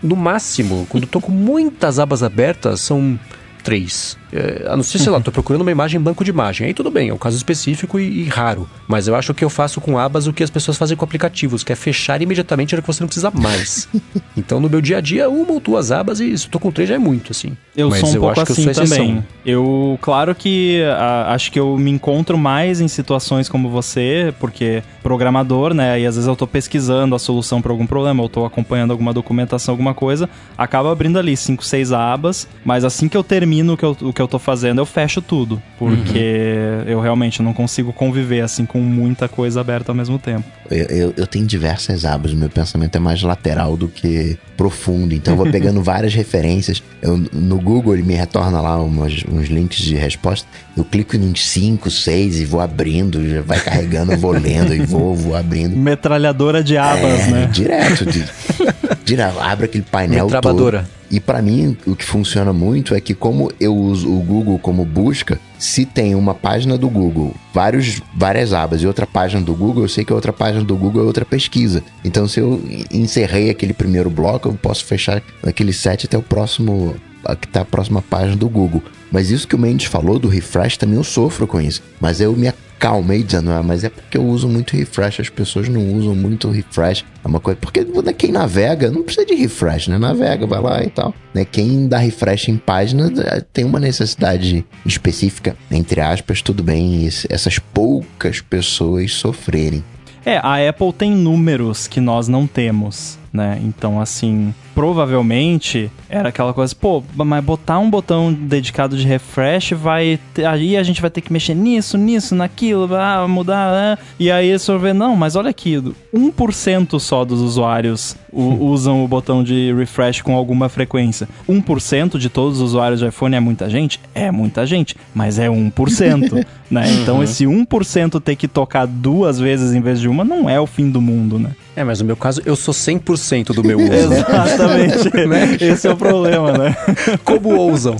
no 0.03 0.15
máximo, 0.15 0.87
quando 0.89 1.07
tô 1.07 1.21
com 1.21 1.33
muitas 1.33 1.99
abas 1.99 2.23
abertas, 2.23 2.81
são 2.81 3.19
três. 3.63 4.18
É, 4.33 4.67
a 4.69 4.77
não 4.77 4.83
ser, 4.83 4.99
sei 4.99 5.11
lá, 5.11 5.21
tô 5.21 5.33
procurando 5.33 5.63
uma 5.63 5.71
imagem 5.71 6.01
em 6.01 6.03
banco 6.03 6.23
de 6.23 6.31
imagem. 6.31 6.67
Aí 6.67 6.75
tudo 6.75 6.91
bem, 6.91 7.09
é 7.09 7.15
um 7.15 7.19
caso 7.19 7.37
específico 7.37 7.99
e, 7.99 8.23
e, 8.23 8.25
raro. 8.25 8.69
Mas 8.87 9.09
eu 9.09 9.15
acho 9.15 9.33
que 9.35 9.45
eu 9.45 9.51
faço 9.51 9.81
com 9.81 9.99
abas 9.99 10.27
o 10.27 10.33
que 10.33 10.43
as 10.43 10.51
pessoas 10.51 10.77
fazem 10.77 10.97
com 10.97 11.05
aplicativos, 11.05 11.63
que 11.63 11.73
é 11.73 11.77
fechar 11.77 12.21
imediatamente 12.21 12.75
a 12.75 12.81
que 12.81 12.87
você 12.87 13.03
não 13.03 13.09
precisa 13.09 13.31
mais. 13.31 13.89
então 14.37 14.61
no 14.61 14.69
meu 14.69 14.81
dia 14.81 14.99
a 14.99 15.01
dia, 15.01 15.29
uma 15.29 15.53
ou 15.53 15.61
duas 15.61 15.91
abas 15.91 16.21
e 16.21 16.37
se 16.37 16.47
eu 16.47 16.51
tô 16.51 16.59
com 16.59 16.71
três 16.71 16.89
já 16.89 16.95
é 16.95 16.99
muito, 16.99 17.33
assim. 17.33 17.57
Eu 17.77 17.91
Mas 17.91 18.01
sou 18.01 18.11
um 18.11 18.15
eu 18.15 18.21
pouco 18.21 18.41
assim 18.41 18.73
também. 18.73 19.25
Eu, 19.45 19.99
claro 20.03 20.35
que 20.35 20.83
a, 20.83 21.33
acho 21.35 21.51
que 21.51 21.59
eu 21.59 21.77
me 21.79 21.91
encontro 21.91 22.37
mais 22.37 22.81
em 22.81 22.89
situações 22.89 23.49
como 23.49 23.69
você, 23.69 24.35
porque 24.39 24.83
programador, 25.03 25.73
né? 25.73 26.01
E 26.01 26.07
às 26.07 26.17
vezes 26.17 26.29
eu 26.29 26.37
tô 26.37 26.47
pesquisando 26.47 27.15
a 27.15 27.19
solução 27.19 27.63
para 27.63 27.73
algum 27.73 27.87
problema, 27.87 28.23
eu 28.23 28.29
tô 28.29 28.45
acompanhando 28.45 28.91
alguma 28.91 29.13
documentação, 29.13 29.73
alguma 29.73 29.95
coisa, 29.95 30.29
acaba 30.57 30.93
abrindo 30.93 31.19
ali 31.19 31.37
cinco, 31.37 31.65
seis 31.65 31.93
abas, 31.93 32.49
mas 32.65 32.85
assim 32.85 33.09
que 33.09 33.17
eu 33.17 33.25
termino 33.25 33.75
o 33.75 33.77
que 33.77 33.85
eu, 33.85 33.97
o 34.03 34.13
que 34.19 34.23
eu 34.23 34.27
tô 34.27 34.41
fazendo, 34.41 34.81
eu 34.81 34.87
fecho 34.87 35.23
tudo. 35.23 35.63
Porque 35.79 36.19
uhum. 36.19 36.91
eu 36.91 37.01
realmente 37.01 37.41
não 37.41 37.55
consigo 37.55 37.93
conviver 37.93 38.41
assim 38.41 38.67
com 38.67 38.81
muita 38.81 39.29
coisa 39.29 39.61
aberta 39.61 39.93
ao 39.93 39.95
mesmo 39.95 40.19
tempo. 40.19 40.45
Eu, 40.69 40.87
eu, 40.87 41.15
eu 41.17 41.27
tenho 41.27 41.47
diversas 41.47 42.05
abas, 42.05 42.35
meu 42.35 42.51
pensamento 42.51 42.97
é 42.97 42.99
mais 42.99 43.23
lateral 43.23 43.77
do 43.77 43.87
que 43.87 44.37
profundo. 44.57 45.15
Então 45.15 45.35
eu 45.35 45.39
vou 45.39 45.49
pegando 45.49 45.81
várias 45.85 46.15
referências. 46.15 46.83
Eu, 47.01 47.17
no 47.33 47.61
Google 47.61 47.95
ele 47.95 48.03
me 48.03 48.15
retorna 48.15 48.61
lá 48.61 48.83
umas, 48.83 49.25
uns 49.31 49.47
links 49.47 49.79
de 49.79 49.95
resposta. 49.95 50.49
Eu 50.77 50.85
clico 50.85 51.15
em 51.15 51.21
uns 51.21 51.49
5, 51.49 51.89
6 51.89 52.41
e 52.41 52.45
vou 52.45 52.61
abrindo, 52.61 53.25
já 53.29 53.41
vai 53.41 53.61
carregando, 53.61 54.13
eu 54.13 54.19
vou 54.19 54.33
lendo 54.33 54.75
e 54.75 54.85
vou, 54.85 55.15
vou 55.15 55.37
abrindo. 55.37 55.77
Metralhadora 55.77 56.63
de 56.63 56.77
abas, 56.77 57.21
é, 57.21 57.31
né? 57.31 57.47
Direto. 57.53 58.05
De, 58.05 58.25
direto 59.05 59.39
abre 59.41 59.67
aquele 59.67 59.85
painel 59.85 60.29
todo. 60.41 60.85
E 61.11 61.19
para 61.19 61.41
mim, 61.41 61.77
o 61.87 61.97
que 61.97 62.05
funciona 62.05 62.53
muito 62.53 62.95
é 62.95 63.01
que 63.01 63.15
como 63.15 63.51
eu 63.59 63.75
uso 63.75 64.13
o 64.13 64.21
Google 64.21 64.59
como 64.59 64.85
busca, 64.85 65.41
se 65.59 65.87
tem 65.87 66.15
uma 66.15 66.35
página 66.35 66.77
do 66.77 66.89
Google, 66.89 67.35
vários, 67.53 68.03
várias 68.15 68.53
abas 68.53 68.83
e 68.83 68.87
outra 68.87 69.07
página 69.07 69.41
do 69.41 69.55
Google, 69.55 69.85
eu 69.85 69.89
sei 69.89 70.05
que 70.05 70.13
a 70.13 70.15
outra 70.17 70.33
página 70.33 70.63
do 70.63 70.77
Google 70.77 71.03
é 71.03 71.07
outra 71.07 71.25
pesquisa. 71.25 71.83
Então, 72.05 72.29
se 72.29 72.41
eu 72.41 72.63
encerrei 72.93 73.49
aquele 73.49 73.73
primeiro 73.73 74.11
bloco, 74.11 74.49
eu 74.49 74.55
posso 74.55 74.85
fechar 74.85 75.23
aquele 75.43 75.73
set 75.73 76.05
até 76.05 76.19
o 76.19 76.23
próximo, 76.23 76.95
que 77.41 77.59
a 77.59 77.65
próxima 77.65 78.03
página 78.03 78.37
do 78.37 78.49
Google. 78.49 78.83
Mas 79.11 79.31
isso 79.31 79.49
que 79.49 79.57
o 79.57 79.59
Mendes 79.59 79.87
falou 79.87 80.19
do 80.19 80.29
refresh 80.29 80.77
também 80.77 80.97
eu 80.97 81.05
sofro 81.05 81.47
com 81.47 81.59
isso. 81.59 81.83
Mas 81.99 82.21
eu 82.21 82.37
me 82.37 82.49
calmei 82.79 83.23
dizendo, 83.23 83.51
ah, 83.51 83.63
mas 83.63 83.85
é 83.85 83.89
porque 83.89 84.17
eu 84.17 84.25
uso 84.25 84.49
muito 84.49 84.77
refresh, 84.77 85.21
as 85.21 85.29
pessoas 85.29 85.69
não 85.69 85.95
usam 85.95 86.15
muito 86.15 86.49
refresh. 86.49 87.05
É 87.25 87.29
uma 87.29 87.41
coisa, 87.41 87.59
porque 87.61 87.85
né, 87.85 88.13
quem 88.13 88.31
navega 88.31 88.91
não 88.91 89.03
precisa 89.03 89.27
de 89.27 89.35
refresh, 89.35 89.89
né? 89.89 89.99
Navega, 89.99 90.47
vai 90.47 90.61
lá 90.61 90.83
e 90.83 90.91
tal. 90.91 91.15
Né? 91.35 91.45
Quem 91.45 91.89
dá 91.89 91.99
refresh 91.99 92.49
em 92.49 92.57
página 92.57 93.13
eh, 93.17 93.43
tem 93.53 93.65
uma 93.65 93.81
necessidade 93.81 94.65
específica, 94.87 95.57
entre 95.71 96.01
aspas, 96.01 96.41
tudo 96.41 96.63
bem, 96.63 97.09
essas 97.29 97.59
poucas 97.59 98.41
pessoas 98.41 99.13
sofrerem. 99.13 99.83
É, 100.25 100.37
a 100.43 100.69
Apple 100.69 100.93
tem 100.93 101.11
números 101.11 101.87
que 101.87 102.01
nós 102.01 102.29
não 102.29 102.47
temos, 102.47 103.19
né? 103.39 103.61
Então, 103.63 104.01
assim, 104.01 104.53
provavelmente 104.75 105.91
era 106.09 106.29
aquela 106.29 106.53
coisa, 106.53 106.75
pô, 106.75 107.03
mas 107.15 107.45
botar 107.45 107.79
um 107.79 107.89
botão 107.89 108.33
dedicado 108.33 108.97
de 108.97 109.07
refresh 109.07 109.73
vai. 109.73 110.19
Ter, 110.35 110.45
aí 110.45 110.77
a 110.77 110.83
gente 110.83 111.01
vai 111.01 111.09
ter 111.09 111.21
que 111.21 111.33
mexer 111.33 111.55
nisso, 111.55 111.97
nisso, 111.97 112.35
naquilo, 112.35 112.93
ah, 112.97 113.27
mudar, 113.29 113.71
né? 113.73 113.99
E 114.19 114.29
aí 114.29 114.59
você 114.59 114.73
vai 114.73 114.81
ver, 114.81 114.95
não, 114.95 115.15
mas 115.15 115.37
olha 115.37 115.51
aqui, 115.51 115.81
1% 116.13 116.99
só 116.99 117.25
dos 117.25 117.41
usuários 117.41 118.17
usam 118.33 119.05
o 119.05 119.09
botão 119.09 119.43
de 119.43 119.73
refresh 119.73 120.21
com 120.21 120.35
alguma 120.35 120.69
frequência. 120.69 121.29
1% 121.49 122.19
de 122.19 122.29
todos 122.29 122.59
os 122.59 122.71
usuários 122.71 122.99
de 122.99 123.07
iPhone 123.07 123.37
é 123.37 123.41
muita 123.41 123.71
gente? 123.71 124.01
É 124.15 124.33
muita 124.33 124.67
gente, 124.67 124.97
mas 125.15 125.39
é 125.39 125.49
1%, 125.49 126.45
né? 126.69 126.91
Então 126.93 127.17
uhum. 127.17 127.23
esse 127.23 127.45
1% 127.45 128.21
ter 128.21 128.35
que 128.35 128.49
tocar 128.49 128.87
duas 128.87 129.39
vezes 129.39 129.73
em 129.73 129.81
vez 129.81 130.01
de 130.01 130.09
uma 130.09 130.25
não 130.25 130.51
é 130.51 130.61
o 130.61 130.67
fim 130.67 130.91
do 130.91 131.01
mundo, 131.01 131.39
né? 131.39 131.53
É, 131.79 131.85
mas 131.85 132.01
no 132.01 132.07
meu 132.07 132.17
caso, 132.17 132.43
eu 132.45 132.57
sou 132.57 132.75
100% 132.75 133.55
do 133.55 133.63
meu 133.63 133.79
uso. 133.81 134.13
Exatamente. 134.13 135.11
né? 135.29 135.57
Esse 135.61 135.87
é 135.87 135.93
o 135.93 135.97
problema, 135.97 136.51
né? 136.59 136.77
Como 137.23 137.55
ousam? 137.55 137.97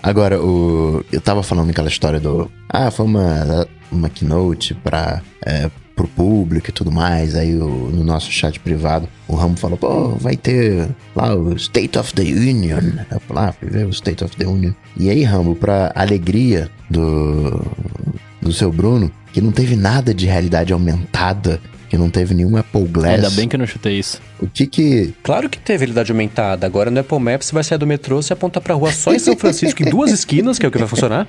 Agora, 0.00 0.40
o... 0.40 1.04
eu 1.10 1.20
tava 1.20 1.42
falando 1.42 1.70
aquela 1.70 1.88
história 1.88 2.20
do... 2.20 2.48
Ah, 2.68 2.88
foi 2.92 3.04
uma, 3.04 3.66
uma 3.90 4.08
keynote 4.08 4.74
pra... 4.74 5.22
É, 5.44 5.68
pro 5.96 6.06
público 6.06 6.70
e 6.70 6.72
tudo 6.72 6.92
mais. 6.92 7.34
Aí 7.34 7.56
o, 7.56 7.90
no 7.92 8.04
nosso 8.04 8.30
chat 8.30 8.60
privado, 8.60 9.08
o 9.26 9.34
Ramo 9.34 9.56
falou, 9.56 9.76
pô, 9.76 10.10
vai 10.10 10.36
ter 10.36 10.88
lá 11.16 11.34
o 11.34 11.52
State 11.56 11.98
of 11.98 12.14
the 12.14 12.22
Union. 12.22 12.92
Eu 13.10 13.18
falei, 13.20 13.44
ah, 13.44 13.52
fui 13.52 13.68
ver 13.68 13.86
o 13.86 13.90
State 13.90 14.22
of 14.22 14.36
the 14.36 14.46
Union. 14.46 14.72
E 14.96 15.10
aí, 15.10 15.24
Ramo, 15.24 15.56
pra 15.56 15.90
alegria 15.96 16.70
do, 16.88 17.60
do 18.40 18.52
seu 18.52 18.70
Bruno, 18.70 19.10
que 19.32 19.40
não 19.40 19.50
teve 19.50 19.74
nada 19.74 20.14
de 20.14 20.26
realidade 20.26 20.72
aumentada 20.72 21.60
que 21.88 21.96
não 21.96 22.10
teve 22.10 22.34
nenhum 22.34 22.56
Apple 22.56 22.84
Glass. 22.84 23.14
Ainda 23.14 23.30
bem 23.30 23.48
que 23.48 23.56
eu 23.56 23.58
não 23.58 23.66
chutei 23.66 23.98
isso. 23.98 24.20
O 24.40 24.46
que 24.46 24.66
que... 24.66 25.14
Claro 25.22 25.48
que 25.48 25.58
teve 25.58 25.84
realidade 25.84 26.10
aumentada. 26.10 26.66
Agora 26.66 26.90
no 26.90 27.00
Apple 27.00 27.18
Maps 27.18 27.46
você 27.46 27.54
vai 27.54 27.64
sair 27.64 27.78
do 27.78 27.86
metrô, 27.86 28.20
você 28.20 28.32
aponta 28.32 28.60
pra 28.60 28.74
rua 28.74 28.92
só 28.92 29.12
em 29.14 29.18
São 29.18 29.36
Francisco, 29.36 29.82
em 29.82 29.90
duas 29.90 30.10
esquinas, 30.10 30.58
que 30.58 30.66
é 30.66 30.68
o 30.68 30.72
que 30.72 30.78
vai 30.78 30.88
funcionar, 30.88 31.26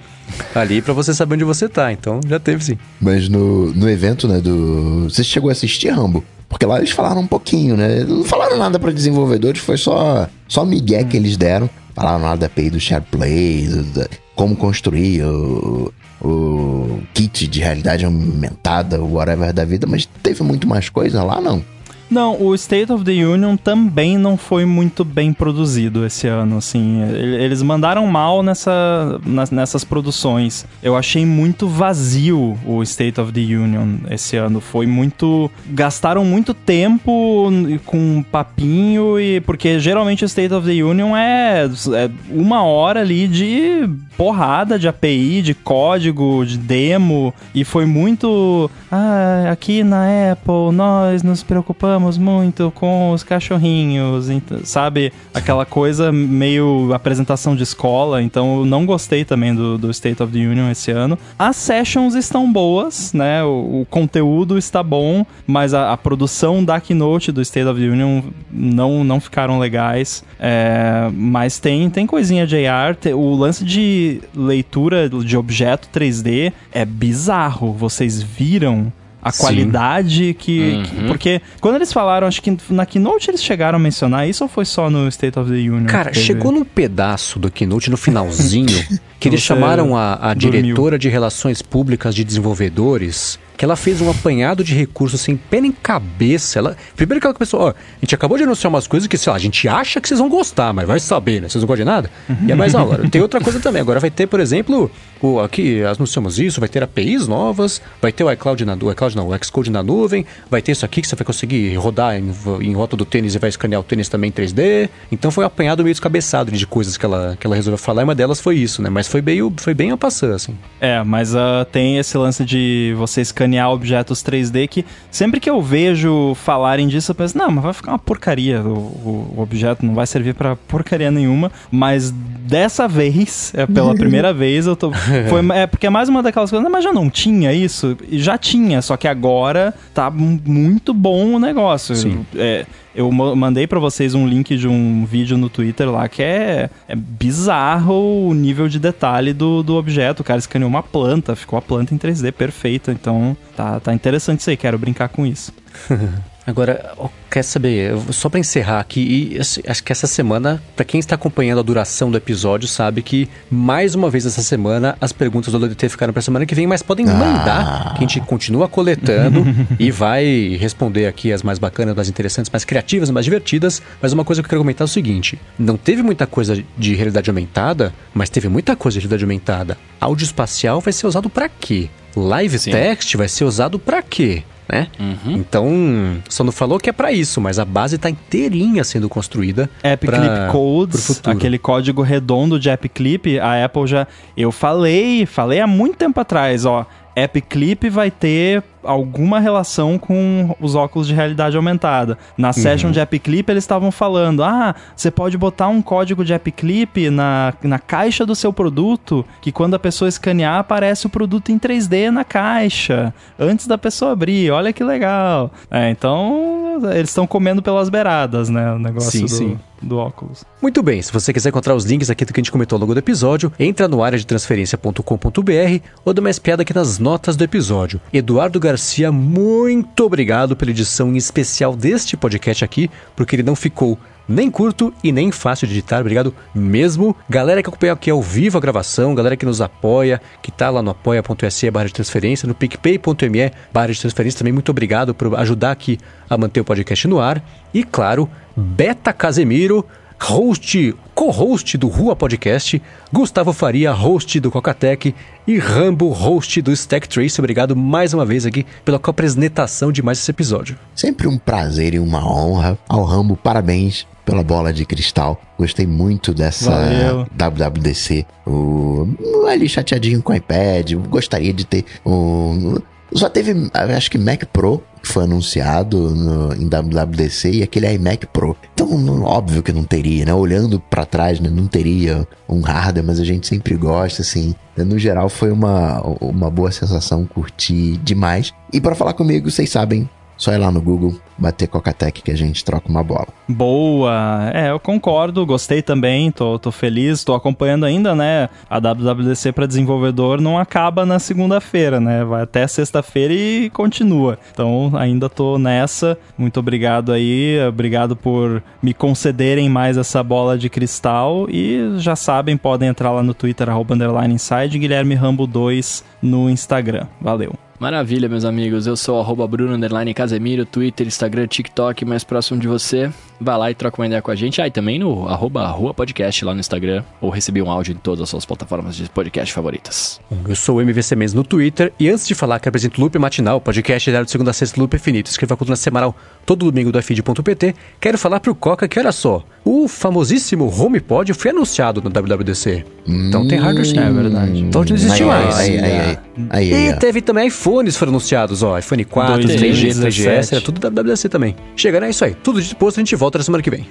ali 0.56 0.82
para 0.82 0.94
você 0.94 1.14
saber 1.14 1.36
onde 1.36 1.44
você 1.44 1.70
tá. 1.70 1.92
Então 1.92 2.20
já 2.28 2.40
teve 2.40 2.64
sim. 2.64 2.78
Mas 3.00 3.30
no, 3.30 3.74
no 3.74 3.90
evento, 3.90 4.28
né, 4.28 4.40
do... 4.40 5.04
Você 5.06 5.24
chegou 5.24 5.50
a 5.50 5.54
assistir, 5.54 5.90
Rambo? 5.90 6.24
Porque 6.50 6.66
lá 6.66 6.78
eles 6.78 6.92
falaram 6.92 7.22
um 7.22 7.28
pouquinho, 7.28 7.76
né? 7.76 8.04
Não 8.04 8.24
falaram 8.24 8.58
nada 8.58 8.80
para 8.80 8.92
desenvolvedores, 8.92 9.62
foi 9.62 9.78
só, 9.78 10.28
só 10.48 10.66
migué 10.66 11.04
que 11.04 11.18
eles 11.18 11.36
deram. 11.36 11.70
Falaram 11.94 12.20
nada 12.20 12.38
da 12.38 12.46
API 12.46 12.70
do 12.70 12.80
SharePlay, 12.80 13.68
do, 13.68 14.08
como 14.36 14.56
construir 14.56 15.24
o, 15.24 15.92
o 16.22 17.02
kit 17.14 17.48
de 17.48 17.60
realidade 17.60 18.06
aumentada, 18.06 19.02
o 19.02 19.14
whatever 19.14 19.53
da 19.53 19.65
vida, 19.65 19.85
mas 19.88 20.07
teve 20.22 20.44
muito 20.44 20.68
mais 20.68 20.89
coisa 20.89 21.23
lá, 21.23 21.39
não? 21.39 21.64
Não, 22.10 22.42
o 22.42 22.56
State 22.56 22.92
of 22.92 23.04
the 23.04 23.12
Union 23.12 23.58
também 23.58 24.18
não 24.18 24.38
foi 24.38 24.66
muito 24.66 25.04
bem 25.04 25.34
produzido 25.34 26.06
esse 26.06 26.26
ano, 26.28 26.58
assim. 26.58 27.02
Eles 27.12 27.62
mandaram 27.62 28.08
mal 28.08 28.42
nessa, 28.42 29.20
nessas 29.52 29.84
produções. 29.84 30.66
Eu 30.82 30.96
achei 30.96 31.26
muito 31.26 31.68
vazio 31.68 32.58
o 32.66 32.82
State 32.84 33.20
of 33.20 33.34
the 33.34 33.42
Union 33.42 33.98
esse 34.10 34.38
ano. 34.38 34.62
Foi 34.62 34.86
muito... 34.88 35.52
Gastaram 35.68 36.24
muito 36.24 36.54
tempo 36.54 37.50
com 37.86 38.24
papinho 38.32 39.20
e... 39.20 39.42
Porque 39.42 39.80
geralmente 39.80 40.24
o 40.24 40.28
State 40.28 40.54
of 40.54 40.66
the 40.66 40.82
Union 40.84 41.16
é, 41.16 41.66
é 41.66 42.10
uma 42.30 42.64
hora 42.64 43.02
ali 43.02 43.28
de 43.28 43.90
porrada 44.16 44.80
de 44.80 44.88
API, 44.88 45.42
de 45.42 45.54
código, 45.54 46.46
de 46.46 46.58
demo. 46.58 47.34
E 47.54 47.66
foi 47.66 47.86
muito... 47.86 48.72
Ah, 48.90 49.50
aqui 49.52 49.84
na 49.84 50.06
Apple 50.32 50.74
nós 50.74 51.22
nos 51.22 51.44
preocupamos 51.44 51.97
brincamos 51.98 52.18
muito 52.18 52.72
com 52.76 53.11
os 53.11 53.24
cachorrinhos, 53.24 54.28
sabe? 54.64 55.11
Aquela 55.34 55.65
coisa 55.65 56.11
meio 56.11 56.94
apresentação 56.94 57.56
de 57.56 57.64
escola. 57.64 58.22
Então 58.22 58.60
eu 58.60 58.65
não 58.65 58.86
gostei 58.86 59.26
também 59.26 59.53
do, 59.53 59.78
do 59.78 59.90
State 59.90 60.22
of 60.22 60.32
the 60.32 60.40
Union 60.40 60.69
esse 60.69 60.91
ano. 60.91 61.18
As 61.40 61.56
sessions 61.56 62.14
estão 62.14 62.52
boas, 62.52 63.14
né? 63.14 63.44
O, 63.44 63.82
o 63.82 63.88
conteúdo 63.90 64.57
está 64.57 64.84
bom, 64.84 65.26
mas 65.48 65.74
a, 65.74 65.91
a, 65.91 65.98
produção 65.98 66.64
da 66.64 66.80
keynote 66.80 67.32
do 67.32 67.41
State 67.41 67.68
of 67.68 67.80
the 67.80 67.88
Union 67.88 68.22
não, 68.52 69.03
não 69.03 69.19
ficaram 69.19 69.57
legais. 69.57 70.24
É, 70.40 71.10
mas 71.14 71.60
tem, 71.60 71.90
tem 71.90 72.06
coisinha 72.06 72.45
de 72.45 72.68
AR. 72.68 72.95
o 73.15 73.36
lance 73.36 73.65
de 73.65 74.22
leitura 74.36 75.10
de 75.10 75.36
objeto 75.36 75.90
3D 75.91 76.53
é 76.72 76.86
bizarro. 76.86 77.74
Vocês 77.74 78.22
viram 78.22 78.91
a 79.22 79.31
Sim. 79.31 79.44
qualidade 79.44 80.35
que, 80.38 80.60
uhum. 80.60 80.84
que, 80.84 81.07
Porque 81.07 81.41
quando 81.60 81.76
eles 81.76 81.91
falaram, 81.91 82.27
acho 82.27 82.41
que 82.41 82.56
na 82.69 82.85
Keynote 82.85 83.30
eles 83.30 83.44
chegaram 83.44 83.77
a 83.77 83.80
mencionar 83.80 84.27
isso 84.27 84.44
ou 84.44 84.48
foi 84.48 84.65
só 84.65 84.89
no 84.89 85.07
State 85.07 85.38
of 85.38 85.49
the 85.49 85.57
Union? 85.57 85.85
Cara, 85.85 86.14
chegou 86.14 86.52
num 86.52 86.64
pedaço 86.64 87.39
do 87.39 87.52
Keynote, 87.52 87.89
no 87.89 87.98
finalzinho, 87.98 88.85
que 89.19 89.27
eles 89.27 89.41
chamaram 89.41 89.95
a, 89.95 90.31
a 90.31 90.34
diretora 90.34 90.98
de 90.98 91.10
Relações 91.10 91.61
Públicas 91.61 92.14
de 92.14 92.23
Desenvolvedores 92.23 93.39
que 93.58 93.66
ela 93.66 93.76
fez 93.76 94.00
um 94.00 94.10
apanhado 94.10 94.64
de 94.64 94.76
recursos 94.76 95.20
sem 95.20 95.36
pena 95.36 95.66
em 95.66 95.72
cabeça. 95.72 96.60
Ela, 96.60 96.78
primeiro 96.96 97.20
que 97.20 97.26
ela 97.26 97.34
começou, 97.34 97.60
ó, 97.60 97.70
a 97.70 97.74
gente 98.02 98.14
acabou 98.14 98.38
de 98.38 98.44
anunciar 98.44 98.70
umas 98.70 98.86
coisas 98.86 99.08
que, 99.08 99.18
sei 99.18 99.32
lá, 99.32 99.36
a 99.36 99.40
gente 99.40 99.68
acha 99.68 100.00
que 100.00 100.08
vocês 100.08 100.20
vão 100.20 100.30
gostar, 100.30 100.72
mas 100.72 100.88
vai 100.88 101.00
saber, 101.00 101.42
né? 101.42 101.50
Vocês 101.50 101.62
não 101.62 101.68
gostam 101.68 101.84
de 101.84 101.92
nada? 101.92 102.12
Uhum. 102.30 102.48
E 102.48 102.52
é 102.52 102.56
mais 102.56 102.74
agora. 102.76 103.10
Tem 103.10 103.20
outra 103.20 103.42
coisa 103.42 103.60
também. 103.60 103.82
Agora 103.82 104.00
vai 104.00 104.12
ter, 104.12 104.28
por 104.28 104.40
exemplo, 104.40 104.92
o, 105.22 105.40
aqui 105.40 105.84
anunciamos 105.84 106.38
isso, 106.38 106.60
vai 106.60 106.70
ter 106.70 106.84
APIs 106.84 107.28
novas, 107.28 107.82
vai 108.00 108.12
ter 108.12 108.24
o 108.24 108.32
iCloud 108.32 108.64
na 108.64 108.76
o 108.76 108.92
iCloud 108.92 109.16
não, 109.18 109.30
o 109.30 109.44
Xcode 109.44 109.72
na 109.72 109.82
nuvem, 109.82 110.24
vai 110.50 110.62
ter 110.62 110.74
isso 110.74 110.86
aqui 110.86 111.02
que 111.02 111.08
você 111.08 111.16
vai 111.16 111.26
conseguir 111.26 111.76
rodar 111.76 112.16
em, 112.16 112.32
em 112.62 112.74
rota 112.74 112.96
do 112.96 113.06
tênis 113.06 113.34
e 113.34 113.40
vai 113.40 113.50
escanear 113.50 113.82
o 113.82 113.84
tênis 113.84 114.08
também 114.08 114.30
em 114.30 114.32
3D. 114.32 114.88
Então 115.12 115.32
foi 115.32 115.44
um 115.44 115.48
apanhado 115.48 115.84
meio 115.84 115.94
descabeçado 115.94 116.52
de 116.52 116.68
coisas 116.68 116.96
que 116.96 117.06
ela, 117.06 117.36
que 117.40 117.48
ela 117.48 117.56
resolveu 117.56 117.78
falar, 117.78 118.02
e 118.02 118.04
uma 118.04 118.14
delas 118.14 118.40
foi 118.40 118.58
isso, 118.58 118.82
né? 118.84 118.90
Mas 118.90 119.08
foi 119.08 119.22
bem, 119.22 119.52
foi 119.58 119.74
bem 119.74 119.92
a 119.92 119.98
passar, 119.98 120.34
assim. 120.34 120.56
É, 120.80 121.04
mas 121.04 121.34
uh, 121.34 121.66
tem 121.72 121.98
esse 121.98 122.16
lance 122.18 122.46
de 122.46 122.94
você 122.98 123.22
escanear 123.22 123.47
objetos 123.69 124.24
3D 124.24 124.68
que 124.68 124.86
sempre 125.11 125.40
que 125.40 125.49
eu 125.49 125.61
vejo 125.61 126.34
falarem 126.36 126.88
disso, 126.88 127.11
eu 127.11 127.15
penso, 127.15 127.38
não, 127.38 127.49
mas 127.49 127.64
vai 127.64 127.74
ficar 127.74 127.91
uma 127.91 127.99
porcaria. 127.99 128.61
O, 128.61 128.74
o, 128.74 129.34
o 129.38 129.41
objeto 129.41 129.86
não 129.86 129.94
vai 129.94 130.06
servir 130.07 130.34
para 130.34 130.56
porcaria 130.56 131.11
nenhuma. 131.11 131.52
Mas 131.72 132.11
dessa 132.11 132.88
vez, 132.88 133.53
é 133.56 133.65
pela 133.65 133.94
primeira 133.95 134.34
vez, 134.34 134.65
eu 134.65 134.76
tô. 134.76 134.91
Foi, 134.91 135.41
é 135.56 135.68
porque 135.68 135.88
é 135.88 135.90
mais 135.90 136.10
uma 136.10 136.24
daquelas 136.24 136.49
coisas, 136.49 136.69
mas 136.69 136.84
já 136.84 136.94
não 136.94 137.10
tinha 137.10 137.53
isso? 137.53 137.98
Já 138.11 138.38
tinha, 138.38 138.82
só 138.82 138.98
que 138.98 139.07
agora 139.07 139.74
tá 139.94 140.10
muito 140.10 140.94
bom 140.94 141.36
o 141.36 141.40
negócio. 141.40 141.95
Sim. 141.95 142.26
É, 142.36 142.65
eu 142.98 143.11
mandei 143.11 143.68
para 143.68 143.80
vocês 143.80 144.15
um 144.15 144.28
link 144.28 144.57
de 144.57 144.68
um 144.68 145.06
vídeo 145.06 145.38
no 145.38 145.49
Twitter 145.49 145.88
lá 145.88 146.10
que 146.10 146.24
é, 146.24 146.68
é 146.88 146.95
bizarro 146.95 148.28
o 148.28 148.34
nível 148.34 148.68
de 148.68 148.80
detalhe 148.80 149.34
do, 149.34 149.61
do 149.61 149.76
objeto. 149.76 150.22
O 150.22 150.24
cara 150.24 150.40
escaneou 150.40 150.68
uma 150.68 150.82
planta, 150.82 151.36
ficou 151.36 151.60
a 151.60 151.61
planta 151.61 151.94
em 151.94 151.98
3D 151.99 152.32
perfeita. 152.32 152.91
Então 152.91 153.38
tá, 153.56 153.80
tá 153.80 153.94
interessante 153.94 154.40
isso 154.40 154.49
aí, 154.49 154.57
quero 154.57 154.80
brincar 154.80 155.10
com 155.10 155.28
isso. 155.28 155.53
Agora, 156.48 156.94
quer 157.30 157.44
saber, 157.44 157.94
só 158.14 158.30
para 158.30 158.40
encerrar 158.40 158.80
aqui, 158.80 159.36
e 159.36 159.40
acho 159.69 159.84
que 159.84 159.91
essa 159.91 160.07
semana, 160.07 160.64
para 160.78 160.86
quem 160.86 160.98
está 160.98 161.14
acompanhando 161.15 161.60
a 161.60 161.61
duração 161.61 162.10
do 162.10 162.15
episódio, 162.15 162.69
sabe 162.69 163.02
que 163.02 163.28
mais 163.52 163.95
uma 163.95 164.10
vez 164.10 164.26
essa 164.26 164.41
semana 164.41 164.98
as 165.02 165.11
perguntas 165.11 165.52
do 165.52 165.57
LDT 165.57 165.90
ficaram 165.90 166.14
para 166.14 166.22
semana 166.22 166.45
que 166.45 166.56
vem, 166.56 166.65
mas 166.65 166.82
podem 166.82 167.06
ah. 167.10 167.14
mandar, 167.14 167.94
que 167.95 167.98
a 167.98 168.07
gente 168.07 168.22
continua 168.22 168.69
coletando 168.69 169.45
e 169.78 169.91
vai 169.91 170.57
responder 170.57 171.07
aqui 171.07 171.34
as 171.34 171.44
mais 171.44 171.60
bacanas, 171.60 171.94
mais 171.94 172.07
interessantes, 172.07 172.49
mais 172.49 172.64
criativas, 172.64 173.10
mais 173.10 173.26
divertidas. 173.26 173.82
Mas 174.02 174.14
uma 174.14 174.24
coisa 174.24 174.41
que 174.41 174.45
eu 174.45 174.49
quero 174.49 174.61
comentar 174.61 174.86
é 174.86 174.90
o 174.90 174.91
seguinte: 174.91 175.38
não 175.60 175.76
teve 175.76 176.02
muita 176.02 176.26
coisa 176.26 176.64
de 176.78 176.95
realidade 176.95 177.30
aumentada, 177.30 177.94
mas 178.14 178.30
teve 178.30 178.48
muita 178.48 178.74
coisa 178.74 178.98
de 178.98 179.02
realidade 179.02 179.26
aumentada. 179.26 179.78
Áudio 179.99 180.24
espacial 180.24 180.80
vai 180.80 180.94
ser 180.94 181.07
usado 181.07 181.30
para 181.30 181.49
quê? 181.49 181.90
Live 182.15 182.57
Sim. 182.57 182.72
text 182.72 183.15
vai 183.15 183.28
ser 183.28 183.44
usado 183.44 183.78
para 183.78 184.02
quê? 184.02 184.44
Né? 184.68 184.88
Uhum. 184.99 185.38
Então, 185.38 186.22
só 186.30 186.44
não 186.44 186.52
falou 186.52 186.80
que 186.80 186.89
é 186.89 186.94
para 186.94 187.11
isso, 187.11 187.39
mas 187.39 187.60
a 187.60 187.65
base 187.65 187.95
está 187.95 188.10
inteirinha 188.10 188.84
sendo 188.84 189.07
construída. 189.07 189.69
App 189.81 190.06
pra, 190.06 190.19
Clip 190.19 190.52
Codes, 190.52 191.22
aquele 191.26 191.57
código 191.57 192.02
redondo 192.02 192.60
de 192.60 192.69
App 192.69 192.88
Clip, 192.89 193.39
a 193.39 193.64
Apple 193.64 193.88
já. 193.88 194.07
Eu 194.35 194.52
falei, 194.52 195.26
falei 195.26 195.60
há 195.60 195.68
muito 195.68 195.98
tempo 195.98 196.19
atrás, 196.19 196.65
ó. 196.65 196.85
App 197.15 197.41
Clip 197.41 197.89
vai 197.89 198.11
ter 198.11 198.64
alguma 198.88 199.40
relação 199.40 200.00
com 200.00 200.56
os 200.60 200.74
óculos 200.74 201.08
de 201.08 201.14
realidade 201.14 201.58
aumentada. 201.58 202.18
Na 202.38 202.54
session 202.54 202.90
de 202.90 203.00
App 203.00 203.20
Clip, 203.20 203.52
eles 203.52 203.64
estavam 203.64 203.92
falando: 203.92 204.44
ah, 204.44 204.74
você 204.96 205.12
pode 205.12 205.38
botar 205.38 205.68
um 205.68 205.82
código 205.82 206.24
de 206.24 206.34
App 206.34 206.52
Clip 206.52 207.10
na, 207.10 207.54
na 207.62 207.78
caixa 207.78 208.26
do 208.26 208.34
seu 208.34 208.54
produto, 208.54 209.26
que 209.42 209.52
quando 209.52 209.76
a 209.76 209.80
pessoa 209.80 210.08
escanear, 210.08 210.60
aparece 210.60 211.06
o 211.06 211.10
produto 211.10 211.52
em 211.52 211.60
3D 211.60 212.10
na 212.10 212.24
caixa, 212.24 213.14
antes 213.38 213.68
da 213.68 213.78
pessoa 213.78 214.14
abrir. 214.14 214.52
Olha 214.52 214.72
que 214.72 214.84
legal. 214.84 215.52
É, 215.70 215.90
então, 215.90 216.80
eles 216.94 217.10
estão 217.10 217.28
comendo 217.28 217.62
pelas 217.62 217.90
beiradas, 217.90 218.50
né? 218.50 218.74
O 218.74 218.80
negócio 218.80 219.12
Sim, 219.12 219.22
do, 219.22 219.30
sim. 219.30 219.60
do 219.82 219.98
óculos. 219.98 220.46
Muito 220.62 220.82
bem, 220.82 221.02
se 221.02 221.12
você 221.12 221.32
quiser 221.34 221.50
encontrar 221.50 221.76
os 221.76 221.86
links 221.86 222.10
aqui 222.10 222.26
do 222.26 222.34
que 222.34 222.40
a 222.40 222.44
gente 222.44 222.52
comentou 222.52 222.78
ao 222.78 222.82
longo 222.82 222.94
do 222.94 223.00
episódio, 223.00 223.52
entra 223.60 223.88
no 223.88 224.04
área 224.04 224.18
de 224.18 224.26
transferência.com.br 224.26 225.84
ou 226.04 226.14
dá 226.14 226.20
uma 226.20 226.30
espiada 226.30 226.64
aqui 226.64 226.74
nas 226.74 227.00
notas 227.00 227.36
do 227.36 227.44
episódio. 227.44 228.02
Eduardo 228.12 228.60
Garcia, 228.60 228.77
muito 229.12 230.06
obrigado 230.06 230.56
pela 230.56 230.72
edição 230.72 231.12
em 231.12 231.18
especial 231.18 231.76
deste 231.76 232.16
podcast 232.16 232.64
aqui, 232.64 232.90
porque 233.16 233.36
ele 233.36 233.44
não 233.44 233.56
ficou 233.56 233.98
nem 234.28 234.52
curto 234.52 234.94
e 235.04 235.12
nem 235.12 235.32
fácil 235.32 235.68
de 235.68 235.74
editar, 235.74 236.02
obrigado 236.02 236.36
mesmo. 236.54 237.16
Galera 237.30 237.64
que 237.64 237.70
acompanha 237.70 237.94
aqui 237.94 238.12
ao 238.12 238.22
vivo 238.22 238.58
a 238.58 238.62
gravação, 238.62 239.16
galera 239.16 239.38
que 239.38 239.45
nos 239.45 239.62
apoia, 239.62 240.22
que 240.41 240.52
tá 240.52 240.70
lá 240.70 240.82
no 240.82 240.91
apoia.se 240.91 241.72
barra 241.72 241.86
de 241.86 241.94
transferência, 241.94 242.48
no 242.48 242.54
picpay.me 242.54 243.52
barra 243.72 243.94
de 243.94 243.99
transferência, 243.99 244.40
também 244.40 244.54
muito 244.54 244.70
obrigado 244.70 245.14
por 245.14 245.36
ajudar 245.38 245.72
aqui 245.72 245.98
a 246.30 246.38
manter 246.38 246.60
o 246.60 246.66
podcast 246.66 247.08
no 247.08 247.20
ar. 247.20 247.41
E 247.74 247.84
claro, 247.84 248.30
Beta 248.56 249.14
Casemiro, 249.14 249.86
host, 250.19 250.95
co-host 251.14 251.77
do 251.77 251.88
Rua 251.88 252.15
Podcast, 252.15 252.81
Gustavo 253.11 253.53
Faria, 253.53 253.91
host 253.91 254.39
do 254.39 254.52
Cocatec 254.52 255.14
e 255.45 255.57
Rambo, 255.57 256.10
host 256.10 256.61
do 256.61 256.72
Stack 256.72 257.07
Trace. 257.07 257.39
Obrigado 257.39 257.76
mais 257.76 258.14
uma 258.14 258.26
vez 258.26 258.45
aqui 258.45 258.65
pela 258.84 258.99
apresentação 259.02 259.91
de 259.91 260.02
mais 260.02 260.19
esse 260.19 260.31
episódio. 260.31 260.77
Sempre 260.95 261.27
um 261.27 261.38
prazer 261.38 261.94
e 261.94 261.99
uma 261.99 262.26
honra. 262.26 262.77
Ao 262.89 263.03
Rambo, 263.03 263.38
parabéns 263.38 264.06
pela 264.26 264.44
bola 264.44 264.73
de 264.73 264.85
cristal. 264.85 265.41
Gostei 265.57 265.88
muito 265.88 266.34
dessa 266.34 266.69
Valeu. 266.69 267.26
WWDC. 267.31 268.26
O, 268.45 269.07
ali 269.48 269.69
chateadinho 269.69 270.22
com 270.22 270.34
o 270.34 270.35
iPad. 270.35 270.94
Gostaria 271.10 271.53
de 271.53 271.65
ter 271.65 271.85
um. 272.06 272.76
Só 273.14 273.30
teve, 273.30 273.53
acho 273.95 274.11
que 274.11 274.18
Mac 274.18 274.44
Pro, 274.52 274.84
foi 275.08 275.24
anunciado 275.24 275.98
no, 276.12 276.54
em 276.54 276.68
WWDC, 276.68 277.52
e 277.52 277.64
aquele 277.64 277.92
iMac 277.94 278.28
Pro. 278.28 278.56
Então, 278.74 278.88
não- 278.98 279.24
óbvio 279.24 279.64
que 279.64 279.72
não 279.74 279.84
teria, 279.84 280.26
né? 280.26 280.34
Olhando 280.34 280.80
pra 280.80 281.06
trás, 281.06 281.40
né? 281.40 281.50
não 281.50 281.66
teria 281.68 282.28
um 282.48 282.62
hardware, 282.62 283.06
mas 283.06 283.20
a 283.20 283.24
gente 283.24 283.48
sempre 283.48 283.76
gosta, 283.76 284.22
assim. 284.22 284.54
No 284.76 285.00
geral, 285.00 285.28
foi 285.28 285.52
uma, 285.52 286.00
uma 286.22 286.50
boa 286.52 286.72
sensação, 286.72 287.26
curti 287.26 287.98
demais. 288.04 288.54
E 288.72 288.80
pra 288.80 288.94
falar 288.94 289.14
comigo, 289.14 289.50
vocês 289.50 289.70
sabem, 289.70 290.08
só 290.38 290.54
ir 290.54 290.58
lá 290.58 290.72
no 290.72 290.82
Google, 290.82 291.16
bater 291.38 291.68
Cocatec 291.68 292.22
que 292.22 292.32
a 292.32 292.36
gente 292.36 292.64
troca 292.64 292.90
uma 292.90 293.04
bola. 293.04 293.28
Boa! 293.48 294.52
É, 294.54 294.72
eu 294.72 294.80
concordo, 294.80 295.46
gostei 295.46 295.82
também, 295.82 296.32
tô, 296.32 296.60
tô 296.60 296.72
feliz, 296.72 297.24
tô 297.24 297.34
acompanhando 297.34 297.86
ainda, 297.86 298.16
né? 298.16 298.50
A 298.70 298.80
WWDC 298.80 299.52
para 299.52 299.66
desenvolvedor 299.66 300.40
não 300.42 300.58
acaba 300.58 301.06
na 301.06 301.20
segunda-feira, 301.20 302.00
né? 302.00 302.24
Vai 302.24 302.44
até 302.44 302.68
sexta-feira 302.68 303.34
e 303.34 303.70
continua. 303.72 304.38
Então, 304.52 304.92
ainda 304.96 305.30
tô 305.30 305.58
nessa. 305.58 306.18
Muito 306.38 306.60
obrigado 306.60 307.12
aí, 307.12 307.58
obrigado 307.68 308.16
por 308.16 308.62
me 308.82 308.94
concederem 308.94 309.70
mais 309.70 309.98
essa 309.98 310.22
bola 310.22 310.58
de 310.58 310.70
cristal 310.70 311.48
e 311.50 311.96
já 311.98 312.16
sabem, 312.16 312.58
podem 312.58 312.90
entrar 312.90 313.12
lá 313.12 313.24
no 313.24 313.34
Twitter, 313.34 313.70
arroba 313.70 313.96
underline 313.96 314.34
inside, 314.34 314.78
Guilherme 314.78 315.16
Rambo 315.16 315.48
2 315.48 316.04
no 316.22 316.50
Instagram. 316.50 317.08
Valeu! 317.20 317.66
Maravilha, 317.80 318.28
meus 318.28 318.44
amigos. 318.44 318.88
Eu 318.88 318.98
sou 318.98 319.20
arroba 319.20 319.48
Bruno 319.48 319.78
Casemiro, 320.12 320.66
Twitter, 320.66 321.06
Instagram, 321.06 321.45
TikTok, 321.45 322.04
mais 322.06 322.24
próximo 322.24 322.60
de 322.60 322.68
você. 322.68 323.12
Vai 323.40 323.58
lá 323.58 323.72
e 323.72 323.76
troca 323.76 324.02
uma 324.02 324.08
ideia 324.08 324.22
com 324.22 324.32
a 324.32 324.36
gente. 324.36 324.62
Ah, 324.62 324.68
e 324.68 324.72
também 324.72 324.98
no 324.98 325.28
arroba 325.28 325.66
Rua 325.68 325.94
Podcast 325.94 326.44
lá 326.44 326.54
no 326.54 326.60
Instagram. 326.60 327.04
Ou 327.22 327.30
receber 327.30 327.62
um 327.62 327.70
áudio 327.70 327.94
em 327.94 327.98
todas 327.98 328.24
as 328.24 328.30
suas 328.30 328.46
plataformas 328.46 328.96
de 328.96 329.10
podcast 329.10 329.54
favoritas. 329.54 330.20
Eu 330.48 330.56
sou 330.56 330.78
o 330.78 330.82
MVC 330.82 331.16
Mendes 331.16 331.34
no 331.34 331.44
Twitter 331.44 331.94
e 332.00 332.10
antes 332.10 332.28
de 332.28 332.34
falar 332.34 332.60
que 332.60 332.68
apresento 332.68 333.00
o 333.00 333.04
Loop 333.04 333.18
Matinal, 333.20 333.62
podcast 333.62 334.10
diário 334.10 334.26
de 334.26 334.32
segunda 334.32 334.52
a 334.52 334.54
sexta 334.54 334.80
Loop 334.80 334.96
Infinito, 334.96 335.30
escreva 335.30 335.54
a 335.54 335.58
coluna 335.58 335.76
semanal 335.76 336.16
todo 336.46 336.66
domingo 336.72 336.92
do 336.92 337.00
iFeed.pt, 337.00 337.76
quero 338.00 338.18
falar 338.18 338.40
pro 338.40 338.56
Coca 338.56 338.88
que 338.88 338.98
olha 338.98 339.12
só, 339.12 339.44
o 339.66 339.88
famosíssimo 339.88 340.66
HomePod 340.66 341.34
foi 341.34 341.52
anunciado 341.52 342.02
no 342.02 342.10
WWDC. 342.10 342.86
Então 343.06 343.46
tem 343.48 343.60
hardware 343.60 343.86
sim. 343.86 344.00
É 344.00 344.10
verdade. 344.10 344.60
Então 344.60 344.84
não 344.84 344.96
existe 344.96 345.24
Aí, 345.24 345.28
mais. 345.28 345.58
Aí, 345.58 345.78
aí, 345.78 345.84
aí. 345.92 346.18
aí, 346.50 346.74
aí, 346.74 346.90
E 346.90 346.94
teve 346.94 347.22
também 347.22 347.48
iPhones 347.48 347.98
foram 347.98 348.12
anunciados, 348.12 348.64
ó. 348.64 348.78
iPhone 348.78 349.04
4, 349.04 349.44
2G, 349.44 349.58
3G, 349.58 349.88
3GS, 349.90 349.94
17. 349.94 350.56
era 350.56 350.64
tudo 350.64 350.80
WWDC 350.80 351.28
também. 351.28 351.54
Chegando 351.76 352.06
é 352.06 352.10
isso 352.10 352.24
aí. 352.24 352.34
Tudo 352.34 352.62
disposto, 352.62 352.98
a 352.98 353.02
gente 353.02 353.16
volta 353.16 353.27
na 353.36 353.44
semana 353.44 353.62
que 353.64 353.70
vem. 353.70 353.86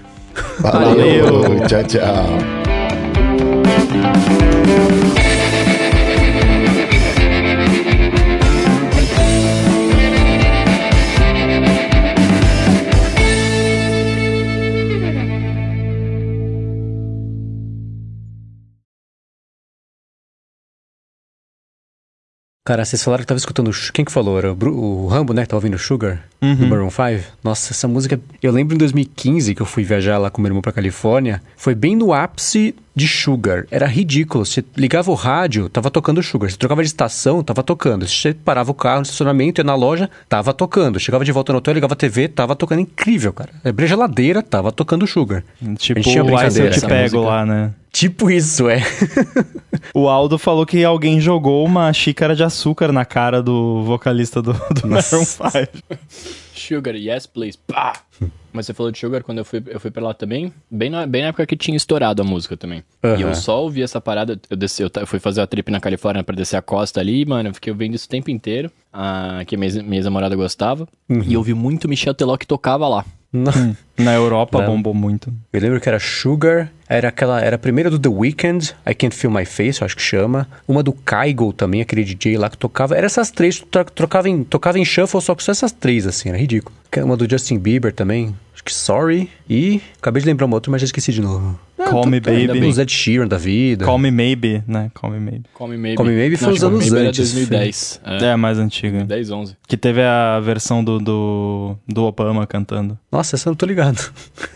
Valeu. 0.61 1.43
Valeu. 1.43 1.67
tchau, 1.67 1.85
tchau. 1.85 2.27
Cara, 22.67 22.85
vocês 22.85 23.03
falaram 23.03 23.23
que 23.23 23.29
tava 23.29 23.39
escutando. 23.39 23.71
Quem 23.95 24.05
que 24.05 24.11
falou? 24.11 24.37
Era 24.37 24.51
o, 24.51 24.55
Bru- 24.55 24.75
o 24.77 25.07
Rambo, 25.07 25.33
né? 25.33 25.43
Que 25.43 25.49
tava 25.49 25.59
ouvindo 25.59 25.79
Sugar, 25.79 26.21
do 26.43 26.67
Maroon 26.67 26.91
5. 26.91 27.25
Nossa, 27.43 27.73
essa 27.73 27.87
música. 27.87 28.21
Eu 28.43 28.51
lembro 28.53 28.75
em 28.75 28.79
2015 28.79 29.55
que 29.55 29.63
eu 29.63 29.67
fui 29.67 29.85
viajar 29.85 30.19
lá 30.19 30.31
com 30.31 30.43
meu 30.43 30.49
irmão 30.49 30.61
pra 30.61 30.73
Califórnia. 30.73 31.41
Foi 31.57 31.75
bem 31.77 31.95
no 31.95 32.13
ápice 32.13 32.75
de 32.95 33.07
Sugar. 33.07 33.67
Era 33.71 33.87
ridículo. 33.87 34.45
Você 34.45 34.65
ligava 34.77 35.11
o 35.13 35.15
rádio, 35.15 35.69
tava 35.69 35.91
tocando 35.93 36.21
Sugar. 36.25 36.51
Você 36.51 36.57
trocava 36.57 36.83
de 36.83 36.89
estação, 36.89 37.41
tava 37.43 37.63
tocando. 37.63 38.05
Você 38.07 38.35
parava 38.35 38.71
o 38.71 38.75
carro 38.75 38.97
no 38.97 39.03
estacionamento, 39.05 39.61
ia 39.61 39.65
na 39.65 39.77
loja, 39.77 40.11
tava 40.29 40.53
tocando. 40.53 40.99
Chegava 40.99 41.25
de 41.25 41.31
volta 41.31 41.53
no 41.53 41.59
hotel, 41.59 41.73
ligava 41.75 41.95
a 41.95 41.97
TV, 41.97 42.27
tava 42.27 42.57
tocando. 42.57 42.81
Incrível, 42.81 43.33
cara. 43.33 43.51
Abria 43.65 43.87
a 43.87 43.89
geladeira, 43.91 44.43
tava 44.43 44.73
tocando 44.73 45.07
Sugar. 45.07 45.45
Tipo, 45.79 46.01
A 46.01 46.03
gente 46.03 46.11
tinha 46.11 46.25
o 46.25 46.27
Ice 46.27 46.59
Eu 46.59 46.65
brincadeira, 46.65 46.71
Te 46.71 46.87
Pego 46.87 47.21
lá, 47.23 47.47
né? 47.47 47.71
Tipo 47.97 48.31
isso, 48.31 48.69
é. 48.69 48.83
O 49.95 50.09
Aldo 50.09 50.37
falou 50.37 50.67
que 50.67 50.85
alguém 50.85 51.19
jogou 51.19 51.65
uma 51.65 51.91
xícara 51.93 52.37
de 52.37 52.43
açúcar 52.43 52.93
na 52.93 53.05
cara 53.07 53.43
do 53.43 53.83
vocalista 53.85 54.43
do, 54.43 54.53
do 54.53 54.87
Maroon 54.87 55.25
5. 55.25 55.41
Sugar, 56.55 56.95
yes, 56.95 57.25
please. 57.27 57.57
Pá! 57.67 57.95
Mas 58.53 58.67
você 58.67 58.75
falou 58.75 58.93
de 58.93 58.99
Sugar 58.99 59.23
quando 59.23 59.39
eu 59.39 59.45
fui, 59.45 59.63
eu 59.67 59.81
fui 59.81 59.91
pra 59.91 60.03
lá 60.03 60.13
também, 60.13 60.53
bem 60.71 60.91
na, 60.91 61.07
bem 61.07 61.23
na 61.23 61.29
época 61.29 61.47
que 61.47 61.57
tinha 61.57 61.77
estourado 61.77 62.21
a 62.21 62.25
música 62.25 62.57
também. 62.57 62.83
E 63.03 63.07
Aham. 63.07 63.21
eu 63.21 63.35
só 63.35 63.63
ouvi 63.63 63.83
essa 63.83 63.99
parada, 64.01 64.39
eu 64.51 64.57
desci, 64.57 64.83
eu, 64.83 64.91
eu 64.95 65.07
fui 65.07 65.19
fazer 65.19 65.41
a 65.41 65.47
trip 65.47 65.71
na 65.71 65.81
Califórnia 65.81 66.23
pra 66.25 66.35
descer 66.37 66.57
a 66.57 66.63
costa 66.63 67.01
ali, 67.01 67.25
mano, 67.25 67.49
eu 67.49 67.55
fiquei 67.55 67.73
ouvindo 67.73 67.95
isso 67.95 68.07
o 68.07 68.11
tempo 68.11 68.31
inteiro, 68.31 68.71
ah, 68.93 69.43
que 69.47 69.57
minha, 69.57 69.83
minha 69.83 69.97
ex-namorada 69.99 70.37
gostava. 70.37 70.87
E 71.09 71.33
eu 71.33 71.41
ouvi 71.41 71.55
muito 71.55 71.89
Michel 71.89 72.13
Teló 72.13 72.37
que 72.37 72.47
tocava 72.47 72.87
lá. 72.89 73.05
Na 73.97 74.15
Europa 74.15 74.59
Não. 74.61 74.67
bombou 74.67 74.95
muito. 74.95 75.33
Eu 75.53 75.61
lembro 75.61 75.81
que 75.81 75.89
era 75.89 75.99
Sugar, 75.99 76.73
era 76.89 77.09
aquela, 77.09 77.41
era 77.41 77.57
a 77.57 77.59
primeira 77.59 77.91
do 77.91 77.99
The 77.99 78.09
Weeknd, 78.09 78.75
I 78.89 78.95
Can't 78.95 79.15
Feel 79.15 79.31
My 79.33 79.45
Face, 79.45 79.81
eu 79.81 79.85
acho 79.85 79.97
que 79.97 80.03
chama. 80.03 80.47
Uma 80.69 80.83
do 80.83 80.93
Kygo 80.93 81.53
também, 81.53 81.81
aquele 81.81 82.05
DJ 82.05 82.39
lá 82.39 82.49
que 82.51 82.57
tocava. 82.59 82.97
Era 82.97 83.07
essas 83.07 83.31
três, 83.31 83.61
tro- 83.61 83.85
trocava 83.85 84.29
em, 84.29 84.45
tocava 84.45 84.79
em 84.79 84.85
shuffle, 84.85 85.21
só 85.21 85.35
que 85.35 85.43
só 85.43 85.53
essas 85.53 85.73
três, 85.73 86.07
assim, 86.07 86.29
era 86.29 86.39
ridículo. 86.39 86.75
Uma 86.99 87.17
do 87.17 87.29
Justin 87.29 87.59
Bieber 87.59 87.93
também, 87.93 88.35
acho 88.55 88.65
que 88.65 88.73
Sorry. 88.73 89.29
E 89.51 89.83
acabei 89.99 90.23
de 90.23 90.27
lembrar 90.27 90.47
uma 90.47 90.55
outra, 90.57 90.71
mas 90.71 90.81
já 90.81 90.87
esqueci 90.87 91.13
de 91.13 91.21
novo. 91.21 91.59
Call 91.77 92.07
Me 92.07 92.19
Baby. 92.21 92.49
bem. 92.49 92.69
Os 92.71 92.79
Ed 92.79 92.91
Sheeran 92.91 93.29
da 93.29 93.37
vida. 93.37 93.85
Call 93.85 93.99
MeMaybe, 93.99 94.65
né? 94.67 94.91
Call 94.95 95.11
Me 95.11 95.21
Maybe. 95.21 95.43
Call 95.55 95.69
Me 95.69 95.77
Maybe. 95.77 95.97
Call 95.97 96.07
Me 96.07 96.13
Maybe 96.17 96.37
foi 96.37 96.47
Não, 96.49 96.55
uns 96.55 96.61
Me 96.63 96.67
anos 96.69 96.91
Maybe 96.91 97.09
antes, 97.09 97.37
Era 97.37 97.47
2010. 97.47 98.01
É, 98.05 98.25
É, 98.29 98.37
mais 98.37 98.59
antiga. 98.59 99.05
10, 99.05 99.31
11. 99.31 99.57
Que 99.69 99.77
teve 99.77 100.03
a 100.03 100.41
versão 100.41 100.83
do, 100.83 100.99
do, 100.99 101.77
do 101.87 102.05
Obama 102.05 102.47
cantando. 102.47 102.99
Nossa, 103.13 103.37
essa 103.37 103.49
eu 103.49 103.51
não 103.51 103.57
tô 103.57 103.67
ligado. 103.67 104.11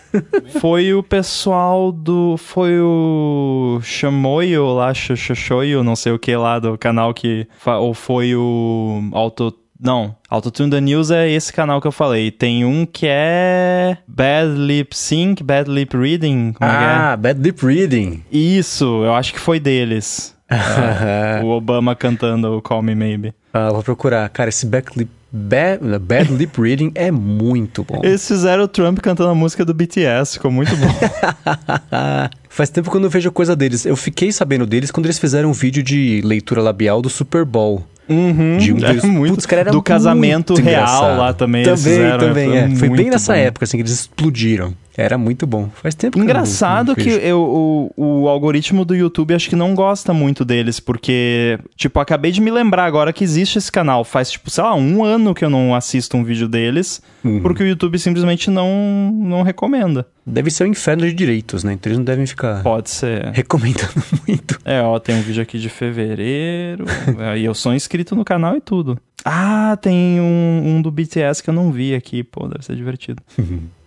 Foi 0.60 0.92
o 0.94 1.02
pessoal 1.02 1.92
do. 1.92 2.36
Foi 2.36 2.80
o. 2.80 3.80
Chamoio 3.82 4.72
lá, 4.74 4.92
Xoxoio, 4.94 5.82
não 5.82 5.96
sei 5.96 6.12
o 6.12 6.18
que 6.18 6.34
lá 6.36 6.58
do 6.58 6.76
canal 6.76 7.14
que. 7.14 7.46
Ou 7.66 7.94
foi 7.94 8.34
o. 8.34 9.08
Auto. 9.12 9.54
Não, 9.82 10.14
Autotune 10.28 10.70
the 10.70 10.78
News 10.78 11.10
é 11.10 11.30
esse 11.30 11.50
canal 11.50 11.80
que 11.80 11.86
eu 11.86 11.92
falei. 11.92 12.30
Tem 12.30 12.66
um 12.66 12.84
que 12.84 13.06
é. 13.08 13.96
Bad 14.06 14.52
Lip 14.52 14.94
Sync, 14.94 15.42
Bad 15.42 15.70
Lip 15.70 15.96
Reading. 15.96 16.54
É 16.60 16.64
é? 16.64 16.68
ah, 16.68 17.16
Bad 17.16 17.40
Lip 17.40 17.64
Reading. 17.64 18.22
Isso, 18.30 19.04
eu 19.04 19.14
acho 19.14 19.32
que 19.32 19.40
foi 19.40 19.58
deles. 19.58 20.36
o 21.42 21.48
Obama 21.48 21.94
cantando 21.94 22.56
o 22.56 22.60
Call 22.60 22.82
Me 22.82 22.94
Maybe. 22.94 23.32
Ah, 23.54 23.70
vou 23.70 23.82
procurar. 23.82 24.28
Cara, 24.28 24.50
esse 24.50 24.66
lip, 24.66 25.10
bad, 25.32 25.98
bad 26.00 26.32
Lip 26.32 26.60
Reading 26.60 26.92
é 26.94 27.10
muito 27.10 27.84
bom. 27.84 28.00
Eles 28.02 28.26
fizeram 28.26 28.64
o 28.64 28.68
Trump 28.68 28.98
cantando 29.00 29.30
a 29.30 29.34
música 29.34 29.64
do 29.64 29.72
BTS, 29.74 30.34
ficou 30.34 30.50
muito 30.50 30.72
bom. 30.76 30.86
Faz 32.48 32.68
tempo 32.70 32.90
que 32.90 32.96
eu 32.96 33.00
não 33.00 33.08
vejo 33.08 33.30
coisa 33.30 33.54
deles. 33.54 33.86
Eu 33.86 33.96
fiquei 33.96 34.32
sabendo 34.32 34.66
deles 34.66 34.90
quando 34.90 35.06
eles 35.06 35.18
fizeram 35.18 35.50
um 35.50 35.52
vídeo 35.52 35.82
de 35.82 36.20
leitura 36.24 36.60
labial 36.60 37.00
do 37.00 37.08
Super 37.08 37.44
Bowl. 37.44 37.84
Uhum, 38.08 38.56
De 38.58 38.72
um 38.72 38.78
é 38.84 38.94
dos- 38.94 39.04
muito- 39.04 39.34
Putz, 39.34 39.46
cara, 39.46 39.60
era 39.62 39.70
do 39.70 39.80
casamento 39.80 40.54
real 40.56 40.82
engraçado. 40.82 41.18
lá 41.18 41.32
também. 41.32 41.62
Também, 41.62 41.76
fizeram, 41.76 42.18
também, 42.18 42.56
é. 42.56 42.68
Foi 42.74 42.88
bem 42.88 43.08
nessa 43.08 43.32
bom. 43.34 43.38
época, 43.38 43.64
assim, 43.64 43.76
que 43.76 43.82
eles 43.82 43.92
explodiram. 43.92 44.74
Era 44.96 45.16
muito 45.16 45.46
bom. 45.46 45.70
Faz 45.74 45.94
tempo 45.94 46.12
que 46.14 46.18
eu 46.18 46.24
não- 46.24 46.30
Engraçado 46.30 46.88
não 46.88 46.94
que 46.94 47.08
eu, 47.08 47.40
o, 47.40 48.22
o 48.24 48.28
algoritmo 48.28 48.84
do 48.84 48.94
YouTube 48.94 49.32
acho 49.34 49.48
que 49.48 49.56
não 49.56 49.74
gosta 49.74 50.12
muito 50.12 50.44
deles, 50.44 50.80
porque, 50.80 51.58
tipo, 51.76 51.98
acabei 52.00 52.32
de 52.32 52.40
me 52.40 52.50
lembrar 52.50 52.84
agora 52.84 53.12
que 53.12 53.22
existe 53.24 53.56
esse 53.58 53.70
canal. 53.70 54.04
Faz, 54.04 54.30
tipo, 54.32 54.50
sei 54.50 54.64
lá, 54.64 54.74
um 54.74 55.04
ano 55.04 55.34
que 55.34 55.44
eu 55.44 55.48
não 55.50 55.74
assisto 55.74 56.16
um 56.16 56.24
vídeo 56.24 56.48
deles, 56.48 57.00
Uhum. 57.24 57.40
porque 57.40 57.62
o 57.62 57.66
YouTube 57.66 57.98
simplesmente 57.98 58.50
não, 58.50 59.12
não 59.14 59.42
recomenda. 59.42 60.06
Deve 60.26 60.50
ser 60.50 60.64
o 60.64 60.66
inferno 60.66 61.04
de 61.06 61.12
direitos, 61.12 61.62
né? 61.64 61.72
Então 61.74 61.90
eles 61.90 61.98
não 61.98 62.04
devem 62.04 62.26
ficar 62.26 62.62
Pode 62.62 62.90
ser. 62.90 63.26
recomendando 63.32 63.92
muito. 64.26 64.58
É, 64.64 64.80
ó, 64.82 64.98
tem 64.98 65.14
um 65.16 65.22
vídeo 65.22 65.42
aqui 65.42 65.58
de 65.58 65.68
fevereiro. 65.68 66.84
e 67.38 67.44
eu 67.44 67.54
sou 67.54 67.74
inscrito 67.74 68.14
no 68.16 68.24
canal 68.24 68.56
e 68.56 68.60
tudo. 68.60 68.98
Ah, 69.24 69.76
tem 69.80 70.20
um, 70.20 70.62
um 70.76 70.82
do 70.82 70.90
BTS 70.90 71.42
que 71.42 71.50
eu 71.50 71.54
não 71.54 71.70
vi 71.70 71.94
aqui. 71.94 72.22
Pô, 72.22 72.48
deve 72.48 72.64
ser 72.64 72.74
divertido. 72.74 73.22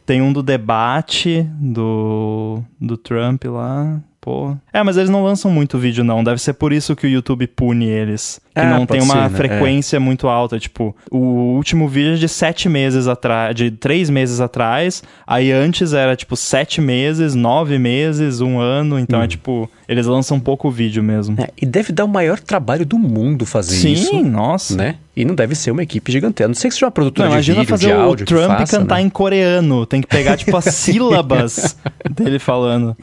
Tem 0.06 0.22
um 0.22 0.34
do 0.34 0.44
debate 0.44 1.44
do, 1.60 2.62
do 2.80 2.98
Trump 2.98 3.46
lá. 3.46 4.02
Pô. 4.24 4.56
É, 4.72 4.82
mas 4.82 4.96
eles 4.96 5.10
não 5.10 5.22
lançam 5.22 5.52
muito 5.52 5.78
vídeo, 5.78 6.02
não. 6.02 6.24
Deve 6.24 6.40
ser 6.40 6.54
por 6.54 6.72
isso 6.72 6.96
que 6.96 7.06
o 7.06 7.10
YouTube 7.10 7.46
pune 7.46 7.88
eles. 7.88 8.40
Que 8.56 8.62
Ah, 8.62 8.70
não 8.70 8.86
tem 8.86 9.02
uma 9.02 9.14
ser, 9.16 9.20
né? 9.22 9.30
frequência 9.32 10.00
muito 10.00 10.30
alta. 10.30 10.58
Tipo, 10.58 10.96
o 11.12 11.18
último 11.58 11.90
vídeo 11.90 12.14
é 12.14 12.16
de 12.16 12.30
sete 12.30 12.70
meses 12.70 13.06
atrás. 13.10 13.54
De 13.54 13.70
três 13.70 14.10
meses 14.10 14.40
atrás. 14.40 15.04
Aí 15.28 15.52
antes 15.52 15.92
era, 15.92 16.16
tipo, 16.16 16.38
sete 16.38 16.80
meses, 16.80 17.36
nove 17.36 17.78
meses, 17.78 18.40
um 18.40 18.60
ano. 18.60 18.98
Então 18.98 19.20
Hum. 19.20 19.24
é 19.24 19.28
tipo. 19.28 19.70
Eles 19.90 20.06
lançam 20.06 20.40
pouco 20.40 20.72
vídeo 20.72 21.04
mesmo. 21.04 21.36
É, 21.42 21.50
e 21.62 21.66
deve 21.66 21.92
dar 21.92 22.06
o 22.06 22.08
maior 22.08 22.40
trabalho 22.40 22.86
do 22.86 22.98
mundo 22.98 23.46
fazer 23.46 23.76
Sim, 23.76 23.92
isso. 23.92 24.24
nossa. 24.24 24.74
Né? 24.78 24.96
E 25.18 25.26
não 25.26 25.36
deve 25.36 25.54
ser 25.54 25.72
uma 25.72 25.84
equipe 25.84 26.10
gigantesca. 26.14 26.48
Não 26.48 26.56
sei 26.56 26.70
que 26.70 26.76
seja 26.76 26.86
uma 26.86 26.92
produtora 26.92 27.28
Não, 27.28 27.32
de 27.32 27.36
imagina 27.52 27.60
vídeo, 27.60 27.70
fazer 27.70 27.88
de 27.88 27.94
o 27.94 28.00
áudio 28.00 28.26
que 28.26 28.34
Trump 28.34 28.58
faça, 28.58 28.78
cantar 28.80 28.96
né? 28.96 29.02
em 29.02 29.10
coreano. 29.10 29.86
Tem 29.86 30.00
que 30.00 30.08
pegar, 30.08 30.38
tipo, 30.38 30.56
as 30.56 30.64
sílabas 30.74 31.76
dele 32.10 32.40
falando. 32.40 32.96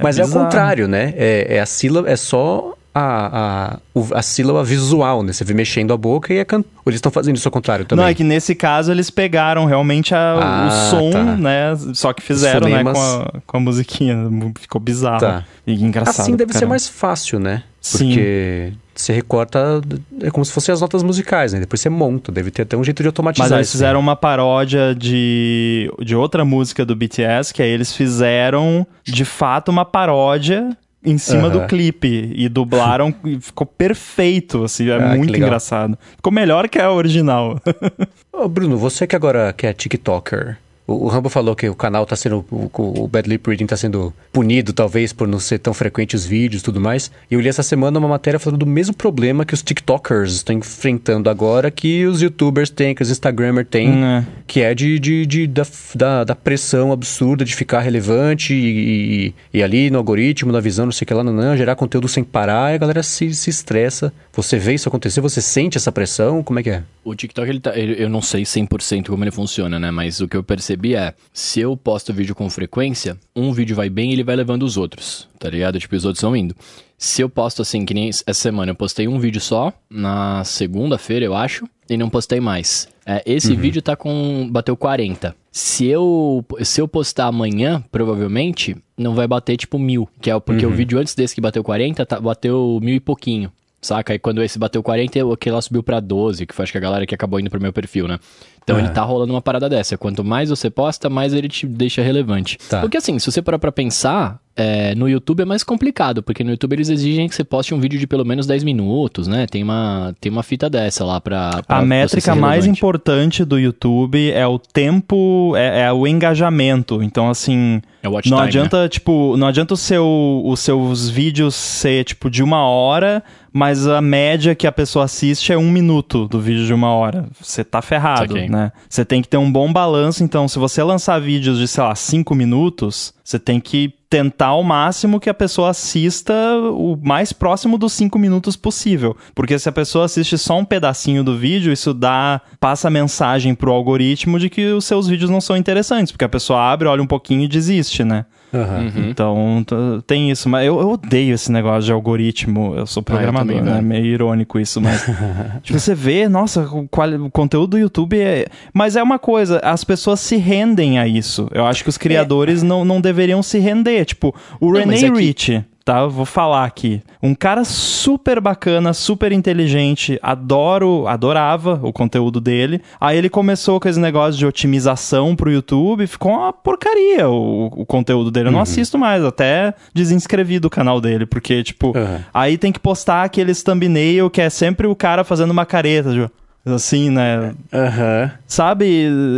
Mas 0.00 0.18
é, 0.18 0.22
o 0.22 0.26
bizarro. 0.26 0.44
contrário, 0.44 0.86
né? 0.88 1.12
É, 1.16 1.56
é 1.56 1.60
a 1.60 1.66
sílaba, 1.66 2.08
é 2.08 2.16
só 2.16 2.74
a, 2.94 3.72
a, 3.74 3.78
o- 3.94 4.06
a 4.14 4.20
sílaba 4.22 4.62
visual, 4.62 5.22
né? 5.22 5.32
Você 5.32 5.44
vê 5.44 5.54
mexendo 5.54 5.92
a 5.92 5.96
boca 5.96 6.32
e 6.32 6.38
é 6.38 6.44
can... 6.44 6.58
Ou 6.58 6.64
eles 6.88 6.98
estão 6.98 7.10
fazendo 7.10 7.36
isso 7.36 7.48
ao 7.48 7.52
contrário 7.52 7.84
também? 7.86 8.04
Não, 8.04 8.10
é 8.10 8.14
que 8.14 8.22
nesse 8.22 8.54
caso 8.54 8.92
eles 8.92 9.08
pegaram 9.10 9.64
realmente 9.64 10.14
a- 10.14 10.38
Ah, 10.40 10.66
o 10.68 10.90
som, 10.90 11.10
tá. 11.10 11.22
né? 11.36 11.74
Só 11.94 12.12
que 12.12 12.22
fizeram, 12.22 12.68
né, 12.68 12.84
com 12.84 12.90
a, 13.00 13.32
com 13.46 13.56
a 13.56 13.60
musiquinha. 13.60 14.16
Ficou 14.60 14.80
bizarro. 14.80 15.20
Tá. 15.20 15.44
E 15.66 15.72
engraçado. 15.82 16.20
Assim 16.22 16.36
deve 16.36 16.52
ser 16.52 16.58
caramba. 16.60 16.70
mais 16.72 16.86
fácil, 16.88 17.38
né? 17.40 17.62
Sim. 17.80 18.76
Você 18.94 19.12
recorta, 19.12 19.80
é 20.20 20.30
como 20.30 20.44
se 20.44 20.52
fossem 20.52 20.72
as 20.72 20.80
notas 20.80 21.02
musicais, 21.02 21.52
né? 21.52 21.60
Depois 21.60 21.80
você 21.80 21.88
monta, 21.88 22.30
deve 22.30 22.50
ter 22.50 22.62
até 22.62 22.76
um 22.76 22.84
jeito 22.84 23.02
de 23.02 23.06
automatizar 23.08 23.48
Mas 23.48 23.56
eles 23.56 23.68
isso. 23.68 23.78
fizeram 23.78 23.98
uma 23.98 24.14
paródia 24.14 24.94
de, 24.94 25.90
de 26.00 26.14
outra 26.14 26.44
música 26.44 26.84
do 26.84 26.94
BTS, 26.94 27.54
que 27.54 27.62
aí 27.62 27.70
eles 27.70 27.94
fizeram, 27.94 28.86
de 29.04 29.24
fato, 29.24 29.70
uma 29.70 29.84
paródia 29.84 30.76
em 31.04 31.18
cima 31.18 31.50
do 31.50 31.66
clipe. 31.66 32.32
E 32.34 32.48
dublaram 32.48 33.14
e 33.24 33.40
ficou 33.40 33.66
perfeito, 33.66 34.64
assim, 34.64 34.88
é 34.88 34.94
Ah, 34.96 35.16
muito 35.16 35.34
engraçado. 35.36 35.98
Ficou 36.16 36.32
melhor 36.32 36.68
que 36.68 36.78
a 36.78 36.92
original. 36.92 37.58
Ô, 38.32 38.48
Bruno, 38.48 38.76
você 38.76 39.06
que 39.06 39.16
agora 39.16 39.52
que 39.52 39.66
é 39.66 39.72
TikToker, 39.72 40.58
o, 40.92 41.04
o 41.04 41.08
Rambo 41.08 41.28
falou 41.28 41.54
que 41.56 41.68
o 41.68 41.74
canal 41.74 42.04
tá 42.06 42.14
sendo, 42.16 42.44
o, 42.50 42.70
o 43.04 43.08
Bad 43.08 43.28
Lip 43.28 43.48
Reading 43.48 43.66
tá 43.66 43.76
sendo 43.76 44.12
punido, 44.32 44.72
talvez, 44.72 45.12
por 45.12 45.26
não 45.28 45.38
ser 45.38 45.58
tão 45.58 45.72
frequente 45.74 46.14
os 46.16 46.24
vídeos 46.24 46.62
e 46.62 46.64
tudo 46.64 46.80
mais. 46.80 47.10
E 47.30 47.34
eu 47.34 47.40
li 47.40 47.48
essa 47.48 47.62
semana 47.62 47.98
uma 47.98 48.08
matéria 48.08 48.38
falando 48.38 48.58
do 48.60 48.66
mesmo 48.66 48.94
problema 48.94 49.44
que 49.44 49.54
os 49.54 49.62
TikTokers 49.62 50.32
estão 50.34 50.56
enfrentando 50.56 51.28
agora, 51.30 51.70
que 51.70 52.04
os 52.06 52.20
YouTubers 52.22 52.70
têm, 52.70 52.94
que 52.94 53.02
os 53.02 53.10
Instagramers 53.10 53.68
têm, 53.70 54.02
É. 54.04 54.24
que 54.46 54.60
é 54.60 54.74
de, 54.74 54.98
de, 54.98 55.26
de- 55.26 55.46
da, 55.46 55.66
da, 55.94 56.24
da 56.24 56.34
pressão 56.34 56.92
absurda 56.92 57.44
de 57.44 57.54
ficar 57.54 57.80
relevante 57.80 58.54
e, 58.54 59.32
e, 59.52 59.58
e 59.58 59.62
ali 59.62 59.90
no 59.90 59.98
algoritmo, 59.98 60.52
na 60.52 60.60
visão, 60.60 60.86
não 60.86 60.92
sei 60.92 61.04
o 61.04 61.06
que 61.08 61.14
lá, 61.14 61.22
não, 61.24 61.32
não, 61.32 61.56
gerar 61.56 61.74
conteúdo 61.76 62.08
sem 62.08 62.24
parar, 62.24 62.72
e 62.72 62.74
a 62.74 62.78
galera 62.78 63.02
se, 63.02 63.32
se 63.34 63.50
estressa. 63.50 64.12
Você 64.34 64.58
vê 64.58 64.74
isso 64.74 64.88
acontecer, 64.88 65.20
você 65.20 65.40
sente 65.42 65.76
essa 65.76 65.92
pressão, 65.92 66.42
como 66.42 66.58
é 66.58 66.62
que 66.62 66.70
é? 66.70 66.82
O 67.04 67.14
TikTok, 67.14 67.48
ele 67.48 67.60
tá, 67.60 67.76
ele- 67.78 67.96
eu 68.02 68.08
não 68.08 68.22
sei 68.22 68.42
100% 68.44 69.06
como 69.10 69.22
ele 69.24 69.30
funciona, 69.30 69.78
né? 69.78 69.90
Mas 69.90 70.20
o 70.20 70.28
que 70.28 70.36
eu 70.36 70.42
percebi 70.42 70.81
é, 70.96 71.14
se 71.32 71.60
eu 71.60 71.76
posto 71.76 72.12
vídeo 72.12 72.34
com 72.34 72.48
frequência, 72.50 73.16
um 73.34 73.52
vídeo 73.52 73.76
vai 73.76 73.88
bem 73.88 74.10
e 74.10 74.12
ele 74.14 74.24
vai 74.24 74.36
levando 74.36 74.64
os 74.64 74.76
outros, 74.76 75.28
tá 75.38 75.48
ligado? 75.48 75.78
Tipo, 75.78 75.96
os 75.96 76.04
outros 76.04 76.22
vão 76.22 76.36
indo. 76.36 76.54
Se 76.98 77.22
eu 77.22 77.28
posto 77.28 77.62
assim, 77.62 77.84
que 77.84 77.94
nem 77.94 78.08
essa 78.08 78.34
semana, 78.34 78.70
eu 78.70 78.76
postei 78.76 79.08
um 79.08 79.18
vídeo 79.18 79.40
só, 79.40 79.72
na 79.90 80.44
segunda-feira, 80.44 81.24
eu 81.24 81.34
acho, 81.34 81.66
e 81.88 81.96
não 81.96 82.08
postei 82.08 82.40
mais. 82.40 82.88
É, 83.04 83.22
esse 83.26 83.54
vídeo 83.56 83.82
tá 83.82 83.96
com. 83.96 84.48
bateu 84.50 84.76
40. 84.76 85.34
Se 85.50 85.86
eu, 85.86 86.44
se 86.62 86.80
eu 86.80 86.86
postar 86.86 87.26
amanhã, 87.26 87.82
provavelmente, 87.90 88.76
não 88.96 89.14
vai 89.14 89.26
bater 89.26 89.56
tipo 89.56 89.78
mil. 89.78 90.08
Que 90.20 90.30
é 90.30 90.38
porque 90.38 90.64
o 90.64 90.70
vídeo 90.70 90.98
antes 90.98 91.14
desse 91.14 91.34
que 91.34 91.40
bateu 91.40 91.64
40, 91.64 92.06
tá, 92.06 92.20
bateu 92.20 92.78
mil 92.80 92.94
e 92.94 93.00
pouquinho. 93.00 93.52
Saca? 93.82 94.12
Aí 94.12 94.18
quando 94.18 94.42
esse 94.42 94.58
bateu 94.58 94.80
40, 94.82 95.18
eu- 95.18 95.32
aquele 95.32 95.54
lá 95.56 95.60
subiu 95.60 95.82
pra 95.82 95.98
12, 95.98 96.46
que 96.46 96.54
foi 96.54 96.62
acho 96.62 96.70
que 96.72 96.78
a 96.78 96.80
galera 96.80 97.04
que 97.04 97.14
acabou 97.14 97.40
indo 97.40 97.50
pro 97.50 97.60
meu 97.60 97.72
perfil, 97.72 98.06
né? 98.06 98.18
Então 98.62 98.78
ele 98.78 98.88
tá 98.90 99.02
rolando 99.02 99.32
uma 99.34 99.42
parada 99.42 99.68
dessa. 99.68 99.98
Quanto 99.98 100.22
mais 100.22 100.48
você 100.50 100.70
posta, 100.70 101.10
mais 101.10 101.34
ele 101.34 101.48
te 101.48 101.66
deixa 101.66 102.00
relevante. 102.00 102.56
Tá. 102.70 102.80
Porque 102.80 102.96
assim, 102.96 103.18
se 103.18 103.30
você 103.30 103.42
parar 103.42 103.58
pra 103.58 103.72
pensar, 103.72 104.38
é, 104.54 104.94
no 104.94 105.08
YouTube 105.08 105.40
é 105.40 105.44
mais 105.44 105.62
complicado, 105.62 106.22
porque 106.22 106.44
no 106.44 106.50
YouTube 106.50 106.74
eles 106.74 106.88
exigem 106.90 107.26
que 107.28 107.34
você 107.34 107.42
poste 107.42 107.74
um 107.74 107.80
vídeo 107.80 107.98
de 107.98 108.06
pelo 108.06 108.24
menos 108.24 108.46
10 108.46 108.64
minutos, 108.64 109.26
né? 109.26 109.46
Tem 109.46 109.62
uma, 109.62 110.14
tem 110.20 110.30
uma 110.30 110.42
fita 110.42 110.68
dessa 110.68 111.04
lá 111.04 111.20
pra. 111.20 111.62
pra 111.66 111.78
A 111.78 111.82
métrica 111.82 112.34
mais 112.34 112.66
importante 112.66 113.44
do 113.44 113.58
YouTube 113.58 114.30
é 114.30 114.46
o 114.46 114.58
tempo, 114.58 115.54
é, 115.56 115.82
é 115.82 115.92
o 115.92 116.06
engajamento. 116.06 117.02
Então, 117.02 117.30
assim, 117.30 117.80
É 118.02 118.08
não 118.08 118.20
time, 118.20 118.40
adianta, 118.40 118.88
tipo, 118.88 119.36
não 119.38 119.46
adianta 119.46 119.72
o 119.72 119.76
seu, 119.76 120.42
os 120.44 120.60
seus 120.60 121.08
vídeos 121.08 121.54
ser, 121.54 122.04
tipo, 122.04 122.28
de 122.28 122.42
uma 122.42 122.66
hora, 122.66 123.22
mas 123.52 123.86
a 123.86 124.02
média 124.02 124.54
que 124.54 124.66
a 124.66 124.72
pessoa 124.72 125.06
assiste 125.06 125.50
é 125.50 125.56
um 125.56 125.70
minuto 125.70 126.28
do 126.28 126.38
vídeo 126.38 126.66
de 126.66 126.74
uma 126.74 126.92
hora. 126.92 127.26
Você 127.40 127.64
tá 127.64 127.80
ferrado, 127.80 128.34
Saquei. 128.34 128.48
né? 128.50 128.70
Você 128.88 129.02
tem 129.04 129.22
que 129.22 129.28
ter 129.28 129.38
um 129.38 129.50
bom 129.50 129.72
balanço. 129.72 130.22
Então, 130.22 130.46
se 130.46 130.58
você 130.58 130.82
lançar 130.82 131.18
vídeos 131.20 131.58
de, 131.58 131.66
sei 131.66 131.82
lá, 131.82 131.94
cinco 131.94 132.34
minutos, 132.34 133.14
você 133.24 133.38
tem 133.38 133.58
que 133.58 133.94
tentar 134.12 134.48
ao 134.48 134.62
máximo 134.62 135.18
que 135.18 135.30
a 135.30 135.34
pessoa 135.34 135.70
assista 135.70 136.34
o 136.70 136.98
mais 137.02 137.32
próximo 137.32 137.78
dos 137.78 137.94
cinco 137.94 138.18
minutos 138.18 138.56
possível. 138.56 139.16
Porque 139.34 139.58
se 139.58 139.70
a 139.70 139.72
pessoa 139.72 140.04
assiste 140.04 140.36
só 140.36 140.58
um 140.58 140.66
pedacinho 140.66 141.24
do 141.24 141.38
vídeo, 141.38 141.72
isso 141.72 141.94
dá 141.94 142.42
passa 142.60 142.90
mensagem 142.90 143.54
pro 143.54 143.72
algoritmo 143.72 144.38
de 144.38 144.50
que 144.50 144.66
os 144.66 144.84
seus 144.84 145.08
vídeos 145.08 145.30
não 145.30 145.40
são 145.40 145.56
interessantes, 145.56 146.12
porque 146.12 146.26
a 146.26 146.28
pessoa 146.28 146.60
abre, 146.60 146.88
olha 146.88 147.02
um 147.02 147.06
pouquinho 147.06 147.44
e 147.44 147.48
desiste, 147.48 148.04
né? 148.04 148.26
Aham. 148.52 148.92
Então, 149.08 149.64
tem 150.06 150.30
isso, 150.30 150.48
mas 150.48 150.66
eu, 150.66 150.80
eu 150.80 150.90
odeio 150.90 151.34
esse 151.34 151.50
negócio 151.50 151.82
de 151.84 151.92
algoritmo. 151.92 152.74
Eu 152.76 152.86
sou 152.86 153.02
programador, 153.02 153.56
também, 153.56 153.72
né? 153.74 153.80
Meio 153.80 154.04
irônico 154.06 154.58
isso, 154.60 154.80
mas. 154.80 155.04
tipo, 155.62 155.78
você 155.78 155.94
vê, 155.94 156.28
nossa, 156.28 156.62
o, 156.62 156.86
quali- 156.88 157.16
o 157.16 157.30
conteúdo 157.30 157.70
do 157.72 157.78
YouTube 157.78 158.18
é. 158.20 158.46
Mas 158.74 158.96
é 158.96 159.02
uma 159.02 159.18
coisa, 159.18 159.58
as 159.64 159.84
pessoas 159.84 160.20
se 160.20 160.36
rendem 160.36 160.98
a 160.98 161.06
isso. 161.08 161.48
Eu 161.52 161.64
acho 161.66 161.82
que 161.82 161.88
os 161.88 161.96
criadores 161.98 162.62
não, 162.62 162.84
não 162.84 163.00
deveriam 163.00 163.42
se 163.42 163.58
render. 163.58 164.04
Tipo, 164.04 164.34
o 164.60 164.66
Não, 164.72 164.80
René 164.80 164.96
é 164.96 165.10
que- 165.10 165.18
Rich. 165.18 165.64
Tá, 165.84 166.00
eu 166.00 166.10
vou 166.10 166.24
falar 166.24 166.64
aqui. 166.64 167.02
Um 167.20 167.34
cara 167.34 167.64
super 167.64 168.40
bacana, 168.40 168.92
super 168.92 169.32
inteligente, 169.32 170.18
adoro, 170.22 171.08
adorava 171.08 171.80
o 171.82 171.92
conteúdo 171.92 172.40
dele. 172.40 172.80
Aí 173.00 173.18
ele 173.18 173.28
começou 173.28 173.80
com 173.80 173.88
esse 173.88 173.98
negócio 173.98 174.38
de 174.38 174.46
otimização 174.46 175.34
pro 175.34 175.50
YouTube, 175.50 176.06
ficou 176.06 176.32
uma 176.32 176.52
porcaria 176.52 177.28
o, 177.28 177.66
o 177.66 177.84
conteúdo 177.84 178.30
dele. 178.30 178.48
Eu 178.48 178.52
não 178.52 178.60
assisto 178.60 178.96
mais, 178.96 179.24
até 179.24 179.74
desinscrevi 179.92 180.58
do 180.60 180.70
canal 180.70 181.00
dele, 181.00 181.26
porque, 181.26 181.62
tipo, 181.64 181.88
Uhum. 181.96 182.18
aí 182.32 182.56
tem 182.56 182.70
que 182.70 182.78
postar 182.80 183.24
aqueles 183.24 183.62
thumbnail 183.62 184.30
que 184.30 184.40
é 184.40 184.48
sempre 184.50 184.86
o 184.86 184.94
cara 184.94 185.24
fazendo 185.24 185.50
uma 185.50 185.66
careta, 185.66 186.12
tipo, 186.12 186.30
assim, 186.64 187.10
né? 187.10 187.54
Aham. 187.72 188.30
Sabe? 188.46 188.86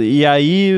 E 0.02 0.26
aí 0.26 0.74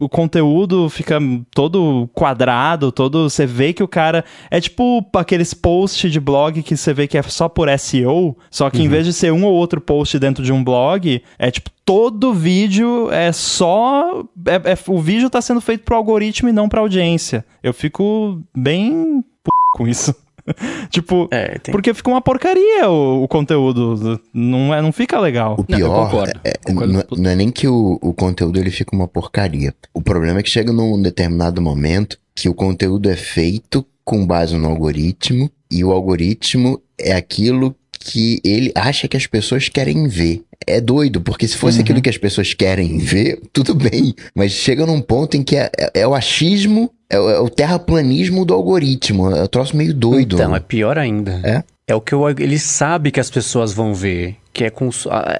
o 0.00 0.08
conteúdo 0.08 0.88
fica 0.88 1.18
todo 1.54 2.08
quadrado, 2.14 2.90
todo. 2.90 3.28
Você 3.28 3.46
vê 3.46 3.72
que 3.72 3.82
o 3.82 3.88
cara. 3.88 4.24
É 4.50 4.60
tipo 4.60 5.06
aqueles 5.14 5.52
posts 5.54 6.10
de 6.10 6.18
blog 6.18 6.62
que 6.62 6.76
você 6.76 6.92
vê 6.94 7.06
que 7.06 7.18
é 7.18 7.22
só 7.22 7.48
por 7.48 7.68
SEO, 7.78 8.36
só 8.50 8.70
que 8.70 8.82
em 8.82 8.88
vez 8.88 9.04
de 9.04 9.12
ser 9.12 9.32
um 9.32 9.44
ou 9.44 9.52
outro 9.52 9.80
post 9.80 10.18
dentro 10.18 10.42
de 10.42 10.52
um 10.52 10.64
blog, 10.64 11.22
é 11.38 11.50
tipo. 11.50 11.70
Todo 11.84 12.32
vídeo 12.32 13.10
é 13.10 13.32
só. 13.32 14.22
é- 14.46 14.72
é- 14.72 14.78
o 14.86 15.00
vídeo 15.00 15.28
tá 15.28 15.42
sendo 15.42 15.60
feito 15.60 15.82
pro 15.82 15.96
algoritmo 15.96 16.48
e 16.48 16.52
não 16.52 16.68
pra 16.68 16.80
audiência. 16.80 17.44
Eu 17.62 17.74
fico 17.74 18.40
bem 18.56 19.22
p... 19.42 19.50
com 19.74 19.88
isso. 19.88 20.14
tipo, 20.90 21.28
É, 21.30 21.58
tem- 21.58 21.72
porque 21.72 21.92
fica 21.94 22.10
uma 22.10 22.20
porcaria 22.20 22.88
o, 22.88 23.22
o 23.24 23.28
conteúdo. 23.28 24.20
Não, 24.32 24.74
é, 24.74 24.80
não 24.82 24.92
fica 24.92 25.18
legal. 25.20 25.54
O 25.54 25.64
Não, 25.68 25.78
pior 25.78 26.04
concordo. 26.06 26.40
é- 26.44 26.50
é- 26.50 26.58
Concordo. 26.64 26.92
não, 26.92 27.04
não 27.18 27.30
é 27.30 27.36
nem 27.36 27.50
que 27.50 27.66
o, 27.68 27.98
o 28.02 28.12
conteúdo 28.12 28.58
ele 28.58 28.70
fica 28.70 28.94
uma 28.94 29.08
porcaria. 29.08 29.74
O 29.94 30.00
problema 30.02 30.40
é 30.40 30.42
que 30.42 30.50
chega 30.50 30.72
num 30.72 31.00
determinado 31.00 31.60
momento 31.60 32.18
que 32.34 32.48
o 32.48 32.54
conteúdo 32.54 33.10
é 33.10 33.16
feito 33.16 33.84
com 34.04 34.26
base 34.26 34.56
no 34.56 34.68
algoritmo 34.68 35.50
e 35.70 35.84
o 35.84 35.92
algoritmo 35.92 36.80
é 36.98 37.12
aquilo 37.12 37.76
que 37.98 38.40
ele 38.44 38.72
acha 38.74 39.06
que 39.06 39.16
as 39.16 39.26
pessoas 39.26 39.68
querem 39.68 40.08
ver. 40.08 40.42
É 40.66 40.80
doido, 40.80 41.20
porque 41.20 41.46
se 41.48 41.56
fosse 41.56 41.78
uhum. 41.78 41.82
aquilo 41.82 42.02
que 42.02 42.08
as 42.08 42.18
pessoas 42.18 42.52
querem 42.54 42.98
ver, 42.98 43.40
tudo 43.52 43.74
bem. 43.74 44.14
Mas 44.34 44.52
chega 44.52 44.84
num 44.86 45.00
ponto 45.00 45.36
em 45.36 45.42
que 45.42 45.56
é, 45.56 45.70
é, 45.78 46.00
é 46.00 46.06
o 46.08 46.14
achismo, 46.14 46.90
é, 47.10 47.16
é, 47.16 47.40
o 47.40 47.50
terraplanismo 47.50 48.44
do 48.44 48.54
algoritmo. 48.54 49.30
É 49.34 49.42
um 49.42 49.46
troço 49.48 49.76
meio 49.76 49.92
doido. 49.92 50.36
Então, 50.36 50.54
é 50.54 50.60
pior 50.60 50.96
ainda. 50.96 51.40
É? 51.42 51.64
É 51.88 51.94
o 51.94 52.00
que 52.00 52.14
eu, 52.14 52.28
ele 52.30 52.58
sabe 52.58 53.10
que 53.10 53.18
as 53.18 53.28
pessoas 53.28 53.72
vão 53.72 53.92
ver. 53.92 54.36
Que 54.52 54.64
é 54.64 54.72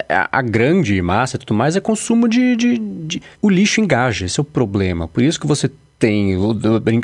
a, 0.09 0.39
a, 0.39 0.41
grande 0.41 1.01
massa 1.01 1.35
e 1.35 1.39
tudo 1.39 1.53
mais 1.53 1.75
é 1.75 1.79
consumo 1.79 2.27
de, 2.27 2.55
de, 2.55 2.77
de, 2.77 3.21
O 3.41 3.49
lixo 3.49 3.81
engaja, 3.81 4.25
esse 4.25 4.39
é 4.39 4.41
o 4.41 4.45
problema. 4.45 5.07
Por 5.07 5.23
isso 5.23 5.39
que 5.39 5.47
você 5.47 5.69
tem 5.99 6.35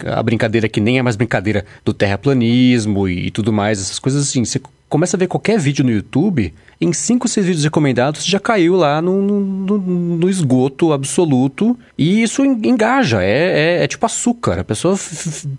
a 0.06 0.23
brincadeira 0.23 0.68
que 0.68 0.81
nem 0.81 0.98
é 0.98 1.02
mais 1.02 1.15
brincadeira 1.15 1.65
do 1.85 1.94
terraplanismo 1.94 3.07
e, 3.07 3.27
e 3.27 3.31
tudo 3.31 3.53
mais, 3.53 3.80
essas 3.80 3.99
coisas 3.99 4.23
assim. 4.23 4.44
Você 4.44 4.60
começa 4.89 5.18
a 5.18 5.19
ver 5.19 5.27
qualquer 5.27 5.59
vídeo 5.59 5.84
no 5.84 5.91
YouTube 5.91 6.53
em 6.80 6.93
5, 6.93 7.27
6 7.27 7.45
vídeos 7.45 7.64
recomendados, 7.64 8.23
já 8.23 8.39
caiu 8.39 8.76
lá 8.76 9.01
no, 9.01 9.19
no, 9.22 9.77
no 9.80 10.30
esgoto 10.30 10.93
absoluto. 10.93 11.77
E 11.97 12.22
isso 12.22 12.45
engaja, 12.45 13.23
é, 13.23 13.80
é, 13.80 13.84
é 13.84 13.88
tipo 13.88 14.05
açúcar. 14.05 14.59
A 14.59 14.64
pessoa 14.64 14.95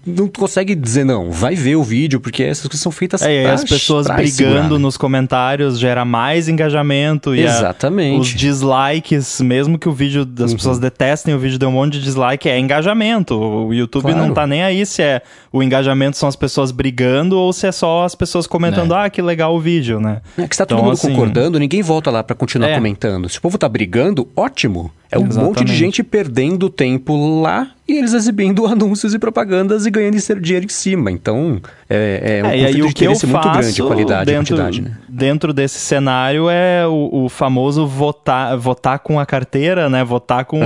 não 0.06 0.28
consegue 0.28 0.76
dizer 0.76 1.04
não, 1.04 1.32
vai 1.32 1.56
ver 1.56 1.74
o 1.74 1.82
vídeo, 1.82 2.20
porque 2.20 2.44
essas 2.44 2.68
coisas 2.68 2.80
são 2.80 2.92
feitas 2.92 3.22
É, 3.22 3.42
e 3.42 3.46
as 3.46 3.64
pessoas 3.64 4.06
brigando 4.06 4.30
segurar, 4.30 4.70
né? 4.70 4.78
nos 4.78 4.96
comentários 4.96 5.78
gera 5.78 6.04
mais 6.04 6.48
engajamento. 6.48 7.34
E 7.34 7.40
Exatamente. 7.40 8.16
A, 8.16 8.20
os 8.20 8.28
dislikes, 8.28 9.40
mesmo 9.40 9.76
que 9.76 9.88
o 9.88 9.92
vídeo 9.92 10.24
das 10.24 10.52
uhum. 10.52 10.56
pessoas 10.56 10.78
detestem, 10.78 11.34
o 11.34 11.38
vídeo 11.38 11.58
deu 11.58 11.68
um 11.68 11.72
monte 11.72 11.94
de 11.94 12.04
dislike, 12.04 12.48
é 12.48 12.58
engajamento. 12.60 13.34
O 13.34 13.74
YouTube 13.74 14.02
claro. 14.02 14.18
não 14.18 14.32
tá 14.32 14.46
nem 14.46 14.62
aí 14.62 14.86
se 14.86 15.02
é 15.02 15.22
o 15.52 15.62
engajamento 15.62 16.16
são 16.16 16.28
as 16.28 16.36
pessoas 16.36 16.70
brigando 16.70 17.36
ou 17.36 17.52
se 17.52 17.66
é 17.66 17.72
só 17.72 18.04
as 18.04 18.14
pessoas 18.14 18.46
comentando, 18.46 18.94
é. 18.94 19.06
ah, 19.06 19.10
que 19.18 19.22
legal 19.22 19.52
o 19.52 19.58
vídeo, 19.58 19.98
né? 19.98 20.22
É 20.38 20.46
que 20.46 20.54
está 20.54 20.64
todo 20.64 20.76
então, 20.76 20.84
mundo 20.84 20.94
assim, 20.94 21.08
concordando, 21.08 21.58
ninguém 21.58 21.82
volta 21.82 22.08
lá 22.08 22.22
para 22.22 22.36
continuar 22.36 22.68
é. 22.68 22.76
comentando. 22.76 23.28
Se 23.28 23.36
o 23.38 23.42
povo 23.42 23.58
tá 23.58 23.68
brigando, 23.68 24.28
ótimo. 24.36 24.92
É 25.10 25.18
um 25.18 25.26
Exatamente. 25.26 25.60
monte 25.60 25.64
de 25.64 25.74
gente 25.74 26.02
perdendo 26.02 26.68
tempo 26.68 27.40
lá 27.40 27.70
e 27.88 27.96
eles 27.96 28.12
exibindo 28.12 28.66
anúncios 28.68 29.14
e 29.14 29.18
propagandas 29.18 29.86
e 29.86 29.90
ganhando 29.90 30.18
dinheiro 30.40 30.66
em 30.66 30.68
cima. 30.68 31.10
Então, 31.10 31.60
é, 31.88 32.42
é 32.42 32.46
um 32.46 32.50
é, 32.50 32.64
conflito 32.66 32.94
de 32.94 33.04
interesse 33.04 33.26
muito 33.26 33.50
grande, 33.50 33.82
qualidade 33.82 34.30
dentro, 34.30 34.54
e 34.54 34.58
quantidade. 34.58 34.82
Né? 34.82 34.98
Dentro 35.08 35.52
desse 35.54 35.78
cenário 35.78 36.50
é 36.50 36.86
o, 36.86 37.24
o, 37.24 37.28
famoso 37.30 37.86
votar, 37.86 38.54
votar 38.58 38.98
com 38.98 39.18
a 39.18 39.24
carteira, 39.24 39.88
né? 39.88 40.04
Votar 40.04 40.44
com, 40.44 40.60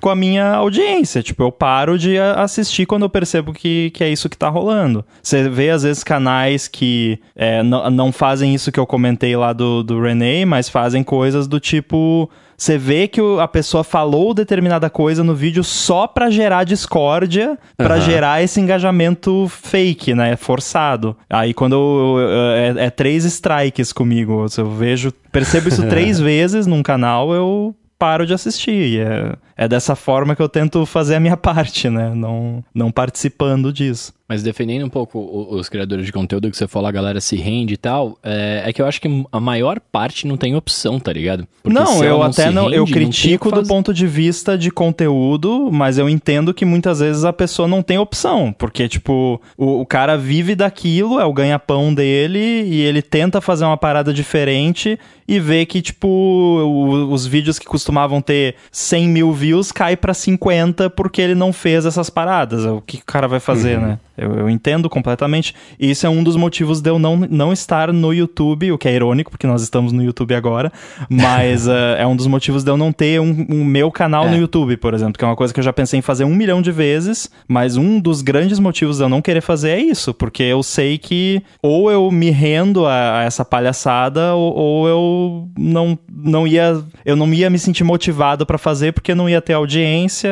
com 0.00 0.08
a 0.08 0.14
minha 0.14 0.54
audiência. 0.54 1.22
Tipo, 1.22 1.42
eu 1.42 1.50
paro 1.50 1.98
de 1.98 2.16
assistir 2.18 2.86
quando 2.86 3.02
eu 3.02 3.10
percebo 3.10 3.52
que, 3.52 3.90
que 3.90 4.04
é 4.04 4.08
isso 4.08 4.28
que 4.28 4.38
tá 4.38 4.48
rolando. 4.48 5.04
Você 5.20 5.48
vê, 5.48 5.70
às 5.70 5.82
vezes, 5.82 6.04
canais 6.04 6.68
que 6.68 7.18
é, 7.34 7.62
não 7.64 8.12
fazem 8.12 8.54
isso 8.54 8.70
que 8.70 8.78
eu 8.78 8.86
comentei 8.86 9.36
lá 9.36 9.52
do, 9.52 9.82
do 9.82 10.00
René, 10.00 10.44
mas 10.44 10.68
fazem 10.68 11.02
coisas 11.02 11.48
do 11.48 11.58
tipo 11.58 12.30
você 12.60 12.76
vê 12.76 13.08
que 13.08 13.22
a 13.40 13.48
pessoa 13.48 13.82
falou 13.82 14.34
determinada 14.34 14.90
coisa 14.90 15.24
no 15.24 15.34
vídeo 15.34 15.64
só 15.64 16.06
para 16.06 16.28
gerar 16.28 16.64
discórdia, 16.64 17.58
para 17.74 17.94
uhum. 17.94 18.00
gerar 18.02 18.42
esse 18.42 18.60
engajamento 18.60 19.48
fake, 19.48 20.14
né? 20.14 20.36
Forçado. 20.36 21.16
Aí 21.30 21.54
quando 21.54 21.72
eu, 21.72 22.18
eu, 22.18 22.80
é, 22.82 22.84
é, 22.84 22.90
três 22.90 23.24
strikes 23.24 23.94
comigo. 23.94 24.46
Se 24.50 24.60
eu 24.60 24.70
vejo, 24.70 25.10
percebo 25.32 25.68
isso 25.68 25.84
três 25.88 26.20
vezes 26.20 26.66
num 26.66 26.82
canal, 26.82 27.32
eu 27.32 27.74
paro 27.98 28.26
de 28.26 28.34
assistir. 28.34 28.92
E 28.94 28.98
é, 28.98 29.32
é 29.60 29.68
dessa 29.68 29.94
forma 29.94 30.34
que 30.34 30.40
eu 30.40 30.48
tento 30.48 30.86
fazer 30.86 31.16
a 31.16 31.20
minha 31.20 31.36
parte, 31.38 31.90
né? 31.90 32.14
Não, 32.14 32.64
não 32.74 32.90
participando 32.90 33.70
disso. 33.70 34.14
Mas 34.30 34.44
defendendo 34.44 34.86
um 34.86 34.88
pouco 34.88 35.18
os 35.50 35.68
criadores 35.68 36.06
de 36.06 36.12
conteúdo 36.12 36.48
que 36.48 36.56
você 36.56 36.68
falou, 36.68 36.88
a 36.88 36.92
galera 36.92 37.20
se 37.20 37.34
rende 37.34 37.74
e 37.74 37.76
tal, 37.76 38.16
é, 38.22 38.62
é 38.64 38.72
que 38.72 38.80
eu 38.80 38.86
acho 38.86 39.00
que 39.00 39.26
a 39.32 39.40
maior 39.40 39.80
parte 39.80 40.24
não 40.24 40.36
tem 40.36 40.54
opção, 40.54 41.00
tá 41.00 41.12
ligado? 41.12 41.48
Porque 41.60 41.76
não, 41.76 42.04
eu 42.04 42.18
não 42.18 42.22
até 42.22 42.48
não, 42.48 42.66
rende, 42.66 42.76
eu 42.76 42.86
critico 42.86 43.50
do 43.50 43.66
ponto 43.66 43.92
de 43.92 44.06
vista 44.06 44.56
de 44.56 44.70
conteúdo, 44.70 45.68
mas 45.72 45.98
eu 45.98 46.08
entendo 46.08 46.54
que 46.54 46.64
muitas 46.64 47.00
vezes 47.00 47.24
a 47.24 47.32
pessoa 47.32 47.66
não 47.66 47.82
tem 47.82 47.98
opção, 47.98 48.54
porque 48.56 48.88
tipo, 48.88 49.42
o, 49.58 49.80
o 49.80 49.84
cara 49.84 50.16
vive 50.16 50.54
daquilo, 50.54 51.18
é 51.18 51.24
o 51.24 51.32
ganha-pão 51.32 51.92
dele 51.92 52.38
e 52.38 52.82
ele 52.82 53.02
tenta 53.02 53.40
fazer 53.40 53.64
uma 53.64 53.76
parada 53.76 54.14
diferente 54.14 54.96
e 55.26 55.40
vê 55.40 55.66
que 55.66 55.82
tipo, 55.82 56.06
o, 56.06 57.12
os 57.12 57.26
vídeos 57.26 57.58
que 57.58 57.66
costumavam 57.66 58.22
ter 58.22 58.54
100 58.70 59.08
mil 59.08 59.32
views 59.32 59.49
cai 59.72 59.96
para 59.96 60.14
50 60.14 60.90
porque 60.90 61.20
ele 61.20 61.34
não 61.34 61.52
fez 61.52 61.86
essas 61.86 62.10
paradas. 62.10 62.64
O 62.64 62.80
que 62.80 62.98
o 62.98 63.04
cara 63.04 63.28
vai 63.28 63.40
fazer, 63.40 63.78
uhum. 63.78 63.86
né? 63.86 63.98
Eu, 64.20 64.34
eu, 64.34 64.50
entendo 64.50 64.88
completamente. 64.88 65.54
E 65.78 65.90
isso 65.90 66.06
é 66.06 66.10
um 66.10 66.22
dos 66.22 66.36
motivos 66.36 66.80
de 66.80 66.90
eu 66.90 66.98
não, 66.98 67.16
não 67.16 67.52
estar 67.52 67.92
no 67.92 68.12
YouTube, 68.12 68.72
o 68.72 68.78
que 68.78 68.88
é 68.88 68.94
irônico, 68.94 69.30
porque 69.30 69.46
nós 69.46 69.62
estamos 69.62 69.92
no 69.92 70.02
YouTube 70.02 70.34
agora. 70.34 70.70
Mas 71.08 71.66
uh, 71.66 71.96
é 71.98 72.06
um 72.06 72.14
dos 72.14 72.26
motivos 72.26 72.62
de 72.62 72.70
eu 72.70 72.76
não 72.76 72.92
ter 72.92 73.20
um, 73.20 73.46
um 73.48 73.64
meu 73.64 73.90
canal 73.90 74.26
é. 74.26 74.30
no 74.30 74.36
YouTube, 74.36 74.76
por 74.76 74.94
exemplo, 74.94 75.18
que 75.18 75.24
é 75.24 75.26
uma 75.28 75.36
coisa 75.36 75.54
que 75.54 75.60
eu 75.60 75.64
já 75.64 75.72
pensei 75.72 75.98
em 75.98 76.02
fazer 76.02 76.24
um 76.24 76.34
milhão 76.34 76.60
de 76.60 76.70
vezes. 76.70 77.30
Mas 77.48 77.76
um 77.76 77.98
dos 77.98 78.22
grandes 78.22 78.58
motivos 78.58 78.98
de 78.98 79.02
eu 79.04 79.08
não 79.08 79.22
querer 79.22 79.40
fazer 79.40 79.70
é 79.70 79.80
isso, 79.80 80.12
porque 80.12 80.42
eu 80.42 80.62
sei 80.62 80.98
que 80.98 81.42
ou 81.62 81.90
eu 81.90 82.10
me 82.10 82.30
rendo 82.30 82.86
a, 82.86 83.20
a 83.20 83.22
essa 83.22 83.44
palhaçada, 83.44 84.34
ou, 84.34 84.54
ou, 84.54 84.88
eu 84.88 85.48
não, 85.58 85.98
não 86.12 86.46
ia. 86.46 86.82
Eu 87.04 87.16
não 87.16 87.32
ia 87.32 87.48
me 87.48 87.58
sentir 87.58 87.84
motivado 87.84 88.44
para 88.44 88.58
fazer 88.58 88.92
porque 88.92 89.14
não 89.14 89.28
ia 89.28 89.40
ter 89.40 89.54
audiência 89.54 90.30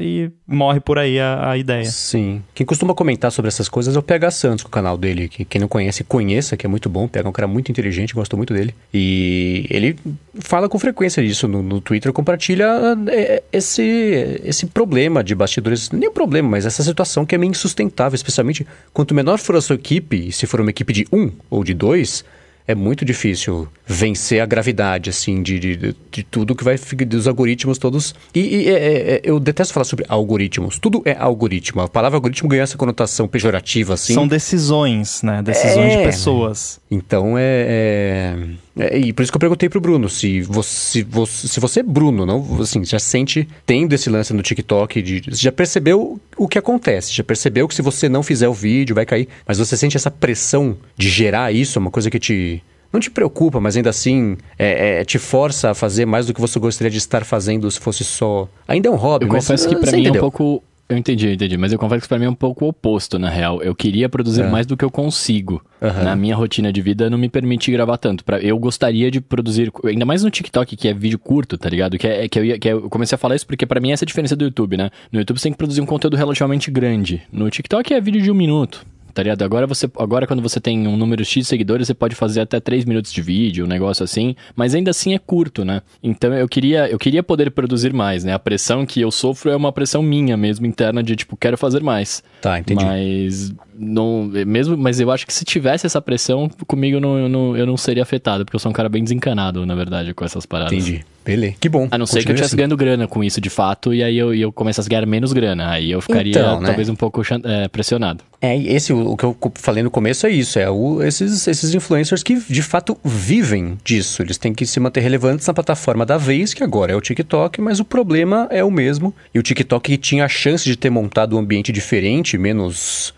e 0.00 0.30
morre 0.46 0.80
por 0.80 0.98
aí 0.98 1.20
a, 1.20 1.50
a 1.50 1.58
ideia. 1.58 1.84
Sim. 1.84 2.42
Quem 2.54 2.66
costuma 2.66 2.94
comentar 2.94 3.27
comentar 3.28 3.32
sobre 3.32 3.48
essas 3.48 3.68
coisas 3.68 3.94
é 3.94 3.98
o 3.98 4.02
PH 4.02 4.30
Santos, 4.30 4.64
o 4.64 4.68
canal 4.68 4.96
dele, 4.96 5.28
que 5.28 5.44
quem 5.44 5.60
não 5.60 5.68
conhece, 5.68 6.02
conheça, 6.02 6.56
que 6.56 6.66
é 6.66 6.68
muito 6.68 6.88
bom. 6.88 7.04
O 7.04 7.08
PH 7.08 7.26
é 7.26 7.30
um 7.30 7.32
cara 7.32 7.46
muito 7.46 7.70
inteligente, 7.70 8.14
gosto 8.14 8.36
muito 8.36 8.52
dele. 8.52 8.74
E 8.92 9.66
ele 9.70 9.96
fala 10.34 10.68
com 10.68 10.78
frequência 10.78 11.22
disso 11.22 11.46
no, 11.46 11.62
no 11.62 11.80
Twitter, 11.80 12.12
compartilha 12.12 12.66
é, 13.08 13.42
esse, 13.52 14.40
esse 14.44 14.66
problema 14.66 15.22
de 15.22 15.34
bastidores, 15.34 15.90
nem 15.90 16.08
o 16.08 16.12
problema, 16.12 16.48
mas 16.48 16.66
essa 16.66 16.82
situação 16.82 17.24
que 17.24 17.34
é 17.34 17.38
meio 17.38 17.50
insustentável, 17.50 18.14
especialmente 18.14 18.66
quanto 18.92 19.14
menor 19.14 19.38
for 19.38 19.56
a 19.56 19.60
sua 19.60 19.76
equipe, 19.76 20.32
se 20.32 20.46
for 20.46 20.60
uma 20.60 20.70
equipe 20.70 20.92
de 20.92 21.06
um 21.12 21.30
ou 21.50 21.62
de 21.62 21.74
dois, 21.74 22.24
é 22.68 22.74
muito 22.74 23.02
difícil 23.02 23.66
vencer 23.86 24.42
a 24.42 24.46
gravidade, 24.46 25.08
assim, 25.08 25.42
de, 25.42 25.58
de, 25.58 25.96
de 26.10 26.22
tudo 26.22 26.54
que 26.54 26.62
vai 26.62 26.76
dos 27.06 27.26
algoritmos 27.26 27.78
todos. 27.78 28.14
E, 28.34 28.40
e 28.40 28.68
é, 28.68 28.72
é, 28.72 29.14
é, 29.14 29.20
eu 29.24 29.40
detesto 29.40 29.72
falar 29.72 29.84
sobre 29.84 30.04
algoritmos. 30.06 30.78
Tudo 30.78 31.00
é 31.06 31.16
algoritmo. 31.18 31.80
A 31.80 31.88
palavra 31.88 32.18
algoritmo 32.18 32.46
ganha 32.46 32.62
essa 32.62 32.76
conotação 32.76 33.26
pejorativa, 33.26 33.94
assim. 33.94 34.12
São 34.12 34.28
decisões, 34.28 35.22
né? 35.22 35.40
Decisões 35.42 35.94
é... 35.94 35.96
de 35.96 36.04
pessoas. 36.04 36.78
Então 36.90 37.36
é, 37.38 38.36
é, 38.78 38.96
é, 38.96 38.98
E 38.98 39.12
por 39.12 39.22
isso 39.22 39.32
que 39.32 39.36
eu 39.36 39.40
perguntei 39.40 39.68
pro 39.68 39.80
Bruno 39.80 40.08
se 40.08 40.40
você, 40.40 41.02
você, 41.02 41.48
se 41.48 41.60
você, 41.60 41.82
Bruno, 41.82 42.24
não, 42.24 42.60
assim, 42.60 42.84
já 42.84 42.98
sente, 42.98 43.48
tendo 43.66 43.92
esse 43.92 44.08
lance 44.08 44.32
no 44.32 44.42
TikTok, 44.42 45.02
de, 45.02 45.22
já 45.28 45.52
percebeu 45.52 46.20
o 46.36 46.48
que 46.48 46.58
acontece, 46.58 47.12
já 47.12 47.24
percebeu 47.24 47.66
que 47.66 47.74
se 47.74 47.82
você 47.82 48.08
não 48.08 48.22
fizer 48.22 48.48
o 48.48 48.52
vídeo 48.52 48.94
vai 48.94 49.04
cair, 49.04 49.28
mas 49.46 49.58
você 49.58 49.76
sente 49.76 49.96
essa 49.96 50.10
pressão 50.10 50.76
de 50.96 51.08
gerar 51.08 51.52
isso, 51.52 51.78
é 51.78 51.80
uma 51.80 51.90
coisa 51.90 52.10
que 52.10 52.18
te 52.18 52.62
não 52.92 53.00
te 53.00 53.10
preocupa, 53.10 53.60
mas 53.60 53.76
ainda 53.76 53.90
assim 53.90 54.36
é, 54.58 55.00
é, 55.00 55.04
te 55.04 55.18
força 55.18 55.70
a 55.70 55.74
fazer 55.74 56.06
mais 56.06 56.26
do 56.26 56.32
que 56.32 56.40
você 56.40 56.58
gostaria 56.58 56.90
de 56.90 56.96
estar 56.96 57.24
fazendo 57.24 57.70
se 57.70 57.78
fosse 57.78 58.02
só. 58.02 58.48
Ainda 58.66 58.88
é 58.88 58.90
um 58.90 58.96
hobby, 58.96 59.26
eu 59.26 59.32
mas. 59.32 59.44
confesso 59.44 59.68
que 59.68 59.76
pra 59.76 59.92
mim 59.92 60.00
entendeu. 60.00 60.14
é 60.14 60.18
um 60.18 60.30
pouco. 60.30 60.62
Eu 60.88 60.96
entendi, 60.96 61.26
eu 61.26 61.32
entendi. 61.32 61.56
Mas 61.58 61.72
eu 61.72 61.78
confesso 61.78 62.02
que 62.02 62.08
pra 62.08 62.18
mim 62.18 62.24
é 62.24 62.30
um 62.30 62.34
pouco 62.34 62.66
oposto, 62.66 63.18
na 63.18 63.28
real. 63.28 63.62
Eu 63.62 63.74
queria 63.74 64.08
produzir 64.08 64.42
é. 64.42 64.48
mais 64.48 64.64
do 64.64 64.76
que 64.76 64.84
eu 64.84 64.90
consigo. 64.90 65.62
Uhum. 65.82 66.02
Na 66.02 66.16
minha 66.16 66.34
rotina 66.34 66.72
de 66.72 66.80
vida 66.80 67.10
não 67.10 67.18
me 67.18 67.28
permite 67.28 67.70
gravar 67.70 67.98
tanto. 67.98 68.24
Pra, 68.24 68.40
eu 68.40 68.58
gostaria 68.58 69.10
de 69.10 69.20
produzir, 69.20 69.70
ainda 69.84 70.06
mais 70.06 70.22
no 70.24 70.30
TikTok, 70.30 70.76
que 70.76 70.88
é 70.88 70.94
vídeo 70.94 71.18
curto, 71.18 71.58
tá 71.58 71.68
ligado? 71.68 71.98
Que, 71.98 72.06
é, 72.06 72.28
que, 72.28 72.38
eu, 72.38 72.58
que 72.58 72.68
eu 72.68 72.88
comecei 72.88 73.16
a 73.16 73.18
falar 73.18 73.36
isso 73.36 73.46
porque 73.46 73.66
para 73.66 73.80
mim 73.80 73.92
essa 73.92 74.04
é 74.04 74.06
a 74.06 74.08
diferença 74.08 74.34
do 74.34 74.44
YouTube, 74.44 74.78
né? 74.78 74.90
No 75.12 75.18
YouTube 75.18 75.38
você 75.38 75.44
tem 75.44 75.52
que 75.52 75.58
produzir 75.58 75.82
um 75.82 75.86
conteúdo 75.86 76.16
relativamente 76.16 76.70
grande. 76.70 77.22
No 77.30 77.50
TikTok 77.50 77.92
é 77.92 78.00
vídeo 78.00 78.22
de 78.22 78.30
um 78.30 78.34
minuto 78.34 78.86
tá 79.18 79.22
ligado? 79.24 79.42
Agora, 79.42 79.66
você, 79.66 79.90
agora 79.98 80.28
quando 80.28 80.40
você 80.40 80.60
tem 80.60 80.86
um 80.86 80.96
número 80.96 81.24
X 81.24 81.42
de 81.42 81.44
seguidores, 81.44 81.88
você 81.88 81.94
pode 81.94 82.14
fazer 82.14 82.40
até 82.40 82.60
3 82.60 82.84
minutos 82.84 83.12
de 83.12 83.20
vídeo, 83.20 83.64
um 83.64 83.68
negócio 83.68 84.04
assim, 84.04 84.36
mas 84.54 84.76
ainda 84.76 84.92
assim 84.92 85.12
é 85.12 85.18
curto, 85.18 85.64
né? 85.64 85.82
Então 86.00 86.32
eu 86.34 86.48
queria, 86.48 86.88
eu 86.88 87.00
queria 87.00 87.20
poder 87.20 87.50
produzir 87.50 87.92
mais, 87.92 88.22
né? 88.22 88.32
A 88.32 88.38
pressão 88.38 88.86
que 88.86 89.00
eu 89.00 89.10
sofro 89.10 89.50
é 89.50 89.56
uma 89.56 89.72
pressão 89.72 90.04
minha 90.04 90.36
mesmo, 90.36 90.66
interna, 90.66 91.02
de 91.02 91.16
tipo, 91.16 91.36
quero 91.36 91.58
fazer 91.58 91.82
mais. 91.82 92.22
Tá, 92.40 92.60
entendi. 92.60 92.84
Mas 92.84 93.52
não, 93.76 94.22
mesmo, 94.46 94.76
mas 94.76 95.00
eu 95.00 95.10
acho 95.10 95.26
que 95.26 95.34
se 95.34 95.44
tivesse 95.44 95.84
essa 95.84 96.00
pressão, 96.00 96.48
comigo 96.68 97.00
não, 97.00 97.18
eu, 97.18 97.28
não, 97.28 97.56
eu 97.56 97.66
não 97.66 97.76
seria 97.76 98.04
afetado, 98.04 98.44
porque 98.44 98.54
eu 98.54 98.60
sou 98.60 98.70
um 98.70 98.72
cara 98.72 98.88
bem 98.88 99.02
desencanado, 99.02 99.66
na 99.66 99.74
verdade, 99.74 100.14
com 100.14 100.24
essas 100.24 100.46
paradas. 100.46 100.74
Entendi. 100.74 101.04
Beleza. 101.28 101.56
Que 101.60 101.68
bom. 101.68 101.86
A 101.90 101.98
não 101.98 102.06
ser 102.06 102.24
que 102.24 102.30
eu 102.30 102.34
estivesse 102.34 102.46
assim. 102.46 102.56
ganhando 102.56 102.76
grana 102.76 103.06
com 103.06 103.22
isso 103.22 103.38
de 103.38 103.50
fato, 103.50 103.92
e 103.92 104.02
aí 104.02 104.16
eu, 104.16 104.32
eu 104.32 104.50
começasse 104.50 104.88
a 104.88 104.90
ganhar 104.90 105.04
menos 105.04 105.34
grana. 105.34 105.70
Aí 105.70 105.90
eu 105.90 106.00
ficaria 106.00 106.30
então, 106.30 106.58
né? 106.58 106.66
talvez 106.66 106.88
um 106.88 106.96
pouco 106.96 107.20
é, 107.44 107.68
pressionado. 107.68 108.24
É, 108.40 108.56
esse 108.56 108.94
o, 108.94 109.10
o, 109.10 109.16
que 109.16 109.24
eu 109.24 109.36
falei 109.56 109.82
no 109.82 109.90
começo 109.90 110.26
é 110.26 110.30
isso, 110.30 110.58
é 110.58 110.70
o, 110.70 111.02
esses, 111.02 111.46
esses 111.46 111.74
influencers 111.74 112.22
que 112.22 112.40
de 112.40 112.62
fato 112.62 112.96
vivem 113.04 113.76
disso. 113.84 114.22
Eles 114.22 114.38
têm 114.38 114.54
que 114.54 114.64
se 114.64 114.80
manter 114.80 115.00
relevantes 115.00 115.46
na 115.46 115.52
plataforma 115.52 116.06
da 116.06 116.16
vez, 116.16 116.54
que 116.54 116.64
agora 116.64 116.92
é 116.92 116.96
o 116.96 117.00
TikTok, 117.00 117.60
mas 117.60 117.78
o 117.78 117.84
problema 117.84 118.48
é 118.50 118.64
o 118.64 118.70
mesmo. 118.70 119.14
E 119.34 119.38
o 119.38 119.42
TikTok 119.42 119.98
tinha 119.98 120.24
a 120.24 120.28
chance 120.28 120.64
de 120.64 120.76
ter 120.76 120.88
montado 120.88 121.36
um 121.36 121.40
ambiente 121.40 121.70
diferente, 121.70 122.38
menos 122.38 123.12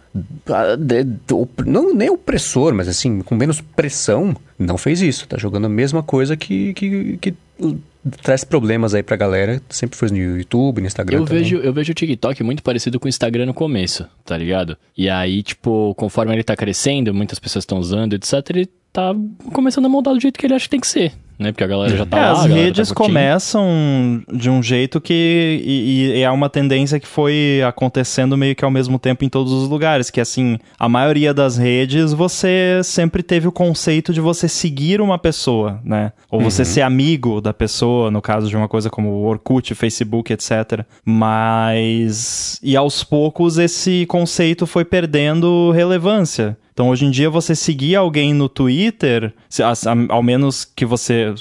ah, 0.49 0.77
não 1.65 1.95
nem 1.95 2.11
opressor, 2.11 2.75
mas 2.75 2.89
assim, 2.89 3.21
com 3.21 3.37
menos 3.37 3.61
pressão, 3.61 4.35
não 4.59 4.77
fez 4.77 5.01
isso. 5.01 5.29
Tá 5.29 5.39
jogando 5.39 5.67
a 5.67 5.69
mesma 5.69 6.03
coisa 6.03 6.37
que, 6.37 6.75
que, 6.75 7.19
que 7.19 7.35
traz 8.23 8.45
problemas 8.45 8.95
aí 8.95 9.03
pra 9.03 9.17
galera. 9.17 9.61
Sempre 9.69 9.99
foi 9.99 10.09
no 10.09 10.17
YouTube, 10.17 10.81
no 10.81 10.87
Instagram. 10.87 11.19
Eu 11.19 11.25
também. 11.25 11.43
vejo, 11.43 11.57
eu 11.57 11.73
vejo 11.73 11.93
o 11.93 11.95
TikTok 11.95 12.43
muito 12.43 12.63
parecido 12.63 12.99
com 12.99 13.07
o 13.07 13.09
Instagram 13.09 13.47
no 13.47 13.55
começo, 13.55 14.07
tá 14.25 14.37
ligado? 14.37 14.77
E 14.97 15.09
aí, 15.09 15.43
tipo, 15.43 15.95
conforme 15.97 16.33
ele 16.35 16.43
tá 16.43 16.57
crescendo, 16.57 17.13
muitas 17.13 17.39
pessoas 17.39 17.63
estão 17.63 17.79
usando, 17.79 18.15
etc., 18.15 18.33
ele 18.51 18.69
tá 18.93 19.15
começando 19.53 19.87
a 19.87 19.89
moldar 19.89 20.15
do 20.15 20.21
jeito 20.21 20.39
que 20.39 20.47
ele 20.47 20.55
acha 20.55 20.65
que 20.65 20.71
tem 20.71 20.81
que 20.81 20.87
ser, 20.87 21.13
né? 21.41 21.51
Porque 21.53 21.65
a 21.65 21.67
galera 21.67 21.97
já 21.97 22.05
tá 22.07 22.19
É, 22.19 22.21
lá, 22.21 22.33
as 22.33 22.39
tá 22.43 22.47
redes 22.47 22.93
curtindo. 22.93 23.19
começam 23.19 24.23
de 24.33 24.51
um 24.51 24.63
jeito 24.63 25.01
que. 25.01 25.61
E, 25.65 26.13
e 26.19 26.23
é 26.23 26.31
uma 26.31 26.49
tendência 26.49 27.01
que 27.01 27.07
foi 27.07 27.63
acontecendo 27.67 28.37
meio 28.37 28.55
que 28.55 28.65
ao 28.65 28.71
mesmo 28.71 28.99
tempo 28.99 29.25
em 29.25 29.29
todos 29.29 29.53
os 29.53 29.69
lugares. 29.69 30.11
Que 30.11 30.21
assim, 30.21 30.59
a 30.79 30.89
maioria 30.89 31.33
das 31.35 31.57
redes 31.57 32.13
você 32.13 32.81
sempre 32.85 33.23
teve 33.23 33.49
o 33.49 33.53
conceito 33.53 34.13
de 34.13 34.21
você 34.21 34.47
seguir 34.49 35.01
uma 35.01 35.19
pessoa, 35.19 35.81
né? 35.85 36.13
Ou 36.31 36.41
você 36.41 36.65
ser 36.65 36.83
amigo 36.83 37.41
da 37.41 37.53
pessoa, 37.55 38.11
no 38.11 38.21
caso 38.23 38.49
de 38.49 38.57
uma 38.57 38.69
coisa 38.69 38.91
como 38.91 39.09
o 39.11 39.25
Orkut, 39.27 39.75
Facebook, 39.75 40.33
etc. 40.33 40.85
Mas. 41.05 42.59
E 42.63 42.77
aos 42.77 43.03
poucos 43.03 43.59
esse 43.59 44.05
conceito 44.07 44.67
foi 44.67 44.85
perdendo 44.85 45.71
relevância. 45.73 46.57
Então, 46.81 46.89
hoje 46.89 47.05
em 47.05 47.11
dia, 47.11 47.29
você 47.29 47.55
seguir 47.55 47.95
alguém 47.95 48.33
no 48.33 48.49
Twitter, 48.49 49.35
se- 49.51 49.63
a- 49.63 49.73
a- 49.73 50.15
ao 50.15 50.23
menos 50.23 50.65
que 50.65 50.87
você. 50.87 51.35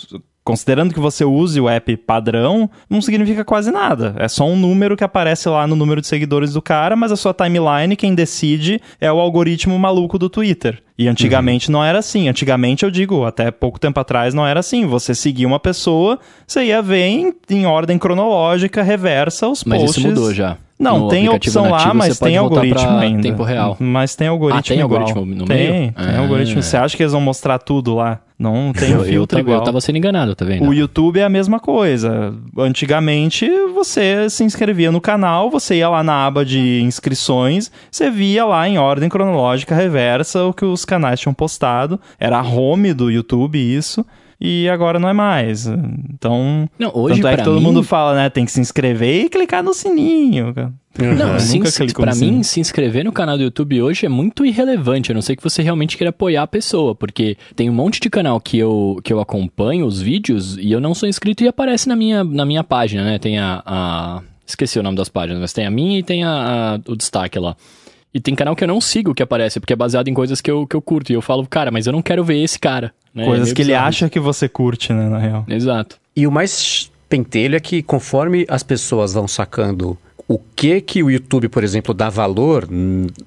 Considerando 0.44 0.94
que 0.94 1.00
você 1.00 1.24
use 1.24 1.62
o 1.62 1.70
app 1.70 1.96
padrão, 1.96 2.70
não 2.90 3.02
significa 3.02 3.46
quase 3.46 3.72
nada. 3.72 4.16
É 4.18 4.28
só 4.28 4.46
um 4.46 4.58
número 4.58 4.98
que 4.98 5.04
aparece 5.04 5.48
lá 5.48 5.66
no 5.68 5.76
número 5.78 6.02
de 6.02 6.08
seguidores 6.08 6.52
do 6.54 6.62
cara, 6.62 6.96
mas 6.96 7.12
a 7.12 7.16
sua 7.16 7.34
timeline, 7.34 7.96
quem 7.96 8.14
decide, 8.16 8.82
é 9.00 9.10
o 9.12 9.20
algoritmo 9.20 9.78
maluco 9.80 10.18
do 10.20 10.28
Twitter. 10.30 10.82
E 10.98 11.08
antigamente 11.08 11.72
não 11.72 11.82
era 11.84 12.00
assim. 12.00 12.28
Antigamente, 12.28 12.84
eu 12.84 12.92
digo, 12.92 13.24
até 13.26 13.50
pouco 13.52 13.80
tempo 13.80 13.98
atrás 14.00 14.34
não 14.34 14.46
era 14.46 14.60
assim. 14.60 14.86
Você 14.88 15.14
seguia 15.16 15.48
uma 15.48 15.60
pessoa, 15.60 16.20
você 16.46 16.66
ia 16.66 16.82
ver 16.82 17.06
em, 17.06 17.34
em 17.50 17.66
ordem 17.66 17.98
cronológica, 17.98 18.82
reversa 18.84 19.48
os 19.48 19.64
Mas 19.64 19.80
posts. 19.82 19.98
isso 20.00 20.08
mudou 20.08 20.34
já. 20.34 20.58
Não, 20.80 20.98
No 21.00 21.08
tem 21.10 21.28
opção 21.28 21.70
lá, 21.70 21.94
mas 21.94 22.18
tem 22.18 22.38
algoritmo 22.38 22.98
ainda. 22.98 23.22
tempo 23.22 23.44
real. 23.44 23.76
Mas 23.80 24.16
tem 24.16 24.30
algoritmo 24.30 24.60
Ah, 24.60 24.64
tem 24.64 24.80
igual. 24.80 25.02
algoritmo 25.02 25.36
no 25.36 25.46
tem, 25.46 25.58
meio? 25.58 25.92
Tem 25.92 25.94
Ah. 26.16 26.20
algoritmo. 26.22 26.64
Você 26.64 26.78
acha 26.78 26.96
que 26.96 27.04
eles 27.04 27.12
vão 27.12 27.20
mostrar 27.22 27.60
tudo 27.60 27.96
lá? 27.96 28.20
Não 28.40 28.72
tem 28.72 28.92
Eu, 28.92 29.00
eu, 29.00 29.04
filtro 29.04 29.38
tava, 29.38 29.42
igual. 29.42 29.60
eu 29.60 29.64
tava 29.66 29.82
sendo 29.82 29.98
enganado, 29.98 30.34
tá 30.34 30.46
vendo? 30.46 30.66
O 30.70 30.74
YouTube 30.74 31.20
é 31.20 31.26
a 31.26 31.30
mesma 31.30 31.60
coisa. 31.60 32.34
Antigamente, 32.58 33.46
você 33.76 34.30
se 34.30 34.46
inscrevia 34.46 34.90
no 34.92 35.02
canal, 35.02 35.50
você 35.50 35.76
ia 35.76 35.90
lá 35.90 36.02
na 36.02 36.26
aba 36.26 36.46
de 36.46 36.82
inscrições, 36.82 37.70
você 37.92 38.10
via 38.10 38.46
lá 38.46 38.68
em 38.70 38.78
ordem 38.78 39.10
cronológica 39.10 39.76
reversa 39.76 40.46
o 40.46 40.54
que 40.54 40.64
os 40.64 40.86
canais 40.86 41.20
tinham 41.20 41.34
postado. 41.34 42.00
Era 42.18 42.40
a 42.40 42.42
home 42.42 42.94
do 42.94 43.12
YouTube 43.12 43.58
isso. 43.60 44.06
E 44.42 44.70
agora 44.70 44.98
não 45.00 45.10
é 45.10 45.14
mais. 45.14 45.68
Então, 46.14 46.70
Não, 46.80 46.92
hoje 46.94 47.16
tanto 47.16 47.28
é 47.28 47.38
que 47.38 47.44
todo 47.44 47.58
mim, 47.58 47.64
mundo 47.64 47.84
fala, 47.84 48.16
né? 48.16 48.30
Tem 48.30 48.46
que 48.46 48.52
se 48.52 48.62
inscrever 48.62 49.26
e 49.26 49.30
clicar 49.30 49.62
no 49.64 49.74
sininho. 49.74 50.54
Não, 50.98 51.30
Eu 51.34 51.36
ins- 51.36 51.78
clico 51.78 52.02
pra 52.02 52.14
no 52.14 52.20
mim, 52.20 52.42
se 52.44 52.60
inscrever 52.60 53.04
no 53.06 53.12
canal 53.12 53.38
do 53.38 53.44
YouTube 53.44 53.82
hoje 53.82 54.06
é 54.06 54.10
muito 54.10 54.46
irrelevante, 54.46 55.12
a 55.12 55.16
não 55.16 55.22
ser 55.22 55.36
que 55.36 55.44
você 55.44 55.62
realmente 55.62 55.96
queira 55.98 56.10
apoiar 56.10 56.44
a 56.44 56.48
pessoa, 56.48 56.96
porque 56.96 57.38
tem 57.56 57.70
um 57.70 57.74
monte 57.74 58.00
de 58.00 58.10
canal 58.10 58.40
que 58.40 58.58
eu, 58.58 59.00
que 59.04 59.12
eu 59.14 59.20
acompanho 59.20 59.86
os 59.86 60.02
vídeos 60.02 60.58
e 60.58 60.72
eu 60.72 60.80
não 60.82 60.94
sou 60.94 61.08
inscrito 61.08 61.44
e 61.44 61.48
aparece 61.48 61.88
na 61.88 61.96
minha, 61.96 62.24
na 62.24 62.46
minha 62.46 62.64
página, 62.64 63.04
né? 63.04 63.20
Tem 63.20 63.38
a, 63.40 63.62
a- 63.66 64.22
Esqueci 64.46 64.80
o 64.80 64.84
nome 64.84 64.98
das 64.98 65.10
páginas, 65.10 65.40
mas 65.40 65.54
tem 65.54 65.66
a 65.66 65.70
minha 65.72 66.00
e 66.00 66.04
tem 66.04 66.24
a- 66.24 66.76
a- 66.86 66.92
o 66.92 66.96
destaque 66.96 67.38
lá. 67.38 67.56
E 68.14 68.20
tem 68.20 68.34
canal 68.36 68.56
que 68.56 68.64
eu 68.64 68.68
não 68.68 68.82
sigo 68.82 69.14
que 69.14 69.22
aparece, 69.22 69.60
porque 69.60 69.74
é 69.74 69.76
baseado 69.76 70.08
em 70.08 70.14
coisas 70.14 70.42
que 70.42 70.50
eu, 70.50 70.66
que 70.66 70.76
eu 70.76 70.82
curto. 70.82 71.12
E 71.12 71.16
eu 71.16 71.22
falo, 71.22 71.46
cara, 71.48 71.70
mas 71.72 71.86
eu 71.86 71.94
não 71.94 72.02
quero 72.02 72.24
ver 72.24 72.42
esse 72.42 72.58
cara. 72.60 72.92
né? 73.14 73.24
É 73.24 73.26
Coisas 73.26 73.46
meio 73.48 73.56
que 73.56 73.62
ele 73.62 73.76
acha 73.76 74.10
que 74.10 74.20
você 74.20 74.50
curte, 74.50 74.92
né, 74.94 75.08
na 75.08 75.20
real. 75.20 75.46
Exato. 75.48 75.98
E 76.16 76.26
o 76.26 76.32
mais 76.32 76.92
pentelho 77.08 77.56
é 77.56 77.60
que 77.60 77.82
conforme 77.84 78.46
as 78.50 78.64
pessoas 78.64 79.14
vão 79.14 79.28
sacando 79.28 79.98
o 80.28 80.38
que 80.56 80.80
que 80.80 81.02
o 81.02 81.10
YouTube, 81.10 81.50
por 81.50 81.64
exemplo, 81.64 81.92
dá 81.92 82.08
valor 82.08 82.68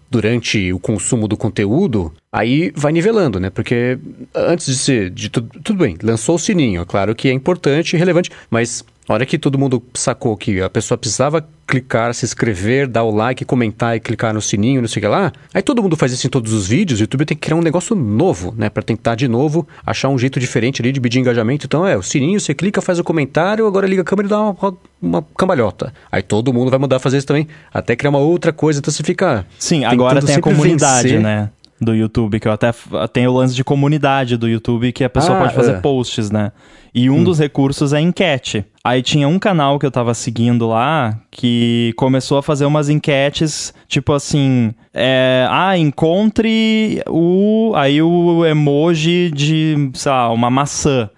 durante 0.08 0.72
o 0.72 0.78
consumo 0.78 1.26
do 1.26 1.36
conteúdo, 1.36 2.12
aí 2.32 2.72
vai 2.76 2.92
nivelando, 2.92 3.40
né? 3.40 3.50
Porque 3.50 3.98
antes 4.34 4.66
de 4.66 4.76
ser 4.76 5.10
de 5.10 5.28
tudo, 5.28 5.50
tudo 5.64 5.78
bem, 5.80 5.96
lançou 6.00 6.36
o 6.36 6.38
sininho, 6.38 6.82
é 6.82 6.84
claro 6.84 7.12
que 7.14 7.28
é 7.28 7.32
importante 7.32 7.94
e 7.94 7.98
relevante, 7.98 8.30
mas 8.48 8.84
a 9.08 9.14
hora 9.14 9.26
que 9.26 9.36
todo 9.38 9.58
mundo 9.58 9.82
sacou 9.94 10.36
que 10.36 10.60
a 10.60 10.70
pessoa 10.70 10.96
precisava 10.96 11.44
clicar, 11.66 12.14
se 12.14 12.24
inscrever, 12.24 12.86
dar 12.86 13.02
o 13.02 13.10
like, 13.10 13.44
comentar 13.44 13.96
e 13.96 14.00
clicar 14.00 14.32
no 14.34 14.40
sininho, 14.42 14.80
não 14.82 14.88
sei 14.88 15.00
o 15.00 15.02
que 15.02 15.08
lá, 15.08 15.32
aí 15.54 15.62
todo 15.62 15.82
mundo 15.82 15.96
faz 15.96 16.12
isso 16.12 16.26
em 16.26 16.30
todos 16.30 16.52
os 16.52 16.66
vídeos, 16.66 17.00
o 17.00 17.02
YouTube 17.02 17.24
tem 17.24 17.36
que 17.36 17.40
criar 17.40 17.56
um 17.56 17.62
negócio 17.62 17.96
novo, 17.96 18.54
né? 18.56 18.68
Pra 18.68 18.82
tentar 18.82 19.14
de 19.14 19.26
novo 19.26 19.66
achar 19.84 20.08
um 20.08 20.18
jeito 20.18 20.38
diferente 20.38 20.82
ali 20.82 20.92
de 20.92 21.00
medir 21.00 21.18
engajamento. 21.18 21.66
Então 21.66 21.86
é, 21.86 21.96
o 21.96 22.02
sininho, 22.02 22.38
você 22.38 22.54
clica, 22.54 22.80
faz 22.82 22.98
o 22.98 23.04
comentário, 23.04 23.66
agora 23.66 23.86
liga 23.86 24.02
a 24.02 24.04
câmera 24.04 24.26
e 24.26 24.30
dá 24.30 24.40
uma, 24.40 24.76
uma 25.00 25.22
cambalhota. 25.36 25.92
Aí 26.10 26.22
todo 26.22 26.52
mundo 26.52 26.70
vai 26.70 26.78
mudar 26.78 26.96
a 26.96 27.00
fazer 27.00 27.16
isso 27.18 27.26
também, 27.26 27.48
até 27.72 27.96
criar 27.96 28.10
uma 28.10 28.18
outra 28.20 28.52
coisa, 28.52 28.78
então 28.80 28.92
você 28.92 29.02
fica... 29.02 29.46
Sim, 29.58 29.84
agora 29.84 30.20
tem 30.22 30.36
a 30.36 30.40
comunidade, 30.40 31.08
vencer. 31.08 31.20
né? 31.22 31.50
Do 31.80 31.96
YouTube, 31.96 32.38
que 32.38 32.46
eu 32.46 32.52
até 32.52 32.72
tem 33.12 33.26
o 33.26 33.32
lance 33.32 33.56
de 33.56 33.64
comunidade 33.64 34.36
do 34.36 34.46
YouTube 34.48 34.92
que 34.92 35.02
a 35.02 35.10
pessoa 35.10 35.36
Ah, 35.36 35.40
pode 35.40 35.54
fazer 35.54 35.72
é. 35.72 35.80
posts, 35.80 36.30
né? 36.30 36.52
E 36.94 37.08
um 37.08 37.24
dos 37.24 37.38
recursos 37.38 37.92
é 37.92 38.00
enquete. 38.00 38.64
Aí 38.84 39.02
tinha 39.02 39.26
um 39.26 39.38
canal 39.38 39.78
que 39.78 39.86
eu 39.86 39.90
tava 39.90 40.12
seguindo 40.12 40.68
lá 40.68 41.18
que 41.30 41.94
começou 41.96 42.36
a 42.36 42.42
fazer 42.42 42.66
umas 42.66 42.88
enquetes, 42.88 43.72
tipo 43.88 44.12
assim, 44.12 44.74
é, 44.92 45.46
ah, 45.48 45.78
encontre 45.78 47.02
o 47.08 47.72
aí 47.74 48.02
o 48.02 48.44
emoji 48.44 49.30
de, 49.30 49.90
sei 49.94 50.12
lá, 50.12 50.30
uma 50.30 50.50
maçã. 50.50 51.08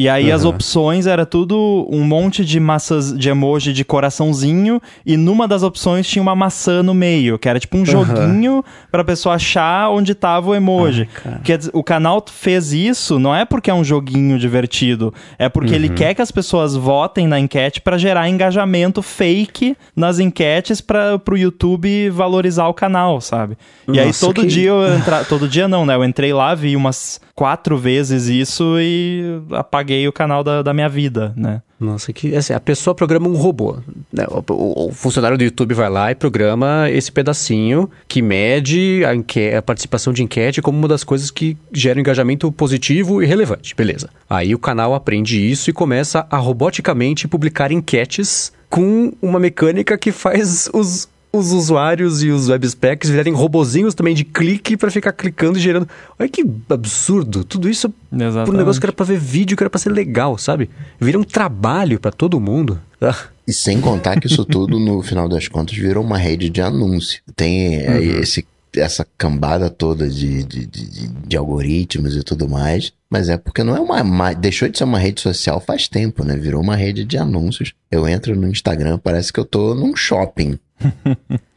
E 0.00 0.08
aí 0.08 0.32
as 0.32 0.44
Aham. 0.46 0.54
opções 0.54 1.06
era 1.06 1.26
tudo 1.26 1.86
um 1.90 2.02
monte 2.02 2.42
de 2.42 2.58
massas 2.58 3.12
de 3.12 3.28
emoji 3.28 3.70
de 3.74 3.84
coraçãozinho 3.84 4.80
e 5.04 5.14
numa 5.14 5.46
das 5.46 5.62
opções 5.62 6.06
tinha 6.08 6.22
uma 6.22 6.34
maçã 6.34 6.82
no 6.82 6.94
meio, 6.94 7.38
que 7.38 7.46
era 7.46 7.60
tipo 7.60 7.76
um 7.76 7.84
joguinho 7.84 8.64
pra 8.90 9.04
pessoa 9.04 9.34
achar 9.34 9.90
onde 9.90 10.14
tava 10.14 10.48
o 10.48 10.54
emoji. 10.54 11.06
Quer 11.44 11.58
dizer, 11.58 11.70
o 11.74 11.84
canal 11.84 12.24
fez 12.32 12.72
isso 12.72 13.18
não 13.18 13.36
é 13.36 13.44
porque 13.44 13.70
é 13.70 13.74
um 13.74 13.84
joguinho 13.84 14.38
divertido, 14.38 15.12
é 15.38 15.50
porque 15.50 15.74
ele 15.74 15.90
quer 15.90 16.14
que 16.14 16.22
as 16.22 16.30
pessoas 16.30 16.74
votem 16.74 17.26
na 17.26 17.38
enquete 17.38 17.82
pra 17.82 17.98
gerar 17.98 18.26
engajamento 18.26 19.02
fake 19.02 19.76
nas 19.94 20.18
enquetes 20.18 20.80
para 20.80 21.18
pro 21.18 21.36
YouTube 21.36 22.08
valorizar 22.08 22.68
o 22.68 22.72
canal, 22.74 23.20
sabe? 23.20 23.54
E 23.86 24.00
aí 24.00 24.06
Nossa, 24.06 24.24
todo 24.26 24.40
que- 24.40 24.46
dia 24.46 24.70
eu 24.70 24.94
entra... 24.94 25.24
todo 25.26 25.46
dia 25.46 25.68
não, 25.68 25.84
né? 25.84 25.94
Eu 25.94 26.04
entrei 26.06 26.32
lá, 26.32 26.54
vi 26.54 26.74
umas 26.74 27.20
quatro 27.40 27.78
vezes 27.78 28.26
isso 28.26 28.76
e 28.78 29.40
apaguei 29.52 30.06
o 30.06 30.12
canal 30.12 30.44
da, 30.44 30.60
da 30.60 30.74
minha 30.74 30.90
vida, 30.90 31.32
né? 31.34 31.62
Nossa, 31.80 32.12
que 32.12 32.36
assim, 32.36 32.52
a 32.52 32.60
pessoa 32.60 32.94
programa 32.94 33.26
um 33.30 33.34
robô. 33.34 33.78
né? 34.12 34.26
O, 34.28 34.44
o- 34.52 34.88
o 34.88 34.92
funcionário 34.92 35.38
do 35.38 35.44
YouTube 35.44 35.72
vai 35.72 35.88
lá 35.88 36.10
e 36.10 36.14
programa 36.14 36.90
esse 36.90 37.10
pedacinho 37.10 37.88
que 38.06 38.20
mede 38.20 39.02
a, 39.06 39.14
enque- 39.14 39.54
a 39.54 39.62
participação 39.62 40.12
de 40.12 40.22
enquete 40.22 40.60
como 40.60 40.76
uma 40.76 40.86
das 40.86 41.02
coisas 41.02 41.30
que 41.30 41.56
gera 41.72 41.98
engajamento 41.98 42.52
positivo 42.52 43.22
e 43.22 43.26
relevante. 43.26 43.74
Beleza. 43.74 44.10
Aí 44.28 44.54
o 44.54 44.58
canal 44.58 44.94
aprende 44.94 45.40
isso 45.40 45.70
e 45.70 45.72
começa 45.72 46.26
a 46.30 46.36
roboticamente 46.36 47.26
publicar 47.26 47.72
enquetes 47.72 48.52
com 48.68 49.14
uma 49.22 49.40
mecânica 49.40 49.96
que 49.96 50.12
faz 50.12 50.68
os, 50.74 51.08
os 51.32 51.52
usuários 51.52 52.22
e 52.22 52.30
os 52.30 52.48
web 52.48 52.68
specs 52.68 53.08
virarem 53.08 53.32
robozinhos 53.32 53.94
também 53.94 54.14
de 54.14 54.24
clique 54.24 54.76
para 54.76 54.90
ficar 54.90 55.12
clicando 55.12 55.58
e 55.58 55.60
gerando. 55.60 55.88
Olha 56.18 56.28
que 56.28 56.44
absurdo. 56.68 57.44
Tudo 57.44 57.68
isso 57.68 57.88
por 57.88 58.16
um 58.18 58.26
Exatamente. 58.26 58.56
negócio 58.58 58.80
que 58.80 58.86
era 58.86 58.92
pra 58.92 59.06
ver 59.06 59.18
vídeo, 59.18 59.56
que 59.56 59.62
era 59.62 59.70
pra 59.70 59.78
ser 59.78 59.90
legal, 59.90 60.36
sabe? 60.38 60.68
Vira 61.00 61.18
um 61.18 61.24
trabalho 61.24 62.00
pra 62.00 62.10
todo 62.10 62.40
mundo. 62.40 62.80
Ah, 63.00 63.16
E 63.46 63.52
sem 63.52 63.80
contar 63.80 64.18
que 64.20 64.26
isso 64.26 64.44
tudo, 64.44 64.78
no 64.78 65.02
final 65.02 65.28
das 65.28 65.46
contas, 65.48 65.76
virou 65.76 66.02
uma 66.04 66.18
rede 66.18 66.50
de 66.50 66.60
anúncio. 66.60 67.22
Tem 67.36 67.76
é, 67.76 68.02
esse, 68.02 68.44
essa 68.76 69.06
cambada 69.16 69.70
toda 69.70 70.08
de, 70.08 70.42
de, 70.42 70.66
de, 70.66 71.08
de 71.08 71.36
algoritmos 71.36 72.16
e 72.16 72.22
tudo 72.22 72.48
mais. 72.48 72.92
Mas 73.08 73.28
é 73.28 73.36
porque 73.36 73.64
não 73.64 73.76
é 73.76 73.80
uma, 73.80 74.02
uma- 74.02 74.32
Deixou 74.34 74.68
de 74.68 74.78
ser 74.78 74.84
uma 74.84 74.98
rede 74.98 75.20
social 75.20 75.60
faz 75.60 75.88
tempo, 75.88 76.24
né? 76.24 76.36
Virou 76.36 76.60
uma 76.62 76.76
rede 76.76 77.04
de 77.04 77.16
anúncios. 77.16 77.72
Eu 77.90 78.06
entro 78.08 78.36
no 78.36 78.46
Instagram, 78.48 78.98
parece 78.98 79.32
que 79.32 79.40
eu 79.40 79.44
tô 79.44 79.74
num 79.74 79.94
shopping. 79.96 80.58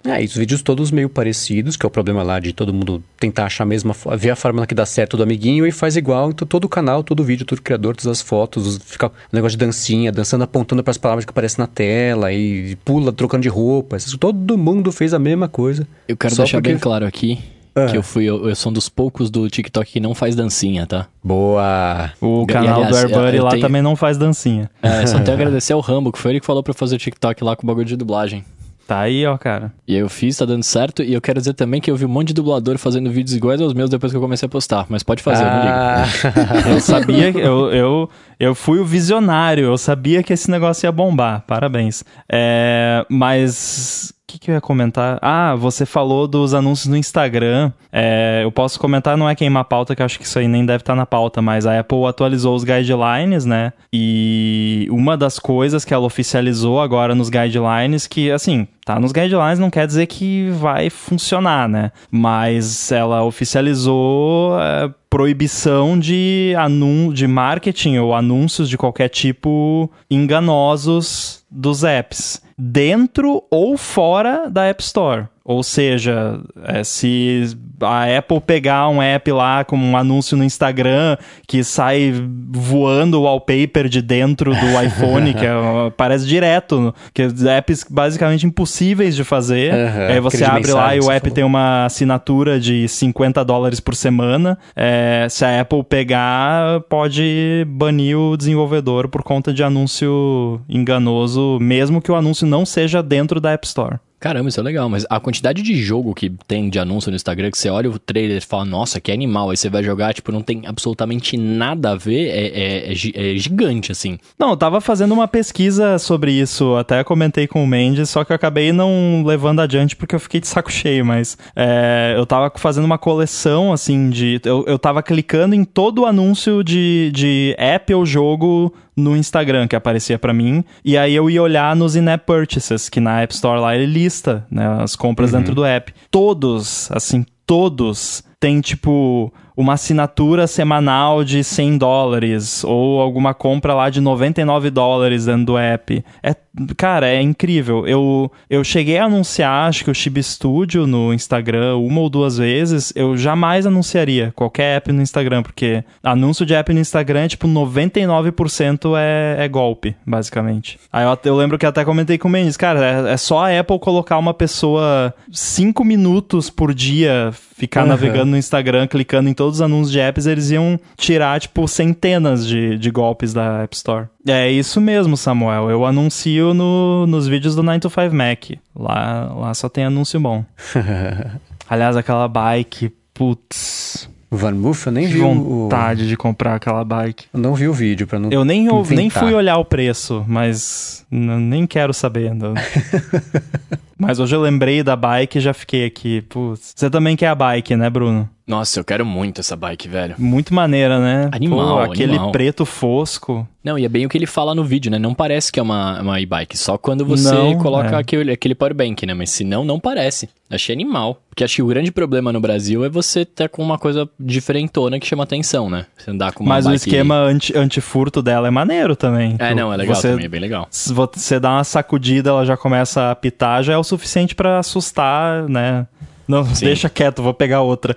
É, 0.06 0.22
e 0.24 0.26
os 0.26 0.36
vídeos 0.36 0.62
todos 0.62 0.92
meio 0.92 1.08
parecidos, 1.10 1.78
que 1.78 1.86
é 1.86 1.88
o 1.88 1.90
problema 1.90 2.24
lá 2.24 2.40
de 2.40 2.52
todo 2.54 2.74
mundo 2.74 3.04
tentar 3.20 3.46
achar 3.46 3.64
a 3.64 3.68
mesma, 3.68 3.96
ver 4.18 4.32
a 4.32 4.36
fórmula 4.36 4.68
que 4.68 4.76
dá 4.76 4.86
certo 4.86 5.16
do 5.18 5.24
amiguinho 5.24 5.66
e 5.66 5.72
faz 5.72 5.96
igual. 5.96 6.30
Então 6.30 6.48
todo 6.48 6.68
canal, 6.68 7.04
todo 7.04 7.24
vídeo, 7.24 7.46
todo 7.46 7.62
criador, 7.62 7.96
todas 7.96 8.20
as 8.20 8.22
fotos, 8.22 8.68
os- 8.68 8.78
fica 8.84 9.08
um 9.08 9.12
negócio 9.32 9.58
de 9.58 9.66
dancinha, 9.66 10.12
dançando, 10.12 10.44
apontando 10.44 10.84
para 10.84 10.92
as 10.92 10.98
palavras 10.98 11.26
que 11.26 11.30
aparecem 11.32 11.60
na 11.62 11.68
tela 11.68 12.32
e 12.34 12.76
pula 12.84 13.12
trocando 13.14 13.44
de 13.44 13.50
roupa. 13.50 13.98
Isso, 13.98 14.18
todo 14.18 14.58
mundo 14.58 14.92
fez 14.92 15.14
a 15.14 15.20
mesma 15.20 15.48
coisa. 15.48 15.88
Eu 16.08 16.18
quero 16.18 16.36
deixar 16.36 16.58
porque- 16.58 16.70
bem 16.70 16.78
claro 16.80 17.06
aqui 17.06 17.40
Ah. 17.76 17.88
que 17.88 17.98
eu 17.98 18.04
fui, 18.04 18.26
eu, 18.26 18.48
eu 18.48 18.56
sou 18.56 18.70
um 18.70 18.74
dos 18.74 18.88
poucos 18.88 19.32
do 19.32 19.50
TikTok 19.50 19.92
que 19.94 20.00
não 20.00 20.14
faz 20.14 20.36
dancinha, 20.36 20.86
tá? 20.86 21.08
Boa! 21.24 22.12
O 22.22 22.44
E, 22.44 22.46
canal 22.46 22.84
aliás, 22.84 22.90
do 22.92 22.98
AirBuddy 22.98 23.38
eu 23.38 23.44
lá 23.46 23.50
tenho- 23.52 23.62
também 23.62 23.82
não 23.82 23.96
faz 23.96 24.16
dancinha. 24.18 24.70
É, 24.82 25.06
só 25.08 25.18
tenho 25.20 25.32
a 25.32 25.34
agradecer 25.42 25.74
ao 25.74 25.80
Rambo, 25.80 26.12
que 26.12 26.20
foi 26.20 26.32
ele 26.34 26.40
que 26.40 26.46
falou 26.46 26.62
pra 26.62 26.70
eu 26.72 26.76
fazer 26.76 26.96
o 26.96 27.00
TikTok 27.00 27.44
lá 27.44 27.56
com 27.56 27.64
o 27.64 27.68
bagulho 27.68 27.86
de 27.88 27.96
dublagem. 27.96 28.46
Tá 28.86 29.00
aí, 29.00 29.26
ó, 29.26 29.38
cara. 29.38 29.72
E 29.88 29.94
aí 29.96 30.00
eu 30.02 30.10
fiz, 30.10 30.36
tá 30.38 30.44
dando 30.46 30.64
certo. 30.64 31.02
E 31.02 31.14
eu 31.14 31.22
quero 31.22 31.40
dizer 31.40 31.54
também 31.54 31.80
que 31.80 31.90
eu 31.90 31.96
vi 31.96 32.04
um 32.06 32.10
monte 32.10 32.28
de 32.28 32.34
dublador 32.34 32.78
fazendo 32.78 33.10
vídeos 33.10 33.34
iguais 33.36 33.62
aos 33.62 33.74
meus 33.74 33.90
depois 33.90 34.12
que 34.12 34.18
eu 34.18 34.22
comecei 34.22 34.46
a 34.46 34.50
postar. 34.50 34.86
Mas 34.90 35.04
pode 35.04 35.24
fazer, 35.24 35.44
eu 35.44 35.50
não 35.50 35.60
ligo. 35.62 35.74
Ah, 35.74 36.70
Eu 36.70 36.80
sabia, 36.82 37.32
que- 37.32 37.40
eu, 37.40 37.72
eu, 37.72 38.10
eu 38.40 38.54
fui 38.54 38.80
o 38.80 38.86
visionário, 38.86 39.66
eu 39.66 39.78
sabia 39.78 40.22
que 40.22 40.34
esse 40.34 40.52
negócio 40.52 40.86
ia 40.86 40.92
bombar. 40.92 41.44
Parabéns. 41.48 42.04
É, 42.30 43.06
mas. 43.10 44.14
Que, 44.34 44.40
que 44.40 44.50
eu 44.50 44.56
ia 44.56 44.62
comentar? 44.62 45.20
Ah, 45.22 45.54
você 45.54 45.86
falou 45.86 46.28
dos 46.28 46.56
anúncios 46.56 46.88
no 46.88 46.98
Instagram. 46.98 47.72
É, 47.92 48.42
eu 48.44 48.52
posso 48.52 48.80
comentar, 48.80 49.16
não 49.16 49.30
é 49.30 49.36
queimar 49.36 49.64
pauta, 49.66 49.96
que 49.96 50.02
eu 50.02 50.06
acho 50.08 50.18
que 50.18 50.26
isso 50.26 50.40
aí 50.40 50.48
nem 50.48 50.66
deve 50.66 50.82
estar 50.82 50.96
na 50.96 51.06
pauta, 51.06 51.40
mas 51.40 51.68
a 51.68 51.80
Apple 51.80 52.06
atualizou 52.06 52.56
os 52.56 52.64
guidelines, 52.64 53.46
né? 53.46 53.74
E 53.92 54.88
uma 54.90 55.16
das 55.16 55.38
coisas 55.38 55.86
que 55.86 55.94
ela 55.94 56.06
oficializou 56.06 56.82
agora 56.82 57.14
nos 57.14 57.30
guidelines, 57.30 58.08
que 58.08 58.32
assim, 58.32 58.68
tá 58.84 59.00
nos 59.00 59.12
guidelines 59.12 59.60
não 59.60 59.70
quer 59.70 59.86
dizer 59.86 60.08
que 60.08 60.50
vai 60.50 60.90
funcionar, 60.90 61.70
né? 61.70 61.92
Mas 62.10 62.92
ela 62.92 63.24
oficializou 63.24 64.60
é, 64.60 64.90
proibição 65.12 66.00
de, 66.00 66.56
anun 66.58 67.14
de 67.14 67.28
marketing 67.28 67.98
ou 67.98 68.16
anúncios 68.16 68.68
de 68.68 68.80
qualquer 68.80 69.10
tipo 69.10 69.92
enganosos 70.10 71.44
dos 71.52 71.84
apps, 71.84 72.42
dentro 72.58 73.44
ou 73.50 73.78
fora 73.78 74.50
da 74.50 74.68
App 74.68 74.82
Store. 74.84 75.28
Ou 75.46 75.62
seja, 75.62 76.40
é, 76.64 76.86
se 76.86 77.58
a 77.82 78.18
Apple 78.18 78.40
pegar 78.40 78.88
um 78.88 79.02
app 79.02 79.30
lá 79.30 79.66
com 79.66 79.76
um 79.76 79.98
anúncio 79.98 80.38
no 80.38 80.44
Instagram 80.44 81.18
que 81.46 81.66
sai 81.66 82.14
voando 82.50 83.20
o 83.20 83.24
wallpaper 83.24 83.90
de 83.90 84.02
dentro 84.02 84.52
do 84.52 84.66
iPhone, 84.82 85.34
que 85.34 85.46
é, 85.46 85.52
parece 85.98 86.26
direto, 86.26 86.96
que 87.14 87.24
é 87.24 87.58
apps 87.58 87.86
basicamente 87.90 88.46
impossíveis 88.46 89.18
de 89.18 89.26
fazer. 89.26 89.74
Aham, 89.74 90.08
aí 90.08 90.20
você 90.22 90.46
abre 90.46 90.72
lá 90.72 90.96
e 90.96 91.00
o 91.00 91.12
app 91.12 91.20
falou. 91.20 91.36
tem 91.36 91.44
uma 91.44 91.86
assinatura 91.86 92.58
de 92.58 92.88
50 92.88 93.44
dólares 93.44 93.82
por 93.82 93.96
semana. 93.96 94.58
É, 94.74 95.28
se 95.30 95.44
a 95.44 95.60
Apple 95.60 95.84
pegar, 95.84 96.80
pode 96.88 97.66
banir 97.68 98.18
o 98.18 98.38
desenvolvedor 98.38 99.10
por 99.10 99.24
conta 99.24 99.54
de 99.54 99.62
anúncio 99.62 100.62
enganoso, 100.70 101.58
mesmo 101.60 102.02
que 102.02 102.12
o 102.12 102.16
anúncio 102.16 102.48
não 102.48 102.66
seja 102.66 103.04
dentro 103.04 103.42
da 103.42 103.52
App 103.52 103.68
Store. 103.68 103.98
Caramba, 104.24 104.48
isso 104.48 104.58
é 104.62 104.64
legal, 104.64 104.88
mas 104.88 105.06
a 105.10 105.20
quantidade 105.20 105.62
de 105.62 105.76
jogo 105.76 106.16
que 106.16 106.30
tem 106.48 106.70
de 106.70 106.80
anúncio 106.80 107.12
no 107.12 107.16
Instagram, 107.18 107.52
que 107.52 107.58
você 107.58 107.70
olha 107.70 107.90
o 107.90 108.00
trailer 108.00 108.38
e 108.38 108.40
fala, 108.40 108.64
nossa, 108.64 109.02
que 109.02 109.12
animal, 109.12 109.50
aí 109.50 109.58
você 109.58 109.70
vai 109.70 109.84
jogar, 109.84 110.14
tipo, 110.14 110.32
não 110.32 110.42
tem 110.42 110.62
absolutamente 110.66 111.36
nada 111.36 111.92
a 111.92 111.96
ver, 111.98 112.30
é, 112.30 112.48
é- 112.48 112.94
é 112.94 113.34
é 113.34 113.38
gigante, 113.38 113.92
assim. 113.92 114.18
Não, 114.40 114.52
eu 114.52 114.56
tava 114.56 114.80
fazendo 114.80 115.14
uma 115.14 115.28
pesquisa 115.28 116.00
sobre 116.00 116.32
isso, 116.32 116.74
até 116.78 117.04
comentei 117.04 117.48
com 117.48 117.62
o 117.62 117.68
Mendes, 117.68 118.10
só 118.12 118.24
que 118.24 118.32
eu 118.32 118.36
acabei 118.38 118.72
não 118.72 119.24
levando 119.26 119.60
adiante 119.60 119.94
porque 119.94 120.16
eu 120.16 120.20
fiquei 120.22 120.40
de 120.40 120.48
saco 120.48 120.72
cheio, 120.72 121.06
mas 121.06 121.38
é, 121.54 122.14
eu 122.16 122.26
tava 122.26 122.50
fazendo 122.56 122.86
uma 122.86 122.98
coleção, 122.98 123.74
assim, 123.74 124.10
de. 124.10 124.40
Eu, 124.46 124.64
eu 124.66 124.80
tava 124.80 125.04
clicando 125.04 125.54
em 125.54 125.66
todo 125.66 126.04
o 126.04 126.06
anúncio 126.06 126.64
de, 126.64 127.12
de 127.14 127.54
app 127.58 127.94
ou 127.94 128.06
jogo 128.06 128.74
no 128.96 129.16
Instagram 129.16 129.68
que 129.68 129.76
aparecia 129.76 130.20
pra 130.20 130.34
mim, 130.34 130.64
e 130.84 130.98
aí 130.98 131.16
eu 131.16 131.30
ia 131.30 131.42
olhar 131.42 131.76
nos 131.76 131.96
in-app 131.96 132.26
purchases, 132.26 132.90
que 132.90 133.00
na 133.00 133.22
App 133.22 133.34
Store 133.34 133.60
lá 133.60 133.76
ele 133.76 133.86
lista, 133.86 134.46
né, 134.50 134.66
as 134.82 134.96
compras 134.96 135.32
dentro 135.32 135.56
do 135.56 135.66
app. 135.66 135.94
Todos, 136.12 136.92
assim, 136.92 137.26
todos 137.46 138.24
tem 138.40 138.62
tipo 138.62 139.34
uma 139.56 139.74
assinatura 139.74 140.48
semanal 140.48 141.24
de 141.24 141.44
100 141.44 141.78
dólares 141.78 142.64
ou 142.64 143.00
alguma 143.02 143.34
compra 143.34 143.74
lá 143.74 143.90
de 143.90 144.02
99 144.02 144.70
dólares 144.70 145.26
dentro 145.26 145.46
do 145.46 145.58
app. 145.58 146.04
É, 146.22 146.36
cara, 146.76 147.08
é 147.08 147.22
incrível. 147.22 147.88
Eu, 147.88 148.32
eu 148.50 148.64
cheguei 148.64 148.98
a 148.98 149.06
anunciar, 149.06 149.68
acho 149.68 149.84
que 149.84 149.92
o 149.92 149.96
Chibi 149.96 150.22
Studio 150.24 150.86
no 150.88 151.14
Instagram 151.14 151.78
uma 151.78 152.02
ou 152.02 152.10
duas 152.10 152.38
vezes. 152.38 152.92
Eu 152.96 153.16
jamais 153.16 153.66
anunciaria 153.66 154.32
qualquer 154.36 154.78
app 154.78 154.92
no 154.92 155.02
Instagram, 155.02 155.44
porque 155.44 155.84
anúncio 156.04 156.46
de 156.46 156.54
app 156.54 156.74
no 156.74 156.80
Instagram 156.80 157.28
tipo 157.28 157.48
99% 157.48 158.94
é, 158.98 159.46
é 159.46 159.48
golpe, 159.48 159.96
basicamente. 160.06 160.80
Aí 160.92 161.06
eu, 161.06 161.18
eu 161.26 161.36
lembro 161.36 161.58
que 161.58 161.66
até 161.66 161.86
comentei 161.86 162.18
com 162.18 162.28
o 162.28 162.32
Mendes, 162.32 162.58
cara, 162.58 163.10
é, 163.10 163.14
é 163.14 163.18
só 163.18 163.46
a 163.46 163.60
Apple 163.60 163.80
colocar 163.80 164.18
uma 164.18 164.34
pessoa 164.34 165.14
5 165.32 165.84
minutos 165.84 166.50
por 166.50 166.74
dia 166.74 167.32
ficar 167.64 167.82
Aham. 167.82 167.90
navegando 167.90 168.32
no 168.32 168.38
Instagram, 168.38 168.88
clicando 168.88 169.30
em 169.30 169.34
todos 169.34 169.56
os 169.56 169.62
anúncios 169.62 169.92
de 169.92 170.00
apps, 170.00 170.26
eles 170.26 170.52
iam 170.52 170.78
tirar, 170.98 171.40
tipo, 171.40 171.66
centenas 171.66 172.46
de, 172.46 172.78
de 172.78 172.92
golpes 172.92 173.34
da 173.34 173.64
App 173.64 173.74
Store. 173.74 174.08
É 174.28 174.52
isso 174.52 174.82
mesmo, 174.82 175.16
Samuel. 175.16 175.70
Eu 175.70 175.86
anuncio 175.86 176.54
no, 176.54 177.08
nos 177.08 177.26
vídeos 177.26 177.56
do 177.56 177.64
9 177.64 177.80
to 177.80 177.90
5 177.90 178.14
Mac. 178.14 178.60
Lá, 178.76 179.34
lá 179.34 179.54
só 179.54 179.70
tem 179.70 179.86
anúncio 179.86 180.20
bom. 180.20 180.44
Aliás, 181.70 181.96
aquela 181.96 182.28
bike, 182.28 182.92
putz. 183.14 184.10
Van 184.30 184.52
Moof, 184.52 184.88
eu 184.88 184.92
nem 184.92 185.08
vi 185.08 185.22
o... 185.22 185.34
vontade 185.34 186.08
de 186.08 186.18
comprar 186.18 186.56
aquela 186.56 186.84
bike. 186.84 187.28
Eu 187.34 187.40
não 187.40 187.54
vi 187.54 187.68
o 187.68 187.74
vídeo 187.74 188.08
pra 188.08 188.20
não... 188.20 188.30
Eu 188.30 188.44
nem, 188.44 188.68
ouvi, 188.70 188.96
nem 188.96 189.10
fui 189.10 189.34
olhar 189.34 189.58
o 189.58 189.64
preço, 189.64 190.26
mas 190.28 191.06
nem 191.10 191.66
quero 191.66 191.94
saber 191.94 192.32
ainda. 192.32 192.54
mas 194.04 194.20
hoje 194.20 194.36
eu 194.36 194.42
lembrei 194.42 194.84
da 194.84 194.96
bike 194.96 195.38
e 195.38 195.42
já 195.42 195.54
fiquei 195.54 195.86
aqui. 195.86 196.22
Putz. 196.24 196.74
Você 196.76 196.90
também 196.90 197.16
quer 197.16 197.28
a 197.28 197.36
bike, 197.36 197.76
né, 197.76 197.90
Bruno? 197.90 198.30
Nossa, 198.46 198.80
eu 198.80 198.84
quero 198.84 199.06
muito 199.06 199.40
essa 199.40 199.56
bike, 199.56 199.88
velho. 199.88 200.16
Muito 200.18 200.54
maneira, 200.54 201.00
né? 201.00 201.30
Animal, 201.32 201.78
Pô, 201.86 201.92
aquele 201.92 202.12
animal. 202.14 202.32
preto 202.32 202.66
fosco. 202.66 203.48
Não, 203.64 203.80
e 203.80 203.86
é 203.86 203.90
bem 203.90 204.06
o 204.06 204.10
que 204.10 204.18
ele 204.18 204.26
fala 204.26 204.54
no 204.54 204.66
vídeo, 204.66 204.92
né? 204.92 205.00
Não 205.00 205.14
parece 205.14 205.50
que 205.50 205.58
é 205.58 205.64
uma, 205.64 206.02
uma 206.02 206.20
e-bike, 206.20 206.58
só 206.58 206.78
quando 206.78 207.06
você 207.06 207.32
Não, 207.32 207.58
coloca 207.58 207.96
é. 207.96 208.00
aquele, 208.00 208.34
aquele 208.34 208.54
powerbank, 208.54 209.06
né? 209.06 209.14
Mas 209.14 209.30
se 209.30 209.46
não, 209.46 209.64
não 209.64 209.80
parece. 209.80 210.28
Achei 210.50 210.76
animal. 210.76 211.22
Porque 211.30 211.44
acho 211.46 211.56
que 211.56 211.62
o 211.64 211.68
grande 211.68 211.90
problema 211.90 212.34
no 212.34 212.42
Brasil 212.42 212.84
é 212.84 212.90
você 212.90 213.22
estar 213.22 213.48
com 213.48 213.64
uma 213.64 213.78
coisa 213.78 214.08
diferentona 214.20 215.00
que 215.00 215.08
chama 215.08 215.24
atenção, 215.24 215.70
né? 215.70 215.86
Você 215.98 216.12
andar 216.12 216.34
com 216.34 216.44
uma 216.44 216.56
Mas 216.56 216.66
o 216.66 216.70
bike... 216.70 216.78
esquema 216.86 217.16
anti- 217.16 217.58
anti-furto 217.58 218.22
dela 218.22 218.50
é 218.50 218.52
maneiro 218.52 218.96
também. 218.98 219.36
É, 219.40 219.50
Tu- 219.52 219.56
não, 219.56 219.72
é 219.74 219.78
legal 219.78 219.96
você, 219.96 220.10
também, 220.12 220.26
é 220.26 220.30
bem 220.30 220.42
legal. 220.42 220.68
se 220.70 220.92
Você 220.94 221.40
dá 221.40 221.52
uma 221.54 221.64
sacudida, 221.64 222.30
ela 222.32 222.46
já 222.46 222.58
começa 222.58 223.04
a 223.04 223.12
apitar, 223.12 223.64
já 223.64 223.72
é 223.74 223.78
o 223.78 223.84
suficiente 223.84 224.36
pra 224.36 224.60
assustar, 224.60 225.48
né? 225.48 225.88
Não, 226.28 226.44
Sim. 226.46 226.66
deixa 226.66 226.90
quieto, 226.90 227.22
vou 227.22 227.34
pegar 227.34 227.62
outra. 227.62 227.96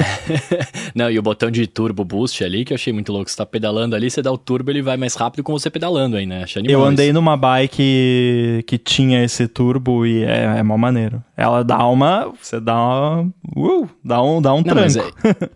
Não, 0.94 1.10
e 1.10 1.18
o 1.18 1.22
botão 1.22 1.50
de 1.50 1.66
turbo 1.66 2.04
boost 2.04 2.44
ali, 2.44 2.64
que 2.64 2.72
eu 2.72 2.74
achei 2.74 2.92
muito 2.92 3.12
louco. 3.12 3.30
Você 3.30 3.36
tá 3.36 3.46
pedalando 3.46 3.96
ali, 3.96 4.10
você 4.10 4.20
dá 4.20 4.30
o 4.30 4.38
turbo, 4.38 4.70
ele 4.70 4.82
vai 4.82 4.96
mais 4.96 5.14
rápido 5.14 5.42
com 5.42 5.52
você 5.52 5.70
pedalando 5.70 6.16
aí, 6.16 6.26
né? 6.26 6.42
Achei 6.42 6.62
Eu 6.66 6.84
andei 6.84 7.12
numa 7.12 7.36
bike 7.36 8.64
que 8.66 8.78
tinha 8.78 9.24
esse 9.24 9.48
turbo 9.48 10.06
e 10.06 10.24
é, 10.24 10.58
é 10.58 10.62
mó 10.62 10.76
maneiro. 10.76 11.22
Ela 11.36 11.62
dá 11.62 11.86
uma. 11.86 12.32
Você 12.40 12.60
dá 12.60 12.76
uma. 12.76 13.32
Uh, 13.56 13.88
dá 14.04 14.22
um, 14.22 14.42
dá 14.42 14.52
um 14.52 14.62
Não, 14.62 14.74
tranco. 14.74 14.98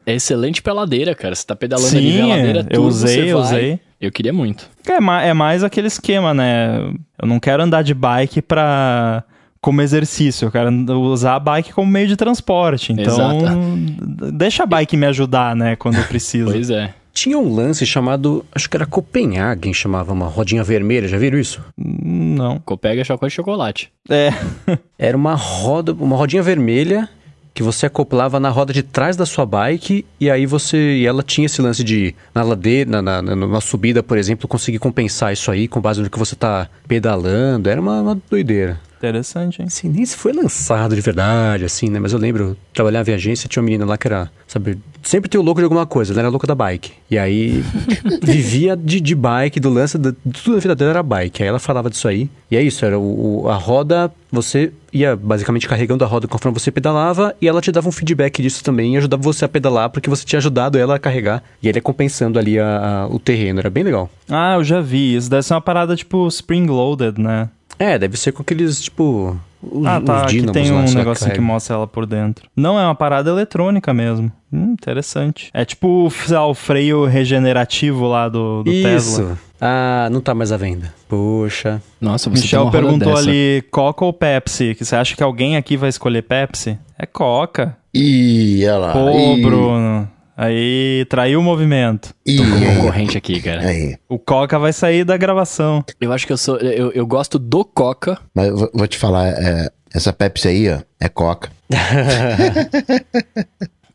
é, 0.07 0.13
é 0.13 0.15
excelente 0.15 0.63
pra 0.63 0.73
ladeira, 0.73 1.15
cara. 1.15 1.35
Você 1.35 1.47
tá 1.47 1.55
pedalando 1.55 1.97
ali 1.97 2.13
Sim, 2.13 2.21
na 2.21 2.27
ladeira, 2.29 2.61
eu 2.61 2.67
turbo, 2.67 2.89
usei, 2.89 3.17
você 3.17 3.33
eu 3.33 3.39
usei. 3.39 3.81
Eu 4.01 4.11
queria 4.11 4.33
muito. 4.33 4.69
É, 4.89 5.29
é 5.29 5.35
mais 5.35 5.63
aquele 5.63 5.87
esquema, 5.87 6.35
né? 6.35 6.93
Eu 7.21 7.29
não 7.29 7.39
quero 7.39 7.63
andar 7.63 7.83
de 7.83 7.95
bike 7.95 8.43
pra. 8.43 9.25
Como 9.63 9.81
exercício, 9.81 10.47
eu 10.47 10.51
quero 10.51 10.71
usar 11.03 11.37
a 11.37 11.39
bike 11.39 11.73
como 11.73 11.89
meio 11.91 12.09
de 12.09 12.17
transporte. 12.17 12.93
Então, 12.93 13.05
Exato. 13.15 14.33
deixa 14.33 14.65
a 14.65 14.67
bike 14.67 14.97
me 14.97 15.07
ajudar, 15.07 15.55
né, 15.55 15.77
quando 15.77 15.99
eu 15.99 16.05
preciso. 16.05 16.51
Pois 16.51 16.69
é. 16.69 16.93
Tinha 17.15 17.39
um 17.39 17.55
lance 17.55 17.87
chamado, 17.87 18.45
acho 18.53 18.69
que 18.69 18.77
era 18.77 18.85
Copenhagen, 18.87 19.73
chamava 19.73 20.13
uma 20.13 20.27
rodinha 20.27 20.65
vermelha, 20.65 21.07
já 21.07 21.17
viram 21.17 21.39
isso? 21.39 21.63
Não. 21.79 22.59
Copega 22.65 23.03
é 23.03 23.05
chocolate 23.05 23.31
de 23.33 23.37
chocolate. 23.37 23.93
É. 24.11 24.31
Era 24.99 25.17
uma 25.17 25.35
roda, 25.35 25.93
uma 25.93 26.17
rodinha 26.17 26.43
vermelha 26.43 27.09
que 27.55 27.63
você 27.63 27.85
acoplava 27.87 28.41
na 28.41 28.49
roda 28.49 28.73
de 28.73 28.83
trás 28.83 29.15
da 29.15 29.27
sua 29.27 29.45
bike 29.45 30.07
e 30.19 30.31
aí 30.31 30.47
você 30.47 30.97
e 30.97 31.07
ela 31.07 31.23
tinha 31.23 31.45
esse 31.45 31.61
lance 31.61 31.85
de 31.85 32.15
na 32.35 32.43
ladeira, 32.43 32.91
na, 32.91 33.03
na, 33.03 33.21
na- 33.23 33.37
numa 33.37 33.61
subida, 33.61 34.03
por 34.03 34.17
exemplo, 34.17 34.49
conseguir 34.49 34.79
compensar 34.79 35.35
isso 35.35 35.51
aí 35.51 35.69
com 35.69 35.81
base 35.83 36.01
no 36.01 36.09
que 36.09 36.19
você 36.19 36.35
tá 36.35 36.67
pedalando. 36.89 37.69
Era 37.69 37.79
uma, 37.81 38.01
uma 38.01 38.19
doideira. 38.31 38.81
Interessante, 39.03 39.61
hein? 39.61 39.67
Assim, 39.67 39.89
nem 39.89 40.07
se 40.07 40.17
foi 40.17 40.33
lançado 40.33 40.95
de 40.95 41.01
verdade, 41.01 41.65
assim, 41.65 41.89
né? 41.91 41.99
Mas 41.99 42.13
eu 42.13 42.21
lembro, 42.21 42.57
trabalhava 42.73 43.11
em 43.11 43.15
agência, 43.15 43.49
tinha 43.49 43.61
uma 43.61 43.65
menina 43.67 43.85
lá 43.85 43.99
que 43.99 44.07
era, 44.07 44.31
sabe, 44.47 44.79
sempre 45.03 45.29
tem 45.29 45.41
o 45.41 45.43
louco 45.43 45.61
de 45.61 45.65
alguma 45.65 45.85
coisa, 45.85 46.13
ela 46.13 46.21
era 46.21 46.29
louca 46.29 46.47
da 46.47 46.55
bike. 46.55 46.93
E 47.11 47.19
aí, 47.19 47.65
vivia 48.23 48.77
de, 48.77 49.01
de 49.01 49.15
bike, 49.17 49.59
do 49.59 49.71
lance, 49.71 49.99
da, 49.99 50.13
tudo 50.13 50.55
na 50.55 50.61
vida 50.61 50.75
dela 50.77 50.91
era 50.91 51.03
bike. 51.03 51.43
Aí 51.43 51.49
ela 51.49 51.59
falava 51.59 51.91
disso 51.91 52.07
aí. 52.07 52.31
E 52.49 52.57
é 52.57 52.63
isso, 52.63 52.85
era 52.85 52.97
o, 52.97 53.49
a 53.49 53.57
roda, 53.57 54.13
você 54.31 54.73
ia 54.93 55.17
basicamente 55.17 55.67
carregando 55.67 56.05
a 56.05 56.07
roda 56.07 56.29
conforme 56.29 56.57
você 56.59 56.71
pedalava, 56.71 57.35
e 57.41 57.49
ela 57.49 57.61
te 57.61 57.73
dava 57.73 57.89
um 57.89 57.93
feedback 57.93 58.41
disso 58.41 58.63
também, 58.63 58.95
e 58.95 58.99
ajudava 58.99 59.23
você 59.23 59.45
a 59.45 59.49
pedalar, 59.49 59.91
porque 59.91 60.09
você 60.09 60.25
tinha 60.25 60.39
ajudado 60.39 60.79
ela 60.79 60.95
a 60.95 60.99
carregar, 60.99 61.43
e 61.63 61.69
ele 61.69 61.79
ia 61.79 61.83
compensando 61.83 62.39
ali 62.39 62.59
a- 62.59 63.03
a- 63.03 63.07
o 63.09 63.19
terreno, 63.19 63.59
era 63.59 63.71
bem 63.71 63.83
legal. 63.83 64.09
Ah, 64.31 64.55
eu 64.57 64.63
já 64.65 64.81
vi. 64.81 65.17
Isso 65.17 65.29
deve 65.31 65.43
ser 65.43 65.55
uma 65.55 65.61
parada 65.61 65.97
tipo 65.97 66.29
spring 66.29 66.67
loaded, 66.67 67.19
né? 67.21 67.49
É, 67.83 67.99
deve 67.99 68.17
ser 68.17 68.31
com 68.31 68.43
aqueles, 68.43 68.81
tipo, 68.81 69.37
os, 69.61 69.85
ah, 69.85 70.01
tá. 70.01 70.19
os 70.19 70.23
Aqui 70.23 70.43
tem 70.53 70.71
um 70.71 70.83
negocinho 70.83 71.33
que 71.33 71.41
mostra 71.41 71.75
ela 71.75 71.87
por 71.87 72.07
dentro. 72.07 72.49
Não, 72.55 72.79
é 72.79 72.85
uma 72.85 72.95
parada 72.95 73.29
eletrônica 73.29 73.93
mesmo. 73.93 74.31
Hum, 74.53 74.73
interessante. 74.73 75.51
É 75.53 75.65
tipo 75.65 76.09
lá, 76.29 76.47
o 76.47 76.55
freio 76.55 77.07
regenerativo 77.07 78.07
lá 78.07 78.29
do, 78.29 78.63
do 78.63 78.71
Isso. 78.71 78.85
Tesla. 79.19 79.39
Ah, 79.61 80.09
não 80.13 80.21
tá 80.21 80.33
mais 80.33 80.53
à 80.53 80.57
venda. 80.57 80.95
Puxa. 81.09 81.83
Nossa, 82.01 82.31
você 82.31 82.35
tem 82.35 82.43
Michel 82.43 82.71
perguntou 82.71 83.15
dessa. 83.15 83.29
ali, 83.29 83.65
Coca 83.69 84.05
ou 84.05 84.13
Pepsi? 84.13 84.77
Que 84.77 84.85
você 84.85 84.95
acha 84.95 85.17
que 85.17 85.23
alguém 85.23 85.57
aqui 85.57 85.77
vai 85.77 85.89
escolher 85.89 86.23
Pepsi? 86.23 86.79
É 86.97 87.05
Coca. 87.05 87.77
Ih, 87.93 88.65
olha 88.65 88.79
lá. 88.79 88.93
Pô, 88.93 89.11
Ih, 89.11 89.43
Bruno. 89.43 90.09
Aí, 90.45 91.05
traiu 91.09 91.39
o 91.39 91.43
movimento. 91.43 92.13
Ih, 92.27 92.37
Tô 92.39 92.43
com 92.43 92.55
aí, 92.55 92.77
concorrente 92.77 93.17
aqui, 93.17 93.41
cara. 93.41 93.61
aí. 93.69 93.97
O 94.09 94.19
Coca 94.19 94.59
vai 94.59 94.73
sair 94.73 95.05
da 95.05 95.17
gravação. 95.17 95.85
Eu 96.01 96.13
acho 96.13 96.27
que 96.27 96.33
eu 96.33 96.37
sou. 96.37 96.57
Eu, 96.59 96.91
eu 96.93 97.07
gosto 97.07 97.39
do 97.39 97.65
Coca. 97.65 98.19
Mas 98.35 98.49
eu 98.49 98.71
vou, 98.75 98.87
te 98.89 98.99
falar, 98.99 99.29
é, 99.29 99.71
essa 99.95 100.13
Pepsi 100.13 100.49
aí, 100.49 100.69
ó, 100.69 100.81
é 101.01 101.09
Coca. 101.09 101.49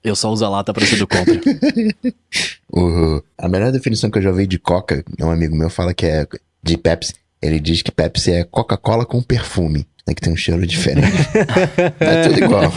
Eu 0.03 0.15
só 0.15 0.31
uso 0.31 0.45
a 0.45 0.49
lata 0.49 0.73
pra 0.73 0.85
ser 0.85 0.95
do 0.95 1.05
contra. 1.07 1.33
O- 2.71 3.21
a 3.37 3.49
melhor 3.49 3.71
definição 3.73 4.09
que 4.09 4.17
eu 4.17 4.21
já 4.21 4.29
ouvi 4.29 4.45
de 4.47 4.57
Coca, 4.59 5.03
um 5.21 5.29
amigo 5.31 5.53
meu 5.55 5.69
fala 5.69 5.93
que 5.93 6.05
é 6.05 6.25
de 6.63 6.77
Pepsi. 6.77 7.13
Ele 7.41 7.59
diz 7.59 7.81
que 7.81 7.91
Pepsi 7.91 8.31
é 8.31 8.43
Coca-Cola 8.45 9.05
com 9.05 9.21
perfume, 9.21 9.85
né, 10.07 10.13
que 10.13 10.21
tem 10.21 10.31
um 10.31 10.35
cheiro 10.37 10.65
diferente. 10.65 11.07
é 11.99 12.23
tudo 12.27 12.39
igual. 12.43 12.71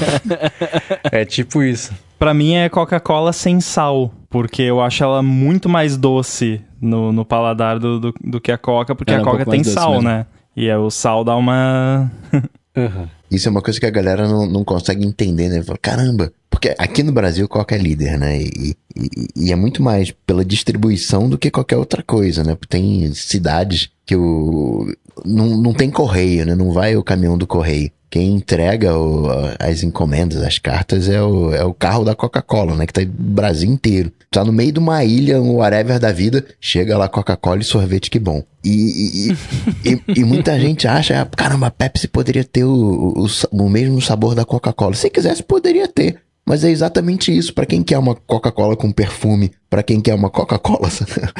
É 1.12 1.24
tipo 1.24 1.62
isso. 1.62 1.92
Pra 2.20 2.34
mim 2.34 2.52
é 2.52 2.68
Coca-Cola 2.68 3.32
sem 3.32 3.62
sal, 3.62 4.12
porque 4.28 4.60
eu 4.60 4.78
acho 4.78 5.02
ela 5.02 5.23
muito 5.23 5.70
mais 5.70 5.97
doce 5.97 6.60
no, 6.78 7.10
no 7.10 7.24
paladar 7.24 7.78
do, 7.78 7.99
do, 7.99 8.15
do 8.23 8.39
que 8.39 8.52
a 8.52 8.58
Coca, 8.58 8.94
porque 8.94 9.10
é 9.10 9.16
a 9.16 9.20
um 9.23 9.24
Coca 9.24 9.39
pouco 9.39 9.50
tem 9.50 9.65
sal, 9.65 9.92
mesmo. 9.92 10.07
né? 10.07 10.26
E 10.55 10.70
aí 10.70 10.76
o 10.76 10.90
sal 10.90 11.24
dá 11.24 11.34
uma. 11.34 12.12
Uhum. 12.76 13.08
Isso 13.28 13.49
é 13.49 13.50
uma 13.50 13.60
coisa 13.60 13.81
que 13.81 13.84
a 13.84 13.90
galera 13.90 14.28
não, 14.28 14.47
não 14.47 14.62
consegue 14.62 15.05
entender, 15.05 15.49
né? 15.49 15.60
Fala, 15.60 15.76
Caramba, 15.76 16.32
porque 16.60 16.74
aqui 16.78 17.02
no 17.02 17.10
Brasil 17.12 17.48
Coca 17.48 17.74
é 17.74 17.78
líder, 17.78 18.18
né? 18.18 18.39
E, 18.39 18.76
e- 18.94 19.28
e 19.47 19.52
é 19.52 19.56
muito 19.56 19.82
mais 19.82 20.10
pela 20.26 20.44
distribuição 20.44 21.26
do 21.28 21.39
que 21.39 21.50
qualquer 21.50 21.78
outra 21.78 22.02
coisa, 22.02 22.44
né? 22.44 22.55
Porque 22.55 22.76
tem 22.76 23.12
cidades 23.14 23.89
que 24.05 24.14
o 24.14 24.86
não, 25.24 25.56
não 25.56 25.72
tem 25.72 25.90
correio, 25.90 26.44
né? 26.44 26.55
Não 26.55 26.70
vai 26.70 26.97
o 26.97 27.02
caminhão 27.02 27.39
do 27.39 27.47
correio. 27.47 27.90
Quem 28.10 28.34
entrega 28.34 28.94
o- 28.98 29.26
as 29.58 29.82
encomendas, 29.82 30.42
as 30.42 30.58
cartas, 30.58 31.08
é 31.08 31.22
o, 31.22 31.55
é 31.55 31.64
o 31.64 31.72
carro 31.72 32.05
da 32.05 32.14
Coca-Cola, 32.14 32.74
né? 32.76 32.84
Que 32.86 32.92
tá 32.92 33.00
no 33.02 33.06
Brasil 33.10 33.70
inteiro. 33.70 34.12
Tá 34.30 34.44
no 34.44 34.52
meio 34.52 34.72
de 34.72 34.78
uma 34.78 35.02
ilha, 35.05 35.40
um 35.40 35.56
whatever 35.56 35.98
da 35.98 36.12
vida, 36.12 36.44
chega 36.60 36.98
lá 36.98 37.08
Coca-Cola 37.08 37.60
e 37.60 37.64
sorvete, 37.64 38.10
que 38.10 38.18
bom. 38.18 38.42
E, 38.64 39.30
e, 39.30 39.90
e- 39.92 40.00
e- 40.20 40.24
muita 40.24 40.58
gente 40.60 40.86
acha, 40.86 41.22
ah, 41.22 41.24
caramba, 41.26 41.68
a 41.68 41.70
Pepsi 41.70 42.06
poderia 42.06 42.44
ter 42.44 42.64
o, 42.64 43.14
o, 43.16 43.26
o 43.52 43.68
mesmo 43.70 44.00
sabor 44.02 44.34
da 44.34 44.44
Coca-Cola. 44.44 44.94
Se 44.94 45.08
quisesse, 45.08 45.42
poderia 45.42 45.89
ter. 45.89 46.18
Mas 46.51 46.65
é 46.65 46.70
exatamente 46.70 47.31
isso. 47.31 47.55
Pra 47.55 47.65
quem 47.65 47.81
quer 47.81 47.97
uma 47.97 48.12
Coca-Cola 48.12 48.75
com 48.75 48.91
perfume, 48.91 49.53
pra 49.70 49.85
quem 49.85 50.01
quer 50.01 50.17
uma 50.17 50.29
Coca-Cola 50.29 50.89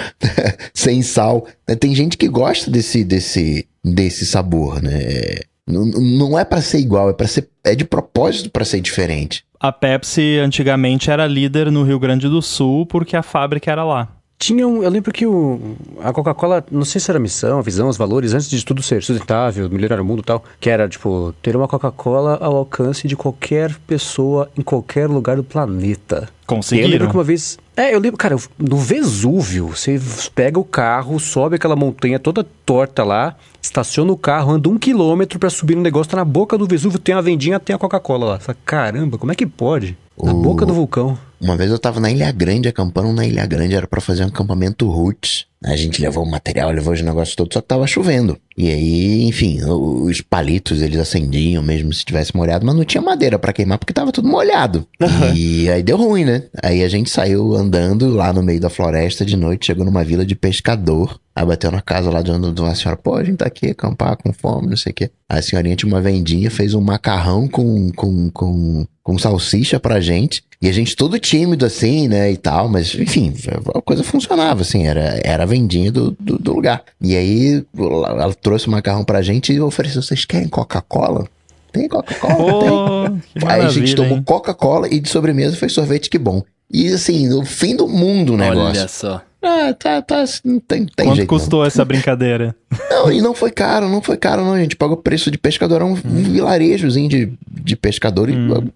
sem 0.73 1.03
sal, 1.03 1.49
né? 1.69 1.75
tem 1.75 1.93
gente 1.97 2.17
que 2.17 2.29
gosta 2.29 2.71
desse 2.71 3.03
desse 3.03 3.67
desse 3.85 4.25
sabor, 4.25 4.81
né? 4.81 5.41
Não, 5.67 5.85
não 5.85 6.39
é 6.39 6.45
pra 6.45 6.63
ser 6.63 6.79
igual, 6.79 7.11
é 7.11 7.13
para 7.13 7.27
ser 7.27 7.49
é 7.65 7.75
de 7.75 7.85
propósito 7.85 8.51
pra 8.51 8.65
ser 8.65 8.81
diferente. 8.81 9.45
A 9.59 9.73
Pepsi 9.73 10.39
antigamente 10.39 11.11
era 11.11 11.27
líder 11.27 11.73
no 11.73 11.83
Rio 11.83 11.99
Grande 11.99 12.29
do 12.29 12.41
Sul 12.41 12.87
porque 12.87 13.17
a 13.17 13.23
fábrica 13.23 13.69
era 13.69 13.83
lá. 13.83 14.19
Tinha 14.41 14.67
um, 14.67 14.83
eu 14.83 14.89
lembro 14.89 15.12
que 15.12 15.27
o, 15.27 15.77
a 16.02 16.15
Coca-Cola, 16.15 16.65
não 16.70 16.83
sei 16.83 16.99
se 16.99 17.10
era 17.10 17.19
a 17.19 17.20
missão, 17.20 17.59
a 17.59 17.62
visão, 17.62 17.91
os 17.91 17.99
valores, 17.99 18.33
antes 18.33 18.49
de 18.49 18.65
tudo 18.65 18.83
ser 18.83 19.02
sustentável, 19.02 19.69
melhorar 19.69 20.01
o 20.01 20.05
mundo 20.05 20.20
e 20.20 20.25
tal, 20.25 20.43
que 20.59 20.70
era, 20.70 20.89
tipo, 20.89 21.35
ter 21.43 21.55
uma 21.55 21.69
Coca-Cola 21.69 22.39
ao 22.41 22.57
alcance 22.57 23.07
de 23.07 23.15
qualquer 23.15 23.77
pessoa 23.86 24.51
em 24.57 24.62
qualquer 24.62 25.10
lugar 25.10 25.36
do 25.36 25.44
planeta. 25.44 26.17
E 26.17 26.52
eu 26.52 26.57
lembro 26.57 26.57
Conseguiram? 26.57 27.10
que 27.10 27.17
uma 27.17 27.23
vez. 27.23 27.59
É, 27.77 27.94
eu 27.94 28.01
lembro, 28.01 28.17
cara, 28.17 28.35
no 28.59 28.78
Vesúvio, 28.78 29.69
você 29.69 30.01
pega 30.35 30.59
o 30.59 30.65
carro, 30.65 31.20
sobe 31.20 31.57
aquela 31.57 31.77
montanha 31.77 32.19
toda 32.19 32.43
torta 32.65 33.05
lá, 33.05 33.36
estaciona 33.62 34.10
o 34.10 34.17
carro, 34.17 34.52
anda 34.52 34.70
um 34.70 34.78
quilômetro 34.78 35.39
pra 35.39 35.51
subir 35.51 35.77
no 35.77 35.83
negócio, 35.83 36.10
tá 36.10 36.17
na 36.17 36.25
boca 36.25 36.57
do 36.57 36.67
Vesúvio, 36.67 36.99
tem 36.99 37.15
a 37.15 37.20
vendinha, 37.20 37.60
tem 37.60 37.77
a 37.77 37.78
Coca-Cola 37.78 38.27
lá. 38.27 38.41
Fala, 38.41 38.57
Caramba, 38.65 39.19
como 39.19 39.31
é 39.31 39.35
que 39.35 39.47
pode? 39.47 39.97
Na 40.23 40.33
O- 40.33 40.43
boca 40.43 40.67
do 40.67 40.75
vulcão. 40.75 41.17
Uma 41.41 41.57
vez 41.57 41.71
eu 41.71 41.79
tava 41.79 42.01
na 42.01 42.11
Ilha 42.11 42.31
Grande, 42.33 42.69
acampando 42.69 43.11
na 43.15 43.25
Ilha 43.27 43.47
Grande, 43.47 43.75
era 43.75 43.87
pra 43.87 44.01
fazer 44.01 44.25
um 44.25 44.27
acampamento 44.29 44.87
roots. 44.91 45.47
A 45.65 45.75
gente 45.75 46.01
levou 46.03 46.25
o 46.25 46.31
material, 46.31 46.71
levou 46.71 46.93
os 46.93 47.01
negócios 47.01 47.35
todos, 47.35 47.55
só 47.55 47.63
que 47.63 47.69
tava 47.69 47.87
chovendo. 47.87 48.37
E 48.57 48.69
aí, 48.69 49.23
enfim, 49.25 49.59
os 49.65 50.21
palitos 50.21 50.83
eles 50.83 50.99
acendiam 50.99 51.63
mesmo 51.63 51.93
se 51.95 52.05
tivesse 52.05 52.37
molhado, 52.37 52.67
mas 52.67 52.75
não 52.75 52.85
tinha 52.85 53.01
madeira 53.01 53.39
pra 53.39 53.53
queimar 53.55 53.79
porque 53.79 53.93
tava 53.93 54.13
tudo 54.13 54.29
molhado. 54.29 54.87
e 55.35 55.69
aí 55.71 55.83
deu 55.83 55.97
ruim, 55.97 56.25
né? 56.27 56.45
Aí 56.63 56.83
a 56.85 56.89
gente 56.89 57.09
saiu 57.09 57.55
andando 57.55 58.09
lá 58.11 58.33
no 58.35 58.43
meio 58.43 58.61
da 58.61 58.69
floresta 58.69 59.25
de 59.25 59.37
noite, 59.37 59.67
chegou 59.67 59.85
numa 59.85 60.05
vila 60.05 60.25
de 60.27 60.35
pescador. 60.35 61.19
Aí 61.41 61.47
bateu 61.47 61.70
na 61.70 61.81
casa 61.81 62.10
lá 62.10 62.20
de 62.20 62.31
uma 62.31 62.75
senhora, 62.75 62.99
pô, 62.99 63.15
a 63.15 63.25
gente 63.25 63.39
tá 63.39 63.47
aqui 63.47 63.70
acampar 63.70 64.15
com 64.15 64.31
fome, 64.31 64.69
não 64.69 64.77
sei 64.77 64.93
o 64.93 64.94
quê. 64.94 65.10
Aí 65.27 65.39
a 65.39 65.43
senhorinha 65.43 65.75
tinha 65.75 65.91
uma 65.91 66.01
vendinha, 66.01 66.51
fez 66.51 66.75
um 66.75 66.83
macarrão 66.83 67.49
com, 67.49 67.91
com, 67.93 68.28
com, 68.31 68.86
com 69.02 69.19
salsicha 69.19 69.81
pra 69.81 70.02
gente. 70.02 70.44
E 70.60 70.69
a 70.69 70.73
gente 70.73 70.94
todo 70.94 71.19
tímido 71.19 71.65
assim, 71.65 72.09
né, 72.09 72.31
e 72.31 72.36
tal, 72.36 72.69
mas 72.69 72.94
enfim, 72.94 73.33
a 73.75 73.81
coisa 73.81 74.05
funcionava, 74.05 74.60
assim, 74.60 74.86
era, 74.86 75.19
era 75.25 75.44
a 75.44 75.47
vendinha 75.47 75.91
do, 75.91 76.15
do, 76.20 76.39
do 76.39 76.52
lugar. 76.52 76.85
E 77.01 77.17
aí 77.17 77.65
ela 77.75 78.35
trouxe 78.35 78.67
o 78.67 78.70
macarrão 78.70 79.02
pra 79.02 79.23
gente 79.23 79.51
e 79.51 79.60
ofereceu, 79.62 80.02
vocês 80.02 80.27
querem 80.27 80.47
Coca-Cola? 80.47 81.27
Tem 81.73 81.89
Coca-Cola? 81.89 83.09
Tem. 83.09 83.41
Pô, 83.41 83.47
que 83.47 83.52
Aí 83.52 83.62
a 83.62 83.69
gente 83.70 83.94
tomou? 83.94 84.23
Coca-Cola 84.23 84.89
e 84.93 85.01
de 85.01 85.09
sobremesa 85.09 85.57
foi 85.57 85.70
sorvete, 85.70 86.10
que 86.10 86.19
bom. 86.19 86.43
E 86.70 86.89
assim, 86.89 87.28
no 87.28 87.47
fim 87.47 87.75
do 87.75 87.89
mundo 87.89 88.35
o 88.35 88.36
negócio. 88.36 88.78
Olha 88.78 88.89
só. 88.89 89.23
Ah, 89.43 89.73
tá, 89.73 90.02
tá, 90.02 90.25
não 90.44 90.60
tem, 90.60 90.85
tem 90.85 91.07
Quanto 91.07 91.17
jeito. 91.17 91.28
custou 91.28 91.65
essa 91.65 91.85
brincadeira? 91.85 92.55
Não. 92.70 92.91
não, 92.91 93.12
e 93.12 93.20
não 93.20 93.35
foi 93.35 93.51
caro, 93.51 93.89
não 93.89 94.02
foi 94.02 94.17
caro, 94.17 94.44
não. 94.44 94.52
A 94.52 94.60
gente 94.60 94.77
pagou 94.77 94.97
preço 94.97 95.31
de 95.31 95.39
pescador, 95.39 95.77
era 95.77 95.85
um, 95.85 95.93
um 95.93 96.23
vilarejozinho 96.23 97.09
de, 97.09 97.33
de 97.49 97.77
pescador 97.77 98.28
e 98.28 98.35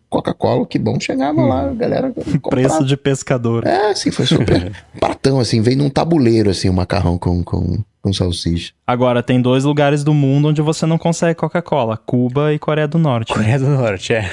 Coca-Cola, 0.08 0.66
que 0.66 0.78
bom. 0.78 0.98
Chegava 0.98 1.44
lá, 1.44 1.68
a 1.68 1.74
galera 1.74 2.10
comprava. 2.10 2.50
Preço 2.50 2.84
de 2.84 2.96
pescador. 2.96 3.66
É, 3.66 3.90
assim, 3.90 4.10
foi 4.10 4.26
super 4.26 4.72
pratão, 4.98 5.38
assim, 5.38 5.60
veio 5.60 5.78
num 5.78 5.90
tabuleiro, 5.90 6.50
assim, 6.50 6.68
o 6.68 6.72
macarrão 6.72 7.18
com, 7.18 7.42
com, 7.42 7.78
com 8.02 8.12
salsicha. 8.12 8.72
Agora, 8.86 9.22
tem 9.22 9.40
dois 9.40 9.64
lugares 9.64 10.02
do 10.02 10.14
mundo 10.14 10.48
onde 10.48 10.62
você 10.62 10.86
não 10.86 10.98
consegue 10.98 11.34
Coca-Cola: 11.34 11.96
Cuba 11.96 12.52
e 12.52 12.58
Coreia 12.58 12.88
do 12.88 12.98
Norte. 12.98 13.32
Coreia 13.32 13.58
do 13.58 13.68
Norte, 13.68 14.12
é. 14.12 14.30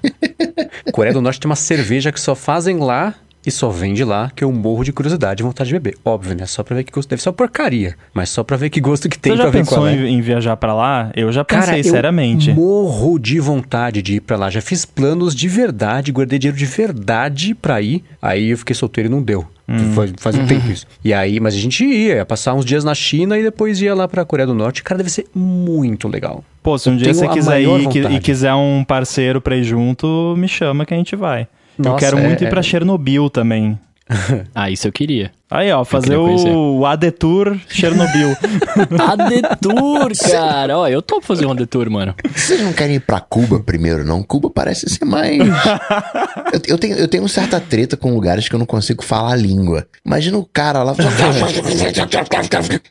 Coreia 0.92 1.14
do 1.14 1.20
Norte 1.20 1.40
tem 1.40 1.48
uma 1.48 1.56
cerveja 1.56 2.12
que 2.12 2.20
só 2.20 2.34
fazem 2.34 2.78
lá 2.78 3.14
e 3.46 3.50
só 3.50 3.70
vende 3.70 4.02
lá, 4.04 4.30
que 4.34 4.42
eu 4.42 4.50
morro 4.52 4.82
de 4.82 4.92
curiosidade 4.92 5.40
e 5.42 5.44
vontade 5.44 5.68
de 5.68 5.74
beber. 5.74 5.96
Óbvio, 6.04 6.34
né? 6.36 6.44
Só 6.46 6.62
pra 6.64 6.74
ver 6.76 6.84
que 6.84 6.90
gosto. 6.92 7.08
Deve 7.08 7.22
ser 7.22 7.28
uma 7.28 7.34
porcaria, 7.34 7.94
mas 8.12 8.28
só 8.28 8.42
pra 8.42 8.56
ver 8.56 8.68
que 8.70 8.80
gosto 8.80 9.08
que 9.08 9.18
tem 9.18 9.32
Você 9.32 9.36
já 9.38 9.42
pra 9.44 9.50
ver 9.52 9.58
pensou 9.58 9.78
qual 9.78 9.86
é. 9.88 9.94
em, 9.94 10.14
em 10.16 10.20
viajar 10.20 10.56
pra 10.56 10.74
lá? 10.74 11.10
Eu 11.14 11.30
já 11.30 11.44
pensei, 11.44 11.64
Cara, 11.64 11.78
eu 11.78 11.84
seriamente. 11.84 12.52
morro 12.52 13.18
de 13.18 13.38
vontade 13.38 14.02
de 14.02 14.16
ir 14.16 14.20
pra 14.20 14.36
lá. 14.36 14.50
Já 14.50 14.60
fiz 14.60 14.84
planos 14.84 15.34
de 15.34 15.46
verdade, 15.48 16.10
guardei 16.12 16.38
dinheiro 16.38 16.58
de 16.58 16.66
verdade 16.66 17.54
pra 17.54 17.80
ir. 17.80 18.02
Aí 18.20 18.50
eu 18.50 18.58
fiquei 18.58 18.74
solteiro 18.74 19.08
e 19.08 19.10
não 19.10 19.22
deu. 19.22 19.46
Hum. 19.68 19.92
Faz, 19.94 20.12
faz 20.18 20.36
um 20.38 20.46
tempo 20.46 20.70
isso. 20.70 20.86
E 21.04 21.12
aí, 21.12 21.40
mas 21.40 21.54
a 21.54 21.58
gente 21.58 21.84
ia, 21.84 22.16
ia 22.16 22.24
passar 22.24 22.54
uns 22.54 22.64
dias 22.64 22.84
na 22.84 22.94
China 22.94 23.36
e 23.38 23.42
depois 23.42 23.80
ia 23.80 23.94
lá 23.94 24.06
pra 24.06 24.24
Coreia 24.24 24.46
do 24.46 24.54
Norte. 24.54 24.82
Cara, 24.82 24.98
deve 24.98 25.10
ser 25.10 25.26
muito 25.34 26.06
legal. 26.08 26.44
Pô, 26.62 26.78
se 26.78 26.88
um 26.88 26.92
Eu 26.92 26.98
dia 26.98 27.14
você 27.14 27.28
quiser 27.28 27.60
ir 27.62 28.12
e 28.12 28.20
quiser 28.20 28.54
um 28.54 28.84
parceiro 28.84 29.40
pra 29.40 29.56
ir 29.56 29.64
junto, 29.64 30.34
me 30.36 30.46
chama 30.48 30.84
que 30.86 30.94
a 30.94 30.96
gente 30.96 31.14
vai. 31.16 31.48
Eu 31.78 31.84
Nossa, 31.84 31.98
quero 31.98 32.18
muito 32.18 32.42
é- 32.44 32.46
ir 32.46 32.50
pra 32.50 32.60
é- 32.60 32.62
Chernobyl 32.62 33.28
também. 33.30 33.78
Ah, 34.54 34.70
isso 34.70 34.86
eu 34.86 34.92
queria. 34.92 35.32
Aí, 35.50 35.70
ó, 35.72 35.84
fazer 35.84 36.16
o 36.16 36.86
ADETUR 36.86 37.56
Chernobyl. 37.68 38.36
A 39.00 39.16
detour, 39.16 40.12
cara. 40.30 40.78
Ó, 40.78 40.86
eu 40.88 41.02
topo 41.02 41.26
fazer 41.26 41.44
uma 41.44 41.54
detour, 41.56 41.90
mano. 41.90 42.14
Vocês 42.34 42.60
não 42.62 42.72
querem 42.72 42.96
ir 42.96 43.00
pra 43.00 43.18
Cuba 43.20 43.58
primeiro, 43.60 44.04
não? 44.04 44.22
Cuba 44.22 44.48
parece 44.48 44.88
ser 44.88 45.04
mais. 45.04 45.38
eu, 46.54 46.60
eu 46.68 46.78
tenho, 46.78 46.96
eu 46.96 47.08
tenho 47.08 47.28
certa 47.28 47.58
treta 47.60 47.96
com 47.96 48.12
lugares 48.14 48.48
que 48.48 48.54
eu 48.54 48.58
não 48.60 48.66
consigo 48.66 49.04
falar 49.04 49.32
a 49.32 49.36
língua. 49.36 49.86
Imagina 50.04 50.38
o 50.38 50.44
cara 50.44 50.82
lá. 50.84 50.94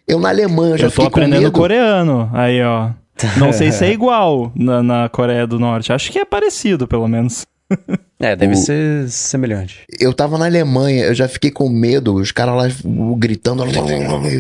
Eu 0.07 0.19
na 0.19 0.29
Alemanha, 0.29 0.73
eu 0.73 0.77
já 0.77 0.85
eu 0.87 0.91
tô 0.91 0.95
fiquei 0.95 1.09
com 1.09 1.19
aprendendo 1.19 1.43
medo. 1.43 1.51
coreano. 1.51 2.29
Aí, 2.33 2.61
ó. 2.63 2.89
Não 3.37 3.53
sei 3.53 3.71
se 3.71 3.85
é 3.85 3.91
igual 3.91 4.51
na, 4.53 4.83
na 4.83 5.09
Coreia 5.09 5.47
do 5.47 5.57
Norte. 5.59 5.93
Acho 5.93 6.11
que 6.11 6.19
é 6.19 6.25
parecido, 6.25 6.85
pelo 6.87 7.07
menos. 7.07 7.45
É, 8.19 8.33
deve 8.35 8.53
O- 8.53 8.57
ser 8.57 9.09
semelhante. 9.09 9.81
Eu 9.99 10.13
tava 10.13 10.37
na 10.37 10.45
Alemanha, 10.45 11.03
eu 11.05 11.13
já 11.13 11.27
fiquei 11.27 11.51
com 11.51 11.67
medo, 11.67 12.13
os 12.15 12.31
caras 12.31 12.55
lá 12.55 12.67
gritando, 13.17 13.63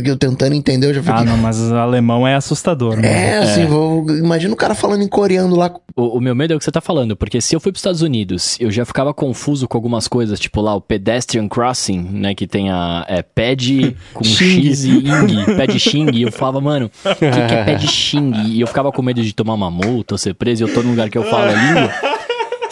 eu 0.05 0.15
tentando 0.17 0.53
entender, 0.55 0.87
eu 0.87 0.93
já 0.93 1.01
fiquei. 1.03 1.19
Ah, 1.21 1.23
não, 1.25 1.37
mas 1.37 1.59
alemão 1.71 2.25
é 2.25 2.35
assustador, 2.35 2.95
né? 2.97 3.31
É, 3.33 3.37
assim, 3.39 3.65
vou, 3.65 4.09
imagina 4.11 4.53
o 4.53 4.57
cara 4.57 4.73
falando 4.75 5.01
em 5.03 5.07
coreano 5.07 5.55
lá. 5.55 5.71
O, 5.93 6.17
o 6.17 6.21
meu 6.21 6.33
medo 6.33 6.53
é 6.53 6.55
o 6.55 6.59
que 6.59 6.63
você 6.65 6.71
tá 6.71 6.79
falando, 6.81 7.15
porque 7.17 7.41
se 7.41 7.53
eu 7.55 7.59
fui 7.59 7.71
pros 7.71 7.79
Estados 7.81 8.01
Unidos, 8.01 8.55
eu 8.59 8.71
já 8.71 8.85
ficava 8.85 9.13
confuso 9.13 9.67
com 9.67 9.77
algumas 9.77 10.07
coisas, 10.07 10.39
tipo 10.39 10.61
lá 10.61 10.73
o 10.75 10.81
pedestrian 10.81 11.47
crossing, 11.47 11.99
né, 12.01 12.33
que 12.33 12.47
tem 12.47 12.69
a 12.69 13.05
é, 13.09 13.21
pad 13.21 13.95
com 14.13 14.23
Xing. 14.23 14.67
X 14.69 14.83
e 14.85 14.89
ing, 14.99 15.45
pad 15.57 15.77
xing, 15.79 16.11
e 16.13 16.21
eu 16.23 16.31
falava, 16.31 16.61
mano, 16.61 16.89
o 17.03 17.09
que, 17.15 17.15
que 17.29 17.53
é 17.53 17.63
pad 17.65 17.87
xing? 17.87 18.31
E 18.47 18.61
eu 18.61 18.67
ficava 18.67 18.89
com 18.91 19.01
medo 19.01 19.21
de 19.21 19.33
tomar 19.33 19.53
uma 19.53 19.69
multa 19.71 20.13
ou 20.13 20.17
ser 20.17 20.33
preso, 20.33 20.63
e 20.63 20.69
eu 20.69 20.73
tô 20.73 20.81
num 20.81 20.91
lugar 20.91 21.09
que 21.09 21.17
eu 21.17 21.23
falo 21.23 21.49
a 21.49 21.51
língua. 21.53 21.91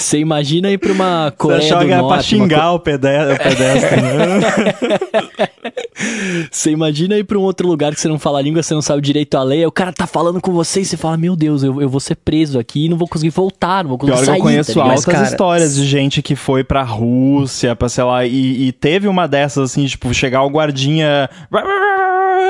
Você 0.03 0.19
imagina 0.19 0.69
ir 0.69 0.77
pra 0.77 0.91
uma 0.91 1.25
Você 1.29 1.35
Coreia 1.37 1.59
achava 1.59 1.83
do 1.85 1.89
Norte, 1.89 2.05
pra 2.07 2.15
uma 2.15 2.21
xingar 2.23 2.71
o 2.73 2.79
pede- 2.79 3.07
o 3.07 3.37
pedestre, 3.37 4.01
né? 4.01 5.43
Você 6.51 6.71
imagina 6.71 7.17
ir 7.17 7.23
pra 7.23 7.37
um 7.37 7.41
outro 7.41 7.67
lugar 7.67 7.93
que 7.93 8.01
você 8.01 8.07
não 8.07 8.19
fala 8.19 8.39
a 8.39 8.41
língua, 8.41 8.61
você 8.61 8.73
não 8.73 8.81
sabe 8.81 9.01
direito 9.01 9.35
a 9.37 9.43
lei, 9.43 9.59
aí 9.59 9.65
o 9.65 9.71
cara 9.71 9.93
tá 9.93 10.05
falando 10.05 10.41
com 10.41 10.51
você 10.51 10.81
e 10.81 10.85
você 10.85 10.97
fala, 10.97 11.15
meu 11.17 11.35
Deus, 11.35 11.63
eu, 11.63 11.81
eu 11.81 11.87
vou 11.87 11.99
ser 11.99 12.15
preso 12.15 12.59
aqui 12.59 12.85
e 12.85 12.89
não 12.89 12.97
vou 12.97 13.07
conseguir 13.07 13.29
voltar, 13.29 13.83
não 13.83 13.89
vou 13.89 13.97
conseguir 13.97 14.17
Pior 14.17 14.25
sair. 14.25 14.37
eu 14.37 14.41
conheço 14.43 14.73
tá 14.73 14.83
altas 14.83 15.05
cara, 15.05 15.23
histórias 15.23 15.75
de 15.75 15.85
gente 15.85 16.21
que 16.21 16.35
foi 16.35 16.63
pra 16.63 16.83
Rússia, 16.83 17.75
pra 17.75 17.87
sei 17.89 18.03
lá, 18.03 18.25
e, 18.25 18.67
e 18.67 18.71
teve 18.71 19.07
uma 19.07 19.27
dessas 19.27 19.71
assim, 19.71 19.85
tipo, 19.85 20.13
chegar 20.13 20.43
o 20.43 20.49
guardinha 20.49 21.29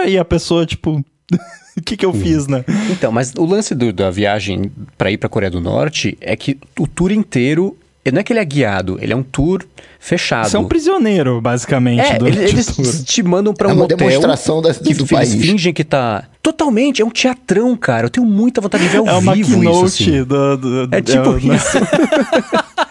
e 0.07 0.17
a 0.17 0.25
pessoa, 0.25 0.65
tipo, 0.65 1.03
o 1.77 1.81
que 1.81 1.97
que 1.97 2.05
eu 2.05 2.13
fiz, 2.13 2.47
né? 2.47 2.63
Então, 2.91 3.11
mas 3.11 3.33
o 3.37 3.45
lance 3.45 3.73
do- 3.75 3.91
da 3.93 4.09
viagem 4.11 4.71
pra 4.97 5.11
ir 5.11 5.17
pra 5.17 5.29
Coreia 5.29 5.49
do 5.51 5.59
Norte 5.61 6.17
é 6.21 6.35
que 6.35 6.57
o 6.79 6.87
tour 6.87 7.11
inteiro. 7.11 7.77
Não 8.11 8.19
é 8.19 8.23
que 8.23 8.33
ele 8.33 8.39
é 8.41 8.43
guiado, 8.43 8.97
ele 9.01 9.13
é 9.13 9.15
um 9.15 9.23
tour 9.23 9.63
fechado. 9.97 10.49
Você 10.49 10.57
é 10.57 10.59
um 10.59 10.65
prisioneiro, 10.67 11.39
basicamente, 11.39 12.01
É, 12.01 12.17
durante 12.17 12.37
eles, 12.37 12.67
o 12.67 12.75
tour. 12.75 12.85
eles 12.85 13.03
te 13.05 13.23
mandam 13.23 13.53
pra 13.53 13.69
É 13.69 13.71
um 13.71 13.75
uma 13.77 13.85
hotel. 13.85 13.95
demonstração 13.95 14.61
da- 14.61 14.71
e 14.71 14.93
do 14.93 15.03
eles 15.03 15.09
país. 15.09 15.33
fingem 15.35 15.71
que 15.73 15.85
tá. 15.85 16.25
Totalmente, 16.41 17.01
é 17.01 17.05
um 17.05 17.09
teatrão, 17.09 17.73
cara. 17.77 18.07
Eu 18.07 18.09
tenho 18.09 18.27
muita 18.27 18.59
vontade 18.59 18.83
de 18.83 18.89
ver 18.89 18.97
ao 18.97 19.07
É 19.31 19.33
vivo 19.33 19.57
keynote 19.57 19.85
isso. 19.85 20.03
Assim. 20.03 20.23
do, 20.25 20.57
do- 20.57 20.89
É 20.93 21.01
tipo 21.01 21.31
né? 21.31 21.55
isso. 21.55 21.77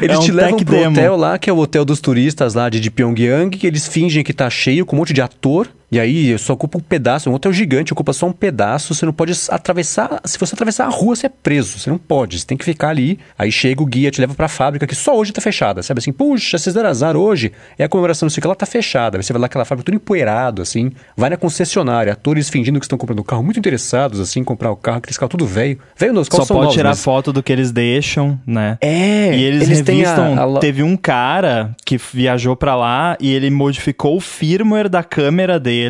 Eles 0.00 0.16
É 0.16 0.18
um 0.18 0.22
te 0.22 0.32
levam 0.32 0.56
pro 0.58 0.64
demo. 0.76 0.90
hotel 0.90 1.16
lá, 1.16 1.38
que 1.38 1.48
é 1.48 1.52
o 1.52 1.56
hotel 1.56 1.84
dos 1.84 2.00
turistas 2.00 2.52
lá 2.54 2.68
de, 2.68 2.78
de 2.80 2.90
Pyongyang, 2.90 3.56
que 3.56 3.66
eles 3.66 3.86
fingem 3.86 4.22
que 4.22 4.32
tá 4.34 4.50
cheio 4.50 4.84
com 4.84 4.94
um 4.96 4.98
monte 4.98 5.12
de 5.14 5.22
ator. 5.22 5.68
E 5.96 6.00
aí 6.00 6.38
só 6.38 6.52
ocupa 6.52 6.76
um 6.78 6.80
pedaço, 6.80 7.28
é 7.28 7.32
um 7.32 7.34
hotel 7.34 7.52
gigante, 7.52 7.92
ocupa 7.92 8.12
só 8.12 8.26
um 8.26 8.32
pedaço. 8.32 8.94
Você 8.94 9.06
não 9.06 9.12
pode 9.12 9.32
atravessar. 9.48 10.20
Se 10.24 10.38
você 10.38 10.54
atravessar 10.54 10.84
a 10.86 10.88
rua, 10.90 11.16
você 11.16 11.26
é 11.26 11.28
preso. 11.30 11.78
Você 11.78 11.88
não 11.88 11.96
pode, 11.98 12.38
você 12.38 12.46
tem 12.46 12.56
que 12.56 12.64
ficar 12.64 12.90
ali. 12.90 13.18
Aí 13.38 13.50
chega 13.50 13.82
o 13.82 13.86
guia, 13.86 14.10
te 14.10 14.20
leva 14.20 14.34
pra 14.34 14.48
fábrica, 14.48 14.86
que 14.86 14.94
só 14.94 15.16
hoje 15.16 15.32
tá 15.32 15.40
fechada. 15.40 15.82
Sabe 15.82 15.98
assim, 15.98 16.12
puxa, 16.12 16.58
vocês 16.58 16.74
deram 16.74 16.90
azar 16.90 17.16
hoje. 17.16 17.52
É 17.78 17.84
a 17.84 17.88
comemoração, 17.88 18.26
não 18.26 18.30
sei 18.30 18.40
o 18.40 18.42
que, 18.42 18.46
ela 18.46 18.54
tá 18.54 18.66
fechada. 18.66 19.16
Aí 19.18 19.22
Você 19.22 19.32
vai 19.32 19.40
lá 19.40 19.46
aquela 19.46 19.64
fábrica 19.64 19.86
tudo 19.86 19.94
empoeirado, 19.96 20.60
assim. 20.62 20.90
Vai 21.16 21.30
na 21.30 21.36
concessionária, 21.36 22.12
atores 22.12 22.48
fingindo 22.50 22.78
que 22.78 22.84
estão 22.84 22.98
comprando 22.98 23.20
um 23.20 23.24
carro, 23.24 23.42
muito 23.42 23.58
interessados, 23.58 24.20
assim, 24.20 24.44
comprar 24.44 24.70
o 24.70 24.76
carro, 24.76 24.98
aqueles 24.98 25.16
carros 25.16 25.30
tudo 25.30 25.46
velho. 25.46 25.78
Velho, 25.96 26.12
não, 26.12 26.20
os 26.22 26.26
Só 26.26 26.32
carros 26.32 26.48
são 26.48 26.56
pode 26.56 26.64
novos, 26.66 26.76
tirar 26.76 26.88
mas- 26.90 27.02
foto 27.02 27.32
do 27.32 27.42
que 27.42 27.52
eles 27.52 27.70
deixam, 27.72 28.38
né? 28.46 28.76
É, 28.80 29.34
E 29.36 29.42
eles, 29.42 29.62
a- 29.62 29.74
revistam. 29.92 30.38
a 30.38 30.44
lo- 30.44 30.60
Teve 30.60 30.82
um 30.82 30.96
cara 30.96 31.74
que 31.84 31.98
viajou 32.12 32.54
pra 32.56 32.76
lá 32.76 33.16
e 33.20 33.32
ele 33.32 33.48
modificou 33.50 34.16
o 34.16 34.20
firmware 34.20 34.88
da 34.88 35.02
câmera 35.02 35.58
dele 35.58 35.85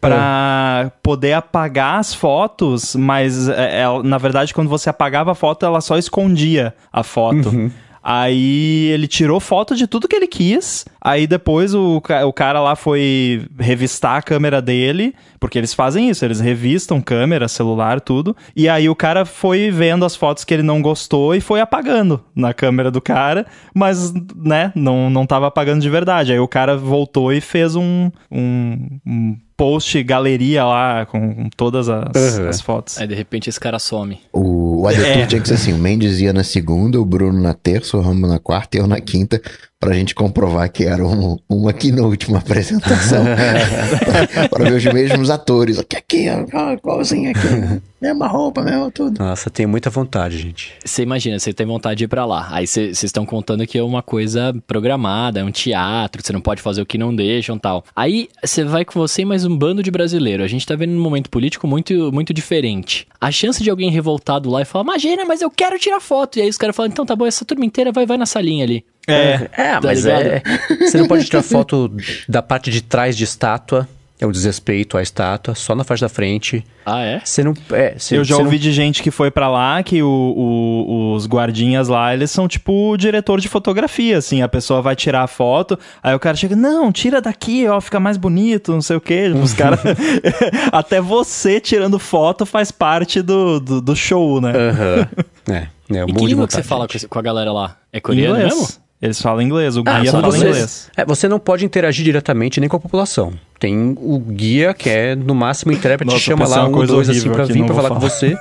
pra 0.00 0.92
poder 1.02 1.32
apagar 1.32 1.98
as 1.98 2.14
fotos, 2.14 2.94
mas 2.94 3.48
é, 3.48 3.82
é, 3.82 4.02
na 4.04 4.18
verdade 4.18 4.54
quando 4.54 4.68
você 4.68 4.88
apagava 4.88 5.32
a 5.32 5.34
foto 5.34 5.66
ela 5.66 5.80
só 5.80 5.98
escondia 5.98 6.74
a 6.92 7.02
foto. 7.02 7.48
Uhum. 7.48 7.70
Aí 8.02 8.86
ele 8.92 9.06
tirou 9.06 9.40
foto 9.40 9.74
de 9.74 9.86
tudo 9.86 10.08
que 10.08 10.16
ele 10.16 10.26
quis. 10.26 10.84
Aí 11.00 11.26
depois 11.26 11.74
o, 11.74 12.02
o 12.26 12.32
cara 12.32 12.60
lá 12.60 12.76
foi 12.76 13.46
revistar 13.58 14.16
a 14.16 14.22
câmera 14.22 14.60
dele, 14.60 15.14
porque 15.38 15.58
eles 15.58 15.74
fazem 15.74 16.08
isso, 16.08 16.24
eles 16.24 16.40
revistam 16.40 17.00
câmera, 17.00 17.48
celular, 17.48 18.00
tudo. 18.00 18.36
E 18.54 18.68
aí 18.68 18.88
o 18.88 18.96
cara 18.96 19.24
foi 19.24 19.70
vendo 19.70 20.04
as 20.04 20.16
fotos 20.16 20.44
que 20.44 20.54
ele 20.54 20.62
não 20.62 20.82
gostou 20.82 21.34
e 21.34 21.40
foi 21.40 21.60
apagando 21.60 22.22
na 22.34 22.52
câmera 22.52 22.90
do 22.90 23.00
cara, 23.00 23.46
mas, 23.74 24.12
né, 24.34 24.72
não, 24.74 25.08
não 25.10 25.26
tava 25.26 25.46
apagando 25.46 25.80
de 25.80 25.90
verdade. 25.90 26.32
Aí 26.32 26.40
o 26.40 26.48
cara 26.48 26.76
voltou 26.76 27.32
e 27.32 27.40
fez 27.40 27.76
um, 27.76 28.10
um, 28.30 29.00
um 29.06 29.36
post 29.58 30.00
galeria 30.04 30.64
lá 30.64 31.04
com, 31.04 31.34
com 31.34 31.50
todas 31.56 31.88
as, 31.88 32.38
Uhum. 32.38 32.48
as 32.48 32.60
fotos. 32.62 32.96
Aí 32.96 33.06
de 33.08 33.14
repente 33.14 33.50
esse 33.50 33.58
cara 33.60 33.78
some. 33.78 34.18
O, 34.32 34.82
o 34.82 34.86
AD 34.88 34.96
Tour 34.96 35.06
É. 35.06 35.26
tinha 35.26 35.42
que 35.42 35.48
ser 35.48 35.54
assim: 35.54 35.72
o 35.74 35.78
Mendes 35.78 36.20
ia 36.20 36.32
na 36.32 36.44
segunda, 36.44 36.98
o 37.00 37.04
Bruno 37.04 37.42
na 37.42 37.52
terça, 37.52 37.96
o 37.96 38.00
Rambo 38.00 38.26
na 38.28 38.38
quarta 38.38 38.76
e 38.76 38.80
eu 38.80 38.86
na 38.86 39.00
quinta, 39.00 39.42
pra 39.80 39.94
gente 39.94 40.14
comprovar 40.14 40.70
que 40.70 40.84
era 40.84 41.06
um, 41.06 41.38
uma 41.48 41.72
keynote, 41.72 42.28
uma 42.28 42.38
apresentação. 42.38 43.24
pra, 43.24 44.48
pra 44.50 44.64
ver 44.64 44.76
os 44.76 44.84
mesmos 44.84 45.30
atores. 45.30 45.78
Aqui, 45.78 45.96
aqui, 45.96 46.26
ó, 46.52 46.72
igualzinho 46.72 47.30
aqui. 47.30 47.80
Mesma 48.00 48.28
roupa, 48.28 48.62
mesmo 48.62 48.92
tudo. 48.92 49.18
Nossa, 49.18 49.50
tenho 49.50 49.68
muita 49.68 49.90
vontade, 49.90 50.38
gente. 50.38 50.72
Você 50.84 51.02
imagina, 51.02 51.36
você 51.36 51.52
tem 51.52 51.66
vontade 51.66 51.98
de 51.98 52.04
ir 52.04 52.08
pra 52.08 52.24
lá. 52.24 52.46
Aí 52.52 52.64
vocês 52.64 53.02
estão 53.02 53.26
contando 53.26 53.66
que 53.66 53.76
é 53.76 53.82
uma 53.82 54.04
coisa 54.04 54.54
programada, 54.68 55.40
é 55.40 55.44
um 55.44 55.50
teatro, 55.50 56.22
você 56.24 56.32
não 56.32 56.40
pode 56.40 56.62
fazer 56.62 56.80
o 56.80 56.86
que 56.86 56.96
não 56.96 57.12
deixam 57.12 57.56
e 57.56 57.58
tal. 57.58 57.84
Aí 57.96 58.28
você 58.40 58.62
vai 58.62 58.84
com 58.84 59.00
você 59.00 59.22
e 59.22 59.24
mais 59.24 59.44
um 59.44 59.56
bando 59.56 59.82
de 59.82 59.90
brasileiro. 59.90 60.44
A 60.44 60.46
gente 60.46 60.64
tá 60.64 60.76
vendo 60.76 60.92
um 60.92 61.02
momento 61.02 61.28
político 61.28 61.66
muito, 61.66 62.12
muito 62.12 62.32
diferente. 62.32 63.04
A 63.20 63.32
chance 63.32 63.64
de 63.64 63.68
alguém 63.68 63.90
revoltado 63.90 64.48
lá 64.48 64.62
e 64.62 64.64
falar, 64.64 64.84
imagina, 64.84 65.24
mas 65.24 65.42
eu 65.42 65.50
quero 65.50 65.76
tirar 65.76 65.98
foto. 65.98 66.38
E 66.38 66.42
aí 66.42 66.48
os 66.48 66.56
caras 66.56 66.76
falam, 66.76 66.92
então 66.92 67.04
tá 67.04 67.16
bom, 67.16 67.26
essa 67.26 67.44
turma 67.44 67.64
inteira 67.64 67.90
vai, 67.90 68.06
vai 68.06 68.16
na 68.16 68.26
salinha 68.26 68.62
ali. 68.62 68.84
É, 69.08 69.48
É, 69.52 69.72
Tá 69.74 69.80
mas 69.82 70.04
ligado? 70.04 70.22
é. 70.26 70.42
Você 70.80 70.98
não 70.98 71.08
pode 71.08 71.24
tirar 71.24 71.42
foto 71.42 71.90
da 72.28 72.42
parte 72.42 72.70
de 72.70 72.82
trás 72.82 73.16
de 73.16 73.24
estátua. 73.24 73.88
É 74.20 74.26
um 74.26 74.32
desrespeito 74.32 74.98
à 74.98 75.02
estátua, 75.02 75.54
só 75.54 75.76
na 75.76 75.84
parte 75.84 76.00
da 76.00 76.08
frente. 76.08 76.64
Ah, 76.84 77.02
é? 77.02 77.20
Você 77.24 77.44
não. 77.44 77.54
É, 77.70 77.94
você, 77.96 78.16
Eu 78.16 78.24
já 78.24 78.36
ouvi 78.36 78.56
não- 78.56 78.58
de 78.58 78.72
gente 78.72 79.00
que 79.00 79.12
foi 79.12 79.30
pra 79.30 79.48
lá 79.48 79.80
que 79.80 80.02
o- 80.02 80.08
o- 80.08 81.14
os 81.14 81.24
guardinhas 81.24 81.86
lá, 81.86 82.12
eles 82.12 82.28
são 82.28 82.48
tipo 82.48 82.72
o 82.90 82.96
diretor 82.96 83.38
de 83.40 83.48
fotografia, 83.48 84.18
assim. 84.18 84.42
A 84.42 84.48
pessoa 84.48 84.82
vai 84.82 84.96
tirar 84.96 85.22
a 85.22 85.28
foto, 85.28 85.78
aí 86.02 86.12
o 86.16 86.18
cara 86.18 86.36
chega, 86.36 86.56
não, 86.56 86.90
tira 86.90 87.20
daqui, 87.20 87.68
ó, 87.68 87.80
fica 87.80 88.00
mais 88.00 88.16
bonito, 88.16 88.72
não 88.72 88.82
sei 88.82 88.96
o 88.96 89.00
quê. 89.00 89.28
Os 89.40 89.54
caras. 89.54 89.78
Até 90.72 91.00
você 91.00 91.60
tirando 91.60 91.96
foto 92.00 92.44
faz 92.44 92.72
parte 92.72 93.22
do, 93.22 93.60
do, 93.60 93.80
do 93.80 93.94
show, 93.94 94.40
né? 94.40 94.50
Aham. 94.50 95.08
É, 95.50 95.68
é 95.96 96.04
um 96.04 96.08
E 96.08 96.12
que 96.12 96.26
língua 96.26 96.46
que 96.46 96.52
você 96.52 96.62
fala 96.62 96.86
com, 97.08 97.18
a 97.18 97.22
galera 97.22 97.50
lá? 97.52 97.76
É 97.90 98.00
coreano 98.00 98.34
inglês. 98.36 98.52
mesmo? 98.54 98.68
Eles 99.00 99.22
falam 99.22 99.40
inglês, 99.42 99.76
o 99.76 99.84
Ah, 99.86 100.00
guia 100.00 100.10
só 100.10 100.20
fala 100.20 100.32
você, 100.32 100.46
inglês. 100.48 100.90
é, 100.96 101.04
você 101.04 101.28
não 101.28 101.38
pode 101.38 101.64
interagir 101.64 102.04
diretamente 102.04 102.58
nem 102.58 102.68
com 102.68 102.76
a 102.76 102.80
população. 102.80 103.32
Tem 103.60 103.94
o 103.96 104.18
guia 104.18 104.74
que 104.74 104.90
é, 104.90 105.14
no 105.14 105.34
máximo, 105.36 105.70
intérprete, 105.72 106.10
Nossa, 106.10 106.24
chama 106.24 106.48
lá 106.48 106.66
um, 106.66 106.72
coisa 106.72 106.92
dois, 106.94 107.08
assim, 107.08 107.30
pra 107.30 107.44
vir 107.44 107.60
não 107.60 107.66
pra 107.66 107.74
vou 107.74 107.82
falar 107.84 107.94
com 107.94 108.00
falar. 108.00 108.10
você. 108.10 108.36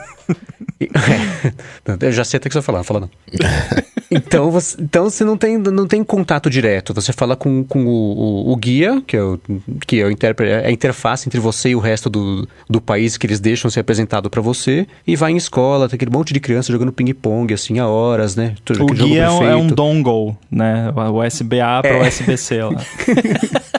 E- 0.82 0.90
eu 2.06 2.12
já 2.12 2.24
sei 2.24 2.38
até 2.38 2.48
o 2.48 2.50
que 2.50 2.54
você 2.54 2.60
vai 2.60 2.64
falar, 2.64 2.84
fala 2.84 3.02
não. 3.02 3.10
então, 4.10 4.50
você, 4.52 4.78
então 4.82 5.10
você 5.10 5.24
não 5.24 5.36
tem, 5.38 5.58
não 5.58 5.86
tem 5.88 6.04
contato 6.04 6.50
direto. 6.50 6.94
Você 6.94 7.12
fala 7.14 7.36
com, 7.36 7.64
com 7.64 7.86
o, 7.86 7.90
o- 7.90 8.52
o 8.52 8.56
guia, 8.56 9.02
que 9.06 9.16
é, 9.18 9.22
o, 9.22 9.40
que 9.86 10.00
é, 10.02 10.06
o 10.06 10.12
intérprete, 10.12 10.52
é 10.52 10.68
a 10.68 10.72
interface 10.72 11.28
entre 11.28 11.40
você 11.40 11.70
e 11.70 11.76
o 11.76 11.80
resto 11.80 12.10
do, 12.10 12.48
do 12.70 12.80
país 12.82 13.18
que 13.18 13.26
eles 13.28 13.40
deixam 13.40 13.70
ser 13.70 13.82
apresentado 13.82 14.30
pra 14.30 14.42
você, 14.42 14.88
e 15.06 15.16
vai 15.16 15.32
em 15.32 15.38
escola, 15.38 15.88
tem 15.90 15.96
aquele 15.96 16.12
monte 16.12 16.34
de 16.34 16.40
criança 16.40 16.72
jogando 16.72 16.92
ping-pong, 16.92 17.54
assim, 17.54 17.80
há 17.80 17.88
horas, 17.88 18.36
né? 18.36 18.56
O 18.80 18.86
guia 18.86 19.24
é 19.24 19.30
um, 19.30 19.44
é 19.44 19.56
um 19.56 19.68
dongle, 19.68 20.38
né? 20.52 20.92
O 20.96 21.22
USB-A 21.26 21.82
para 21.82 21.98
É. 21.98 22.08
USB-C 22.08 22.64
lá. 22.64 22.82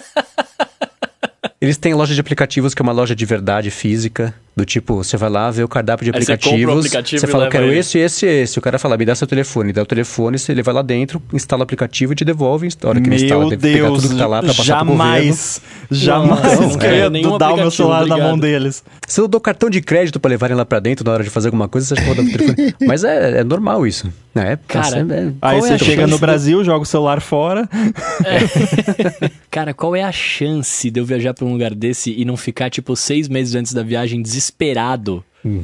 Eles 1.60 1.76
têm 1.76 1.92
loja 1.92 2.15
de 2.15 2.20
aplicativos 2.20 2.73
que 2.73 2.81
é 2.81 2.84
uma 2.84 2.92
loja 2.92 3.16
de 3.16 3.24
verdade 3.26 3.68
física. 3.70 4.32
Do 4.58 4.64
tipo, 4.64 4.96
você 4.96 5.16
vai 5.16 5.30
lá, 5.30 5.52
vê 5.52 5.62
o 5.62 5.68
cardápio 5.68 6.04
de 6.10 6.18
Aí 6.18 6.24
você 6.24 6.32
aplicativos. 6.32 6.78
aplicativo 6.86 7.20
você 7.20 7.26
e 7.26 7.30
fala, 7.30 7.48
quero 7.48 7.66
ele. 7.66 7.78
esse, 7.78 7.96
esse 7.96 8.26
e 8.26 8.28
esse. 8.42 8.58
O 8.58 8.60
cara 8.60 8.76
fala, 8.76 8.96
me 8.96 9.04
dá 9.04 9.14
seu 9.14 9.24
telefone. 9.24 9.72
Dá 9.72 9.82
o 9.82 9.86
telefone, 9.86 10.36
você 10.36 10.50
ele 10.50 10.64
vai 10.64 10.74
lá 10.74 10.82
dentro, 10.82 11.22
instala 11.32 11.60
o 11.60 11.62
aplicativo 11.62 12.12
e 12.12 12.16
te 12.16 12.24
devolve. 12.24 12.66
A 12.82 12.88
hora 12.88 13.00
que 13.00 13.08
ele 13.08 13.14
instala, 13.24 13.40
Meu 13.42 13.50
deve 13.50 13.72
pegar 13.72 13.86
Deus, 13.86 14.02
tudo 14.02 14.12
que 14.14 14.18
tá 14.18 14.26
lá 14.26 14.40
pra 14.42 14.48
passar 14.52 14.78
pro 14.78 14.86
governo. 14.86 15.04
jamais, 15.14 15.60
jamais 15.92 16.60
Não, 16.60 16.76
que 16.76 16.86
é, 16.86 17.08
dar 17.38 17.52
o 17.52 17.56
meu 17.56 17.70
celular 17.70 18.00
na 18.04 18.16
mão 18.16 18.34
obrigado. 18.34 18.40
deles. 18.40 18.82
Se 19.06 19.20
eu 19.20 19.28
dou 19.28 19.40
cartão 19.40 19.70
de 19.70 19.80
crédito 19.80 20.18
pra 20.18 20.28
levarem 20.28 20.56
lá 20.56 20.64
pra 20.64 20.80
dentro 20.80 21.04
na 21.04 21.12
hora 21.12 21.22
de 21.22 21.30
fazer 21.30 21.46
alguma 21.48 21.68
coisa, 21.68 21.86
você 21.86 21.94
acha 21.94 22.02
que 22.02 22.10
eu 22.10 22.14
vou 22.16 22.24
dar 22.24 22.28
o 22.28 22.36
telefone. 22.36 22.74
Mas 22.84 23.04
é, 23.04 23.38
é 23.38 23.44
normal 23.44 23.86
isso. 23.86 24.12
Na 24.34 24.42
época, 24.42 24.80
Cara, 24.82 24.98
é, 24.98 25.00
é- 25.00 25.32
Aí 25.40 25.58
é 25.58 25.60
você 25.60 25.78
chega 25.78 26.06
no 26.08 26.18
Brasil, 26.18 26.64
joga 26.64 26.82
o 26.82 26.86
celular 26.86 27.20
fora. 27.20 27.68
Cara, 29.50 29.72
qual 29.72 29.94
é 29.96 30.02
a 30.02 30.12
chance 30.12 30.90
de 30.90 31.00
eu 31.00 31.04
viajar 31.04 31.32
pra 31.34 31.44
um 31.44 31.52
lugar 31.52 31.74
desse 31.74 32.12
e 32.12 32.24
não 32.24 32.36
ficar, 32.36 32.70
tipo, 32.70 32.94
seis 32.96 33.28
meses 33.28 33.54
antes 33.54 33.72
da 33.72 33.82
viagem 33.82 34.20
desesperado 34.20 34.47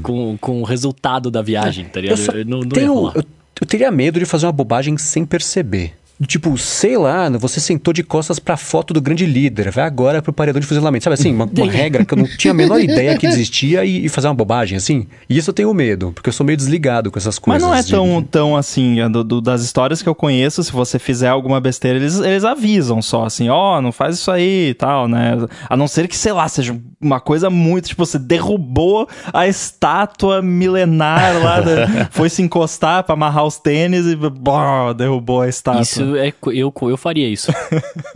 com, 0.02 0.36
com 0.38 0.60
o 0.60 0.64
resultado 0.64 1.30
da 1.30 1.42
viagem, 1.42 1.86
tá 1.86 1.98
eu 1.98 2.02
ligado? 2.02 2.18
só 2.18 2.32
Eu 2.32 2.44
não, 2.44 2.60
não 2.60 2.68
tenho, 2.68 3.12
eu, 3.14 3.24
eu 3.60 3.66
teria 3.66 3.90
medo 3.90 4.18
de 4.18 4.24
fazer 4.24 4.46
uma 4.46 4.52
bobagem 4.52 4.96
sem 4.96 5.24
perceber. 5.24 5.94
Tipo, 6.28 6.56
sei 6.56 6.96
lá, 6.96 7.28
você 7.30 7.58
sentou 7.58 7.92
de 7.92 8.04
costas 8.04 8.38
pra 8.38 8.56
foto 8.56 8.94
do 8.94 9.00
grande 9.02 9.26
líder, 9.26 9.70
vai 9.72 9.84
agora 9.84 10.22
pro 10.22 10.32
paredão 10.32 10.60
de 10.60 10.66
fuzilamento. 10.66 11.02
Sabe 11.02 11.14
assim, 11.14 11.34
uma, 11.34 11.44
uma 11.44 11.66
regra 11.70 12.04
que 12.04 12.14
eu 12.14 12.18
não 12.18 12.24
tinha 12.24 12.52
a 12.52 12.54
menor 12.54 12.78
ideia 12.80 13.18
que 13.18 13.26
existia 13.26 13.84
e, 13.84 14.06
e 14.06 14.08
fazer 14.08 14.28
uma 14.28 14.34
bobagem, 14.34 14.76
assim. 14.76 15.08
E 15.28 15.36
isso 15.36 15.50
eu 15.50 15.54
tenho 15.54 15.74
medo, 15.74 16.12
porque 16.12 16.28
eu 16.28 16.32
sou 16.32 16.46
meio 16.46 16.56
desligado 16.56 17.10
com 17.10 17.18
essas 17.18 17.34
Mas 17.34 17.60
coisas. 17.60 17.62
não 17.68 17.74
é 17.74 17.82
de- 17.82 17.90
tão, 17.90 18.22
tão 18.22 18.56
assim, 18.56 19.00
é 19.00 19.08
do- 19.08 19.24
do- 19.24 19.40
das 19.40 19.62
histórias 19.62 20.02
que 20.02 20.08
eu 20.08 20.14
conheço, 20.14 20.62
se 20.62 20.70
você 20.70 21.00
fizer 21.00 21.28
alguma 21.28 21.60
besteira, 21.60 21.98
eles, 21.98 22.20
eles 22.20 22.44
avisam 22.44 23.02
só, 23.02 23.24
assim, 23.24 23.48
ó, 23.48 23.80
não 23.80 23.90
faz 23.90 24.14
isso 24.14 24.30
aí 24.30 24.68
e 24.70 24.74
tal, 24.74 25.08
né? 25.08 25.36
A 25.68 25.76
não 25.76 25.88
ser 25.88 26.06
que, 26.06 26.16
sei 26.16 26.32
lá, 26.32 26.46
seja 26.46 26.78
uma 27.00 27.18
coisa 27.18 27.50
muito, 27.50 27.88
tipo, 27.88 28.06
você 28.06 28.18
derrubou 28.20 29.08
a 29.32 29.48
estátua 29.48 30.40
milenar 30.40 31.42
lá, 31.42 31.60
da- 31.60 32.06
foi 32.12 32.30
se 32.30 32.40
encostar 32.40 33.02
pra 33.02 33.14
amarrar 33.14 33.44
os 33.44 33.58
tênis 33.58 34.06
e, 34.06 34.14
bó, 34.16 34.92
derrubou 34.92 35.42
a 35.42 35.48
estátua. 35.48 35.82
Isso 35.82 36.03
isso 36.04 36.16
é. 36.16 36.32
Eu, 36.52 36.72
eu 36.82 36.96
faria 36.96 37.28
isso. 37.28 37.52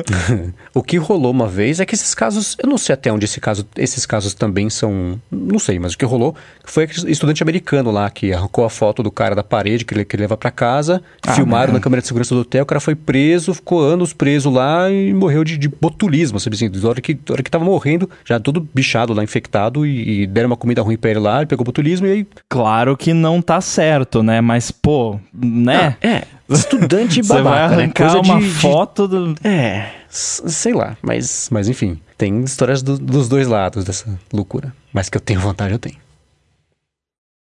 o 0.75 0.83
que 0.83 0.97
rolou 0.97 1.31
uma 1.31 1.47
vez 1.47 1.81
é 1.81 1.87
que 1.87 1.95
esses 1.95 2.15
casos. 2.15 2.57
Eu 2.63 2.69
não 2.69 2.79
sei 2.79 2.95
até 2.95 3.13
onde 3.13 3.25
esse 3.25 3.41
caso, 3.41 3.67
esses 3.77 4.05
casos 4.07 4.35
também 4.35 4.69
são. 4.71 5.21
Não 5.31 5.59
sei, 5.59 5.79
mas 5.79 5.95
o 5.95 5.99
que 5.99 6.05
rolou 6.05 6.35
foi 6.65 6.85
aquele 6.85 7.11
estudante 7.11 7.43
americano 7.43 7.91
lá 7.91 8.09
que 8.11 8.33
arrancou 8.33 8.65
a 8.65 8.71
foto 8.71 9.03
do 9.03 9.11
cara 9.11 9.35
da 9.35 9.43
parede 9.43 9.85
que 9.85 9.95
ele, 9.95 10.05
que 10.05 10.17
ele 10.17 10.23
leva 10.23 10.37
para 10.37 10.51
casa, 10.51 11.03
ah, 11.27 11.35
filmaram 11.35 11.73
na 11.73 11.81
câmera 11.81 12.03
de 12.03 12.09
segurança 12.09 12.35
do 12.35 12.43
hotel, 12.43 12.63
o 12.63 12.67
cara 12.67 12.81
foi 12.81 12.95
preso, 12.95 13.55
ficou 13.55 13.81
anos 13.81 14.13
preso 14.13 14.51
lá 14.51 14.91
e 14.91 15.13
morreu 15.13 15.45
de, 15.45 15.57
de 15.57 15.69
botulismo, 15.69 16.39
sabe 16.39 16.57
assim? 16.57 16.71
Da 16.71 16.89
hora 16.89 17.01
que, 17.01 17.15
da 17.15 17.35
hora 17.35 17.43
que 17.43 17.51
tava 17.51 17.65
morrendo, 17.65 18.09
já 18.25 18.39
todo 18.39 18.67
bichado 18.75 19.13
lá, 19.13 19.23
infectado, 19.23 19.87
e, 19.87 20.23
e 20.23 20.27
deram 20.27 20.49
uma 20.49 20.57
comida 20.57 20.83
ruim 20.83 20.97
pra 20.97 21.11
ele 21.11 21.21
lá, 21.21 21.39
ele 21.39 21.47
pegou 21.47 21.65
botulismo 21.65 22.07
e 22.07 22.11
aí. 22.11 22.27
Claro 22.49 22.97
que 22.97 23.13
não 23.13 23.41
tá 23.41 23.61
certo, 23.61 24.23
né? 24.23 24.41
Mas, 24.41 24.71
pô, 24.71 25.19
né? 25.33 25.97
Ah, 26.03 26.07
é. 26.07 26.38
Estudante 26.49 27.23
babaca, 27.23 27.43
Você 27.43 27.43
vai 27.43 27.59
né? 27.59 27.83
arrancar 27.83 28.15
né? 28.15 28.21
uma 28.25 28.41
de, 28.41 28.51
foto 28.51 29.07
do... 29.07 29.35
É, 29.45 29.91
sei 30.09 30.73
lá, 30.73 30.97
mas, 31.03 31.49
mas 31.51 31.69
enfim. 31.69 32.01
Tem 32.17 32.43
histórias 32.43 32.83
do, 32.83 32.99
dos 32.99 33.29
dois 33.29 33.47
lados 33.47 33.85
dessa 33.85 34.19
loucura. 34.33 34.75
Mas 34.93 35.09
que 35.09 35.17
eu 35.17 35.21
tenho 35.21 35.41
vontade, 35.41 35.73
eu 35.73 35.79
tenho. 35.79 35.97